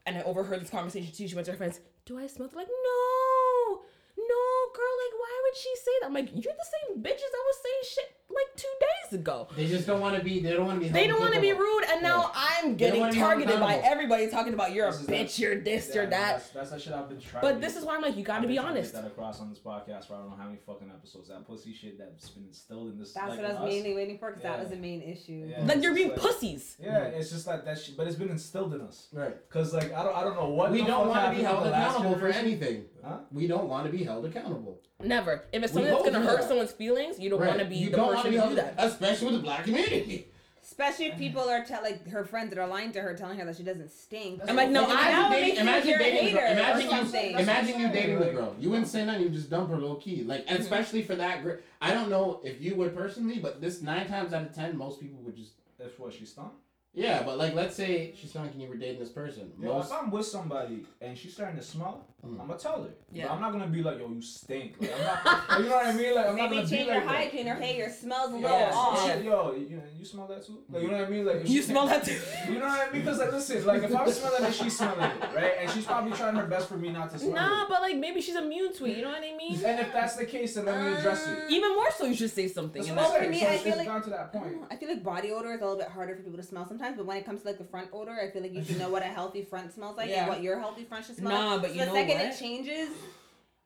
and 0.05 0.17
I 0.17 0.23
overheard 0.23 0.61
this 0.61 0.71
conversation 0.71 1.13
too. 1.13 1.29
She 1.29 1.35
went 1.35 1.47
to 1.47 1.53
her 1.53 1.59
friends, 1.59 1.81
Do 2.07 2.19
I 2.19 2.27
smell? 2.27 2.51
Like, 2.55 2.69
No, 2.69 3.81
no, 4.17 4.45
girl, 4.75 4.95
like, 4.99 5.15
why 5.19 5.41
would 5.45 5.57
she 5.57 5.71
say 5.77 5.93
that? 6.01 6.07
I'm 6.07 6.15
like, 6.15 6.31
You're 6.33 6.55
the 6.55 6.67
same 6.89 7.03
bitches 7.03 7.31
that 7.33 7.45
was 7.47 7.57
saying 7.63 7.95
shit 7.95 8.18
like 8.31 8.57
two 8.57 8.69
days 8.81 9.21
ago. 9.21 9.49
they 9.57 9.67
just 9.67 9.87
don't 9.87 10.01
want 10.01 10.17
to 10.17 10.23
be. 10.23 10.41
They 10.41 10.53
don't 10.53 10.67
want 10.67 10.79
to 10.81 10.87
be. 10.87 10.93
They 10.93 11.07
don't 11.07 11.21
want 11.21 11.35
to 11.35 11.41
be 11.41 11.53
rude, 11.53 11.85
and 11.91 12.03
now 12.03 12.31
I'm 12.35 12.77
getting 12.77 13.01
wanna 13.01 13.13
be 13.13 13.19
held 13.19 13.31
targeted 13.31 13.61
by 13.61 13.77
everybody 13.77 14.29
talking 14.29 14.53
about 14.55 14.73
you're 14.73 14.87
a 14.89 14.91
This 14.91 15.01
is 15.01 15.07
bitch, 15.07 15.09
that- 15.09 15.39
you're 15.39 15.61
this, 15.61 15.89
Yeah, 15.89 15.95
you're 15.95 16.07
that. 16.11 16.33
That's, 16.37 16.51
that's 16.51 16.71
that 16.71 16.83
shit 16.83 16.93
I've 16.93 17.09
been 17.09 17.21
trying. 17.21 17.41
But 17.43 17.53
to- 17.55 17.59
this 17.61 17.77
is 17.77 17.85
why 17.85 17.97
I'm 17.97 18.03
like, 18.03 18.17
you 18.17 18.25
gotta 18.25 18.43
be 18.47 18.55
been 18.55 18.63
to 18.65 18.69
honest. 18.71 18.93
Get 18.93 19.03
that 19.03 19.09
across 19.09 19.41
on 19.41 19.49
this 19.49 19.59
podcast 19.59 20.07
for 20.09 20.15
I 20.15 20.19
don't 20.19 20.31
know 20.31 20.37
how 20.37 20.45
many 20.45 20.59
fucking 20.67 20.91
episodes. 20.91 21.29
That 21.29 21.47
pussy 21.47 21.73
shit 21.73 21.99
that's 21.99 22.29
been 22.29 22.45
instilled 22.45 22.93
in 22.93 22.99
this. 22.99 23.13
That's 23.15 23.31
like, 23.31 23.39
what 23.39 23.47
I 23.47 23.53
was 23.55 23.63
us. 23.63 23.69
mainly 23.69 23.95
waiting 23.95 24.19
for 24.19 24.29
because 24.31 24.43
that 24.43 24.61
was 24.61 24.69
the 24.71 24.77
main 24.77 25.01
issue. 25.03 25.47
Yeah. 25.49 25.65
Like 25.65 25.83
you're 25.83 25.95
being 25.95 26.11
like- 26.11 26.19
pussies. 26.19 26.77
Yeah, 26.81 27.05
it's 27.05 27.31
just 27.31 27.47
like 27.47 27.65
that 27.65 27.79
shit, 27.79 27.97
but 27.97 28.07
it's 28.07 28.17
been 28.17 28.31
instilled 28.31 28.75
in 28.75 28.83
us. 28.83 29.09
Right. 29.13 29.37
Cause 29.49 29.73
like 29.73 29.93
I 29.95 30.03
don't, 30.05 30.15
I 30.17 30.23
don't 30.23 30.37
know 30.37 30.51
what. 30.51 30.71
We 30.71 30.85
don't 30.85 31.09
want 31.09 31.31
to 31.31 31.37
be 31.37 31.43
held 31.43 31.63
with 31.63 31.67
the 31.69 31.71
last 31.73 31.93
accountable 31.97 32.19
for 32.21 32.29
anything. 32.29 32.85
We 33.33 33.47
don't 33.47 33.69
want 33.69 33.87
to 33.87 33.93
be 33.97 34.05
held 34.05 34.27
accountable. 34.27 34.83
Never. 35.03 35.45
If 35.53 35.63
it's 35.63 35.73
We 35.73 35.83
something 35.85 35.93
that's 36.03 36.11
gonna 36.15 36.25
hurt 36.27 36.41
that. 36.41 36.49
someone's 36.49 36.73
feelings, 36.73 37.21
you 37.21 37.31
don't 37.31 37.39
Right. 37.41 37.49
want 37.49 37.61
to 37.61 37.67
be 37.67 37.77
you 37.77 37.91
the 37.91 37.99
person 37.99 38.31
be 38.33 38.37
to 38.37 38.49
do 38.49 38.55
that. 38.57 38.75
especially 38.79 39.27
with 39.29 39.37
the 39.37 39.43
black 39.43 39.65
community. 39.65 40.27
Especially 40.63 41.07
if 41.07 41.17
people 41.17 41.43
are 41.49 41.65
telling 41.65 41.93
like 41.93 42.09
her 42.09 42.25
friends 42.25 42.51
that 42.51 42.59
are 42.59 42.67
lying 42.67 42.93
to 42.93 43.01
her, 43.01 43.15
telling 43.15 43.39
her 43.39 43.45
that 43.47 43.57
she 43.57 43.63
doesn't 43.63 43.91
stink. 43.91 44.41
I'm 44.47 44.57
like, 44.57 44.69
no, 44.71 44.83
Like, 44.83 44.91
I 44.99 45.11
That 45.13 45.31
would 45.31 45.39
imagine 45.39 45.41
make 45.41 45.41
dating, 45.41 45.55
you 45.55 45.61
imagine 45.63 45.89
you're 45.89 45.99
a 45.99 46.03
dating, 46.03 46.29
a 46.29 46.33
girl- 46.33 46.41
hater 46.49 46.61
imagine 46.61 46.83
you, 46.83 46.91
something. 46.91 47.39
imagine 47.39 47.81
you 47.81 47.89
dating 47.89 48.19
what 48.19 48.27
the 48.27 48.33
girl. 48.35 48.57
You 48.59 48.71
wouldn't 48.71 48.89
say 48.89 49.05
nothing. 49.07 49.23
You 49.23 49.29
just 49.31 49.51
dump 49.51 49.71
her 49.71 49.77
low 49.79 49.95
key. 49.95 50.25
Like, 50.25 50.45
and 50.49 50.59
especially 50.59 51.03
for 51.03 51.15
that 51.15 51.43
girl. 51.45 51.57
I 51.81 51.95
don't 51.95 52.11
know 52.11 52.41
if 52.45 52.61
you 52.61 52.75
would 52.75 52.95
personally, 52.95 53.39
but 53.39 53.61
this 53.61 53.81
nine 53.81 54.09
times 54.09 54.33
out 54.35 54.43
of 54.43 54.53
ten, 54.55 54.77
most 54.77 55.01
people 55.01 55.19
would 55.23 55.37
just. 55.37 55.53
If 55.81 55.97
what 56.01 56.13
she 56.13 56.27
stunk. 56.27 56.53
Yeah, 56.95 57.23
but 57.23 57.39
like, 57.39 57.55
let's 57.55 57.77
say 57.77 58.13
she's 58.17 58.33
thinking 58.33 58.61
you 58.61 58.69
were 58.69 58.77
dating 58.77 58.99
this 58.99 59.11
person. 59.11 59.53
Yo, 59.61 59.75
Most, 59.75 59.93
if 59.93 59.99
I'm 59.99 60.11
with 60.11 60.27
somebody 60.27 60.85
and 61.01 61.17
she's 61.17 61.35
starting 61.35 61.57
to 61.57 61.63
smell, 61.63 62.07
Mm. 62.27 62.33
I'm 62.41 62.49
gonna 62.49 62.59
tell 62.59 62.83
her. 62.83 62.89
Yeah. 63.13 63.29
But 63.29 63.35
I'm 63.35 63.41
not 63.41 63.53
gonna 63.53 63.69
be 63.69 63.81
like, 63.81 64.01
yo, 64.01 64.09
you 64.11 64.21
stink. 64.21 64.75
Like, 64.81 64.91
I'm 64.99 65.05
not, 65.05 65.45
you 65.61 65.65
know 65.69 65.77
what 65.77 65.87
I 65.87 65.93
mean? 65.93 66.15
Like, 66.17 66.27
I'm 66.27 66.37
not 66.37 66.51
Maybe 66.51 66.57
gonna 66.57 66.69
change 66.69 66.71
be 66.71 66.93
your 66.93 66.95
like 66.97 67.05
that. 67.05 67.15
hygiene 67.15 67.49
or 67.49 67.55
hey, 67.55 67.79
your 67.79 67.91
smells 67.91 68.31
a 68.33 68.35
little 68.35 68.51
Yeah, 68.51 68.71
off. 68.75 69.07
Yeah, 69.07 69.17
yo, 69.19 69.53
you, 69.53 69.83
you 69.97 70.05
smell 70.05 70.27
that 70.27 70.45
too? 70.45 70.59
Like, 70.69 70.83
you 70.83 70.91
know 70.91 70.99
what 70.99 71.07
I 71.07 71.11
mean? 71.11 71.25
Like, 71.27 71.43
You 71.49 71.63
smell 71.63 71.87
that 71.87 72.03
too. 72.05 72.19
You 72.53 72.59
know 72.59 72.67
what 72.67 72.89
I 72.89 72.93
mean? 72.93 73.03
Because 73.03 73.19
like, 73.21 73.31
listen, 73.33 73.65
like 73.65 73.83
if 73.85 73.95
I'm 73.95 74.11
smelling 74.11 74.45
it, 74.47 74.53
she's 74.53 74.77
smelling 74.77 75.01
it, 75.01 75.23
right? 75.37 75.53
And 75.61 75.71
she's 75.71 75.85
probably 75.85 76.11
trying 76.11 76.35
her 76.35 76.47
best 76.47 76.67
for 76.69 76.77
me 76.77 76.91
not 76.91 77.09
to 77.11 77.19
smell 77.21 77.31
it. 77.31 77.35
Nah, 77.35 77.63
it. 77.63 77.69
but 77.69 77.83
like 77.83 77.97
maybe 77.97 78.21
she's 78.21 78.35
immune 78.35 78.75
to 78.75 78.87
it. 78.87 78.97
You 78.97 79.03
know 79.05 79.11
what 79.11 79.23
I 79.23 79.37
mean? 79.37 79.55
And 79.65 79.79
if 79.79 79.93
that's 79.93 80.17
the 80.17 80.27
case, 80.27 80.55
then 80.57 80.65
let 80.67 80.83
me 80.85 80.95
address 80.95 81.25
it. 81.25 81.39
Even 81.51 81.73
more 81.77 81.93
so, 81.97 82.05
you 82.07 82.17
should 82.17 82.33
say 82.33 82.49
something. 82.49 82.83
That's 82.83 82.89
in 82.91 82.97
what 82.97 83.23
I'm 83.23 83.33
saying. 83.33 83.41
So 83.45 83.47
I 83.49 83.59
feel 83.59 83.77
like- 83.77 83.87
gone 83.87 84.03
to 84.03 84.11
that 84.11 84.21
I 84.35 84.39
point. 84.39 84.57
I 84.73 84.75
feel 84.75 84.89
like 84.89 85.05
body 85.05 85.31
odor 85.31 85.53
is 85.53 85.61
a 85.61 85.63
little 85.65 85.79
bit 85.79 85.87
harder 85.89 86.17
for 86.17 86.23
people 86.23 86.39
to 86.39 86.43
smell 86.43 86.67
sometimes, 86.67 86.78
but 86.79 87.05
when 87.07 87.17
it 87.17 87.27
comes 87.27 87.43
to 87.43 87.49
like 87.49 87.59
the 87.59 87.65
front 87.65 87.89
odor, 87.93 88.13
I 88.21 88.31
feel 88.31 88.43
like 88.43 88.53
you 88.55 88.65
should 88.65 88.79
know 88.79 88.89
what 88.91 89.03
a 89.03 89.07
healthy 89.07 89.43
front 89.45 89.73
smells 89.73 89.97
like 89.97 90.09
Yeah. 90.11 90.21
and 90.21 90.29
what 90.29 90.43
your 90.43 90.59
healthy 90.59 90.85
front 90.85 91.05
should 91.07 91.17
smell 91.17 91.33
Nah, 91.33 91.53
like. 91.55 91.63
but 91.63 91.71
so 91.71 91.75
you 91.75 91.81
the 91.81 91.87
know 91.87 91.95
second 91.95 92.19
what? 92.19 92.27
it 92.27 92.39
changes, 92.39 92.89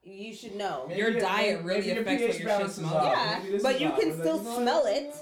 you 0.04 0.34
should 0.34 0.56
know. 0.56 0.84
Maybe 0.88 1.00
Your 1.00 1.10
it- 1.10 1.20
diet 1.20 1.64
maybe- 1.64 1.68
really 1.68 1.80
maybe 1.80 1.88
your 1.92 2.02
affects 2.02 2.22
what 2.22 2.30
pH 2.30 2.40
your 2.40 2.58
shit 2.60 2.70
smells. 2.70 2.94
off. 2.94 3.44
Yeah, 3.44 3.58
but 3.62 3.80
you 3.80 3.90
can 3.92 4.12
still 4.18 4.38
smell 4.38 4.82
what? 4.82 4.92
it. 4.96 5.14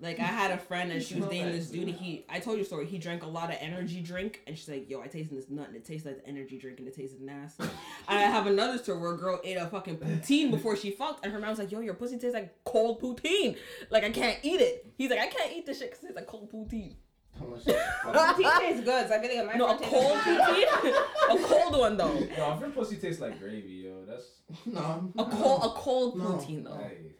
Like 0.00 0.20
I 0.20 0.24
had 0.24 0.50
a 0.50 0.58
friend 0.58 0.92
and 0.92 1.02
she 1.02 1.14
was 1.14 1.22
Smell 1.24 1.30
dating 1.30 1.52
this 1.52 1.68
dude. 1.70 1.86
too. 1.88 1.92
He, 1.94 2.24
I 2.28 2.38
told 2.38 2.56
you 2.58 2.62
a 2.62 2.66
story. 2.66 2.84
He 2.86 2.98
drank 2.98 3.22
a 3.22 3.26
lot 3.28 3.48
of 3.50 3.56
energy 3.60 4.00
drink, 4.02 4.42
and 4.46 4.56
she's 4.56 4.68
like, 4.68 4.90
"Yo, 4.90 5.00
I 5.00 5.06
tasted 5.06 5.36
this 5.36 5.48
nut, 5.48 5.68
and 5.68 5.76
it 5.76 5.84
tastes 5.86 6.04
like 6.06 6.20
energy 6.26 6.58
drink, 6.58 6.78
and 6.80 6.86
it 6.88 6.94
tasted 6.94 7.20
nasty." 7.22 7.62
and 8.08 8.18
I 8.18 8.22
have 8.22 8.46
another 8.46 8.76
story 8.78 8.98
where 9.00 9.12
a 9.14 9.16
girl 9.16 9.40
ate 9.42 9.56
a 9.56 9.66
fucking 9.66 9.96
poutine 9.96 10.50
before 10.50 10.76
she 10.76 10.90
fucked, 10.90 11.24
and 11.24 11.32
her 11.32 11.38
mom 11.38 11.50
was 11.50 11.58
like, 11.58 11.72
"Yo, 11.72 11.80
your 11.80 11.94
pussy 11.94 12.18
tastes 12.18 12.34
like 12.34 12.62
cold 12.64 13.00
poutine. 13.00 13.56
Like 13.90 14.04
I 14.04 14.10
can't 14.10 14.38
eat 14.42 14.60
it." 14.60 14.86
He's 14.98 15.08
like, 15.10 15.20
"I 15.20 15.28
can't 15.28 15.52
eat 15.56 15.64
this 15.64 15.78
shit 15.78 15.90
because 15.90 16.04
it's 16.04 16.14
tastes 16.14 16.16
like 16.16 16.26
cold 16.26 16.50
poutine." 16.52 16.96
how 17.38 17.44
Poutine 18.32 18.58
tastes 18.60 18.84
good, 18.84 19.08
so 19.08 19.14
I 19.14 19.20
feel 19.20 19.36
like 19.36 19.46
my 19.46 19.54
No, 19.58 19.66
a 19.66 19.68
front 19.78 19.82
tastes 19.82 19.94
cold 19.94 20.18
poutine, 20.18 21.04
a 21.30 21.38
cold 21.48 21.78
one 21.78 21.96
though. 21.96 22.14
Yo, 22.14 22.54
if 22.54 22.60
your 22.60 22.70
pussy 22.70 22.96
tastes 22.96 23.20
like 23.20 23.38
gravy, 23.38 23.84
yo, 23.84 24.04
that's 24.06 24.24
no, 24.64 25.12
A 25.18 25.24
cold, 25.24 25.62
a 25.64 25.68
cold 25.70 26.16
No. 26.18 26.24
poutine 26.24 26.64
though. 26.64 26.76
hey. 26.76 27.12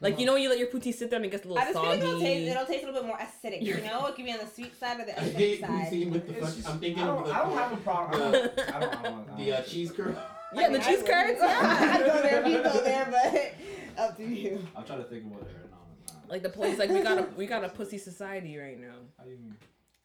Like 0.00 0.18
you 0.18 0.26
know, 0.26 0.34
when 0.34 0.42
you 0.42 0.48
let 0.48 0.58
your 0.58 0.68
poutine 0.68 0.94
sit 0.94 1.08
there 1.10 1.16
and 1.18 1.26
it 1.26 1.30
gets 1.30 1.44
a 1.44 1.48
little 1.48 1.62
I 1.62 1.66
just 1.66 1.74
feel 1.78 1.88
like 1.88 1.98
it'll 2.00 2.20
taste, 2.20 2.50
it'll 2.50 2.66
taste 2.66 2.82
a 2.84 2.86
little 2.86 3.00
bit 3.02 3.08
more 3.08 3.18
acidic, 3.18 3.62
you 3.62 3.74
know? 3.82 4.06
It 4.06 4.16
could 4.16 4.24
be 4.24 4.32
on 4.32 4.38
the 4.38 4.46
sweet 4.46 4.78
side 4.78 5.00
or 5.00 5.04
the 5.06 5.18
I 5.18 5.24
acidic 5.24 5.32
hate 5.34 5.60
side. 5.60 5.70
poutine 5.92 6.10
with 6.10 6.26
the 6.26 6.32
It's 6.34 6.46
fuck. 6.46 6.54
just- 6.56 6.68
I'm 6.68 6.78
thinking 6.80 7.02
I 7.02 7.06
don't, 7.06 7.24
the, 7.26 7.32
I 7.32 7.38
don't 7.42 7.56
have 7.58 7.72
a 7.72 7.76
problem. 7.78 8.22
I 8.22 8.30
don't, 8.32 8.34
I 8.34 8.40
don't, 8.40 8.58
I 8.58 8.80
don't, 8.80 8.94
I 8.98 9.02
don't 9.08 9.36
the 9.38 9.52
uh, 9.52 9.62
cheese 9.62 9.92
curl. 9.92 10.14
Yeah, 10.54 10.68
the 10.68 10.80
I 10.80 10.84
cheese 10.84 10.98
would- 10.98 11.06
curds. 11.10 11.40
I 11.42 11.46
Yeah. 11.46 11.98
go 12.06 12.22
there, 12.22 12.46
you 12.48 12.62
go 12.62 12.80
there, 12.84 13.08
but 13.96 14.02
up 14.02 14.16
to 14.16 14.24
you. 14.24 14.66
I'm 14.76 14.84
trying 14.84 14.98
to 15.02 15.04
think 15.08 15.24
of 15.24 15.30
what 15.32 15.42
right 15.42 15.50
now. 15.70 15.78
Nah. 16.26 16.32
Like 16.32 16.42
the 16.42 16.48
police, 16.50 16.78
like 16.78 16.90
we 16.90 17.00
got 17.00 17.18
a 17.18 17.26
we 17.36 17.46
got 17.46 17.64
a 17.64 17.68
pussy 17.68 17.98
society 17.98 18.56
right 18.58 18.80
now. 18.80 18.94
How 19.18 19.24
do 19.24 19.30
you 19.30 19.36
mean? 19.38 19.56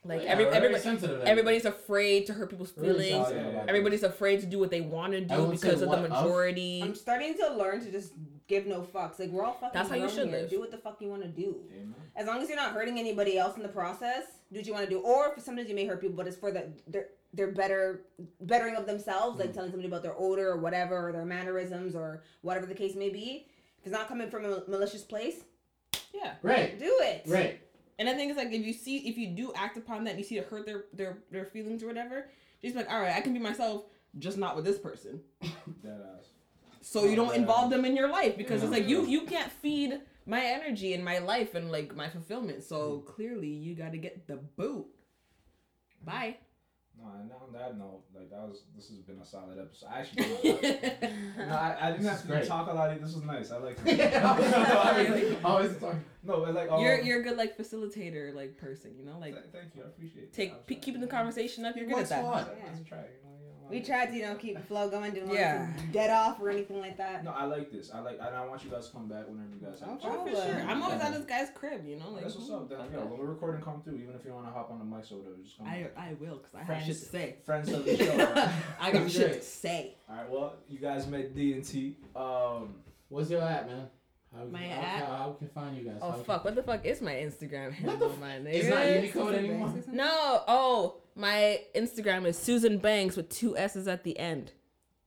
Like 0.05 0.23
Yeah, 0.23 0.29
every 0.29 0.45
everybody, 0.45 0.81
sensitive 0.81 1.19
to 1.21 1.27
everybody's 1.27 1.65
afraid 1.65 2.25
to 2.27 2.33
hurt 2.33 2.49
people's 2.49 2.71
Really 2.77 3.09
feelings. 3.09 3.27
sensitive 3.27 3.53
about 3.53 3.67
Everybody's 3.69 4.03
afraid 4.03 4.39
to 4.39 4.45
do 4.45 4.57
what 4.57 4.71
they 4.71 4.79
want 4.79 5.11
to 5.11 5.21
do 5.21 5.33
I 5.33 5.37
wouldn't 5.39 5.59
say 5.59 5.67
because 5.67 5.81
of 5.81 5.89
the 5.89 5.97
what 5.97 6.05
of. 6.05 6.09
majority. 6.09 6.81
I'm 6.81 6.95
starting 6.95 7.35
to 7.37 7.53
learn 7.53 7.83
to 7.83 7.91
just 7.91 8.13
give 8.47 8.65
no 8.65 8.81
fucks. 8.81 9.19
Like 9.19 9.29
we're 9.29 9.43
all 9.43 9.53
fucking. 9.53 9.71
That's 9.73 9.89
how 9.89 9.95
you 9.95 10.07
should 10.09 10.29
here. 10.29 10.39
live. 10.41 10.49
Do 10.49 10.59
what 10.61 10.71
the 10.71 10.77
fuck 10.77 11.01
you 11.01 11.09
want 11.09 11.23
to 11.23 11.27
do. 11.27 11.57
Amen. 11.75 11.93
As 12.15 12.27
long 12.27 12.41
as 12.41 12.47
you're 12.47 12.55
not 12.57 12.71
hurting 12.71 12.97
anybody 12.97 13.37
else 13.37 13.57
in 13.57 13.61
the 13.61 13.67
process, 13.69 14.23
do 14.53 14.59
what 14.59 14.65
you 14.67 14.73
want 14.73 14.85
to 14.85 14.89
do. 14.89 14.99
Or 14.99 15.33
for 15.33 15.41
sometimes 15.41 15.67
you 15.67 15.75
may 15.75 15.85
hurt 15.85 15.99
people, 15.99 16.15
but 16.15 16.27
it's 16.27 16.37
for 16.37 16.51
the 16.51 16.67
their 16.87 17.07
their 17.33 17.51
better 17.51 18.05
bettering 18.39 18.75
of 18.75 18.85
themselves, 18.87 19.35
Mm. 19.35 19.41
like 19.41 19.53
telling 19.53 19.69
somebody 19.69 19.89
about 19.89 20.01
their 20.01 20.15
odor 20.17 20.49
or 20.49 20.57
whatever, 20.57 21.09
or 21.09 21.11
their 21.11 21.25
mannerisms 21.25 21.93
or 21.93 22.23
whatever 22.41 22.65
the 22.65 22.73
case 22.73 22.95
may 22.95 23.09
be. 23.09 23.47
If 23.79 23.85
it's 23.87 23.93
not 23.93 24.07
coming 24.07 24.29
from 24.29 24.45
a 24.45 24.63
malicious 24.67 25.03
place, 25.03 25.43
yeah. 26.13 26.35
Right. 26.41 26.79
do 26.79 26.97
it. 27.01 27.23
Right. 27.27 27.61
And 27.99 28.07
I 28.07 28.13
think 28.13 28.31
it's 28.31 28.37
like 28.37 28.51
if 28.51 28.65
you 28.65 28.73
see 28.73 29.09
if 29.09 29.17
you 29.17 29.27
do 29.27 29.51
act 29.55 29.77
upon 29.77 30.05
that 30.05 30.11
and 30.11 30.19
you 30.19 30.25
see 30.25 30.37
it 30.37 30.47
hurt 30.47 30.65
their 30.65 30.85
their 30.93 31.17
their 31.31 31.45
feelings 31.45 31.83
or 31.83 31.87
whatever, 31.87 32.29
just 32.61 32.75
like, 32.75 32.89
all 32.89 32.99
right, 32.99 33.13
I 33.13 33.21
can 33.21 33.33
be 33.33 33.39
myself, 33.39 33.83
just 34.17 34.37
not 34.37 34.55
with 34.55 34.63
this 34.65 34.79
person. 34.79 35.19
Dead 35.41 36.01
ass. 36.17 36.29
So 36.81 37.03
you 37.03 37.17
don't 37.17 37.33
yeah. 37.33 37.41
involve 37.41 37.69
them 37.69 37.83
in 37.83 37.95
your 37.95 38.09
life 38.09 38.37
because 38.37 38.63
it's 38.63 38.71
like 38.71 38.87
you 38.87 39.05
you 39.05 39.21
can't 39.21 39.51
feed 39.51 39.99
my 40.25 40.41
energy 40.41 40.93
and 40.93 41.03
my 41.03 41.19
life 41.19 41.55
and 41.55 41.71
like 41.71 41.93
my 41.93 42.09
fulfillment. 42.09 42.63
So 42.63 42.99
clearly 42.99 43.49
you 43.49 43.75
got 43.75 43.91
to 43.91 43.97
get 43.97 44.27
the 44.27 44.37
boot. 44.37 44.87
Bye. 46.05 46.37
No, 47.01 47.05
and 47.19 47.31
on 47.31 47.53
that 47.53 47.77
note, 47.77 48.01
like 48.13 48.29
that 48.29 48.41
was 48.47 48.63
this 48.75 48.89
has 48.89 48.97
been 48.99 49.19
a 49.19 49.25
solid 49.25 49.57
episode. 49.57 49.87
I 49.89 49.99
actually 50.01 50.23
did 50.41 51.01
not- 51.37 51.47
no, 51.47 51.55
I, 51.55 51.77
I 51.79 51.91
didn't 51.91 52.03
This 52.03 52.11
have 52.11 52.21
to 52.23 52.27
great. 52.27 52.45
talk 52.47 52.67
a 52.69 52.73
lot. 52.73 52.99
This 53.01 53.13
was 53.15 53.23
nice. 53.23 53.51
I 53.51 53.57
like 53.57 53.77
it. 53.85 54.23
Always 55.45 55.77
talking. 55.77 56.03
no, 56.23 56.41
but 56.41 56.53
like 56.53 56.69
um, 56.71 56.81
You're 56.81 56.99
you're 56.99 57.21
a 57.21 57.23
good 57.23 57.37
like 57.37 57.57
facilitator 57.57 58.33
like 58.35 58.57
person, 58.57 58.91
you 58.97 59.05
know, 59.05 59.17
like 59.19 59.33
th- 59.33 59.45
thank 59.53 59.75
you. 59.75 59.83
I 59.83 59.87
appreciate 59.87 60.23
it. 60.23 60.33
take 60.33 60.51
I 60.51 60.53
was 60.55 60.63
pe- 60.67 60.75
keeping 60.75 61.01
the 61.01 61.07
conversation 61.07 61.65
up. 61.65 61.75
You're 61.77 61.85
good 61.85 61.93
at 61.93 61.97
What's 61.99 62.09
that. 62.09 62.23
fun? 62.23 62.33
I 62.33 62.69
was 62.71 62.87
trying, 62.87 63.03
you 63.71 63.79
know, 63.81 63.85
you 63.85 63.85
know, 63.85 63.85
We 63.85 63.85
tried 63.85 64.05
to, 64.07 64.15
you 64.15 64.21
know, 64.23 64.35
keep 64.35 64.55
the 64.57 64.63
flow 64.63 64.89
going, 64.89 65.13
didn't 65.13 65.27
want 65.29 65.39
Yeah. 65.39 65.69
it 65.73 65.79
to 65.79 65.85
dead 65.87 66.09
off 66.09 66.39
or 66.41 66.49
anything 66.49 66.79
like 66.79 66.97
that. 66.97 67.23
No, 67.23 67.31
I 67.31 67.45
like 67.45 67.71
this. 67.71 67.91
I 67.93 67.99
like, 67.99 68.17
and 68.21 68.35
I 68.35 68.45
want 68.45 68.63
you 68.63 68.69
guys 68.71 68.87
to 68.87 68.93
come 68.93 69.07
back 69.07 69.27
whenever 69.27 69.49
you 69.53 69.65
guys 69.65 69.79
have. 69.79 69.89
Oh. 69.89 69.97
Oh, 70.03 70.25
for 70.25 70.33
Well, 70.33 70.45
sure. 70.47 70.61
I'm 70.61 70.81
always 70.83 70.99
yeah. 70.99 71.07
at 71.07 71.13
this 71.13 71.25
guy's 71.25 71.49
crib, 71.55 71.85
you 71.85 71.97
know. 71.97 72.09
Like 72.11 72.23
That's 72.23 72.35
what's 72.35 72.49
up. 72.49 72.69
Then, 72.69 72.77
fuck 72.79 72.87
yeah, 72.91 72.97
that. 72.99 73.09
when 73.09 73.19
we're 73.19 73.25
recording, 73.25 73.61
come 73.61 73.81
through. 73.81 73.95
Even 73.95 74.15
if 74.15 74.25
you 74.25 74.33
want 74.33 74.47
to 74.47 74.51
hop 74.51 74.71
on 74.71 74.79
the 74.79 74.85
mics 74.85 75.11
or 75.11 75.17
whatever, 75.17 75.35
just 75.43 75.57
come. 75.57 75.67
I 75.67 75.87
I 75.97 76.13
will 76.19 76.37
because 76.37 76.55
I 76.55 76.63
have 76.63 76.83
shit 76.83 76.95
to 76.99 77.05
say. 77.05 77.35
Friends 77.45 77.69
of 77.71 77.85
the 77.85 77.97
show. 78.05 78.11
All 78.19 78.49
I 78.81 78.91
got 78.91 79.09
shit 79.11 79.33
to 79.33 79.41
say. 79.41 79.95
All 80.09 80.15
right. 80.15 80.29
Well, 80.29 80.53
you 80.67 80.79
guys 80.79 81.07
met 81.07 81.35
Dee 81.35 81.53
and 81.53 81.63
Tee. 81.63 81.97
Um, 82.15 82.75
What's 83.09 83.29
your 83.29 83.41
app, 83.41 83.65
man? 83.67 83.87
How, 84.35 84.45
My 84.45 84.59
how, 84.59 84.81
at? 84.81 85.05
How, 85.05 85.05
how 85.15 85.35
can 85.39 85.47
find 85.47 85.75
you 85.75 85.83
guys? 85.89 85.97
Oh 86.03 86.11
How 86.11 86.17
fuck! 86.19 86.45
What 86.45 86.53
the 86.53 86.61
fuck 86.61 86.85
is 86.85 87.01
my 87.01 87.13
Instagram 87.13 87.69
What 87.69 87.73
handle, 87.97 88.09
the 88.09 88.13
f- 88.13 88.19
my 88.19 88.35
It's 88.51 88.69
not? 88.69 88.85
Unicode 88.87 89.33
anymore. 89.35 89.73
No. 89.91 90.43
Oh, 90.47 90.98
my 91.19 91.61
Instagram 91.75 92.25
is 92.25 92.37
Susan 92.37 92.77
Banks 92.77 93.15
with 93.17 93.29
two 93.29 93.57
S's 93.57 93.87
at 93.87 94.03
the 94.03 94.17
end. 94.17 94.53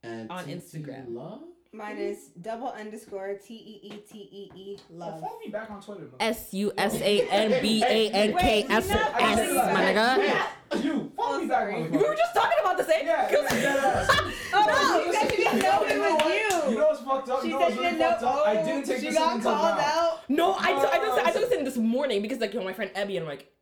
And 0.02 0.30
On 0.30 0.44
Instagram. 0.44 1.06
Love? 1.08 1.40
Mine 1.74 1.96
is 1.96 2.26
double 2.38 2.68
underscore 2.68 3.34
T 3.42 3.54
E 3.54 3.80
E 3.88 3.96
T 4.06 4.18
E 4.30 4.50
E 4.54 4.76
oh, 4.78 4.94
love. 4.94 5.20
follow 5.20 5.38
me 5.42 5.50
back 5.50 5.70
on 5.70 5.80
Twitter. 5.80 6.02
man. 6.02 6.10
S 6.20 6.52
U 6.52 6.70
S 6.76 6.94
A 7.00 7.26
N 7.30 7.62
B 7.62 7.82
A 7.82 8.10
N 8.10 8.36
K 8.36 8.66
S 8.68 8.88
Wait, 8.90 8.94
S, 8.98 9.38
you're 9.46 9.54
not- 9.54 9.72
my 9.72 9.80
nigga. 9.80 10.84
You 10.84 11.12
follow 11.16 11.38
me 11.40 11.46
back. 11.46 11.60
sorry. 11.60 11.74
motherfucker. 11.74 11.90
We 11.92 11.98
were 11.98 12.14
just 12.14 12.34
talking 12.34 12.58
about 12.60 12.76
the 12.76 12.84
same. 12.84 13.06
Yeah, 13.06 13.30
yeah, 13.30 13.48
dead. 13.48 14.06
Oh 14.54 14.66
no, 14.66 15.04
you 15.06 15.12
guys 15.14 15.22
Listen, 15.30 15.44
didn't 15.44 15.58
know 15.62 15.82
it 15.82 15.94
you 15.94 16.00
was 16.02 16.64
you. 16.66 16.70
You 16.72 16.78
know 16.78 16.86
what's 16.88 17.00
fucked 17.00 17.28
up? 17.30 17.40
She 17.40 17.48
you 17.48 17.52
know 17.54 17.58
said 17.60 17.64
what's 17.64 17.74
she 17.74 17.80
really 17.80 17.90
didn't 17.92 17.98
know. 18.00 18.10
fucked 18.10 18.22
up? 18.22 18.46
I 18.46 18.62
didn't 18.62 18.84
take 18.86 19.00
she 19.00 19.12
got 19.12 19.42
called 19.42 19.78
out. 19.80 20.20
No, 20.28 20.54
I 20.58 20.72
took 20.78 20.92
I 20.92 20.98
took 20.98 21.26
I 21.26 21.32
took 21.32 21.48
this 21.48 21.58
in 21.58 21.64
this 21.64 21.76
morning 21.78 22.20
because 22.20 22.38
like 22.38 22.52
you 22.52 22.58
know 22.60 22.66
my 22.66 22.74
friend 22.74 22.90
Ebby 22.94 23.16
and 23.16 23.20
I'm 23.20 23.26
like 23.28 23.46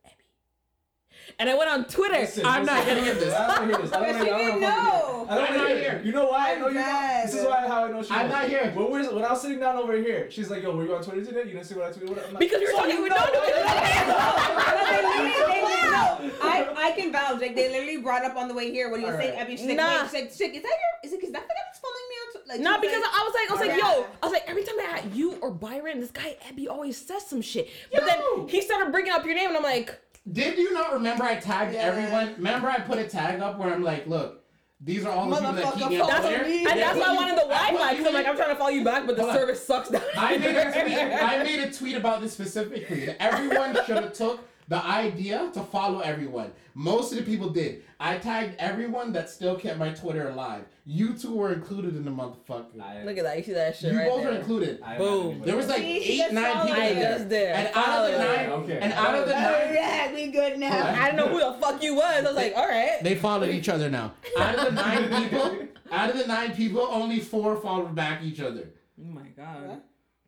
and 1.39 1.49
I 1.49 1.55
went 1.57 1.69
on 1.69 1.85
Twitter. 1.85 2.15
Listen, 2.19 2.45
I'm 2.45 2.65
not 2.65 2.85
listen, 2.85 2.95
gonna 2.95 3.07
get 3.11 3.19
this. 3.19 3.33
I 3.33 3.47
don't 3.47 3.59
wanna 3.59 3.77
hear 3.77 3.81
this. 3.85 3.93
I 3.93 3.99
don't 3.99 4.01
But 4.01 4.15
wanna- 4.15 4.23
I 4.23 4.25
don't 4.29 4.37
didn't 4.37 4.61
wanna 4.61 4.75
fucking 4.75 4.91
know. 4.91 5.27
I 5.29 5.35
don't 5.35 5.47
I'm 5.51 5.57
not 5.57 5.67
hear 5.69 5.77
here. 5.77 6.01
You 6.03 6.11
know 6.11 6.25
why? 6.25 6.51
I 6.51 6.55
know 6.59 6.67
I'm 6.67 6.73
you 6.73 6.79
know. 6.79 6.85
dead. 6.85 7.27
This 7.27 7.35
is 7.35 7.45
why 7.45 7.67
how 7.67 7.85
I 7.85 7.91
know 7.91 8.03
she 8.03 8.11
I'm 8.13 8.29
not 8.29 8.47
here. 8.47 8.71
When, 8.75 8.91
we're, 8.91 9.13
when 9.13 9.25
I 9.25 9.29
was 9.31 9.41
sitting 9.41 9.59
down 9.59 9.77
over 9.77 9.95
here, 9.97 10.29
she's 10.31 10.49
like, 10.49 10.63
"Yo, 10.63 10.75
were 10.75 10.83
you 10.85 10.95
on 10.95 11.03
Twitter 11.03 11.23
today? 11.25 11.39
You 11.45 11.53
didn't 11.53 11.65
see 11.65 11.75
what 11.75 11.85
I 11.85 11.91
tweeted." 11.91 12.09
I'm 12.27 12.33
like, 12.33 12.39
Because 12.39 12.59
we 12.59 12.65
were 12.65 12.71
"So 12.71 12.77
talking 12.77 12.95
you 12.95 13.01
with 13.03 13.11
know 13.11 13.17
no, 13.17 13.25
no, 13.25 13.31
No, 13.31 13.41
they 13.41 15.01
literally- 15.01 15.31
they 15.31 15.61
literally- 15.63 15.91
no, 15.91 16.31
I, 16.41 16.73
I 16.87 16.91
can 16.91 17.11
vouch. 17.11 17.39
Like 17.41 17.55
they 17.55 17.69
literally 17.69 17.97
brought 17.97 18.23
up 18.25 18.35
on 18.35 18.47
the 18.47 18.53
way 18.53 18.71
here 18.71 18.89
when 18.89 18.99
he 19.01 19.05
was 19.05 19.15
saying 19.15 19.37
right. 19.37 19.47
Ebby. 19.47 19.57
She's 19.57 19.65
like, 19.67 19.77
Nah. 19.77 19.87
wait, 19.87 20.03
she's 20.03 20.13
like, 20.13 20.37
chick, 20.37 20.55
is 20.55 20.63
that 20.63 20.69
your? 20.69 20.93
Is 21.03 21.13
it? 21.13 21.23
Is 21.23 21.31
that 21.31 21.41
the 21.47 21.47
guy 21.47 21.61
that's 21.67 21.79
following 21.79 22.07
me 22.09 22.15
on? 22.21 22.27
Tw- 22.43 22.47
Like, 22.49 22.59
Nah, 22.59 22.71
she 22.73 22.77
was 22.79 22.81
because 22.87 23.01
like- 23.03 23.13
I 23.13 23.23
was 23.23 23.33
like, 23.33 23.49
I 23.49 23.53
was 23.53 23.61
like, 23.61 23.77
Yeah. 23.77 23.95
yo, 23.95 24.05
I 24.21 24.25
was 24.25 24.33
like, 24.33 24.43
every 24.47 24.63
time 24.63 24.75
I 24.79 24.83
had 24.83 25.13
you 25.15 25.33
or 25.41 25.51
Byron, 25.51 25.99
this 26.01 26.11
guy 26.11 26.35
Ebby 26.49 26.67
always 26.69 26.97
says 26.97 27.25
some 27.25 27.41
shit. 27.41 27.69
But 27.93 28.01
Yo! 28.01 28.07
then 28.07 28.47
he 28.49 28.61
started 28.61 28.91
bringing 28.91 29.11
up 29.13 29.25
your 29.25 29.35
name, 29.35 29.47
and 29.49 29.57
I'm 29.57 29.63
like, 29.63 29.97
Did 30.29 30.57
you 30.57 30.73
not 30.73 30.93
remember 30.93 31.23
I 31.23 31.35
tagged 31.35 31.73
Yeah. 31.73 31.81
everyone? 31.81 32.35
Remember 32.37 32.69
I 32.69 32.79
put 32.79 32.99
a 32.99 33.05
tag 33.07 33.39
up 33.41 33.57
where 33.57 33.73
I'm 33.73 33.83
like, 33.83 34.07
look, 34.07 34.43
these 34.79 35.05
are 35.05 35.11
all 35.11 35.29
the 35.29 35.35
people 35.35 35.51
that 35.53 35.73
keep 35.75 35.89
me 35.89 35.97
Motherfucker, 35.97 36.07
that's 36.07 36.19
Twitter. 36.25 36.37
what, 36.43 36.47
and 36.47 36.65
Yeah, 36.65 36.75
that's 36.75 36.93
put 36.93 36.99
why 37.01 37.07
I 37.07 37.15
wanted 37.15 37.37
the 37.37 37.41
I 37.41 37.43
put 37.43 37.49
Wi-Fi 37.77 37.89
because 37.91 38.07
I'm 38.07 38.13
like, 38.13 38.27
I'm 38.27 38.35
trying 38.35 38.49
to 38.49 38.55
follow 38.55 38.69
you 38.69 38.83
back, 38.83 39.05
but 39.07 39.15
the 39.15 39.21
Hold 39.23 39.33
on. 39.33 39.39
service 39.41 39.65
sucks 39.65 39.89
down 39.89 40.01
I 40.17 40.37
made 40.37 40.55
a 40.55 40.71
tweet. 40.83 40.97
I 40.97 41.43
made 41.43 41.59
a 41.59 41.71
tweet 41.71 41.95
about 41.95 42.21
this 42.21 42.33
specifically. 42.33 43.05
That 43.05 43.21
everyone 43.21 43.75
should 43.85 43.97
have 43.97 44.13
took 44.13 44.39
the 44.71 44.81
idea 44.85 45.51
to 45.53 45.61
follow 45.63 45.99
everyone. 45.99 46.49
Most 46.75 47.11
of 47.11 47.17
the 47.17 47.25
people 47.25 47.49
did. 47.49 47.83
I 47.99 48.17
tagged 48.17 48.55
everyone 48.57 49.11
that 49.11 49.29
still 49.29 49.57
kept 49.57 49.77
my 49.77 49.89
Twitter 49.89 50.29
alive. 50.29 50.63
You 50.85 51.13
two 51.13 51.35
were 51.35 51.51
included 51.51 51.97
in 51.97 52.05
the 52.05 52.11
motherfucker. 52.11 52.79
I- 52.81 53.03
Look 53.03 53.17
at 53.17 53.25
that, 53.25 53.37
you 53.37 53.43
see 53.43 53.51
that 53.51 53.75
shit 53.75 53.91
you 53.91 53.99
right 53.99 54.07
both 54.07 54.23
were 54.23 54.31
included. 54.31 54.81
I- 54.81 54.97
Boom. 54.97 55.41
There 55.43 55.57
was 55.57 55.67
like 55.67 55.79
See, 55.81 56.21
eight, 56.21 56.31
nine 56.31 56.65
people 56.67 56.81
I 56.81 56.85
in 56.87 56.99
there. 56.99 57.17
just 57.17 57.27
did. 57.29 57.49
And 57.51 57.67
out 57.75 58.05
of 58.05 58.11
the 58.13 58.17
Follow. 58.17 58.35
nine, 58.35 58.49
Okay. 58.63 58.79
and 58.81 58.93
out 58.93 59.15
of 59.15 59.27
the 59.27 59.35
All 59.35 59.41
nine, 59.41 59.75
right, 59.75 60.11
we 60.15 60.27
good 60.31 60.57
now. 60.57 60.87
I 61.01 61.05
didn't 61.11 61.17
know 61.17 61.27
who 61.27 61.39
the 61.39 61.59
fuck 61.59 61.83
you 61.83 61.95
was. 61.95 62.03
I 62.05 62.21
was 62.21 62.35
like, 62.35 62.53
all 62.55 62.67
right. 62.69 62.99
they 63.03 63.15
followed 63.15 63.49
each 63.49 63.67
other 63.67 63.89
now. 63.89 64.13
Out 64.39 64.55
of 64.55 64.65
the 64.73 64.81
nine 64.81 65.09
people, 65.23 65.67
out 65.91 66.09
of 66.11 66.17
the 66.17 66.27
nine 66.27 66.53
people, 66.55 66.81
only 66.89 67.19
four 67.19 67.57
followed 67.57 67.93
back 67.93 68.23
each 68.23 68.39
other. 68.39 68.69
Oh 69.01 69.11
my 69.11 69.27
god. 69.35 69.81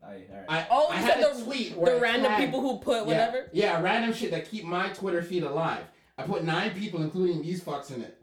Aye, 0.05 0.23
alright. 0.29 0.45
I, 0.49 0.67
Oh, 0.69 0.87
I 0.89 0.95
had 0.97 1.13
said 1.21 1.31
a 1.31 1.35
the- 1.37 1.43
tweet 1.45 1.77
where 1.77 1.93
The 1.93 1.97
I 1.99 2.01
random 2.01 2.31
tagged- 2.31 2.45
people 2.45 2.61
who 2.61 2.77
put 2.79 2.97
yeah, 3.01 3.03
whatever. 3.03 3.49
Yeah, 3.53 3.81
random 3.81 4.13
shit 4.13 4.31
that 4.31 4.49
keep 4.49 4.65
my 4.65 4.89
Twitter 4.89 5.21
feed 5.21 5.43
alive. 5.43 5.83
I 6.17 6.23
put 6.23 6.43
nine 6.43 6.71
people, 6.71 7.01
including 7.01 7.41
these 7.41 7.61
fucks 7.61 7.89
in 7.91 8.01
it. 8.01 8.19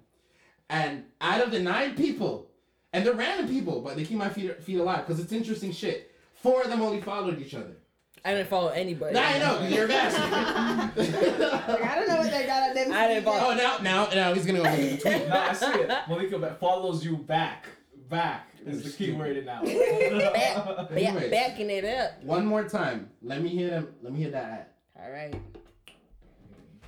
And 0.69 1.05
out 1.21 1.41
of 1.41 1.51
the 1.51 1.59
nine 1.59 1.95
people, 1.97 2.49
and 2.93 3.05
they're 3.05 3.15
random 3.15 3.49
people, 3.49 3.81
but 3.81 3.97
they 3.97 4.05
keep 4.05 4.19
my 4.19 4.29
feed, 4.29 4.55
feed 4.63 4.79
alive 4.79 5.07
because 5.07 5.19
it's 5.21 5.33
interesting 5.33 5.73
shit. 5.73 6.13
Four 6.35 6.63
of 6.63 6.69
them 6.71 6.81
only 6.83 7.01
followed 7.01 7.41
each 7.41 7.55
other. 7.55 7.77
I 8.25 8.35
didn't 8.35 8.49
follow 8.49 8.69
anybody. 8.69 9.15
Now 9.15 9.27
I 9.29 9.39
know 9.39 9.67
you're 9.67 9.87
a 9.87 9.89
Like. 9.89 10.15
I 10.99 11.95
don't 11.95 12.09
know 12.09 12.17
what 12.19 12.31
they 12.31 12.47
got 12.47 12.69
at 12.69 12.75
them. 12.75 12.93
I 12.93 13.09
didn't 13.09 13.25
follow- 13.25 13.53
oh, 13.53 13.55
now, 13.55 13.79
now, 13.79 14.09
now 14.15 14.35
he's 14.35 14.45
gonna 14.45 14.59
go 14.59 14.65
look 14.65 14.73
at 14.73 14.79
the 14.79 14.97
tweet. 14.99 15.29
no, 15.29 15.37
I 15.39 15.53
see 15.55 15.67
it. 15.67 15.91
Malika 16.09 16.57
follows 16.61 17.05
you 17.05 17.17
back. 17.17 17.67
Back 18.11 18.49
is 18.67 18.83
the 18.83 18.91
key 18.91 19.13
word 19.13 19.47
now. 19.47 19.63
Back, 19.65 20.67
back, 20.67 20.91
Anyways. 20.91 21.31
backing 21.31 21.71
it 21.71 21.85
up. 21.85 22.23
One 22.25 22.45
more 22.45 22.65
time. 22.69 23.09
Let 23.23 23.41
me 23.41 23.49
hear 23.51 23.71
them. 23.71 23.89
Let 24.03 24.13
me 24.13 24.19
hear 24.19 24.33
that. 24.33 24.45
ad. 24.99 25.05
All 25.07 25.13
right. 25.13 25.41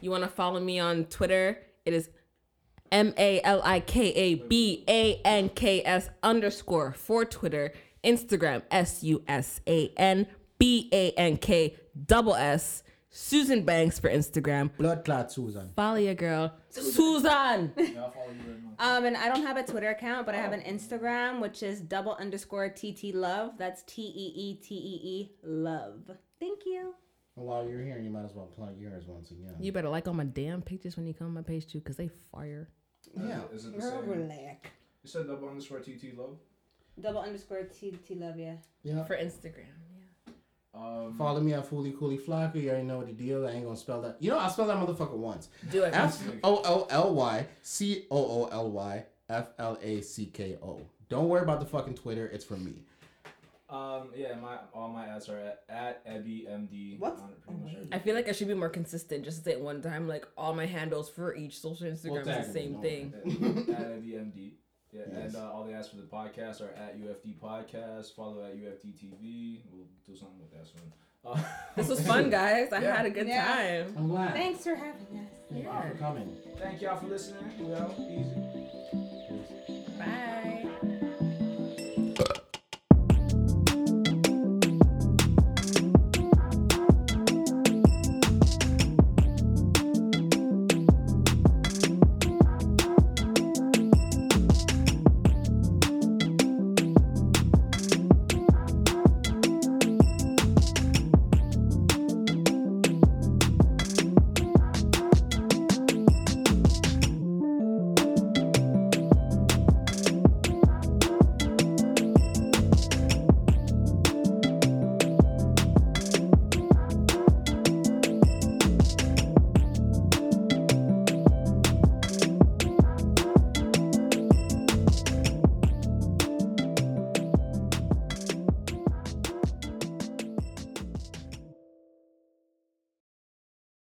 You 0.01 0.11
want 0.11 0.25
to 0.25 0.29
follow 0.29 0.59
me 0.59 0.81
on 0.81 1.05
Twitter? 1.05 1.59
It 1.87 1.95
is 1.95 2.11
M 2.91 3.15
A 3.17 3.41
L 3.43 3.63
I 3.65 3.79
K 3.79 4.09
A 4.13 4.35
B 4.35 4.85
A 4.89 5.21
N 5.25 5.49
K 5.51 5.85
S 5.85 6.11
underscore 6.25 6.93
for 6.93 7.25
Twitter. 7.25 7.73
Instagram 8.03 8.63
S 8.73 9.05
U 9.05 9.23
S 9.29 9.61
A 9.69 9.93
N 9.97 10.27
B 10.59 10.89
A 10.93 11.13
N 11.13 11.37
K 11.37 11.77
double 12.07 12.35
S. 12.35 12.83
Susan 13.15 13.63
Banks 13.63 13.99
for 13.99 14.09
Instagram. 14.09 14.75
Blood 14.79 15.05
clot 15.05 15.31
Susan. 15.31 15.69
Follow 15.77 15.97
your 15.99 16.15
girl, 16.15 16.51
Susan. 16.71 17.71
Yeah, 17.77 18.05
I'll 18.05 18.11
follow 18.11 18.31
you. 18.31 18.57
Um, 18.79 19.05
and 19.05 19.17
I 19.19 19.29
don't 19.29 19.45
have 19.45 19.59
a 19.59 19.63
Twitter 19.63 19.91
account, 19.91 20.25
but 20.25 20.35
I 20.35 20.39
have 20.39 20.53
an 20.55 20.63
Instagram, 20.63 21.39
which 21.41 21.63
is 21.63 21.81
double 21.81 22.15
underscore 22.15 22.71
TT 22.71 23.13
love. 23.15 23.53
That's 23.59 23.83
T 23.83 24.01
E 24.03 24.33
E 24.35 24.55
T 24.57 24.75
E 24.75 25.01
E 25.05 25.31
love. 25.43 26.11
Thank 26.41 26.61
you. 26.65 26.95
Well, 27.37 27.47
while 27.47 27.69
you're 27.69 27.83
here, 27.83 27.99
you 27.99 28.09
might 28.09 28.25
as 28.25 28.33
well 28.33 28.47
plug 28.47 28.79
yours 28.81 29.05
once 29.07 29.31
again. 29.31 29.55
You 29.61 29.73
better 29.73 29.91
like 29.91 30.09
all 30.09 30.15
my 30.15 30.25
damn 30.25 30.63
pictures 30.63 30.97
when 30.97 31.07
you 31.07 31.13
come 31.13 31.27
on 31.27 31.35
my 31.35 31.43
page 31.43 31.67
too, 31.67 31.81
cause 31.83 31.97
they 31.97 32.09
fire. 32.33 32.71
Yeah. 33.15 33.41
Is 33.53 33.67
it 33.67 33.75
the 33.75 33.79
Girl, 33.81 34.01
same? 34.01 34.09
relax. 34.09 34.71
You 35.03 35.11
said 35.11 35.27
double 35.27 35.49
underscore 35.51 35.81
TT 35.81 36.17
love? 36.17 36.39
Double 36.99 37.21
underscore 37.21 37.65
TT 37.65 38.13
love, 38.17 38.39
yeah. 38.39 38.55
Yeah. 38.83 39.05
For 39.05 39.17
Instagram. 39.17 39.73
Um, 40.75 41.15
Follow 41.19 41.41
me 41.41 41.53
at 41.53 41.69
Fooly 41.69 41.97
Cooly 41.97 42.17
Flacko. 42.19 42.55
You 42.63 42.71
already 42.71 42.85
know 42.87 43.05
the 43.05 43.13
deal. 43.13 43.47
I 43.47 43.51
ain't 43.51 43.65
gonna 43.65 43.77
spell 43.77 44.01
that. 44.03 44.17
You 44.21 44.31
know, 44.31 44.39
I'll 44.39 44.51
spell 44.51 44.67
that 44.67 44.77
motherfucker 44.77 45.17
once. 45.17 45.49
Do 45.71 45.83
it. 45.85 45.95
F 45.95 46.23
O 46.43 46.63
O 46.65 46.87
L 46.89 47.15
Y 47.15 47.47
C 47.61 48.07
O 48.11 48.17
O 48.17 48.49
L 48.51 48.71
Y 48.71 49.05
F 49.29 49.49
L 49.59 49.79
A 49.83 50.01
C 50.01 50.27
K 50.27 50.57
O. 50.63 50.81
Don't 51.11 51.29
worry 51.29 51.43
about 51.43 51.61
the 51.61 51.67
fucking 51.67 51.95
Twitter. 51.95 52.27
It's 52.27 52.45
for 52.45 52.57
me. 52.57 52.73
Um, 53.69 54.09
yeah, 54.15 54.35
my 54.35 54.59
all 54.75 54.89
my 54.89 55.07
ads 55.07 55.29
are 55.29 55.39
at, 55.39 55.63
at 55.69 56.07
Ebby 56.07 56.47
MD. 56.47 56.99
What? 56.99 57.19
on 57.19 57.33
pretty 57.43 57.61
much 57.61 57.73
everything. 57.73 57.93
I 57.93 57.99
feel 57.99 58.15
like 58.15 58.29
I 58.29 58.33
should 58.33 58.49
be 58.49 58.55
more 58.55 58.69
consistent. 58.69 59.25
Just 59.25 59.45
say 59.45 59.53
it 59.53 59.61
one 59.61 59.81
time, 59.81 60.07
like 60.09 60.27
all 60.37 60.55
my 60.55 60.67
handles 60.67 61.09
for 61.09 61.35
each 61.35 61.59
social 61.59 61.87
Instagram 61.87 62.25
tag 62.25 62.41
is 62.43 62.47
the 62.49 62.53
same 62.53 62.73
no 62.73 62.81
thing. 62.83 63.15
at 63.17 63.23
Ebby 63.25 64.13
MD. 64.15 64.53
Yeah, 64.93 65.03
Yes. 65.11 65.35
and 65.35 65.37
uh, 65.37 65.51
all 65.53 65.65
the 65.65 65.73
ads 65.73 65.89
for 65.89 65.97
the 65.97 66.03
podcast 66.03 66.61
are 66.61 66.71
at 66.77 67.01
UFD 67.01 67.35
Podcast. 67.43 68.15
Follow 68.15 68.45
at 68.45 68.55
UFD 68.57 68.93
TV. 68.93 69.61
We'll 69.73 69.87
do 70.07 70.15
something 70.15 70.39
with 70.39 70.53
that 70.53 70.67
soon. 70.67 70.93
Uh, 71.25 71.43
This 71.77 71.89
was 71.89 72.07
fun, 72.07 72.29
guys. 72.31 72.73
I 72.73 72.81
Yeah. 72.83 72.97
had 72.97 73.07
a 73.07 73.11
good 73.11 73.27
Yeah. 73.27 73.45
time. 73.87 73.95
I'm 73.97 74.09
glad. 74.09 74.35
Thanks 74.35 74.65
for 74.65 74.75
having 74.75 74.93
us. 75.19 75.31
Thank 75.51 75.65
you 75.65 75.71
for 75.71 75.97
coming. 75.99 76.37
Thank 76.59 76.83
y'all 76.83 76.97
for 76.97 77.07
listening. 77.07 77.45
We 77.59 77.75
out. 77.75 77.95
Easy. 77.99 79.89
Bye. 79.99 80.52